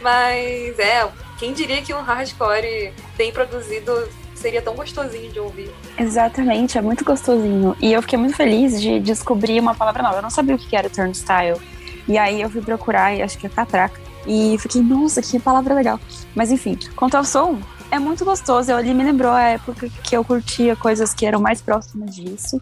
Mas 0.00 0.78
é, 0.78 1.08
quem 1.38 1.52
diria 1.52 1.82
que 1.82 1.92
um 1.92 2.00
hardcore 2.00 2.92
bem 3.16 3.32
produzido 3.32 4.08
seria 4.34 4.62
tão 4.62 4.74
gostosinho 4.74 5.30
de 5.32 5.40
ouvir. 5.40 5.70
Exatamente, 5.98 6.78
é 6.78 6.80
muito 6.80 7.04
gostosinho. 7.04 7.76
E 7.80 7.92
eu 7.92 8.00
fiquei 8.02 8.18
muito 8.18 8.36
feliz 8.36 8.80
de 8.80 9.00
descobrir 9.00 9.58
uma 9.60 9.74
palavra 9.74 10.02
nova. 10.02 10.16
Eu 10.16 10.22
não 10.22 10.30
sabia 10.30 10.54
o 10.54 10.58
que 10.58 10.76
era 10.76 10.88
turnstile. 10.88 11.60
E 12.06 12.16
aí 12.16 12.40
eu 12.40 12.48
fui 12.48 12.62
procurar, 12.62 13.14
e 13.14 13.22
acho 13.22 13.36
que 13.36 13.46
é 13.46 13.50
catraca. 13.50 14.07
E 14.26 14.56
fiquei, 14.58 14.82
nossa, 14.82 15.22
que 15.22 15.38
palavra 15.38 15.74
legal. 15.74 15.98
Mas 16.34 16.50
enfim, 16.50 16.78
quanto 16.94 17.16
ao 17.16 17.24
som, 17.24 17.58
é 17.90 17.98
muito 17.98 18.24
gostoso. 18.24 18.72
Ele 18.72 18.94
me 18.94 19.04
lembrou 19.04 19.32
a 19.32 19.42
época 19.42 19.88
que 20.02 20.16
eu 20.16 20.24
curtia 20.24 20.76
coisas 20.76 21.14
que 21.14 21.24
eram 21.26 21.40
mais 21.40 21.60
próximas 21.60 22.14
disso. 22.14 22.60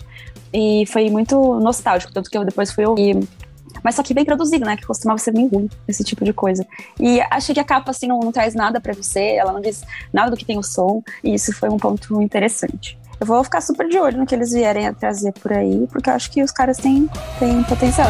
E 0.52 0.84
foi 0.86 1.10
muito 1.10 1.58
nostálgico, 1.60 2.12
tanto 2.12 2.30
que 2.30 2.38
eu 2.38 2.44
depois 2.44 2.72
fui 2.72 2.86
ouvir. 2.86 3.26
Mas 3.82 3.94
só 3.94 4.02
que 4.02 4.14
bem 4.14 4.24
produzido, 4.24 4.64
né? 4.64 4.76
Que 4.76 4.86
costumava 4.86 5.18
ser 5.18 5.32
bem 5.32 5.48
ruim, 5.48 5.68
esse 5.86 6.02
tipo 6.02 6.24
de 6.24 6.32
coisa. 6.32 6.66
E 6.98 7.20
achei 7.30 7.54
que 7.54 7.60
a 7.60 7.64
capa, 7.64 7.90
assim, 7.90 8.06
não, 8.06 8.20
não 8.20 8.32
traz 8.32 8.54
nada 8.54 8.80
pra 8.80 8.94
você, 8.94 9.36
ela 9.36 9.52
não 9.52 9.60
diz 9.60 9.84
nada 10.12 10.30
do 10.30 10.36
que 10.36 10.44
tem 10.44 10.58
o 10.58 10.62
som, 10.62 11.02
e 11.22 11.34
isso 11.34 11.52
foi 11.52 11.68
um 11.68 11.76
ponto 11.76 12.22
interessante. 12.22 12.98
Eu 13.18 13.26
vou 13.26 13.42
ficar 13.44 13.60
super 13.60 13.88
de 13.88 13.98
olho 13.98 14.18
no 14.18 14.26
que 14.26 14.34
eles 14.34 14.52
vierem 14.52 14.86
a 14.86 14.92
trazer 14.92 15.32
por 15.32 15.52
aí, 15.52 15.86
porque 15.90 16.10
eu 16.10 16.14
acho 16.14 16.30
que 16.30 16.42
os 16.42 16.50
caras 16.50 16.76
têm, 16.78 17.08
têm 17.38 17.62
potencial. 17.64 18.08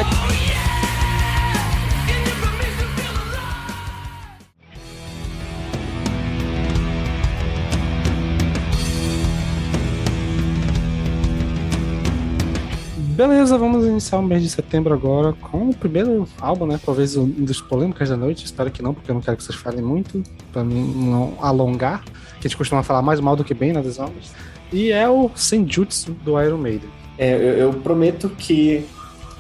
Beleza, 13.16 13.56
vamos 13.56 13.86
iniciar 13.86 14.18
o 14.18 14.22
mês 14.22 14.42
de 14.42 14.50
setembro 14.50 14.92
agora 14.92 15.32
com 15.32 15.70
o 15.70 15.74
primeiro 15.74 16.28
álbum, 16.38 16.66
né? 16.66 16.78
Talvez 16.84 17.16
um 17.16 17.24
dos 17.26 17.62
polêmicas 17.62 18.10
da 18.10 18.16
noite. 18.16 18.44
Espero 18.44 18.70
que 18.70 18.82
não, 18.82 18.92
porque 18.92 19.10
eu 19.10 19.14
não 19.14 19.22
quero 19.22 19.38
que 19.38 19.42
vocês 19.42 19.56
falem 19.56 19.80
muito, 19.80 20.22
pra 20.52 20.62
mim 20.62 20.92
não 20.94 21.32
alongar. 21.40 22.04
Que 22.04 22.40
a 22.40 22.42
gente 22.42 22.58
costuma 22.58 22.82
falar 22.82 23.00
mais 23.00 23.18
mal 23.18 23.34
do 23.34 23.42
que 23.42 23.54
bem 23.54 23.72
nas 23.72 23.86
dos 23.86 23.98
álbuns. 23.98 24.32
E 24.70 24.92
é 24.92 25.08
o 25.08 25.30
Senjutsu 25.34 26.12
do 26.26 26.38
Iron 26.38 26.58
Maiden. 26.58 26.90
É, 27.16 27.32
eu, 27.36 27.56
eu 27.56 27.72
prometo 27.72 28.28
que 28.28 28.84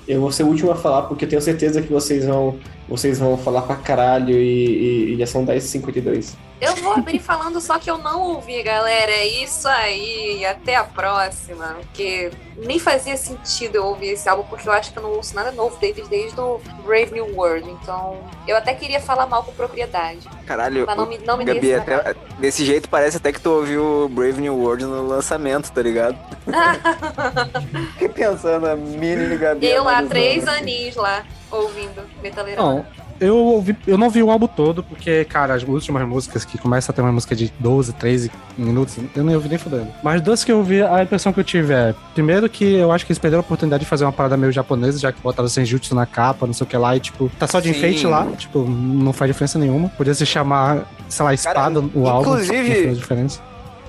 eu 0.08 0.22
vou 0.22 0.32
ser 0.32 0.44
o 0.44 0.46
último 0.46 0.70
a 0.70 0.74
falar, 0.74 1.02
porque 1.02 1.26
eu 1.26 1.28
tenho 1.28 1.42
certeza 1.42 1.82
que 1.82 1.92
vocês 1.92 2.24
vão, 2.24 2.56
vocês 2.88 3.18
vão 3.18 3.36
falar 3.36 3.60
pra 3.60 3.76
caralho 3.76 4.38
e, 4.38 5.10
e, 5.10 5.12
e 5.12 5.18
já 5.18 5.26
são 5.26 5.44
10h52. 5.44 6.32
Eu 6.60 6.74
vou 6.76 6.92
abrir 6.92 7.18
falando 7.18 7.60
só 7.60 7.78
que 7.78 7.90
eu 7.90 7.98
não 7.98 8.22
ouvi, 8.22 8.62
galera. 8.62 9.12
É 9.12 9.26
isso 9.26 9.68
aí. 9.68 10.44
Até 10.44 10.74
a 10.74 10.84
próxima. 10.84 11.76
Porque 11.82 12.30
nem 12.56 12.78
fazia 12.78 13.16
sentido 13.16 13.76
eu 13.76 13.84
ouvir 13.84 14.08
esse 14.08 14.26
álbum, 14.28 14.44
porque 14.44 14.66
eu 14.66 14.72
acho 14.72 14.92
que 14.92 14.98
eu 14.98 15.02
não 15.02 15.12
ouço 15.12 15.34
nada 15.34 15.52
novo 15.52 15.76
deles 15.78 16.08
desde 16.08 16.40
o 16.40 16.58
Brave 16.84 17.12
New 17.12 17.36
World. 17.36 17.68
Então, 17.70 18.18
eu 18.48 18.56
até 18.56 18.74
queria 18.74 19.00
falar 19.00 19.26
mal 19.26 19.42
com 19.44 19.52
propriedade. 19.52 20.26
Caralho, 20.46 20.86
Mas 20.86 20.96
não 20.96 21.06
me, 21.06 21.18
não 21.18 21.36
me 21.36 21.44
Gabi, 21.44 21.74
até, 21.74 22.14
desse 22.38 22.64
jeito 22.64 22.88
parece 22.88 23.18
até 23.18 23.32
que 23.32 23.40
tu 23.40 23.50
ouviu 23.50 24.08
Brave 24.08 24.40
New 24.40 24.56
World 24.56 24.84
no 24.84 25.06
lançamento, 25.06 25.70
tá 25.70 25.82
ligado? 25.82 26.16
Fiquei 27.92 28.08
pensando, 28.08 28.66
a 28.66 28.76
mini 28.76 29.36
Gabi. 29.36 29.66
Eu 29.66 29.84
lá, 29.84 30.02
três 30.04 30.48
aninhos 30.48 30.96
lá, 30.96 31.24
ouvindo 31.50 32.02
Metaleirão. 32.22 32.86
Eu 33.20 33.36
ouvi, 33.36 33.76
eu 33.86 33.96
não 33.96 34.10
vi 34.10 34.22
o 34.22 34.30
álbum 34.30 34.46
todo, 34.46 34.82
porque, 34.82 35.24
cara, 35.24 35.54
as 35.54 35.62
últimas 35.62 36.06
músicas 36.06 36.44
que 36.44 36.58
começa 36.58 36.92
a 36.92 36.94
ter 36.94 37.00
uma 37.02 37.12
música 37.12 37.34
de 37.34 37.52
12, 37.58 37.92
13 37.94 38.30
minutos, 38.58 38.96
eu 39.14 39.24
não 39.24 39.32
ouvi 39.34 39.48
nem 39.48 39.58
fudendo. 39.58 39.88
Mas 40.02 40.20
duas 40.20 40.44
que 40.44 40.52
eu 40.52 40.62
vi, 40.62 40.82
a 40.82 41.02
impressão 41.02 41.32
que 41.32 41.40
eu 41.40 41.44
tive 41.44 41.72
é, 41.72 41.94
primeiro 42.14 42.48
que 42.48 42.74
eu 42.74 42.92
acho 42.92 43.06
que 43.06 43.12
eles 43.12 43.18
perderam 43.18 43.40
a 43.40 43.44
oportunidade 43.44 43.84
de 43.84 43.88
fazer 43.88 44.04
uma 44.04 44.12
parada 44.12 44.36
meio 44.36 44.52
japonesa, 44.52 44.98
já 44.98 45.12
que 45.12 45.20
botaram 45.20 45.48
Senjutsu 45.48 45.94
na 45.94 46.04
capa, 46.06 46.46
não 46.46 46.52
sei 46.54 46.66
o 46.66 46.68
que 46.68 46.76
lá, 46.76 46.96
e 46.96 47.00
tipo, 47.00 47.30
tá 47.38 47.46
só 47.46 47.60
de 47.60 47.70
Sim. 47.70 47.76
enfeite 47.78 48.06
lá, 48.06 48.26
tipo, 48.36 48.60
não 48.68 49.12
faz 49.12 49.30
diferença 49.30 49.58
nenhuma. 49.58 49.88
Podia 49.90 50.14
se 50.14 50.26
chamar, 50.26 50.84
sei 51.08 51.24
lá, 51.24 51.32
espada 51.34 51.80
o 51.94 52.06
álbum. 52.08 52.32
inclusive- 52.32 52.68
não 52.78 52.84
faz 52.84 52.98
diferença. 52.98 53.40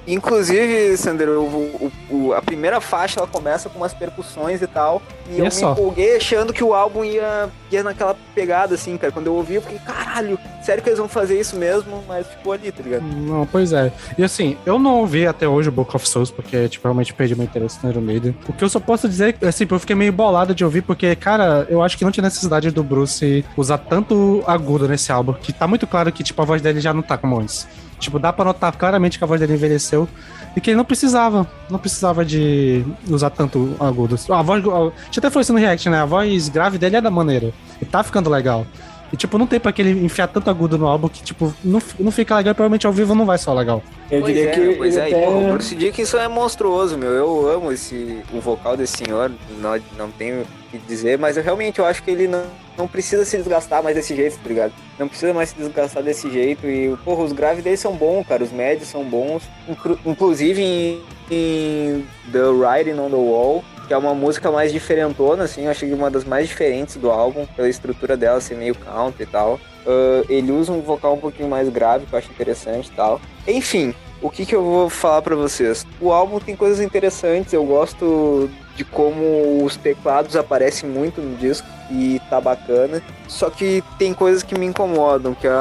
Inclusive, 0.07 0.95
Sandro, 0.97 1.41
o, 1.41 1.91
o- 2.09 2.33
a 2.33 2.41
primeira 2.41 2.79
faixa 2.79 3.19
ela 3.19 3.27
começa 3.27 3.67
com 3.69 3.77
umas 3.77 3.93
percussões 3.93 4.61
e 4.61 4.67
tal. 4.67 5.01
E, 5.29 5.35
E 5.35 5.39
eu 5.39 5.45
é 5.45 5.49
me 5.49 5.51
só. 5.53 5.73
empolguei 5.73 6.15
achando 6.15 6.53
que 6.53 6.63
o 6.63 6.73
álbum 6.73 7.03
ia, 7.03 7.49
ia 7.69 7.83
naquela 7.83 8.15
pegada, 8.33 8.75
assim, 8.75 8.97
cara. 8.97 9.11
Quando 9.11 9.27
eu 9.27 9.35
ouvi, 9.35 9.55
eu 9.55 9.61
fiquei, 9.61 9.79
caralho, 9.79 10.39
sério 10.63 10.81
que 10.81 10.89
eles 10.89 10.97
vão 10.99 11.09
fazer 11.09 11.39
isso 11.39 11.55
mesmo? 11.57 12.03
Mas 12.07 12.25
ficou 12.27 12.53
ali, 12.53 12.71
tá 12.71 12.81
ligado? 12.81 13.03
Não, 13.03 13.45
pois 13.45 13.73
é. 13.73 13.91
E 14.17 14.23
assim, 14.23 14.57
eu 14.65 14.79
não 14.79 14.99
ouvi 15.01 15.27
até 15.27 15.47
hoje 15.47 15.69
o 15.69 15.71
Book 15.71 15.93
of 15.95 16.07
Souls, 16.07 16.31
porque, 16.31 16.69
tipo, 16.69 16.87
realmente 16.87 17.13
perdi 17.13 17.35
meu 17.35 17.43
interesse 17.45 17.77
no 17.83 17.89
Iron 17.91 18.01
Maiden. 18.01 18.35
O 18.47 18.53
que 18.53 18.63
eu 18.63 18.69
só 18.69 18.79
posso 18.79 19.09
dizer, 19.09 19.35
assim, 19.45 19.67
eu 19.69 19.79
fiquei 19.79 19.95
meio 19.95 20.13
bolado 20.13 20.55
de 20.55 20.63
ouvir, 20.63 20.81
porque, 20.83 21.15
cara, 21.15 21.67
eu 21.69 21.83
acho 21.83 21.97
que 21.97 22.05
não 22.05 22.11
tinha 22.11 22.23
necessidade 22.23 22.71
do 22.71 22.83
Bruce 22.83 23.43
usar 23.57 23.77
tanto 23.77 24.41
agudo 24.47 24.87
nesse 24.87 25.11
álbum, 25.11 25.33
que 25.33 25.51
tá 25.51 25.67
muito 25.67 25.85
claro 25.85 26.11
que, 26.11 26.23
tipo, 26.23 26.41
a 26.41 26.45
voz 26.45 26.61
dele 26.61 26.79
já 26.79 26.93
não 26.93 27.01
tá 27.01 27.17
como 27.17 27.37
antes. 27.39 27.67
Tipo, 27.99 28.19
dá 28.19 28.31
pra 28.31 28.45
notar 28.45 28.75
claramente 28.75 29.17
que 29.17 29.23
a 29.23 29.27
voz 29.27 29.39
dele 29.39 29.53
envelheceu 29.53 30.07
e 30.55 30.61
que 30.61 30.69
ele 30.69 30.77
não 30.77 30.85
precisava, 30.85 31.47
não 31.69 31.79
precisava 31.79 32.23
de 32.23 32.85
usar 33.09 33.29
tanto 33.29 33.75
agudo. 33.79 34.15
A 34.29 34.41
voz, 34.41 34.63
a, 34.65 34.69
a 34.69 34.91
gente 35.05 35.19
até 35.19 35.29
falou 35.29 35.41
isso 35.41 35.53
no 35.53 35.59
React, 35.59 35.89
né? 35.89 36.01
A 36.01 36.05
voz 36.05 36.49
grave 36.49 36.77
dele 36.77 36.97
é 36.97 37.01
da 37.01 37.11
maneira. 37.11 37.53
E 37.81 37.85
tá 37.85 38.03
ficando 38.03 38.29
legal. 38.29 38.65
E, 39.11 39.15
tipo, 39.17 39.37
não 39.37 39.47
tem 39.47 39.59
pra 39.59 39.71
que 39.71 39.81
ele 39.81 39.91
enfiar 40.05 40.27
tanto 40.27 40.49
agudo 40.49 40.77
no 40.77 40.85
álbum 40.85 41.07
que, 41.07 41.23
tipo, 41.23 41.53
não, 41.63 41.81
não 41.97 42.11
fica 42.11 42.35
legal 42.35 42.51
e 42.51 42.53
provavelmente 42.53 42.85
ao 42.85 42.91
vivo 42.91 43.15
não 43.15 43.25
vai 43.25 43.37
só 43.37 43.53
legal. 43.53 43.81
Eu 44.11 44.21
pois 44.21 44.33
diria 44.33 44.49
é, 44.49 44.53
que 44.53 44.75
pois 44.75 44.97
é. 44.97 45.09
E, 45.09 45.13
até... 45.13 45.25
pô, 45.25 45.31
o 45.31 45.53
Bruce 45.53 45.75
Dickinson 45.75 46.17
é 46.17 46.27
monstruoso, 46.27 46.97
meu. 46.97 47.09
Eu 47.11 47.49
amo 47.49 47.71
esse, 47.71 48.21
o 48.33 48.41
vocal 48.41 48.75
desse 48.75 48.97
senhor. 49.05 49.31
Não, 49.59 49.79
não 49.97 50.11
tenho 50.11 50.41
o 50.41 50.45
que 50.71 50.77
dizer, 50.79 51.17
mas 51.17 51.37
eu 51.37 51.43
realmente 51.43 51.79
eu 51.79 51.85
acho 51.85 52.03
que 52.03 52.11
ele 52.11 52.27
não, 52.27 52.43
não 52.77 52.87
precisa 52.87 53.23
se 53.23 53.37
desgastar 53.37 53.81
mais 53.81 53.95
desse 53.95 54.15
jeito, 54.15 54.37
tá 54.39 54.49
ligado? 54.49 54.73
Não 54.99 55.07
precisa 55.07 55.33
mais 55.33 55.49
se 55.49 55.55
desgastar 55.55 56.03
desse 56.03 56.29
jeito. 56.29 56.67
E, 56.67 56.95
porra, 57.05 57.23
os 57.23 57.31
graves 57.31 57.63
dele 57.63 57.77
são 57.77 57.93
bons, 57.93 58.25
cara. 58.27 58.43
Os 58.43 58.51
médios 58.51 58.89
são 58.89 59.03
bons. 59.05 59.43
Inclu- 59.69 59.99
inclusive 60.05 60.61
em, 60.61 61.01
em 61.31 62.05
The 62.31 62.43
Writing 62.47 62.99
on 62.99 63.09
the 63.09 63.15
Wall, 63.15 63.63
que 63.87 63.93
é 63.93 63.97
uma 63.97 64.13
música 64.13 64.51
mais 64.51 64.71
diferentona, 64.71 65.45
assim. 65.45 65.65
Eu 65.65 65.71
achei 65.71 65.93
uma 65.93 66.11
das 66.11 66.25
mais 66.25 66.47
diferentes 66.47 66.97
do 66.97 67.09
álbum, 67.09 67.45
pela 67.55 67.69
estrutura 67.69 68.17
dela 68.17 68.41
ser 68.41 68.55
meio 68.55 68.75
country 68.75 69.23
e 69.23 69.25
tal. 69.25 69.59
Ah, 69.87 70.23
ele 70.27 70.51
usa 70.51 70.71
um 70.71 70.81
vocal 70.81 71.13
um 71.13 71.19
pouquinho 71.19 71.49
mais 71.49 71.69
grave, 71.69 72.05
que 72.05 72.13
eu 72.13 72.19
acho 72.19 72.29
interessante 72.29 72.89
e 72.89 72.91
tal. 72.91 73.21
Enfim, 73.47 73.95
o 74.21 74.29
que, 74.29 74.45
que 74.45 74.53
eu 74.53 74.63
vou 74.63 74.89
falar 74.89 75.21
pra 75.21 75.35
vocês? 75.35 75.87
O 76.01 76.11
álbum 76.11 76.39
tem 76.39 76.55
coisas 76.55 76.81
interessantes, 76.81 77.53
eu 77.53 77.63
gosto 77.63 78.49
de 78.75 78.83
como 78.83 79.63
os 79.63 79.77
teclados 79.77 80.35
aparecem 80.35 80.87
muito 80.87 81.21
no 81.21 81.35
disco 81.37 81.67
e 81.89 82.21
tá 82.29 82.41
bacana. 82.41 83.01
Só 83.27 83.49
que 83.49 83.83
tem 83.97 84.13
coisas 84.13 84.43
que 84.43 84.57
me 84.57 84.65
incomodam, 84.65 85.33
que 85.33 85.47
é 85.47 85.51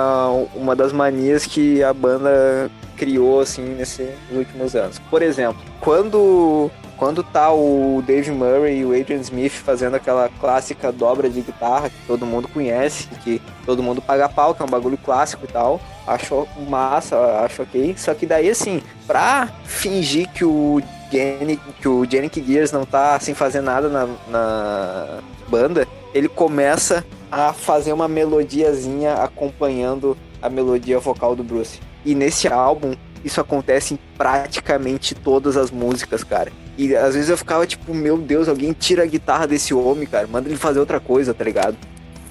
uma 0.54 0.74
das 0.74 0.92
manias 0.92 1.46
que 1.46 1.82
a 1.82 1.94
banda 1.94 2.70
criou 2.96 3.40
assim 3.40 3.62
nesses 3.62 4.08
últimos 4.32 4.74
anos. 4.74 4.98
Por 5.10 5.22
exemplo, 5.22 5.62
quando 5.80 6.70
quando 6.96 7.22
tá 7.22 7.52
o 7.52 8.02
Dave 8.06 8.30
Murray 8.30 8.78
e 8.78 8.84
o 8.84 8.98
Adrian 8.98 9.20
Smith 9.20 9.52
fazendo 9.52 9.94
aquela 9.94 10.28
clássica 10.40 10.90
dobra 10.90 11.28
de 11.28 11.40
guitarra 11.40 11.90
que 11.90 12.06
todo 12.06 12.26
mundo 12.26 12.48
conhece, 12.48 13.06
que 13.22 13.40
todo 13.64 13.82
mundo 13.82 14.00
paga 14.00 14.28
pau, 14.28 14.54
que 14.54 14.62
é 14.62 14.64
um 14.64 14.68
bagulho 14.68 14.98
clássico 14.98 15.44
e 15.44 15.48
tal. 15.48 15.80
Acho 16.06 16.46
massa, 16.68 17.16
acho 17.44 17.62
ok. 17.62 17.94
Só 17.98 18.14
que 18.14 18.26
daí 18.26 18.48
assim, 18.48 18.82
pra 19.06 19.48
fingir 19.64 20.28
que 20.30 20.44
o 20.44 20.80
Jenny, 21.10 21.60
que 21.80 21.88
o 21.88 22.04
Gears 22.04 22.72
não 22.72 22.84
tá 22.84 23.18
sem 23.20 23.34
fazer 23.34 23.60
nada 23.60 23.88
na, 23.88 24.08
na 24.28 25.18
banda, 25.48 25.86
ele 26.14 26.28
começa 26.28 27.04
a 27.30 27.52
fazer 27.52 27.92
uma 27.92 28.08
melodiazinha 28.08 29.14
acompanhando 29.14 30.16
a 30.40 30.48
melodia 30.48 30.98
vocal 30.98 31.36
do 31.36 31.44
Bruce. 31.44 31.80
E 32.04 32.14
nesse 32.14 32.48
álbum, 32.48 32.94
isso 33.24 33.40
acontece 33.40 33.94
em 33.94 33.98
praticamente 34.16 35.14
todas 35.14 35.56
as 35.56 35.70
músicas, 35.70 36.22
cara. 36.22 36.52
E 36.76 36.94
às 36.94 37.14
vezes 37.14 37.30
eu 37.30 37.36
ficava 37.36 37.66
tipo, 37.66 37.94
meu 37.94 38.18
Deus, 38.18 38.48
alguém 38.48 38.72
tira 38.72 39.02
a 39.02 39.06
guitarra 39.06 39.46
desse 39.46 39.72
homem, 39.72 40.06
cara, 40.06 40.26
manda 40.26 40.48
ele 40.48 40.58
fazer 40.58 40.78
outra 40.78 41.00
coisa, 41.00 41.32
tá 41.32 41.42
ligado? 41.42 41.76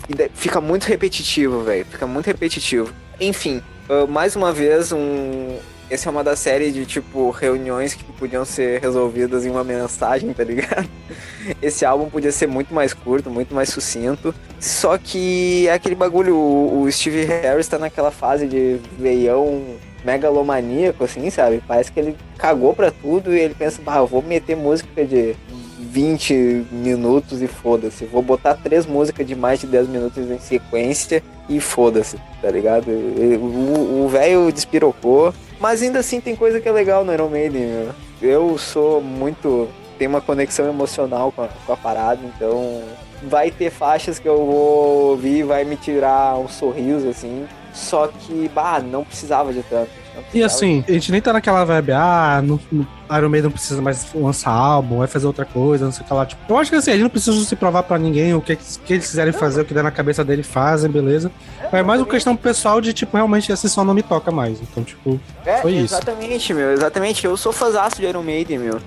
E 0.07 0.29
fica 0.35 0.61
muito 0.61 0.83
repetitivo, 0.85 1.63
velho. 1.63 1.85
Fica 1.85 2.05
muito 2.05 2.27
repetitivo. 2.27 2.93
Enfim, 3.19 3.61
ah, 3.89 4.05
mais 4.07 4.35
uma 4.35 4.51
vez, 4.51 4.91
um. 4.91 5.57
Essa 5.87 6.09
é 6.09 6.11
uma 6.11 6.23
das 6.23 6.39
séries 6.39 6.73
de, 6.73 6.83
tipo, 6.83 7.29
reuniões 7.29 7.93
que 7.93 8.03
podiam 8.13 8.43
ser 8.43 8.81
resolvidas 8.81 9.45
em 9.45 9.51
uma 9.51 9.63
mensagem, 9.63 10.33
tá 10.33 10.43
ligado? 10.43 10.89
Esse 11.61 11.85
álbum 11.85 12.09
podia 12.09 12.31
ser 12.31 12.47
muito 12.47 12.73
mais 12.73 12.91
curto, 12.91 13.29
muito 13.29 13.53
mais 13.53 13.69
sucinto. 13.69 14.33
Só 14.59 14.97
que 14.97 15.67
é 15.67 15.73
aquele 15.73 15.93
bagulho, 15.93 16.35
o, 16.35 16.81
o 16.81 16.91
Steve 16.91 17.23
Harris 17.25 17.67
tá 17.67 17.77
naquela 17.77 18.09
fase 18.09 18.47
de 18.47 18.79
veião 18.97 19.75
megalomaníaco, 20.05 21.03
assim, 21.03 21.29
sabe? 21.29 21.61
Parece 21.67 21.91
que 21.91 21.99
ele 21.99 22.15
cagou 22.37 22.73
pra 22.73 22.91
tudo 22.91 23.35
e 23.35 23.39
ele 23.39 23.55
pensa, 23.55 23.81
bah, 23.81 24.01
vou 24.03 24.21
meter 24.21 24.55
música 24.55 25.03
de 25.03 25.35
20 25.79 26.67
minutos 26.71 27.41
e 27.41 27.47
foda-se. 27.47 28.05
Vou 28.05 28.21
botar 28.21 28.53
três 28.55 28.85
músicas 28.85 29.25
de 29.25 29.35
mais 29.35 29.59
de 29.59 29.67
10 29.67 29.87
minutos 29.87 30.29
em 30.29 30.39
sequência 30.39 31.23
e 31.49 31.59
foda-se, 31.59 32.17
tá 32.41 32.51
ligado? 32.51 32.89
O 32.89 34.07
velho 34.07 34.51
despirocou, 34.51 35.33
mas 35.59 35.81
ainda 35.81 35.99
assim 35.99 36.21
tem 36.21 36.35
coisa 36.35 36.59
que 36.59 36.67
é 36.69 36.71
legal 36.71 37.03
no 37.03 37.13
Iron 37.13 37.29
Maiden, 37.29 37.65
meu. 37.65 37.89
Eu 38.21 38.57
sou 38.57 39.01
muito. 39.01 39.67
tenho 39.97 40.09
uma 40.09 40.21
conexão 40.21 40.67
emocional 40.67 41.31
com 41.31 41.43
a, 41.43 41.47
com 41.65 41.73
a 41.73 41.77
parada, 41.77 42.19
então 42.35 42.81
vai 43.23 43.49
ter 43.49 43.71
faixas 43.71 44.19
que 44.19 44.27
eu 44.27 44.37
vou 44.37 45.09
ouvir 45.11 45.43
vai 45.43 45.63
me 45.63 45.75
tirar 45.75 46.37
um 46.37 46.47
sorriso, 46.47 47.07
assim. 47.07 47.45
Só 47.75 48.07
que, 48.07 48.49
bah, 48.55 48.79
não 48.79 49.03
precisava 49.03 49.51
de 49.53 49.61
tanto. 49.63 49.89
E 50.33 50.41
assim, 50.41 50.83
a 50.87 50.91
gente 50.93 51.11
nem 51.11 51.21
tá 51.21 51.33
naquela 51.33 51.65
vibe, 51.65 51.91
ah, 51.91 52.41
no, 52.41 52.57
no 52.71 52.87
Iron 53.11 53.27
Maiden 53.27 53.43
não 53.43 53.51
precisa 53.51 53.81
mais 53.81 54.07
lançar 54.15 54.49
álbum, 54.49 54.99
vai 54.99 55.07
fazer 55.07 55.27
outra 55.27 55.43
coisa, 55.43 55.83
não 55.83 55.91
sei 55.91 56.03
o 56.03 56.07
que 56.07 56.13
lá. 56.13 56.25
Tipo, 56.25 56.41
eu 56.53 56.57
acho 56.57 56.71
que 56.71 56.77
assim, 56.77 56.91
ele 56.91 57.03
não 57.03 57.09
precisa 57.09 57.37
se 57.43 57.55
provar 57.55 57.83
pra 57.83 57.97
ninguém 57.97 58.33
o 58.33 58.39
que, 58.39 58.55
que 58.55 58.93
eles 58.93 59.07
quiserem 59.07 59.33
fazer, 59.33 59.61
o 59.61 59.65
que 59.65 59.73
der 59.73 59.83
na 59.83 59.91
cabeça 59.91 60.23
dele, 60.23 60.41
fazem, 60.41 60.89
beleza. 60.89 61.29
É 61.69 61.83
mais 61.83 61.99
uma 61.99 62.07
questão 62.07 62.33
pessoal 62.33 62.79
de, 62.79 62.93
tipo, 62.93 63.17
realmente 63.17 63.51
esse 63.51 63.69
som 63.69 63.83
não 63.83 63.93
me 63.93 64.01
toca 64.03 64.31
mais. 64.31 64.61
Então, 64.61 64.83
tipo, 64.85 65.19
É, 65.45 65.57
Foi 65.57 65.73
isso. 65.73 65.93
exatamente, 65.95 66.53
meu, 66.53 66.71
exatamente. 66.71 67.25
Eu 67.25 67.35
sou 67.35 67.51
fãzaço 67.51 67.97
de 67.97 68.05
Iron 68.05 68.23
Maiden, 68.23 68.57
meu. 68.59 68.79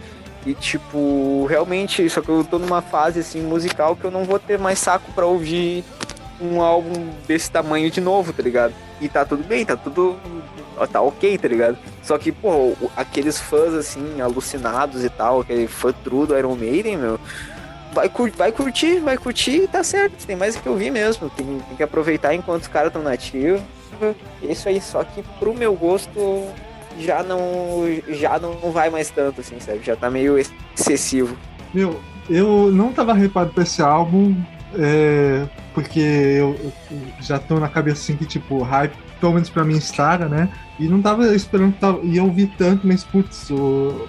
E 0.46 0.54
tipo, 0.54 1.44
realmente, 1.46 2.08
só 2.08 2.22
que 2.22 2.28
eu 2.30 2.42
tô 2.42 2.58
numa 2.58 2.80
fase 2.80 3.20
assim 3.20 3.42
musical 3.42 3.94
que 3.94 4.04
eu 4.04 4.10
não 4.10 4.24
vou 4.24 4.38
ter 4.38 4.58
mais 4.58 4.78
saco 4.78 5.12
pra 5.12 5.26
ouvir 5.26 5.84
um 6.40 6.60
álbum 6.60 7.08
desse 7.26 7.50
tamanho 7.50 7.90
de 7.90 8.00
novo, 8.00 8.32
tá 8.32 8.42
ligado? 8.42 8.72
E 9.00 9.08
tá 9.08 9.24
tudo 9.24 9.42
bem, 9.44 9.64
tá 9.64 9.76
tudo. 9.76 10.16
Tá 10.92 11.00
ok, 11.00 11.36
tá 11.38 11.48
ligado? 11.48 11.76
Só 12.04 12.16
que, 12.18 12.30
pô, 12.30 12.72
aqueles 12.96 13.40
fãs 13.40 13.74
assim, 13.74 14.20
alucinados 14.20 15.04
e 15.04 15.10
tal, 15.10 15.40
aquele 15.40 15.66
fã 15.66 15.92
true 15.92 16.26
do 16.26 16.38
Iron 16.38 16.54
Maiden, 16.54 16.96
meu. 16.96 17.18
Vai, 17.92 18.08
cur- 18.08 18.30
vai 18.36 18.52
curtir, 18.52 19.00
vai 19.00 19.16
curtir 19.16 19.66
tá 19.66 19.82
certo. 19.82 20.24
Tem 20.24 20.36
mais 20.36 20.54
que 20.54 20.68
ouvir 20.68 20.90
mesmo. 20.92 21.28
Tem, 21.30 21.44
tem 21.46 21.76
que 21.76 21.82
aproveitar 21.82 22.32
enquanto 22.34 22.62
os 22.62 22.68
caras 22.68 22.88
estão 22.88 23.02
nativos. 23.02 23.60
É 24.00 24.52
isso 24.52 24.68
aí, 24.68 24.80
só 24.80 25.02
que 25.02 25.22
pro 25.40 25.52
meu 25.52 25.74
gosto 25.74 26.44
já 27.00 27.22
não 27.24 27.84
já 28.10 28.38
não 28.38 28.70
vai 28.70 28.88
mais 28.90 29.10
tanto, 29.10 29.40
assim, 29.40 29.58
sabe? 29.58 29.80
Já 29.82 29.96
tá 29.96 30.08
meio 30.08 30.36
excessivo. 30.76 31.36
Meu, 31.74 31.98
eu 32.30 32.70
não 32.70 32.92
tava 32.92 33.12
reparado 33.14 33.52
pra 33.52 33.64
esse 33.64 33.82
álbum, 33.82 34.36
é, 34.76 35.46
porque 35.74 36.00
eu, 36.00 36.56
eu 36.60 36.72
já 37.20 37.38
tô 37.38 37.58
na 37.58 37.68
cabeça 37.68 38.00
assim 38.02 38.16
que, 38.16 38.24
tipo, 38.26 38.62
hype, 38.62 38.92
pelo 39.20 39.32
menos 39.34 39.48
pra 39.50 39.64
mim, 39.64 39.76
estraga, 39.76 40.28
né? 40.28 40.48
E 40.78 40.88
não 40.88 41.00
tava 41.02 41.34
esperando 41.34 41.72
que 41.74 41.80
tava, 41.80 42.00
ia 42.04 42.22
ouvir 42.22 42.52
tanto, 42.58 42.86
mas, 42.86 43.02
putz, 43.04 43.50
o- 43.50 44.06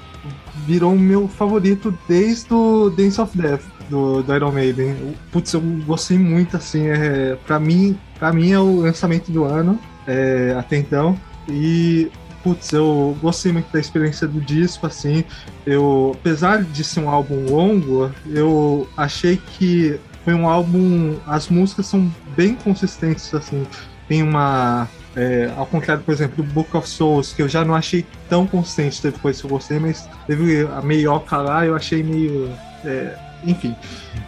virou 0.65 0.93
o 0.93 0.99
meu 0.99 1.27
favorito 1.27 1.97
desde 2.07 2.53
o 2.53 2.89
Dance 2.89 3.19
of 3.21 3.35
Death 3.37 3.63
do, 3.89 4.21
do 4.21 4.35
Iron 4.35 4.51
Maiden. 4.51 5.15
Putz, 5.31 5.53
eu 5.53 5.61
gostei 5.85 6.17
muito, 6.17 6.57
assim, 6.57 6.87
é, 6.87 7.35
pra, 7.47 7.59
mim, 7.59 7.97
pra 8.19 8.31
mim 8.33 8.51
é 8.51 8.59
o 8.59 8.81
lançamento 8.81 9.31
do 9.31 9.45
ano, 9.45 9.79
é, 10.05 10.55
até 10.59 10.77
então. 10.77 11.17
E, 11.47 12.11
putz, 12.43 12.71
eu 12.73 13.17
gostei 13.21 13.51
muito 13.51 13.71
da 13.71 13.79
experiência 13.79 14.27
do 14.27 14.39
disco, 14.41 14.85
assim. 14.85 15.23
Eu, 15.65 16.11
apesar 16.19 16.61
de 16.63 16.83
ser 16.83 16.99
um 16.99 17.09
álbum 17.09 17.45
longo, 17.49 18.11
eu 18.27 18.87
achei 18.95 19.37
que 19.57 19.99
foi 20.29 20.33
um 20.35 20.47
álbum. 20.47 21.17
As 21.25 21.49
músicas 21.49 21.87
são 21.87 22.11
bem 22.37 22.53
consistentes, 22.53 23.33
assim. 23.33 23.65
Tem 24.07 24.21
uma. 24.21 24.87
é, 25.15 25.51
ao 25.57 25.65
contrário, 25.65 26.03
por 26.03 26.11
exemplo, 26.11 26.43
do 26.43 26.53
Book 26.53 26.77
of 26.77 26.87
Souls, 26.87 27.33
que 27.33 27.41
eu 27.41 27.49
já 27.49 27.65
não 27.65 27.73
achei 27.73 28.05
tão 28.29 28.45
consistente, 28.45 29.11
coisas 29.19 29.41
que 29.41 29.47
eu 29.47 29.49
gostei, 29.49 29.79
mas 29.79 30.07
teve 30.27 30.67
a 30.67 30.81
meioca 30.83 31.37
lá, 31.37 31.65
eu 31.65 31.75
achei 31.75 32.03
meio. 32.03 32.51
é, 32.85 33.17
enfim. 33.43 33.75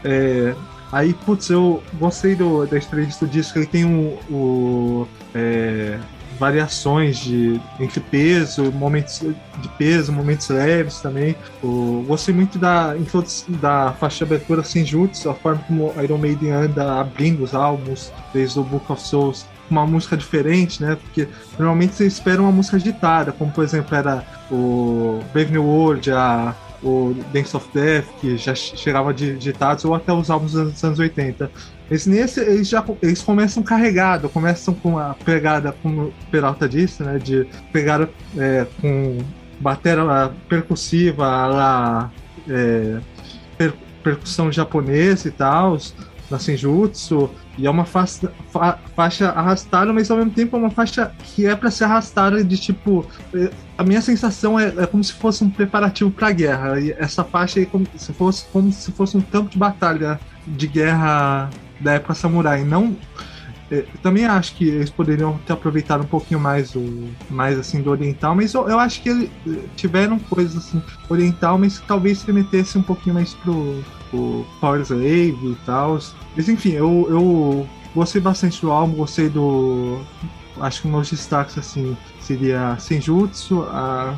É, 0.03 0.55
Aí, 0.91 1.13
putz, 1.13 1.49
eu 1.49 1.81
gostei 1.93 2.35
do, 2.35 2.65
da 2.65 2.77
entrevista 2.77 3.25
do 3.25 3.31
disco, 3.31 3.57
ele 3.57 3.65
tem 3.65 3.85
um, 3.85 4.17
o. 4.29 5.07
variações 6.41 7.19
de 7.19 7.61
entre 7.79 7.99
peso, 7.99 8.71
momentos 8.71 9.19
de 9.19 9.69
peso, 9.77 10.11
momentos 10.11 10.49
leves 10.49 10.99
também. 10.99 11.35
O, 11.61 12.03
gostei 12.07 12.33
muito 12.33 12.57
da 12.57 12.95
da 13.61 13.93
faixa 13.99 14.25
de 14.25 14.33
abertura 14.33 14.63
Senjutsu, 14.63 15.29
a 15.29 15.35
forma 15.35 15.63
como 15.67 15.93
Iron 16.01 16.17
Maiden 16.17 16.51
anda 16.51 16.99
abrindo 16.99 17.43
os 17.43 17.53
álbuns 17.53 18.11
desde 18.33 18.59
o 18.59 18.63
Book 18.63 18.91
of 18.91 18.99
Souls 18.99 19.45
uma 19.69 19.85
música 19.85 20.17
diferente, 20.17 20.81
né? 20.81 20.97
Porque 21.01 21.27
normalmente 21.57 21.93
você 21.93 22.07
espera 22.07 22.41
uma 22.41 22.51
música 22.51 22.75
agitada, 22.75 23.31
como 23.31 23.51
por 23.51 23.63
exemplo 23.63 23.95
era 23.95 24.25
o 24.51 25.21
Brave 25.31 25.51
New 25.51 25.63
World, 25.63 26.11
a, 26.11 26.55
o 26.83 27.15
Dance 27.31 27.55
of 27.55 27.69
Death, 27.73 28.05
que 28.19 28.35
já 28.35 28.55
chegava 28.55 29.13
de 29.13 29.37
ditados, 29.37 29.85
ou 29.85 29.93
até 29.93 30.11
os 30.11 30.29
álbuns 30.29 30.53
dos 30.53 30.83
anos 30.83 30.99
80. 30.99 31.49
Esse, 31.91 32.09
nesse, 32.09 32.39
eles 32.39 32.69
já 32.69 32.83
eles 33.01 33.21
começam 33.21 33.61
carregado, 33.61 34.29
começam 34.29 34.73
com 34.73 34.97
a 34.97 35.13
pegada, 35.13 35.75
como 35.83 36.03
o 36.03 36.13
Peralta 36.31 36.67
disse, 36.67 37.03
né? 37.03 37.19
De 37.19 37.45
pegada 37.73 38.09
é, 38.37 38.65
com 38.79 39.17
bateria 39.59 40.31
percussiva, 40.47 41.25
lá, 41.47 42.09
é, 42.49 42.97
per, 43.57 43.73
percussão 44.01 44.49
japonesa 44.49 45.27
e 45.27 45.31
tal, 45.31 45.77
na 46.29 46.39
Senjutsu. 46.39 47.29
E 47.57 47.67
é 47.67 47.69
uma 47.69 47.83
faixa, 47.83 48.31
fa, 48.49 48.79
faixa 48.95 49.27
arrastada, 49.27 49.91
mas 49.91 50.09
ao 50.09 50.15
mesmo 50.15 50.31
tempo 50.31 50.55
é 50.55 50.59
uma 50.59 50.71
faixa 50.71 51.11
que 51.21 51.45
é 51.45 51.53
para 51.57 51.69
ser 51.69 51.83
arrastada 51.83 52.41
de 52.41 52.57
tipo. 52.57 53.05
é, 53.33 53.51
A 53.77 53.83
minha 53.83 54.01
sensação 54.01 54.57
é, 54.57 54.67
é 54.77 54.87
como 54.87 55.03
se 55.03 55.11
fosse 55.11 55.43
um 55.43 55.49
preparativo 55.49 56.09
para 56.09 56.29
a 56.29 56.31
guerra. 56.31 56.79
E 56.79 56.93
essa 56.93 57.25
faixa 57.25 57.59
é 57.59 57.65
como 57.65 57.85
se 57.97 58.13
fosse, 58.13 58.45
como 58.45 58.71
se 58.71 58.93
fosse 58.93 59.17
um 59.17 59.21
campo 59.21 59.49
de 59.49 59.57
batalha 59.57 60.17
de 60.47 60.67
guerra 60.67 61.49
da 61.81 61.93
época 61.93 62.13
samurai. 62.13 62.63
Não. 62.63 62.95
é, 63.71 63.85
também 64.01 64.25
acho 64.25 64.55
que 64.55 64.67
eles 64.67 64.89
poderiam 64.89 65.37
ter 65.39 65.53
aproveitado 65.53 66.03
um 66.03 66.07
pouquinho 66.07 66.39
mais 66.39 66.75
o 66.75 67.09
mais 67.29 67.57
assim 67.57 67.81
do 67.81 67.89
oriental, 67.89 68.35
mas 68.35 68.53
eu, 68.53 68.67
eu 68.67 68.79
acho 68.79 69.01
que 69.01 69.09
eles 69.09 69.29
eh, 69.47 69.63
tiveram 69.75 70.19
coisas 70.19 70.57
assim 70.57 70.81
oriental, 71.09 71.57
mas 71.57 71.79
talvez 71.87 72.23
remetesse 72.23 72.77
um 72.77 72.83
pouquinho 72.83 73.15
mais 73.15 73.33
pro, 73.33 73.83
pro 74.09 74.45
Power 74.59 74.81
Slave 74.81 75.37
e 75.43 75.57
tal. 75.65 75.99
Mas 76.35 76.49
enfim, 76.49 76.71
eu, 76.71 77.07
eu 77.09 77.69
gostei 77.95 78.21
bastante 78.21 78.61
do 78.61 78.71
álbum, 78.71 78.95
gostei 78.95 79.29
do. 79.29 80.01
Acho 80.59 80.81
que 80.81 80.87
meus 80.87 81.09
destaques 81.09 81.57
assim 81.57 81.97
seria 82.19 82.77
Senjutsu, 82.77 83.63
a 83.63 84.17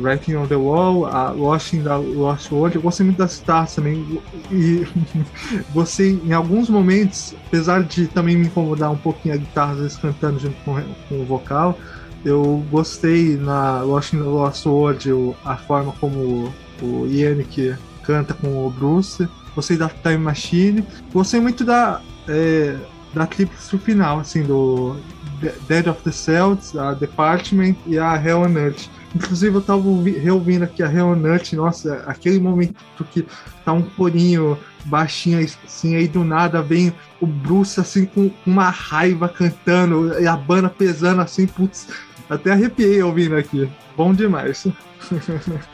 Writing 0.00 0.36
on 0.36 0.46
the 0.46 0.56
Wall, 0.56 1.06
a 1.06 1.32
Washing 1.32 1.82
da 1.82 1.96
Lost 1.96 2.50
World. 2.50 2.76
Eu 2.76 2.82
gostei 2.82 3.04
muito 3.04 3.18
das 3.18 3.38
guitarras 3.38 3.74
também. 3.74 4.20
E 4.50 4.86
gostei 5.72 6.20
em 6.24 6.32
alguns 6.32 6.68
momentos, 6.68 7.34
apesar 7.46 7.82
de 7.82 8.06
também 8.08 8.36
me 8.36 8.46
incomodar 8.46 8.90
um 8.90 8.96
pouquinho 8.96 9.34
a 9.34 9.38
guitarra, 9.38 9.72
às 9.72 9.78
vezes 9.78 9.96
cantando 9.98 10.38
junto 10.38 10.56
com, 10.64 10.80
com 11.08 11.20
o 11.22 11.24
vocal. 11.24 11.78
Eu 12.24 12.64
gostei 12.70 13.36
na 13.36 13.82
Washing 13.84 14.18
the 14.18 14.24
Lost 14.24 14.66
World 14.66 15.34
a 15.44 15.56
forma 15.56 15.92
como 16.00 16.52
o 16.82 17.06
Yannick 17.06 17.74
canta 18.02 18.34
com 18.34 18.66
o 18.66 18.70
Bruce. 18.70 19.28
Gostei 19.54 19.76
da 19.76 19.88
Time 19.88 20.18
Machine. 20.18 20.84
Gostei 21.12 21.40
muito 21.40 21.64
da, 21.64 22.00
é, 22.28 22.76
da 23.14 23.26
pro 23.26 23.78
final, 23.78 24.20
assim, 24.20 24.42
do 24.42 24.96
De- 25.40 25.52
Dead 25.68 25.86
of 25.86 26.02
the 26.02 26.12
Celts, 26.12 26.76
a 26.76 26.94
Department 26.94 27.76
e 27.86 27.98
a 27.98 28.14
Hell 28.22 28.40
on 28.42 28.56
Earth. 28.56 28.88
Inclusive, 29.16 29.56
eu 29.56 29.62
tava 29.62 29.86
ouvi- 29.88 30.18
reouvindo 30.18 30.64
aqui 30.64 30.82
a 30.82 30.90
Earth, 30.90 31.54
nossa, 31.54 32.04
aquele 32.06 32.38
momento 32.38 32.74
que 33.10 33.26
tá 33.64 33.72
um 33.72 33.82
corinho 33.82 34.58
baixinho 34.84 35.38
assim, 35.64 35.96
aí 35.96 36.06
do 36.06 36.22
nada 36.22 36.60
vem 36.62 36.92
o 37.20 37.26
Bruce 37.26 37.80
assim 37.80 38.04
com 38.04 38.30
uma 38.46 38.68
raiva 38.68 39.28
cantando 39.28 40.20
e 40.20 40.26
a 40.26 40.36
banda 40.36 40.68
pesando 40.68 41.22
assim, 41.22 41.46
putz, 41.46 41.88
até 42.28 42.52
arrepiei 42.52 43.02
ouvindo 43.02 43.36
aqui. 43.36 43.68
Bom 43.96 44.12
demais. 44.12 44.66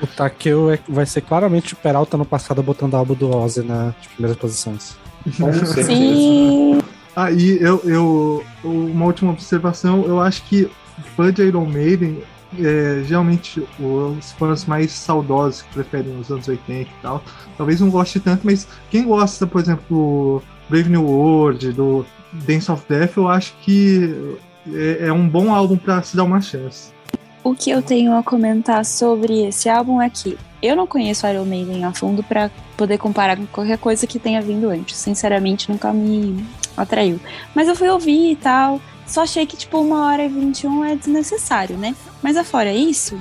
O 0.03 0.07
Takeo 0.07 0.71
é- 0.71 0.79
vai 0.87 1.07
ser 1.07 1.23
claramente 1.23 1.73
o 1.73 1.77
Peralta 1.77 2.19
no 2.19 2.25
passado 2.25 2.63
botando 2.63 2.93
o 2.93 2.97
álbum 2.97 3.15
do 3.15 3.35
Ozzy 3.35 3.63
nas 3.63 3.95
primeiras 4.15 4.37
posições. 4.37 4.95
Com 5.39 5.51
certeza. 5.65 5.87
Sim. 5.87 6.83
Aí 7.17 7.57
eu, 7.61 7.81
eu 7.85 8.45
uma 8.63 9.07
última 9.07 9.33
observação, 9.33 10.05
eu 10.07 10.21
acho 10.21 10.43
que 10.45 10.71
fã 11.17 11.33
de 11.33 11.43
Iron 11.43 11.65
Maiden 11.65 12.23
é, 12.59 13.03
geralmente 13.05 13.63
os 13.79 14.33
fãs 14.33 14.65
mais 14.65 14.93
saudosos 14.93 15.63
que 15.63 15.75
preferem 15.75 16.19
os 16.19 16.31
anos 16.31 16.49
80 16.49 16.81
e 16.81 16.87
tal, 17.01 17.23
talvez 17.57 17.81
não 17.81 17.91
goste 17.91 18.21
tanto, 18.21 18.43
mas 18.45 18.67
quem 18.91 19.05
gosta, 19.05 19.47
por 19.47 19.61
exemplo, 19.61 19.85
do 19.89 20.43
Brave 20.69 20.91
New 20.91 21.05
World, 21.05 21.73
do 21.73 22.05
Dance 22.33 22.71
of 22.71 22.85
Death, 22.89 23.17
eu 23.17 23.29
acho 23.29 23.55
que 23.63 24.37
é, 24.73 25.07
é 25.07 25.13
um 25.13 25.29
bom 25.29 25.55
álbum 25.55 25.77
para 25.77 26.03
se 26.03 26.17
dar 26.17 26.25
uma 26.25 26.41
chance. 26.41 26.93
O 27.45 27.55
que 27.55 27.71
eu 27.71 27.83
tenho 27.83 28.17
a 28.17 28.23
comentar 28.23 28.85
sobre 28.85 29.47
esse 29.47 29.69
álbum 29.69 30.01
é 30.01 30.09
que 30.09 30.39
eu 30.63 30.77
não 30.77 30.87
conheço 30.87 31.27
Iron 31.27 31.45
Maiden 31.45 31.85
a 31.85 31.93
fundo 31.93 32.23
pra 32.23 32.51
poder 32.77 32.99
comparar 32.99 33.37
com 33.37 33.47
qualquer 33.47 33.79
coisa 33.79 34.07
que 34.07 34.19
tenha 34.19 34.41
vindo 34.41 34.71
antes. 34.71 34.97
Sinceramente, 34.97 35.69
nunca 35.69 35.93
me 35.93 36.45
atraiu. 36.77 37.19
Mas 37.53 37.67
eu 37.67 37.75
fui 37.75 37.89
ouvir 37.89 38.31
e 38.31 38.37
tal. 38.37 38.81
Só 39.07 39.23
achei 39.23 39.47
que, 39.47 39.57
tipo, 39.57 39.79
uma 39.79 40.07
hora 40.07 40.25
e 40.25 40.29
21 40.29 40.85
é 40.85 40.97
desnecessário, 40.97 41.77
né? 41.77 41.95
Mas 42.23 42.37
afora 42.37 42.73
isso, 42.73 43.19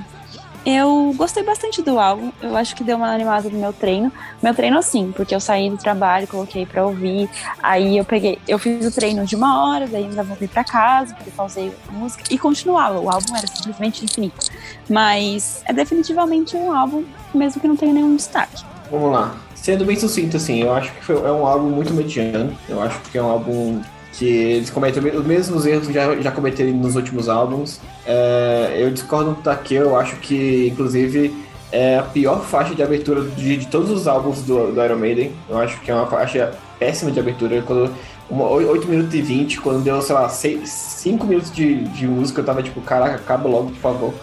eu 0.66 1.14
gostei 1.18 1.44
bastante 1.44 1.82
do 1.82 2.00
álbum. 2.00 2.32
Eu 2.42 2.56
acho 2.56 2.76
que 2.76 2.84
deu 2.84 2.96
uma 2.96 3.12
animada 3.12 3.50
no 3.50 3.58
meu 3.58 3.74
treino. 3.74 4.12
Meu 4.42 4.54
treino, 4.54 4.78
assim, 4.78 5.12
porque 5.12 5.34
eu 5.34 5.40
saí 5.40 5.70
do 5.70 5.78
trabalho, 5.78 6.28
coloquei 6.28 6.66
pra 6.66 6.86
ouvir. 6.86 7.28
Aí 7.64 7.98
eu 7.98 8.06
peguei, 8.06 8.38
eu 8.48 8.60
fiz 8.60 8.86
o 8.86 8.92
treino 8.92 9.26
de 9.26 9.36
uma 9.36 9.66
hora, 9.66 9.88
daí 9.88 10.04
ainda 10.04 10.24
voltei 10.24 10.48
pra 10.48 10.64
casa, 10.64 11.16
porque 11.16 11.32
pausei 11.32 11.74
a 11.90 11.92
música 11.92 12.24
e 12.30 12.38
continuava. 12.38 13.00
O 13.00 13.10
álbum 13.10 13.36
era 13.36 13.48
simplesmente 13.48 14.06
infinito. 14.06 14.52
Mas 14.88 15.64
é 15.66 15.74
definitivamente 15.74 16.56
um 16.56 16.72
álbum, 16.72 17.04
mesmo 17.34 17.60
que 17.60 17.68
não 17.68 17.76
tenha 17.76 17.94
nenhum 17.94 18.16
destaque. 18.16 18.64
Vamos 18.92 19.12
lá. 19.12 19.36
Sendo 19.56 19.86
bem 19.86 19.96
sucinto, 19.96 20.38
assim, 20.38 20.62
eu 20.62 20.74
acho 20.74 20.92
que 20.92 21.04
foi, 21.04 21.16
é 21.16 21.32
um 21.32 21.46
álbum 21.46 21.70
muito 21.70 21.94
mediano. 21.94 22.56
Eu 22.70 22.82
acho 22.82 23.00
que 23.12 23.18
é 23.18 23.24
um 23.24 23.30
álbum 23.30 23.82
que 24.14 24.26
eles 24.28 24.70
cometem 24.70 25.04
os 25.16 25.26
mesmos 25.26 25.66
erros 25.66 25.88
que 25.88 25.94
já, 25.94 26.16
já 26.22 26.32
cometeram 26.32 26.72
nos 26.72 26.96
últimos 26.96 27.30
álbuns. 27.30 27.80
É, 28.06 28.78
eu 28.80 28.92
discordo 28.92 29.32
do 29.32 29.42
Takeo, 29.42 29.84
eu 29.84 29.96
acho 29.96 30.16
que, 30.18 30.68
inclusive, 30.72 31.34
é 31.72 31.98
a 32.00 32.04
pior 32.04 32.42
faixa 32.44 32.76
de 32.76 32.84
abertura 32.84 33.22
de, 33.22 33.58
de 33.58 33.68
todos 33.68 33.90
os 33.90 34.08
álbuns 34.08 34.42
do, 34.42 34.72
do 34.74 34.84
Iron 34.84 34.98
Maiden. 34.98 35.32
Eu 35.50 35.58
acho 35.58 35.80
que 35.82 35.90
é 35.90 35.94
uma 35.96 36.08
faixa 36.08 36.52
péssima 36.78 37.12
de 37.12 37.20
abertura. 37.20 37.62
Quando, 37.62 37.90
uma, 38.30 38.48
8 38.50 38.88
minutos 38.88 39.14
e 39.14 39.22
20, 39.22 39.62
quando 39.62 39.84
deu, 39.84 40.02
sei 40.02 40.16
lá, 40.16 40.28
5 40.30 41.26
minutos 41.26 41.52
de, 41.52 41.84
de 41.86 42.08
música, 42.08 42.42
eu 42.42 42.46
tava 42.46 42.62
tipo, 42.62 42.82
caraca, 42.82 43.16
acaba 43.16 43.48
logo, 43.48 43.70
por 43.72 43.78
favor. 43.80 44.14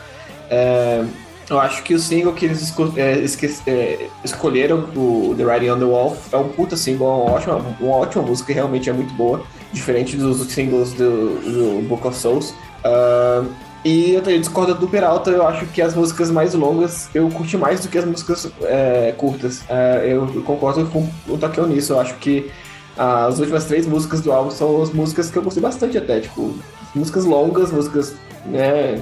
É, 0.50 1.02
eu 1.48 1.58
acho 1.58 1.82
que 1.82 1.94
o 1.94 1.98
single 1.98 2.32
que 2.34 2.44
eles 2.44 2.74
é, 2.96 3.18
esque- 3.20 3.54
é, 3.66 4.06
escolheram, 4.22 4.86
o 4.94 5.34
The 5.36 5.44
Writing 5.44 5.70
on 5.70 5.78
the 5.78 5.84
Wall, 5.84 6.16
é 6.30 6.36
um 6.36 6.48
puta 6.48 6.76
single, 6.76 7.06
é 7.06 7.10
uma 7.10 7.32
ótima, 7.32 7.76
uma 7.80 7.96
ótima 7.96 8.22
música, 8.22 8.52
realmente 8.52 8.90
é 8.90 8.92
muito 8.92 9.12
boa, 9.14 9.42
diferente 9.72 10.16
dos 10.16 10.40
singles 10.50 10.92
do, 10.92 11.40
do 11.40 11.88
Book 11.88 12.06
of 12.06 12.16
Souls. 12.16 12.54
Ah, 12.84 13.44
e 13.84 14.14
eu 14.14 14.22
também 14.22 14.40
discordo 14.40 14.74
do 14.74 14.88
Peralta, 14.88 15.30
eu 15.30 15.46
acho 15.46 15.66
que 15.66 15.80
as 15.80 15.94
músicas 15.94 16.30
mais 16.30 16.52
longas 16.52 17.08
eu 17.14 17.28
curti 17.30 17.56
mais 17.56 17.80
do 17.80 17.88
que 17.88 17.96
as 17.96 18.04
músicas 18.04 18.50
é, 18.62 19.14
curtas. 19.16 19.62
Ah, 19.68 20.04
eu 20.04 20.42
concordo 20.44 20.86
com 20.86 21.08
o 21.28 21.38
Takeo 21.38 21.66
nisso, 21.66 21.92
eu 21.92 22.00
acho 22.00 22.14
que 22.16 22.50
as 22.96 23.38
últimas 23.38 23.64
três 23.64 23.86
músicas 23.86 24.20
do 24.20 24.32
álbum 24.32 24.50
são 24.50 24.82
as 24.82 24.90
músicas 24.90 25.30
que 25.30 25.38
eu 25.38 25.42
gostei 25.42 25.62
bastante 25.62 25.96
até, 25.96 26.20
tipo, 26.20 26.52
músicas 26.94 27.24
longas, 27.24 27.70
músicas 27.70 28.14
né, 28.44 29.00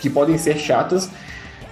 que 0.00 0.10
podem 0.10 0.36
ser 0.36 0.58
chatas, 0.58 1.08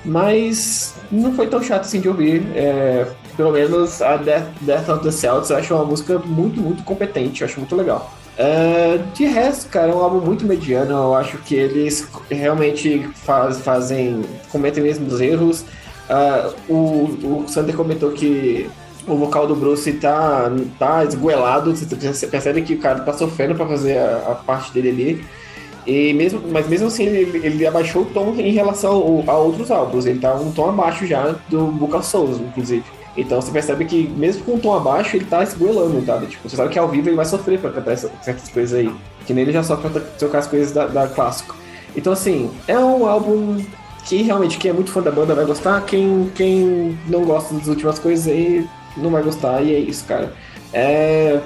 mas 0.04 0.94
não 1.10 1.34
foi 1.34 1.48
tão 1.48 1.60
chato 1.60 1.82
assim 1.82 2.00
de 2.00 2.08
ouvir. 2.08 2.46
É, 2.54 3.08
pelo 3.36 3.52
menos 3.52 4.00
a 4.02 4.16
Death, 4.16 4.46
Death 4.60 4.88
of 4.88 5.02
the 5.04 5.10
Celts 5.10 5.50
eu 5.50 5.56
acho 5.56 5.74
uma 5.74 5.84
música 5.84 6.18
muito, 6.18 6.60
muito 6.60 6.82
competente, 6.82 7.42
eu 7.42 7.46
acho 7.48 7.58
muito 7.60 7.74
legal. 7.76 8.10
É, 8.38 8.98
de 9.14 9.24
resto, 9.24 9.70
cara, 9.70 9.90
é 9.90 9.94
um 9.94 9.98
álbum 10.00 10.20
muito 10.20 10.44
mediano. 10.44 10.92
Eu 10.92 11.14
acho 11.14 11.38
que 11.38 11.54
eles 11.54 12.06
realmente 12.30 13.08
faz, 13.14 13.58
fazem, 13.60 14.22
cometem 14.52 14.82
mesmo 14.82 15.06
os 15.06 15.20
erros. 15.20 15.64
Ah, 16.08 16.50
o, 16.68 16.74
o 16.74 17.44
Sander 17.48 17.74
comentou 17.74 18.10
que 18.10 18.68
o 19.08 19.16
vocal 19.16 19.46
do 19.46 19.56
Bruce 19.56 19.90
tá, 19.94 20.50
tá 20.78 21.04
esgoelado. 21.04 21.74
Você 21.74 22.26
percebe 22.26 22.60
que 22.62 22.74
o 22.74 22.78
cara 22.78 23.00
tá 23.00 23.12
sofrendo 23.14 23.54
pra 23.54 23.66
fazer 23.66 23.96
a, 23.98 24.32
a 24.32 24.34
parte 24.34 24.70
dele 24.72 24.90
ali. 24.90 25.24
E 25.86 26.12
mesmo, 26.12 26.42
mas 26.50 26.68
mesmo 26.68 26.88
assim, 26.88 27.04
ele, 27.06 27.46
ele 27.46 27.66
abaixou 27.66 28.02
o 28.02 28.06
tom 28.06 28.34
em 28.36 28.50
relação 28.52 28.92
ao- 28.92 29.24
a 29.30 29.38
outros 29.38 29.70
álbuns. 29.70 30.04
Ele 30.04 30.18
tá 30.18 30.34
um 30.34 30.50
tom 30.50 30.68
abaixo 30.68 31.06
já 31.06 31.34
do 31.48 31.68
of 31.96 32.04
Souls, 32.04 32.38
inclusive. 32.38 32.84
Então 33.16 33.40
você 33.40 33.50
percebe 33.50 33.84
que, 33.84 34.08
mesmo 34.08 34.44
com 34.44 34.54
um 34.54 34.58
tom 34.58 34.74
abaixo, 34.74 35.16
ele 35.16 35.24
tá 35.24 35.42
esgoelando, 35.42 36.02
tá? 36.02 36.20
Tipo, 36.20 36.48
você 36.48 36.56
sabe 36.56 36.70
que 36.70 36.78
ao 36.78 36.88
vivo 36.88 37.08
ele 37.08 37.16
vai 37.16 37.24
sofrer 37.24 37.58
pra 37.58 37.70
cantar 37.70 37.96
certas 37.96 38.48
coisas 38.48 38.78
aí. 38.78 38.92
Que 39.26 39.32
nele 39.32 39.52
já 39.52 39.62
sofre 39.62 39.88
pra 39.88 40.00
tocar 40.00 40.38
as 40.38 40.46
coisas 40.46 40.72
da, 40.72 40.86
da 40.86 41.08
clássico. 41.08 41.56
Então, 41.96 42.12
assim, 42.12 42.50
é 42.68 42.78
um 42.78 43.06
álbum 43.06 43.64
que 44.04 44.22
realmente 44.22 44.58
quem 44.58 44.70
é 44.70 44.74
muito 44.74 44.90
fã 44.90 45.00
da 45.00 45.10
banda 45.10 45.34
vai 45.34 45.46
gostar. 45.46 45.80
Quem, 45.86 46.30
quem 46.34 46.98
não 47.08 47.24
gosta 47.24 47.54
das 47.54 47.68
últimas 47.68 47.98
coisas 47.98 48.28
aí 48.28 48.68
não 48.96 49.10
vai 49.10 49.22
gostar. 49.22 49.62
E 49.62 49.74
é 49.74 49.78
isso, 49.78 50.04
cara. 50.04 50.34
É, 50.72 51.40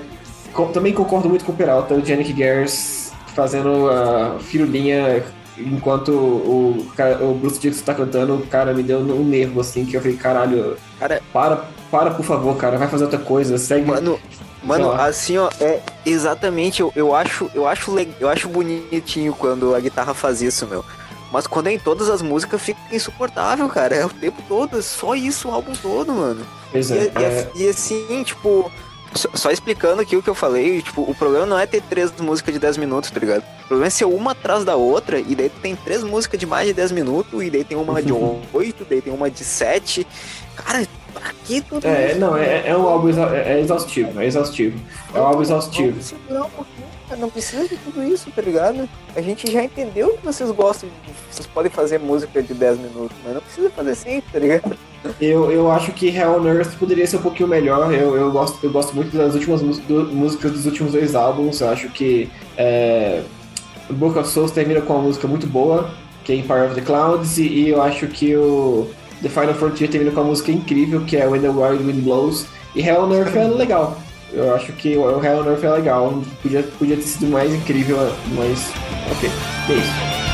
também 0.72 0.92
concordo 0.92 1.28
muito 1.28 1.44
com 1.44 1.52
o 1.52 1.56
Peralta, 1.56 1.94
o 1.94 2.00
Yannick 2.00 2.36
Gers 2.36 3.12
fazendo 3.34 3.88
a 3.88 4.38
firulinha 4.40 5.22
enquanto 5.66 6.10
o, 6.12 6.86
o 7.20 7.34
Bruce 7.34 7.58
Dixon 7.60 7.84
tá 7.84 7.94
cantando, 7.94 8.34
o 8.34 8.46
cara 8.46 8.72
me 8.74 8.82
deu 8.82 8.98
um 9.00 9.24
nervo 9.24 9.60
assim, 9.60 9.84
que 9.84 9.96
eu 9.96 10.00
falei, 10.00 10.16
caralho, 10.16 10.76
Cara, 10.98 11.22
para, 11.32 11.64
para 11.90 12.10
por 12.12 12.24
favor, 12.24 12.56
cara, 12.56 12.78
vai 12.78 12.88
fazer 12.88 13.04
outra 13.04 13.18
coisa, 13.18 13.56
segue. 13.58 13.86
Mano, 13.86 14.18
mano, 14.62 14.92
assim, 14.92 15.38
ó, 15.38 15.48
é 15.60 15.80
exatamente, 16.04 16.80
eu, 16.80 16.92
eu 16.94 17.14
acho, 17.14 17.50
eu 17.54 17.66
acho, 17.66 17.94
eu 18.18 18.28
acho 18.28 18.48
bonitinho 18.48 19.32
quando 19.34 19.74
a 19.74 19.80
guitarra 19.80 20.14
faz 20.14 20.42
isso, 20.42 20.66
meu. 20.66 20.84
Mas 21.32 21.46
quando 21.46 21.68
é 21.68 21.72
em 21.72 21.78
todas 21.78 22.08
as 22.10 22.22
músicas 22.22 22.60
fica 22.60 22.80
insuportável, 22.92 23.68
cara. 23.68 23.94
É 23.94 24.04
o 24.04 24.08
tempo 24.10 24.42
todo, 24.48 24.76
é 24.78 24.82
só 24.82 25.14
isso 25.14 25.48
o 25.48 25.52
álbum 25.52 25.72
todo, 25.80 26.12
mano. 26.12 26.44
Pois 26.72 26.90
E, 26.90 26.94
é, 26.98 27.12
e- 27.16 27.22
é, 27.24 27.50
e 27.54 27.68
assim, 27.68 28.22
tipo, 28.24 28.70
só, 29.14 29.28
só 29.34 29.50
explicando 29.50 30.00
aqui 30.02 30.16
o 30.16 30.22
que 30.22 30.28
eu 30.30 30.34
falei, 30.34 30.82
tipo, 30.82 31.02
o 31.02 31.14
problema 31.14 31.46
não 31.46 31.58
é 31.58 31.66
ter 31.66 31.82
três 31.82 32.12
músicas 32.20 32.54
de 32.54 32.60
10 32.60 32.76
minutos, 32.76 33.10
tá 33.10 33.18
ligado? 33.20 33.42
O 33.64 33.68
problema 33.68 33.86
é 33.86 33.90
ser 33.90 34.04
uma 34.04 34.32
atrás 34.32 34.64
da 34.64 34.76
outra, 34.76 35.18
e 35.18 35.34
daí 35.34 35.48
tu 35.48 35.60
tem 35.60 35.74
três 35.76 36.02
músicas 36.02 36.38
de 36.38 36.46
mais 36.46 36.66
de 36.66 36.72
10 36.74 36.92
minutos, 36.92 37.42
e 37.42 37.50
daí 37.50 37.64
tem 37.64 37.76
uma 37.76 38.02
de 38.02 38.12
8, 38.52 38.86
daí 38.88 39.00
tem 39.02 39.12
uma 39.12 39.30
de 39.30 39.44
7. 39.44 40.06
Cara, 40.56 40.86
pra 41.12 41.32
que 41.44 41.60
tudo 41.60 41.86
é, 41.86 42.10
isso? 42.12 42.20
não, 42.20 42.36
é, 42.36 42.68
é 42.68 42.76
um 42.76 42.86
álbum 42.88 43.08
exa- 43.08 43.30
é, 43.36 43.54
é 43.54 43.60
exaustivo, 43.60 44.20
é 44.20 44.26
exaustivo. 44.26 44.78
É 45.14 45.20
um 45.20 45.24
álbum 45.26 45.42
exaustivo. 45.42 46.02
Segurar 46.02 46.44
um 46.44 46.50
pouquinho. 46.50 46.88
Não 47.18 47.28
precisa 47.28 47.66
de 47.68 47.76
tudo 47.76 48.02
isso, 48.02 48.30
tá 48.30 48.40
ligado? 48.42 48.88
A 49.16 49.20
gente 49.20 49.50
já 49.50 49.62
entendeu 49.64 50.16
que 50.16 50.24
vocês 50.24 50.50
gostam, 50.52 50.88
de, 50.88 51.12
vocês 51.30 51.46
podem 51.46 51.70
fazer 51.70 51.98
música 51.98 52.42
de 52.42 52.54
10 52.54 52.78
minutos, 52.78 53.16
mas 53.24 53.34
não 53.34 53.40
precisa 53.40 53.70
fazer 53.70 53.94
sempre, 53.94 54.32
tá 54.32 54.38
ligado? 54.38 54.76
Eu, 55.20 55.50
eu 55.50 55.70
acho 55.70 55.92
que 55.92 56.08
Hell 56.08 56.40
on 56.40 56.46
Earth 56.46 56.76
poderia 56.78 57.06
ser 57.06 57.16
um 57.16 57.22
pouquinho 57.22 57.48
melhor. 57.48 57.92
Eu, 57.92 58.14
eu, 58.16 58.30
gosto, 58.30 58.58
eu 58.62 58.70
gosto 58.70 58.94
muito 58.94 59.16
das 59.16 59.34
últimas 59.34 59.60
do- 59.62 60.06
músicas 60.12 60.52
dos 60.52 60.66
últimos 60.66 60.92
dois 60.92 61.14
álbuns. 61.14 61.60
Eu 61.60 61.70
acho 61.70 61.88
que 61.88 62.30
é, 62.56 63.22
Book 63.90 64.18
of 64.18 64.28
Souls 64.28 64.50
termina 64.52 64.80
com 64.82 64.92
uma 64.94 65.02
música 65.02 65.26
muito 65.26 65.46
boa, 65.46 65.90
que 66.24 66.32
é 66.32 66.36
Empire 66.36 66.66
of 66.66 66.74
the 66.74 66.82
Clouds, 66.82 67.38
e, 67.38 67.46
e 67.46 67.68
eu 67.70 67.82
acho 67.82 68.06
que 68.08 68.36
o 68.36 68.88
The 69.22 69.28
Final 69.30 69.54
Frontier 69.54 69.90
termina 69.90 70.12
com 70.12 70.20
uma 70.20 70.28
música 70.28 70.52
incrível, 70.52 71.00
que 71.04 71.16
é 71.16 71.26
When 71.26 71.40
the 71.40 71.48
Wild 71.48 71.82
Wind 71.82 72.04
Blows. 72.04 72.46
E 72.74 72.82
Hell 72.86 73.02
on 73.04 73.12
Earth 73.14 73.34
é 73.34 73.48
legal. 73.48 73.98
Eu 74.32 74.54
acho 74.54 74.72
que 74.72 74.96
o 74.96 75.24
Hell 75.24 75.40
on 75.40 75.46
Earth 75.46 75.64
é 75.64 75.70
legal. 75.70 76.22
Podia, 76.42 76.62
podia 76.62 76.96
ter 76.96 77.02
sido 77.02 77.26
mais 77.28 77.52
incrível, 77.52 77.98
mas 78.34 78.72
ok. 79.10 79.30
É 79.68 79.72
isso. 79.72 80.29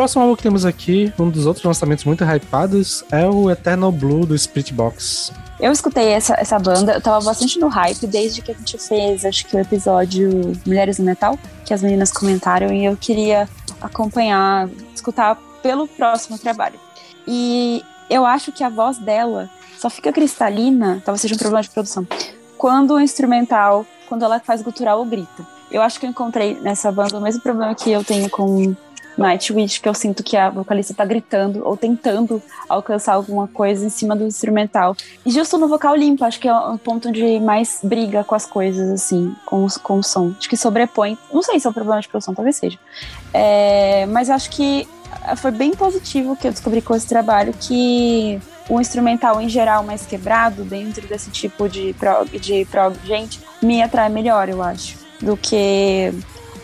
Próximo 0.00 0.22
álbum 0.22 0.34
que 0.34 0.42
temos 0.42 0.64
aqui, 0.64 1.12
um 1.18 1.28
dos 1.28 1.44
outros 1.44 1.62
lançamentos 1.62 2.06
muito 2.06 2.24
hypados, 2.24 3.04
é 3.12 3.26
o 3.26 3.50
Eternal 3.50 3.92
Blue 3.92 4.24
do 4.24 4.38
Spirit 4.38 4.72
Box. 4.72 5.30
Eu 5.60 5.70
escutei 5.70 6.08
essa, 6.08 6.34
essa 6.40 6.58
banda, 6.58 6.94
eu 6.94 7.02
tava 7.02 7.22
bastante 7.22 7.58
no 7.58 7.68
hype 7.68 8.06
desde 8.06 8.40
que 8.40 8.50
a 8.50 8.54
gente 8.54 8.78
fez, 8.78 9.26
acho 9.26 9.44
que 9.44 9.54
o 9.54 9.60
episódio 9.60 10.54
Mulheres 10.64 10.98
no 10.98 11.04
Metal, 11.04 11.38
que 11.66 11.74
as 11.74 11.82
meninas 11.82 12.10
comentaram, 12.10 12.72
e 12.72 12.86
eu 12.86 12.96
queria 12.96 13.46
acompanhar, 13.78 14.70
escutar 14.94 15.36
pelo 15.62 15.86
próximo 15.86 16.38
trabalho. 16.38 16.80
E 17.28 17.84
eu 18.08 18.24
acho 18.24 18.52
que 18.52 18.64
a 18.64 18.70
voz 18.70 18.96
dela 18.96 19.50
só 19.78 19.90
fica 19.90 20.10
cristalina, 20.10 21.02
talvez 21.04 21.20
seja 21.20 21.34
um 21.34 21.38
problema 21.38 21.62
de 21.62 21.68
produção, 21.68 22.08
quando 22.56 22.94
o 22.94 23.00
instrumental, 23.00 23.84
quando 24.08 24.24
ela 24.24 24.40
faz 24.40 24.62
gutural 24.62 25.00
ou 25.00 25.04
grita. 25.04 25.46
Eu 25.70 25.82
acho 25.82 26.00
que 26.00 26.06
eu 26.06 26.10
encontrei 26.10 26.58
nessa 26.58 26.90
banda 26.90 27.18
o 27.18 27.20
mesmo 27.20 27.42
problema 27.42 27.74
que 27.74 27.92
eu 27.92 28.02
tenho 28.02 28.30
com 28.30 28.74
Nightwish, 29.20 29.80
que 29.80 29.88
eu 29.88 29.94
sinto 29.94 30.22
que 30.22 30.36
a 30.36 30.48
vocalista 30.50 30.94
tá 30.94 31.04
gritando 31.04 31.62
ou 31.66 31.76
tentando 31.76 32.42
alcançar 32.68 33.14
alguma 33.14 33.46
coisa 33.46 33.84
em 33.84 33.90
cima 33.90 34.16
do 34.16 34.24
instrumental. 34.26 34.96
E 35.24 35.30
justo 35.30 35.58
no 35.58 35.68
vocal 35.68 35.94
limpo, 35.94 36.24
acho 36.24 36.40
que 36.40 36.48
é 36.48 36.54
um 36.54 36.78
ponto 36.78 37.12
de 37.12 37.38
mais 37.38 37.80
briga 37.82 38.24
com 38.24 38.34
as 38.34 38.46
coisas, 38.46 38.90
assim, 38.90 39.34
com, 39.44 39.64
os- 39.64 39.76
com 39.76 39.98
o 39.98 40.02
som. 40.02 40.32
Acho 40.38 40.48
que 40.48 40.56
sobrepõe. 40.56 41.18
Não 41.32 41.42
sei 41.42 41.60
se 41.60 41.66
é 41.66 41.70
um 41.70 41.72
problema 41.72 42.00
de 42.00 42.08
produção, 42.08 42.34
talvez 42.34 42.56
seja. 42.56 42.78
É, 43.32 44.06
mas 44.06 44.30
acho 44.30 44.50
que 44.50 44.88
foi 45.36 45.50
bem 45.50 45.72
positivo 45.72 46.34
que 46.36 46.46
eu 46.48 46.52
descobri 46.52 46.80
com 46.80 46.94
esse 46.94 47.06
trabalho 47.06 47.52
que 47.60 48.40
o 48.68 48.80
instrumental 48.80 49.40
em 49.40 49.48
geral 49.48 49.82
mais 49.82 50.06
quebrado 50.06 50.62
dentro 50.64 51.06
desse 51.06 51.30
tipo 51.30 51.68
de 51.68 51.92
prog, 51.98 52.38
de 52.38 52.64
prog 52.66 52.96
gente 53.04 53.40
me 53.60 53.82
atrai 53.82 54.08
melhor, 54.08 54.48
eu 54.48 54.62
acho, 54.62 54.96
do 55.20 55.36
que 55.36 56.12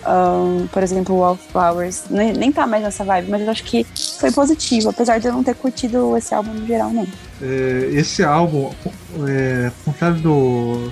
ahn, 0.04 0.66
por 0.72 0.82
exemplo, 0.82 1.16
Wallflowers. 1.16 2.04
Nem, 2.10 2.32
nem 2.32 2.52
tá 2.52 2.66
mais 2.66 2.82
nessa 2.82 3.04
vibe, 3.04 3.30
mas 3.30 3.42
eu 3.42 3.50
acho 3.50 3.64
que 3.64 3.86
foi 4.18 4.30
positivo, 4.30 4.90
apesar 4.90 5.18
de 5.18 5.26
eu 5.26 5.32
não 5.32 5.42
ter 5.42 5.54
curtido 5.54 6.16
esse 6.16 6.34
álbum 6.34 6.52
no 6.52 6.66
geral, 6.66 6.90
não. 6.90 7.06
É, 7.42 7.90
esse 7.92 8.24
álbum, 8.24 8.70
é, 9.28 9.70
contrário 9.84 10.16
do. 10.18 10.90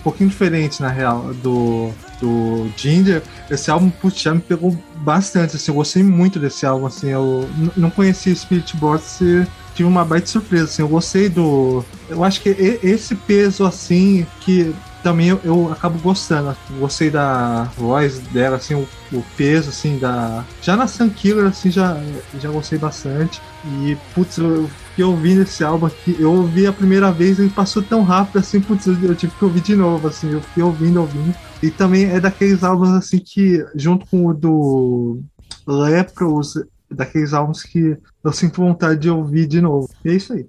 Um 0.00 0.02
pouquinho 0.02 0.30
diferente, 0.30 0.82
na 0.82 0.88
real, 0.88 1.32
do, 1.34 1.90
do 2.20 2.68
Ginger, 2.76 3.22
esse 3.48 3.70
álbum, 3.70 3.88
putz, 3.88 4.24
me 4.26 4.40
pegou 4.40 4.76
bastante, 4.96 5.54
assim, 5.54 5.70
eu 5.70 5.76
gostei 5.76 6.02
muito 6.02 6.40
desse 6.40 6.66
álbum, 6.66 6.86
assim, 6.86 7.10
eu 7.10 7.48
não 7.76 7.88
conhecia 7.88 8.34
Spirit 8.34 8.76
Box 8.76 9.20
e 9.20 9.46
tive 9.76 9.88
uma 9.88 10.04
baita 10.04 10.26
surpresa, 10.26 10.64
assim, 10.64 10.82
eu 10.82 10.88
gostei 10.88 11.28
do... 11.28 11.84
Eu 12.08 12.24
acho 12.24 12.40
que 12.40 12.48
esse 12.82 13.14
peso, 13.14 13.64
assim, 13.64 14.26
que 14.40 14.74
também 15.02 15.28
eu, 15.28 15.40
eu 15.44 15.72
acabo 15.72 15.98
gostando, 15.98 16.50
assim, 16.50 16.78
gostei 16.78 17.10
da 17.10 17.64
voz 17.76 18.18
dela, 18.18 18.56
assim, 18.56 18.74
o, 18.74 18.88
o 19.12 19.24
peso, 19.36 19.70
assim, 19.70 19.98
da... 19.98 20.44
Já 20.60 20.76
na 20.76 20.86
Sun 20.86 21.10
Killer, 21.10 21.46
assim, 21.46 21.70
já, 21.70 22.00
já 22.38 22.50
gostei 22.50 22.78
bastante, 22.78 23.40
e, 23.64 23.96
putz, 24.14 24.38
eu 24.38 24.68
fiquei 24.90 25.04
ouvindo 25.04 25.42
esse 25.42 25.62
álbum 25.62 25.86
aqui. 25.86 26.16
Eu 26.18 26.32
ouvi 26.32 26.66
a 26.66 26.72
primeira 26.72 27.12
vez 27.12 27.38
e 27.38 27.48
passou 27.48 27.82
tão 27.82 28.02
rápido 28.02 28.38
assim, 28.38 28.60
putz, 28.60 28.86
eu 28.86 29.14
tive 29.14 29.32
que 29.32 29.44
ouvir 29.44 29.60
de 29.60 29.76
novo, 29.76 30.08
assim. 30.08 30.30
Eu 30.30 30.40
fiquei 30.40 30.62
ouvindo, 30.62 31.00
ouvindo. 31.00 31.34
E 31.62 31.70
também 31.70 32.04
é 32.06 32.20
daqueles 32.20 32.62
álbuns, 32.64 32.90
assim, 32.90 33.18
que, 33.18 33.64
junto 33.74 34.06
com 34.06 34.26
o 34.26 34.34
do 34.34 35.20
Lepros, 35.66 36.54
daqueles 36.90 37.32
álbuns 37.32 37.62
que 37.62 37.96
eu 38.22 38.32
sinto 38.32 38.60
vontade 38.60 39.00
de 39.00 39.10
ouvir 39.10 39.46
de 39.46 39.60
novo. 39.60 39.88
E 40.04 40.10
é 40.10 40.14
isso 40.14 40.32
aí. 40.32 40.46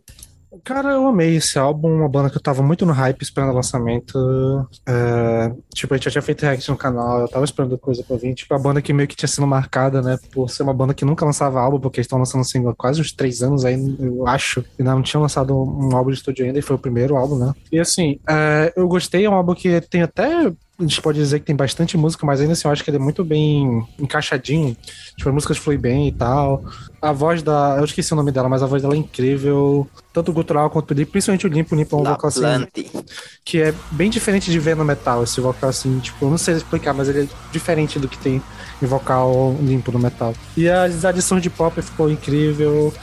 Cara, 0.63 0.91
eu 0.91 1.05
amei 1.07 1.35
esse 1.35 1.59
álbum, 1.59 1.89
uma 1.93 2.07
banda 2.07 2.29
que 2.29 2.37
eu 2.37 2.41
tava 2.41 2.63
muito 2.63 2.85
no 2.85 2.93
hype 2.93 3.21
esperando 3.21 3.51
o 3.51 3.55
lançamento. 3.55 4.17
É, 4.87 5.53
tipo, 5.73 5.93
a 5.93 5.97
gente 5.97 6.05
já 6.05 6.11
tinha 6.11 6.21
feito 6.21 6.43
react 6.43 6.69
no 6.71 6.77
canal, 6.77 7.19
eu 7.19 7.27
tava 7.27 7.43
esperando 7.43 7.77
coisa 7.77 8.01
pra 8.01 8.15
vir. 8.15 8.33
Tipo, 8.33 8.53
a 8.53 8.59
banda 8.59 8.81
que 8.81 8.93
meio 8.93 9.07
que 9.07 9.15
tinha 9.15 9.27
sido 9.27 9.45
marcada, 9.45 10.01
né, 10.01 10.17
por 10.31 10.49
ser 10.49 10.63
uma 10.63 10.73
banda 10.73 10.93
que 10.93 11.03
nunca 11.03 11.25
lançava 11.25 11.59
álbum, 11.59 11.81
porque 11.81 11.99
eles 11.99 12.05
estão 12.05 12.17
lançando 12.17 12.45
single 12.45 12.71
há 12.71 12.75
quase 12.75 13.01
uns 13.01 13.11
três 13.11 13.43
anos 13.43 13.65
aí, 13.65 13.75
eu 13.99 14.25
acho. 14.25 14.63
E 14.79 14.83
não 14.83 15.01
tinham 15.01 15.21
lançado 15.21 15.53
um 15.53 15.95
álbum 15.95 16.11
de 16.11 16.17
estúdio 16.17 16.45
ainda, 16.45 16.59
e 16.59 16.61
foi 16.61 16.77
o 16.77 16.79
primeiro 16.79 17.17
álbum, 17.17 17.37
né. 17.37 17.51
E 17.69 17.77
assim, 17.77 18.19
é, 18.29 18.71
eu 18.77 18.87
gostei, 18.87 19.25
é 19.25 19.29
um 19.29 19.35
álbum 19.35 19.53
que 19.53 19.81
tem 19.81 20.01
até. 20.01 20.49
A 20.83 20.87
gente 20.87 21.01
pode 21.01 21.17
dizer 21.17 21.39
que 21.39 21.45
tem 21.45 21.55
bastante 21.55 21.97
música, 21.97 22.25
mas 22.25 22.41
ainda 22.41 22.53
assim 22.53 22.67
eu 22.67 22.71
acho 22.71 22.83
que 22.83 22.89
ele 22.89 22.97
é 22.97 22.99
muito 22.99 23.23
bem 23.23 23.85
encaixadinho. 23.97 24.75
Tipo, 25.15 25.29
as 25.29 25.35
músicas 25.35 25.57
fluem 25.57 25.79
bem 25.79 26.07
e 26.07 26.11
tal. 26.11 26.63
A 27.01 27.11
voz 27.11 27.41
da. 27.41 27.75
Eu 27.77 27.85
esqueci 27.85 28.11
o 28.13 28.15
nome 28.15 28.31
dela, 28.31 28.49
mas 28.49 28.61
a 28.61 28.65
voz 28.65 28.81
dela 28.81 28.93
é 28.93 28.97
incrível. 28.97 29.87
Tanto 30.11 30.31
o 30.31 30.33
gutural 30.33 30.69
quanto 30.69 30.91
o 30.91 30.93
limpo, 30.93 31.11
principalmente 31.11 31.47
o 31.47 31.49
limpo. 31.49 31.73
O 31.73 31.77
limpo 31.77 31.95
é 31.95 31.99
um 31.99 32.03
vocal 32.03 32.27
assim 32.27 32.67
que 33.43 33.61
é 33.61 33.73
bem 33.91 34.09
diferente 34.09 34.51
de 34.51 34.59
ver 34.59 34.75
no 34.75 34.85
metal, 34.85 35.23
esse 35.23 35.39
vocal 35.41 35.69
assim, 35.69 35.99
tipo, 35.99 36.25
eu 36.25 36.29
não 36.29 36.37
sei 36.37 36.55
explicar, 36.55 36.93
mas 36.93 37.09
ele 37.09 37.23
é 37.23 37.27
diferente 37.51 37.99
do 37.99 38.07
que 38.07 38.17
tem 38.17 38.41
em 38.81 38.85
vocal 38.85 39.55
limpo 39.61 39.91
no 39.91 39.99
metal. 39.99 40.33
E 40.55 40.69
as 40.69 41.05
adições 41.05 41.41
de 41.41 41.49
pop 41.49 41.81
ficou 41.81 42.09
incrível, 42.09 42.93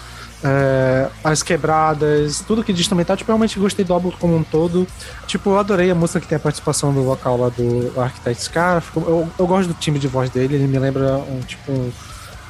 é, 0.42 1.08
as 1.22 1.42
quebradas, 1.42 2.42
tudo 2.46 2.64
que 2.64 2.72
diz 2.72 2.88
no 2.88 2.96
metal, 2.96 3.16
tipo, 3.16 3.30
realmente 3.30 3.58
gostei 3.58 3.84
do 3.84 3.92
álbum 3.92 4.10
como 4.10 4.36
um 4.36 4.42
todo. 4.42 4.86
Tipo, 5.26 5.50
eu 5.50 5.58
adorei 5.58 5.90
a 5.90 5.94
música 5.94 6.20
que 6.20 6.26
tem 6.26 6.36
a 6.36 6.40
participação 6.40 6.92
do 6.92 7.02
vocal 7.02 7.36
lá 7.36 7.48
do 7.50 7.92
Architect 8.00 8.42
Scar, 8.44 8.80
ficou- 8.80 9.02
eu, 9.04 9.28
eu 9.38 9.46
gosto 9.46 9.68
do 9.68 9.74
time 9.74 9.98
de 9.98 10.08
voz 10.08 10.30
dele, 10.30 10.54
ele 10.54 10.66
me 10.66 10.78
lembra 10.78 11.16
um 11.16 11.40
tipo 11.40 11.70
um, 11.72 11.90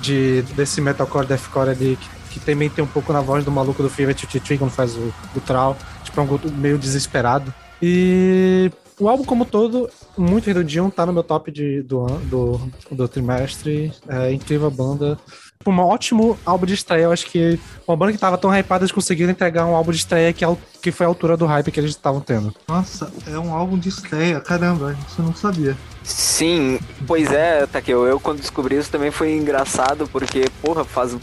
de, 0.01 0.43
desse 0.55 0.81
metalcore, 0.81 1.27
deathcore 1.27 1.71
ali, 1.71 1.99
que, 2.01 2.39
que 2.39 2.41
também 2.41 2.71
tem 2.71 2.83
um 2.85 2.89
pouco 2.89 3.13
na 3.13 3.21
voz 3.21 3.45
do 3.45 3.51
maluco 3.51 3.83
do 3.83 3.91
Fever 3.91 4.15
Tree 4.15 4.59
quando 4.59 4.71
faz 4.71 4.95
o, 4.97 5.13
o 5.35 5.41
trau, 5.41 5.77
tipo, 6.05 6.21
é 6.21 6.23
um 6.23 6.39
meio 6.57 6.79
desesperado. 6.79 7.53
E 7.83 8.71
o 9.01 9.09
álbum 9.09 9.25
como 9.25 9.45
todo, 9.47 9.89
muito 10.17 10.47
redondinho, 10.47 10.91
tá 10.91 11.07
no 11.07 11.13
meu 11.13 11.23
top 11.23 11.51
de, 11.51 11.81
do, 11.83 12.07
do, 12.07 12.61
do 12.91 13.09
trimestre. 13.09 13.93
É 14.07 14.31
incrível 14.33 14.67
a 14.69 14.71
banda. 14.71 15.19
Um 15.67 15.79
ótimo 15.79 16.39
álbum 16.47 16.65
de 16.65 16.73
estreia. 16.73 17.03
Eu 17.03 17.13
acho 17.13 17.27
que 17.27 17.61
uma 17.87 17.95
banda 17.95 18.13
que 18.13 18.19
tava 18.19 18.39
tão 18.39 18.51
hypada, 18.51 18.83
eles 18.83 18.93
conseguiram 18.93 19.31
entregar 19.31 19.67
um 19.67 19.77
álbum 19.77 19.91
de 19.91 19.99
estreia 19.99 20.33
que, 20.33 20.43
é 20.43 20.57
que 20.81 20.91
foi 20.91 21.05
a 21.05 21.09
altura 21.11 21.37
do 21.37 21.45
hype 21.45 21.71
que 21.71 21.79
eles 21.79 21.91
estavam 21.91 22.19
tendo. 22.19 22.55
Nossa, 22.67 23.13
é 23.27 23.39
um 23.39 23.53
álbum 23.53 23.79
de 23.79 23.91
estreia. 23.91 24.41
Caramba, 24.41 24.97
isso 25.07 25.21
eu 25.21 25.27
não 25.27 25.35
sabia. 25.35 25.77
Sim, 26.03 26.81
pois 27.07 27.31
é, 27.31 27.67
Takeo, 27.67 28.07
eu 28.07 28.19
quando 28.19 28.41
descobri 28.41 28.79
isso 28.79 28.91
também 28.91 29.11
foi 29.11 29.37
engraçado, 29.37 30.09
porque, 30.11 30.47
porra, 30.63 30.83
faz 30.83 31.15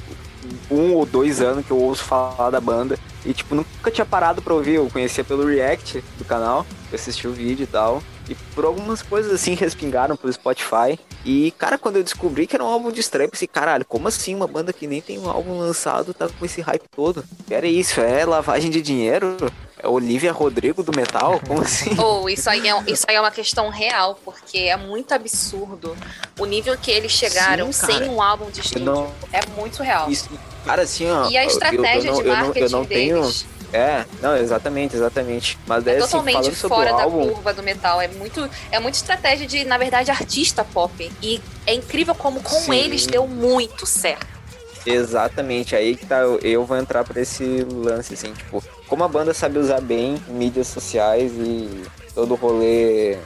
um 0.69 0.93
ou 0.93 1.03
dois 1.03 1.41
anos 1.41 1.65
que 1.65 1.71
eu 1.71 1.79
ouço 1.79 2.03
falar 2.03 2.51
da 2.51 2.61
banda. 2.61 2.99
E, 3.25 3.33
tipo, 3.33 3.55
nunca 3.55 3.89
tinha 3.89 4.05
parado 4.05 4.39
pra 4.39 4.53
ouvir. 4.53 4.75
Eu 4.75 4.87
conhecia 4.87 5.23
pelo 5.23 5.47
react 5.47 6.03
do 6.19 6.23
canal, 6.23 6.63
eu 6.91 6.95
assisti 6.95 7.27
o 7.27 7.33
vídeo 7.33 7.63
e 7.63 7.67
tal. 7.67 8.03
E 8.29 8.35
por 8.53 8.65
algumas 8.65 9.01
coisas 9.01 9.31
assim 9.31 9.53
respingaram 9.55 10.15
pelo 10.17 10.31
Spotify. 10.33 10.99
E, 11.25 11.51
cara, 11.57 11.77
quando 11.77 11.97
eu 11.97 12.03
descobri 12.03 12.47
que 12.47 12.55
era 12.55 12.63
um 12.63 12.67
álbum 12.67 12.91
de 12.91 12.99
estreia, 12.99 13.25
eu 13.27 13.31
pensei, 13.31 13.47
caralho, 13.47 13.85
como 13.85 14.07
assim 14.07 14.33
uma 14.35 14.47
banda 14.47 14.71
que 14.71 14.87
nem 14.87 15.01
tem 15.01 15.17
um 15.19 15.29
álbum 15.29 15.57
lançado 15.59 16.13
tá 16.13 16.27
com 16.29 16.45
esse 16.45 16.61
hype 16.61 16.83
todo? 16.95 17.23
Era 17.49 17.67
isso, 17.67 17.99
é 17.99 18.25
lavagem 18.25 18.69
de 18.69 18.81
dinheiro? 18.81 19.35
É 19.79 19.87
Olivia 19.87 20.31
Rodrigo 20.31 20.81
do 20.83 20.91
metal? 20.95 21.39
Como 21.47 21.61
assim? 21.61 21.95
Ou 22.01 22.29
isso 22.29 22.49
aí, 22.49 22.67
é, 22.67 22.83
isso 22.87 23.05
aí 23.07 23.15
é 23.15 23.21
uma 23.21 23.29
questão 23.31 23.69
real, 23.69 24.19
porque 24.25 24.57
é 24.57 24.75
muito 24.77 25.13
absurdo 25.13 25.95
o 26.39 26.45
nível 26.45 26.77
que 26.77 26.89
eles 26.91 27.11
chegaram 27.11 27.71
Sim, 27.71 27.85
sem 27.85 28.09
um 28.09 28.21
álbum 28.21 28.49
de 28.49 28.61
estúdio. 28.61 28.85
não- 28.85 29.11
É 29.31 29.45
muito 29.55 29.83
real. 29.83 30.09
Isso, 30.09 30.29
cara, 30.65 30.81
assim, 30.83 31.09
ó. 31.09 31.29
E 31.29 31.37
a 31.37 31.41
eu- 31.41 31.49
eu 31.49 31.51
estratégia 31.51 32.11
não- 32.11 32.21
de 32.21 32.27
eu 32.27 32.33
não- 32.35 32.41
marketing 32.45 32.59
eu 32.65 32.69
não 32.69 32.85
tenho. 32.85 33.33
É, 33.73 34.05
não, 34.21 34.35
exatamente, 34.37 34.95
exatamente. 34.95 35.57
Mas 35.67 35.85
é 35.85 35.97
assim, 35.97 35.99
totalmente 36.11 36.55
sobre 36.55 36.75
fora 36.77 36.93
da 36.93 37.03
álbum, 37.03 37.29
curva 37.29 37.53
do 37.53 37.61
metal. 37.61 38.01
É 38.01 38.07
muito, 38.07 38.49
é 38.71 38.79
muito 38.79 38.95
estratégia 38.95 39.45
de, 39.45 39.65
na 39.65 39.77
verdade, 39.77 40.09
artista 40.09 40.63
pop. 40.63 41.11
E 41.21 41.41
é 41.65 41.73
incrível 41.73 42.15
como 42.15 42.41
com 42.41 42.55
Sim. 42.55 42.75
eles 42.75 43.05
deu 43.05 43.27
muito 43.27 43.85
certo. 43.85 44.37
Exatamente, 44.85 45.75
aí 45.75 45.97
que 45.97 46.05
tá, 46.05 46.19
eu, 46.21 46.63
vou 46.63 46.77
entrar 46.77 47.03
pra 47.03 47.21
esse 47.21 47.43
lance, 47.69 48.13
assim, 48.13 48.31
tipo, 48.31 48.63
como 48.87 49.03
a 49.03 49.07
banda 49.09 49.33
sabe 49.33 49.59
usar 49.59 49.81
bem 49.81 50.15
mídias 50.29 50.67
sociais 50.67 51.33
e 51.33 51.83
todo 52.15 52.31
o 52.31 52.35
rolê 52.35 53.17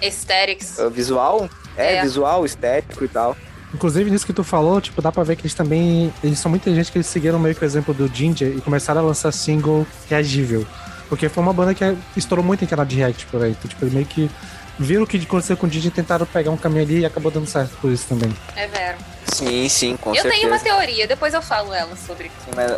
Aesthetics. 0.00 0.76
visual, 0.92 1.50
é, 1.76 1.96
É. 1.96 2.02
visual, 2.02 2.44
estético 2.46 3.04
e 3.04 3.08
tal. 3.08 3.36
Inclusive, 3.74 4.10
nisso 4.10 4.26
que 4.26 4.32
tu 4.32 4.42
falou, 4.42 4.80
tipo, 4.80 5.02
dá 5.02 5.12
pra 5.12 5.22
ver 5.22 5.36
que 5.36 5.42
eles 5.42 5.54
também. 5.54 6.12
Eles 6.24 6.38
são 6.38 6.50
muita 6.50 6.74
gente 6.74 6.90
que 6.90 6.98
eles 6.98 7.06
seguiram 7.06 7.38
meio 7.38 7.54
que 7.54 7.62
o 7.62 7.66
exemplo 7.66 7.92
do 7.92 8.08
Ginger 8.08 8.56
e 8.56 8.60
começaram 8.60 9.02
a 9.02 9.04
lançar 9.04 9.32
single 9.32 9.86
reagível. 10.08 10.66
Porque 11.08 11.28
foi 11.28 11.42
uma 11.42 11.52
banda 11.52 11.74
que 11.74 11.96
estourou 12.16 12.44
muito 12.44 12.64
em 12.64 12.66
canal 12.66 12.86
de 12.86 12.96
react 12.96 13.26
por 13.26 13.42
aí. 13.42 13.50
Então, 13.52 13.68
tipo, 13.68 13.84
eles 13.84 13.94
meio 13.94 14.06
que 14.06 14.30
viram 14.78 15.02
o 15.02 15.06
que 15.06 15.18
aconteceu 15.18 15.56
com 15.56 15.66
o 15.66 15.70
Ginger 15.70 15.90
e 15.90 15.94
tentaram 15.94 16.24
pegar 16.24 16.50
um 16.50 16.56
caminho 16.56 16.82
ali 16.82 17.00
e 17.00 17.06
acabou 17.06 17.30
dando 17.30 17.46
certo 17.46 17.76
por 17.80 17.90
isso 17.90 18.06
também. 18.08 18.34
É 18.56 18.66
vero. 18.66 18.98
Sim, 19.26 19.68
sim, 19.68 19.96
com 19.96 20.10
eu 20.10 20.22
certeza. 20.22 20.34
tenho 20.34 20.48
uma 20.48 20.58
teoria, 20.58 21.06
depois 21.06 21.34
eu 21.34 21.42
falo 21.42 21.72
ela 21.74 21.94
sobre. 21.96 22.30
Sim, 22.44 22.52
mas, 22.54 22.70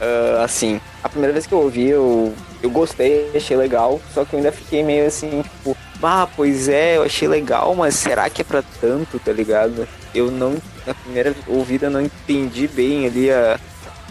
ah, 0.00 0.44
assim, 0.44 0.80
a 1.02 1.08
primeira 1.08 1.32
vez 1.32 1.46
que 1.46 1.54
eu 1.54 1.58
ouvi, 1.58 1.88
eu, 1.88 2.34
eu 2.62 2.70
gostei, 2.70 3.30
achei 3.34 3.56
legal, 3.56 4.00
só 4.12 4.24
que 4.24 4.34
eu 4.34 4.38
ainda 4.38 4.52
fiquei 4.52 4.82
meio 4.82 5.06
assim, 5.06 5.42
tipo, 5.42 5.76
ah, 6.02 6.28
pois 6.36 6.68
é, 6.68 6.96
eu 6.96 7.02
achei 7.02 7.26
legal, 7.26 7.74
mas 7.74 7.94
será 7.94 8.28
que 8.28 8.42
é 8.42 8.44
pra 8.44 8.62
tanto, 8.80 9.18
tá 9.18 9.32
ligado? 9.32 9.86
Eu 10.14 10.30
não, 10.30 10.56
na 10.86 10.94
primeira 10.94 11.34
ouvida, 11.46 11.90
não 11.90 12.00
entendi 12.00 12.68
bem 12.68 13.06
ali 13.06 13.30
a, 13.30 13.58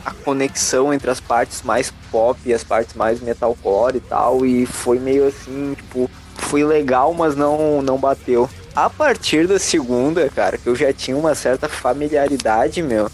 a 0.06 0.12
conexão 0.12 0.94
entre 0.94 1.10
as 1.10 1.20
partes 1.20 1.62
mais 1.62 1.92
pop 2.12 2.40
e 2.46 2.54
as 2.54 2.64
partes 2.64 2.96
mais 2.96 3.20
metalcore 3.22 3.98
e 3.98 4.00
tal, 4.02 4.46
e 4.46 4.66
foi 4.66 5.00
meio 5.00 5.28
assim, 5.28 5.74
tipo, 5.76 6.10
foi 6.36 6.64
legal, 6.64 7.14
mas 7.14 7.36
não, 7.36 7.82
não 7.82 7.98
bateu. 7.98 8.50
A 8.76 8.90
partir 8.90 9.48
da 9.48 9.58
segunda, 9.58 10.30
cara, 10.30 10.58
que 10.58 10.68
eu 10.68 10.76
já 10.76 10.92
tinha 10.92 11.16
uma 11.16 11.34
certa 11.34 11.70
familiaridade, 11.70 12.82
meu, 12.82 13.10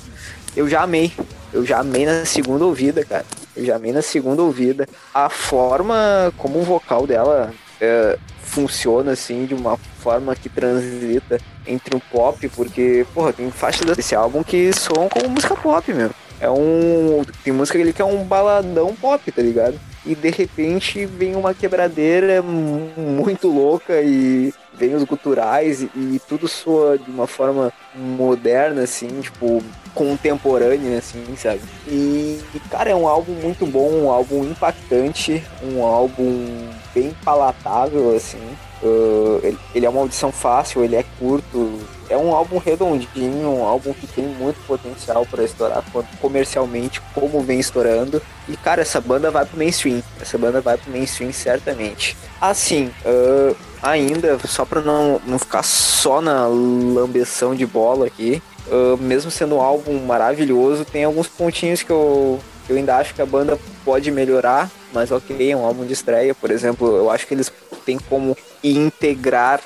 eu 0.55 0.67
já 0.67 0.81
amei. 0.81 1.13
Eu 1.53 1.65
já 1.65 1.79
amei 1.79 2.05
na 2.05 2.25
segunda 2.25 2.65
ouvida, 2.65 3.03
cara. 3.03 3.25
Eu 3.55 3.65
já 3.65 3.75
amei 3.75 3.91
na 3.91 4.01
segunda 4.01 4.41
ouvida. 4.41 4.87
A 5.13 5.29
forma 5.29 6.33
como 6.37 6.59
o 6.59 6.63
vocal 6.63 7.05
dela 7.05 7.53
é, 7.81 8.17
funciona, 8.43 9.11
assim, 9.11 9.45
de 9.45 9.53
uma 9.55 9.75
forma 9.75 10.35
que 10.35 10.47
transita 10.47 11.39
entre 11.65 11.95
o 11.95 11.99
pop, 11.99 12.47
porque, 12.49 13.05
porra, 13.13 13.33
tem 13.33 13.49
faixas 13.51 13.95
desse 13.95 14.15
álbum 14.15 14.43
que 14.43 14.71
soam 14.73 15.09
como 15.09 15.27
música 15.29 15.55
pop, 15.55 15.91
meu. 15.93 16.11
É 16.39 16.49
um. 16.49 17.23
Tem 17.43 17.53
música 17.53 17.77
ali 17.77 17.93
que 17.93 18.01
é 18.01 18.05
um 18.05 18.23
baladão 18.23 18.95
pop, 18.95 19.31
tá 19.31 19.41
ligado? 19.41 19.79
E 20.03 20.15
de 20.15 20.31
repente 20.31 21.05
vem 21.05 21.35
uma 21.35 21.53
quebradeira 21.53 22.41
mu- 22.41 22.89
muito 22.97 23.47
louca 23.47 24.01
e 24.01 24.51
vem 24.73 24.95
os 24.95 25.03
guturais 25.03 25.83
e, 25.83 25.91
e 25.95 26.21
tudo 26.27 26.47
soa 26.47 26.97
de 26.97 27.11
uma 27.11 27.27
forma 27.27 27.71
moderna, 27.93 28.81
assim, 28.81 29.21
tipo, 29.21 29.63
contemporânea, 29.93 30.97
assim, 30.97 31.23
sabe? 31.37 31.61
E, 31.87 32.39
e, 32.55 32.59
cara, 32.71 32.89
é 32.89 32.95
um 32.95 33.07
álbum 33.07 33.33
muito 33.33 33.67
bom, 33.67 33.91
um 33.91 34.09
álbum 34.09 34.43
impactante, 34.43 35.43
um 35.63 35.85
álbum 35.85 36.67
bem 36.93 37.15
palatável, 37.23 38.15
assim. 38.15 38.41
Uh, 38.83 39.39
ele, 39.43 39.59
ele 39.75 39.85
é 39.85 39.89
uma 39.89 40.01
audição 40.01 40.31
fácil, 40.31 40.83
ele 40.83 40.95
é 40.95 41.05
curto, 41.19 41.79
é 42.09 42.17
um 42.17 42.33
álbum 42.33 42.57
redondinho, 42.57 43.49
um 43.49 43.63
álbum 43.63 43.93
que 43.93 44.07
tem 44.07 44.25
muito 44.25 44.59
potencial 44.65 45.25
para 45.25 45.43
estourar 45.43 45.83
comercialmente, 46.19 46.99
como 47.13 47.41
vem 47.41 47.59
estourando. 47.59 48.21
E 48.49 48.57
cara, 48.57 48.81
essa 48.81 48.99
banda 48.99 49.29
vai 49.29 49.45
pro 49.45 49.57
mainstream, 49.57 50.01
essa 50.19 50.37
banda 50.37 50.61
vai 50.61 50.77
pro 50.77 50.91
mainstream 50.91 51.31
certamente. 51.31 52.17
Assim, 52.39 52.91
uh, 53.05 53.55
ainda, 53.81 54.39
só 54.47 54.65
pra 54.65 54.81
não, 54.81 55.21
não 55.25 55.39
ficar 55.39 55.63
só 55.63 56.19
na 56.19 56.47
lambeção 56.47 57.55
de 57.55 57.65
bola 57.65 58.07
aqui, 58.07 58.41
uh, 58.67 58.97
mesmo 58.97 59.31
sendo 59.31 59.55
um 59.55 59.61
álbum 59.61 59.99
maravilhoso, 60.05 60.85
tem 60.85 61.03
alguns 61.03 61.27
pontinhos 61.27 61.83
que 61.83 61.91
eu, 61.91 62.39
eu 62.71 62.77
ainda 62.77 62.95
acho 62.95 63.13
que 63.13 63.21
a 63.21 63.25
banda 63.25 63.59
pode 63.83 64.09
melhorar, 64.11 64.69
mas 64.93 65.11
ok, 65.11 65.51
é 65.51 65.55
um 65.55 65.65
álbum 65.65 65.85
de 65.85 65.93
estreia, 65.93 66.33
por 66.33 66.49
exemplo, 66.49 66.87
eu 66.95 67.09
acho 67.09 67.27
que 67.27 67.33
eles 67.33 67.51
têm 67.85 67.97
como 67.97 68.35
integrar 68.63 69.61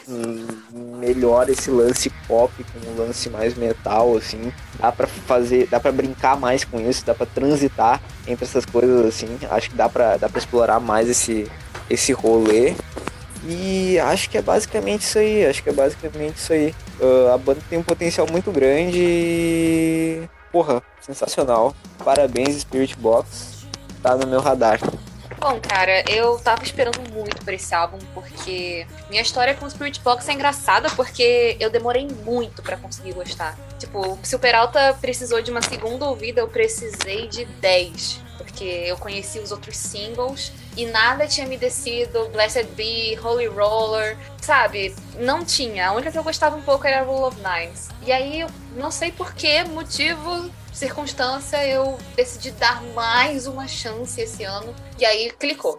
melhor 1.00 1.50
esse 1.50 1.70
lance 1.70 2.10
pop 2.28 2.52
com 2.64 2.90
um 2.90 3.06
lance 3.06 3.30
mais 3.30 3.56
metal, 3.56 4.18
assim. 4.18 4.52
Dá 4.80 4.92
pra 4.92 5.06
fazer, 5.06 5.68
dá 5.68 5.80
pra 5.80 5.92
brincar 5.92 6.40
mais 6.40 6.64
com 6.64 6.80
isso, 6.80 7.06
dá 7.06 7.14
pra 7.14 7.26
transitar 7.26 8.02
entre 8.28 8.46
essas 8.46 8.66
coisas, 8.66 9.06
assim. 9.06 9.38
Acho 9.50 9.70
que 9.70 9.76
dá 9.76 9.90
pra, 9.90 10.18
dá 10.18 10.30
pra 10.30 10.40
explorar 10.40 10.80
mais 10.80 11.10
esse, 11.10 11.50
esse 11.90 12.14
rolê. 12.14 12.74
E 13.48 14.00
acho 14.00 14.30
que 14.30 14.38
é 14.38 14.42
basicamente 14.42 15.02
isso 15.02 15.20
aí, 15.20 15.46
acho 15.46 15.62
que 15.62 15.70
é 15.70 15.74
basicamente 15.74 16.38
isso 16.38 16.54
aí. 16.54 16.74
Ah, 17.00 17.36
a 17.36 17.38
banda 17.38 17.60
tem 17.70 17.78
um 17.78 17.84
potencial 17.84 18.26
muito 18.32 18.52
grande 18.52 18.98
e... 18.98 20.22
Porra, 20.56 20.82
sensacional. 21.02 21.76
Parabéns, 22.02 22.62
Spirit 22.62 22.96
Box. 22.96 23.66
Tá 24.02 24.16
no 24.16 24.26
meu 24.26 24.40
radar. 24.40 24.80
Bom, 25.38 25.60
cara, 25.60 26.10
eu 26.10 26.40
tava 26.40 26.64
esperando 26.64 27.02
muito 27.12 27.44
por 27.44 27.54
esse 27.54 27.76
álbum, 27.76 27.98
porque 28.14 28.88
minha 29.10 29.22
história 29.22 29.54
com 29.54 29.66
o 29.66 29.70
Spirit 29.70 30.00
Box 30.00 30.30
é 30.30 30.32
engraçada, 30.32 30.90
porque 30.92 31.58
eu 31.60 31.70
demorei 31.70 32.08
muito 32.24 32.64
pra 32.64 32.78
conseguir 32.78 33.12
gostar. 33.12 33.58
Tipo, 33.78 34.18
se 34.24 34.34
o 34.34 34.40
Peralta 34.40 34.98
precisou 35.02 35.42
de 35.42 35.52
uma 35.52 35.62
segunda 35.62 36.06
ouvida, 36.06 36.40
eu 36.40 36.48
precisei 36.48 37.28
de 37.28 37.44
10. 37.44 38.22
Porque 38.38 38.64
eu 38.64 38.98
conheci 38.98 39.40
os 39.40 39.52
outros 39.52 39.78
singles 39.78 40.52
e 40.76 40.86
nada 40.86 41.28
tinha 41.28 41.48
me 41.48 41.58
descido. 41.58 42.30
Blessed 42.30 42.66
Be, 42.76 43.18
Holy 43.22 43.48
Roller, 43.48 44.18
sabe? 44.42 44.96
Não 45.18 45.44
tinha. 45.44 45.90
A 45.90 45.92
única 45.94 46.12
que 46.12 46.18
eu 46.18 46.24
gostava 46.24 46.56
um 46.56 46.62
pouco 46.62 46.86
era 46.86 47.04
Rule 47.04 47.26
of 47.26 47.38
Nines. 47.38 47.90
E 48.06 48.12
aí, 48.12 48.46
não 48.76 48.92
sei 48.92 49.12
por 49.12 49.34
que 49.34 49.64
motivo, 49.64 50.52
circunstância, 50.74 51.66
eu 51.66 51.98
decidi 52.16 52.52
dar 52.52 52.82
mais 52.94 53.48
uma 53.48 53.68
chance 53.68 54.20
esse 54.20 54.44
ano. 54.44 54.76
E 55.00 55.06
aí 55.06 55.32
clicou. 55.32 55.78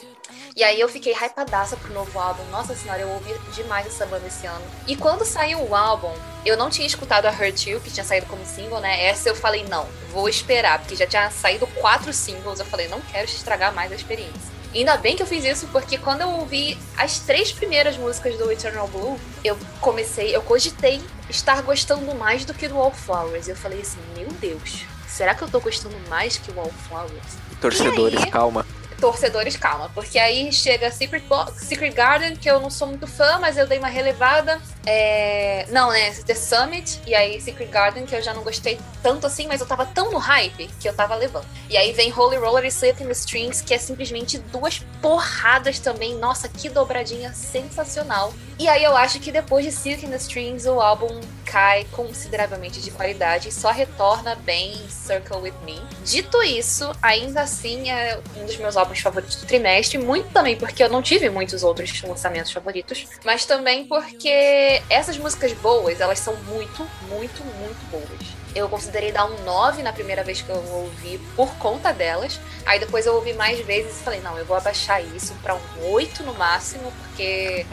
E 0.57 0.65
aí 0.65 0.81
eu 0.81 0.89
fiquei 0.89 1.13
hypadaça 1.13 1.77
pro 1.77 1.93
novo 1.93 2.19
álbum. 2.19 2.43
Nossa 2.51 2.75
senhora, 2.75 3.03
eu 3.03 3.11
ouvi 3.11 3.31
demais 3.53 3.87
essa 3.87 4.07
banda 4.07 4.27
esse 4.27 4.47
ano. 4.47 4.65
E 4.87 4.97
quando 4.97 5.23
saiu 5.23 5.61
o 5.61 5.77
álbum, 5.77 6.11
eu 6.47 6.57
não 6.57 6.71
tinha 6.71 6.87
escutado 6.87 7.27
a 7.27 7.31
Hurt 7.31 7.67
You, 7.67 7.79
que 7.79 7.91
tinha 7.91 8.03
saído 8.03 8.25
como 8.25 8.43
single, 8.47 8.81
né? 8.81 9.05
Essa 9.05 9.29
eu 9.29 9.37
falei, 9.37 9.67
não, 9.69 9.87
vou 10.11 10.31
esperar, 10.31 10.79
porque 10.79 10.97
já 10.97 11.07
tinha 11.07 11.31
saído 11.31 11.67
quatro 11.67 12.11
singles. 12.11 12.59
Eu 12.59 12.65
falei, 12.65 12.89
não 12.89 13.03
quero 13.03 13.27
estragar 13.27 13.75
mais 13.75 13.93
a 13.93 13.97
experiência. 13.97 14.57
Ainda 14.75 14.97
bem 14.97 15.15
que 15.15 15.23
eu 15.23 15.27
fiz 15.27 15.45
isso, 15.45 15.69
porque 15.69 15.99
quando 15.99 16.23
eu 16.23 16.31
ouvi 16.31 16.79
as 16.97 17.19
três 17.19 17.53
primeiras 17.53 17.99
músicas 17.99 18.39
do 18.39 18.51
Eternal 18.51 18.89
Blue, 18.89 19.21
eu 19.45 19.59
comecei, 19.83 20.35
eu 20.35 20.41
cogitei 20.41 21.03
estar 21.29 21.61
gostando 21.61 22.15
mais 22.15 22.47
do 22.47 22.55
que 22.55 22.67
do 22.67 22.79
Wallflowers. 22.79 23.47
Eu 23.47 23.57
falei 23.57 23.83
assim, 23.83 23.99
meu 24.17 24.29
Deus, 24.29 24.87
será 25.07 25.35
que 25.35 25.43
eu 25.43 25.51
tô 25.51 25.61
gostando 25.61 25.97
mais 26.09 26.39
que 26.39 26.51
o 26.51 26.55
Wallflowers? 26.55 27.37
Torcedores, 27.61 28.23
aí? 28.23 28.31
calma. 28.31 28.65
Torcedores, 29.01 29.57
calma, 29.57 29.91
porque 29.95 30.19
aí 30.19 30.53
chega 30.53 30.91
Secret, 30.91 31.23
Bo- 31.29 31.47
Secret 31.57 31.93
Garden, 31.93 32.37
que 32.37 32.51
eu 32.51 32.61
não 32.61 32.71
sou 32.71 32.89
muito 32.89 33.07
fã, 33.07 33.39
mas 33.39 33.57
eu 33.57 33.67
dei 33.67 33.79
uma 33.79 33.89
relevada. 33.89 34.61
É, 34.87 35.67
Não, 35.69 35.91
né? 35.91 36.13
The 36.13 36.35
Summit, 36.35 37.01
e 37.07 37.15
aí 37.15 37.41
Secret 37.41 37.67
Garden, 37.67 38.07
que 38.07 38.15
eu 38.15 38.23
já 38.23 38.33
não 38.33 38.43
gostei 38.43 38.79
tanto 39.03 39.27
assim, 39.27 39.47
mas 39.47 39.61
eu 39.61 39.67
tava 39.67 39.85
tão 39.85 40.11
no 40.11 40.19
hype 40.19 40.69
que 40.81 40.89
eu 40.89 40.95
tava 40.95 41.15
levando. 41.17 41.47
E 41.69 41.77
aí 41.77 41.93
vem 41.93 42.13
Holy 42.13 42.37
Roller 42.37 42.65
e 42.65 42.69
Sleep 42.69 43.03
in 43.03 43.07
the 43.07 43.13
Strings, 43.13 43.61
que 43.61 43.75
é 43.75 43.79
simplesmente 43.79 44.39
duas 44.39 44.79
porradas 45.03 45.79
também. 45.81 46.15
Nossa, 46.15 46.49
que 46.49 46.69
dobradinha 46.69 47.33
sensacional. 47.35 48.33
E 48.59 48.69
aí 48.69 48.83
eu 48.83 48.97
acho 48.97 49.21
que 49.21 49.31
depois 49.31 49.65
de 49.65 49.73
Silk 49.73 50.07
in 50.07 50.11
the 50.11 50.17
Strings, 50.17 50.67
o 50.67 50.81
álbum 50.81 51.21
cai 51.45 51.85
consideravelmente 51.93 52.81
de 52.81 52.91
qualidade 52.91 53.49
e 53.49 53.53
só 53.53 53.71
retorna 53.71 54.35
bem 54.35 54.73
em 54.73 54.89
Circle 54.89 55.39
With 55.39 55.55
Me. 55.65 55.81
Dito 56.05 56.43
isso, 56.43 56.91
ainda 57.01 57.43
assim 57.43 57.91
é 57.91 58.19
um 58.37 58.45
dos 58.47 58.57
meus 58.57 58.77
álbuns 58.77 58.99
favoritos 59.01 59.37
do 59.37 59.47
trimestre, 59.47 59.99
muito 59.99 60.29
também 60.31 60.57
porque 60.57 60.83
eu 60.83 60.89
não 60.89 61.01
tive 61.03 61.31
muitos 61.31 61.63
outros 61.63 62.03
lançamentos 62.03 62.51
favoritos, 62.51 63.07
mas 63.25 63.45
também 63.45 63.87
porque 63.87 64.76
essas 64.91 65.17
músicas 65.19 65.53
boas, 65.55 66.01
elas 66.01 66.19
são 66.19 66.35
muito, 66.37 66.89
muito, 67.09 67.45
muito 67.45 67.91
boas. 67.91 68.21
Eu 68.55 68.69
considerei 68.69 69.13
dar 69.13 69.27
um 69.27 69.43
9 69.45 69.83
na 69.83 69.93
primeira 69.93 70.25
vez 70.25 70.41
que 70.41 70.49
eu 70.49 70.57
ouvi 70.57 71.19
por 71.37 71.49
conta 71.57 71.93
delas. 71.93 72.41
Aí 72.65 72.79
depois 72.79 73.05
eu 73.07 73.15
ouvi 73.15 73.35
mais 73.35 73.61
vezes 73.61 74.01
e 74.01 74.05
falei, 74.05 74.21
não, 74.21 74.37
eu 74.39 74.45
vou 74.47 74.57
abaixar 74.57 75.05
isso 75.05 75.35
pra 75.43 75.55
um 75.55 75.91
8 75.93 76.23
no 76.23 76.33
máximo, 76.35 76.91
porque 77.03 77.67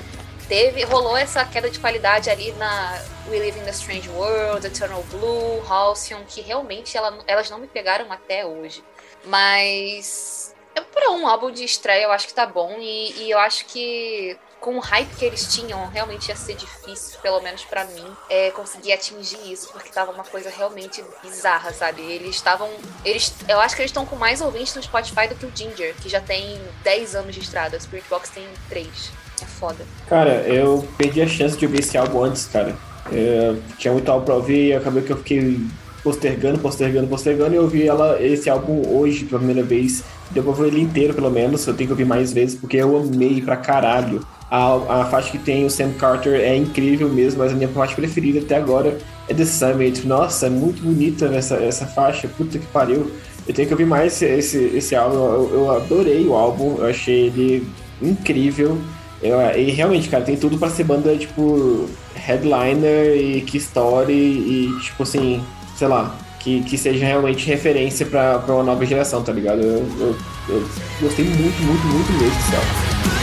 teve, 0.50 0.84
rolou 0.84 1.16
essa 1.16 1.46
queda 1.46 1.70
de 1.70 1.80
qualidade 1.80 2.30
ali 2.30 2.52
na 2.54 3.02
We 3.30 3.40
Live 3.40 3.60
in 3.60 3.64
the 3.64 3.72
Strange 3.72 4.10
World, 4.10 4.68
Eternal 4.68 5.02
Blue, 5.04 5.64
Halcyon, 5.68 6.20
que 6.28 6.42
realmente 6.42 6.98
ela- 6.98 7.18
elas 7.28 7.50
não 7.50 7.60
me 7.60 7.68
pegaram 7.68 8.12
até 8.12 8.46
hoje. 8.46 8.84
Mas 9.26 10.54
é 10.76 10.82
para 10.82 11.12
um 11.12 11.28
álbum 11.28 11.50
de 11.52 11.64
estreia 11.64 12.04
eu 12.04 12.12
acho 12.12 12.28
que 12.28 12.34
tá 12.34 12.46
bom 12.46 12.76
e, 12.80 13.14
e 13.24 13.32
eu 13.32 13.40
acho 13.40 13.66
que 13.66 14.38
com 14.64 14.78
o 14.78 14.80
hype 14.80 15.14
que 15.18 15.26
eles 15.26 15.54
tinham, 15.54 15.86
realmente 15.90 16.30
ia 16.30 16.38
ser 16.38 16.56
difícil, 16.56 17.20
pelo 17.22 17.42
menos 17.42 17.66
pra 17.66 17.84
mim, 17.84 18.06
é, 18.30 18.50
conseguir 18.52 18.94
atingir 18.94 19.52
isso, 19.52 19.68
porque 19.74 19.90
tava 19.90 20.10
uma 20.14 20.24
coisa 20.24 20.50
realmente 20.50 21.04
bizarra, 21.22 21.74
sabe? 21.74 22.02
Eles 22.02 22.36
estavam. 22.36 22.70
Eles, 23.04 23.34
eu 23.50 23.60
acho 23.60 23.76
que 23.76 23.82
eles 23.82 23.90
estão 23.90 24.06
com 24.06 24.16
mais 24.16 24.40
ouvintes 24.40 24.74
no 24.74 24.82
Spotify 24.82 25.28
do 25.28 25.36
que 25.36 25.46
o 25.46 25.52
Ginger, 25.54 25.94
que 26.02 26.08
já 26.08 26.22
tem 26.22 26.58
10 26.82 27.14
anos 27.14 27.36
de 27.36 27.42
estrada. 27.42 27.76
O 27.76 27.82
Spirit 27.82 28.08
Box 28.10 28.30
tem 28.30 28.48
3. 28.70 28.88
É 29.42 29.46
foda. 29.46 29.86
Cara, 30.08 30.44
eu 30.48 30.88
perdi 30.98 31.22
a 31.22 31.28
chance 31.28 31.58
de 31.58 31.66
ouvir 31.66 31.82
esse 31.82 31.98
álbum 31.98 32.24
antes, 32.24 32.46
cara. 32.46 32.74
É, 33.12 33.56
tinha 33.78 33.92
muito 33.92 34.10
álbum 34.10 34.24
pra 34.24 34.36
ouvir 34.36 34.70
e 34.70 34.74
acabei 34.74 35.04
que 35.04 35.12
eu 35.12 35.18
fiquei 35.18 35.60
postergando, 36.04 36.60
postergando, 36.60 37.08
postergando 37.08 37.54
e 37.54 37.58
eu 37.58 37.64
ouvi 37.64 37.88
ela, 37.88 38.22
esse 38.22 38.50
álbum 38.50 38.82
hoje 38.96 39.26
pela 39.26 39.40
primeira 39.40 39.64
vez. 39.64 40.04
Deu 40.32 40.44
pra 40.44 40.52
ouvir 40.52 40.68
ele 40.68 40.82
inteiro, 40.82 41.14
pelo 41.14 41.30
menos. 41.32 41.66
Eu 41.66 41.74
tenho 41.74 41.88
que 41.88 41.94
ouvir 41.94 42.06
mais 42.06 42.34
vezes 42.34 42.56
porque 42.56 42.78
eu 42.78 42.98
amei 42.98 43.42
pra 43.42 43.56
caralho. 43.56 44.22
A, 44.52 45.02
a 45.02 45.06
faixa 45.06 45.32
que 45.32 45.38
tem 45.40 45.66
o 45.66 45.70
Sam 45.70 45.92
Carter 45.94 46.40
é 46.40 46.56
incrível 46.56 47.10
mesmo, 47.10 47.40
mas 47.40 47.52
a 47.52 47.56
minha 47.56 47.70
faixa 47.70 47.96
preferida 47.96 48.40
até 48.40 48.56
agora 48.58 48.98
é 49.28 49.34
The 49.34 49.46
Summit. 49.46 50.06
Nossa, 50.06 50.48
é 50.48 50.50
muito 50.50 50.84
bonita 50.84 51.26
essa, 51.28 51.56
essa 51.56 51.86
faixa, 51.88 52.28
puta 52.28 52.60
que 52.60 52.66
pariu. 52.68 53.10
Eu 53.48 53.54
tenho 53.54 53.68
que 53.68 53.74
ouvir 53.74 53.86
mais 53.86 54.14
esse, 54.14 54.26
esse, 54.26 54.58
esse 54.78 54.96
álbum. 54.96 55.16
Eu, 55.16 55.50
eu 55.54 55.72
adorei 55.72 56.26
o 56.28 56.34
álbum, 56.34 56.76
eu 56.80 56.86
achei 56.86 57.28
ele 57.28 57.68
incrível. 58.02 58.78
Eu- 59.22 59.40
e 59.58 59.72
realmente, 59.72 60.10
cara, 60.10 60.24
tem 60.24 60.36
tudo 60.36 60.58
pra 60.58 60.70
ser 60.70 60.84
banda, 60.84 61.16
tipo, 61.16 61.88
headliner 62.16 63.16
e 63.16 63.42
que 63.42 63.58
story 63.58 64.14
e, 64.14 64.80
tipo 64.82 65.04
assim, 65.04 65.42
sei 65.84 65.90
lá, 65.90 66.16
que, 66.40 66.64
que 66.64 66.78
seja 66.78 67.06
realmente 67.06 67.46
referência 67.46 68.06
pra 68.06 68.42
uma 68.48 68.64
nova 68.64 68.86
geração, 68.86 69.22
tá 69.22 69.34
ligado? 69.34 69.62
Eu, 69.62 69.86
eu, 70.00 70.16
eu 70.48 70.70
gostei 71.02 71.26
muito, 71.26 71.62
muito, 71.62 71.86
muito 71.88 72.12
mesmo 72.14 72.56
álbum. 72.56 73.23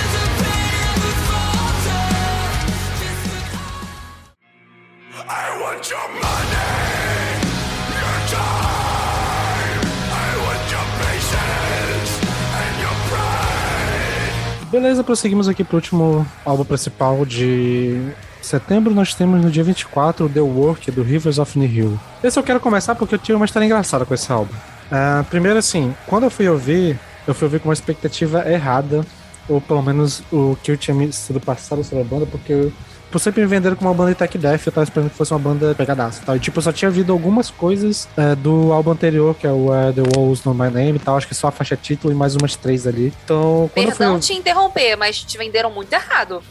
Beleza, 14.80 15.04
prosseguimos 15.04 15.46
aqui 15.46 15.62
pro 15.62 15.76
último 15.76 16.26
álbum 16.42 16.64
principal 16.64 17.26
de 17.26 18.00
setembro. 18.40 18.94
Nós 18.94 19.12
temos 19.12 19.44
no 19.44 19.50
dia 19.50 19.62
24 19.62 20.24
o 20.24 20.28
The 20.30 20.40
Work 20.40 20.90
do 20.90 21.02
Rivers 21.02 21.38
of 21.38 21.58
Nihil. 21.58 22.00
Esse 22.24 22.38
eu 22.38 22.42
quero 22.42 22.58
começar 22.58 22.94
porque 22.94 23.14
eu 23.14 23.18
tive 23.18 23.36
uma 23.36 23.44
história 23.44 23.66
engraçada 23.66 24.06
com 24.06 24.14
esse 24.14 24.32
álbum. 24.32 24.54
Ah, 24.90 25.22
primeiro, 25.28 25.58
assim, 25.58 25.94
quando 26.06 26.24
eu 26.24 26.30
fui 26.30 26.48
ouvir, 26.48 26.98
eu 27.26 27.34
fui 27.34 27.44
ouvir 27.44 27.60
com 27.60 27.68
uma 27.68 27.74
expectativa 27.74 28.50
errada, 28.50 29.04
ou 29.46 29.60
pelo 29.60 29.82
menos 29.82 30.22
o 30.32 30.56
que 30.62 30.70
eu 30.70 30.78
tinha 30.78 30.94
me 30.94 31.12
sido 31.12 31.38
passado 31.40 31.84
sobre 31.84 32.00
a 32.00 32.06
banda, 32.06 32.24
porque 32.24 32.50
eu, 32.50 32.72
por 33.10 33.18
sempre 33.18 33.40
me 33.40 33.46
venderam 33.46 33.76
como 33.76 33.90
uma 33.90 33.96
banda 33.96 34.10
de 34.10 34.16
tech 34.16 34.36
death, 34.38 34.66
eu 34.66 34.72
tava 34.72 34.84
esperando 34.84 35.10
que 35.10 35.16
fosse 35.16 35.32
uma 35.32 35.38
banda 35.38 35.74
pegadaça 35.74 36.22
e 36.22 36.24
tal. 36.24 36.36
E 36.36 36.40
tipo, 36.40 36.58
eu 36.58 36.62
só 36.62 36.72
tinha 36.72 36.88
ouvido 36.88 37.12
algumas 37.12 37.50
coisas 37.50 38.08
eh, 38.16 38.34
do 38.36 38.72
álbum 38.72 38.92
anterior, 38.92 39.34
que 39.34 39.46
é 39.46 39.52
o 39.52 39.74
eh, 39.74 39.92
The 39.92 40.02
Walls 40.16 40.44
Know 40.44 40.54
My 40.54 40.70
Name 40.70 40.96
e 40.96 40.98
tal, 40.98 41.16
acho 41.16 41.26
que 41.26 41.34
só 41.34 41.48
a 41.48 41.50
faixa 41.50 41.76
título 41.76 42.12
e 42.12 42.16
mais 42.16 42.36
umas 42.36 42.56
três 42.56 42.86
ali. 42.86 43.12
Então, 43.24 43.70
quando 43.74 43.86
eu 43.88 43.90
fui 43.90 43.98
Perdão 43.98 44.20
te 44.20 44.32
interromper, 44.32 44.96
mas 44.96 45.22
te 45.22 45.36
venderam 45.36 45.70
muito 45.70 45.92
errado. 45.92 46.42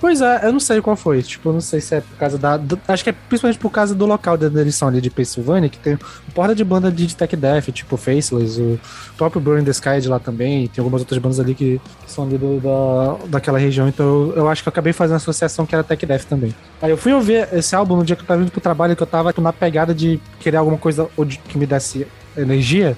Pois 0.00 0.20
é, 0.20 0.46
eu 0.46 0.52
não 0.52 0.60
sei 0.60 0.80
qual 0.80 0.94
foi. 0.94 1.22
Tipo, 1.22 1.48
eu 1.48 1.54
não 1.54 1.60
sei 1.60 1.80
se 1.80 1.94
é 1.96 2.00
por 2.00 2.16
causa 2.16 2.38
da. 2.38 2.56
do- 2.56 2.78
acho 2.86 3.02
que 3.02 3.10
é 3.10 3.12
principalmente 3.28 3.58
por 3.58 3.70
causa 3.70 3.94
do 3.96 4.06
local 4.06 4.36
da 4.36 4.46
edição 4.62 4.86
ali 4.86 5.00
de 5.00 5.10
Pennsylvania, 5.10 5.68
que 5.68 5.78
tem 5.78 5.94
uma 5.94 6.00
porra 6.34 6.54
de 6.54 6.62
banda 6.62 6.90
de 6.92 7.14
tech 7.16 7.34
death, 7.34 7.64
tipo 7.72 7.96
Faceless, 7.96 8.60
o 8.60 8.78
próprio 9.16 9.40
Burn 9.40 9.64
the 9.64 9.72
Sky 9.72 10.00
de 10.00 10.08
lá 10.08 10.20
também, 10.20 10.68
tem 10.68 10.80
algumas 10.80 11.00
outras 11.02 11.18
bandas 11.20 11.40
ali 11.40 11.52
que, 11.52 11.80
que 12.04 12.12
são 12.12 12.24
ali 12.24 12.38
do- 12.38 12.60
da, 12.60 13.26
daquela 13.26 13.58
região, 13.58 13.88
então 13.88 14.06
eu, 14.06 14.34
eu 14.36 14.48
acho 14.48 14.62
que 14.62 14.68
eu 14.68 14.70
acabei 14.70 14.92
fazendo 14.92 15.14
a 15.14 15.16
associação 15.16 15.66
que 15.66 15.74
era 15.74 15.82
tech 15.82 16.06
death 16.06 16.24
também. 16.26 16.54
Aí 16.80 16.90
eu 16.92 16.96
fui 16.96 17.12
ouvir 17.12 17.48
esse 17.52 17.74
álbum 17.74 17.96
no 17.96 18.04
dia 18.04 18.14
que 18.14 18.22
eu 18.22 18.26
tava 18.26 18.40
indo 18.42 18.52
pro 18.52 18.60
trabalho, 18.60 18.94
que 18.94 19.02
eu 19.02 19.06
tava 19.06 19.34
na 19.38 19.52
pegada 19.52 19.92
de 19.92 20.20
querer 20.38 20.58
alguma 20.58 20.78
coisa 20.78 21.08
que 21.48 21.58
me 21.58 21.66
desse 21.66 22.06
energia. 22.36 22.96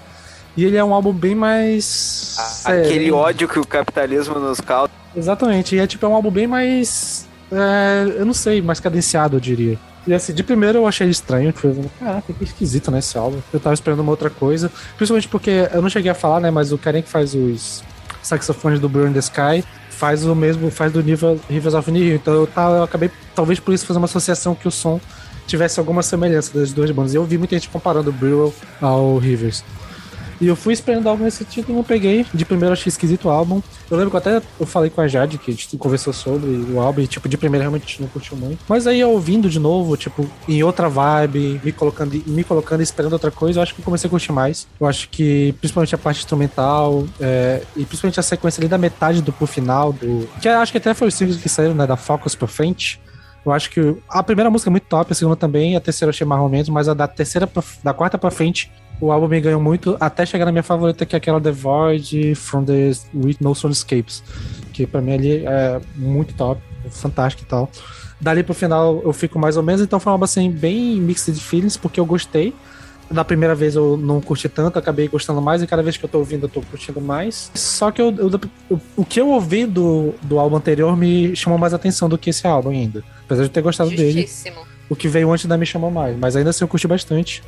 E 0.56 0.64
ele 0.64 0.76
é 0.76 0.84
um 0.84 0.92
álbum 0.92 1.12
bem 1.12 1.34
mais. 1.34 2.62
Aquele 2.64 2.88
sereno. 2.88 3.16
ódio 3.16 3.48
que 3.48 3.58
o 3.58 3.66
capitalismo 3.66 4.38
nos 4.38 4.60
causa. 4.60 4.90
Exatamente, 5.16 5.76
e 5.76 5.78
é 5.78 5.86
tipo 5.86 6.04
é 6.04 6.08
um 6.08 6.14
álbum 6.14 6.30
bem 6.30 6.46
mais. 6.46 7.26
é, 7.50 8.20
eu 8.20 8.26
não 8.26 8.34
sei, 8.34 8.60
mais 8.60 8.80
cadenciado, 8.80 9.36
eu 9.36 9.40
diria. 9.40 9.78
E 10.06 10.14
assim, 10.14 10.32
de 10.32 10.42
primeiro 10.42 10.78
eu 10.78 10.86
achei 10.86 11.08
estranho, 11.08 11.52
foi, 11.52 11.76
caraca, 11.98 12.32
que 12.32 12.44
esquisito, 12.44 12.90
né, 12.90 13.00
esse 13.00 13.16
álbum. 13.18 13.38
Eu 13.52 13.60
tava 13.60 13.74
esperando 13.74 14.00
uma 14.00 14.10
outra 14.10 14.30
coisa, 14.30 14.70
principalmente 14.96 15.28
porque 15.28 15.68
eu 15.72 15.82
não 15.82 15.90
cheguei 15.90 16.10
a 16.10 16.14
falar, 16.14 16.40
né, 16.40 16.50
mas 16.50 16.72
o 16.72 16.78
carinha 16.78 17.02
que 17.02 17.08
faz 17.08 17.34
os 17.34 17.82
saxofones 18.22 18.80
do 18.80 18.88
Burn 18.88 19.12
the 19.12 19.20
Sky 19.20 19.64
faz 19.90 20.24
o 20.24 20.34
mesmo, 20.34 20.70
faz 20.70 20.90
do 20.90 21.02
nível 21.02 21.38
Rivers 21.48 21.74
of 21.74 21.90
Nihil, 21.90 22.14
então 22.14 22.32
eu, 22.32 22.46
tava, 22.46 22.76
eu 22.76 22.82
acabei, 22.82 23.10
talvez 23.34 23.60
por 23.60 23.74
isso, 23.74 23.84
fazer 23.84 23.98
uma 23.98 24.06
associação 24.06 24.54
que 24.54 24.66
o 24.66 24.70
som 24.70 24.98
tivesse 25.46 25.78
alguma 25.78 26.02
semelhança 26.02 26.58
das 26.58 26.72
duas 26.72 26.90
bandas. 26.90 27.12
E 27.12 27.16
eu 27.16 27.24
vi 27.24 27.36
muita 27.36 27.56
gente 27.56 27.68
comparando 27.68 28.08
o 28.08 28.12
Brewell 28.12 28.54
ao 28.80 29.18
Rivers. 29.18 29.62
E 30.40 30.46
eu 30.46 30.56
fui 30.56 30.72
esperando 30.72 31.08
algo 31.08 31.22
nesse 31.22 31.44
título, 31.44 31.76
não 31.76 31.84
peguei. 31.84 32.24
De 32.32 32.44
primeiro 32.44 32.72
achei 32.72 32.88
esquisito 32.88 33.26
o 33.26 33.30
álbum. 33.30 33.60
Eu 33.90 33.96
lembro 33.96 34.10
que 34.10 34.16
até 34.16 34.42
eu 34.58 34.66
falei 34.66 34.88
com 34.88 35.00
a 35.00 35.08
Jade, 35.08 35.38
que 35.38 35.50
a 35.50 35.54
gente 35.54 35.76
conversou 35.76 36.12
sobre 36.12 36.48
o 36.48 36.80
álbum, 36.80 37.02
e 37.02 37.06
tipo, 37.06 37.28
de 37.28 37.36
primeiro 37.36 37.62
realmente 37.62 38.00
não 38.00 38.08
curtiu 38.08 38.36
muito. 38.36 38.58
Mas 38.68 38.86
aí 38.86 39.04
ouvindo 39.04 39.50
de 39.50 39.58
novo, 39.58 39.96
tipo, 39.96 40.28
em 40.48 40.62
outra 40.62 40.88
vibe, 40.88 41.60
me 41.62 41.72
colocando, 41.72 42.22
me 42.26 42.42
colocando 42.44 42.80
esperando 42.80 43.12
outra 43.12 43.30
coisa, 43.30 43.58
eu 43.58 43.62
acho 43.62 43.74
que 43.74 43.82
comecei 43.82 44.08
a 44.08 44.10
curtir 44.10 44.32
mais. 44.32 44.66
Eu 44.80 44.86
acho 44.86 45.08
que, 45.08 45.54
principalmente 45.60 45.94
a 45.94 45.98
parte 45.98 46.18
instrumental, 46.18 47.04
é, 47.20 47.62
e 47.76 47.84
principalmente 47.84 48.18
a 48.18 48.22
sequência 48.22 48.60
ali 48.60 48.68
da 48.68 48.78
metade 48.78 49.20
do 49.20 49.32
pro 49.32 49.46
final, 49.46 49.92
do. 49.92 50.28
Que 50.40 50.48
acho 50.48 50.72
que 50.72 50.78
até 50.78 50.94
foi 50.94 51.08
os 51.08 51.14
singles 51.14 51.36
que 51.36 51.48
saíram, 51.48 51.74
né? 51.74 51.86
Da 51.86 51.96
Focus 51.96 52.34
pra 52.34 52.48
frente. 52.48 53.00
Eu 53.44 53.52
acho 53.52 53.70
que 53.70 53.96
a 54.08 54.22
primeira 54.22 54.50
música 54.50 54.68
é 54.68 54.72
muito 54.72 54.84
top, 54.84 55.12
a 55.12 55.14
segunda 55.14 55.36
também, 55.36 55.74
a 55.74 55.80
terceira 55.80 56.10
eu 56.10 56.10
achei 56.10 56.26
mais 56.26 56.42
ou 56.42 56.48
menos, 56.48 56.68
mas 56.68 56.88
a 56.88 56.94
da 56.94 57.08
terceira, 57.08 57.46
pra, 57.46 57.62
da 57.82 57.94
quarta 57.94 58.18
pra 58.18 58.30
frente, 58.30 58.70
o 59.00 59.10
álbum 59.10 59.28
me 59.28 59.40
ganhou 59.40 59.60
muito, 59.60 59.96
até 59.98 60.26
chegar 60.26 60.44
na 60.44 60.52
minha 60.52 60.62
favorita, 60.62 61.06
que 61.06 61.16
é 61.16 61.18
aquela 61.18 61.40
The 61.40 61.50
Void 61.52 62.34
from 62.34 62.64
the 62.64 62.92
With 63.14 63.36
No 63.40 63.54
Soundscapes, 63.54 64.22
que 64.72 64.86
pra 64.86 65.00
mim 65.00 65.12
ali 65.14 65.44
é 65.46 65.80
muito 65.96 66.34
top, 66.34 66.60
fantástico 66.90 67.42
e 67.44 67.46
tal. 67.46 67.70
Dali 68.20 68.42
pro 68.42 68.52
final 68.54 69.00
eu 69.02 69.12
fico 69.12 69.38
mais 69.38 69.56
ou 69.56 69.62
menos, 69.62 69.80
então 69.80 69.98
foi 69.98 70.10
uma 70.10 70.14
álbum 70.14 70.24
assim, 70.24 70.50
bem 70.50 70.96
mixed 71.00 71.32
de 71.34 71.40
feelings, 71.40 71.76
porque 71.76 71.98
eu 71.98 72.04
gostei. 72.04 72.54
Da 73.10 73.24
primeira 73.24 73.56
vez 73.56 73.74
eu 73.74 73.96
não 73.96 74.20
curti 74.20 74.48
tanto, 74.48 74.78
acabei 74.78 75.08
gostando 75.08 75.40
mais, 75.42 75.62
e 75.62 75.66
cada 75.66 75.82
vez 75.82 75.96
que 75.96 76.04
eu 76.04 76.08
tô 76.08 76.18
ouvindo 76.18 76.44
eu 76.44 76.48
tô 76.48 76.60
curtindo 76.60 77.00
mais. 77.00 77.50
Só 77.54 77.90
que 77.90 78.00
eu, 78.00 78.14
eu- 78.16 78.80
o 78.96 79.04
que 79.04 79.20
eu 79.20 79.28
ouvi 79.30 79.66
do, 79.66 80.14
do 80.22 80.38
álbum 80.38 80.56
anterior 80.56 80.96
me 80.96 81.34
chamou 81.34 81.58
mais 81.58 81.74
atenção 81.74 82.08
do 82.08 82.16
que 82.16 82.30
esse 82.30 82.46
álbum 82.46 82.70
ainda. 82.70 83.02
Apesar 83.24 83.42
de 83.42 83.48
eu 83.48 83.52
ter 83.52 83.62
gostado 83.62 83.90
dele 83.90 84.22
Justíssimo. 84.22 84.60
o 84.88 84.94
que 84.94 85.08
veio 85.08 85.32
antes 85.32 85.46
da 85.46 85.56
me 85.56 85.66
chamou 85.66 85.90
mais, 85.90 86.16
mas 86.16 86.36
ainda 86.36 86.50
assim 86.50 86.62
eu 86.62 86.68
curti 86.68 86.86
bastante. 86.86 87.42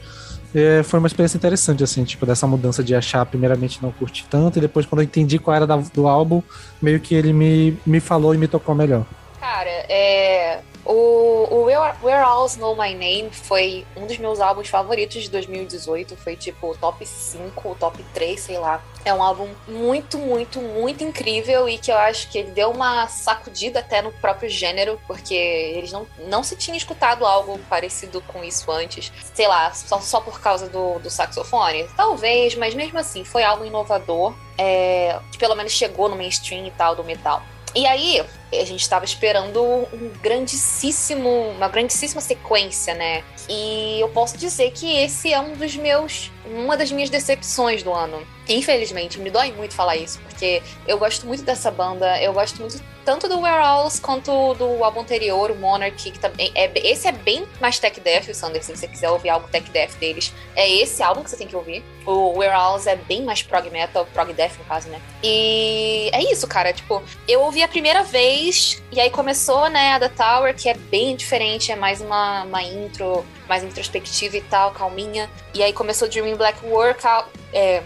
É, 0.55 0.83
foi 0.83 0.99
uma 0.99 1.07
experiência 1.07 1.37
interessante, 1.39 1.83
assim, 1.83 2.05
tipo, 2.05 2.27
dessa 2.27 2.47
mudança 2.47 2.83
de 2.85 2.95
achar, 2.95 3.25
primeiramente 3.25 3.83
não 3.83 3.91
curti 3.91 4.27
tanto, 4.29 4.59
e 4.59 4.61
depois, 4.61 4.85
quando 4.85 5.01
eu 5.01 5.05
entendi 5.05 5.39
qual 5.39 5.57
era 5.57 5.67
da- 5.67 5.77
do 5.95 6.07
álbum, 6.07 6.43
meio 6.81 7.01
que 7.01 7.15
ele 7.15 7.33
me, 7.33 7.79
me 7.87 8.01
falou 8.01 8.35
e 8.35 8.39
me 8.39 8.47
tocou 8.47 8.75
melhor. 8.75 9.05
Cara, 9.41 9.71
é. 9.89 10.61
O, 10.85 11.47
o 11.51 11.65
Where, 11.65 11.97
Where 12.03 12.23
Alls 12.23 12.59
Know 12.59 12.75
My 12.75 12.93
Name 12.95 13.31
foi 13.31 13.87
um 13.97 14.07
dos 14.07 14.19
meus 14.19 14.41
álbuns 14.41 14.69
favoritos 14.69 15.23
de 15.23 15.31
2018. 15.31 16.17
Foi 16.17 16.37
tipo 16.37 16.77
top 16.79 17.07
5, 17.07 17.69
o 17.69 17.75
top 17.75 18.03
3, 18.15 18.41
sei 18.41 18.59
lá. 18.59 18.83
É 19.05 19.13
um 19.13 19.23
álbum 19.23 19.49
muito, 19.67 20.19
muito, 20.19 20.61
muito 20.61 21.03
incrível 21.03 21.69
e 21.69 21.79
que 21.79 21.91
eu 21.91 21.97
acho 21.97 22.29
que 22.31 22.39
ele 22.39 22.53
deu 22.53 22.71
uma 22.71 23.09
sacudida 23.09 23.81
até 23.81 24.01
no 24.01 24.13
próprio 24.13 24.49
gênero, 24.49 25.01
porque 25.07 25.35
eles 25.35 25.91
não, 25.91 26.07
não 26.29 26.43
se 26.43 26.55
tinha 26.57 26.77
escutado 26.77 27.27
algo 27.27 27.59
parecido 27.69 28.21
com 28.23 28.45
isso 28.45 28.71
antes. 28.71 29.13
Sei 29.35 29.47
lá, 29.47 29.73
só, 29.73 30.01
só 30.01 30.21
por 30.21 30.41
causa 30.41 30.69
do, 30.69 30.99
do 30.99 31.11
saxofone? 31.11 31.89
Talvez, 31.97 32.55
mas 32.55 32.75
mesmo 32.75 32.99
assim, 32.99 33.25
foi 33.25 33.43
algo 33.43 33.65
inovador. 33.65 34.35
É, 34.59 35.19
que 35.33 35.39
pelo 35.39 35.57
menos 35.57 35.73
chegou 35.73 36.09
no 36.09 36.15
mainstream 36.15 36.67
e 36.67 36.71
tal 36.73 36.95
do 36.95 37.03
metal. 37.03 37.43
E 37.75 37.87
aí, 37.87 38.23
a 38.53 38.65
gente 38.65 38.83
estava 38.83 39.05
esperando 39.05 39.63
um 39.63 40.11
grandíssimo, 40.23 41.29
uma 41.57 41.69
grandíssima 41.69 42.21
sequência, 42.21 42.95
né? 42.95 43.25
E 43.49 43.99
eu 44.01 44.09
posso 44.11 44.37
dizer 44.37 44.73
que 44.73 44.95
esse 44.99 45.33
é 45.33 45.41
um 45.41 45.55
dos 45.55 45.75
meus, 45.77 46.31
uma 46.45 46.77
das 46.77 46.93
minhas 46.93 47.09
decepções 47.09 47.83
do 47.83 47.93
ano. 47.93 48.27
Infelizmente, 48.49 49.19
me 49.19 49.31
dói 49.31 49.53
muito 49.53 49.75
falar 49.75 49.97
isso, 49.97 50.21
porque 50.21 50.63
eu 50.87 50.99
gosto 50.99 51.27
muito 51.27 51.43
dessa 51.43 51.71
banda, 51.71 52.21
eu 52.23 52.33
gosto 52.33 52.61
muito 52.61 52.83
tanto 53.05 53.29
do 53.29 53.41
Where 53.41 53.65
Owls 53.65 54.01
quanto 54.01 54.55
do 54.55 54.83
álbum 54.85 55.01
anterior, 55.01 55.51
o 55.51 55.57
Monarchy, 55.57 56.11
que 56.11 56.19
também 56.19 56.51
é 56.55 56.71
esse 56.75 57.07
é 57.09 57.13
bem 57.13 57.47
mais 57.61 57.79
tech 57.79 57.99
death, 58.01 58.29
o 58.29 58.35
Sanderson, 58.35 58.75
se 58.75 58.81
você 58.81 58.89
quiser 58.89 59.11
ouvir 59.11 59.31
algo 59.31 59.49
tech 59.49 59.69
death 59.71 59.95
deles, 59.99 60.33
é 60.55 60.71
esse 60.71 61.03
álbum 61.03 61.23
que 61.23 61.31
você 61.31 61.37
tem 61.37 61.47
que 61.47 61.57
ouvir. 61.57 61.85
O 62.07 62.39
Where 62.39 62.55
Owls 62.55 62.87
é 62.87 62.97
bem 62.97 63.23
mais 63.23 63.43
prog 63.43 63.69
metal, 63.71 64.07
prog 64.13 64.33
death 64.33 64.59
no 64.59 64.65
caso, 64.65 64.89
né? 64.89 65.01
E 65.23 66.11
é 66.13 66.33
isso, 66.33 66.47
cara, 66.49 66.73
tipo, 66.73 67.03
eu 67.29 67.41
ouvi 67.43 67.63
a 67.63 67.69
primeira 67.69 68.03
vez 68.03 68.83
e 68.91 69.01
aí 69.01 69.11
começou, 69.11 69.69
né, 69.69 69.93
a 69.93 70.01
The 70.01 70.09
Tower, 70.09 70.55
que 70.55 70.69
é 70.69 70.75
bem 70.75 71.15
diferente, 71.15 71.71
é 71.71 71.77
mais 71.77 72.01
uma, 72.01 72.43
uma 72.45 72.63
intro, 72.63 73.25
mais 73.49 73.63
introspectiva 73.63 74.37
e 74.37 74.43
tal, 74.43 74.73
calminha. 74.73 75.31
E 75.55 75.63
aí 75.63 75.73
começou 75.73 76.09
Dreaming 76.09 76.37
Black 76.37 76.65
Workout, 76.65 77.29
é, 77.53 77.83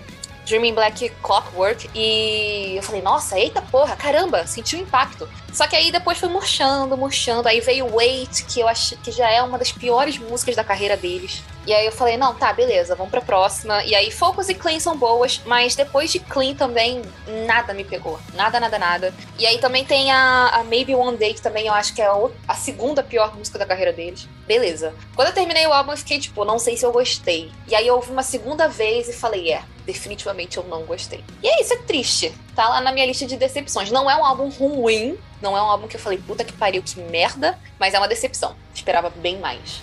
Dreaming 0.47 0.75
Black 0.75 1.11
Clockwork 1.23 1.91
e 1.95 2.77
eu 2.77 2.83
falei, 2.83 3.03
nossa, 3.03 3.39
eita 3.39 3.61
porra, 3.61 3.97
caramba, 3.97 4.47
senti 4.47 4.77
o 4.77 4.79
impacto. 4.79 5.29
Só 5.53 5.67
que 5.67 5.75
aí 5.75 5.91
depois 5.91 6.19
foi 6.19 6.29
murchando, 6.29 6.97
murchando. 6.97 7.49
Aí 7.49 7.61
veio 7.61 7.93
Wait, 7.95 8.45
que 8.47 8.61
eu 8.61 8.69
acho 8.69 8.97
que 8.99 9.11
já 9.11 9.29
é 9.29 9.43
uma 9.43 9.59
das 9.59 9.73
piores 9.73 10.19
músicas 10.19 10.55
da 10.55 10.63
carreira 10.63 10.97
deles. 10.97 11.43
E 11.67 11.75
aí 11.75 11.85
eu 11.85 11.91
falei, 11.91 12.17
não, 12.17 12.33
tá, 12.33 12.53
beleza, 12.53 12.95
vamos 12.95 13.11
pra 13.11 13.21
próxima. 13.21 13.83
E 13.85 13.95
aí 13.95 14.11
Focus 14.11 14.49
e 14.49 14.55
Clean 14.55 14.79
são 14.79 14.97
boas, 14.97 15.41
mas 15.45 15.75
depois 15.75 16.13
de 16.13 16.21
Clean 16.21 16.55
também 16.55 17.03
nada 17.45 17.75
me 17.75 17.83
pegou. 17.83 18.21
Nada, 18.35 18.61
nada, 18.61 18.79
nada. 18.79 19.15
E 19.37 19.45
aí 19.45 19.59
também 19.59 19.85
tem 19.85 20.13
a, 20.13 20.49
a 20.49 20.65
Maybe 20.65 20.95
One 20.95 21.17
Day, 21.17 21.35
que 21.35 21.43
também 21.43 21.67
eu 21.67 21.75
acho 21.75 21.93
que 21.93 22.01
é 22.01 22.09
a, 22.47 22.55
segunda 22.55 23.03
pior 23.03 23.37
música 23.37 23.59
da 23.59 23.67
carreira 23.67 23.93
deles. 23.93 24.29
Beleza. 24.47 24.95
Quando 25.17 25.29
eu 25.29 25.35
terminei 25.35 25.67
o 25.67 25.73
álbum, 25.73 25.91
eu 25.91 25.97
fiquei 25.97 26.21
tipo, 26.21 26.45
não 26.45 26.59
sei 26.59 26.77
se 26.77 26.87
eu 26.87 26.93
gostei. 26.93 27.51
E 27.67 27.75
aí 27.75 27.87
eu 27.87 27.97
ouvi 27.97 28.13
uma 28.13 28.23
segunda 28.23 28.69
vez 28.69 29.09
e 29.09 29.13
falei, 29.13 29.53
é, 29.53 29.63
definitivamente 29.85 30.57
eu 30.59 30.65
não 30.65 30.85
gostei. 30.85 31.25
E 31.43 31.49
é 31.49 31.61
isso, 31.61 31.73
é 31.73 31.79
triste. 31.79 32.33
Tá 32.55 32.69
lá 32.69 32.81
na 32.81 32.93
minha 32.93 33.07
lista 33.07 33.27
de 33.27 33.37
decepções. 33.37 33.91
Não 33.91 34.09
é 34.09 34.17
um 34.17 34.25
álbum 34.25 34.49
ruim, 34.51 35.19
não 35.43 35.57
é 35.57 35.63
um 35.63 35.67
álbum 35.67 35.89
que 35.89 35.97
eu 35.97 36.01
falei, 36.01 36.19
puta 36.19 36.45
que 36.45 36.53
pariu, 36.53 36.83
que 36.83 37.01
merda, 37.01 37.59
mas 37.79 37.93
é 37.93 37.99
uma 37.99 38.09
decepção. 38.09 38.55
Esperava 38.77 39.11
bem 39.11 39.39
mais. 39.39 39.83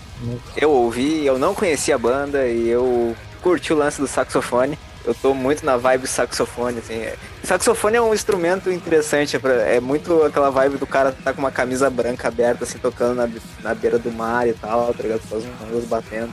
Eu 0.56 0.70
ouvi, 0.70 1.26
eu 1.26 1.36
não 1.36 1.52
conhecia 1.52 1.96
a 1.96 1.98
banda 1.98 2.46
e 2.46 2.68
eu 2.68 3.14
curti 3.42 3.72
o 3.72 3.76
lance 3.76 4.00
do 4.00 4.06
saxofone. 4.06 4.78
Eu 5.04 5.12
tô 5.14 5.34
muito 5.34 5.66
na 5.66 5.76
vibe 5.76 6.06
saxofone, 6.06 6.78
assim. 6.78 7.04
Saxofone 7.42 7.96
é 7.96 8.00
um 8.00 8.14
instrumento 8.14 8.70
interessante, 8.70 9.36
é 9.36 9.76
é 9.76 9.80
muito 9.80 10.22
aquela 10.22 10.48
vibe 10.48 10.78
do 10.78 10.86
cara 10.86 11.12
tá 11.12 11.32
com 11.32 11.40
uma 11.40 11.50
camisa 11.50 11.90
branca 11.90 12.28
aberta, 12.28 12.64
assim, 12.64 12.78
tocando 12.78 13.16
na, 13.16 13.28
na 13.62 13.74
beira 13.74 13.98
do 13.98 14.10
mar 14.10 14.48
e 14.48 14.54
tal, 14.54 14.94
tá 14.94 15.02
ligado? 15.02 15.20
Uma 15.30 15.70
luz 15.72 15.84
batendo. 15.84 16.32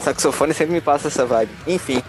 Saxofone 0.00 0.54
sempre 0.54 0.72
me 0.72 0.80
passa 0.80 1.08
essa 1.08 1.26
vibe. 1.26 1.52
Enfim. 1.66 2.02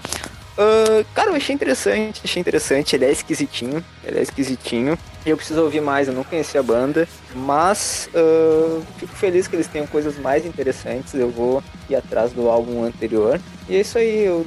Ah, 0.59 1.05
cara, 1.15 1.29
eu 1.29 1.35
achei 1.35 1.55
interessante, 1.55 2.19
achei 2.21 2.41
interessante. 2.41 2.93
Ele 2.93 3.05
é 3.05 3.11
esquisitinho, 3.11 3.83
ele 4.03 4.19
é 4.19 4.21
esquisitinho. 4.21 4.99
Eu 5.25 5.37
preciso 5.37 5.61
ouvir 5.61 5.79
mais, 5.79 6.07
eu 6.07 6.13
não 6.13 6.23
conhecia 6.23 6.59
a 6.59 6.63
banda. 6.63 7.07
Mas 7.33 8.09
ah, 8.13 8.81
fico 8.97 9.15
feliz 9.15 9.47
que 9.47 9.55
eles 9.55 9.67
tenham 9.67 9.87
coisas 9.87 10.17
mais 10.19 10.45
interessantes. 10.45 11.13
Eu 11.13 11.29
vou 11.29 11.63
ir 11.89 11.95
atrás 11.95 12.33
do 12.33 12.49
álbum 12.49 12.83
anterior. 12.83 13.39
E 13.69 13.77
é 13.77 13.79
isso 13.79 13.97
aí, 13.97 14.25
eu 14.25 14.43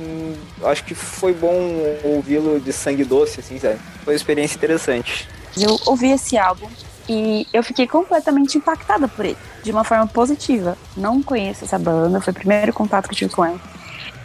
acho 0.64 0.84
que 0.84 0.94
foi 0.94 1.32
bom 1.32 1.80
ouvi-lo 2.04 2.60
de 2.60 2.72
sangue 2.72 3.04
doce, 3.04 3.40
assim, 3.40 3.58
sabe? 3.58 3.78
Foi 4.04 4.12
uma 4.12 4.16
experiência 4.16 4.56
interessante. 4.56 5.28
Eu 5.56 5.78
ouvi 5.86 6.10
esse 6.10 6.36
álbum 6.36 6.68
e 7.08 7.46
eu 7.52 7.62
fiquei 7.62 7.86
completamente 7.86 8.58
impactada 8.58 9.06
por 9.06 9.24
ele, 9.24 9.36
de 9.62 9.70
uma 9.70 9.84
forma 9.84 10.08
positiva. 10.08 10.76
Não 10.96 11.22
conheço 11.22 11.64
essa 11.64 11.78
banda, 11.78 12.20
foi 12.20 12.32
o 12.32 12.34
primeiro 12.34 12.72
contato 12.72 13.08
que 13.08 13.14
tive 13.14 13.32
com 13.32 13.44
ela. 13.44 13.60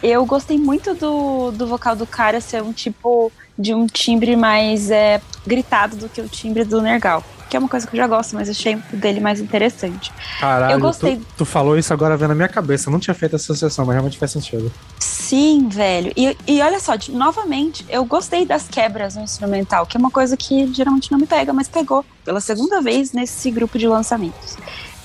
Eu 0.04 0.26
gostei 0.26 0.58
muito 0.58 0.94
do, 0.94 1.52
do 1.52 1.68
vocal 1.68 1.96
do 1.96 2.06
cara 2.06 2.40
ser 2.40 2.62
um 2.62 2.72
tipo 2.74 3.32
de 3.58 3.74
um 3.74 3.88
timbre 3.88 4.36
mais 4.36 4.92
é, 4.92 5.20
gritado 5.46 5.96
do 5.96 6.08
que 6.08 6.22
o 6.22 6.28
timbre 6.28 6.64
do 6.64 6.82
Nergal. 6.82 7.24
Que 7.50 7.56
é 7.56 7.60
uma 7.60 7.70
coisa 7.70 7.88
que 7.88 7.96
eu 7.96 7.98
já 7.98 8.08
gosto, 8.08 8.36
mas 8.36 8.50
achei 8.50 8.76
o 8.76 8.98
dele 8.98 9.22
mais 9.22 9.40
interessante. 9.40 10.12
Caralho, 10.40 10.74
Eu 10.74 10.80
gostei. 10.82 11.16
Tu, 11.16 11.26
tu 11.38 11.46
falou 11.46 11.78
isso 11.78 11.94
agora 11.94 12.18
vendo 12.18 12.30
na 12.30 12.36
minha 12.36 12.48
cabeça. 12.50 12.90
Eu 12.90 12.92
não 12.92 13.00
tinha 13.00 13.14
feito 13.14 13.38
essa 13.38 13.46
associação, 13.54 13.86
mas 13.86 13.94
realmente 13.96 14.18
faz 14.18 14.32
sentido. 14.32 14.70
Sim, 15.00 15.70
velho. 15.70 16.12
E, 16.16 16.38
e 16.46 16.62
olha 16.62 16.78
só, 16.80 16.96
de- 16.98 17.12
novamente, 17.12 17.86
eu 17.90 18.04
gostei 18.04 18.46
das 18.46 18.68
quebras 18.68 19.16
no 19.16 19.24
instrumental, 19.24 19.86
que 19.86 19.96
é 19.96 20.00
uma 20.00 20.12
coisa 20.12 20.36
que 20.36 20.72
geralmente 20.74 21.10
não 21.10 21.18
me 21.18 21.26
pega, 21.26 21.54
mas 21.54 21.70
pegou 21.70 22.06
pela 22.26 22.42
segunda 22.42 22.82
vez 22.82 23.14
nesse 23.14 23.50
grupo 23.50 23.80
de 23.80 23.88
lançamentos. 23.88 24.58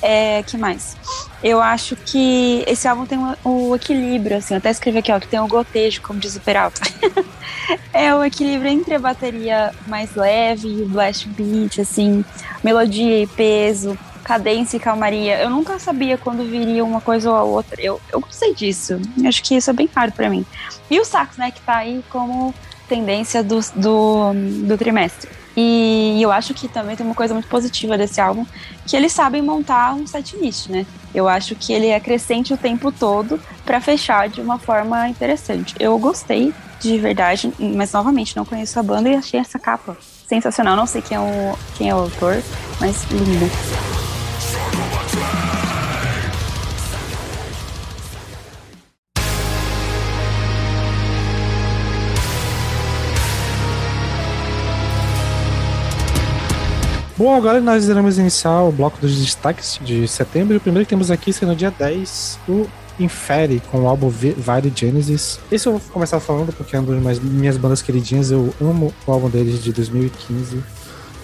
É, 0.03 0.43
que 0.43 0.59
mais? 0.59 0.97
Eu 1.43 1.63
acho 1.63 1.95
que 1.95 2.65
esse 2.67 2.89
álbum 2.89 3.07
tem 3.07 3.19
o, 3.19 3.37
o 3.45 3.77
equilíbrio, 3.77 4.37
assim, 4.37 4.55
até 4.55 4.71
escrevi 4.71 4.99
aqui, 4.99 5.13
ó, 5.13 5.21
que 5.21 5.29
tem 5.29 5.39
o 5.39 5.47
gotejo, 5.47 6.03
como 6.03 6.19
diz 6.19 6.35
o 6.35 6.41
Peralta. 6.41 6.81
é 7.95 8.13
o 8.15 8.25
equilíbrio 8.25 8.69
entre 8.69 8.95
a 8.95 8.99
bateria 8.99 9.73
mais 9.87 10.15
leve 10.15 10.69
e 10.69 10.83
o 10.83 10.89
blast 10.89 11.29
beat, 11.29 11.79
assim, 11.79 12.25
melodia 12.65 13.23
e 13.23 13.27
peso, 13.29 13.97
cadência 14.25 14.77
e 14.77 14.81
calmaria. 14.81 15.41
Eu 15.41 15.51
nunca 15.51 15.79
sabia 15.79 16.19
quando 16.19 16.49
viria 16.49 16.85
uma 16.85 17.01
coisa 17.01 17.31
ou 17.31 17.37
a 17.37 17.43
outra. 17.43 17.81
Eu, 17.81 18.01
eu 18.13 18.21
gostei 18.21 18.55
disso. 18.55 19.01
Eu 19.17 19.29
Acho 19.29 19.43
que 19.43 19.55
isso 19.57 19.71
é 19.71 19.73
bem 19.73 19.89
raro 19.95 20.13
pra 20.13 20.29
mim. 20.29 20.45
E 20.91 20.99
o 21.01 21.05
sax, 21.05 21.37
né, 21.37 21.51
que 21.51 21.61
tá 21.61 21.77
aí 21.77 22.05
como 22.11 22.55
tendência 22.89 23.43
do, 23.43 23.61
do, 23.77 24.33
do 24.67 24.77
trimestre. 24.77 25.31
E 25.57 26.19
eu 26.21 26.33
acho 26.33 26.55
que 26.55 26.69
também 26.69 26.97
tem 26.97 27.05
uma 27.05 27.15
coisa 27.15 27.35
muito 27.35 27.49
positiva 27.49 27.99
desse 27.99 28.21
álbum, 28.21 28.47
que 28.87 28.97
eles 28.97 29.13
sabem 29.13 29.43
montar 29.43 29.95
um 29.95 30.07
setlist, 30.07 30.69
né? 30.69 30.87
Eu 31.15 31.29
acho 31.29 31.55
que 31.55 31.73
ele 31.73 31.89
é 31.89 32.01
crescente 32.01 32.55
o 32.55 32.57
tempo 32.57 32.91
todo 32.91 33.39
pra 33.65 33.81
fechar 33.81 34.29
de 34.29 34.41
uma 34.41 34.59
forma 34.59 35.09
interessante. 35.09 35.75
Eu 35.79 35.99
gostei 35.99 36.55
de 36.81 36.99
verdade, 36.99 37.53
mas 37.59 37.93
novamente 37.93 38.37
não 38.37 38.45
conheço 38.45 38.79
a 38.79 38.83
banda 38.83 39.09
e 39.09 39.15
achei 39.15 39.39
essa 39.39 39.59
capa 39.59 39.97
sensacional. 40.27 40.75
Não 40.75 40.87
sei 40.87 41.03
quem 41.03 41.17
é 41.17 41.21
o, 41.21 41.59
quem 41.77 41.91
é 41.91 41.95
o 41.95 41.99
autor, 41.99 42.43
mas 42.81 43.05
linda. 43.11 43.92
Bom, 57.23 57.37
agora 57.37 57.61
nós 57.61 57.89
iremos 57.89 58.19
iniciar 58.19 58.63
o 58.63 58.73
bloco 58.73 59.01
dos 59.01 59.17
destaques 59.17 59.79
de 59.81 60.09
setembro. 60.09 60.55
E 60.55 60.57
o 60.57 60.61
primeiro 60.61 60.85
que 60.85 60.91
temos 60.91 61.09
aqui 61.09 61.33
será 61.33 61.53
no 61.53 61.57
dia 61.57 61.71
10, 61.71 62.41
o 62.49 62.67
Infere, 62.99 63.63
com 63.71 63.83
o 63.83 63.87
álbum 63.87 64.09
Vi- 64.09 64.35
Vide 64.37 64.73
Genesis. 64.75 65.39
Esse 65.49 65.69
eu 65.69 65.79
vou 65.79 65.81
começar 65.93 66.19
falando 66.19 66.53
porque 66.53 66.75
é 66.75 66.81
uma 66.81 67.01
das 67.01 67.21
minhas 67.21 67.57
bandas 67.57 67.81
queridinhas. 67.81 68.33
Eu 68.33 68.53
amo 68.61 68.93
o 69.07 69.13
álbum 69.13 69.31
deles 69.31 69.63
de 69.63 69.73
2015. 69.73 70.65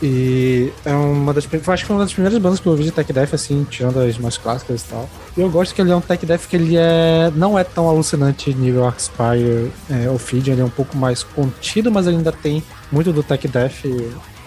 E 0.01 0.73
é 0.85 0.93
uma 0.93 1.35
das. 1.35 1.45
Acho 1.53 1.83
que 1.83 1.87
foi 1.89 1.97
uma 1.97 2.05
das 2.05 2.13
primeiras 2.13 2.39
bandas 2.41 2.61
que 2.61 2.69
eu 2.69 2.71
ouvi 2.71 2.85
de 2.85 2.93
Tech 2.93 3.13
Death, 3.13 3.35
assim, 3.35 3.67
tirando 3.69 3.99
as 3.99 4.17
mais 4.19 4.39
clássicas 4.39 4.83
e 4.83 4.85
tal. 4.85 5.11
E 5.37 5.41
eu 5.41 5.51
gosto 5.51 5.75
que 5.75 5.83
ele 5.83 5.91
é 5.91 5.97
um 5.97 6.01
Tech 6.01 6.25
Death 6.25 6.43
que 6.49 6.55
ele 6.55 6.77
é. 6.77 7.33
não 7.35 7.59
é 7.59 7.65
tão 7.65 7.89
alucinante 7.89 8.55
nível 8.55 8.87
Arcspire 8.87 9.73
é, 9.91 10.09
Ophidian, 10.09 10.53
ele 10.53 10.63
é 10.63 10.65
um 10.65 10.71
pouco 10.71 10.97
mais 10.97 11.25
contido, 11.25 11.91
mas 11.91 12.07
ele 12.07 12.19
ainda 12.19 12.31
tem 12.31 12.63
muito 12.93 13.13
do 13.13 13.25
Tech 13.25 13.49
Death 13.49 13.85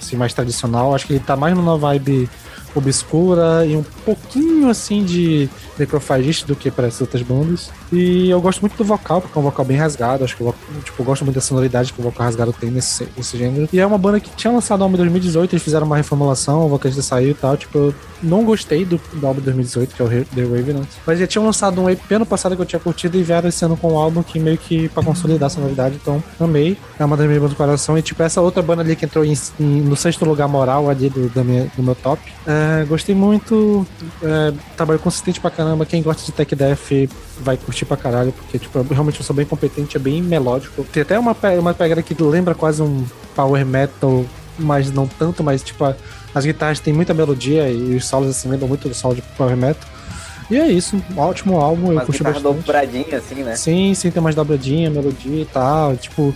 assim, 0.02 0.16
mais 0.16 0.34
tradicional. 0.34 0.94
Acho 0.94 1.08
que 1.08 1.14
ele 1.14 1.20
tá 1.20 1.36
mais 1.36 1.56
numa 1.56 1.78
vibe 1.78 2.30
obscura 2.74 3.66
e 3.66 3.76
um 3.76 3.84
pouquinho 3.84 4.70
assim 4.70 5.04
de 5.04 5.50
necrofagista 5.78 6.48
do 6.48 6.56
que 6.56 6.72
para 6.72 6.88
essas 6.88 7.02
outras 7.02 7.22
bandas. 7.22 7.70
E 7.92 8.30
eu 8.30 8.40
gosto 8.42 8.62
muito 8.62 8.78
do 8.78 8.84
vocal, 8.84 9.22
porque 9.22 9.38
é 9.38 9.42
um 9.42 9.44
vocal 9.44 9.66
bem 9.66 9.78
rasgado. 9.78 10.24
Acho 10.24 10.36
que 10.38 10.42
eu, 10.42 10.56
tipo, 10.84 11.02
eu 11.02 11.06
gosto 11.06 11.24
muito 11.26 11.36
da 11.36 11.42
sonoridade 11.42 11.92
que 11.92 12.00
o 12.00 12.04
vocal 12.04 12.26
rasgado 12.26 12.54
tem 12.54 12.72
nesse, 12.72 13.08
nesse 13.18 13.38
gênero. 13.38 13.68
E 13.72 13.80
é 13.80 13.86
uma 13.86 13.98
banda 13.98 14.20
que 14.20 14.30
tinha 14.36 14.52
lançado 14.52 14.80
o 14.80 14.84
álbum 14.84 14.96
em 14.96 15.00
2018, 15.00 15.54
eles 15.54 15.64
fizeram 15.64 15.86
uma 15.86 15.98
reformulação, 15.98 16.66
o 16.66 16.70
vocalista 16.70 17.02
saiu 17.02 17.32
e 17.32 17.34
tal. 17.34 17.58
Tipo, 17.58 17.78
eu 17.78 17.96
não 18.24 18.44
gostei 18.46 18.86
do, 18.86 19.00
do 19.14 19.28
álbum 19.28 19.40
de 19.40 19.46
2018, 19.46 19.96
que 19.96 20.02
é 20.02 20.06
o 20.06 20.10
The 20.10 20.42
Revenant. 20.42 20.88
Mas 21.06 21.20
já 21.20 21.28
tinham 21.28 21.46
lançado 21.46 21.82
um 21.82 21.90
EP 21.90 22.12
ano 22.12 22.26
passado 22.26 22.56
que 22.56 22.62
eu 22.62 22.66
tinha 22.66 22.80
curtido 22.80 23.18
e 23.18 23.24
vieram 23.24 23.50
esse 23.50 23.64
ano 23.66 23.76
com 23.76 23.94
um 23.94 23.98
álbum 23.98 24.24
que 24.24 24.40
meio 24.40 24.58
que 24.58 24.88
pra 24.90 25.04
consolidar 25.04 25.48
a 25.48 25.50
sonoridade. 25.50 25.96
Então, 26.02 26.24
amei. 26.40 26.78
É 27.00 27.04
uma 27.06 27.18
das 27.18 27.26
minhas 27.26 27.42
bandas 27.42 27.54
do 27.56 27.58
coração. 27.58 27.98
E 27.98 28.02
tipo, 28.02 28.22
essa 28.24 28.40
outra 28.42 28.62
banda 28.62 28.82
ali 28.82 28.96
que 28.96 29.06
entrou 29.06 29.26
em- 29.26 29.34
em- 29.60 29.82
no 29.82 29.96
sexto 29.96 30.24
lugar 30.24 30.48
moral 30.48 30.90
ali 30.90 31.10
do, 31.10 31.28
da 31.30 31.44
minha- 31.44 31.70
do 31.76 31.84
meu 31.84 31.96
top. 31.96 32.22
É, 32.48 32.86
gostei 32.86 33.14
muito. 33.16 33.86
É, 34.24 34.54
trabalho 34.78 35.00
consistente 35.00 35.40
pra 35.42 35.50
caramba. 35.52 35.86
Quem 35.86 36.02
gosta 36.02 36.24
de 36.26 36.32
Tech 36.32 36.56
Death 36.56 37.10
vai 37.42 37.58
curtir 37.58 37.86
pra 37.86 37.98
caralho, 37.98 38.32
porque 38.32 38.58
tipo, 38.60 38.78
eu 38.78 38.84
realmente 38.90 39.20
eu 39.20 39.26
sou 39.26 39.36
bem 39.36 39.46
competente, 39.46 39.98
é 39.98 40.00
bem 40.00 40.22
melódico. 40.22 40.84
Tem 40.86 41.02
até 41.04 41.18
uma, 41.20 41.36
uma 41.60 41.74
pegada 41.74 42.02
que 42.02 42.16
lembra 42.22 42.54
quase 42.56 42.82
um 42.82 43.06
power 43.36 43.66
metal, 43.66 44.26
mas 44.58 44.92
não 44.92 45.08
tanto, 45.08 45.44
mas 45.44 45.62
tipo, 45.64 45.84
a- 45.84 45.96
as 46.34 46.46
guitarras 46.46 46.80
têm 46.80 46.94
muita 46.94 47.14
melodia 47.14 47.70
e 47.70 47.96
os 47.96 48.06
solos 48.06 48.30
assim 48.30 48.48
lembram 48.50 48.68
muito 48.68 48.88
do 48.88 48.94
solo 48.96 49.16
de 49.16 49.22
power 49.38 49.58
metal. 49.58 49.90
E 50.50 50.58
é 50.58 50.68
isso, 50.68 51.02
um 51.16 51.20
ótimo 51.20 51.58
álbum, 51.60 51.88
eu 51.88 51.94
Uma 51.94 52.06
curti 52.06 52.24
bastante. 52.24 52.44
dobradinha, 52.44 53.18
assim, 53.18 53.36
né? 53.44 53.56
Sim, 53.56 53.94
sim, 53.94 54.12
tem 54.12 54.22
mais 54.22 54.36
dobradinha, 54.36 54.90
melodia 54.90 55.42
e 55.42 55.46
tal. 55.46 55.96
Tipo, 55.96 56.34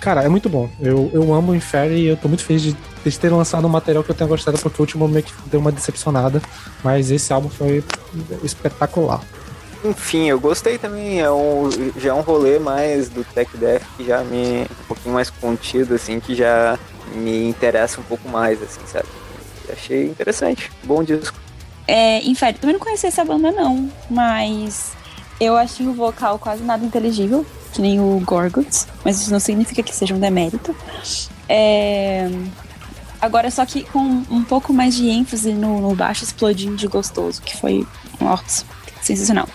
cara, 0.00 0.22
é 0.24 0.28
muito 0.28 0.48
bom. 0.48 0.68
Eu, 0.80 1.08
eu 1.14 1.32
amo 1.32 1.52
o 1.52 1.54
Inferi 1.54 1.94
e 1.94 2.06
eu 2.08 2.16
tô 2.16 2.26
muito 2.26 2.42
feliz 2.44 2.60
de 2.62 2.76
eles 3.04 3.16
terem 3.16 3.36
lançado 3.36 3.64
um 3.64 3.70
material 3.70 4.02
que 4.02 4.10
eu 4.10 4.14
tenha 4.16 4.26
gostado, 4.28 4.58
porque 4.58 4.80
o 4.80 4.82
último 4.82 5.06
meio 5.06 5.24
que 5.24 5.32
deu 5.46 5.60
uma 5.60 5.70
decepcionada. 5.70 6.42
Mas 6.82 7.10
esse 7.12 7.32
álbum 7.32 7.48
foi 7.48 7.84
espetacular. 8.42 9.20
Enfim, 9.84 10.28
eu 10.28 10.38
gostei 10.38 10.78
também. 10.78 11.20
É 11.20 11.30
um, 11.30 11.68
já 11.96 12.10
é 12.10 12.14
um 12.14 12.20
rolê 12.20 12.58
mais 12.58 13.08
do 13.08 13.24
Tech 13.24 13.50
Death 13.56 13.82
que 13.96 14.04
já 14.04 14.22
me. 14.22 14.62
um 14.62 14.84
pouquinho 14.86 15.14
mais 15.14 15.30
contido, 15.30 15.94
assim, 15.94 16.20
que 16.20 16.34
já 16.34 16.78
me 17.14 17.48
interessa 17.48 18.00
um 18.00 18.04
pouco 18.04 18.28
mais, 18.28 18.62
assim, 18.62 18.80
sabe? 18.86 19.08
Achei 19.70 20.06
interessante. 20.06 20.70
Bom 20.84 21.02
disco. 21.02 21.36
É, 21.86 22.22
Inferi, 22.22 22.58
também 22.58 22.74
não 22.74 22.80
conhecia 22.80 23.08
essa 23.08 23.24
banda, 23.24 23.50
não, 23.50 23.90
mas 24.08 24.92
eu 25.40 25.56
achei 25.56 25.86
o 25.86 25.92
vocal 25.92 26.38
quase 26.38 26.62
nada 26.62 26.84
inteligível, 26.84 27.44
que 27.72 27.80
nem 27.80 27.98
o 27.98 28.20
Gorguts, 28.24 28.86
mas 29.04 29.20
isso 29.20 29.32
não 29.32 29.40
significa 29.40 29.82
que 29.82 29.94
seja 29.94 30.14
um 30.14 30.20
demérito. 30.20 30.74
É, 31.48 32.30
Agora, 33.22 33.52
só 33.52 33.64
que 33.64 33.84
com 33.84 34.00
um 34.00 34.42
pouco 34.42 34.72
mais 34.72 34.96
de 34.96 35.08
ênfase 35.08 35.52
no, 35.52 35.80
no 35.80 35.94
baixo 35.94 36.24
explodindo 36.24 36.74
de 36.74 36.88
gostoso, 36.88 37.40
que 37.40 37.56
foi, 37.56 37.86
nossa, 38.20 38.64
sensacional. 39.02 39.48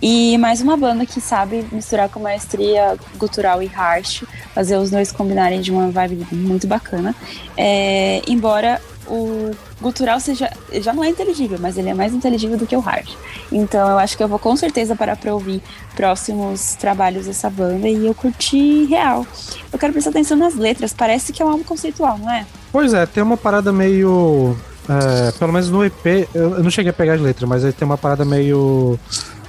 E 0.00 0.38
mais 0.38 0.60
uma 0.60 0.76
banda 0.76 1.04
que 1.04 1.20
sabe 1.20 1.66
misturar 1.72 2.08
com 2.08 2.20
maestria 2.20 2.96
gutural 3.16 3.62
e 3.62 3.66
harsh, 3.66 4.24
fazer 4.54 4.76
os 4.76 4.90
dois 4.90 5.12
combinarem 5.12 5.60
de 5.60 5.70
uma 5.70 5.90
vibe 5.90 6.26
muito 6.32 6.66
bacana. 6.66 7.14
É, 7.56 8.22
embora 8.26 8.80
o 9.08 9.52
gutural 9.80 10.18
seja 10.18 10.50
já 10.72 10.92
não 10.92 11.04
é 11.04 11.08
inteligível, 11.08 11.58
mas 11.60 11.78
ele 11.78 11.88
é 11.88 11.94
mais 11.94 12.12
inteligível 12.12 12.56
do 12.56 12.66
que 12.66 12.76
o 12.76 12.80
hard. 12.80 13.08
Então 13.50 13.88
eu 13.88 13.98
acho 13.98 14.16
que 14.16 14.22
eu 14.22 14.28
vou 14.28 14.38
com 14.38 14.56
certeza 14.56 14.96
parar 14.96 15.16
pra 15.16 15.32
ouvir 15.32 15.62
próximos 15.94 16.74
trabalhos 16.74 17.26
dessa 17.26 17.48
banda 17.48 17.88
e 17.88 18.06
eu 18.06 18.14
curti 18.14 18.84
real. 18.84 19.26
Eu 19.72 19.78
quero 19.78 19.92
prestar 19.92 20.10
atenção 20.10 20.36
nas 20.36 20.54
letras, 20.54 20.92
parece 20.92 21.32
que 21.32 21.42
é 21.42 21.44
um 21.44 21.50
álbum 21.50 21.64
conceitual, 21.64 22.18
não 22.18 22.30
é? 22.30 22.46
Pois 22.72 22.92
é, 22.92 23.06
tem 23.06 23.22
uma 23.22 23.36
parada 23.36 23.72
meio. 23.72 24.56
É, 24.88 25.32
pelo 25.32 25.52
menos 25.52 25.70
no 25.70 25.84
EP, 25.84 26.28
eu, 26.34 26.56
eu 26.56 26.62
não 26.62 26.70
cheguei 26.70 26.90
a 26.90 26.92
pegar 26.92 27.14
as 27.14 27.20
letras, 27.20 27.48
mas 27.48 27.64
aí 27.64 27.72
tem 27.72 27.86
uma 27.86 27.98
parada 27.98 28.24
meio. 28.24 28.98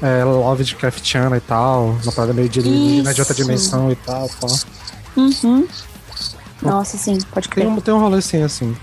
É, 0.02 0.24
Lovecraftiana 0.24 1.38
e 1.38 1.40
tal, 1.40 1.98
uma 2.04 2.12
parada 2.12 2.32
meio 2.32 2.48
de, 2.48 2.62
de, 2.62 3.02
de 3.02 3.20
outra 3.20 3.34
dimensão 3.34 3.92
e 3.92 3.96
tal. 3.96 4.30
pá. 4.40 4.48
Uhum. 5.16 5.68
Nossa, 6.62 6.98
sim, 6.98 7.18
pode 7.32 7.50
Tem 7.50 7.64
crer. 7.64 7.68
um, 7.68 7.82
tem 7.82 7.94
um 7.94 8.00
rolê 8.00 8.18
assim, 8.20 8.44
assim. 8.44 8.78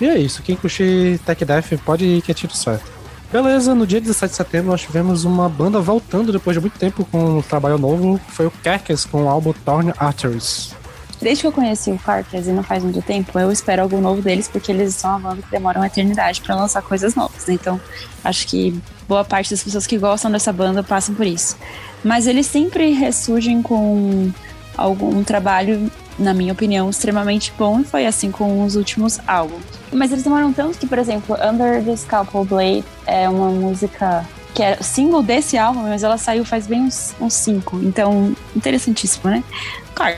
E 0.00 0.06
é 0.06 0.18
isso, 0.18 0.42
quem 0.42 0.56
curtir 0.56 1.18
Tech 1.26 1.44
Death 1.44 1.78
pode 1.84 2.04
ir 2.04 2.22
que 2.22 2.30
é 2.30 2.34
tiro 2.34 2.54
certo. 2.54 2.84
Beleza, 3.30 3.74
no 3.74 3.86
dia 3.86 4.00
17 4.00 4.30
de 4.30 4.36
setembro 4.36 4.70
nós 4.70 4.80
tivemos 4.80 5.24
uma 5.24 5.48
banda 5.48 5.80
voltando 5.80 6.32
depois 6.32 6.54
de 6.56 6.60
muito 6.60 6.78
tempo 6.78 7.04
com 7.04 7.38
um 7.38 7.42
trabalho 7.42 7.76
novo, 7.76 8.20
foi 8.28 8.46
o 8.46 8.50
Kerkes 8.50 9.04
com 9.04 9.24
o 9.24 9.28
álbum 9.28 9.52
Torn 9.52 9.92
Arteries. 9.98 10.74
Desde 11.20 11.42
que 11.42 11.46
eu 11.46 11.52
conheci 11.52 11.90
o 11.90 11.98
Carters 11.98 12.46
e 12.46 12.50
não 12.50 12.62
faz 12.62 12.82
muito 12.82 13.00
tempo, 13.00 13.38
eu 13.38 13.50
espero 13.50 13.82
algo 13.82 14.00
novo 14.00 14.20
deles, 14.20 14.48
porque 14.48 14.70
eles 14.70 14.94
são 14.94 15.10
uma 15.10 15.30
banda 15.30 15.42
que 15.42 15.50
demora 15.50 15.78
uma 15.78 15.86
eternidade 15.86 16.40
pra 16.40 16.54
lançar 16.54 16.82
coisas 16.82 17.14
novas. 17.14 17.46
né? 17.46 17.54
Então, 17.54 17.80
acho 18.22 18.46
que 18.46 18.80
boa 19.08 19.24
parte 19.24 19.50
das 19.50 19.62
pessoas 19.62 19.86
que 19.86 19.96
gostam 19.96 20.30
dessa 20.30 20.52
banda 20.52 20.82
passam 20.82 21.14
por 21.14 21.26
isso. 21.26 21.56
Mas 22.04 22.26
eles 22.26 22.46
sempre 22.46 22.92
ressurgem 22.92 23.62
com 23.62 24.30
algum 24.76 25.24
trabalho, 25.24 25.90
na 26.18 26.34
minha 26.34 26.52
opinião, 26.52 26.90
extremamente 26.90 27.52
bom, 27.58 27.80
e 27.80 27.84
foi 27.84 28.06
assim 28.06 28.30
com 28.30 28.64
os 28.64 28.76
últimos 28.76 29.18
álbuns. 29.26 29.62
Mas 29.92 30.12
eles 30.12 30.22
demoram 30.22 30.52
tanto 30.52 30.78
que, 30.78 30.86
por 30.86 30.98
exemplo, 30.98 31.36
Under 31.42 31.82
the 31.82 31.96
Scalpel 31.96 32.44
Blade 32.44 32.84
é 33.06 33.28
uma 33.28 33.50
música 33.50 34.24
que 34.54 34.62
é 34.62 34.76
single 34.80 35.22
desse 35.22 35.58
álbum, 35.58 35.82
mas 35.82 36.02
ela 36.02 36.16
saiu 36.16 36.42
faz 36.42 36.66
bem 36.66 36.80
uns, 36.82 37.14
uns 37.20 37.34
cinco. 37.34 37.78
Então, 37.82 38.34
interessantíssimo, 38.56 39.30
né? 39.30 39.44
Claro. 39.94 40.16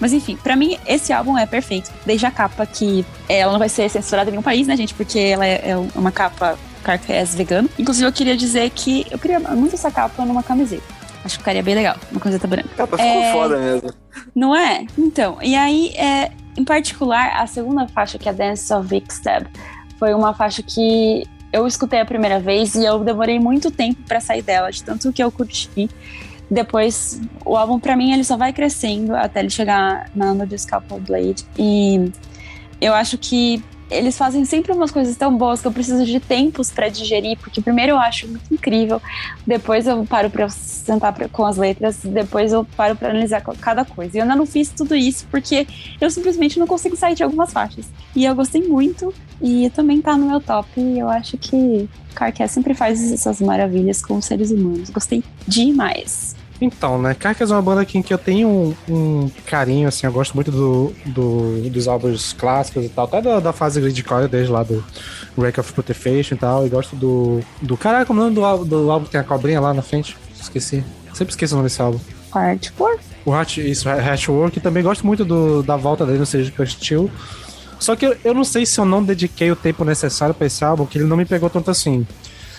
Mas 0.00 0.12
enfim, 0.12 0.36
pra 0.36 0.56
mim 0.56 0.78
esse 0.86 1.12
álbum 1.12 1.36
é 1.38 1.46
perfeito. 1.46 1.90
Desde 2.04 2.26
a 2.26 2.30
capa 2.30 2.64
que 2.66 3.04
ela 3.28 3.52
não 3.52 3.58
vai 3.58 3.68
ser 3.68 3.88
censurada 3.88 4.28
em 4.30 4.32
nenhum 4.32 4.42
país, 4.42 4.66
né, 4.66 4.76
gente? 4.76 4.94
Porque 4.94 5.18
ela 5.18 5.46
é, 5.46 5.70
é 5.70 5.76
uma 5.94 6.12
capa 6.12 6.58
Carcass 6.82 7.34
vegano. 7.34 7.68
Inclusive 7.78 8.06
eu 8.06 8.12
queria 8.12 8.36
dizer 8.36 8.70
que 8.70 9.06
eu 9.10 9.18
queria 9.18 9.40
muito 9.40 9.74
essa 9.74 9.90
capa 9.90 10.24
numa 10.24 10.42
camiseta. 10.42 10.82
Acho 11.24 11.36
que 11.36 11.38
ficaria 11.38 11.62
bem 11.62 11.74
legal, 11.74 11.96
uma 12.12 12.20
camiseta 12.20 12.46
branca. 12.46 12.68
A 12.74 12.76
capa 12.76 12.98
ficou 12.98 13.12
É. 13.12 13.32
foda 13.32 13.56
mesmo. 13.58 13.90
Não 14.34 14.54
é? 14.54 14.86
Então, 14.98 15.38
e 15.42 15.54
aí, 15.56 15.88
é, 15.96 16.30
em 16.56 16.64
particular, 16.64 17.40
a 17.40 17.46
segunda 17.46 17.88
faixa, 17.88 18.18
que 18.18 18.28
é 18.28 18.32
Dance 18.32 18.72
of 18.74 18.86
Big 18.86 19.12
Step, 19.12 19.46
foi 19.98 20.12
uma 20.12 20.34
faixa 20.34 20.62
que 20.62 21.24
eu 21.50 21.66
escutei 21.66 22.00
a 22.00 22.04
primeira 22.04 22.38
vez 22.38 22.74
e 22.74 22.84
eu 22.84 22.98
demorei 23.02 23.38
muito 23.38 23.70
tempo 23.70 24.02
pra 24.06 24.20
sair 24.20 24.42
dela, 24.42 24.70
de 24.70 24.82
tanto 24.84 25.10
que 25.12 25.22
eu 25.22 25.30
curti. 25.32 25.88
Depois, 26.54 27.20
o 27.44 27.56
álbum, 27.56 27.80
pra 27.80 27.96
mim, 27.96 28.12
ele 28.12 28.22
só 28.24 28.36
vai 28.36 28.52
crescendo 28.52 29.14
até 29.14 29.40
ele 29.40 29.50
chegar 29.50 30.08
na 30.14 30.30
Under 30.32 30.48
the 30.48 30.56
Scalpel 30.56 31.00
Blade. 31.00 31.44
E 31.58 32.10
eu 32.80 32.94
acho 32.94 33.18
que 33.18 33.62
eles 33.90 34.16
fazem 34.16 34.44
sempre 34.46 34.72
umas 34.72 34.90
coisas 34.90 35.14
tão 35.14 35.36
boas 35.36 35.60
que 35.60 35.66
eu 35.66 35.72
preciso 35.72 36.04
de 36.06 36.18
tempos 36.18 36.70
pra 36.70 36.88
digerir, 36.88 37.36
porque 37.38 37.60
primeiro 37.60 37.92
eu 37.92 37.98
acho 37.98 38.26
muito 38.26 38.52
incrível, 38.52 39.00
depois 39.46 39.86
eu 39.86 40.04
paro 40.06 40.30
pra 40.30 40.48
sentar 40.48 41.12
pra- 41.12 41.28
com 41.28 41.44
as 41.44 41.56
letras, 41.58 41.98
depois 42.02 42.52
eu 42.52 42.64
paro 42.76 42.96
pra 42.96 43.10
analisar 43.10 43.42
cada 43.60 43.84
coisa. 43.84 44.16
E 44.16 44.18
eu 44.18 44.22
ainda 44.22 44.34
não 44.34 44.46
fiz 44.46 44.70
tudo 44.70 44.94
isso 44.96 45.26
porque 45.30 45.66
eu 46.00 46.10
simplesmente 46.10 46.58
não 46.58 46.66
consigo 46.66 46.96
sair 46.96 47.14
de 47.14 47.22
algumas 47.22 47.52
faixas. 47.52 47.84
E 48.16 48.24
eu 48.24 48.34
gostei 48.34 48.66
muito, 48.66 49.12
e 49.40 49.68
também 49.70 50.00
tá 50.00 50.16
no 50.16 50.26
meu 50.26 50.40
top. 50.40 50.68
E 50.80 50.98
eu 50.98 51.08
acho 51.08 51.36
que 51.36 51.88
Carcass 52.14 52.52
sempre 52.52 52.74
faz 52.74 53.12
essas 53.12 53.40
maravilhas 53.40 54.00
com 54.02 54.16
os 54.16 54.24
seres 54.24 54.50
humanos. 54.50 54.88
Gostei 54.88 55.22
demais. 55.46 56.33
Então, 56.60 57.00
né, 57.02 57.14
Carcass 57.14 57.50
é 57.50 57.54
uma 57.54 57.60
banda 57.62 57.80
aqui 57.82 57.98
em 57.98 58.02
que 58.02 58.14
eu 58.14 58.18
tenho 58.18 58.48
um, 58.48 58.74
um 58.88 59.30
carinho, 59.44 59.88
assim, 59.88 60.06
eu 60.06 60.12
gosto 60.12 60.34
muito 60.34 60.50
do, 60.50 60.92
do- 61.06 61.68
dos 61.68 61.88
álbuns 61.88 62.32
clássicos 62.32 62.84
e 62.84 62.88
tal, 62.88 63.04
até 63.06 63.20
da, 63.20 63.40
da 63.40 63.52
fase 63.52 63.80
Gridcore, 63.80 64.28
desde 64.28 64.52
lá 64.52 64.62
do 64.62 64.82
Wreck 65.36 65.58
of 65.60 65.72
Putrefaction 65.72 66.36
e 66.36 66.38
tal, 66.38 66.64
e 66.66 66.68
gosto 66.70 66.94
do... 66.96 67.40
do 67.60 67.76
caraca, 67.76 68.12
é 68.12 68.14
o 68.14 68.16
nome 68.16 68.34
do, 68.34 68.44
álbum- 68.44 68.64
do 68.64 68.90
álbum 68.90 69.04
que 69.06 69.12
tem 69.12 69.20
a 69.20 69.24
cobrinha 69.24 69.60
lá 69.60 69.74
na 69.74 69.82
frente? 69.82 70.16
Esqueci. 70.40 70.84
Sempre 71.12 71.32
esqueço 71.32 71.54
o 71.54 71.56
nome 71.58 71.68
desse 71.68 71.82
álbum. 71.82 71.98
Hardcore? 72.32 72.98
O 73.24 73.32
Hatch, 73.32 73.58
isso, 73.58 73.88
Hatchwork, 73.88 74.58
também 74.60 74.82
gosto 74.82 75.06
muito 75.06 75.24
do, 75.24 75.62
da 75.62 75.76
volta 75.76 76.04
dele 76.06 76.18
no 76.18 76.26
Surgical 76.26 76.66
Steel. 76.66 77.10
Só 77.80 77.96
que 77.96 78.06
eu, 78.06 78.16
eu 78.24 78.32
não 78.34 78.44
sei 78.44 78.64
se 78.64 78.78
eu 78.80 78.84
não 78.84 79.02
dediquei 79.02 79.50
o 79.50 79.56
tempo 79.56 79.84
necessário 79.84 80.34
pra 80.34 80.46
esse 80.46 80.64
álbum, 80.64 80.86
que 80.86 80.98
ele 80.98 81.04
não 81.06 81.16
me 81.16 81.24
pegou 81.24 81.50
tanto 81.50 81.70
assim. 81.70 82.06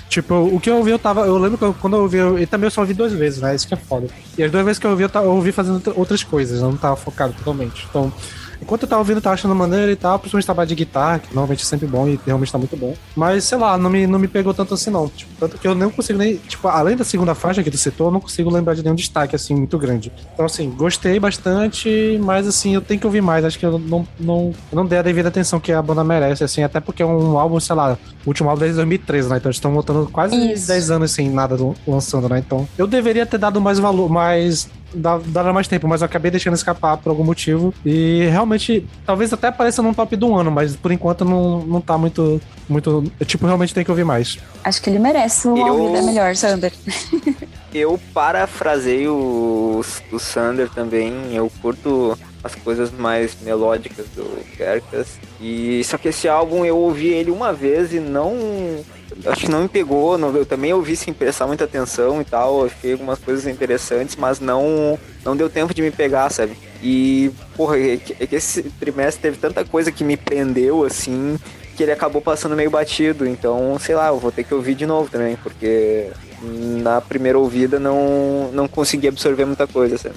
Tipo, 0.09 0.35
o 0.35 0.59
que 0.59 0.69
eu 0.69 0.77
ouvi, 0.77 0.92
eu 0.92 1.00
tava. 1.00 1.22
Eu 1.25 1.38
lembro 1.38 1.58
que 1.58 1.64
eu- 1.64 1.74
quando 1.74 1.95
eu 1.95 2.03
ouvi, 2.03 2.17
eu, 2.17 2.40
e 2.40 2.45
também 2.45 2.67
eu 2.67 2.72
só 2.72 2.82
ouvi 2.82 2.93
duas 2.93 3.11
vezes, 3.11 3.42
né? 3.42 3.56
Isso 3.56 3.67
que 3.67 3.74
é 3.74 3.77
foda. 3.77 4.08
E 4.38 4.43
as 4.43 4.51
duas 4.51 4.64
vezes 4.64 4.80
que 4.80 4.85
eu 4.85 4.92
ouvi, 4.92 5.03
eu, 5.03 5.09
tava, 5.09 5.25
eu 5.25 5.32
ouvi 5.32 5.51
fazendo 5.51 5.75
outra- 5.75 5.93
outras 5.95 6.24
coisas, 6.24 6.61
eu 6.61 6.69
não 6.69 6.77
tava 6.77 6.95
focado 6.95 7.34
totalmente. 7.34 7.85
Então, 7.90 8.14
enquanto 8.61 8.84
eu 8.84 8.88
tava 8.90 9.01
ouvindo, 9.01 9.22
tava 9.22 9.34
achando 9.34 9.56
maneiro 9.56 9.92
e 9.92 9.95
tal, 9.95 10.17
principalmente 10.19 10.45
trabalho 10.45 10.67
de 10.69 10.75
guitarra, 10.75 11.19
que 11.19 11.27
normalmente 11.34 11.61
é 11.61 11.66
sempre 11.66 11.88
bom 11.88 12.08
e 12.08 12.19
realmente 12.25 12.51
tá 12.51 12.58
muito 12.58 12.75
bom. 12.77 12.93
Mas, 13.16 13.43
sei 13.45 13.58
lá, 13.58 13.77
não 13.77 13.90
me, 13.90 14.06
não 14.08 14.19
me 14.19 14.27
pegou 14.27 14.53
tanto 14.53 14.74
assim, 14.74 14.90
não. 14.90 15.08
Tipo, 15.08 15.32
tanto 15.40 15.58
que 15.58 15.67
eu 15.67 15.75
não 15.75 15.90
consigo 15.90 16.17
nem. 16.19 16.38
Tipo, 16.38 16.67
além 16.67 16.95
da 16.95 17.03
segunda 17.03 17.34
faixa 17.35 17.64
que 17.64 17.72
tu 17.72 17.77
citou, 17.77 18.08
eu 18.08 18.11
não 18.11 18.19
consigo 18.22 18.50
lembrar 18.50 18.74
de 18.75 18.84
nenhum 18.84 18.95
destaque, 18.95 19.35
assim, 19.35 19.56
muito 19.56 19.77
grande. 19.77 20.11
Então, 20.34 20.45
assim, 20.45 20.69
gostei 20.72 21.19
bastante, 21.19 22.19
mas, 22.24 22.48
assim, 22.48 22.74
eu 22.75 22.82
tenho 22.82 23.00
que 23.00 23.06
ouvir 23.06 23.22
mais. 23.22 23.45
Acho 23.45 23.58
que 23.59 23.66
eu 23.66 23.77
não, 23.80 24.08
não, 24.19 24.53
não 24.72 24.85
dei 24.85 25.00
a 25.00 25.01
devida 25.01 25.30
atenção 25.30 25.59
que 25.59 25.72
a 25.72 25.82
banda 25.82 26.03
merece, 26.03 26.43
assim, 26.43 26.64
até 26.64 26.80
porque 26.80 27.01
é 27.03 27.06
um 27.06 27.38
álbum, 27.38 27.59
sei 27.59 27.75
lá, 27.75 27.98
o 28.25 28.30
último 28.30 28.50
álbum 28.50 28.59
desde 28.61 28.75
2013, 28.77 29.30
né? 29.30 29.38
Então 29.38 29.50
eles 29.50 29.58
estão 29.58 29.72
voltando 29.74 30.09
quase 30.11 30.35
Isso. 30.53 30.67
10 30.67 30.92
anos 30.92 31.11
sem 31.11 31.30
nada 31.30 31.56
do- 31.56 31.75
lançando, 31.88 32.27
né? 32.30 32.40
Então 32.40 32.67
eu 32.77 32.88
deveria 32.88 33.25
ter 33.25 33.38
dado 33.38 33.59
mais 33.61 33.80
valor, 33.80 34.09
mais. 34.09 34.67
Dar- 34.95 35.19
Dado 35.19 35.53
mais 35.53 35.67
tempo, 35.67 35.88
mas 35.88 36.01
eu 36.01 36.06
acabei 36.06 36.32
deixando 36.32 36.53
escapar 36.56 36.98
por 36.98 37.09
algum 37.09 37.24
motivo. 37.24 37.74
E 37.85 38.25
realmente, 38.32 38.85
talvez 39.06 39.32
até 39.33 39.48
apareça 39.48 39.82
num 39.82 39.93
top 39.93 40.15
do 40.15 40.35
ano, 40.35 40.49
mas 40.51 40.75
por 40.75 40.91
enquanto 40.91 41.24
não, 41.25 41.59
não 41.65 41.82
tá 41.82 41.98
muito. 41.98 42.41
muito 42.67 43.03
tipo, 43.25 43.45
realmente 43.45 43.74
tem 43.74 43.83
que 43.83 43.91
ouvir 43.91 44.03
mais. 44.06 44.38
Acho 44.64 44.82
que 44.82 44.90
ele 44.90 44.99
merece 44.99 45.48
uma 45.48 45.67
Eu- 45.67 45.75
ouvida 45.82 46.01
melhor, 46.03 46.35
Sander. 46.35 46.74
Eu 47.74 47.99
parafrasei 48.14 49.07
o, 49.07 49.82
o 50.11 50.19
Sander 50.19 50.69
também, 50.69 51.14
eu 51.33 51.51
curto 51.61 52.17
as 52.45 52.53
coisas 52.53 52.91
mais 52.91 53.35
melódicas 53.41 54.06
do 54.15 54.24
Kerkas. 54.56 55.07
E 55.41 55.83
só 55.83 55.98
que 55.98 56.09
esse 56.09 56.27
álbum 56.27 56.64
eu 56.64 56.77
ouvi 56.77 57.07
ele 57.07 57.32
uma 57.32 57.51
vez 57.51 57.91
e 57.91 57.99
não. 57.99 58.35
Acho 59.25 59.41
que 59.45 59.51
não 59.51 59.64
me 59.64 59.67
pegou. 59.67 60.15
não- 60.17 60.35
eu 60.35 60.45
também 60.45 60.72
ouvi 60.72 60.95
sem 60.95 61.11
prestar 61.11 61.48
muita 61.48 61.64
atenção 61.64 62.22
e 62.22 62.25
tal. 62.25 62.65
Achei 62.65 62.91
algumas 62.93 63.17
coisas 63.17 63.48
interessantes, 63.48 64.15
mas 64.15 64.40
não, 64.40 64.98
não 65.25 65.35
deu 65.35 65.49
tempo 65.49 65.74
de 65.74 65.82
me 65.82 65.90
pegar, 65.90 66.30
sabe? 66.30 66.56
E, 66.83 67.32
porra, 67.57 67.80
é 67.80 67.98
que, 67.98 68.15
é 68.19 68.27
que 68.27 68.35
esse 68.35 68.61
trimestre 68.64 69.24
teve 69.24 69.38
tanta 69.38 69.65
coisa 69.65 69.91
que 69.91 70.03
me 70.03 70.15
prendeu 70.15 70.83
assim 70.83 71.40
que 71.75 71.83
ele 71.83 71.91
acabou 71.91 72.22
passando 72.22 72.56
meio 72.56 72.69
batido. 72.69 73.27
Então, 73.27 73.77
sei 73.80 73.95
lá, 73.95 74.07
eu 74.09 74.19
vou 74.19 74.32
ter 74.32 74.43
que 74.43 74.53
ouvir 74.53 74.75
de 74.75 74.85
novo 74.85 75.09
também, 75.09 75.35
porque 75.35 76.09
na 76.41 77.01
primeira 77.01 77.40
ouvida 77.40 77.80
não, 77.80 78.49
não 78.53 78.67
consegui 78.67 79.07
absorver 79.07 79.45
muita 79.45 79.65
coisa, 79.67 79.98
sabe? 79.98 80.15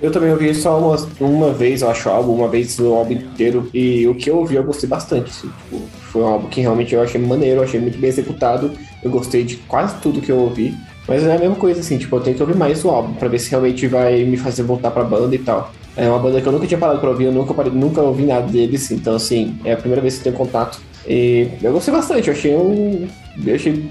Eu 0.00 0.10
também 0.10 0.30
ouvi 0.30 0.54
só 0.54 0.78
uma, 0.78 0.96
uma 1.20 1.52
vez, 1.52 1.80
eu 1.82 1.90
acho, 1.90 2.08
o 2.08 2.12
álbum, 2.12 2.34
uma 2.34 2.48
vez 2.48 2.78
o 2.78 2.92
álbum 2.94 3.12
inteiro. 3.14 3.68
E 3.72 4.06
o 4.06 4.14
que 4.14 4.28
eu 4.30 4.36
ouvi 4.38 4.56
eu 4.56 4.62
gostei 4.64 4.88
bastante. 4.88 5.30
assim, 5.30 5.48
tipo, 5.48 5.82
foi 6.12 6.22
um 6.22 6.26
álbum 6.26 6.48
que 6.48 6.60
realmente 6.60 6.94
eu 6.94 7.02
achei 7.02 7.20
maneiro, 7.20 7.60
eu 7.60 7.64
achei 7.64 7.80
muito 7.80 7.96
bem 7.98 8.08
executado. 8.08 8.72
Eu 9.02 9.10
gostei 9.10 9.42
de 9.42 9.56
quase 9.56 9.96
tudo 10.02 10.20
que 10.20 10.30
eu 10.30 10.38
ouvi. 10.38 10.74
Mas 11.08 11.22
é 11.24 11.34
a 11.36 11.38
mesma 11.38 11.54
coisa, 11.54 11.80
assim, 11.80 11.96
tipo, 11.98 12.14
eu 12.16 12.20
tenho 12.20 12.36
que 12.36 12.42
ouvir 12.42 12.56
mais 12.56 12.84
o 12.84 12.90
álbum 12.90 13.14
pra 13.14 13.28
ver 13.28 13.38
se 13.38 13.50
realmente 13.50 13.86
vai 13.86 14.24
me 14.24 14.36
fazer 14.36 14.64
voltar 14.64 14.90
pra 14.90 15.04
banda 15.04 15.34
e 15.34 15.38
tal. 15.38 15.72
É 15.96 16.06
uma 16.08 16.18
banda 16.18 16.40
que 16.42 16.46
eu 16.46 16.52
nunca 16.52 16.66
tinha 16.66 16.78
parado 16.78 16.98
pra 17.00 17.08
ouvir, 17.08 17.24
eu 17.24 17.32
nunca, 17.32 17.54
parei- 17.54 17.72
nunca 17.72 18.02
ouvi 18.02 18.24
nada 18.24 18.46
deles, 18.48 18.90
então 18.90 19.14
assim, 19.14 19.56
é 19.64 19.72
a 19.72 19.76
primeira 19.76 20.02
vez 20.02 20.18
que 20.18 20.24
tenho 20.24 20.34
contato. 20.36 20.78
E 21.08 21.48
eu 21.62 21.72
gostei 21.72 21.94
bastante, 21.94 22.28
eu 22.28 22.34
achei 22.34 22.54
um. 22.56 23.06
Eu 23.46 23.54
achei 23.54 23.88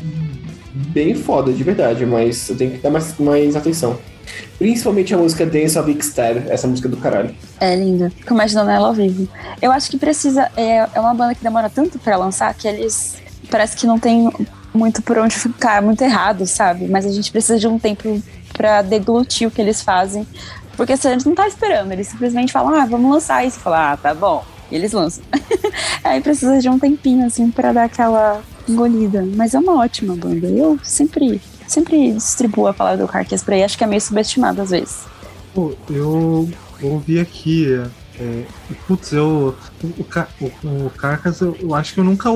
bem 0.93 1.15
foda, 1.15 1.51
de 1.53 1.63
verdade, 1.63 2.05
mas 2.05 2.49
eu 2.49 2.57
tenho 2.57 2.71
que 2.71 2.77
dar 2.79 2.89
mais, 2.91 3.17
mais 3.17 3.55
atenção. 3.55 3.97
Principalmente 4.57 5.13
a 5.13 5.17
música 5.17 5.45
Dance 5.45 5.77
of 5.77 6.01
Xter, 6.01 6.45
essa 6.49 6.67
música 6.67 6.87
do 6.87 6.97
caralho. 6.97 7.35
É 7.59 7.75
linda. 7.75 8.09
Fico 8.09 8.33
imaginando 8.33 8.71
ela 8.71 8.87
ao 8.87 8.93
vivo. 8.93 9.27
Eu 9.61 9.71
acho 9.71 9.89
que 9.89 9.97
precisa. 9.97 10.49
É, 10.55 10.87
é 10.93 10.99
uma 10.99 11.13
banda 11.13 11.35
que 11.35 11.43
demora 11.43 11.69
tanto 11.69 11.99
pra 11.99 12.15
lançar 12.15 12.53
que 12.53 12.67
eles. 12.67 13.17
Parece 13.49 13.75
que 13.75 13.85
não 13.85 13.99
tem 13.99 14.31
muito 14.73 15.01
por 15.01 15.17
onde 15.17 15.35
ficar, 15.35 15.81
muito 15.81 16.01
errado, 16.03 16.45
sabe? 16.45 16.87
Mas 16.87 17.05
a 17.05 17.11
gente 17.11 17.31
precisa 17.31 17.59
de 17.59 17.67
um 17.67 17.77
tempo 17.77 18.21
pra 18.53 18.81
deglutir 18.81 19.47
o 19.47 19.51
que 19.51 19.61
eles 19.61 19.81
fazem. 19.81 20.25
Porque 20.75 20.97
se 20.97 21.07
a 21.07 21.11
gente 21.11 21.25
não 21.25 21.35
tá 21.35 21.47
esperando, 21.47 21.91
eles 21.91 22.07
simplesmente 22.07 22.51
falam, 22.51 22.75
ah, 22.75 22.85
vamos 22.85 23.09
lançar 23.09 23.45
isso. 23.45 23.59
Fala, 23.59 23.93
ah, 23.93 23.97
tá 23.97 24.13
bom. 24.13 24.43
E 24.71 24.75
eles 24.75 24.91
lançam. 24.91 25.23
Aí 26.03 26.21
precisa 26.21 26.59
de 26.59 26.69
um 26.69 26.77
tempinho, 26.77 27.25
assim, 27.25 27.49
pra 27.49 27.71
dar 27.71 27.85
aquela 27.85 28.41
engolida. 28.67 29.25
Mas 29.35 29.53
é 29.53 29.59
uma 29.59 29.79
ótima 29.79 30.15
banda. 30.15 30.47
Eu 30.47 30.79
sempre, 30.83 31.41
sempre 31.67 32.13
distribuo 32.13 32.67
a 32.67 32.73
palavra 32.73 33.05
do 33.05 33.11
Carcass 33.11 33.43
pra 33.43 33.55
aí. 33.55 33.63
Acho 33.63 33.77
que 33.77 33.83
é 33.83 33.87
meio 33.87 34.01
subestimado 34.01 34.61
às 34.61 34.69
vezes. 34.69 35.05
Pô, 35.53 35.73
eu 35.89 36.49
ouvi 36.81 37.19
aqui. 37.19 37.67
É, 38.17 38.43
putz, 38.87 39.11
eu. 39.11 39.55
O, 39.83 39.87
o, 39.87 40.85
o 40.85 40.89
Carcass, 40.89 41.41
eu, 41.41 41.75
acho 41.75 41.93
que 41.93 41.99
eu 41.99 42.03
nunca 42.03 42.29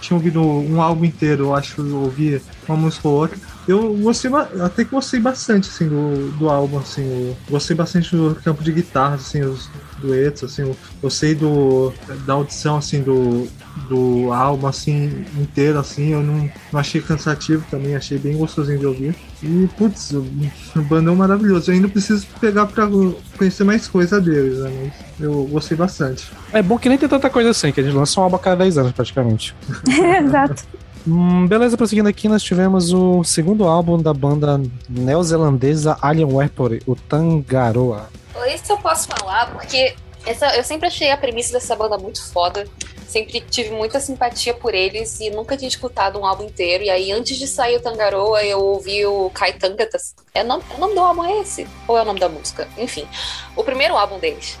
tinha 0.00 0.16
ouvido 0.16 0.42
um 0.42 0.80
álbum 0.80 1.04
inteiro. 1.04 1.44
Eu 1.44 1.54
acho 1.54 1.74
que 1.74 1.80
eu 1.80 2.02
ouvi 2.02 2.40
uma 2.66 2.76
música 2.76 3.08
ou 3.08 3.14
outra. 3.14 3.38
Eu 3.68 3.94
gostei, 3.94 4.30
até 4.64 4.84
que 4.84 4.90
gostei 4.90 5.18
bastante, 5.18 5.68
assim, 5.68 5.88
do, 5.88 6.30
do 6.38 6.48
álbum, 6.48 6.78
assim. 6.78 7.36
gostei 7.50 7.74
bastante 7.74 8.14
do 8.14 8.36
campo 8.36 8.62
de 8.62 8.70
guitarras, 8.72 9.22
assim, 9.22 9.42
os 9.42 9.68
duetos, 9.98 10.44
assim. 10.44 10.62
eu 10.62 10.76
gostei 11.02 11.34
do, 11.34 11.92
da 12.24 12.34
audição, 12.34 12.76
assim, 12.76 13.02
do, 13.02 13.48
do 13.88 14.32
álbum, 14.32 14.66
assim, 14.66 15.24
inteiro, 15.38 15.78
assim. 15.78 16.12
Eu 16.12 16.22
não, 16.22 16.50
não 16.72 16.80
achei 16.80 17.00
cansativo 17.00 17.64
também, 17.70 17.94
achei 17.94 18.18
bem 18.18 18.36
gostosinho 18.36 18.78
de 18.78 18.86
ouvir. 18.86 19.14
E, 19.42 19.68
putz, 19.76 20.12
o 20.12 20.24
o 20.74 20.82
bandão 20.82 21.14
maravilhoso. 21.14 21.70
Eu 21.70 21.74
ainda 21.74 21.88
preciso 21.88 22.26
pegar 22.40 22.66
pra 22.66 22.88
conhecer 23.36 23.64
mais 23.64 23.88
coisa 23.88 24.20
deles, 24.20 24.58
né? 24.58 24.70
Mas 25.18 25.20
eu 25.20 25.44
gostei 25.44 25.76
bastante. 25.76 26.30
É 26.52 26.62
bom 26.62 26.78
que 26.78 26.88
nem 26.88 26.98
tem 26.98 27.08
tanta 27.08 27.30
coisa 27.30 27.50
assim, 27.50 27.72
que 27.72 27.80
eles 27.80 27.94
lançam 27.94 28.22
um 28.22 28.24
álbum 28.24 28.36
a 28.36 28.38
cada 28.38 28.56
10 28.56 28.78
anos, 28.78 28.92
praticamente. 28.92 29.54
Exato. 29.88 30.64
Hum, 31.06 31.46
beleza, 31.46 31.76
prosseguindo 31.76 32.08
aqui, 32.08 32.28
nós 32.28 32.42
tivemos 32.42 32.92
o 32.92 33.22
segundo 33.22 33.64
álbum 33.64 33.96
da 33.96 34.12
banda 34.12 34.60
neozelandesa 34.88 35.96
Alien 36.02 36.32
Weaponry, 36.32 36.82
o 36.84 36.96
Tangaroa. 36.96 38.08
Isso 38.52 38.72
eu 38.72 38.76
posso 38.78 39.08
falar, 39.08 39.52
porque 39.52 39.94
essa, 40.26 40.56
eu 40.56 40.64
sempre 40.64 40.88
achei 40.88 41.10
a 41.10 41.16
premissa 41.16 41.52
dessa 41.52 41.76
banda 41.76 41.96
muito 41.96 42.22
foda. 42.32 42.66
Sempre 43.06 43.40
tive 43.40 43.70
muita 43.70 44.00
simpatia 44.00 44.52
por 44.52 44.74
eles 44.74 45.20
e 45.20 45.30
nunca 45.30 45.56
tinha 45.56 45.68
escutado 45.68 46.18
um 46.18 46.26
álbum 46.26 46.44
inteiro. 46.44 46.84
E 46.84 46.90
aí, 46.90 47.12
antes 47.12 47.36
de 47.38 47.46
sair 47.46 47.76
o 47.76 47.80
Tangaroa, 47.80 48.44
eu 48.44 48.60
ouvi 48.60 49.06
o 49.06 49.30
Kaitangatas. 49.30 50.14
É 50.34 50.42
o 50.42 50.46
nome, 50.46 50.64
o 50.74 50.80
nome 50.80 50.94
do 50.94 51.00
álbum 51.00 51.24
é 51.24 51.40
esse? 51.40 51.66
Ou 51.86 51.96
é 51.96 52.02
o 52.02 52.04
nome 52.04 52.20
da 52.20 52.28
música? 52.28 52.68
Enfim, 52.76 53.06
o 53.54 53.62
primeiro 53.62 53.96
álbum 53.96 54.18
deles. 54.18 54.58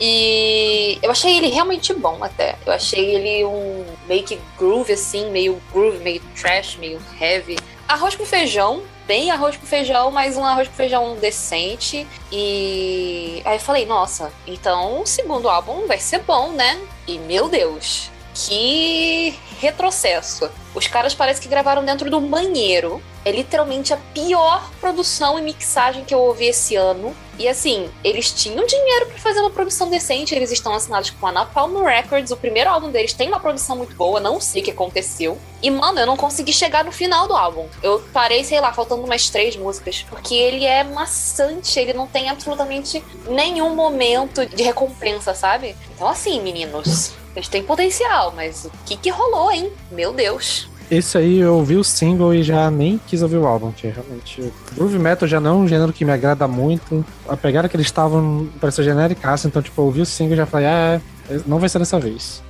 E 0.00 0.98
eu 1.02 1.10
achei 1.10 1.38
ele 1.38 1.48
realmente 1.48 1.94
bom 1.94 2.22
até. 2.22 2.56
Eu 2.66 2.72
achei 2.72 3.14
ele 3.14 3.44
um 3.44 3.84
meio 4.06 4.22
que 4.24 4.38
groove 4.58 4.92
assim, 4.92 5.30
meio 5.30 5.60
groove, 5.72 5.98
meio 5.98 6.20
trash, 6.40 6.76
meio 6.76 7.00
heavy. 7.18 7.56
Arroz 7.88 8.14
com 8.14 8.26
feijão, 8.26 8.82
bem 9.06 9.30
arroz 9.30 9.56
com 9.56 9.64
feijão, 9.64 10.10
mas 10.10 10.36
um 10.36 10.44
arroz 10.44 10.68
com 10.68 10.74
feijão 10.74 11.16
decente. 11.16 12.06
E 12.30 13.40
aí 13.44 13.56
eu 13.56 13.60
falei, 13.60 13.86
nossa, 13.86 14.30
então 14.46 15.00
o 15.00 15.06
segundo 15.06 15.48
álbum 15.48 15.86
vai 15.86 15.98
ser 15.98 16.18
bom, 16.20 16.50
né? 16.50 16.78
E 17.06 17.18
meu 17.18 17.48
Deus, 17.48 18.10
que 18.34 19.34
retrocesso. 19.58 20.50
Os 20.74 20.86
caras 20.86 21.14
parecem 21.14 21.42
que 21.42 21.48
gravaram 21.48 21.84
dentro 21.84 22.10
do 22.10 22.20
banheiro. 22.20 23.02
É 23.24 23.32
literalmente 23.32 23.92
a 23.92 23.96
pior 23.96 24.70
produção 24.80 25.38
e 25.38 25.42
mixagem 25.42 26.04
que 26.04 26.14
eu 26.14 26.20
ouvi 26.20 26.46
esse 26.46 26.76
ano. 26.76 27.14
E 27.38 27.48
assim, 27.48 27.90
eles 28.02 28.30
tinham 28.32 28.64
dinheiro 28.64 29.06
pra 29.06 29.18
fazer 29.18 29.40
uma 29.40 29.50
produção 29.50 29.90
decente, 29.90 30.34
eles 30.34 30.50
estão 30.50 30.72
assinados 30.72 31.10
com 31.10 31.26
a 31.26 31.32
Napalm 31.32 31.82
Records. 31.84 32.30
O 32.30 32.36
primeiro 32.36 32.70
álbum 32.70 32.90
deles 32.90 33.12
tem 33.12 33.28
uma 33.28 33.40
produção 33.40 33.76
muito 33.76 33.94
boa, 33.94 34.20
não 34.20 34.40
sei 34.40 34.62
o 34.62 34.64
que 34.64 34.70
aconteceu. 34.70 35.38
E, 35.62 35.70
mano, 35.70 35.98
eu 35.98 36.06
não 36.06 36.16
consegui 36.16 36.52
chegar 36.52 36.84
no 36.84 36.92
final 36.92 37.26
do 37.26 37.34
álbum. 37.34 37.66
Eu 37.82 38.02
parei, 38.12 38.44
sei 38.44 38.60
lá, 38.60 38.72
faltando 38.72 39.02
umas 39.02 39.28
três 39.28 39.56
músicas. 39.56 40.06
Porque 40.08 40.34
ele 40.34 40.64
é 40.64 40.84
maçante, 40.84 41.78
ele 41.78 41.92
não 41.92 42.06
tem 42.06 42.30
absolutamente 42.30 43.02
nenhum 43.28 43.74
momento 43.74 44.46
de 44.46 44.62
recompensa, 44.62 45.34
sabe? 45.34 45.76
Então, 45.94 46.08
assim, 46.08 46.40
meninos, 46.40 47.12
eles 47.38 47.48
têm 47.48 47.62
potencial, 47.62 48.32
mas 48.34 48.64
o 48.64 48.70
que 48.84 48.96
que 48.96 49.10
rolou, 49.10 49.50
hein? 49.50 49.70
Meu 49.90 50.12
Deus. 50.12 50.68
Esse 50.90 51.18
aí 51.18 51.40
eu 51.40 51.56
ouvi 51.56 51.76
o 51.76 51.82
single 51.82 52.32
e 52.32 52.44
já 52.44 52.70
nem 52.70 52.98
quis 53.06 53.20
ouvir 53.20 53.38
o 53.38 53.46
álbum, 53.46 53.72
que 53.72 53.88
realmente. 53.88 54.52
Groove 54.74 54.98
Metal 54.98 55.26
já 55.26 55.40
não 55.40 55.50
é 55.50 55.54
um 55.54 55.68
gênero 55.68 55.92
que 55.92 56.04
me 56.04 56.12
agrada 56.12 56.46
muito. 56.46 57.04
A 57.28 57.36
pegada 57.36 57.68
que 57.68 57.76
eles 57.76 57.86
estavam 57.86 58.48
parecia 58.60 58.84
genérica, 58.84 59.34
então, 59.44 59.60
tipo, 59.60 59.80
eu 59.80 59.86
ouvi 59.86 60.00
o 60.00 60.06
single 60.06 60.34
e 60.34 60.36
já 60.36 60.46
falei, 60.46 60.68
ah, 60.68 61.00
não 61.44 61.58
vai 61.58 61.68
ser 61.68 61.80
dessa 61.80 61.98
vez. 61.98 62.40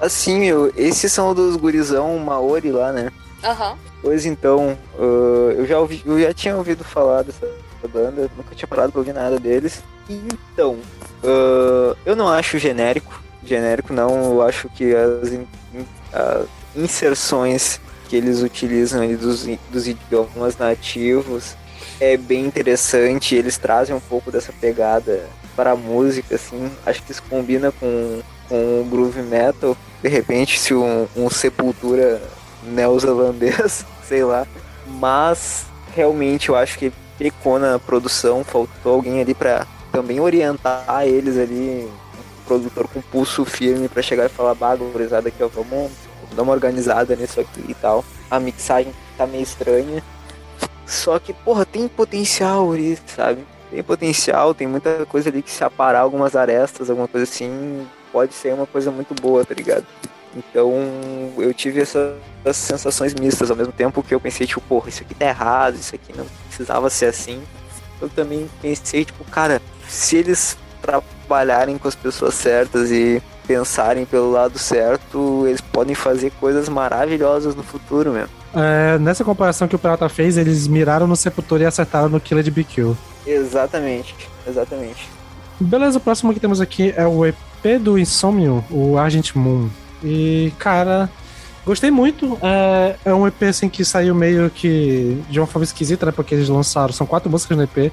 Assim, 0.00 0.38
meu, 0.40 0.72
esses 0.74 1.12
são 1.12 1.34
dos 1.34 1.54
gurizão 1.56 2.18
Maori 2.18 2.72
lá, 2.72 2.92
né? 2.92 3.12
Aham. 3.44 3.76
Pois 4.00 4.24
então, 4.24 4.76
ah, 4.98 5.52
eu 5.54 5.66
já 5.66 5.78
ouvi, 5.78 6.02
eu 6.06 6.18
já 6.18 6.32
tinha 6.32 6.56
ouvido 6.56 6.82
falar 6.82 7.22
dessa 7.22 7.46
banda, 7.92 8.30
nunca 8.36 8.54
tinha 8.54 8.66
parado 8.66 8.90
pra 8.90 9.00
ouvir 9.00 9.12
nada 9.12 9.38
deles. 9.38 9.82
Então, 10.08 10.78
ah, 11.22 11.94
eu 12.06 12.16
não 12.16 12.26
acho 12.26 12.58
genérico, 12.58 13.21
genérico 13.44 13.92
não, 13.92 14.32
eu 14.32 14.42
acho 14.42 14.68
que 14.70 14.94
as, 14.94 15.32
in- 15.32 15.46
as 16.12 16.46
inserções 16.76 17.80
que 18.08 18.16
eles 18.16 18.42
utilizam 18.42 19.02
ali 19.02 19.16
dos, 19.16 19.46
dos 19.70 19.88
idiomas 19.88 20.56
nativos 20.56 21.56
é 22.00 22.16
bem 22.16 22.44
interessante, 22.46 23.34
eles 23.34 23.56
trazem 23.58 23.94
um 23.94 24.00
pouco 24.00 24.30
dessa 24.30 24.52
pegada 24.52 25.28
para 25.56 25.72
a 25.72 25.76
música, 25.76 26.34
assim, 26.34 26.70
acho 26.86 27.02
que 27.02 27.12
isso 27.12 27.22
combina 27.28 27.70
com, 27.72 28.20
com 28.48 28.80
o 28.80 28.84
groove 28.90 29.22
metal, 29.22 29.76
de 30.02 30.08
repente 30.08 30.58
se 30.58 30.74
um, 30.74 31.06
um 31.16 31.28
Sepultura 31.30 32.20
neozelandês, 32.62 33.84
sei 34.06 34.24
lá. 34.24 34.46
Mas 34.86 35.66
realmente 35.94 36.48
eu 36.48 36.56
acho 36.56 36.78
que 36.78 36.92
pecou 37.18 37.58
na 37.58 37.78
produção, 37.78 38.42
faltou 38.44 38.94
alguém 38.94 39.20
ali 39.20 39.34
pra 39.34 39.66
também 39.92 40.20
orientar 40.20 41.04
eles 41.06 41.36
ali, 41.38 41.88
produtor 42.52 42.88
com 42.88 43.00
pulso 43.00 43.44
firme 43.44 43.88
pra 43.88 44.02
chegar 44.02 44.26
e 44.26 44.28
falar, 44.28 44.54
bah, 44.54 44.74
gurizada 44.76 45.28
aqui, 45.28 45.42
ó, 45.42 45.48
vamos 45.48 45.90
dar 46.34 46.42
uma 46.42 46.52
organizada 46.52 47.16
nisso 47.16 47.40
aqui 47.40 47.64
e 47.68 47.74
tal. 47.74 48.04
A 48.30 48.38
mixagem 48.38 48.92
tá 49.16 49.26
meio 49.26 49.42
estranha. 49.42 50.02
Só 50.86 51.18
que, 51.18 51.32
porra, 51.32 51.64
tem 51.64 51.88
potencial 51.88 52.70
ali, 52.72 52.98
sabe? 53.06 53.44
Tem 53.70 53.82
potencial, 53.82 54.54
tem 54.54 54.66
muita 54.66 55.06
coisa 55.06 55.30
ali 55.30 55.40
que 55.42 55.50
se 55.50 55.64
aparar 55.64 56.00
algumas 56.00 56.36
arestas, 56.36 56.90
alguma 56.90 57.08
coisa 57.08 57.24
assim, 57.24 57.86
pode 58.12 58.34
ser 58.34 58.52
uma 58.52 58.66
coisa 58.66 58.90
muito 58.90 59.14
boa, 59.14 59.44
tá 59.44 59.54
ligado? 59.54 59.86
Então 60.36 60.72
eu 61.38 61.52
tive 61.54 61.80
essa- 61.80 62.14
essas 62.44 62.56
sensações 62.56 63.14
mistas 63.14 63.50
ao 63.50 63.56
mesmo 63.56 63.72
tempo 63.72 64.02
que 64.02 64.14
eu 64.14 64.20
pensei, 64.20 64.46
tipo, 64.46 64.60
porra, 64.62 64.88
isso 64.88 65.02
aqui 65.02 65.14
tá 65.14 65.26
errado, 65.26 65.76
isso 65.76 65.94
aqui 65.94 66.12
não 66.16 66.26
precisava 66.48 66.90
ser 66.90 67.06
assim. 67.06 67.42
Eu 68.00 68.08
também 68.10 68.50
pensei, 68.60 69.04
tipo, 69.04 69.24
cara, 69.24 69.60
se 69.88 70.16
eles 70.16 70.56
trabalharem 71.32 71.78
com 71.78 71.88
as 71.88 71.94
pessoas 71.94 72.34
certas 72.34 72.90
e 72.90 73.22
pensarem 73.46 74.04
pelo 74.04 74.30
lado 74.30 74.58
certo, 74.58 75.44
eles 75.46 75.62
podem 75.62 75.94
fazer 75.94 76.30
coisas 76.32 76.68
maravilhosas 76.68 77.54
no 77.54 77.62
futuro 77.62 78.12
mesmo. 78.12 78.28
É, 78.54 78.98
nessa 78.98 79.24
comparação 79.24 79.66
que 79.66 79.74
o 79.74 79.78
Pirata 79.78 80.08
fez, 80.10 80.36
eles 80.36 80.68
miraram 80.68 81.06
no 81.06 81.16
Sepultura 81.16 81.62
e 81.62 81.66
acertaram 81.66 82.10
no 82.10 82.20
Killer 82.20 82.44
de 82.44 82.50
BQ. 82.50 82.94
Exatamente, 83.26 84.14
exatamente. 84.46 85.08
Beleza, 85.58 85.96
o 85.96 86.00
próximo 86.00 86.34
que 86.34 86.40
temos 86.40 86.60
aqui 86.60 86.92
é 86.94 87.06
o 87.06 87.24
EP 87.24 87.80
do 87.80 87.98
Insomnio, 87.98 88.62
o 88.70 88.98
Argent 88.98 89.34
Moon. 89.34 89.70
E, 90.04 90.52
cara, 90.58 91.08
gostei 91.64 91.90
muito. 91.90 92.38
É, 92.42 92.96
é 93.06 93.14
um 93.14 93.26
EP 93.26 93.42
assim 93.44 93.70
que 93.70 93.84
saiu 93.84 94.14
meio 94.14 94.50
que 94.50 95.22
de 95.30 95.40
uma 95.40 95.46
forma 95.46 95.64
esquisita, 95.64 96.04
né? 96.04 96.12
Porque 96.12 96.34
eles 96.34 96.48
lançaram, 96.48 96.92
são 96.92 97.06
quatro 97.06 97.30
músicas 97.30 97.56
no 97.56 97.64
EP. 97.64 97.90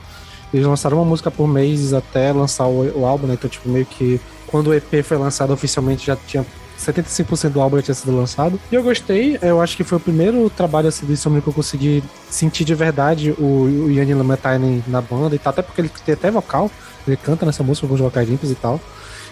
Eles 0.53 0.65
lançaram 0.65 0.97
uma 0.97 1.05
música 1.05 1.29
por 1.29 1.47
mês 1.47 1.93
até 1.93 2.31
lançar 2.31 2.65
o, 2.65 3.01
o 3.01 3.05
álbum, 3.05 3.27
né? 3.27 3.33
Então, 3.33 3.49
tipo, 3.49 3.69
meio 3.69 3.85
que 3.85 4.19
quando 4.47 4.67
o 4.67 4.73
EP 4.73 5.03
foi 5.03 5.17
lançado 5.17 5.53
oficialmente 5.53 6.07
já 6.07 6.15
tinha 6.15 6.45
75% 6.79 7.49
do 7.49 7.61
álbum 7.61 7.77
já 7.77 7.83
tinha 7.83 7.95
sido 7.95 8.15
lançado. 8.15 8.59
E 8.71 8.75
eu 8.75 8.81
gostei, 8.81 9.37
eu 9.41 9.61
acho 9.61 9.75
que 9.75 9.83
foi 9.83 9.97
o 9.97 10.01
primeiro 10.01 10.49
trabalho 10.49 10.87
assim, 10.87 11.05
do 11.05 11.11
Insomnio 11.11 11.41
que 11.41 11.49
eu 11.49 11.53
consegui 11.53 12.03
sentir 12.29 12.63
de 12.63 12.73
verdade 12.73 13.31
o, 13.37 13.85
o 13.85 13.91
Yanni 13.91 14.13
Lametainen 14.13 14.83
na 14.87 15.01
banda 15.01 15.35
e 15.35 15.39
tal, 15.39 15.51
até 15.51 15.61
porque 15.61 15.81
ele 15.81 15.91
tem 16.05 16.13
até 16.13 16.31
vocal, 16.31 16.71
ele 17.07 17.17
canta 17.17 17.45
nessa 17.45 17.63
música 17.63 17.87
com 17.87 17.93
os 17.93 17.99
vocais 17.99 18.27
limpos 18.27 18.49
e 18.49 18.55
tal. 18.55 18.79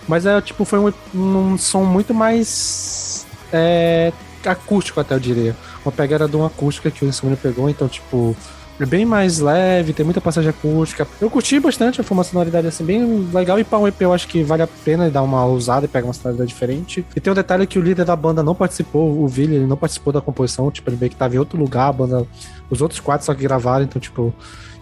Mas 0.07 0.25
é 0.25 0.39
tipo, 0.41 0.63
foi 0.65 0.79
um, 0.79 0.93
um 1.15 1.57
som 1.57 1.83
muito 1.83 2.13
mais 2.13 3.25
é, 3.51 4.11
acústico, 4.45 4.99
até 4.99 5.15
eu 5.15 5.19
diria. 5.19 5.55
Uma 5.85 5.91
pegada 5.91 6.27
de 6.27 6.35
uma 6.35 6.47
acústica 6.47 6.91
que 6.91 7.03
o 7.03 7.07
Insomnio 7.07 7.37
pegou, 7.37 7.69
então, 7.69 7.87
tipo, 7.87 8.35
é 8.80 8.85
bem 8.85 9.06
mais 9.06 9.39
leve, 9.39 9.93
tem 9.93 10.06
muita 10.06 10.22
passagem 10.22 10.49
acústica. 10.49 11.07
Eu 11.19 11.30
curti 11.30 11.59
bastante, 11.59 12.01
foi 12.03 12.17
uma 12.17 12.23
sonoridade 12.23 12.67
assim 12.67 12.85
bem 12.85 13.27
legal. 13.33 13.59
E 13.59 13.64
pra 13.64 13.80
um 13.80 13.88
EP 13.88 14.01
eu 14.01 14.14
acho 14.14 14.27
que 14.27 14.43
vale 14.43 14.61
a 14.61 14.67
pena 14.67 15.09
dar 15.09 15.23
uma 15.23 15.43
ousada 15.45 15.85
e 15.85 15.89
pegar 15.89 16.07
uma 16.07 16.14
sonoridade 16.14 16.49
diferente. 16.49 17.06
E 17.15 17.19
tem 17.19 17.31
um 17.31 17.35
detalhe 17.35 17.65
que 17.65 17.80
o 17.80 17.81
líder 17.81 18.06
da 18.06 18.15
banda 18.15 18.43
não 18.43 18.53
participou, 18.53 19.22
o 19.22 19.27
Vili, 19.27 19.56
ele 19.56 19.65
não 19.65 19.77
participou 19.77 20.14
da 20.14 20.22
composição, 20.22 20.69
tipo, 20.69 20.89
ele 20.89 20.97
meio 20.97 21.09
que 21.09 21.15
tava 21.15 21.35
em 21.35 21.39
outro 21.39 21.57
lugar, 21.57 21.89
a 21.89 21.93
banda. 21.93 22.27
Os 22.69 22.81
outros 22.81 22.99
quatro 22.99 23.25
só 23.25 23.33
que 23.33 23.41
gravaram, 23.41 23.83
então, 23.83 23.99
tipo. 23.99 24.33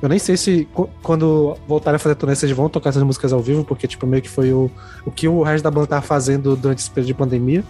Eu 0.01 0.09
nem 0.09 0.19
sei 0.19 0.35
se 0.38 0.67
qu- 0.74 0.90
quando 1.01 1.56
voltarem 1.67 1.95
a 1.95 1.99
fazer 1.99 2.15
turnê 2.15 2.35
vocês 2.35 2.51
vão 2.51 2.69
tocar 2.69 2.90
essas 2.90 3.01
músicas 3.03 3.32
ao 3.33 3.40
vivo, 3.41 3.64
porque, 3.64 3.88
tipo, 3.88 4.06
meio 4.06 4.22
que 4.22 4.30
foi 4.30 4.51
o, 4.53 4.69
o 5.06 5.11
que 5.11 5.27
o 5.27 5.41
resto 5.41 5.64
da 5.64 5.72
banda 5.72 5.88
tava 5.88 6.01
fazendo 6.01 6.56
durante 6.56 6.80
esse 6.80 6.90
período 6.91 7.07
de 7.07 7.14
pandemia. 7.14 7.64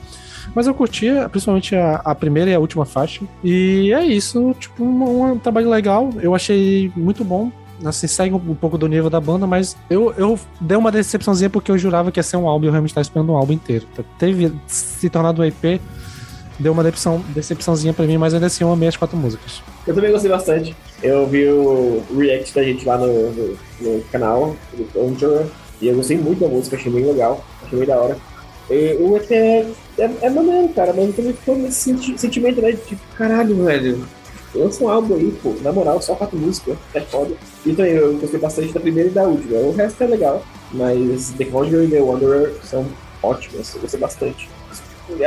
Mas 0.54 0.68
eu 0.68 0.74
curti, 0.76 1.08
principalmente 1.32 1.76
a, 1.76 1.96
a 2.04 2.14
primeira 2.14 2.52
e 2.52 2.54
a 2.56 2.60
última 2.60 2.86
faixa. 2.86 3.24
E 3.44 3.92
é 3.94 4.06
isso, 4.06 4.56
tipo, 4.60 4.84
um, 4.84 5.32
um 5.34 5.38
trabalho 5.40 5.70
legal. 5.70 6.10
Eu 6.22 6.36
achei 6.36 6.92
muito 6.96 7.24
bom. 7.24 7.52
Assim, 7.84 8.08
segue 8.08 8.34
um, 8.34 8.38
um 8.52 8.56
pouco 8.56 8.78
do 8.78 8.88
nível 8.88 9.10
da 9.10 9.20
banda, 9.20 9.46
mas 9.46 9.76
eu, 9.90 10.14
eu 10.18 10.40
dei 10.62 10.78
uma 10.78 10.92
decepçãozinha 10.92 11.50
porque 11.50 11.70
eu 11.72 11.78
jurava 11.78 12.12
que 12.12 12.20
ia 12.20 12.24
ser 12.24 12.38
um 12.38 12.48
álbum 12.48 12.66
e 12.66 12.68
eu 12.68 12.72
realmente 12.72 12.92
estava 12.92 13.02
esperando 13.02 13.32
um 13.34 13.36
álbum 13.36 13.54
inteiro. 13.54 13.86
Teve 14.18 14.54
se 14.68 15.10
tornado 15.10 15.42
um 15.42 15.46
EP, 15.46 15.82
deu 16.60 16.72
uma 16.72 16.84
decepção, 16.84 17.22
decepçãozinha 17.34 17.94
pra 17.94 18.06
mim, 18.06 18.18
mas 18.18 18.34
ainda 18.34 18.46
assim 18.46 18.64
eu 18.64 18.72
amei 18.72 18.88
as 18.88 18.96
quatro 18.96 19.18
músicas. 19.18 19.62
Eu 19.88 19.94
também 19.94 20.12
gostei 20.12 20.30
bastante. 20.32 20.76
Eu 21.04 21.28
vi 21.28 21.48
o 21.48 22.02
react 22.18 22.54
da 22.56 22.64
gente 22.64 22.86
lá 22.86 22.98
no, 22.98 23.32
no, 23.32 23.58
no 23.82 24.02
canal, 24.12 24.56
do 24.74 24.86
Conjure, 24.94 25.46
e 25.82 25.88
eu 25.88 25.96
gostei 25.96 26.18
muito 26.18 26.40
da 26.40 26.48
música, 26.48 26.76
achei 26.76 26.92
bem 26.92 27.06
legal, 27.06 27.44
achei 27.64 27.78
bem 27.78 27.88
da 27.88 28.00
hora. 28.02 28.18
E 28.70 28.96
o 29.00 29.16
EP 29.18 29.32
é, 29.32 29.68
é, 30.00 30.12
é 30.22 30.30
maneiro, 30.30 30.70
cara, 30.70 30.92
mas 30.94 31.06
eu 31.08 31.14
também 31.14 31.34
ficou 31.34 31.56
nesse 31.56 31.82
senti- 31.82 32.18
sentimento, 32.20 32.62
né? 32.62 32.72
Tipo, 32.72 33.02
caralho, 33.16 33.64
velho. 33.64 34.04
Lança 34.56 34.84
um 34.84 34.90
álbum 34.90 35.16
aí, 35.16 35.32
pô, 35.44 35.54
na 35.62 35.72
moral, 35.72 36.02
só 36.02 36.16
quatro 36.16 36.38
músicas, 36.38 36.78
é 36.94 37.02
foda. 37.02 37.36
E 37.66 37.74
também 37.74 37.92
eu 37.92 38.14
gostei 38.18 38.40
bastante 38.40 38.74
da 38.74 38.80
primeira 38.80 39.10
e 39.10 39.12
da 39.12 39.24
última. 39.24 39.60
O 39.60 39.74
resto 39.74 40.02
é 40.02 40.08
legal, 40.08 40.44
mas 40.72 41.32
The 41.38 41.46
Conjure 41.46 41.86
e 41.86 41.90
The 41.90 42.02
Wanderer 42.02 42.54
são 42.64 42.86
ótimas, 43.22 43.76
eu 43.76 43.82
gostei 43.82 44.00
bastante. 44.00 44.50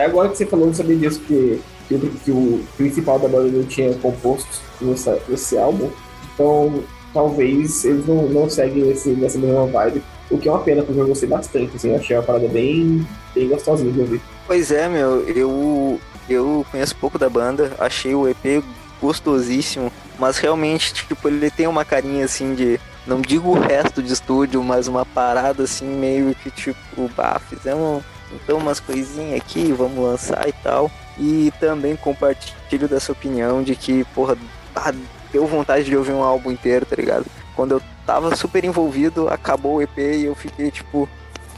Agora 0.04 0.30
que 0.30 0.38
você 0.38 0.46
falou, 0.46 0.64
eu 0.64 0.68
não 0.68 0.74
sabia 0.74 0.96
disso, 0.96 1.20
que, 1.20 1.60
que, 1.88 1.94
o, 1.94 2.10
que 2.24 2.30
o 2.30 2.64
principal 2.76 3.18
da 3.18 3.28
banda 3.28 3.48
não 3.50 3.64
tinha 3.64 3.92
composto 3.94 4.48
nessa, 4.80 5.18
nesse 5.28 5.56
álbum. 5.56 5.90
Então, 6.34 6.84
talvez 7.12 7.84
eles 7.84 8.06
não, 8.06 8.28
não 8.28 8.50
seguem 8.50 8.90
esse, 8.90 9.10
nessa 9.10 9.38
mesma 9.38 9.66
vibe. 9.66 10.02
O 10.30 10.38
que 10.38 10.48
é 10.48 10.52
uma 10.52 10.62
pena, 10.62 10.82
porque 10.82 11.00
eu 11.00 11.06
gostei 11.06 11.28
bastante. 11.28 11.74
Assim, 11.74 11.94
achei 11.94 12.16
uma 12.16 12.22
parada 12.22 12.46
bem, 12.48 13.06
bem 13.34 13.48
gostosinha 13.48 13.90
de 13.90 14.00
ouvir. 14.00 14.20
Pois 14.46 14.70
é, 14.70 14.88
meu, 14.88 15.22
eu, 15.28 16.00
eu 16.28 16.66
conheço 16.70 16.94
pouco 16.96 17.18
da 17.18 17.28
banda, 17.28 17.72
achei 17.78 18.14
o 18.14 18.28
EP 18.28 18.62
gostosíssimo, 19.00 19.90
mas 20.18 20.38
realmente, 20.38 20.92
tipo, 20.92 21.28
ele 21.28 21.50
tem 21.50 21.66
uma 21.66 21.84
carinha 21.84 22.24
assim 22.24 22.54
de. 22.54 22.78
Não 23.06 23.22
digo 23.22 23.48
o 23.48 23.58
resto 23.58 24.02
de 24.02 24.12
estúdio, 24.12 24.62
mas 24.62 24.86
uma 24.86 25.06
parada 25.06 25.62
assim, 25.62 25.86
meio 25.86 26.34
que 26.34 26.50
tipo, 26.50 27.08
bah, 27.16 27.40
fizemos 27.48 28.02
então 28.32 28.58
umas 28.58 28.80
coisinhas 28.80 29.40
aqui, 29.40 29.72
vamos 29.72 29.98
lançar 29.98 30.46
e 30.46 30.52
tal. 30.52 30.90
E 31.18 31.52
também 31.58 31.96
compartilho 31.96 32.88
dessa 32.88 33.12
opinião 33.12 33.62
de 33.62 33.74
que, 33.74 34.04
porra, 34.14 34.36
ah, 34.74 34.92
deu 35.32 35.46
vontade 35.46 35.84
de 35.84 35.96
ouvir 35.96 36.12
um 36.12 36.22
álbum 36.22 36.50
inteiro, 36.50 36.86
tá 36.86 36.94
ligado? 36.96 37.26
Quando 37.56 37.72
eu 37.72 37.82
tava 38.06 38.34
super 38.36 38.64
envolvido, 38.64 39.28
acabou 39.28 39.76
o 39.76 39.82
EP 39.82 39.98
e 39.98 40.24
eu 40.24 40.34
fiquei 40.34 40.70
tipo, 40.70 41.08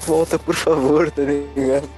volta 0.07 0.39
por 0.39 0.55
favor, 0.55 1.11
tá 1.11 1.23
ligado? 1.23 1.89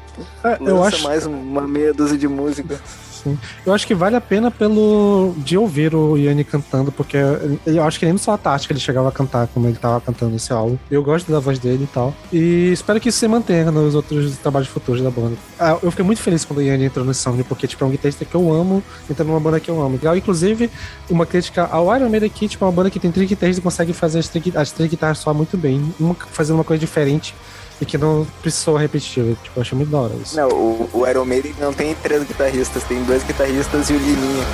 É, 0.45 0.59
eu 0.61 0.77
Lança 0.77 0.97
acho. 0.97 1.05
mais 1.05 1.25
uma 1.25 1.67
meia 1.67 1.95
dúzia 1.95 2.19
de 2.19 2.29
música. 2.29 2.81
Sim. 3.23 3.39
Eu 3.65 3.73
acho 3.73 3.87
que 3.87 3.95
vale 3.95 4.17
a 4.17 4.21
pena 4.21 4.51
pelo 4.51 5.35
de 5.39 5.57
ouvir 5.57 5.95
o 5.95 6.17
Yanni 6.17 6.45
cantando, 6.45 6.91
porque 6.91 7.17
eu 7.67 7.83
acho 7.85 7.99
que 7.99 8.05
nem 8.05 8.13
no 8.13 8.19
Só 8.19 8.37
Tática 8.37 8.73
ele 8.73 8.81
chegava 8.81 9.09
a 9.09 9.13
cantar 9.13 9.47
como 9.49 9.67
ele 9.67 9.77
tava 9.77 10.01
cantando 10.01 10.33
nesse 10.33 10.53
álbum. 10.53 10.77
Eu 10.91 11.03
gosto 11.03 11.31
da 11.31 11.39
voz 11.39 11.59
dele 11.59 11.85
e 11.85 11.87
tal. 11.87 12.15
E 12.33 12.71
espero 12.73 13.01
que 13.01 13.09
isso 13.09 13.19
se 13.19 13.29
mantenha 13.29 13.71
nos 13.71 13.95
outros 13.95 14.37
trabalhos 14.39 14.69
futuros 14.69 15.03
da 15.03 15.11
banda. 15.11 15.37
Ah, 15.59 15.79
Eu 15.83 15.91
fiquei 15.91 16.05
muito 16.05 16.21
feliz 16.21 16.45
quando 16.45 16.59
o 16.59 16.63
Yanni 16.63 16.85
entrou 16.85 17.05
nesse 17.05 17.21
Sound, 17.21 17.43
porque 17.45 17.67
tipo, 17.67 17.85
é 17.85 17.87
um 17.87 17.91
guitarrista 17.91 18.25
que 18.25 18.35
eu 18.35 18.53
amo, 18.53 18.83
entrando 19.09 19.29
numa 19.29 19.41
banda 19.41 19.61
que 19.61 19.71
eu 19.71 19.81
amo. 19.81 19.99
Inclusive, 20.17 20.71
uma 21.09 21.27
crítica 21.27 21.65
ao 21.71 21.95
Iron 21.95 22.09
Maiden 22.09 22.29
aqui, 22.29 22.49
tipo, 22.49 22.65
é 22.65 22.67
uma 22.67 22.73
banda 22.73 22.91
que 22.91 22.99
tem 22.99 23.11
três 23.13 23.29
guitarristas 23.29 23.59
e 23.59 23.63
consegue 23.63 23.93
fazer 23.93 24.19
as 24.19 24.29
três, 24.29 24.57
as 24.57 24.73
três 24.73 24.91
guitarras 24.91 25.19
soar 25.19 25.35
muito 25.35 25.57
bem, 25.57 25.93
uma 25.99 26.15
fazendo 26.15 26.57
uma 26.57 26.65
coisa 26.65 26.81
diferente. 26.81 27.35
E 27.83 27.85
que 27.85 27.99
não 27.99 28.25
precisou 28.41 28.77
repetitivo. 28.77 29.37
Tipo, 29.43 29.59
eu 29.59 29.63
achei 29.63 29.77
muito 29.77 29.91
da 29.91 29.99
hora 29.99 30.15
isso. 30.15 30.37
Não, 30.37 30.49
o, 30.51 30.89
o 30.93 31.05
Iron 31.05 31.25
Maiden 31.25 31.53
não 31.59 31.73
tem 31.73 31.97
três 31.97 32.23
guitarristas, 32.23 32.85
tem 32.85 33.03
dois 33.03 33.25
guitarristas 33.25 33.91
e 33.91 33.95
o 33.95 33.99
Liminha. 33.99 34.45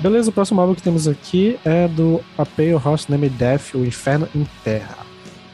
Beleza, 0.00 0.30
o 0.30 0.32
próximo 0.32 0.60
álbum 0.60 0.74
que 0.74 0.82
temos 0.82 1.06
aqui 1.06 1.60
é 1.64 1.86
do 1.86 2.20
A 2.36 2.44
Pale 2.44 2.74
Horse 2.74 3.08
Named 3.08 3.36
Death, 3.36 3.74
O 3.74 3.84
Inferno 3.84 4.28
em 4.34 4.44
Terra. 4.64 4.98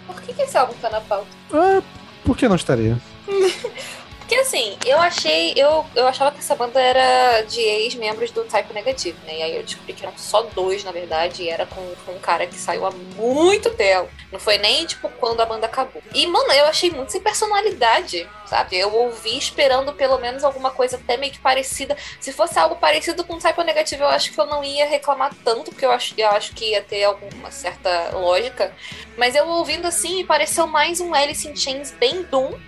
Por 0.07 0.23
que, 0.23 0.33
que 0.33 0.41
esse 0.41 0.57
álbum 0.57 0.73
tá 0.81 0.89
na 0.89 1.03
pauta? 1.03 1.27
Ah, 1.53 1.83
por 2.25 2.35
que 2.35 2.49
não 2.49 2.57
estaria? 2.57 2.97
Porque 4.27 4.41
assim, 4.41 4.77
eu 4.85 4.99
achei. 4.99 5.53
Eu, 5.55 5.87
eu 5.95 6.05
achava 6.09 6.33
que 6.33 6.41
essa 6.41 6.57
banda 6.57 6.81
era 6.81 7.43
de 7.43 7.61
ex-membros 7.61 8.33
do 8.33 8.43
Type 8.43 8.75
Negativo, 8.75 9.17
né? 9.25 9.39
E 9.39 9.43
aí 9.43 9.57
eu 9.57 9.63
descobri 9.63 9.93
que 9.93 10.05
eram 10.05 10.19
só 10.19 10.43
dois, 10.43 10.83
na 10.83 10.91
verdade, 10.91 11.45
e 11.45 11.49
era 11.49 11.65
com, 11.65 11.95
com 12.05 12.11
um 12.11 12.19
cara 12.19 12.45
que 12.45 12.57
saiu 12.57 12.85
há 12.85 12.91
muito 12.91 13.71
tempo. 13.71 14.11
Não 14.33 14.41
foi 14.41 14.59
nem, 14.59 14.85
tipo, 14.85 15.09
quando 15.21 15.41
a 15.41 15.47
banda 15.47 15.67
acabou. 15.67 16.03
E, 16.13 16.27
mano, 16.27 16.53
eu 16.53 16.65
achei 16.65 16.91
muito 16.91 17.13
sem 17.13 17.21
personalidade, 17.21 18.29
sabe? 18.47 18.77
Eu 18.77 18.93
ouvi 18.93 19.39
esperando 19.39 19.93
pelo 19.93 20.19
menos 20.19 20.43
alguma 20.43 20.73
coisa 20.73 20.97
até 20.97 21.17
meio 21.17 21.33
que 21.33 21.39
parecida. 21.39 21.97
Se 22.19 22.33
fosse 22.33 22.59
algo 22.59 22.75
parecido 22.75 23.23
com 23.23 23.39
Type 23.39 23.63
Negativo, 23.63 24.03
eu 24.03 24.09
acho 24.09 24.33
que 24.33 24.41
eu 24.41 24.47
não 24.47 24.65
ia 24.65 24.87
reclamar 24.87 25.33
tanto, 25.45 25.71
porque 25.71 25.87
eu 25.87 25.93
acho, 25.93 26.15
eu 26.19 26.29
acho 26.31 26.53
que 26.53 26.73
ia 26.73 26.83
ter 26.83 27.05
alguma 27.05 27.53
certa 27.53 28.11
lógica. 28.13 28.75
Mas 29.17 29.37
eu 29.37 29.47
ouvindo 29.47 29.87
assim, 29.87 30.27
pareceu 30.27 30.67
mais 30.67 31.01
um 31.01 31.15
Alice 31.15 31.47
in 31.47 31.55
Chains 31.55 31.93
bem 31.93 32.25
Doom. 32.25 32.59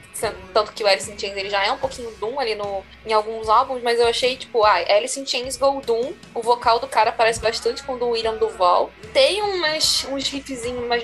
Tanto 0.53 0.73
que 0.73 0.83
o 0.83 0.87
Alice 0.87 1.11
in 1.11 1.19
Chains 1.19 1.37
ele 1.37 1.51
já 1.51 1.65
é 1.65 1.73
um 1.73 1.79
pouquinho 1.79 2.11
Doom 2.13 2.39
ali 2.39 2.55
no, 2.55 2.83
em 3.05 3.13
alguns 3.13 3.49
álbuns, 3.49 3.83
mas 3.83 3.99
eu 3.99 4.07
achei, 4.07 4.37
tipo, 4.37 4.65
ah, 4.65 4.75
Alice 4.89 5.19
in 5.19 5.27
Chains 5.27 5.57
Go 5.57 5.81
Doom. 5.81 6.13
O 6.35 6.43
vocal 6.43 6.79
do 6.79 6.87
cara 6.87 7.13
parece 7.13 7.41
bastante 7.41 7.83
com 7.83 7.95
o 7.95 7.99
do 7.99 8.09
William 8.09 8.37
Duval. 8.37 8.91
Tem 9.13 9.43
umas, 9.43 10.07
uns 10.11 10.29
riffzinhos, 10.29 10.83
umas, 10.85 11.03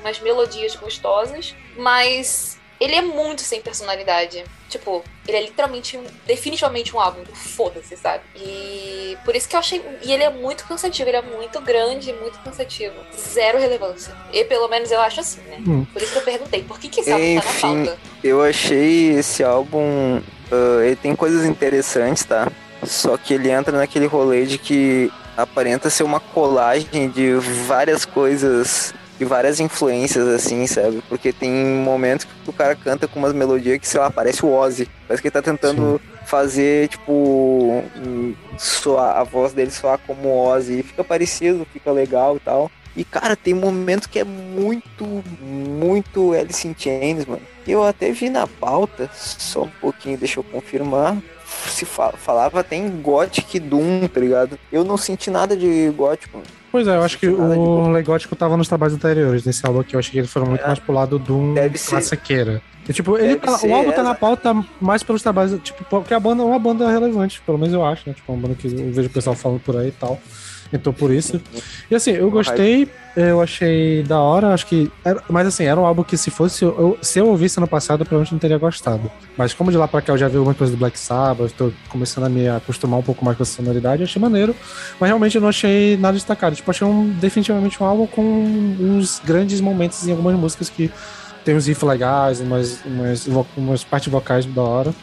umas 0.00 0.20
melodias 0.20 0.76
gostosas, 0.76 1.54
mas 1.76 2.59
ele 2.80 2.94
é 2.94 3.02
muito 3.02 3.42
sem 3.42 3.60
personalidade. 3.60 4.42
Tipo, 4.68 5.04
ele 5.28 5.36
é 5.36 5.42
literalmente, 5.42 5.98
um, 5.98 6.04
definitivamente 6.26 6.96
um 6.96 7.00
álbum, 7.00 7.24
foda-se, 7.34 7.96
sabe? 7.96 8.22
E 8.36 9.18
por 9.24 9.36
isso 9.36 9.48
que 9.48 9.54
eu 9.54 9.60
achei. 9.60 9.84
E 10.02 10.12
ele 10.12 10.22
é 10.22 10.30
muito 10.30 10.64
cansativo, 10.66 11.10
ele 11.10 11.18
é 11.18 11.22
muito 11.22 11.60
grande, 11.60 12.12
muito 12.14 12.38
cansativo. 12.38 12.94
Zero 13.16 13.58
relevância. 13.58 14.16
E 14.32 14.44
pelo 14.44 14.66
menos 14.68 14.90
eu 14.90 15.00
acho 15.00 15.20
assim, 15.20 15.40
né? 15.42 15.58
Hum. 15.66 15.84
Por 15.92 16.00
isso 16.00 16.12
que 16.12 16.18
eu 16.18 16.22
perguntei, 16.22 16.62
por 16.62 16.78
que, 16.80 16.88
que 16.88 17.00
esse 17.00 17.12
álbum 17.12 17.40
tá 17.40 17.48
Enfim, 17.48 17.76
na 17.76 17.84
pauta? 17.86 18.00
eu 18.24 18.42
achei 18.42 19.10
esse 19.18 19.44
álbum. 19.44 20.22
ah, 20.50 20.84
ele 20.84 20.96
tem 20.96 21.14
coisas 21.14 21.44
interessantes, 21.44 22.24
tá? 22.24 22.50
Só 22.84 23.16
que 23.18 23.34
ele 23.34 23.50
entra 23.50 23.76
naquele 23.76 24.06
rolê 24.06 24.46
de 24.46 24.56
que 24.56 25.12
aparenta 25.36 25.90
ser 25.90 26.02
uma 26.02 26.20
colagem 26.20 27.10
de 27.10 27.34
várias 27.34 28.04
coisas 28.06 28.94
de 29.20 29.26
várias 29.26 29.60
influências, 29.60 30.26
assim, 30.26 30.66
sabe? 30.66 31.02
Porque 31.06 31.30
tem 31.30 31.52
momentos 31.52 32.24
que 32.24 32.48
o 32.48 32.54
cara 32.54 32.74
canta 32.74 33.06
com 33.06 33.18
umas 33.18 33.34
melodias 33.34 33.78
que, 33.78 33.86
sei 33.86 34.00
lá, 34.00 34.10
parece 34.10 34.42
o 34.46 34.50
Ozzy. 34.50 34.88
Parece 35.06 35.20
que 35.20 35.28
ele 35.28 35.32
tá 35.34 35.42
tentando 35.42 36.00
fazer, 36.24 36.88
tipo, 36.88 37.84
soar, 38.56 39.18
a 39.18 39.22
voz 39.22 39.52
dele 39.52 39.70
soar 39.70 40.00
como 40.06 40.34
Ozzy. 40.34 40.80
E 40.80 40.82
fica 40.82 41.04
parecido, 41.04 41.66
fica 41.70 41.92
legal 41.92 42.36
e 42.36 42.40
tal. 42.40 42.70
E, 42.96 43.04
cara, 43.04 43.36
tem 43.36 43.52
momento 43.52 44.08
que 44.08 44.18
é 44.18 44.24
muito, 44.24 45.22
muito 45.38 46.32
Alice 46.32 46.66
in 46.66 46.74
Chains, 46.74 47.26
mano. 47.26 47.42
Eu 47.68 47.84
até 47.84 48.10
vi 48.12 48.30
na 48.30 48.46
pauta, 48.46 49.10
só 49.14 49.64
um 49.64 49.70
pouquinho, 49.82 50.16
deixa 50.16 50.40
eu 50.40 50.44
confirmar. 50.44 51.18
Se 51.66 51.84
fa- 51.84 52.12
falava 52.16 52.60
até 52.60 52.76
em 52.76 52.88
Gothic 53.00 53.58
Doom, 53.58 54.06
tá 54.06 54.20
ligado? 54.20 54.58
Eu 54.72 54.84
não 54.84 54.96
senti 54.96 55.30
nada 55.30 55.56
de 55.56 55.90
Gothic. 55.96 56.30
Pois 56.70 56.86
é, 56.86 56.96
eu 56.96 57.02
acho 57.02 57.18
que 57.18 57.26
o. 57.26 57.90
Legótico 57.90 58.36
tava 58.36 58.56
nos 58.56 58.68
trabalhos 58.68 58.94
anteriores 58.94 59.42
desse 59.42 59.66
álbum 59.66 59.80
aqui. 59.80 59.94
Eu 59.94 59.98
achei 59.98 60.12
que 60.12 60.18
eles 60.18 60.30
foram 60.30 60.46
muito 60.46 60.62
É. 60.62 60.66
mais 60.66 60.78
pro 60.78 60.92
lado 60.94 61.18
Deve 61.54 61.76
ser. 61.76 61.90
classiqueira. 61.90 62.62
E, 62.88 62.92
tipo, 62.92 63.16
ele 63.18 63.36
tá- 63.36 63.58
o 63.64 63.74
álbum 63.74 63.90
tá 63.92 64.00
é, 64.00 64.04
na 64.04 64.14
pauta 64.14 64.64
mais 64.80 65.02
pelos 65.02 65.22
trabalhos, 65.22 65.60
tipo, 65.62 65.84
porque 65.84 66.14
a 66.14 66.20
banda 66.20 66.42
é 66.42 66.46
uma 66.46 66.58
banda 66.58 66.88
relevante, 66.90 67.40
pelo 67.44 67.58
menos 67.58 67.74
eu 67.74 67.84
acho, 67.84 68.08
né? 68.08 68.14
Tipo, 68.14 68.32
uma 68.32 68.42
banda 68.42 68.54
que 68.54 68.66
eu 68.68 68.92
vejo 68.92 69.08
o 69.08 69.12
pessoal 69.12 69.34
falando 69.36 69.60
por 69.60 69.76
aí 69.76 69.88
e 69.88 69.92
tal. 69.92 70.20
Então 70.72 70.92
por 70.92 71.10
isso. 71.10 71.40
E 71.90 71.94
assim, 71.94 72.12
eu 72.12 72.30
gostei, 72.30 72.88
eu 73.16 73.40
achei 73.40 74.04
da 74.04 74.20
hora, 74.20 74.54
acho 74.54 74.66
que. 74.66 74.90
era- 75.04 75.20
mas 75.28 75.46
assim, 75.48 75.64
era 75.64 75.80
um 75.80 75.84
álbum 75.84 76.04
que 76.04 76.16
se 76.16 76.30
fosse. 76.30 76.64
Eu, 76.64 76.96
se 77.02 77.18
eu 77.18 77.26
ouvisse 77.26 77.58
ano 77.58 77.66
passado, 77.66 78.02
eu 78.02 78.06
provavelmente 78.06 78.32
não 78.32 78.38
teria 78.38 78.56
gostado. 78.56 79.10
Mas 79.36 79.52
como 79.52 79.70
de 79.72 79.76
lá 79.76 79.88
pra 79.88 80.00
cá 80.00 80.12
eu 80.12 80.18
já 80.18 80.28
vi 80.28 80.36
alguma 80.36 80.54
coisa 80.54 80.72
do 80.72 80.76
Black 80.78 80.96
Sabbath, 80.98 81.50
tô 81.56 81.72
começando 81.88 82.24
a 82.24 82.28
me 82.28 82.48
acostumar 82.48 83.00
um 83.00 83.02
pouco 83.02 83.24
mais 83.24 83.36
com 83.36 83.42
essa 83.42 83.56
sonoridade, 83.56 84.02
achei 84.04 84.22
maneiro. 84.22 84.54
Mas 85.00 85.08
realmente 85.08 85.34
eu 85.34 85.40
não 85.42 85.48
achei 85.48 85.96
nada 85.96 86.14
destacado. 86.14 86.54
Tipo, 86.54 86.70
achei 86.70 86.86
um, 86.86 87.08
definitivamente 87.10 87.82
um 87.82 87.86
álbum 87.86 88.06
com 88.06 88.22
uns 88.22 89.20
grandes 89.24 89.60
momentos 89.60 90.06
em 90.06 90.12
algumas 90.12 90.36
músicas 90.38 90.70
que 90.70 90.88
tem 91.44 91.56
uns 91.56 91.66
riffs 91.66 91.82
legais, 91.88 92.40
umas, 92.40 92.80
umas, 92.84 93.28
umas 93.56 93.82
partes 93.82 94.12
vocais 94.12 94.46
da 94.46 94.62
hora. 94.62 94.94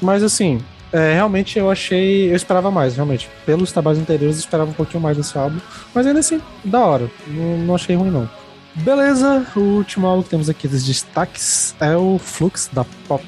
Mas 0.00 0.22
assim, 0.22 0.60
é, 0.94 1.14
realmente 1.14 1.58
eu 1.58 1.68
achei. 1.68 2.30
Eu 2.30 2.36
esperava 2.36 2.70
mais, 2.70 2.94
realmente. 2.94 3.28
Pelos 3.44 3.72
trabalhos 3.72 3.98
anteriores, 3.98 4.36
eu 4.36 4.40
esperava 4.40 4.70
um 4.70 4.74
pouquinho 4.74 5.02
mais 5.02 5.16
desse 5.16 5.36
álbum. 5.36 5.58
Mas 5.92 6.06
ainda 6.06 6.20
assim, 6.20 6.40
da 6.64 6.86
hora. 6.86 7.10
Não, 7.26 7.58
não 7.58 7.74
achei 7.74 7.96
ruim, 7.96 8.12
não. 8.12 8.30
Beleza, 8.76 9.44
o 9.56 9.60
último 9.60 10.06
álbum 10.06 10.22
que 10.22 10.28
temos 10.28 10.48
aqui 10.48 10.68
dos 10.68 10.84
destaques 10.84 11.74
é 11.80 11.96
o 11.96 12.16
Flux 12.16 12.70
da 12.72 12.84
Pop. 13.08 13.24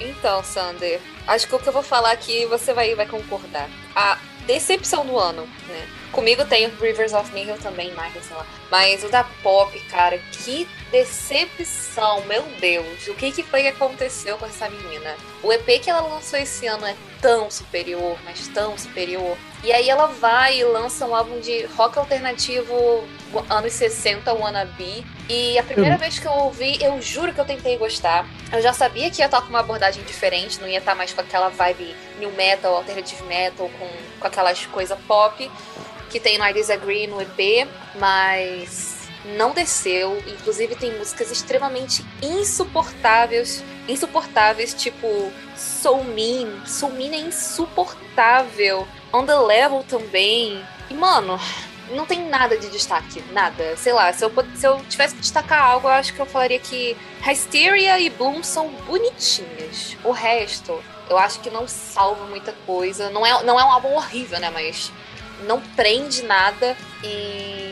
Então, 0.00 0.44
Sander, 0.44 1.00
acho 1.26 1.48
que 1.48 1.54
o 1.56 1.58
que 1.58 1.68
eu 1.68 1.72
vou 1.72 1.82
falar 1.82 2.12
aqui 2.12 2.46
você 2.46 2.72
vai, 2.72 2.94
vai 2.94 3.06
concordar. 3.06 3.68
A 3.96 4.16
decepção 4.46 5.04
do 5.04 5.18
ano, 5.18 5.42
né? 5.68 5.88
Comigo 6.12 6.44
tem 6.44 6.66
o 6.66 6.70
Rivers 6.80 7.12
of 7.12 7.34
Nihil 7.34 7.58
também, 7.58 7.90
Michael, 7.90 8.22
sei 8.22 8.36
lá. 8.36 8.46
Mas 8.70 9.02
o 9.02 9.08
da 9.08 9.24
Pop, 9.42 9.76
cara, 9.90 10.18
que 10.30 10.68
decepção, 10.94 12.22
meu 12.26 12.42
Deus. 12.60 13.08
O 13.08 13.14
que, 13.14 13.32
que 13.32 13.42
foi 13.42 13.62
que 13.62 13.68
aconteceu 13.68 14.38
com 14.38 14.46
essa 14.46 14.68
menina? 14.68 15.14
O 15.42 15.52
EP 15.52 15.80
que 15.82 15.90
ela 15.90 16.00
lançou 16.02 16.38
esse 16.38 16.66
ano 16.66 16.86
é 16.86 16.94
tão 17.20 17.50
superior, 17.50 18.16
mas 18.24 18.46
tão 18.48 18.76
superior. 18.78 19.36
E 19.62 19.72
aí 19.72 19.88
ela 19.88 20.06
vai 20.06 20.58
e 20.58 20.64
lança 20.64 21.04
um 21.06 21.14
álbum 21.14 21.40
de 21.40 21.64
rock 21.76 21.98
alternativo 21.98 23.04
anos 23.50 23.72
60, 23.72 24.32
Wannabe. 24.32 25.04
E 25.28 25.58
a 25.58 25.62
primeira 25.62 25.96
Eu- 25.96 25.98
vez 25.98 26.18
que 26.18 26.26
eu 26.26 26.32
ouvi, 26.32 26.78
eu 26.82 27.00
juro 27.02 27.32
que 27.34 27.40
eu 27.40 27.44
tentei 27.44 27.76
gostar. 27.76 28.26
Eu 28.52 28.62
já 28.62 28.72
sabia 28.72 29.10
que 29.10 29.20
ia 29.20 29.26
estar 29.26 29.40
com 29.40 29.48
uma 29.48 29.60
abordagem 29.60 30.02
diferente, 30.04 30.60
não 30.60 30.68
ia 30.68 30.78
estar 30.78 30.94
mais 30.94 31.12
com 31.12 31.20
aquela 31.20 31.48
vibe 31.48 31.94
new 32.18 32.30
metal, 32.32 32.76
alternative 32.76 33.22
metal, 33.24 33.68
com, 33.78 33.88
com 34.20 34.26
aquelas 34.26 34.64
coisas 34.66 34.98
pop 35.08 35.50
que 36.10 36.20
tem 36.20 36.38
no 36.38 36.46
I 36.46 36.52
Disagree 36.52 37.08
no 37.08 37.20
EP, 37.20 37.66
mas 37.96 39.03
não 39.24 39.52
desceu. 39.52 40.22
Inclusive 40.26 40.74
tem 40.74 40.96
músicas 40.98 41.30
extremamente 41.30 42.04
insuportáveis, 42.22 43.64
insuportáveis, 43.88 44.74
tipo 44.74 45.32
Soul 45.56 46.04
Mean. 46.04 46.64
Soul 46.66 46.92
Mean 46.92 47.12
é 47.12 47.18
insuportável. 47.18 48.86
On 49.12 49.24
the 49.24 49.36
Level 49.36 49.84
também. 49.88 50.62
E 50.90 50.94
mano, 50.94 51.38
não 51.90 52.06
tem 52.06 52.28
nada 52.28 52.56
de 52.56 52.68
destaque, 52.68 53.22
nada. 53.32 53.76
Sei 53.76 53.92
lá, 53.92 54.12
se 54.12 54.24
eu, 54.24 54.32
se 54.54 54.66
eu 54.66 54.80
tivesse 54.88 55.14
que 55.14 55.20
destacar 55.20 55.62
algo, 55.62 55.88
eu 55.88 55.92
acho 55.92 56.12
que 56.12 56.20
eu 56.20 56.26
falaria 56.26 56.58
que 56.58 56.96
Hysteria 57.26 57.98
e 58.00 58.10
Bloom 58.10 58.42
são 58.42 58.68
bonitinhas. 58.86 59.96
O 60.02 60.10
resto, 60.10 60.82
eu 61.08 61.18
acho 61.18 61.40
que 61.40 61.50
não 61.50 61.68
salva 61.68 62.24
muita 62.26 62.52
coisa. 62.66 63.10
Não 63.10 63.24
é, 63.24 63.42
não 63.42 63.58
é 63.58 63.64
um 63.64 63.70
álbum 63.70 63.94
horrível, 63.94 64.38
né? 64.40 64.50
Mas 64.50 64.92
não 65.46 65.60
prende 65.60 66.22
nada 66.22 66.76
e 67.02 67.63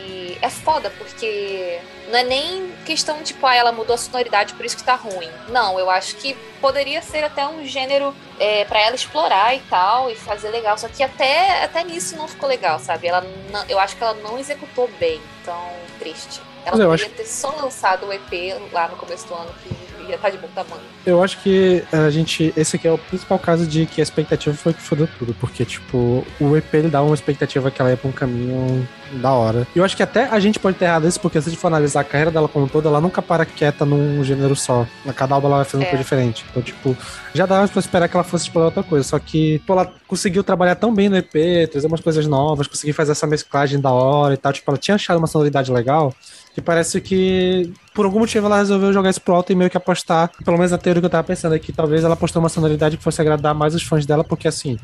é 0.43 0.49
foda 0.49 0.89
porque 0.97 1.79
não 2.09 2.19
é 2.19 2.23
nem 2.23 2.71
questão 2.85 3.23
tipo, 3.23 3.45
ah, 3.47 3.55
ela 3.55 3.71
mudou 3.71 3.93
a 3.93 3.97
sonoridade, 3.97 4.53
por 4.55 4.65
isso 4.65 4.75
que 4.75 4.83
tá 4.83 4.93
ruim. 4.95 5.29
Não, 5.47 5.79
eu 5.79 5.89
acho 5.89 6.17
que 6.17 6.33
poderia 6.59 7.01
ser 7.01 7.23
até 7.23 7.47
um 7.47 7.65
gênero 7.65 8.13
é, 8.39 8.65
para 8.65 8.81
ela 8.81 8.95
explorar 8.95 9.55
e 9.55 9.59
tal 9.69 10.11
e 10.11 10.15
fazer 10.15 10.49
legal. 10.49 10.77
Só 10.77 10.89
que 10.89 11.01
até, 11.01 11.63
até 11.63 11.83
nisso 11.83 12.17
não 12.17 12.27
ficou 12.27 12.49
legal, 12.49 12.77
sabe? 12.77 13.07
Ela 13.07 13.21
não- 13.51 13.63
eu 13.69 13.79
acho 13.79 13.95
que 13.95 14.03
ela 14.03 14.13
não 14.15 14.37
executou 14.37 14.89
bem, 14.99 15.21
então 15.41 15.69
triste. 15.97 16.41
Ela 16.65 16.77
Mas 16.77 16.85
poderia 16.85 17.05
acho- 17.07 17.15
ter 17.15 17.25
só 17.25 17.49
lançado 17.55 18.05
o 18.07 18.13
EP 18.13 18.53
lá 18.73 18.87
no 18.89 18.97
começo 18.97 19.25
do 19.27 19.33
ano 19.33 19.53
que 19.63 19.92
ia 20.09 20.15
estar 20.15 20.29
de 20.29 20.37
bom 20.37 20.47
tamanho. 20.53 20.81
Eu 21.05 21.23
acho 21.23 21.41
que 21.41 21.83
a 21.91 22.09
gente. 22.09 22.53
Esse 22.55 22.75
aqui 22.77 22.87
é 22.87 22.91
o 22.91 22.97
principal 22.97 23.37
caso 23.39 23.65
de 23.67 23.85
que 23.85 23.99
a 23.99 24.03
expectativa 24.03 24.55
foi 24.55 24.73
que 24.73 24.81
fodeu 24.81 25.07
tudo. 25.19 25.33
Porque, 25.39 25.65
tipo, 25.65 26.25
o 26.39 26.55
EP 26.57 26.73
ele 26.73 26.89
dá 26.89 27.01
uma 27.01 27.13
expectativa 27.15 27.69
que 27.69 27.81
ela 27.81 27.91
ia 27.91 27.97
pra 27.97 28.09
um 28.09 28.13
caminho 28.13 28.87
da 29.21 29.31
hora. 29.31 29.67
E 29.75 29.79
eu 29.79 29.83
acho 29.83 29.95
que 29.95 30.01
até 30.01 30.25
a 30.25 30.39
gente 30.39 30.57
pode 30.59 30.77
ter 30.77 30.85
errado 30.85 31.07
isso, 31.07 31.19
porque 31.19 31.39
se 31.41 31.47
a 31.47 31.51
gente 31.51 31.59
for 31.59 31.67
analisar 31.67 31.99
a 31.99 32.03
carreira 32.03 32.31
dela 32.31 32.47
como 32.47 32.65
um 32.65 32.67
todo, 32.67 32.87
ela 32.87 32.99
nunca 33.01 33.21
para 33.21 33.45
quieta 33.45 33.85
num 33.85 34.23
gênero 34.23 34.55
só. 34.55 34.87
A 35.05 35.13
cada 35.13 35.35
álbum 35.35 35.47
ela 35.47 35.57
vai 35.57 35.65
fazendo 35.65 35.85
É. 35.85 35.89
coisa 35.89 36.03
diferente. 36.03 36.45
Então, 36.49 36.63
tipo, 36.63 36.97
já 37.33 37.45
dava 37.45 37.67
pra 37.67 37.79
esperar 37.79 38.07
que 38.07 38.15
ela 38.15 38.23
fosse 38.23 38.45
explorar 38.45 38.67
outra 38.67 38.81
coisa. 38.83 39.07
Só 39.07 39.19
que, 39.19 39.59
pô, 39.67 39.73
ela 39.73 39.91
conseguiu 40.07 40.43
trabalhar 40.43 40.75
tão 40.75 40.93
bem 40.93 41.09
no 41.09 41.17
EP, 41.17 41.67
trazer 41.71 41.85
umas 41.87 42.01
coisas 42.01 42.25
novas, 42.27 42.65
conseguir 42.67 42.93
fazer 42.93 43.11
essa 43.11 43.27
mesclagem 43.27 43.79
da 43.79 43.91
hora 43.91 44.33
e 44.33 44.37
tal. 44.37 44.51
Tipo, 44.53 44.71
ela 44.71 44.77
tinha 44.77 44.95
achado 44.95 45.17
uma 45.17 45.27
sonoridade 45.27 45.71
legal. 45.71 46.13
Que 46.53 46.61
parece 46.61 47.01
que, 47.01 47.71
por 47.93 48.05
algum 48.05 48.19
motivo, 48.19 48.45
ela 48.45 48.57
resolveu 48.57 48.93
jogar 48.93 49.09
isso 49.09 49.21
pro 49.21 49.33
alto 49.33 49.51
e 49.51 49.55
meio 49.55 49.69
que 49.69 49.77
apostar. 49.77 50.29
Pelo 50.45 50.57
menos 50.57 50.71
a 50.71 50.77
teoria 50.77 51.01
que 51.01 51.05
eu 51.05 51.09
tava 51.09 51.23
pensando 51.23 51.57
que 51.59 51.73
talvez 51.73 52.03
ela 52.03 52.13
apostou 52.13 52.41
uma 52.41 52.49
sonoridade 52.49 52.97
que 52.97 53.03
fosse 53.03 53.19
agradar 53.21 53.55
mais 53.55 53.73
os 53.73 53.83
fãs 53.83 54.05
dela, 54.05 54.23
porque 54.23 54.47
assim. 54.47 54.77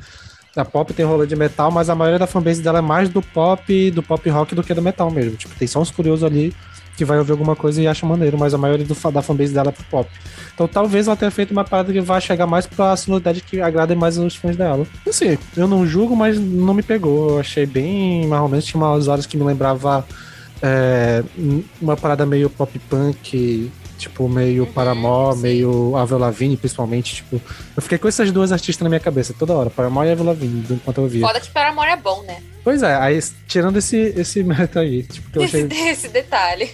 A 0.55 0.65
pop 0.65 0.91
tem 0.93 1.05
rolê 1.05 1.27
de 1.27 1.35
metal, 1.35 1.69
mas 1.69 1.91
a 1.91 1.95
maioria 1.95 2.17
da 2.17 2.25
fanbase 2.25 2.61
dela 2.61 2.79
é 2.79 2.81
mais 2.81 3.07
do 3.07 3.21
pop, 3.21 3.91
do 3.91 4.01
pop 4.01 4.27
rock 4.29 4.55
do 4.55 4.63
que 4.63 4.73
do 4.73 4.81
metal 4.81 5.11
mesmo. 5.11 5.37
Tipo, 5.37 5.53
tem 5.55 5.67
só 5.67 5.79
uns 5.79 5.91
curiosos 5.91 6.23
ali 6.23 6.53
que 6.97 7.05
vai 7.05 7.17
ouvir 7.17 7.31
alguma 7.31 7.55
coisa 7.55 7.81
e 7.81 7.87
acha 7.87 8.05
maneiro, 8.05 8.37
mas 8.37 8.53
a 8.53 8.57
maioria 8.57 8.85
do, 8.85 9.11
da 9.11 9.21
fanbase 9.21 9.53
dela 9.53 9.69
é 9.69 9.71
pro 9.71 9.85
pop. 9.85 10.09
Então 10.53 10.67
talvez 10.67 11.07
ela 11.07 11.15
tenha 11.15 11.31
feito 11.31 11.51
uma 11.51 11.63
parada 11.63 11.93
que 11.93 12.01
vai 12.01 12.19
chegar 12.19 12.45
mais 12.45 12.67
pra 12.67 12.97
sonoridade 12.97 13.39
que 13.39 13.61
agrada 13.61 13.95
mais 13.95 14.17
os 14.17 14.35
fãs 14.35 14.57
dela. 14.57 14.85
Assim, 15.07 15.37
eu 15.55 15.65
não 15.65 15.85
julgo, 15.85 16.13
mas 16.13 16.37
não 16.37 16.73
me 16.73 16.83
pegou. 16.83 17.29
Eu 17.29 17.39
achei 17.39 17.65
bem 17.65 18.27
mais 18.27 18.41
ou 18.41 18.49
menos. 18.49 18.65
Tinha 18.65 18.83
umas 18.83 19.07
horas 19.07 19.25
que 19.25 19.37
me 19.37 19.45
lembrava 19.45 20.05
é, 20.61 21.23
uma 21.81 21.95
parada 21.95 22.25
meio 22.25 22.49
pop 22.49 22.77
punk, 22.89 23.71
tipo, 23.97 24.27
meio 24.27 24.65
Paramore, 24.67 25.37
meio 25.37 25.95
Avril 25.95 26.19
Lavigne, 26.19 26.57
principalmente. 26.57 27.15
Tipo, 27.15 27.41
eu 27.75 27.81
fiquei 27.81 27.97
com 27.97 28.07
essas 28.07 28.31
duas 28.31 28.51
artistas 28.51 28.83
na 28.83 28.89
minha 28.89 28.99
cabeça 28.99 29.33
toda 29.37 29.53
hora, 29.53 29.69
Paramore 29.69 30.07
e 30.07 30.11
Avril 30.11 30.27
Lavigne, 30.27 30.65
enquanto 30.69 30.99
eu 30.99 31.07
via. 31.07 31.27
Foda 31.27 31.39
que 31.39 31.49
Paramore 31.49 31.89
é 31.89 31.97
bom, 31.97 32.23
né? 32.23 32.41
Pois 32.63 32.83
é, 32.83 32.93
aí 32.95 33.19
tirando 33.47 33.77
esse, 33.77 33.97
esse 34.15 34.43
mérito 34.43 34.79
aí, 34.79 35.03
tipo, 35.03 35.29
que 35.31 35.39
eu 35.39 35.43
Esse, 35.43 35.63
achei. 35.63 35.89
esse 35.89 36.07
detalhe. 36.09 36.69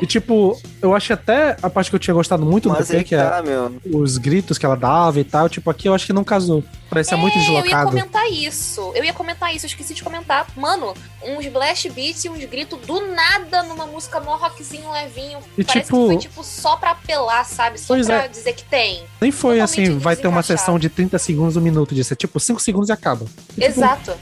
E 0.00 0.06
tipo, 0.06 0.60
eu 0.80 0.94
achei 0.94 1.14
até 1.14 1.56
a 1.62 1.68
parte 1.70 1.90
que 1.90 1.96
eu 1.96 2.00
tinha 2.00 2.14
gostado 2.14 2.44
muito 2.44 2.68
do 2.68 2.74
Mas 2.74 2.90
EP, 2.90 2.96
aí 2.98 3.04
que 3.04 3.14
é 3.14 3.22
tá, 3.24 3.42
meu. 3.42 3.76
os 3.92 4.18
gritos 4.18 4.58
que 4.58 4.66
ela 4.66 4.76
dava 4.76 5.18
e 5.20 5.24
tal, 5.24 5.48
tipo, 5.48 5.68
aqui 5.70 5.88
eu 5.88 5.94
acho 5.94 6.06
que 6.06 6.12
não 6.12 6.22
casou. 6.24 6.62
Parecia 6.90 7.16
muito 7.16 7.36
É, 7.36 7.40
eu 7.40 7.42
ia 7.54 7.62
deslocado. 7.62 7.90
comentar 7.90 8.30
isso. 8.30 8.92
Eu 8.94 9.02
ia 9.04 9.12
comentar 9.14 9.54
isso, 9.56 9.64
eu 9.64 9.68
esqueci 9.68 9.94
de 9.94 10.02
comentar. 10.02 10.46
Mano, 10.56 10.92
uns 11.24 11.46
blast 11.46 11.88
beats 11.90 12.24
e 12.24 12.28
uns 12.28 12.44
gritos 12.44 12.78
do 12.86 13.06
nada 13.14 13.62
numa 13.62 13.86
música 13.86 14.20
mó 14.20 14.36
rockzinho 14.36 14.90
levinho. 14.92 15.38
E 15.56 15.64
Parece 15.64 15.86
tipo- 15.86 16.02
que 16.02 16.06
foi 16.08 16.16
tipo 16.18 16.44
só 16.44 16.76
pra 16.76 16.90
apelar, 16.90 17.44
sabe? 17.46 17.80
Só 17.80 17.94
Pois 17.94 18.06
pra 18.06 18.24
é. 18.24 18.28
dizer 18.28 18.52
que 18.52 18.64
tem. 18.64 19.04
Nem 19.20 19.30
foi 19.32 19.58
totalmente 19.58 19.80
assim, 19.88 19.98
vai 19.98 20.14
ter 20.16 20.28
uma 20.28 20.42
sessão 20.42 20.78
de 20.78 20.90
30 20.90 21.18
segundos, 21.18 21.56
um 21.56 21.60
minuto 21.62 21.94
disso. 21.94 22.12
É 22.12 22.16
tipo 22.16 22.38
5 22.38 22.60
segundos 22.60 22.90
e 22.90 22.92
acaba. 22.92 23.24
E, 23.24 23.52
tipo, 23.54 23.64
Exato. 23.64 24.12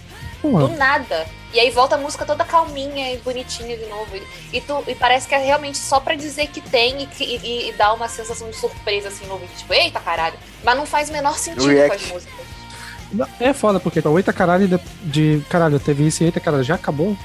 Porra, 0.42 0.66
Do 0.66 0.76
nada. 0.76 1.26
E 1.52 1.58
aí 1.58 1.70
volta 1.70 1.96
a 1.96 1.98
música 1.98 2.24
toda 2.24 2.44
calminha 2.44 3.12
e 3.12 3.18
bonitinha 3.18 3.76
de 3.76 3.86
novo. 3.86 4.08
E, 4.16 4.56
e 4.58 4.60
tu, 4.60 4.84
e 4.86 4.94
parece 4.94 5.26
que 5.28 5.34
é 5.34 5.38
realmente 5.38 5.78
só 5.78 5.98
pra 5.98 6.14
dizer 6.14 6.46
que 6.48 6.60
tem 6.60 7.02
e, 7.02 7.06
que- 7.06 7.24
e, 7.24 7.68
e 7.70 7.72
dá 7.72 7.92
uma 7.92 8.08
sensação 8.08 8.48
de 8.48 8.56
surpresa 8.56 9.08
assim 9.08 9.26
no 9.26 9.32
ouvido. 9.34 9.50
Tipo, 9.56 9.74
eita 9.74 9.98
caralho. 10.00 10.36
Mas 10.62 10.76
não 10.76 10.86
faz 10.86 11.08
o 11.10 11.12
menor 11.12 11.36
sentido 11.38 11.66
React. 11.66 11.88
com 11.88 11.94
as 11.94 12.12
músicas. 12.12 12.50
É 13.40 13.52
foda, 13.52 13.80
porque 13.80 13.98
então, 13.98 14.16
eita 14.16 14.32
caralho 14.32 14.68
de, 14.68 14.78
de. 15.02 15.44
Caralho, 15.48 15.80
teve 15.80 16.06
isso 16.06 16.22
e 16.22 16.26
eita 16.26 16.38
caralho, 16.38 16.62
já 16.62 16.76
acabou? 16.76 17.16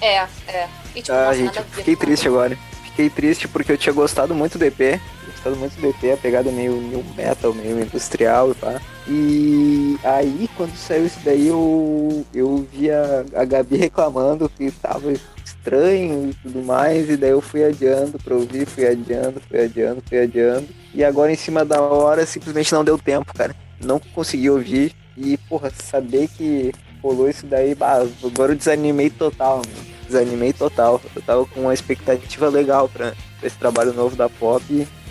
É, 0.00 0.24
é. 0.46 0.68
E 0.94 1.02
tipo, 1.02 1.12
Ah, 1.16 1.24
nossa, 1.26 1.34
gente, 1.34 1.46
nada 1.46 1.60
a 1.60 1.62
ver 1.62 1.68
fiquei 1.76 1.96
triste 1.96 2.28
agora. 2.28 2.56
Fiquei 2.84 3.10
triste 3.10 3.48
porque 3.48 3.72
eu 3.72 3.76
tinha 3.76 3.92
gostado 3.92 4.32
muito 4.34 4.56
do 4.56 4.64
EP. 4.64 5.00
Gostado 5.44 5.56
muito 5.56 5.78
do 5.78 5.88
EP, 5.88 6.14
a 6.14 6.16
pegada 6.16 6.50
meio 6.50 6.72
new 6.72 7.04
metal, 7.14 7.52
meio 7.52 7.78
industrial 7.78 8.52
e 8.52 8.54
pá. 8.54 8.80
E 9.06 9.98
aí, 10.02 10.48
quando 10.56 10.74
saiu 10.74 11.04
isso 11.04 11.18
daí, 11.22 11.48
eu, 11.48 12.24
eu 12.32 12.66
vi 12.72 12.90
a, 12.90 13.26
a 13.34 13.44
Gabi 13.44 13.76
reclamando 13.76 14.48
que 14.48 14.70
tava 14.70 15.12
estranho 15.44 16.30
e 16.30 16.34
tudo 16.34 16.62
mais. 16.62 17.10
E 17.10 17.16
daí 17.18 17.32
eu 17.32 17.42
fui 17.42 17.62
adiando 17.62 18.18
pra 18.18 18.34
ouvir, 18.34 18.64
fui 18.64 18.86
adiando, 18.86 19.38
fui 19.46 19.60
adiando, 19.60 20.02
fui 20.08 20.18
adiando. 20.18 20.66
E 20.94 21.04
agora, 21.04 21.30
em 21.30 21.36
cima 21.36 21.62
da 21.62 21.78
hora, 21.78 22.24
simplesmente 22.24 22.72
não 22.72 22.82
deu 22.82 22.96
tempo, 22.96 23.34
cara. 23.34 23.54
Não 23.84 23.98
consegui 23.98 24.48
ouvir. 24.48 24.94
E, 25.14 25.36
porra, 25.36 25.70
saber 25.70 26.26
que 26.28 26.72
rolou 27.02 27.28
isso 27.28 27.44
daí, 27.44 27.74
bah, 27.74 28.06
agora 28.24 28.52
eu 28.52 28.56
desanimei 28.56 29.10
total, 29.10 29.56
mano. 29.58 29.93
Desanimei 30.06 30.52
total. 30.52 31.00
Eu 31.14 31.22
tava 31.22 31.46
com 31.46 31.60
uma 31.62 31.74
expectativa 31.74 32.48
legal 32.48 32.88
pra, 32.88 33.12
esse 33.42 33.56
trabalho 33.56 33.92
novo 33.92 34.16
da 34.16 34.28
Pop. 34.28 34.62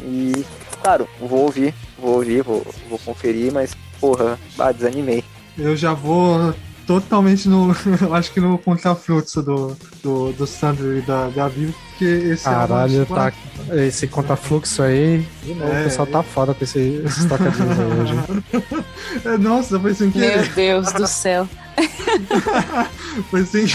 E, 0.02 0.46
claro, 0.82 1.08
vou 1.20 1.42
ouvir, 1.42 1.74
vou 1.98 2.16
ouvir, 2.16 2.42
vou, 2.44 2.66
vou 2.90 3.00
conferir, 3.00 3.52
mas, 3.52 3.76
porra, 4.00 4.40
bah, 4.56 4.72
desanimei. 4.72 5.24
Eu 5.58 5.76
já 5.76 5.94
vou 5.94 6.54
totalmente 6.86 7.48
no. 7.48 7.74
eu 8.02 8.14
acho 8.14 8.32
que 8.34 8.40
no 8.40 8.58
contrafluxo 8.58 9.42
do, 9.42 9.78
do, 10.02 10.32
do 10.34 10.48
Sandro 10.48 10.98
e 10.98 11.02
da 11.02 11.30
Gabi, 11.30 11.74
porque 11.90 12.06
esse 12.06 12.44
Caralho, 12.44 13.02
álbum, 13.02 13.16
tá. 13.16 13.34
Esse 13.72 14.08
contrafluxo 14.08 14.82
aí. 14.84 15.26
Novo, 15.46 15.64
É. 15.64 15.82
o 15.82 15.84
pessoal 15.86 16.08
tá 16.08 16.24
foda 16.24 16.54
com 16.54 16.64
esse, 16.64 17.02
esses 17.06 17.26
tocadinhos 17.26 17.80
aí 17.80 18.02
hoje. 18.02 18.84
É, 19.26 19.38
Nossa, 19.38 19.80
foi 19.80 19.94
sem 19.94 20.08
Meu 20.08 20.14
querer. 20.14 20.50
Deus 20.54 20.92
do 20.92 21.08
céu. 21.08 21.48
Foi 23.30 23.42
assim. 23.42 23.66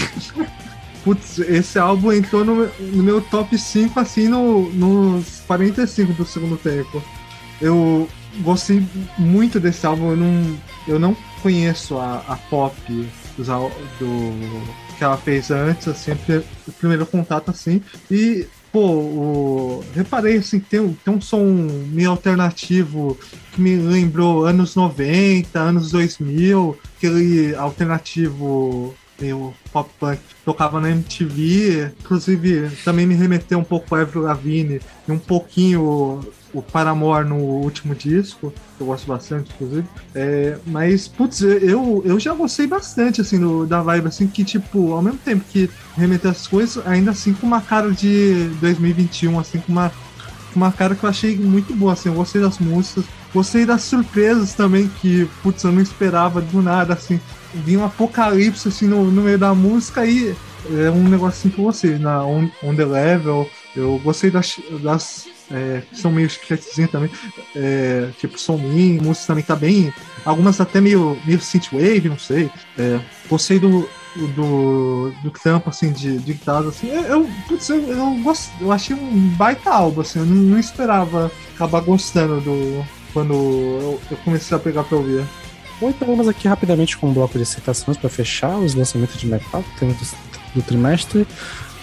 Putz, 1.03 1.39
esse 1.39 1.79
álbum 1.79 2.11
entrou 2.11 2.43
no, 2.43 2.67
no 2.79 3.03
meu 3.03 3.21
top 3.21 3.57
5, 3.57 3.99
assim, 3.99 4.27
no, 4.27 4.69
nos 4.71 5.41
45 5.47 6.13
do 6.13 6.25
segundo 6.25 6.57
tempo. 6.57 7.01
Eu 7.61 8.07
gostei 8.41 8.83
muito 9.17 9.59
desse 9.59 9.85
álbum, 9.85 10.11
eu 10.11 10.17
não, 10.17 10.57
eu 10.87 10.99
não 10.99 11.15
conheço 11.41 11.97
a, 11.97 12.17
a 12.27 12.35
pop 12.49 12.75
dos, 13.37 13.47
do, 13.47 14.63
que 14.97 15.03
ela 15.03 15.17
fez 15.17 15.49
antes, 15.51 15.87
assim, 15.87 16.11
o 16.67 16.71
primeiro 16.73 17.05
contato, 17.05 17.49
assim. 17.49 17.81
E, 18.11 18.45
pô, 18.71 18.79
o- 18.81 19.85
reparei, 19.93 20.37
assim, 20.37 20.59
tem, 20.59 20.93
tem 21.03 21.13
um 21.13 21.21
som 21.21 21.43
meio 21.91 22.11
alternativo 22.11 23.17
que 23.53 23.61
me 23.61 23.77
lembrou 23.77 24.45
anos 24.45 24.75
90, 24.75 25.57
anos 25.59 25.91
2000, 25.91 26.77
aquele 26.97 27.55
alternativo 27.55 28.93
meio 29.19 29.53
pop 29.71 29.89
punk 29.99 30.19
tocava 30.45 30.79
na 30.81 30.89
MTV, 30.89 31.91
inclusive 31.99 32.69
também 32.83 33.05
me 33.05 33.15
remeteu 33.15 33.59
um 33.59 33.63
pouco 33.63 33.93
a 33.95 34.01
Avril 34.01 34.23
Lavigne 34.23 34.79
e 35.07 35.11
um 35.11 35.19
pouquinho 35.19 36.21
o, 36.53 36.61
Paramore 36.61 37.27
no 37.27 37.35
último 37.35 37.93
disco, 37.93 38.51
que 38.77 38.81
eu 38.81 38.87
gosto 38.87 39.07
bastante, 39.07 39.51
inclusive. 39.53 39.87
É, 40.15 40.57
mas, 40.65 41.07
putz, 41.07 41.41
eu, 41.41 42.01
eu 42.05 42.19
já 42.19 42.33
gostei 42.33 42.65
bastante, 42.65 43.21
assim, 43.21 43.39
do- 43.39 43.65
da 43.65 43.81
vibe, 43.81 44.07
assim, 44.07 44.27
que, 44.27 44.43
tipo, 44.43 44.93
ao 44.93 45.01
mesmo 45.01 45.19
tempo 45.19 45.43
que 45.49 45.69
remeteu 45.95 46.31
essas 46.31 46.47
coisas, 46.47 46.85
ainda 46.87 47.11
assim 47.11 47.33
com 47.33 47.45
uma 47.45 47.61
cara 47.61 47.91
de 47.91 48.49
2021, 48.59 49.39
assim, 49.39 49.59
com 49.59 49.71
uma 49.71 49.91
uma 50.55 50.71
cara 50.71 50.95
que 50.95 51.03
eu 51.03 51.09
achei 51.09 51.37
muito 51.37 51.75
boa, 51.75 51.93
assim, 51.93 52.09
eu 52.09 52.15
gostei 52.15 52.41
das 52.41 52.57
músicas, 52.57 53.05
gostei 53.33 53.65
das 53.65 53.83
surpresas 53.83 54.53
também, 54.55 54.87
que, 54.87 55.27
putz, 55.43 55.63
eu 55.63 55.71
não 55.71 55.81
esperava 55.81 56.41
do 56.41 56.61
nada, 56.61 56.93
assim, 56.93 57.19
vinha 57.53 57.79
um 57.79 57.85
apocalipse, 57.85 58.67
assim, 58.67 58.87
no, 58.87 59.09
no 59.09 59.21
meio 59.21 59.37
da 59.37 59.53
música 59.53 60.05
e 60.05 60.35
é 60.67 60.89
um 60.89 61.07
negócio 61.07 61.39
assim 61.39 61.49
com 61.49 61.63
você, 61.63 61.97
na 61.97 62.25
On, 62.25 62.49
on 62.63 62.75
The 62.75 62.85
Level, 62.85 63.49
eu 63.75 63.99
gostei 64.03 64.29
das, 64.29 64.59
das 64.81 65.27
é, 65.51 65.81
que 65.89 65.97
são 65.97 66.11
meio 66.11 66.29
chicletezinhas 66.29 66.91
também, 66.91 67.09
é, 67.55 68.09
tipo 68.19 68.39
Somin, 68.39 68.99
música 69.01 69.27
também 69.27 69.43
tá 69.43 69.55
bem, 69.55 69.93
algumas 70.25 70.59
até 70.59 70.81
meio, 70.81 71.17
meio 71.25 71.39
synthwave, 71.39 72.09
não 72.09 72.19
sei, 72.19 72.51
é, 72.77 72.99
gostei 73.29 73.57
do, 73.57 73.89
do, 74.35 75.11
do 75.23 75.31
campo, 75.31 75.69
assim, 75.69 75.91
de, 75.91 76.17
de 76.17 76.33
guitarra, 76.33 76.67
assim, 76.67 76.89
eu, 76.89 77.03
eu, 77.03 77.29
putz, 77.47 77.69
eu, 77.69 77.81
eu, 77.81 78.33
eu 78.61 78.71
achei 78.71 78.95
um 78.95 79.29
baita 79.29 79.71
álbum, 79.71 80.01
assim, 80.01 80.19
eu 80.19 80.25
não, 80.25 80.35
não 80.35 80.59
esperava 80.59 81.31
acabar 81.55 81.81
gostando 81.81 82.41
do, 82.41 82.85
quando 83.13 83.33
eu, 83.33 84.01
eu 84.11 84.17
comecei 84.17 84.55
a 84.55 84.59
pegar 84.59 84.83
pra 84.83 84.97
ouvir. 84.97 85.25
Bom, 85.79 85.89
então 85.89 86.07
vamos 86.07 86.27
aqui 86.27 86.47
rapidamente 86.47 86.97
com 86.97 87.07
um 87.09 87.13
bloco 87.13 87.37
de 87.37 87.45
citações 87.45 87.97
para 87.97 88.09
fechar 88.09 88.57
os 88.57 88.73
lançamentos 88.75 89.17
de 89.19 89.25
metal 89.25 89.63
que 89.63 89.79
temos 89.79 89.95
do, 89.97 90.07
do 90.55 90.61
trimestre. 90.61 91.25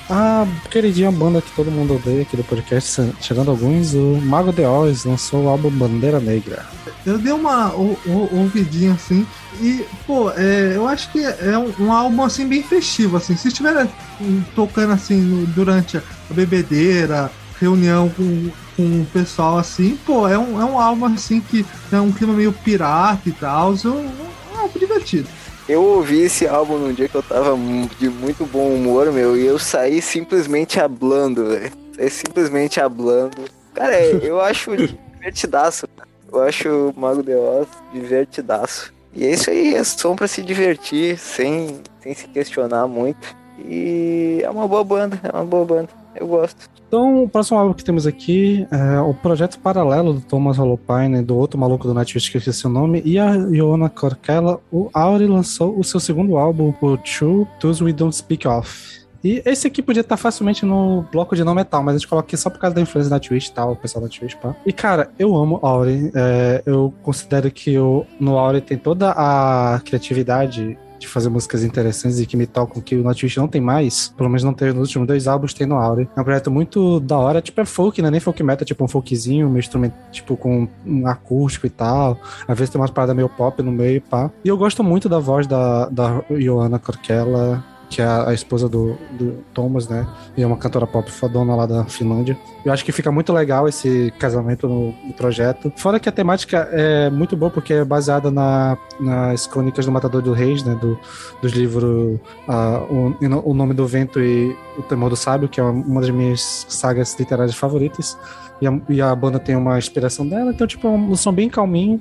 A 0.08 0.46
queridinha 0.70 1.10
banda 1.10 1.40
que 1.42 1.50
todo 1.56 1.68
mundo 1.70 1.96
odeia 1.96 2.22
aqui 2.22 2.36
do 2.36 2.44
podcast, 2.44 3.10
chegando 3.20 3.50
alguns, 3.50 3.92
o 3.94 4.20
Mago 4.22 4.52
de 4.52 4.62
Oz 4.64 5.04
lançou 5.04 5.44
o 5.44 5.48
álbum 5.48 5.70
Bandeira 5.70 6.20
Negra. 6.20 6.64
Eu 7.04 7.18
dei 7.18 7.32
uma 7.32 7.72
ou- 7.72 7.98
ou- 8.06 8.28
ouvidinha 8.38 8.92
assim 8.92 9.26
e, 9.60 9.84
pô, 10.06 10.30
é, 10.30 10.72
eu 10.76 10.86
acho 10.86 11.10
que 11.10 11.24
é 11.24 11.58
um, 11.58 11.72
um 11.86 11.92
álbum 11.92 12.22
assim 12.22 12.46
bem 12.46 12.62
festivo, 12.62 13.16
assim. 13.16 13.34
Se 13.36 13.48
estiver 13.48 13.88
hum, 14.20 14.42
tocando 14.54 14.92
assim 14.92 15.44
durante 15.56 15.96
a 15.96 16.02
bebedeira, 16.30 17.30
reunião 17.60 18.08
com, 18.10 18.50
com 18.76 19.02
o 19.02 19.06
pessoal 19.12 19.58
assim, 19.58 19.96
pô, 20.06 20.28
é 20.28 20.38
um, 20.38 20.60
é 20.60 20.64
um 20.64 20.78
álbum 20.78 21.06
assim 21.06 21.40
que 21.40 21.64
é 21.92 22.00
um 22.00 22.12
clima 22.12 22.32
meio 22.34 22.52
pirata 22.52 23.28
e 23.28 23.32
tal. 23.32 23.74
eu- 23.84 23.94
É 24.00 24.56
um 24.56 24.60
álbum 24.60 24.78
divertido. 24.78 25.28
Eu 25.68 25.82
ouvi 25.82 26.20
esse 26.20 26.46
álbum 26.46 26.78
num 26.78 26.92
dia 26.92 27.08
que 27.08 27.14
eu 27.14 27.22
tava 27.22 27.56
de 27.98 28.08
muito 28.08 28.46
bom 28.46 28.68
humor, 28.74 29.10
meu, 29.12 29.36
e 29.36 29.44
eu 29.44 29.58
saí 29.58 30.00
simplesmente 30.00 30.78
hablando, 30.78 31.46
velho. 31.48 31.72
Saí 31.96 32.08
simplesmente 32.10 32.80
hablando. 32.80 33.36
Cara, 33.74 33.94
é, 33.94 34.20
eu 34.22 34.40
acho 34.40 34.70
divertidaço. 35.18 35.88
cara. 35.96 36.08
Eu 36.32 36.42
acho 36.42 36.68
o 36.68 36.94
Mago 37.00 37.22
de 37.22 37.34
Oz 37.34 37.66
divertidaço. 37.92 38.92
E 39.14 39.24
é 39.24 39.32
isso 39.32 39.50
aí, 39.50 39.74
é 39.74 39.82
som 39.82 40.14
pra 40.14 40.28
se 40.28 40.42
divertir, 40.42 41.18
sem, 41.18 41.80
sem 42.02 42.14
se 42.14 42.28
questionar 42.28 42.86
muito. 42.86 43.34
E 43.58 44.40
é 44.44 44.50
uma 44.50 44.68
boa 44.68 44.84
banda, 44.84 45.18
é 45.22 45.30
uma 45.34 45.44
boa 45.44 45.64
banda. 45.64 45.88
Eu 46.14 46.26
gosto. 46.26 46.68
Então, 46.88 47.24
o 47.24 47.28
próximo 47.28 47.58
álbum 47.58 47.74
que 47.74 47.84
temos 47.84 48.06
aqui 48.06 48.66
é 48.70 49.00
o 49.00 49.12
projeto 49.12 49.58
paralelo 49.58 50.14
do 50.14 50.20
Thomas 50.20 50.58
Holopainen, 50.58 51.22
do 51.22 51.36
outro 51.36 51.58
maluco 51.58 51.86
do 51.86 51.92
Nightwish 51.92 52.30
que 52.30 52.36
eu 52.36 52.38
esqueci 52.38 52.66
o 52.66 52.70
nome, 52.70 53.02
e 53.04 53.18
a 53.18 53.34
Iona 53.34 53.88
Corkella. 53.88 54.60
O 54.70 54.88
Auri 54.94 55.26
lançou 55.26 55.78
o 55.78 55.82
seu 55.82 55.98
segundo 55.98 56.36
álbum, 56.36 56.72
o 56.80 56.96
True 56.98 57.46
Tools 57.58 57.80
We 57.80 57.92
Don't 57.92 58.14
Speak 58.14 58.46
Of. 58.46 59.06
E 59.24 59.42
esse 59.44 59.66
aqui 59.66 59.82
podia 59.82 60.02
estar 60.02 60.16
facilmente 60.16 60.64
no 60.64 61.04
bloco 61.10 61.34
de 61.34 61.42
não 61.42 61.52
metal, 61.52 61.82
mas 61.82 61.96
a 61.96 61.98
gente 61.98 62.06
coloca 62.06 62.28
aqui 62.28 62.36
só 62.36 62.48
por 62.48 62.60
causa 62.60 62.76
da 62.76 62.80
influência 62.80 63.10
da 63.10 63.18
Twitch 63.18 63.48
e 63.48 63.52
tal, 63.52 63.72
o 63.72 63.76
pessoal 63.76 64.04
da 64.04 64.08
Twitch, 64.08 64.36
pá. 64.36 64.54
E 64.64 64.72
cara, 64.72 65.10
eu 65.18 65.34
amo 65.34 65.58
Auri. 65.62 66.12
É, 66.14 66.62
eu 66.64 66.94
considero 67.02 67.50
que 67.50 67.76
o, 67.76 68.06
no 68.20 68.38
Auri 68.38 68.60
tem 68.60 68.78
toda 68.78 69.10
a 69.10 69.80
criatividade 69.84 70.78
de 70.98 71.08
fazer 71.08 71.28
músicas 71.28 71.64
interessantes 71.64 72.18
e 72.20 72.26
que 72.26 72.36
me 72.36 72.46
tocam 72.46 72.80
que 72.80 72.96
o 72.96 73.02
Nightwish 73.02 73.36
não 73.36 73.48
tem 73.48 73.60
mais, 73.60 74.12
pelo 74.16 74.28
menos 74.28 74.42
não 74.42 74.52
teve 74.52 74.72
nos 74.72 74.88
últimos 74.88 75.06
dois 75.06 75.26
álbuns, 75.26 75.54
tem 75.54 75.66
no 75.66 75.76
Auri. 75.76 76.08
É 76.16 76.20
um 76.20 76.24
projeto 76.24 76.50
muito 76.50 77.00
da 77.00 77.18
hora, 77.18 77.40
tipo 77.40 77.60
é 77.60 77.64
folk, 77.64 78.00
né? 78.00 78.10
Nem 78.10 78.20
folk 78.20 78.42
metal, 78.42 78.64
tipo 78.64 78.84
um 78.84 78.88
folkzinho, 78.88 79.48
um 79.48 79.58
instrumento, 79.58 79.94
tipo 80.10 80.36
com 80.36 80.68
um 80.84 81.06
acústico 81.06 81.66
e 81.66 81.70
tal. 81.70 82.18
Às 82.46 82.58
vezes 82.58 82.70
tem 82.70 82.80
umas 82.80 82.90
paradas 82.90 83.16
meio 83.16 83.28
pop 83.28 83.62
no 83.62 83.72
meio, 83.72 84.00
pá. 84.00 84.30
E 84.44 84.48
eu 84.48 84.56
gosto 84.56 84.82
muito 84.82 85.08
da 85.08 85.18
voz 85.18 85.46
da, 85.46 85.88
da 85.88 86.22
Joana 86.30 86.78
Korkela, 86.78 87.64
que 87.88 88.02
é 88.02 88.04
a, 88.04 88.32
esposa 88.32 88.68
do, 88.68 88.96
do 89.12 89.44
Thomas, 89.54 89.88
né? 89.88 90.06
E 90.36 90.42
é 90.42 90.46
uma 90.46 90.56
cantora 90.56 90.86
pop 90.86 91.10
fodona 91.10 91.54
lá 91.54 91.66
da 91.66 91.84
Finlândia. 91.84 92.36
Eu 92.64 92.72
acho 92.72 92.84
que 92.84 92.92
fica 92.92 93.10
muito 93.12 93.32
legal 93.32 93.68
esse 93.68 94.12
casamento 94.18 94.68
no, 94.68 94.92
no 95.04 95.12
projeto. 95.12 95.72
Fora 95.76 96.00
que 96.00 96.08
a 96.08 96.12
temática 96.12 96.68
é 96.72 97.08
muito 97.10 97.36
boa, 97.36 97.50
porque 97.50 97.72
é 97.72 97.84
baseada 97.84 98.30
na, 98.30 98.76
nas 98.98 99.46
crônicas 99.46 99.86
do 99.86 99.92
Matador 99.92 100.22
do 100.22 100.32
Reis, 100.32 100.62
né? 100.64 100.74
Do, 100.80 100.98
dos 101.40 101.52
livros 101.52 102.18
ah, 102.48 102.82
o, 102.90 103.14
o 103.44 103.54
Nome 103.54 103.74
do 103.74 103.86
Vento 103.86 104.20
e 104.20 104.56
O 104.78 104.82
Temor 104.82 105.10
do 105.10 105.16
Sábio, 105.16 105.48
que 105.48 105.60
é 105.60 105.62
uma 105.62 106.00
das 106.00 106.10
minhas 106.10 106.66
sagas 106.68 107.16
literárias 107.18 107.54
favoritas. 107.54 108.16
E 108.60 108.66
a, 108.66 108.80
e 108.88 109.02
a 109.02 109.14
banda 109.14 109.38
tem 109.38 109.54
uma 109.54 109.78
inspiração 109.78 110.26
dela, 110.26 110.50
então, 110.50 110.66
tipo, 110.66 110.86
é 110.86 110.90
um 110.90 111.14
som 111.14 111.32
bem 111.32 111.48
calminho. 111.48 112.00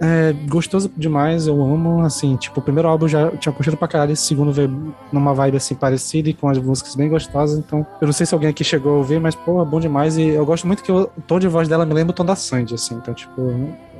É 0.00 0.32
gostoso 0.48 0.90
demais, 0.96 1.46
eu 1.46 1.54
amo, 1.62 2.00
assim, 2.00 2.34
tipo, 2.36 2.58
o 2.58 2.62
primeiro 2.62 2.88
álbum 2.88 3.06
já 3.06 3.30
tinha 3.36 3.52
curtido 3.52 3.76
pra 3.76 3.86
caralho, 3.86 4.12
esse 4.12 4.22
segundo 4.26 4.52
veio 4.52 4.92
numa 5.12 5.32
vibe, 5.32 5.56
assim, 5.56 5.74
parecida 5.74 6.28
e 6.28 6.34
com 6.34 6.48
as 6.48 6.58
músicas 6.58 6.96
bem 6.96 7.08
gostosas, 7.08 7.58
então, 7.58 7.86
eu 8.00 8.06
não 8.06 8.12
sei 8.12 8.26
se 8.26 8.34
alguém 8.34 8.50
aqui 8.50 8.64
chegou 8.64 8.94
a 8.94 8.96
ouvir, 8.98 9.20
mas, 9.20 9.34
pô, 9.36 9.62
é 9.62 9.64
bom 9.64 9.78
demais 9.78 10.18
e 10.18 10.28
eu 10.28 10.44
gosto 10.44 10.66
muito 10.66 10.82
que 10.82 10.90
o, 10.90 11.06
tom 11.26 11.38
de 11.38 11.46
voz 11.46 11.68
dela 11.68 11.86
me 11.86 11.94
lembra 11.94 12.10
o 12.10 12.14
tom 12.14 12.24
da 12.24 12.34
Sandy, 12.34 12.74
assim, 12.74 12.96
então, 12.96 13.14
tipo, 13.14 13.40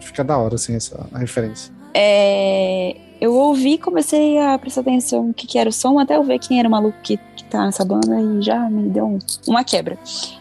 fica 0.00 0.24
da 0.24 0.36
hora, 0.36 0.56
assim, 0.56 0.74
essa 0.74 1.06
a 1.12 1.18
referência. 1.18 1.72
É, 1.94 2.96
eu 3.20 3.32
ouvi, 3.32 3.78
comecei 3.78 4.36
a 4.40 4.58
prestar 4.58 4.80
atenção 4.80 5.28
no 5.28 5.32
que, 5.32 5.46
que 5.46 5.58
era 5.58 5.68
o 5.68 5.72
som, 5.72 5.98
até 6.00 6.16
eu 6.16 6.24
ver 6.24 6.40
quem 6.40 6.58
era 6.58 6.66
o 6.66 6.70
maluco 6.70 6.98
que, 7.04 7.16
que 7.36 7.44
tá 7.44 7.64
nessa 7.64 7.84
banda 7.84 8.20
e 8.20 8.42
já 8.42 8.68
me 8.68 8.88
deu 8.90 9.06
um- 9.06 9.18
uma 9.46 9.62
quebra. 9.62 9.96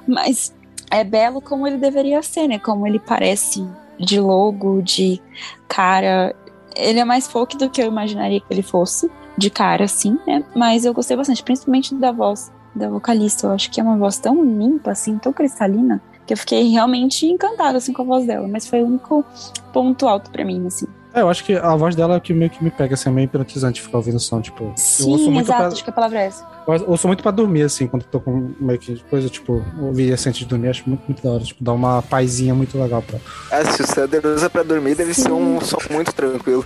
Mas 0.08 0.52
é 0.90 1.04
belo 1.04 1.40
como 1.40 1.68
ele 1.68 1.78
deveria 1.78 2.24
ser, 2.24 2.48
né? 2.48 2.58
Como 2.58 2.88
ele 2.88 2.98
parece 3.00 3.64
de 4.04 4.20
logo, 4.20 4.82
de 4.82 5.22
cara. 5.68 6.36
Ele 6.76 7.00
é 7.00 7.06
mais 7.06 7.28
folk 7.28 7.58
do 7.58 7.70
que 7.70 7.82
eu 7.82 7.88
imaginaria 7.88 8.40
que 8.40 8.52
ele 8.52 8.64
fosse, 8.64 9.10
de 9.38 9.50
cara, 9.50 9.86
assim, 9.86 10.18
né? 10.26 10.44
Mas 10.56 10.86
eu 10.86 10.94
gostei 10.94 11.16
bastante, 11.16 11.44
principalmente 11.44 11.94
da 11.96 12.12
voz 12.12 12.52
da 12.76 12.90
vocalista. 12.90 13.48
Eu 13.48 13.52
acho 13.52 13.70
que 13.70 13.80
é 13.80 13.84
uma 13.84 13.98
voz 13.98 14.18
tão 14.18 14.44
limpa, 14.44 14.92
assim, 14.92 15.18
tão 15.18 15.32
cristalina, 15.32 16.02
que 16.26 16.34
eu 16.34 16.38
fiquei 16.38 16.70
realmente 16.70 17.26
encantada, 17.26 17.78
assim, 17.78 17.94
com 17.94 18.02
a 18.02 18.06
voz 18.06 18.26
dela. 18.26 18.48
Mas 18.48 18.68
foi 18.68 18.82
o 18.82 18.86
único 18.86 19.24
ponto 19.72 20.08
alto 20.08 20.32
pra 20.32 20.46
mim, 20.46 20.66
assim. 20.66 20.88
É, 21.16 21.22
eu 21.22 21.30
acho 21.30 21.44
que 21.44 21.54
a 21.54 21.76
voz 21.76 21.96
dela 21.96 22.16
é 22.16 22.20
que 22.20 22.34
meio 22.34 22.50
que 22.50 22.64
me 22.64 22.72
pega, 22.72 22.96
assim, 22.96 23.08
é 23.10 23.12
meio 23.12 23.26
hipnotizante 23.26 23.82
ficar 23.82 23.98
ouvindo 23.98 24.16
o 24.16 24.20
som, 24.20 24.42
tipo. 24.42 24.64
eu 24.64 24.70
ouço 24.70 25.26
Sim, 25.26 25.30
muito 25.30 25.46
exato, 25.46 25.60
pra- 25.60 25.68
acho 25.68 25.84
que 25.84 25.90
a 25.90 25.94
palavra 25.94 26.20
é 26.22 26.26
essa. 26.26 26.44
Eu 26.68 26.90
ouço 26.90 27.06
muito 27.08 27.22
pra 27.22 27.32
dormir, 27.32 27.62
assim, 27.64 27.86
quando 27.88 28.04
tô 28.04 28.20
com 28.20 28.52
meio 28.60 28.80
que 28.80 28.98
coisa, 29.10 29.30
tipo, 29.30 29.64
ouvir 29.80 30.12
assim 30.12 30.30
antes 30.30 30.40
de 30.40 30.46
dormir, 30.48 30.70
acho 30.70 30.84
muito, 30.88 31.04
muito 31.08 31.22
da 31.22 31.30
hora. 31.30 31.44
Tipo, 31.44 31.64
dá 31.64 31.72
uma 31.74 32.02
paizinha 32.02 32.56
muito 32.56 32.80
legal 32.80 33.02
pra. 33.04 33.20
Ah, 33.52 33.64
se 33.66 33.84
o 33.84 33.88
Sander 33.88 34.26
usa 34.26 34.50
pra 34.50 34.64
dormir, 34.64 34.96
deve 34.96 35.14
ser 35.14 35.32
um 35.32 35.62
som 35.62 35.78
muito 35.92 36.12
tranquilo. 36.14 36.66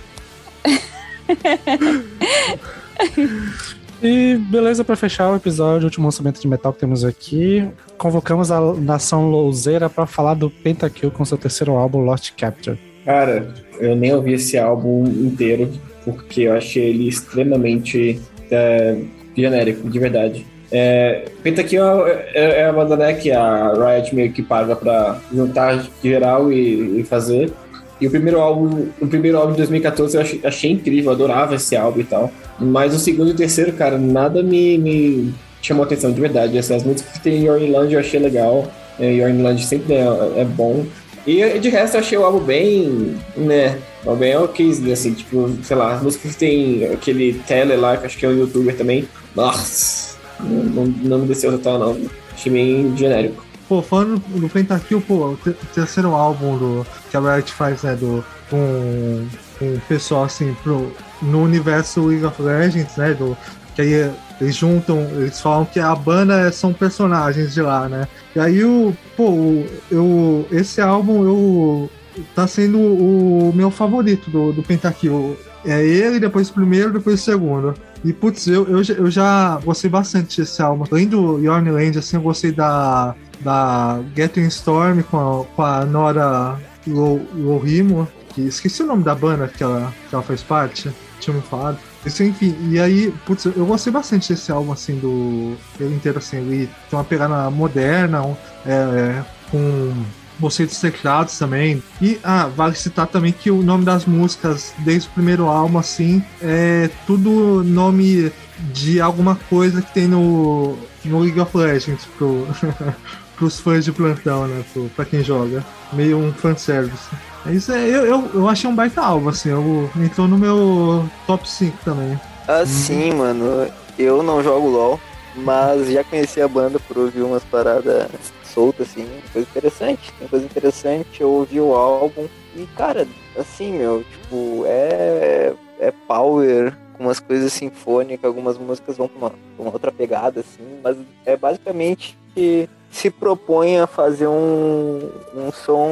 E 4.00 4.36
beleza, 4.36 4.84
pra 4.84 4.94
fechar 4.96 5.30
o 5.30 5.36
episódio, 5.36 5.82
o 5.82 5.84
último 5.86 6.06
lançamento 6.06 6.40
de 6.40 6.46
metal 6.46 6.72
que 6.72 6.78
temos 6.78 7.04
aqui, 7.04 7.68
convocamos 7.96 8.50
a 8.52 8.60
nação 8.74 9.28
louzeira 9.28 9.90
pra 9.90 10.06
falar 10.06 10.34
do 10.34 10.48
Pentakill 10.48 11.10
com 11.10 11.24
seu 11.24 11.36
terceiro 11.36 11.72
álbum, 11.76 11.98
Lost 12.04 12.30
Capture. 12.36 12.78
Cara, 13.08 13.48
eu 13.80 13.96
nem 13.96 14.14
ouvi 14.14 14.34
esse 14.34 14.58
álbum 14.58 15.02
inteiro, 15.06 15.72
porque 16.04 16.42
eu 16.42 16.52
achei 16.52 16.90
ele 16.90 17.08
extremamente 17.08 18.20
é, 18.50 18.98
genérico, 19.34 19.88
de 19.88 19.98
verdade. 19.98 20.46
É, 20.70 21.24
Pentakill 21.42 22.06
é, 22.06 22.28
é, 22.34 22.60
é 22.60 22.64
a 22.66 22.72
banda 22.74 22.98
né, 22.98 23.14
que 23.14 23.32
a 23.32 23.72
Riot 23.72 24.14
meio 24.14 24.30
que 24.30 24.42
paga 24.42 24.76
pra 24.76 25.18
juntar 25.32 25.88
geral 26.04 26.52
e, 26.52 27.00
e 27.00 27.02
fazer. 27.02 27.50
E 27.98 28.06
o 28.06 28.10
primeiro 28.10 28.40
álbum, 28.40 28.88
o 29.00 29.06
primeiro 29.06 29.38
álbum 29.38 29.52
de 29.52 29.56
2014 29.56 30.14
eu 30.14 30.20
achei, 30.20 30.40
achei 30.44 30.70
incrível, 30.70 31.10
eu 31.10 31.14
adorava 31.14 31.54
esse 31.54 31.74
álbum 31.74 32.00
e 32.00 32.04
tal. 32.04 32.30
Mas 32.60 32.94
o 32.94 32.98
segundo 32.98 33.30
e 33.30 33.32
o 33.32 33.36
terceiro, 33.36 33.72
cara, 33.72 33.96
nada 33.96 34.42
me, 34.42 34.76
me 34.76 35.34
chamou 35.62 35.82
atenção 35.82 36.12
de 36.12 36.20
verdade. 36.20 36.58
Assim, 36.58 36.74
as 36.74 36.84
músicas 36.84 37.14
que 37.14 37.20
tem 37.20 37.38
em 37.38 37.46
Your 37.46 37.58
Land 37.70 37.94
eu 37.94 38.00
achei 38.00 38.20
legal. 38.20 38.70
É, 39.00 39.10
Your 39.10 39.32
Land 39.34 39.64
sempre 39.64 39.94
é, 39.94 40.04
é 40.36 40.44
bom. 40.44 40.84
E 41.28 41.58
de 41.58 41.68
resto 41.68 41.96
eu 41.96 42.00
achei 42.00 42.16
o 42.16 42.24
álbum 42.24 42.40
bem, 42.40 43.18
né, 43.36 43.78
o 44.02 44.16
bem 44.16 44.34
ok, 44.34 44.70
assim, 44.90 45.12
tipo, 45.12 45.50
sei 45.62 45.76
lá, 45.76 45.92
as 45.92 46.02
músicas 46.02 46.32
que 46.32 46.38
tem 46.38 46.86
aquele 46.86 47.34
Tele 47.46 47.76
lá, 47.76 47.98
que 47.98 48.06
acho 48.06 48.16
que 48.16 48.24
é 48.24 48.30
um 48.30 48.38
youtuber 48.38 48.74
também. 48.74 49.06
Nossa, 49.36 50.16
não, 50.40 50.86
não 50.86 51.18
me 51.18 51.26
desceu 51.28 51.52
total 51.52 51.78
não. 51.78 52.10
Achei 52.32 52.50
bem 52.50 52.96
genérico. 52.96 53.44
Pô, 53.68 53.82
falando 53.82 54.18
do 54.26 54.48
Pentakill, 54.48 55.02
pô, 55.02 55.32
o 55.32 55.36
te- 55.36 55.54
terceiro 55.74 56.14
álbum 56.14 56.56
do, 56.56 56.86
que 57.10 57.16
a 57.18 57.20
Riot 57.20 57.52
faz, 57.52 57.82
né, 57.82 57.94
do, 57.94 58.24
com, 58.48 59.26
com 59.58 59.74
o 59.74 59.80
pessoal, 59.86 60.24
assim, 60.24 60.56
pro, 60.62 60.90
no 61.20 61.42
universo 61.42 62.06
League 62.06 62.24
of 62.24 62.40
Legends, 62.40 62.96
né, 62.96 63.12
do, 63.12 63.36
que 63.76 63.82
aí 63.82 64.10
eles 64.40 64.56
juntam, 64.56 65.00
eles 65.16 65.40
falam 65.40 65.64
que 65.64 65.80
a 65.80 65.94
banda 65.94 66.50
são 66.52 66.72
personagens 66.72 67.54
de 67.54 67.62
lá, 67.62 67.88
né, 67.88 68.08
e 68.34 68.40
aí 68.40 68.64
o, 68.64 68.94
pô, 69.16 69.64
eu, 69.90 70.46
esse 70.50 70.80
álbum, 70.80 71.24
eu, 71.24 71.90
tá 72.34 72.46
sendo 72.46 72.78
o 72.78 73.52
meu 73.54 73.70
favorito 73.70 74.30
do, 74.30 74.52
do 74.52 74.62
Pentakill. 74.62 75.36
É 75.64 75.84
ele, 75.84 76.20
depois 76.20 76.48
o 76.48 76.54
primeiro, 76.54 76.92
depois 76.92 77.20
o 77.20 77.24
segundo. 77.24 77.74
E, 78.04 78.12
putz, 78.12 78.46
eu, 78.46 78.66
eu, 78.68 78.82
eu 78.96 79.10
já 79.10 79.58
gostei 79.64 79.90
bastante 79.90 80.40
desse 80.40 80.62
álbum. 80.62 80.84
Além 80.90 81.08
do 81.08 81.38
Yorn 81.40 81.70
Land, 81.70 81.98
assim, 81.98 82.16
eu 82.16 82.22
gostei 82.22 82.52
da, 82.52 83.14
da 83.40 84.00
Getting 84.16 84.46
Storm 84.46 85.02
com 85.02 85.16
a, 85.18 85.44
com 85.44 85.62
a 85.62 85.84
Nora 85.84 86.58
Lo- 86.86 87.26
Lohimo, 87.34 88.08
que 88.34 88.42
esqueci 88.42 88.82
o 88.82 88.86
nome 88.86 89.02
da 89.02 89.14
banda 89.14 89.48
que 89.48 89.62
ela, 89.62 89.92
que 90.08 90.14
ela 90.14 90.22
faz 90.22 90.42
parte, 90.42 90.90
tinha 91.18 91.34
me 91.34 91.42
falado. 91.42 91.78
Isso, 92.08 92.24
enfim, 92.24 92.56
e 92.70 92.80
aí, 92.80 93.12
putz, 93.26 93.44
eu 93.44 93.66
gostei 93.66 93.92
bastante 93.92 94.32
desse 94.32 94.50
álbum, 94.50 94.72
assim, 94.72 94.98
do. 94.98 95.56
Ele 95.78 95.94
inteiro, 95.94 96.18
assim, 96.18 96.38
ele 96.38 96.70
tem 96.88 96.98
uma 96.98 97.04
pegada 97.04 97.50
moderna, 97.50 98.22
um, 98.22 98.34
é, 98.66 99.22
com 99.50 99.94
conceitos 100.40 100.80
teclados 100.80 101.38
também. 101.38 101.82
E, 102.00 102.18
ah, 102.24 102.46
vale 102.46 102.74
citar 102.74 103.06
também 103.06 103.32
que 103.32 103.50
o 103.50 103.62
nome 103.62 103.84
das 103.84 104.06
músicas, 104.06 104.72
desde 104.78 105.08
o 105.08 105.12
primeiro 105.12 105.46
álbum, 105.48 105.78
assim, 105.78 106.22
é 106.40 106.88
tudo 107.06 107.62
nome 107.62 108.32
de 108.72 109.00
alguma 109.00 109.36
coisa 109.48 109.82
que 109.82 109.92
tem 109.92 110.08
no, 110.08 110.76
no 111.04 111.20
League 111.20 111.38
of 111.38 111.56
Legends 111.56 112.06
pro, 112.16 112.46
pros 113.36 113.60
fãs 113.60 113.84
de 113.84 113.92
plantão, 113.92 114.48
né? 114.48 114.64
Pro, 114.72 114.88
pra 114.96 115.04
quem 115.04 115.22
joga. 115.22 115.64
Meio 115.92 116.18
um 116.18 116.32
fanservice. 116.32 117.08
Isso 117.52 117.72
é, 117.72 117.88
eu, 117.88 118.06
eu, 118.06 118.30
eu 118.34 118.48
achei 118.48 118.68
um 118.68 118.74
baita 118.74 119.00
álbum, 119.00 119.28
assim, 119.28 119.50
eu, 119.50 119.90
entrou 119.96 120.28
no 120.28 120.38
meu 120.38 121.08
top 121.26 121.48
5 121.48 121.78
também. 121.84 122.18
Assim, 122.46 123.12
mano, 123.12 123.70
eu 123.98 124.22
não 124.22 124.42
jogo 124.42 124.68
LOL, 124.68 125.00
mas 125.36 125.90
já 125.90 126.02
conheci 126.04 126.40
a 126.40 126.48
banda 126.48 126.78
por 126.80 126.98
ouvir 126.98 127.22
umas 127.22 127.44
paradas 127.44 128.08
soltas, 128.44 128.88
assim, 128.88 129.06
coisa 129.32 129.48
interessante. 129.48 130.12
Tem 130.18 130.28
coisa 130.28 130.44
interessante, 130.44 131.20
eu 131.20 131.30
ouvi 131.30 131.60
o 131.60 131.74
álbum 131.74 132.26
e, 132.56 132.66
cara, 132.76 133.06
assim, 133.38 133.72
meu, 133.72 134.04
tipo, 134.04 134.64
é, 134.66 135.52
é 135.78 135.92
power, 136.06 136.76
com 136.94 137.04
umas 137.04 137.20
coisas 137.20 137.52
sinfônicas, 137.52 138.24
algumas 138.24 138.58
músicas 138.58 138.96
vão 138.96 139.08
pra 139.08 139.18
uma, 139.18 139.30
pra 139.30 139.38
uma 139.58 139.72
outra 139.72 139.92
pegada, 139.92 140.40
assim, 140.40 140.80
mas 140.82 140.96
é 141.24 141.36
basicamente 141.36 142.18
que 142.34 142.68
se 142.90 143.10
propõe 143.10 143.78
a 143.78 143.86
fazer 143.86 144.26
um, 144.26 145.10
um 145.34 145.52
som 145.52 145.90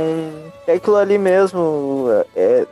é 0.66 0.75
aquilo 0.75 0.97
ali 0.97 1.18
mesmo, 1.18 2.07
é, 2.34 2.66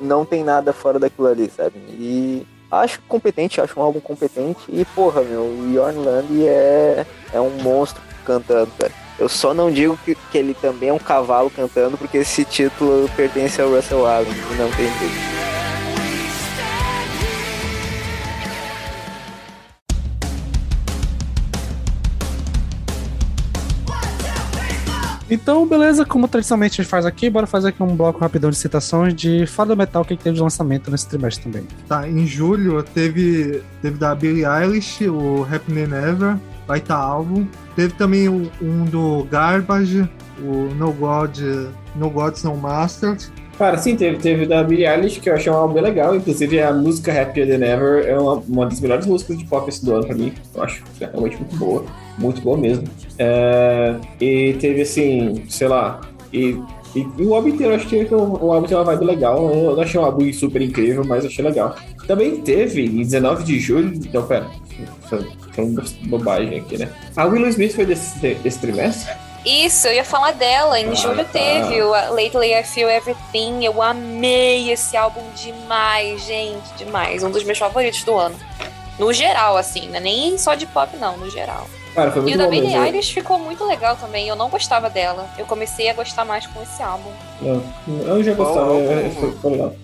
não 0.00 0.24
tem 0.24 0.42
nada 0.42 0.72
fora 0.72 0.98
daquilo 0.98 1.28
ali, 1.28 1.50
sabe? 1.54 1.76
E 1.90 2.46
acho 2.70 3.00
competente, 3.08 3.60
acho 3.60 3.78
um 3.78 3.82
álbum 3.82 4.00
competente. 4.00 4.60
E, 4.68 4.84
porra, 4.84 5.22
meu, 5.22 5.42
o 5.42 5.72
Yorn 5.72 5.98
Land 5.98 6.46
é, 6.46 7.06
é 7.32 7.40
um 7.40 7.50
monstro 7.62 8.02
cantando, 8.24 8.70
cara. 8.78 8.92
Eu 9.18 9.28
só 9.28 9.52
não 9.52 9.70
digo 9.70 9.98
que, 10.04 10.14
que 10.14 10.38
ele 10.38 10.54
também 10.54 10.90
é 10.90 10.92
um 10.92 10.98
cavalo 10.98 11.50
cantando, 11.50 11.98
porque 11.98 12.18
esse 12.18 12.44
título 12.44 13.10
pertence 13.16 13.60
ao 13.60 13.70
Russell 13.70 14.06
Allen, 14.06 14.32
não 14.56 14.70
tem 14.70 14.86
jeito. 14.86 15.67
Então, 25.30 25.66
beleza, 25.66 26.06
como 26.06 26.26
tradicionalmente 26.26 26.80
a 26.80 26.82
gente 26.82 26.90
faz 26.90 27.04
aqui, 27.04 27.28
bora 27.28 27.46
fazer 27.46 27.68
aqui 27.68 27.82
um 27.82 27.94
bloco 27.94 28.18
rapidão 28.20 28.48
de 28.48 28.56
citações 28.56 29.14
de 29.14 29.46
Fada 29.46 29.76
Metal 29.76 30.02
que 30.04 30.16
teve 30.16 30.36
de 30.36 30.42
lançamento 30.42 30.90
nesse 30.90 31.06
trimestre 31.06 31.44
também. 31.44 31.66
Tá, 31.86 32.08
em 32.08 32.26
julho 32.26 32.82
teve, 32.82 33.62
teve 33.82 33.98
da 33.98 34.14
Billie 34.14 34.44
Eilish, 34.46 35.06
o 35.06 35.42
Happening 35.52 35.86
Never, 35.86 36.36
baita 36.66 36.94
álbum. 36.94 37.46
Teve 37.76 37.92
também 37.94 38.26
o- 38.28 38.50
um 38.62 38.84
do 38.86 39.24
Garbage, 39.30 40.08
o 40.42 40.74
No 40.76 40.92
God, 40.92 41.38
No 41.94 42.08
Gods 42.08 42.42
No 42.42 42.56
Masters. 42.56 43.30
Cara, 43.58 43.76
sim, 43.76 43.96
teve, 43.96 44.18
teve 44.18 44.46
da 44.46 44.62
Billie 44.62 44.86
Eilish, 44.86 45.20
que 45.20 45.28
eu 45.28 45.34
achei 45.34 45.50
um 45.52 45.56
álbum 45.56 45.74
bem 45.74 45.82
legal. 45.82 46.14
Inclusive, 46.16 46.62
a 46.62 46.72
música 46.72 47.10
Happier 47.12 47.46
Than 47.48 47.64
Ever 47.66 48.06
é 48.06 48.16
uma, 48.18 48.34
uma 48.48 48.66
das 48.66 48.80
melhores 48.80 49.04
músicas 49.04 49.36
de 49.36 49.44
pop 49.44 49.68
esse 49.68 49.84
do 49.84 49.94
ano 49.94 50.06
pra 50.06 50.14
mim. 50.16 50.32
Eu 50.54 50.62
acho 50.62 50.82
é 51.00 51.06
realmente 51.06 51.36
muito 51.36 51.56
boa. 51.56 51.84
Muito 52.16 52.40
boa 52.40 52.56
mesmo. 52.56 52.84
É, 53.18 53.94
e 54.20 54.54
teve, 54.54 54.82
assim, 54.82 55.44
sei 55.48 55.68
lá... 55.68 56.00
E, 56.32 56.60
e, 56.94 57.06
e 57.18 57.22
o 57.22 57.34
álbum 57.34 57.48
inteiro, 57.48 57.74
acho 57.74 57.86
que 57.86 57.96
o, 58.14 58.44
o 58.44 58.52
álbum 58.52 58.66
tem 58.66 58.76
uma 58.76 58.84
vibe 58.84 59.04
legal. 59.04 59.50
Eu 59.52 59.74
não 59.76 59.82
achei 59.82 60.00
um 60.00 60.04
álbum 60.04 60.32
super 60.32 60.60
incrível, 60.62 61.04
mas 61.04 61.24
achei 61.24 61.44
legal. 61.44 61.74
Também 62.06 62.36
teve, 62.40 62.84
em 62.84 63.02
19 63.02 63.44
de 63.44 63.58
julho... 63.58 63.94
Então, 63.94 64.26
pera. 64.26 64.46
Falando 65.52 65.82
bobagem 66.06 66.60
aqui, 66.60 66.78
né? 66.78 66.88
A 67.16 67.24
Willow 67.24 67.48
Smith 67.48 67.74
foi 67.74 67.84
desse, 67.86 68.34
desse 68.36 68.58
trimestre? 68.60 69.12
Isso, 69.44 69.86
eu 69.88 69.94
ia 69.94 70.04
falar 70.04 70.32
dela. 70.32 70.78
Em 70.78 70.90
Ah, 70.90 70.94
julho 70.94 71.24
tá. 71.24 71.30
teve 71.32 71.80
o 71.82 71.90
Lately 71.90 72.54
I 72.54 72.62
Feel 72.64 72.90
Everything. 72.90 73.64
Eu 73.64 73.80
amei 73.80 74.70
esse 74.70 74.96
álbum 74.96 75.22
demais, 75.34 76.24
gente, 76.26 76.74
demais. 76.76 77.22
Um 77.22 77.30
dos 77.30 77.44
meus 77.44 77.58
favoritos 77.58 78.02
do 78.04 78.14
ano. 78.16 78.36
No 78.98 79.12
geral, 79.12 79.56
assim, 79.56 79.88
né? 79.88 80.00
Nem 80.00 80.36
só 80.36 80.54
de 80.54 80.66
pop, 80.66 80.94
não, 80.98 81.16
no 81.16 81.30
geral. 81.30 81.66
Cara, 81.98 82.12
foi 82.12 82.20
E 82.20 82.24
muito 82.24 82.34
o 82.34 82.38
da 82.38 82.44
bom 82.44 82.50
Billie 82.50 82.68
mesmo. 82.70 82.84
Eilish 82.84 83.12
ficou 83.12 83.38
muito 83.38 83.64
legal 83.66 83.96
também. 83.96 84.28
Eu 84.28 84.36
não 84.36 84.48
gostava 84.48 84.88
dela. 84.88 85.26
Eu 85.38 85.44
comecei 85.46 85.88
a 85.90 85.94
gostar 85.94 86.24
mais 86.24 86.46
com 86.46 86.62
esse 86.62 86.82
álbum. 86.82 87.10
Não, 87.42 87.62
eu 88.16 88.22
já 88.22 88.34
gostava, 88.34 88.74
é, 88.74 89.10
foi, 89.10 89.32
foi 89.32 89.50
legal. 89.52 89.74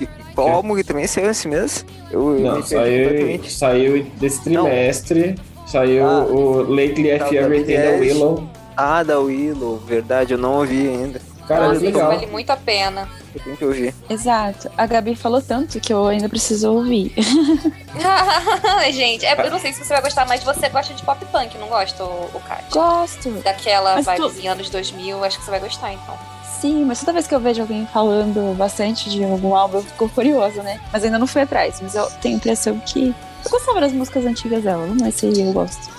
E 0.00 0.06
Qual 0.34 0.48
álbum 0.48 0.74
que 0.76 0.84
também 0.84 1.06
saiu 1.06 1.30
esse 1.30 1.48
mês? 1.48 1.84
Eu, 2.10 2.34
eu 2.38 2.40
Não, 2.40 2.62
saiu, 2.62 3.40
saiu 3.48 4.04
desse 4.16 4.42
trimestre. 4.44 5.34
Saiu 5.66 6.06
Ah, 6.06 6.24
o 6.24 6.62
Lately 6.62 7.10
I 7.10 7.18
Feel 7.18 7.30
da 7.30 7.40
Everything 7.56 7.74
da. 7.76 7.90
Willow. 7.98 8.48
Ah, 8.76 9.02
da 9.02 9.18
Willow, 9.18 9.78
verdade, 9.78 10.34
eu 10.34 10.38
não 10.38 10.58
ouvi 10.58 10.86
ainda. 10.88 11.20
Cara, 11.48 11.68
Nossa, 11.68 11.76
isso 11.76 11.84
legal. 11.86 12.08
vale 12.10 12.26
muito 12.26 12.50
a 12.50 12.56
pena. 12.56 13.08
Eu 13.36 13.42
tenho 13.44 13.56
que 13.56 13.64
ouvir. 13.64 13.94
Exato. 14.08 14.70
A 14.76 14.86
Gabi 14.86 15.14
falou 15.14 15.42
tanto 15.42 15.78
que 15.80 15.92
eu 15.92 16.06
ainda 16.06 16.28
preciso 16.28 16.72
ouvir. 16.72 17.12
gente, 18.92 19.24
é, 19.26 19.46
eu 19.46 19.50
não 19.50 19.58
sei 19.58 19.72
se 19.72 19.84
você 19.84 19.92
vai 19.92 20.02
gostar, 20.02 20.26
mas 20.26 20.42
você 20.42 20.68
gosta 20.68 20.94
de 20.94 21.02
pop 21.02 21.24
punk, 21.26 21.56
não 21.58 21.68
gosta, 21.68 22.02
o, 22.04 22.30
o 22.34 22.40
Kat? 22.40 22.64
Gosto. 22.72 23.30
Daquela 23.42 23.94
Mas 23.96 24.06
tu- 24.06 24.28
vibezinha 24.28 24.52
anos 24.52 24.70
2000, 24.70 25.22
acho 25.24 25.38
que 25.38 25.44
você 25.44 25.50
vai 25.50 25.60
gostar, 25.60 25.92
então. 25.92 26.14
Sim, 26.60 26.84
mas 26.86 27.00
toda 27.00 27.12
vez 27.12 27.26
que 27.26 27.34
eu 27.34 27.40
vejo 27.40 27.60
alguém 27.60 27.86
falando 27.92 28.56
bastante 28.56 29.10
de 29.10 29.22
algum 29.22 29.54
álbum, 29.54 29.78
eu 29.78 29.82
fico 29.84 30.08
curiosa, 30.08 30.62
né? 30.62 30.80
Mas 30.90 31.04
ainda 31.04 31.18
não 31.18 31.26
fui 31.26 31.42
atrás. 31.42 31.80
Mas 31.82 31.94
eu 31.94 32.06
tenho 32.22 32.34
a 32.36 32.38
impressão 32.38 32.78
que. 32.80 33.14
Eu 33.44 33.50
gostava 33.50 33.80
das 33.80 33.92
músicas 33.92 34.24
antigas 34.24 34.62
dela, 34.64 34.86
não 34.86 35.06
é 35.06 35.10
se 35.10 35.26
eu 35.26 35.52
gosto. 35.52 35.90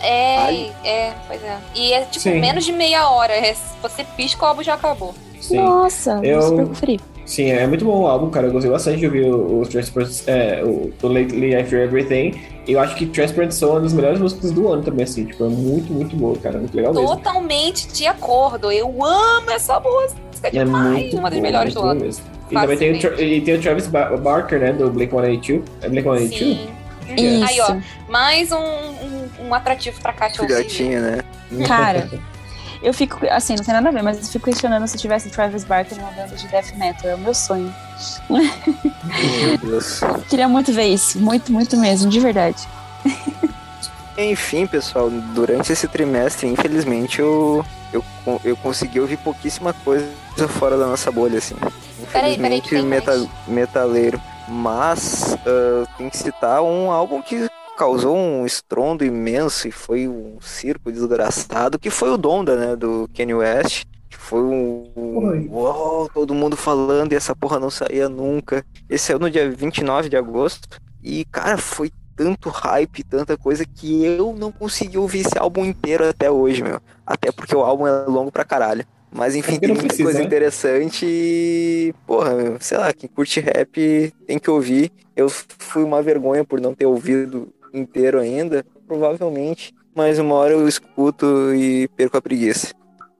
É, 0.00 0.36
Ai. 0.38 0.72
é, 0.82 1.12
pois 1.28 1.40
é. 1.44 1.56
E 1.76 1.92
é 1.92 2.00
tipo 2.02 2.20
Sim. 2.24 2.40
menos 2.40 2.64
de 2.64 2.72
meia 2.72 3.08
hora. 3.08 3.32
é- 3.32 3.54
você 3.80 4.02
pisca, 4.02 4.44
o 4.44 4.48
álbum 4.48 4.62
já 4.62 4.74
acabou. 4.74 5.14
Sim. 5.52 5.60
Nossa, 5.64 6.20
Eu- 6.22 6.42
super 6.42 6.66
conferi. 6.66 7.00
Sim, 7.24 7.50
é 7.50 7.66
muito 7.66 7.84
bom 7.84 8.02
o 8.02 8.06
álbum, 8.08 8.30
cara. 8.30 8.48
Eu 8.48 8.52
gostei 8.52 8.70
bastante 8.70 8.98
de 8.98 9.06
ouvir 9.06 9.24
o, 9.26 9.60
o 9.60 9.62
é, 10.26 10.62
o, 10.64 10.92
o 11.02 11.06
Lately 11.06 11.54
I 11.54 11.64
Fear 11.64 11.82
Everything. 11.84 12.34
E 12.66 12.72
eu 12.72 12.80
acho 12.80 12.96
que 12.96 13.06
Transport 13.06 13.50
são 13.52 13.70
uma 13.70 13.80
das 13.80 13.92
melhores 13.92 14.18
músicas 14.18 14.50
do 14.50 14.68
ano 14.68 14.82
também, 14.82 15.04
assim. 15.04 15.24
Tipo, 15.26 15.44
é 15.44 15.48
muito, 15.48 15.92
muito 15.92 16.16
boa, 16.16 16.36
cara. 16.36 16.58
Muito 16.58 16.76
legal 16.76 16.92
mesmo. 16.92 17.06
Totalmente 17.08 17.86
de 17.88 18.06
acordo. 18.06 18.72
Eu 18.72 18.88
amo 19.04 19.50
essa 19.50 19.78
música 19.78 20.18
É 20.42 20.50
demais. 20.50 20.92
muito 20.98 21.16
uma 21.16 21.30
das 21.30 21.38
boa, 21.38 21.42
melhores 21.42 21.74
muito 21.74 21.84
do 21.84 21.90
ano. 21.90 22.00
mesmo. 22.00 22.24
E 22.50 22.54
também 22.54 22.76
tem 22.76 22.92
o, 22.92 23.20
e 23.20 23.40
tem 23.40 23.54
o 23.54 23.60
Travis 23.62 23.86
Ba- 23.86 24.16
Barker, 24.16 24.60
né, 24.60 24.72
do 24.72 24.90
Blink-182. 24.90 25.62
É 25.80 25.88
Blink-182? 25.88 26.28
Sim. 26.38 26.68
Yeah. 27.18 27.46
Aí, 27.48 27.60
ó, 27.60 27.76
mais 28.10 28.52
um, 28.52 28.56
um, 28.58 29.46
um 29.48 29.54
atrativo 29.54 30.00
pra 30.00 30.12
ouvir. 30.12 30.54
Filhotinha, 30.54 31.00
né? 31.00 31.18
Cara, 31.66 32.08
eu 32.82 32.92
fico. 32.92 33.18
Assim, 33.30 33.54
não 33.56 33.64
tem 33.64 33.72
nada 33.74 33.88
a 33.88 33.92
ver, 33.92 34.02
mas 34.02 34.18
eu 34.18 34.24
fico 34.24 34.44
questionando 34.46 34.86
se 34.86 34.96
tivesse 34.98 35.30
Travis 35.30 35.64
Barker 35.64 35.96
numa 35.96 36.10
banda 36.10 36.34
de 36.36 36.46
death 36.48 36.72
metal. 36.76 37.10
É 37.10 37.14
o 37.14 37.18
meu 37.18 37.34
sonho. 37.34 37.72
Meu 38.28 39.58
Deus. 39.58 40.00
Queria 40.28 40.48
muito 40.48 40.72
ver 40.72 40.86
isso. 40.86 41.18
Muito, 41.18 41.52
muito 41.52 41.76
mesmo, 41.76 42.10
de 42.10 42.20
verdade. 42.20 42.66
Enfim, 44.16 44.66
pessoal, 44.66 45.08
durante 45.10 45.72
esse 45.72 45.88
trimestre, 45.88 46.46
infelizmente, 46.46 47.18
eu, 47.20 47.64
eu, 47.92 48.04
eu 48.44 48.56
consegui 48.58 49.00
ouvir 49.00 49.16
pouquíssima 49.16 49.72
coisa 49.72 50.06
fora 50.48 50.76
da 50.76 50.86
nossa 50.86 51.10
bolha, 51.10 51.38
assim. 51.38 51.54
Peraí, 52.12 52.36
peraí, 52.36 52.58
Infelizmente, 52.58 52.82
meta- 52.82 53.16
mais. 53.16 53.28
metaleiro. 53.48 54.20
Mas 54.48 55.34
ah, 55.46 55.86
tem 55.96 56.10
que 56.10 56.16
citar 56.18 56.62
um 56.62 56.90
álbum 56.90 57.22
que 57.22 57.48
causou 57.76 58.16
um 58.16 58.44
estrondo 58.46 59.04
imenso 59.04 59.66
e 59.68 59.72
foi 59.72 60.08
um 60.08 60.38
circo 60.40 60.90
desgraçado, 60.92 61.78
que 61.78 61.90
foi 61.90 62.10
o 62.10 62.16
Donda, 62.16 62.56
né, 62.56 62.76
do 62.76 63.08
Kanye 63.16 63.34
West. 63.34 63.84
Que 64.08 64.16
foi 64.16 64.42
um. 64.42 64.90
Uou, 65.50 66.08
todo 66.12 66.34
mundo 66.34 66.56
falando 66.56 67.12
e 67.12 67.16
essa 67.16 67.34
porra 67.34 67.58
não 67.58 67.70
saía 67.70 68.08
nunca. 68.08 68.64
Esse 68.88 69.06
saiu 69.06 69.18
no 69.18 69.30
dia 69.30 69.50
29 69.50 70.08
de 70.08 70.16
agosto. 70.16 70.68
E, 71.02 71.24
cara, 71.26 71.56
foi 71.56 71.90
tanto 72.14 72.50
hype, 72.50 73.02
tanta 73.04 73.36
coisa 73.38 73.64
que 73.64 74.04
eu 74.04 74.34
não 74.38 74.52
consegui 74.52 74.98
ouvir 74.98 75.20
esse 75.20 75.38
álbum 75.38 75.64
inteiro 75.64 76.06
até 76.06 76.30
hoje, 76.30 76.62
meu. 76.62 76.78
Até 77.06 77.32
porque 77.32 77.56
o 77.56 77.62
álbum 77.62 77.86
é 77.86 78.04
longo 78.06 78.30
pra 78.30 78.44
caralho. 78.44 78.84
Mas 79.10 79.34
enfim, 79.34 79.56
É 79.56 79.58
tem 79.58 79.68
muita 79.68 79.84
precisa, 79.84 80.04
coisa 80.04 80.18
né? 80.20 80.24
interessante 80.24 81.04
e. 81.06 81.94
Porra, 82.06 82.34
meu, 82.34 82.56
sei 82.60 82.78
lá, 82.78 82.92
quem 82.92 83.08
curte 83.08 83.40
rap 83.40 84.12
tem 84.26 84.38
que 84.38 84.50
ouvir. 84.50 84.90
Eu 85.16 85.28
fui 85.28 85.82
uma 85.82 86.02
vergonha 86.02 86.44
por 86.44 86.60
não 86.60 86.74
ter 86.74 86.86
ouvido 86.86 87.52
inteiro 87.72 88.18
ainda, 88.18 88.64
provavelmente. 88.86 89.74
Mas 89.94 90.18
uma 90.18 90.34
hora 90.34 90.52
eu 90.52 90.66
escuto 90.66 91.54
e 91.54 91.88
perco 91.88 92.16
a 92.16 92.22
preguiça. 92.22 92.74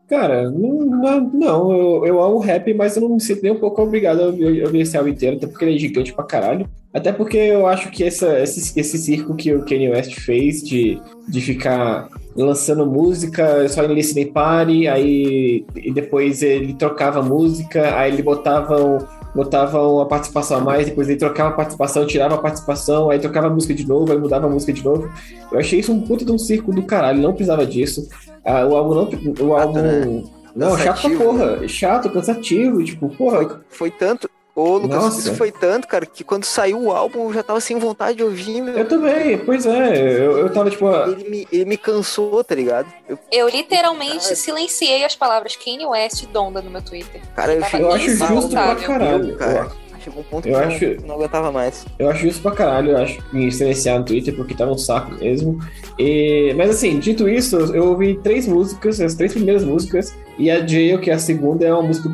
Cara, 0.08 0.50
não, 0.50 1.20
não, 1.32 1.72
eu, 1.72 2.06
eu 2.06 2.22
amo 2.22 2.39
rap, 2.39 2.74
mas 2.74 2.97
eu 2.97 3.02
não 3.02 3.14
me 3.14 3.20
sinto 3.20 3.42
nem 3.42 3.52
um 3.52 3.58
pouco 3.58 3.81
obrigado 3.81 4.20
a 4.20 4.26
ouvir 4.26 4.81
esse 4.81 4.94
álbum 4.94 5.08
inteiro, 5.08 5.36
até 5.36 5.47
porque 5.47 5.64
ele 5.64 5.74
é 5.74 5.78
gigante 5.78 6.12
pra 6.12 6.24
caralho. 6.24 6.68
Até 6.92 7.10
porque 7.10 7.39
eu 7.39 7.66
acho 7.66 7.90
que 7.90 8.05
essa, 8.05 8.39
esse, 8.39 8.78
esse 8.78 8.98
circo 8.98 9.34
que 9.34 9.55
o 9.55 9.64
Kanye 9.64 9.89
West 9.89 10.14
fez 10.20 10.62
de, 10.62 11.00
de 11.26 11.40
ficar 11.40 12.08
lançando 12.36 12.84
música 12.84 13.66
só 13.68 13.84
em 13.84 13.94
listening 13.94 14.32
party, 14.32 14.86
aí 14.86 15.64
e 15.74 15.90
depois 15.90 16.42
ele 16.42 16.74
trocava 16.74 17.22
música, 17.22 17.97
aí 17.97 18.12
ele 18.12 18.22
botava, 18.22 18.98
um- 19.35 19.36
botava 19.39 19.83
uma 19.86 20.07
participação 20.07 20.59
a 20.59 20.61
mais, 20.61 20.86
depois 20.86 21.09
ele 21.09 21.19
trocava 21.19 21.51
a 21.51 21.52
participação, 21.52 22.07
tirava 22.07 22.35
a 22.35 22.39
participação, 22.39 23.11
aí 23.11 23.19
trocava 23.19 23.47
a 23.47 23.51
música 23.51 23.75
de 23.75 23.86
novo, 23.86 24.12
aí 24.12 24.19
mudava 24.19 24.47
a 24.47 24.51
música 24.51 24.73
de 24.73 24.85
novo. 24.85 25.11
Eu 25.51 25.59
achei 25.59 25.81
isso 25.81 25.93
um 25.93 26.01
puta 26.02 26.25
de 26.25 26.33
um 26.33 26.39
circo 26.39 26.73
do 26.73 26.83
caralho, 26.83 27.20
não 27.23 27.33
precisava 27.33 27.67
disso. 27.67 28.09
Ah, 28.44 28.65
o 28.67 28.77
álbum 28.77 28.94
não. 28.94 29.47
O 29.49 29.57
álbum. 29.57 29.81
né? 29.81 30.23
Não, 30.55 30.77
chato 30.77 31.01
pra 31.09 31.19
porra. 31.19 31.69
Chato, 31.69 32.11
cansativo, 32.11 32.85
tipo, 32.85 33.09
porra. 33.09 33.62
Foi 33.70 33.91
tanto. 33.91 34.28
Ô, 34.55 34.76
Lucas, 34.76 35.02
Nossa. 35.05 35.18
isso 35.20 35.34
foi 35.34 35.50
tanto, 35.50 35.89
cara, 35.89 36.05
que 36.05 36.22
quando 36.22 36.44
saiu 36.44 36.78
o 36.78 36.92
álbum 36.92 37.24
eu 37.28 37.32
já 37.32 37.42
tava 37.42 37.58
sem 37.58 37.78
vontade 37.78 38.18
de 38.18 38.22
ouvir, 38.22 38.60
meu. 38.60 38.76
Eu 38.76 38.86
também, 38.86 39.39
pois 39.39 39.64
é. 39.64 40.26
Eu, 40.26 40.36
eu 40.39 40.52
tava, 40.52 40.68
tipo, 40.68 40.86
ah, 40.89 41.08
Ele 41.08 41.31
me, 41.31 41.48
ele 41.50 41.64
me 41.64 41.76
cansou, 41.78 42.44
tá 42.44 42.55
ligado? 42.55 42.86
Eu, 43.08 43.18
Eu 43.31 43.48
literalmente 43.48 44.24
Cara. 44.24 44.36
silenciei 44.36 45.05
as 45.05 45.16
palavras 45.16 45.56
Kanye 45.56 45.86
West 45.86 46.22
e 46.22 46.26
Donda 46.26 46.60
no 46.60 46.70
meu 46.70 46.82
Twitter. 46.82 47.20
cara, 47.34 47.55
eu 47.55 47.60
eu 47.81 47.92
acho 47.92 48.10
Isso, 48.10 48.26
justo 48.26 48.50
pra 48.50 48.74
caralho. 48.76 49.31
Eu, 49.31 49.36
cara. 49.36 49.72
Chegou 50.05 50.20
um 50.20 50.24
ponto 50.24 50.48
eu 50.48 50.58
que 50.58 50.64
acho- 50.64 50.84
eu 50.84 51.00
não, 51.02 51.06
não 51.08 51.14
aguentava 51.14 51.52
mais. 51.52 51.86
Eu 51.98 52.10
acho 52.10 52.22
justo 52.26 52.42
pra 52.42 52.50
caralho, 52.50 52.90
eu 52.90 52.97
acho, 52.98 53.22
me 53.32 53.50
silenciar 53.52 54.00
no 54.00 54.05
Twitter, 54.05 54.34
porque 54.34 54.52
tava 54.52 54.72
um 54.72 54.76
saco 54.78 55.12
mesmo. 55.14 55.60
E, 55.98 56.52
mas 56.56 56.70
assim, 56.70 56.98
dito 56.98 57.28
isso, 57.28 57.56
eu 57.74 57.86
ouvi 57.90 58.16
três 58.18 58.47
músicas, 58.48 59.00
as 59.00 59.14
três 59.14 59.32
primeiras 59.32 59.62
músicas, 59.64 60.12
e 60.36 60.50
a 60.50 60.66
Jail, 60.66 60.98
que 61.00 61.08
é 61.08 61.14
a 61.14 61.18
segunda, 61.20 61.64
é 61.64 61.72
uma 61.72 61.82
música 61.84 62.10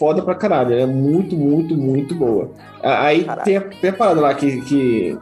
foda 0.00 0.22
pra 0.22 0.34
caralho. 0.34 0.72
Ela 0.72 0.82
é 0.82 0.86
muito, 0.86 1.36
muito, 1.36 1.76
muito 1.76 2.14
boa. 2.14 2.50
Aí 2.82 3.22
Caralho. 3.24 3.70
tem 3.80 3.90
a, 3.90 3.92
parada 3.92 4.20
lá 4.22 4.34
que. 4.34 4.60
que 4.62 5.18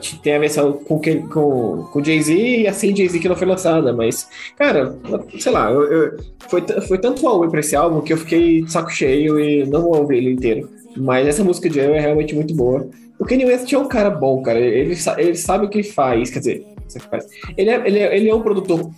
que 0.00 0.18
tem 0.18 0.34
a 0.34 0.38
versão 0.40 0.72
com, 0.72 1.00
com, 1.00 1.84
com 1.92 2.04
Jay-Z 2.04 2.34
e 2.34 2.66
a 2.66 2.72
sem 2.72 2.94
Jay-Z 2.94 3.20
que 3.20 3.28
não 3.28 3.36
foi 3.36 3.46
lançada, 3.46 3.92
mas, 3.92 4.28
cara, 4.56 4.96
sei 5.38 5.52
lá, 5.52 5.70
eu, 5.70 5.82
eu- 5.84 6.16
foi, 6.48 6.60
foi 6.88 6.98
tanto 6.98 7.26
álbum 7.26 7.48
pra 7.48 7.60
esse 7.60 7.76
álbum 7.76 8.00
que 8.00 8.12
eu 8.12 8.16
fiquei 8.16 8.62
de 8.62 8.72
saco 8.72 8.90
cheio 8.90 9.38
e 9.38 9.64
não 9.64 9.82
vou 9.82 9.96
ouvir 9.96 10.16
ele 10.18 10.32
inteiro. 10.32 10.68
Mas 10.96 11.26
essa 11.28 11.44
música 11.44 11.68
de 11.68 11.76
Jail 11.76 11.94
é 11.94 12.00
realmente 12.00 12.34
muito 12.34 12.52
boa. 12.54 12.88
O 13.18 13.24
Kanye 13.24 13.44
West 13.44 13.72
é 13.72 13.78
um 13.78 13.86
cara 13.86 14.10
bom, 14.10 14.42
cara. 14.42 14.58
Ele, 14.58 14.96
ele 15.18 15.34
sabe 15.36 15.66
o 15.66 15.68
que 15.70 15.82
faz, 15.84 16.30
quer 16.30 16.40
dizer. 16.40 16.66
Ele 17.56 17.70
é, 17.70 17.82
ele, 17.86 17.98
é, 18.00 18.16
ele 18.16 18.28
é 18.28 18.34
um 18.34 18.42
produtor 18.42 18.90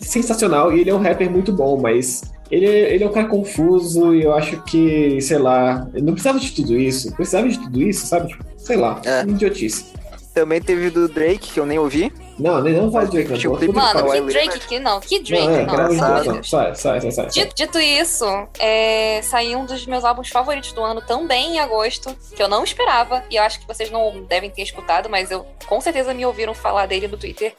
sensacional 0.00 0.72
e 0.72 0.80
ele 0.80 0.90
é 0.90 0.94
um 0.94 1.00
rapper 1.00 1.30
muito 1.30 1.52
bom, 1.52 1.78
mas 1.78 2.22
ele, 2.50 2.66
é- 2.66 2.94
ele 2.94 3.04
é 3.04 3.08
um 3.08 3.12
cara 3.12 3.26
confuso 3.28 4.14
e 4.14 4.22
eu 4.22 4.34
acho 4.34 4.62
que, 4.64 5.20
sei 5.20 5.38
lá, 5.38 5.88
ele 5.94 6.04
não 6.06 6.12
precisava 6.12 6.38
de 6.38 6.50
tudo 6.52 6.78
isso. 6.78 7.12
Precisava 7.14 7.48
de 7.48 7.58
tudo 7.58 7.82
isso, 7.82 8.06
sabe? 8.06 8.28
Tipo, 8.28 8.44
sei 8.56 8.76
lá, 8.76 9.00
É. 9.04 9.22
idiotice. 9.22 9.86
Também 10.34 10.60
teve 10.60 10.90
do 10.90 11.08
Drake, 11.08 11.52
que 11.52 11.58
eu 11.60 11.66
nem 11.66 11.78
ouvi. 11.78 12.12
Não, 12.38 12.60
nem 12.60 12.74
não 12.74 12.90
de 12.90 13.06
Drake, 13.06 13.30
não. 13.30 13.38
Tipo, 13.38 13.72
Mano, 13.72 14.10
que 14.10 14.20
Drake 14.20 14.34
Leonard. 14.34 14.66
que 14.66 14.78
não, 14.78 15.00
que 15.00 15.20
Drake 15.20 15.46
Não, 15.46 15.54
é, 15.54 15.64
não, 15.64 16.20
de 16.20 16.28
não. 16.28 16.42
Sai, 16.44 16.74
sai, 16.74 17.00
sai, 17.00 17.10
sai. 17.10 17.26
Dito, 17.28 17.54
dito 17.54 17.78
isso, 17.78 18.26
é, 18.58 19.20
saiu 19.22 19.60
um 19.60 19.64
dos 19.64 19.86
meus 19.86 20.04
álbuns 20.04 20.28
favoritos 20.28 20.72
do 20.72 20.82
ano 20.82 21.00
também 21.00 21.54
em 21.54 21.58
agosto, 21.58 22.14
que 22.34 22.42
eu 22.42 22.48
não 22.48 22.62
esperava, 22.62 23.24
e 23.30 23.36
eu 23.36 23.42
acho 23.42 23.60
que 23.60 23.66
vocês 23.66 23.90
não 23.90 24.22
devem 24.24 24.50
ter 24.50 24.62
escutado, 24.62 25.08
mas 25.08 25.30
eu 25.30 25.46
com 25.66 25.80
certeza 25.80 26.12
me 26.12 26.26
ouviram 26.26 26.52
falar 26.52 26.86
dele 26.86 27.08
no 27.08 27.16
Twitter, 27.16 27.54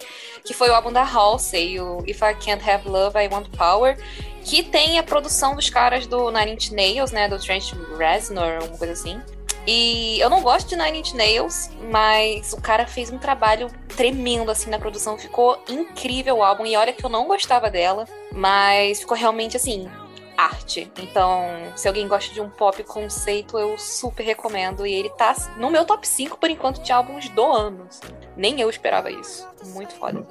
que 0.45 0.53
foi 0.53 0.69
o 0.69 0.75
álbum 0.75 0.91
da 0.91 1.03
Halsey, 1.03 1.79
o 1.79 2.03
If 2.05 2.21
I 2.21 2.35
Can't 2.35 2.69
Have 2.69 2.87
Love, 2.87 3.17
I 3.17 3.27
Want 3.27 3.47
Power, 3.57 3.97
que 4.43 4.61
tem 4.63 4.99
a 4.99 5.03
produção 5.03 5.55
dos 5.55 5.69
caras 5.69 6.05
do 6.05 6.31
Nine 6.31 6.53
Inch 6.53 6.71
Nails, 6.71 7.11
né, 7.11 7.27
do 7.27 7.39
Trent 7.39 7.73
Reznor, 7.97 8.63
uma 8.63 8.77
coisa 8.77 8.93
assim. 8.93 9.19
E 9.67 10.17
eu 10.21 10.29
não 10.29 10.41
gosto 10.41 10.69
de 10.69 10.77
Nine 10.77 10.99
Inch 10.99 11.13
Nails, 11.13 11.69
mas 11.91 12.53
o 12.53 12.61
cara 12.61 12.87
fez 12.87 13.11
um 13.11 13.17
trabalho 13.17 13.69
tremendo 13.97 14.49
assim 14.49 14.69
na 14.69 14.79
produção, 14.79 15.17
ficou 15.17 15.61
incrível 15.67 16.37
o 16.37 16.43
álbum, 16.43 16.65
e 16.65 16.77
olha 16.77 16.93
que 16.93 17.05
eu 17.05 17.09
não 17.09 17.27
gostava 17.27 17.69
dela, 17.69 18.05
mas 18.31 19.01
ficou 19.01 19.17
realmente 19.17 19.57
assim, 19.57 19.89
arte. 20.37 20.89
Então, 20.99 21.49
se 21.75 21.87
alguém 21.87 22.07
gosta 22.07 22.33
de 22.33 22.39
um 22.39 22.49
pop 22.49 22.81
conceito, 22.83 23.57
eu 23.57 23.77
super 23.77 24.23
recomendo. 24.23 24.85
E 24.85 24.93
ele 24.93 25.09
tá 25.09 25.35
no 25.57 25.71
meu 25.71 25.83
top 25.83 26.07
5 26.07 26.37
por 26.37 26.49
enquanto 26.49 26.81
de 26.81 26.91
álbuns 26.91 27.27
do 27.29 27.43
ano. 27.43 27.87
assim. 27.89 28.13
Nem 28.37 28.61
eu 28.61 28.69
esperava 28.69 29.09
isso. 29.09 29.49
Muito 29.73 29.95
foda. 29.95 30.25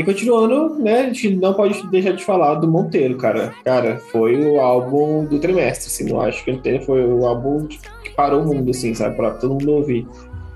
E 0.00 0.02
continuando, 0.02 0.76
né, 0.78 1.02
a 1.02 1.06
gente 1.08 1.28
não 1.36 1.52
pode 1.52 1.86
deixar 1.88 2.12
de 2.12 2.24
falar 2.24 2.54
do 2.54 2.66
Monteiro, 2.66 3.18
cara. 3.18 3.52
Cara, 3.62 3.98
foi 4.10 4.34
o 4.34 4.58
álbum 4.58 5.26
do 5.26 5.38
trimestre, 5.38 5.88
assim, 5.88 6.10
não 6.10 6.22
acho 6.22 6.42
que 6.42 6.58
ele 6.64 6.80
foi 6.80 7.04
o 7.04 7.26
álbum 7.26 7.66
que 7.66 8.10
parou 8.16 8.40
o 8.40 8.46
mundo, 8.46 8.70
assim, 8.70 8.94
sabe, 8.94 9.14
pra 9.14 9.32
todo 9.32 9.52
mundo 9.52 9.72
ouvir. 9.72 10.08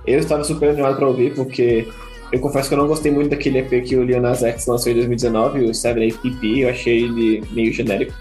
Eu 0.07 0.19
estava 0.19 0.43
super 0.45 0.71
animado 0.71 0.97
pra 0.97 1.07
ouvir, 1.07 1.35
porque 1.35 1.87
eu 2.35 2.41
confesso 2.41 2.69
que 2.69 2.75
eu 2.75 2.79
não 2.79 2.87
gostei 2.87 3.11
muito 3.13 3.31
daquele 3.31 3.59
EP 3.59 3.83
que 3.85 3.97
o 3.97 4.03
Lil 4.03 4.21
Nas 4.21 4.43
X 4.43 4.67
lançou 4.67 4.91
em 4.93 4.95
2019, 4.97 5.65
o 5.67 5.75
7 5.75 6.19
PP, 6.19 6.65
eu 6.65 6.69
achei 6.69 7.05
ele 7.05 7.43
meio 7.53 7.73
genérico. 7.73 8.13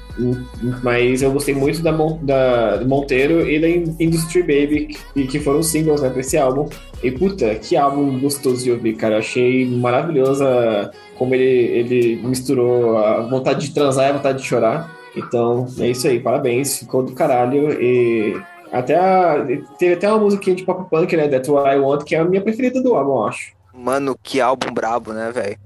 Mas 0.83 1.22
eu 1.22 1.32
gostei 1.32 1.56
muito 1.56 1.82
da, 1.82 1.92
Mon- 1.92 2.19
da, 2.22 2.77
do 2.77 2.88
Monteiro 2.88 3.50
e 3.50 3.59
da 3.59 3.67
In- 3.67 3.95
Industry 4.00 4.42
Baby, 4.42 4.95
que, 5.14 5.27
que 5.27 5.40
foram 5.40 5.64
singles, 5.64 6.01
né, 6.01 6.09
pra 6.09 6.19
esse 6.22 6.38
álbum. 6.38 6.69
E 7.03 7.11
puta, 7.11 7.56
que 7.56 7.75
álbum 7.75 8.19
gostoso 8.19 8.64
de 8.64 8.72
ouvir, 8.72 8.93
cara. 8.95 9.16
Eu 9.16 9.19
achei 9.19 9.66
maravilhosa 9.66 10.92
como 11.17 11.33
ele, 11.35 11.43
ele 11.43 12.16
misturou 12.24 12.98
a 12.98 13.22
vontade 13.27 13.67
de 13.67 13.74
transar 13.74 14.08
e 14.08 14.09
a 14.11 14.14
vontade 14.14 14.38
de 14.42 14.45
chorar. 14.48 14.95
Então, 15.16 15.66
é 15.80 15.90
isso 15.90 16.08
aí, 16.08 16.19
parabéns, 16.19 16.77
ficou 16.80 17.03
do 17.03 17.11
caralho. 17.14 17.72
E 17.82 18.40
até 18.72 18.95
a, 18.95 19.45
teve 19.77 19.93
até 19.93 20.08
uma 20.09 20.19
musiquinha 20.19 20.56
de 20.56 20.64
pop 20.64 20.90
punk, 20.90 21.16
né? 21.17 21.27
That's 21.27 21.50
What 21.50 21.69
I 21.75 21.80
Want, 21.80 22.03
que 22.03 22.16
é 22.16 22.19
a 22.19 22.25
minha 22.25 22.42
preferida 22.42 22.82
do 22.82 22.93
álbum, 22.95 23.11
eu 23.14 23.24
acho. 23.25 23.51
Mano, 23.74 24.18
que 24.22 24.40
álbum 24.40 24.72
brabo, 24.74 25.14
né, 25.14 25.32
velho? 25.32 25.58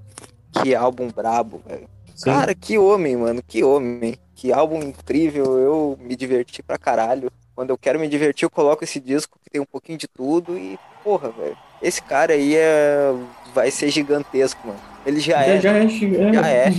Que 0.51 0.73
álbum 0.73 1.09
brabo, 1.09 1.61
velho. 1.67 1.87
Cara, 2.23 2.55
que 2.55 2.77
homem, 2.77 3.15
mano, 3.15 3.43
que 3.45 3.63
homem. 3.63 4.17
Que 4.35 4.51
álbum 4.51 4.79
incrível, 4.81 5.57
eu 5.57 5.97
me 5.99 6.15
diverti 6.15 6.61
pra 6.63 6.77
caralho. 6.77 7.31
Quando 7.55 7.71
eu 7.71 7.77
quero 7.77 7.99
me 7.99 8.07
divertir, 8.07 8.45
eu 8.45 8.49
coloco 8.49 8.83
esse 8.83 8.99
disco 8.99 9.39
que 9.43 9.49
tem 9.49 9.59
um 9.59 9.65
pouquinho 9.65 9.97
de 9.97 10.07
tudo 10.07 10.57
e, 10.57 10.77
porra, 11.03 11.29
velho. 11.31 11.57
Esse 11.81 12.01
cara 12.01 12.33
aí 12.33 12.55
é... 12.55 13.13
vai 13.53 13.71
ser 13.71 13.89
gigantesco, 13.89 14.67
mano. 14.67 14.79
Ele 15.05 15.19
já 15.19 15.41
é, 15.41 15.59
já 15.59 15.71
é, 15.73 15.87
gi- 15.87 16.15
é. 16.15 16.33
Já 16.33 16.47
é. 16.47 16.71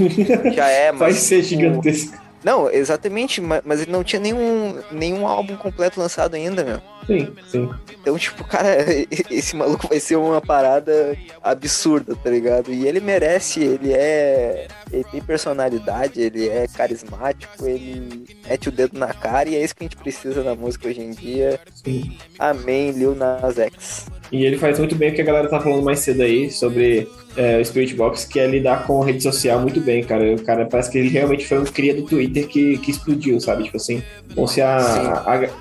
já 0.53 0.69
é, 0.69 0.93
mas. 0.93 1.01
Vai 1.01 1.13
ser 1.15 1.43
tipo, 1.43 1.61
gigantesco. 1.63 2.28
Não, 2.45 2.71
exatamente, 2.71 3.41
ma- 3.41 3.63
mas 3.65 3.83
ele 3.83 3.91
não 3.91 4.05
tinha 4.05 4.21
nenhum, 4.21 4.79
nenhum 4.93 5.27
álbum 5.27 5.57
completo 5.57 6.01
lançado 6.01 6.35
ainda, 6.35 6.63
meu. 6.65 6.81
Sim, 7.07 7.33
sim. 7.51 7.71
Então, 8.01 8.19
tipo, 8.19 8.45
cara, 8.45 8.77
esse 9.31 9.57
maluco 9.57 9.89
vai 9.89 9.99
ser 9.99 10.17
uma 10.17 10.41
parada 10.41 11.17
absurda, 11.43 12.15
tá 12.15 12.31
ligado? 12.31 12.73
E 12.73 12.87
ele 12.87 13.01
merece, 13.01 13.63
ele 13.65 13.93
é. 13.93 14.69
Ele 14.93 15.05
tem 15.05 15.21
personalidade, 15.23 16.21
ele 16.21 16.49
é 16.49 16.67
carismático, 16.69 17.67
ele 17.67 18.25
mete 18.49 18.69
o 18.69 18.73
dedo 18.73 18.99
na 18.99 19.13
cara 19.13 19.49
e 19.49 19.55
é 19.57 19.63
isso 19.65 19.75
que 19.75 19.85
a 19.85 19.87
gente 19.87 19.97
precisa 19.97 20.43
na 20.43 20.55
música 20.55 20.89
hoje 20.89 21.01
em 21.01 21.11
dia. 21.11 21.59
Sim. 21.75 22.17
Amém, 22.39 22.93
Lil 22.93 23.15
Nas 23.15 23.59
X. 23.59 24.07
E 24.31 24.45
ele 24.45 24.59
faz 24.59 24.79
muito 24.79 24.95
bem 24.95 25.11
o 25.11 25.15
que 25.15 25.23
a 25.23 25.25
galera 25.25 25.49
tá 25.49 25.61
falando 25.61 25.83
mais 25.83 26.01
cedo 26.01 26.23
aí 26.23 26.51
sobre 26.51 27.09
é, 27.39 27.57
o 27.61 27.65
Spirit 27.65 27.95
Box, 27.95 28.27
que 28.27 28.41
é 28.41 28.47
lidar 28.49 28.85
com 28.85 29.01
rede 29.01 29.23
social 29.23 29.61
muito 29.61 29.81
bem, 29.81 30.03
cara. 30.03 30.35
O 30.35 30.43
cara 30.43 30.67
parece 30.67 30.91
que 30.91 30.99
ele 30.99 31.09
realmente 31.09 31.47
foi 31.47 31.61
um 31.61 31.65
cria 31.65 31.95
do 31.95 32.03
Twitter 32.03 32.49
que, 32.49 32.77
que 32.79 32.91
explodiu, 32.91 33.41
sabe? 33.41 33.63
Tipo 33.63 33.77
assim, 33.77 34.03
como 34.35 34.49
se 34.49 34.61
a, 34.61 34.77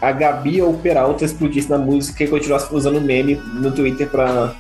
a, 0.02 0.08
a 0.10 0.12
Gabi 0.12 0.60
ou 0.60 0.72
o 0.72 0.78
Peralta 0.80 1.24
explodisse 1.24 1.70
na 1.70 1.78
música 1.78 2.24
e 2.24 2.28
continuasse 2.28 2.74
usando 2.74 3.00
meme 3.00 3.36
no 3.36 3.72
Twitter 3.72 4.10
pra 4.10 4.56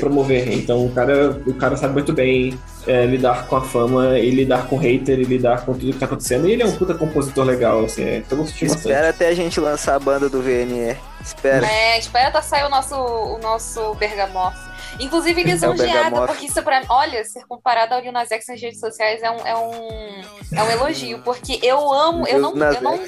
promover. 0.00 0.50
Então 0.50 0.86
o 0.86 0.90
cara, 0.92 1.38
o 1.46 1.52
cara 1.52 1.76
sabe 1.76 1.92
muito 1.92 2.14
bem 2.14 2.58
é, 2.86 3.04
lidar 3.04 3.46
com 3.46 3.56
a 3.56 3.60
fama 3.60 4.18
e 4.18 4.30
lidar 4.30 4.66
com 4.66 4.76
hater 4.76 5.18
e 5.18 5.24
lidar 5.24 5.66
com 5.66 5.74
tudo 5.74 5.92
que 5.92 5.98
tá 5.98 6.06
acontecendo. 6.06 6.48
E 6.48 6.52
ele 6.52 6.62
é 6.62 6.66
um 6.66 6.72
puta 6.72 6.94
compositor 6.94 7.44
legal, 7.44 7.84
assim, 7.84 8.02
é, 8.02 8.22
tô 8.26 8.36
bastante. 8.36 8.64
Espera 8.64 9.10
até 9.10 9.28
a 9.28 9.34
gente 9.34 9.60
lançar 9.60 9.94
a 9.94 9.98
banda 9.98 10.28
do 10.28 10.40
VNE. 10.40 10.96
Espera. 11.26 11.66
É, 11.66 11.98
espera 11.98 12.30
tá 12.30 12.40
sair 12.40 12.64
o 12.64 12.68
nosso, 12.68 12.94
o 12.94 13.38
nosso 13.38 13.94
bergamota. 13.94 14.64
Inclusive, 15.00 15.40
É 15.42 15.44
lisonjeada, 15.52 15.92
bergamota. 16.04 16.26
porque 16.28 16.46
isso 16.46 16.62
pra 16.62 16.80
mim. 16.80 16.86
Olha, 16.88 17.22
ser 17.24 17.44
comparado 17.46 17.92
ao 17.94 18.00
Lil 18.00 18.12
Nas 18.12 18.30
X 18.30 18.46
nas 18.48 18.60
redes 18.60 18.78
sociais 18.80 19.22
é 19.22 19.30
um, 19.30 19.46
é 19.46 19.54
um, 19.56 20.22
é 20.56 20.62
um 20.62 20.70
elogio, 20.70 21.18
porque 21.22 21.58
eu 21.62 21.92
amo. 21.92 22.26
Eu 22.26 22.38
não, 22.40 22.56
eu 22.56 22.80
não, 22.80 22.98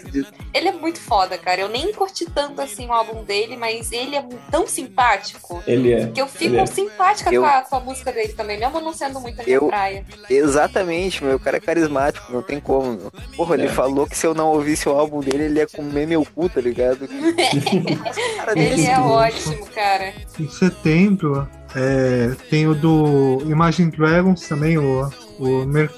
ele 0.52 0.68
é 0.68 0.72
muito 0.72 1.00
foda, 1.00 1.38
cara. 1.38 1.60
Eu 1.60 1.68
nem 1.68 1.92
curti 1.92 2.26
tanto 2.26 2.60
assim 2.60 2.86
o 2.88 2.92
álbum 2.92 3.22
dele, 3.22 3.56
mas 3.56 3.90
ele 3.92 4.16
é 4.16 4.24
tão 4.50 4.66
simpático 4.66 5.62
Ele 5.66 5.92
é. 5.94 6.06
que 6.08 6.20
eu 6.20 6.26
fico 6.26 6.54
Ele 6.56 6.60
é. 6.60 6.66
simpática 6.66 7.32
Eu- 7.32 7.42
com, 7.42 7.48
a, 7.48 7.62
com 7.62 7.76
a 7.76 7.80
música 7.80 8.12
dele 8.12 8.32
também, 8.34 8.58
mesmo 8.58 8.80
não 8.80 8.92
sendo 8.92 9.20
muito 9.20 9.40
a 9.40 9.44
minha 9.44 9.56
Eu- 9.56 9.68
praia. 9.68 10.04
Exatamente, 10.28 11.22
meu. 11.24 11.36
O 11.36 11.40
cara 11.40 11.56
é 11.56 11.60
carismático, 11.60 12.30
não 12.32 12.42
tem 12.42 12.60
como, 12.60 12.92
meu. 12.92 13.12
Porra, 13.36 13.54
ele 13.54 13.66
É. 13.66 13.70
falou 13.70 14.06
que 14.06 14.16
se 14.16 14.26
eu 14.26 14.34
não 14.34 14.48
ouvisse 14.48 14.88
o 14.88 14.92
álbum 14.92 15.20
dele, 15.20 15.44
ele 15.44 15.60
ia 15.60 15.66
comer 15.66 16.06
meu 16.06 16.26
cu, 16.34 16.48
tá 16.50 16.60
ligado? 16.60 17.08
Cara, 18.36 18.58
Ele 18.58 18.84
é 18.86 18.98
ótimo, 18.98 19.66
cara. 19.74 20.12
Em 20.38 20.48
setembro 20.48 21.48
é, 21.74 22.32
tem 22.50 22.66
o 22.66 22.74
do 22.74 23.42
Imagine 23.46 23.90
Dragons 23.90 24.46
também, 24.48 24.78
o, 24.78 25.08
o 25.38 25.64
Mer- 25.66 25.90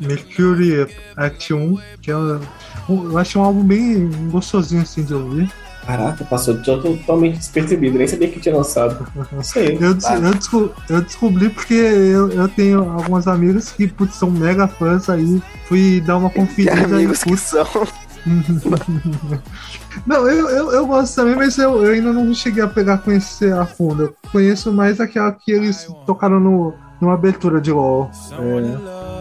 Mercury 0.00 0.86
Act 1.16 1.52
1, 1.54 1.78
que 2.02 2.10
é 2.10 2.16
um, 2.16 2.40
eu 2.88 3.18
acho 3.18 3.38
um 3.38 3.42
álbum 3.44 3.62
bem 3.62 4.10
gostosinho 4.30 4.82
assim 4.82 5.02
de 5.04 5.14
ouvir. 5.14 5.50
Caraca, 5.86 6.24
passou 6.24 6.56
totalmente 6.62 7.36
despercebido, 7.36 7.98
nem 7.98 8.08
sabia 8.08 8.28
que 8.30 8.40
tinha 8.40 8.56
lançado. 8.56 9.06
Não 9.30 9.42
sei. 9.42 9.76
Eu, 9.78 9.92
des- 9.92 10.08
eu, 10.10 10.34
desco- 10.34 10.74
eu 10.88 11.02
descobri 11.02 11.50
porque 11.50 11.74
eu, 11.74 12.30
eu 12.30 12.48
tenho 12.48 12.90
algumas 12.90 13.26
amigas 13.28 13.70
que 13.70 13.86
putz, 13.88 14.14
são 14.16 14.30
mega 14.30 14.66
fãs 14.66 15.10
aí, 15.10 15.42
fui 15.68 16.00
dar 16.00 16.16
uma 16.16 16.30
conferida 16.32 16.74
e 16.80 16.84
amigos 16.84 17.22
que 17.22 17.36
são. 17.36 17.66
Não, 20.06 20.28
eu, 20.28 20.48
eu, 20.48 20.72
eu 20.72 20.86
gosto 20.86 21.14
também, 21.14 21.36
mas 21.36 21.56
eu, 21.58 21.84
eu 21.84 21.92
ainda 21.92 22.12
não 22.12 22.32
cheguei 22.34 22.62
a 22.62 22.68
pegar 22.68 22.98
conhecer 22.98 23.52
a 23.52 23.64
fundo. 23.66 24.04
Eu 24.04 24.30
conheço 24.30 24.72
mais 24.72 25.00
aquela 25.00 25.32
que 25.32 25.52
eles 25.52 25.88
tocaram 26.06 26.40
no, 26.40 26.74
numa 27.00 27.14
abertura 27.14 27.60
de 27.60 27.70
LOL. 27.72 28.10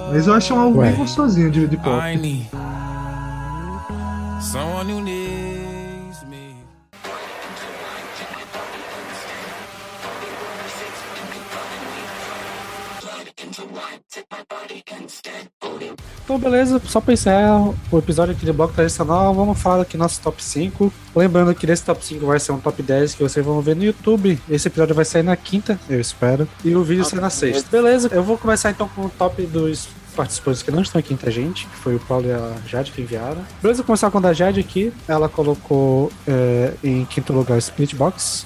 É, 0.10 0.14
mas 0.14 0.27
eu 0.27 0.34
acho 0.34 0.53
um 0.53 0.60
álbum 0.60 0.82
bem 0.82 0.95
gostosinho 0.95 1.52
de, 1.52 1.68
de 1.68 1.77
pop. 1.77 2.02
Então, 16.24 16.40
beleza, 16.40 16.82
só 16.85 17.02
pra 17.02 17.14
encerrar 17.14 17.74
o 17.92 17.98
episódio 17.98 18.34
aqui 18.34 18.45
de 18.45 18.53
bloco 18.53 18.74
tradicional, 18.74 19.34
vamos 19.34 19.60
falar 19.60 19.82
aqui 19.82 19.98
nosso 19.98 20.22
top 20.22 20.42
5. 20.42 20.92
Lembrando 21.16 21.53
que 21.53 21.68
nesse 21.68 21.84
top 21.84 22.03
5 22.03 22.26
vai 22.26 22.40
ser 22.40 22.53
um 22.53 22.60
top 22.60 22.82
10 22.82 23.16
que 23.16 23.24
vocês 23.24 23.45
vão 23.45 23.61
ver 23.61 23.76
no 23.76 23.84
YouTube. 23.84 24.40
Esse 24.50 24.68
episódio 24.68 24.95
vai 24.95 25.06
sair 25.06 25.24
na 25.24 25.35
quinta, 25.35 25.80
eu 25.90 26.00
espero. 26.00 26.48
E 26.64 26.76
o 26.76 26.84
vídeo 26.84 27.03
sai 27.03 27.19
na 27.19 27.30
sexta. 27.30 27.69
Beleza, 27.69 28.10
eu 28.11 28.24
vou 28.24 28.38
começar 28.38 28.72
então 28.72 28.88
com 28.88 29.06
o 29.06 29.10
top 29.10 29.45
dos 29.45 29.90
participantes 30.16 30.61
que 30.61 30.72
não 30.72 30.82
estão 30.82 31.00
aqui 31.00 31.14
entre 31.14 31.30
a 31.30 31.32
gente, 31.32 31.66
que 31.68 31.76
foi 31.76 31.95
o 31.95 32.00
Paulo 32.00 32.27
e 32.27 32.32
a 32.32 32.53
Jade 32.68 32.92
que 32.92 33.02
enviaram. 33.02 33.43
Beleza, 33.61 33.80
vou 33.80 33.88
começar 33.88 34.10
com 34.10 34.18
a 34.19 34.22
da 34.22 34.34
Jade 34.34 34.60
aqui. 34.60 34.93
Ela 35.08 35.27
colocou 35.27 36.11
é, 36.27 36.74
em 36.84 37.03
quinto 37.06 37.34
lugar 37.34 37.56
o 37.56 37.60
Split 37.60 37.95
Box, 37.95 38.45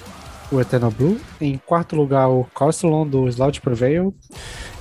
o 0.51 0.59
Eternal 0.59 0.92
Blue. 0.92 1.19
Em 1.40 1.58
quarto 1.66 1.95
lugar, 1.95 2.27
o 2.30 2.48
Costelon 2.53 3.06
do 3.08 3.27
Slout 3.27 3.61
Prevail. 3.61 4.14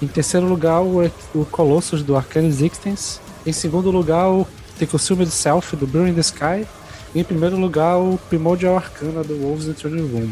Em 0.02 0.06
terceiro 0.06 0.46
lugar, 0.46 0.82
o, 0.82 1.04
o 1.34 1.44
Colossus 1.46 2.02
do 2.02 2.16
Arcane 2.16 2.48
Existence. 2.48 3.20
Em 3.44 3.52
segundo 3.52 3.90
lugar, 3.90 4.28
o 4.30 4.46
The 4.78 4.86
Consumed 4.86 5.30
Self 5.30 5.76
do 5.76 6.06
in 6.06 6.14
the 6.14 6.20
Sky. 6.20 6.66
E 7.14 7.20
em 7.20 7.24
primeiro 7.24 7.56
lugar, 7.56 7.96
o 7.98 8.18
Primordial 8.28 8.76
Arcana 8.76 9.22
do 9.22 9.36
Wolves 9.38 9.66
in 9.66 9.72
Throne 9.72 10.00
Room. 10.00 10.30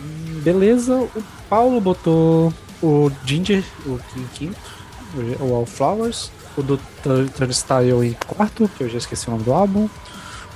Hum, 0.00 0.40
Beleza, 0.42 0.94
o 0.94 1.22
Paulo 1.48 1.80
botou 1.80 2.52
o 2.82 3.10
Ginger 3.24 3.64
o, 3.86 3.98
em 4.16 4.26
quinto, 4.34 4.60
o 5.40 5.46
Wallflowers. 5.52 6.30
O 6.56 6.62
do 6.62 6.78
Tur- 7.02 7.28
Turnstile 7.30 8.06
em 8.06 8.12
quarto, 8.28 8.70
que 8.76 8.84
eu 8.84 8.88
já 8.88 8.98
esqueci 8.98 9.26
o 9.26 9.32
nome 9.32 9.42
do 9.42 9.52
álbum. 9.52 9.88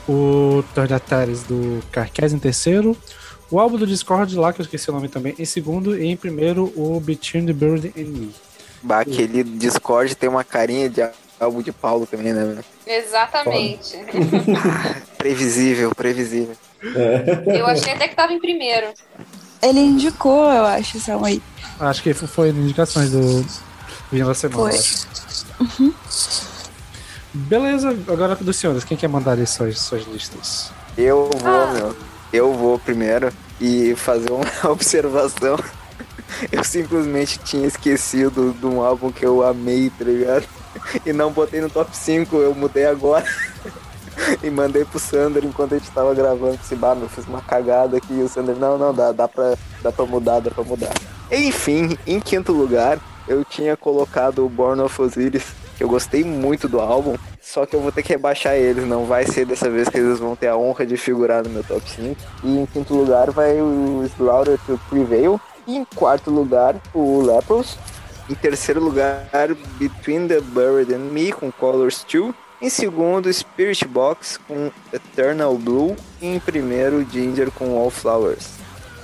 O 0.08 0.62
Turnatares 0.72 1.42
do 1.42 1.80
Carcass 1.90 2.32
em 2.32 2.38
terceiro. 2.38 2.96
O 3.50 3.58
álbum 3.58 3.76
do 3.78 3.86
Discord 3.86 4.36
lá, 4.36 4.52
que 4.52 4.60
eu 4.60 4.64
esqueci 4.64 4.90
o 4.90 4.92
nome 4.92 5.08
também, 5.08 5.34
em 5.38 5.44
segundo. 5.44 5.98
E 5.98 6.06
em 6.06 6.16
primeiro, 6.16 6.72
o 6.76 7.00
Between 7.00 7.46
the 7.46 7.52
Bird 7.52 7.92
and 7.96 8.04
Me. 8.04 8.34
Bah, 8.82 9.00
aquele 9.00 9.42
Discord 9.42 10.14
tem 10.14 10.28
uma 10.28 10.44
carinha 10.44 10.88
de 10.88 11.08
álbum 11.40 11.62
de 11.62 11.72
Paulo 11.72 12.06
também, 12.06 12.32
né? 12.32 12.58
Exatamente. 12.86 13.96
Previsível, 15.16 15.94
previsível. 15.94 16.54
Eu 17.46 17.66
achei 17.66 17.92
até 17.92 18.06
que 18.06 18.14
tava 18.14 18.32
em 18.32 18.38
primeiro. 18.40 18.88
Ele 19.60 19.80
indicou, 19.80 20.44
eu 20.52 20.64
acho, 20.64 20.96
essa 20.98 21.18
aí. 21.24 21.42
Acho 21.80 22.02
que 22.02 22.14
foi 22.14 22.52
nas 22.52 22.62
indicações 22.64 23.10
do 23.10 23.44
Vinho 24.12 24.26
da 24.26 24.34
Semana. 24.34 24.70
Foi. 24.70 24.78
acho. 24.78 25.06
Beleza, 27.34 27.90
agora 28.08 28.36
dos 28.36 28.56
senhores, 28.56 28.84
quem 28.84 28.96
quer 28.96 29.08
mandar 29.08 29.38
aí 29.38 29.46
suas, 29.46 29.78
suas 29.80 30.04
listas? 30.06 30.70
Eu 30.96 31.28
vou, 31.40 31.50
Ah. 31.50 31.72
meu. 31.72 31.96
Eu 32.32 32.52
vou 32.52 32.78
primeiro 32.78 33.32
e 33.60 33.94
fazer 33.96 34.30
uma 34.30 34.46
observação. 34.70 35.58
Eu 36.52 36.62
simplesmente 36.62 37.38
tinha 37.38 37.66
esquecido 37.66 38.54
de 38.58 38.66
um 38.66 38.82
álbum 38.82 39.10
que 39.10 39.24
eu 39.24 39.42
amei, 39.42 39.90
tá 39.90 40.04
ligado? 40.04 40.46
E 41.04 41.12
não 41.12 41.32
botei 41.32 41.60
no 41.60 41.70
top 41.70 41.96
5, 41.96 42.36
eu 42.36 42.54
mudei 42.54 42.86
agora. 42.86 43.24
E 44.42 44.50
mandei 44.50 44.84
pro 44.84 44.98
Sander 44.98 45.44
enquanto 45.44 45.74
a 45.74 45.78
gente 45.78 45.92
tava 45.92 46.12
gravando. 46.12 46.58
Esse 46.60 46.74
bar, 46.74 46.96
eu 47.00 47.08
fiz 47.08 47.24
uma 47.26 47.40
cagada 47.40 47.96
aqui. 47.96 48.12
E 48.14 48.22
o 48.22 48.28
Sander, 48.28 48.56
não, 48.56 48.76
não, 48.76 48.92
dá, 48.92 49.12
dá 49.12 49.28
pra, 49.28 49.54
dá 49.80 49.92
pra 49.92 50.04
mudar, 50.04 50.40
dá 50.40 50.50
pra 50.50 50.64
mudar. 50.64 50.92
Enfim, 51.30 51.96
em 52.04 52.18
quinto 52.18 52.52
lugar, 52.52 52.98
eu 53.28 53.44
tinha 53.44 53.76
colocado 53.76 54.44
o 54.44 54.48
Born 54.48 54.82
of 54.82 55.00
Osiris, 55.00 55.44
que 55.76 55.84
eu 55.84 55.88
gostei 55.88 56.24
muito 56.24 56.68
do 56.68 56.80
álbum. 56.80 57.16
Só 57.48 57.64
que 57.64 57.74
eu 57.74 57.80
vou 57.80 57.90
ter 57.90 58.02
que 58.02 58.10
rebaixar 58.10 58.56
eles, 58.56 58.86
não 58.86 59.06
vai 59.06 59.24
ser 59.24 59.46
dessa 59.46 59.70
vez 59.70 59.88
que 59.88 59.96
eles 59.96 60.18
vão 60.18 60.36
ter 60.36 60.48
a 60.48 60.56
honra 60.56 60.84
de 60.84 60.98
figurar 60.98 61.42
no 61.42 61.48
meu 61.48 61.64
top 61.64 61.90
5. 61.90 62.20
E 62.44 62.58
em 62.58 62.66
quinto 62.66 62.92
lugar 62.92 63.30
vai 63.30 63.58
o 63.58 64.04
Slaughter 64.04 64.58
to 64.66 64.78
Prevail. 64.90 65.40
E 65.66 65.74
em 65.74 65.82
quarto 65.82 66.30
lugar, 66.30 66.76
o 66.92 67.22
Lepros. 67.22 67.78
Em 68.28 68.34
terceiro 68.34 68.84
lugar, 68.84 69.30
Between 69.78 70.28
the 70.28 70.42
Buried 70.42 70.92
and 70.92 71.10
Me, 71.10 71.32
com 71.32 71.50
Colors 71.50 72.04
2. 72.12 72.34
Em 72.60 72.68
segundo, 72.68 73.32
Spirit 73.32 73.86
Box, 73.86 74.38
com 74.46 74.70
Eternal 74.92 75.56
Blue. 75.56 75.96
E 76.20 76.26
em 76.26 76.38
primeiro, 76.38 77.02
Ginger, 77.10 77.50
com 77.50 77.78
Wallflowers. 77.78 78.50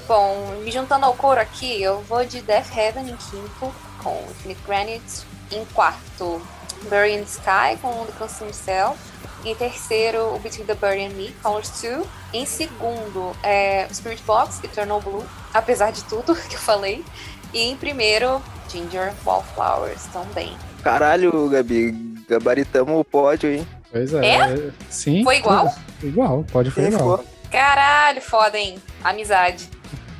Bom, 0.06 0.60
me 0.62 0.70
juntando 0.70 1.06
ao 1.06 1.14
coro 1.14 1.40
aqui, 1.40 1.82
eu 1.82 2.02
vou 2.02 2.22
de 2.26 2.42
Death 2.42 2.76
Heaven 2.76 3.08
em 3.08 3.16
quinto, 3.16 3.74
com 4.02 4.22
Infinite 4.30 4.60
Granite. 4.66 5.34
Em 5.50 5.64
quarto, 5.66 6.42
Bury 6.88 7.14
in 7.14 7.22
Sky, 7.22 7.78
com 7.80 8.04
The 8.06 8.12
Consume 8.18 8.52
Self. 8.52 8.98
Em 9.44 9.54
terceiro, 9.54 10.34
o 10.34 10.38
Between 10.38 10.64
the 10.64 10.74
Bird 10.74 11.02
and 11.04 11.10
Me, 11.10 11.34
Colors 11.42 11.70
2. 11.82 12.06
Em 12.32 12.46
segundo, 12.46 13.36
é, 13.42 13.86
Spirit 13.92 14.22
Box, 14.24 14.60
Eternal 14.64 15.00
Blue, 15.00 15.24
apesar 15.52 15.92
de 15.92 16.02
tudo 16.04 16.34
que 16.48 16.54
eu 16.56 16.60
falei. 16.60 17.04
E 17.52 17.60
em 17.60 17.76
primeiro, 17.76 18.40
Ginger 18.68 19.12
Wallflowers 19.24 20.04
também. 20.12 20.56
Caralho, 20.82 21.48
Gabi, 21.50 21.92
gabaritamos 22.28 22.98
o 22.98 23.04
pódio, 23.04 23.50
hein? 23.50 23.68
Pois 23.92 24.12
é. 24.14 24.70
Sim. 24.90 25.22
Foi 25.22 25.36
igual? 25.36 25.72
Igual, 26.02 26.44
pode 26.50 26.70
foi 26.70 26.84
Sim, 26.84 26.94
igual. 26.94 27.18
ficou. 27.18 27.34
Caralho, 27.50 28.20
foda, 28.20 28.58
hein? 28.58 28.76
Amizade. 29.04 29.68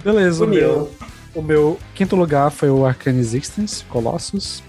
Beleza, 0.05 0.45
o 0.45 0.47
meu, 0.47 0.95
o 1.35 1.43
meu 1.43 1.81
quinto 1.95 2.15
lugar 2.15 2.51
foi 2.51 2.71
o 2.71 2.87
Arcane 2.87 3.19
Existence, 3.19 3.85
Colossus. 3.87 4.63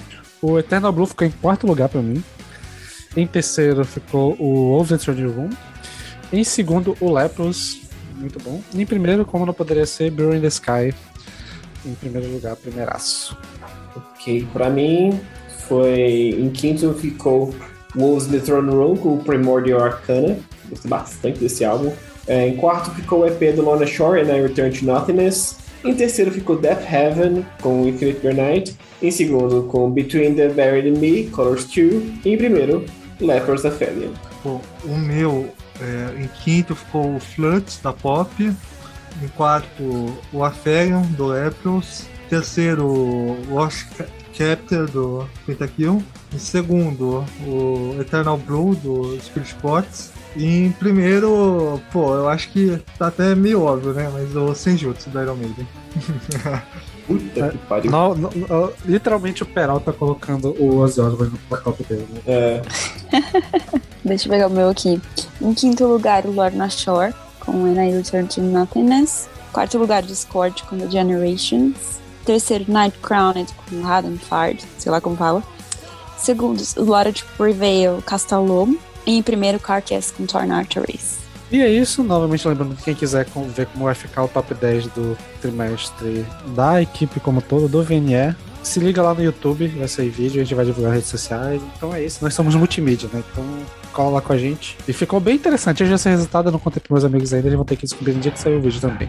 O 0.48 0.59
Eternal 0.59 0.91
Blue 0.91 1.07
ficou 1.07 1.25
em 1.25 1.32
quarto 1.32 1.65
lugar 1.65 1.90
pra 1.90 2.03
mim. 2.03 2.24
Em 3.17 3.25
terceiro 3.25 3.83
ficou 3.83 4.35
o 4.40 4.85
Throne 4.85 5.25
Room. 5.25 5.49
Em 6.32 6.43
segundo, 6.43 6.95
o 6.99 7.11
Lepros, 7.11 7.82
muito 8.15 8.38
bom. 8.43 8.61
E 8.72 8.80
em 8.80 8.85
primeiro, 8.85 9.25
como 9.25 9.43
não 9.43 9.56
poderia 9.56 9.88
ser, 9.88 10.11
Blue 10.11 10.35
in 10.35 10.41
the 10.41 10.48
Sky. 10.48 10.93
Em 11.83 11.95
primeiro 11.95 12.32
lugar, 12.32 12.56
primeiraço. 12.57 13.35
Ok, 13.95 14.48
pra 14.53 14.69
mim 14.69 15.19
foi. 15.67 16.35
Em 16.40 16.51
quinto 16.51 16.93
ficou 16.93 17.56
Wolves 17.95 18.27
the 18.27 18.38
Throne 18.38 18.69
Room 18.69 18.98
com 18.98 19.15
o 19.15 19.24
Primordial 19.24 19.83
Arcana. 19.83 20.38
Gostei 20.69 20.90
bastante 20.90 21.40
desse 21.40 21.65
álbum. 21.65 21.91
É, 22.27 22.48
em 22.48 22.56
quarto 22.56 22.91
ficou 22.91 23.22
o 23.22 23.25
EP 23.25 23.56
do 23.56 23.64
Lona 23.64 23.88
Shore 23.88 24.22
and 24.22 24.32
I 24.32 24.43
Return 24.43 24.77
to 24.77 24.85
Nothingness. 24.85 25.64
Em 25.85 25.93
terceiro 25.93 26.31
ficou 26.31 26.57
Death 26.57 26.83
Heaven, 26.91 27.45
com 27.61 27.88
Infinite 27.88 28.25
Night. 28.33 28.75
Em 29.01 29.11
segundo, 29.11 29.64
com 29.64 29.89
Between 29.91 30.33
the 30.33 30.49
Buried 30.49 30.89
and 30.89 30.99
Me, 30.99 31.25
Colors 31.30 31.65
2. 31.65 32.03
E 32.25 32.33
em 32.33 32.38
primeiro, 32.38 32.83
Lepers 33.22 33.65
Aphelion. 33.65 34.11
Bom, 34.43 34.61
o 34.83 34.95
meu, 34.97 35.49
é, 35.80 36.22
em 36.23 36.27
quinto 36.43 36.75
ficou 36.75 37.15
o 37.15 37.19
Floods, 37.19 37.80
da 37.83 37.93
Pop. 37.93 38.31
Em 38.43 39.27
quarto, 39.30 40.14
o 40.33 40.43
Aphelion, 40.43 41.03
do 41.11 41.27
Lepros. 41.27 42.05
Terceiro, 42.30 43.38
Wash 43.51 43.83
Ca- 43.97 44.05
Chapter, 44.33 44.85
do 44.89 45.25
Pentakill. 45.45 46.03
Em 46.33 46.39
segundo, 46.39 47.23
o 47.47 47.95
Eternal 48.01 48.38
Blue, 48.38 48.75
do 48.75 49.17
Spirit 49.22 49.49
Spots. 49.51 50.11
Em 50.38 50.72
primeiro, 50.73 51.80
pô, 51.91 52.14
eu 52.14 52.27
acho 52.27 52.49
que 52.49 52.81
tá 52.97 53.07
até 53.07 53.33
meio 53.35 53.64
óbvio, 53.64 53.93
né? 53.93 54.09
Mas 54.11 54.35
o 54.35 54.53
Senjutsu, 54.53 55.09
do 55.09 55.22
Iron 55.22 55.35
Maiden. 55.35 55.67
Puta 57.07 57.49
que 57.49 57.57
pariu. 57.59 57.91
No- 57.91 58.15
no- 58.15 58.30
no- 58.31 58.73
literalmente 58.83 59.43
o 59.43 59.45
Peralta 59.45 59.93
colocando 59.93 60.49
o 60.59 60.77
Ozzy 60.80 60.99
Osbourne 61.01 61.39
no 61.49 61.57
top 61.57 61.83
dele. 61.83 62.07
né? 62.11 62.22
É, 62.25 62.61
Deixa 64.03 64.27
eu 64.27 64.31
pegar 64.31 64.47
o 64.47 64.49
meu 64.49 64.69
aqui. 64.69 64.99
Em 65.41 65.53
quinto 65.53 65.85
lugar, 65.85 66.25
o 66.25 66.31
Lorna 66.31 66.69
Shore, 66.69 67.14
com 67.39 67.64
When 67.64 67.73
I 67.77 67.91
Return 67.95 68.27
to 68.27 68.41
Nothingness. 68.41 69.30
Quarto 69.53 69.77
lugar, 69.77 70.01
Discord, 70.03 70.64
com 70.64 70.77
The 70.77 70.89
Generations. 70.89 71.99
Terceiro, 72.25 72.65
Night 72.67 72.97
Crowned, 72.99 73.53
com 73.69 73.85
Haddon 73.88 74.17
Fard, 74.17 74.59
sei 74.80 74.91
lá 74.91 74.99
como 74.99 75.15
fala. 75.15 75.43
Segundo, 76.17 76.61
Lora 76.77 77.11
de 77.11 77.23
Prevail, 77.38 78.01
Castalom. 78.05 78.73
Em 79.06 79.22
primeiro, 79.22 79.59
Carcass, 79.59 80.11
com 80.11 80.25
Torn 80.25 80.51
Arteries. 80.51 81.19
E 81.51 81.61
é 81.61 81.69
isso, 81.69 82.03
novamente 82.03 82.48
lembrando 82.48 82.75
que 82.75 82.84
quem 82.84 82.95
quiser 82.95 83.25
ver 83.56 83.67
como 83.67 83.85
vai 83.85 83.93
ficar 83.93 84.24
o 84.24 84.27
top 84.27 84.53
10 84.53 84.88
do 84.88 85.17
trimestre 85.40 86.25
da 86.56 86.82
equipe 86.82 87.19
como 87.19 87.42
todo, 87.42 87.67
do 87.67 87.84
VNE, 87.84 88.35
se 88.64 88.80
liga 88.80 89.01
lá 89.01 89.14
no 89.14 89.24
YouTube, 89.24 89.67
vai 89.67 89.88
sair 89.88 90.09
vídeo, 90.09 90.42
a 90.42 90.43
gente 90.43 90.56
vai 90.56 90.66
divulgar 90.66 90.90
nas 90.90 90.98
redes 90.98 91.09
sociais. 91.11 91.61
Então 91.77 91.93
é 91.93 92.03
isso, 92.03 92.24
nós 92.24 92.34
somos 92.34 92.56
multimídia, 92.56 93.08
né? 93.14 93.24
Então 93.32 93.45
cola 93.93 94.16
lá 94.16 94.22
com 94.22 94.34
a 94.34 94.38
gente. 94.38 94.75
E 94.88 94.92
ficou 94.92 95.19
bem 95.19 95.35
interessante. 95.35 95.77
Sei 96.00 96.11
o 96.11 96.16
resultado, 96.16 96.48
eu 96.48 96.51
não 96.51 96.59
contei 96.59 96.82
pros 96.82 96.92
meus 96.92 97.06
amigos 97.06 97.32
ainda, 97.32 97.48
eles 97.48 97.56
vão 97.56 97.64
ter 97.64 97.75
que 97.75 97.84
descobrir 97.84 98.14
no 98.14 98.19
dia 98.19 98.32
que 98.32 98.40
sair 98.40 98.56
o 98.56 98.61
vídeo 98.61 98.82
também. 98.82 99.08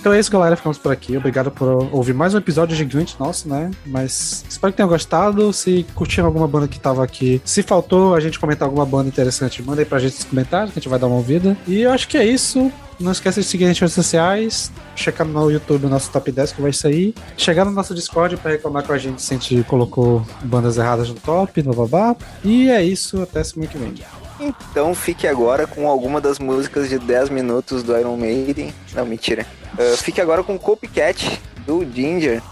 Então 0.00 0.14
é 0.14 0.18
isso, 0.18 0.32
galera. 0.32 0.56
Ficamos 0.56 0.78
por 0.78 0.90
aqui. 0.90 1.14
Obrigado 1.14 1.50
por 1.50 1.68
ouvir 1.92 2.14
mais 2.14 2.34
um 2.34 2.38
episódio 2.38 2.74
gigante 2.74 3.14
nosso, 3.20 3.46
né? 3.46 3.70
Mas 3.84 4.42
espero 4.48 4.72
que 4.72 4.78
tenham 4.78 4.88
gostado. 4.88 5.52
Se 5.52 5.84
curtiram 5.94 6.26
alguma 6.26 6.48
banda 6.48 6.66
que 6.66 6.80
tava 6.80 7.04
aqui, 7.04 7.40
se 7.44 7.62
faltou 7.62 8.14
a 8.14 8.20
gente 8.20 8.38
comentar 8.38 8.66
alguma 8.66 8.86
banda 8.86 9.08
interessante, 9.08 9.62
manda 9.62 9.82
aí 9.82 9.84
pra 9.84 9.98
gente 9.98 10.14
nos 10.14 10.24
comentários, 10.24 10.72
que 10.72 10.78
a 10.78 10.80
gente 10.80 10.88
vai 10.88 10.98
dar 10.98 11.06
uma 11.06 11.16
ouvida. 11.16 11.54
E 11.68 11.82
eu 11.82 11.92
acho 11.92 12.08
que 12.08 12.16
é 12.16 12.24
isso. 12.24 12.72
Não 12.98 13.12
esqueça 13.12 13.40
de 13.40 13.46
seguir 13.46 13.64
a 13.64 13.68
gente 13.68 13.82
nas 13.82 13.94
redes 13.94 14.06
sociais, 14.06 14.72
checar 14.96 15.26
no 15.26 15.50
YouTube 15.50 15.86
o 15.86 15.88
nosso 15.88 16.10
top 16.10 16.32
10 16.32 16.52
que 16.52 16.62
vai 16.62 16.72
sair, 16.72 17.14
chegar 17.36 17.64
no 17.64 17.70
nosso 17.70 17.94
Discord 17.94 18.36
pra 18.38 18.52
reclamar 18.52 18.86
com 18.86 18.92
a 18.92 18.98
gente 18.98 19.22
se 19.22 19.34
a 19.34 19.38
gente 19.38 19.62
colocou 19.64 20.24
bandas 20.44 20.76
erradas 20.76 21.08
no 21.08 21.14
top, 21.14 21.62
no 21.62 21.74
babá. 21.74 22.16
E 22.42 22.70
é 22.70 22.82
isso, 22.82 23.20
até 23.22 23.44
semana 23.44 23.70
que 23.70 23.78
vem. 23.78 23.94
Então 24.40 24.94
fique 24.94 25.26
agora 25.26 25.66
com 25.66 25.88
alguma 25.88 26.20
das 26.20 26.38
músicas 26.38 26.88
de 26.88 26.98
10 26.98 27.28
minutos 27.28 27.82
do 27.82 27.96
Iron 27.96 28.16
Maiden. 28.16 28.72
Não, 28.94 29.04
mentira. 29.04 29.46
Ah, 29.78 29.96
fique 29.96 30.20
agora 30.20 30.42
com 30.42 30.58
Copycat 30.58 31.40
do 31.66 31.84
Ginger. 31.84 32.42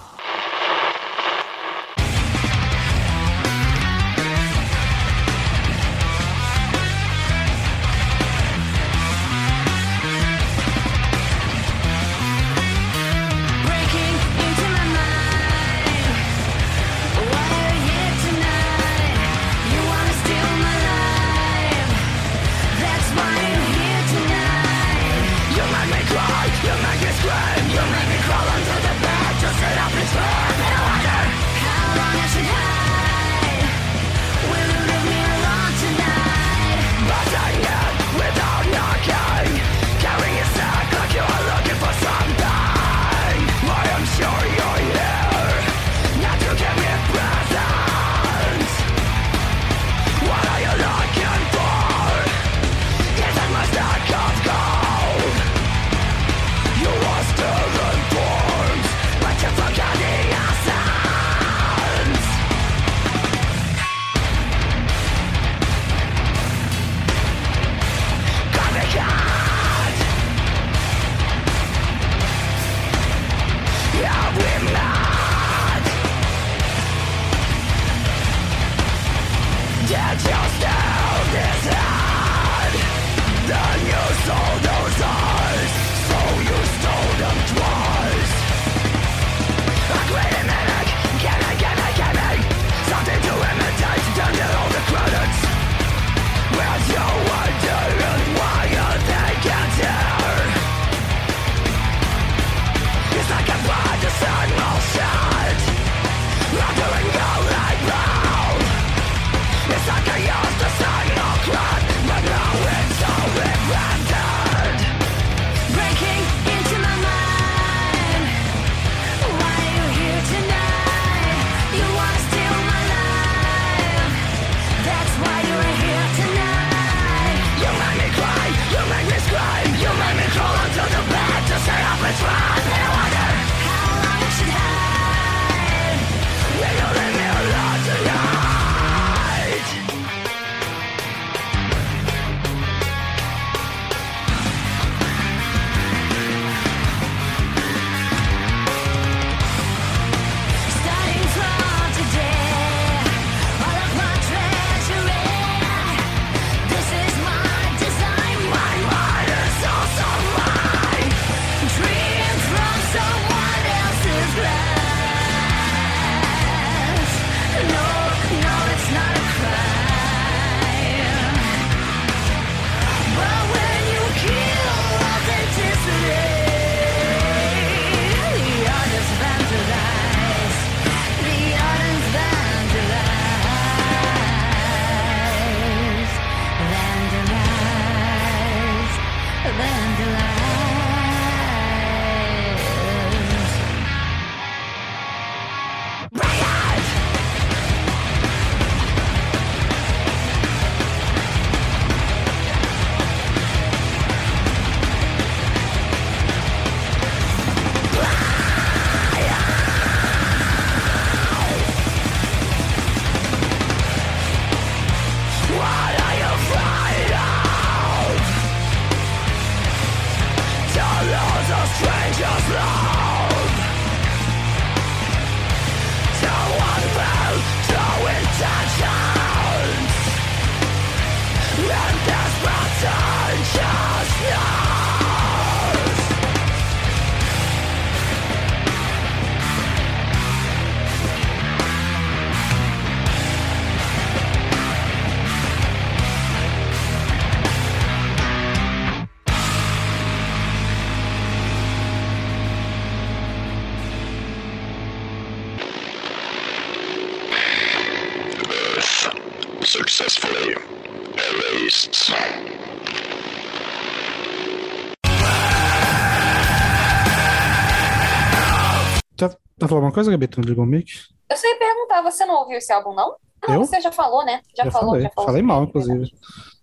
Tá 269.69 269.75
falando 269.75 269.85
uma 269.85 269.93
coisa, 269.93 270.11
Gabi? 270.11 270.27
Tu 270.29 270.41
não 270.41 270.49
ligou 270.49 270.65
o 270.65 270.67
mic? 270.67 270.93
Eu 271.29 271.37
só 271.37 271.47
ia 271.47 271.59
perguntar, 271.59 272.01
você 272.03 272.25
não 272.25 272.37
ouviu 272.37 272.57
esse 272.57 272.73
álbum, 272.73 272.95
não? 272.95 273.17
Ah, 273.47 273.53
Eu? 273.53 273.61
você 273.61 273.81
já 273.81 273.93
falou, 273.93 274.25
né? 274.25 274.41
Já, 274.57 274.65
Já 274.65 274.71
falou, 274.71 274.89
falei. 274.91 275.03
já 275.03 275.11
falou. 275.15 275.27
Falei 275.29 275.43
mal, 275.43 275.65
inclusive. 275.65 276.11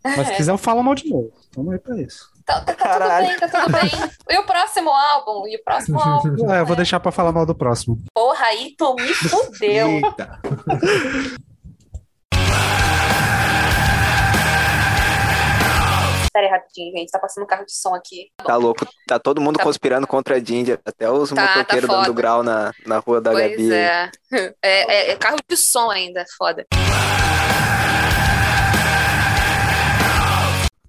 Mas 0.03 0.27
se 0.27 0.33
É. 0.33 0.35
quiser, 0.35 0.51
eu 0.51 0.57
falo 0.57 0.83
mal 0.83 0.95
de 0.95 1.07
novo. 1.09 1.31
Vamos 1.55 1.73
aí 1.73 1.79
pra 1.79 1.95
isso. 2.01 2.29
Tá, 2.45 2.55
tá- 2.61 2.73
tá 2.73 2.75
Caralho. 2.75 3.27
tudo 3.27 3.39
bem, 3.39 3.49
tá 3.49 3.61
tudo 3.61 3.71
bem. 3.71 3.91
E 4.29 4.37
o 4.39 4.45
próximo 4.45 4.89
álbum? 4.89 5.47
E 5.47 5.55
o 5.55 5.63
próximo 5.63 5.99
álbum? 5.99 6.29
É, 6.51 6.59
eu 6.61 6.65
vou 6.65 6.75
deixar 6.75 6.99
pra 6.99 7.11
falar 7.11 7.31
mal 7.31 7.45
do 7.45 7.55
próximo. 7.55 7.99
Porra, 8.13 8.45
aí 8.47 8.73
tu 8.77 8.95
me 8.95 9.13
fudeu. 9.13 9.87
Eita. 9.87 10.39
Pera 16.35 16.47
aí, 16.47 16.51
rapidinho, 16.51 16.91
gente. 16.97 17.09
Tá 17.09 17.17
passando 17.17 17.45
um 17.45 17.47
carro 17.47 17.65
de 17.65 17.71
som 17.73 17.95
aqui. 17.95 18.29
Tá 18.45 18.57
louco, 18.57 18.85
tá 19.07 19.17
todo 19.17 19.39
mundo 19.39 19.55
Tá. 19.55 19.63
conspirando 19.63 20.05
contra 20.05 20.35
a 20.35 20.39
Ginger, 20.43 20.81
até 20.83 21.09
os 21.09 21.29
Tá, 21.29 21.35
tá 21.47 21.55
motoqueiros 21.59 21.87
foda. 21.89 22.01
dando 22.01 22.13
grau 22.13 22.43
na, 22.43 22.73
na 22.85 22.97
rua 22.97 23.21
da 23.21 23.31
pois 23.31 23.51
Gabi. 23.51 23.71
é. 23.73 24.11
É, 24.61 24.93
é- 24.93 25.11
é 25.11 25.15
carro 25.15 25.37
de 25.47 25.55
som 25.55 25.89
ainda, 25.89 26.25
foda. 26.37 26.65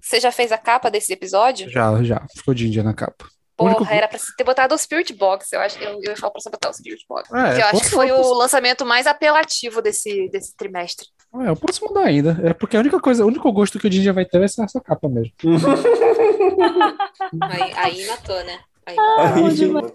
Você 0.01 0.19
já 0.19 0.31
fez 0.31 0.51
a 0.51 0.57
capa 0.57 0.89
desse 0.91 1.13
episódio? 1.13 1.69
Já, 1.69 2.01
já. 2.03 2.21
Ficou 2.35 2.53
Ginger 2.55 2.83
na 2.83 2.93
capa. 2.93 3.25
Porra, 3.57 3.75
único- 3.77 3.91
era 3.93 4.07
pra 4.07 4.19
ter 4.37 4.43
botado 4.43 4.75
o 4.75 4.77
Spirit 4.77 5.13
Box. 5.13 5.51
Eu 5.51 5.59
acho 5.61 5.79
eu, 5.79 5.93
eu 6.03 6.11
ia 6.11 6.15
falar 6.17 6.31
pra 6.31 6.39
você 6.41 6.49
botar 6.49 6.69
o 6.69 6.73
Spirit 6.73 7.03
Box. 7.09 7.33
É, 7.33 7.55
que 7.55 7.61
eu 7.61 7.65
acho 7.67 7.81
que 7.83 7.89
foi 7.89 8.11
o 8.11 8.33
lançamento 8.33 8.85
mais 8.85 9.07
apelativo 9.07 9.81
desse, 9.81 10.29
desse 10.29 10.55
trimestre. 10.55 11.07
É, 11.35 11.49
eu 11.49 11.55
posso 11.55 11.83
mudar 11.85 12.05
ainda. 12.05 12.39
É 12.43 12.53
porque 12.53 12.77
a 12.77 12.79
única 12.79 12.99
coisa, 12.99 13.23
o 13.23 13.27
único 13.27 13.51
gosto 13.51 13.79
que 13.79 13.87
o 13.87 13.91
Ginger 13.91 14.13
vai 14.13 14.25
ter 14.25 14.39
vai 14.39 14.47
ser 14.47 14.63
essa 14.63 14.79
capa 14.81 15.07
mesmo. 15.09 15.33
Aí, 17.41 17.73
aí 17.75 18.07
matou, 18.07 18.43
né? 18.45 18.59
Aí 18.85 18.95
Ah, 18.97 19.49
demais. 19.53 19.91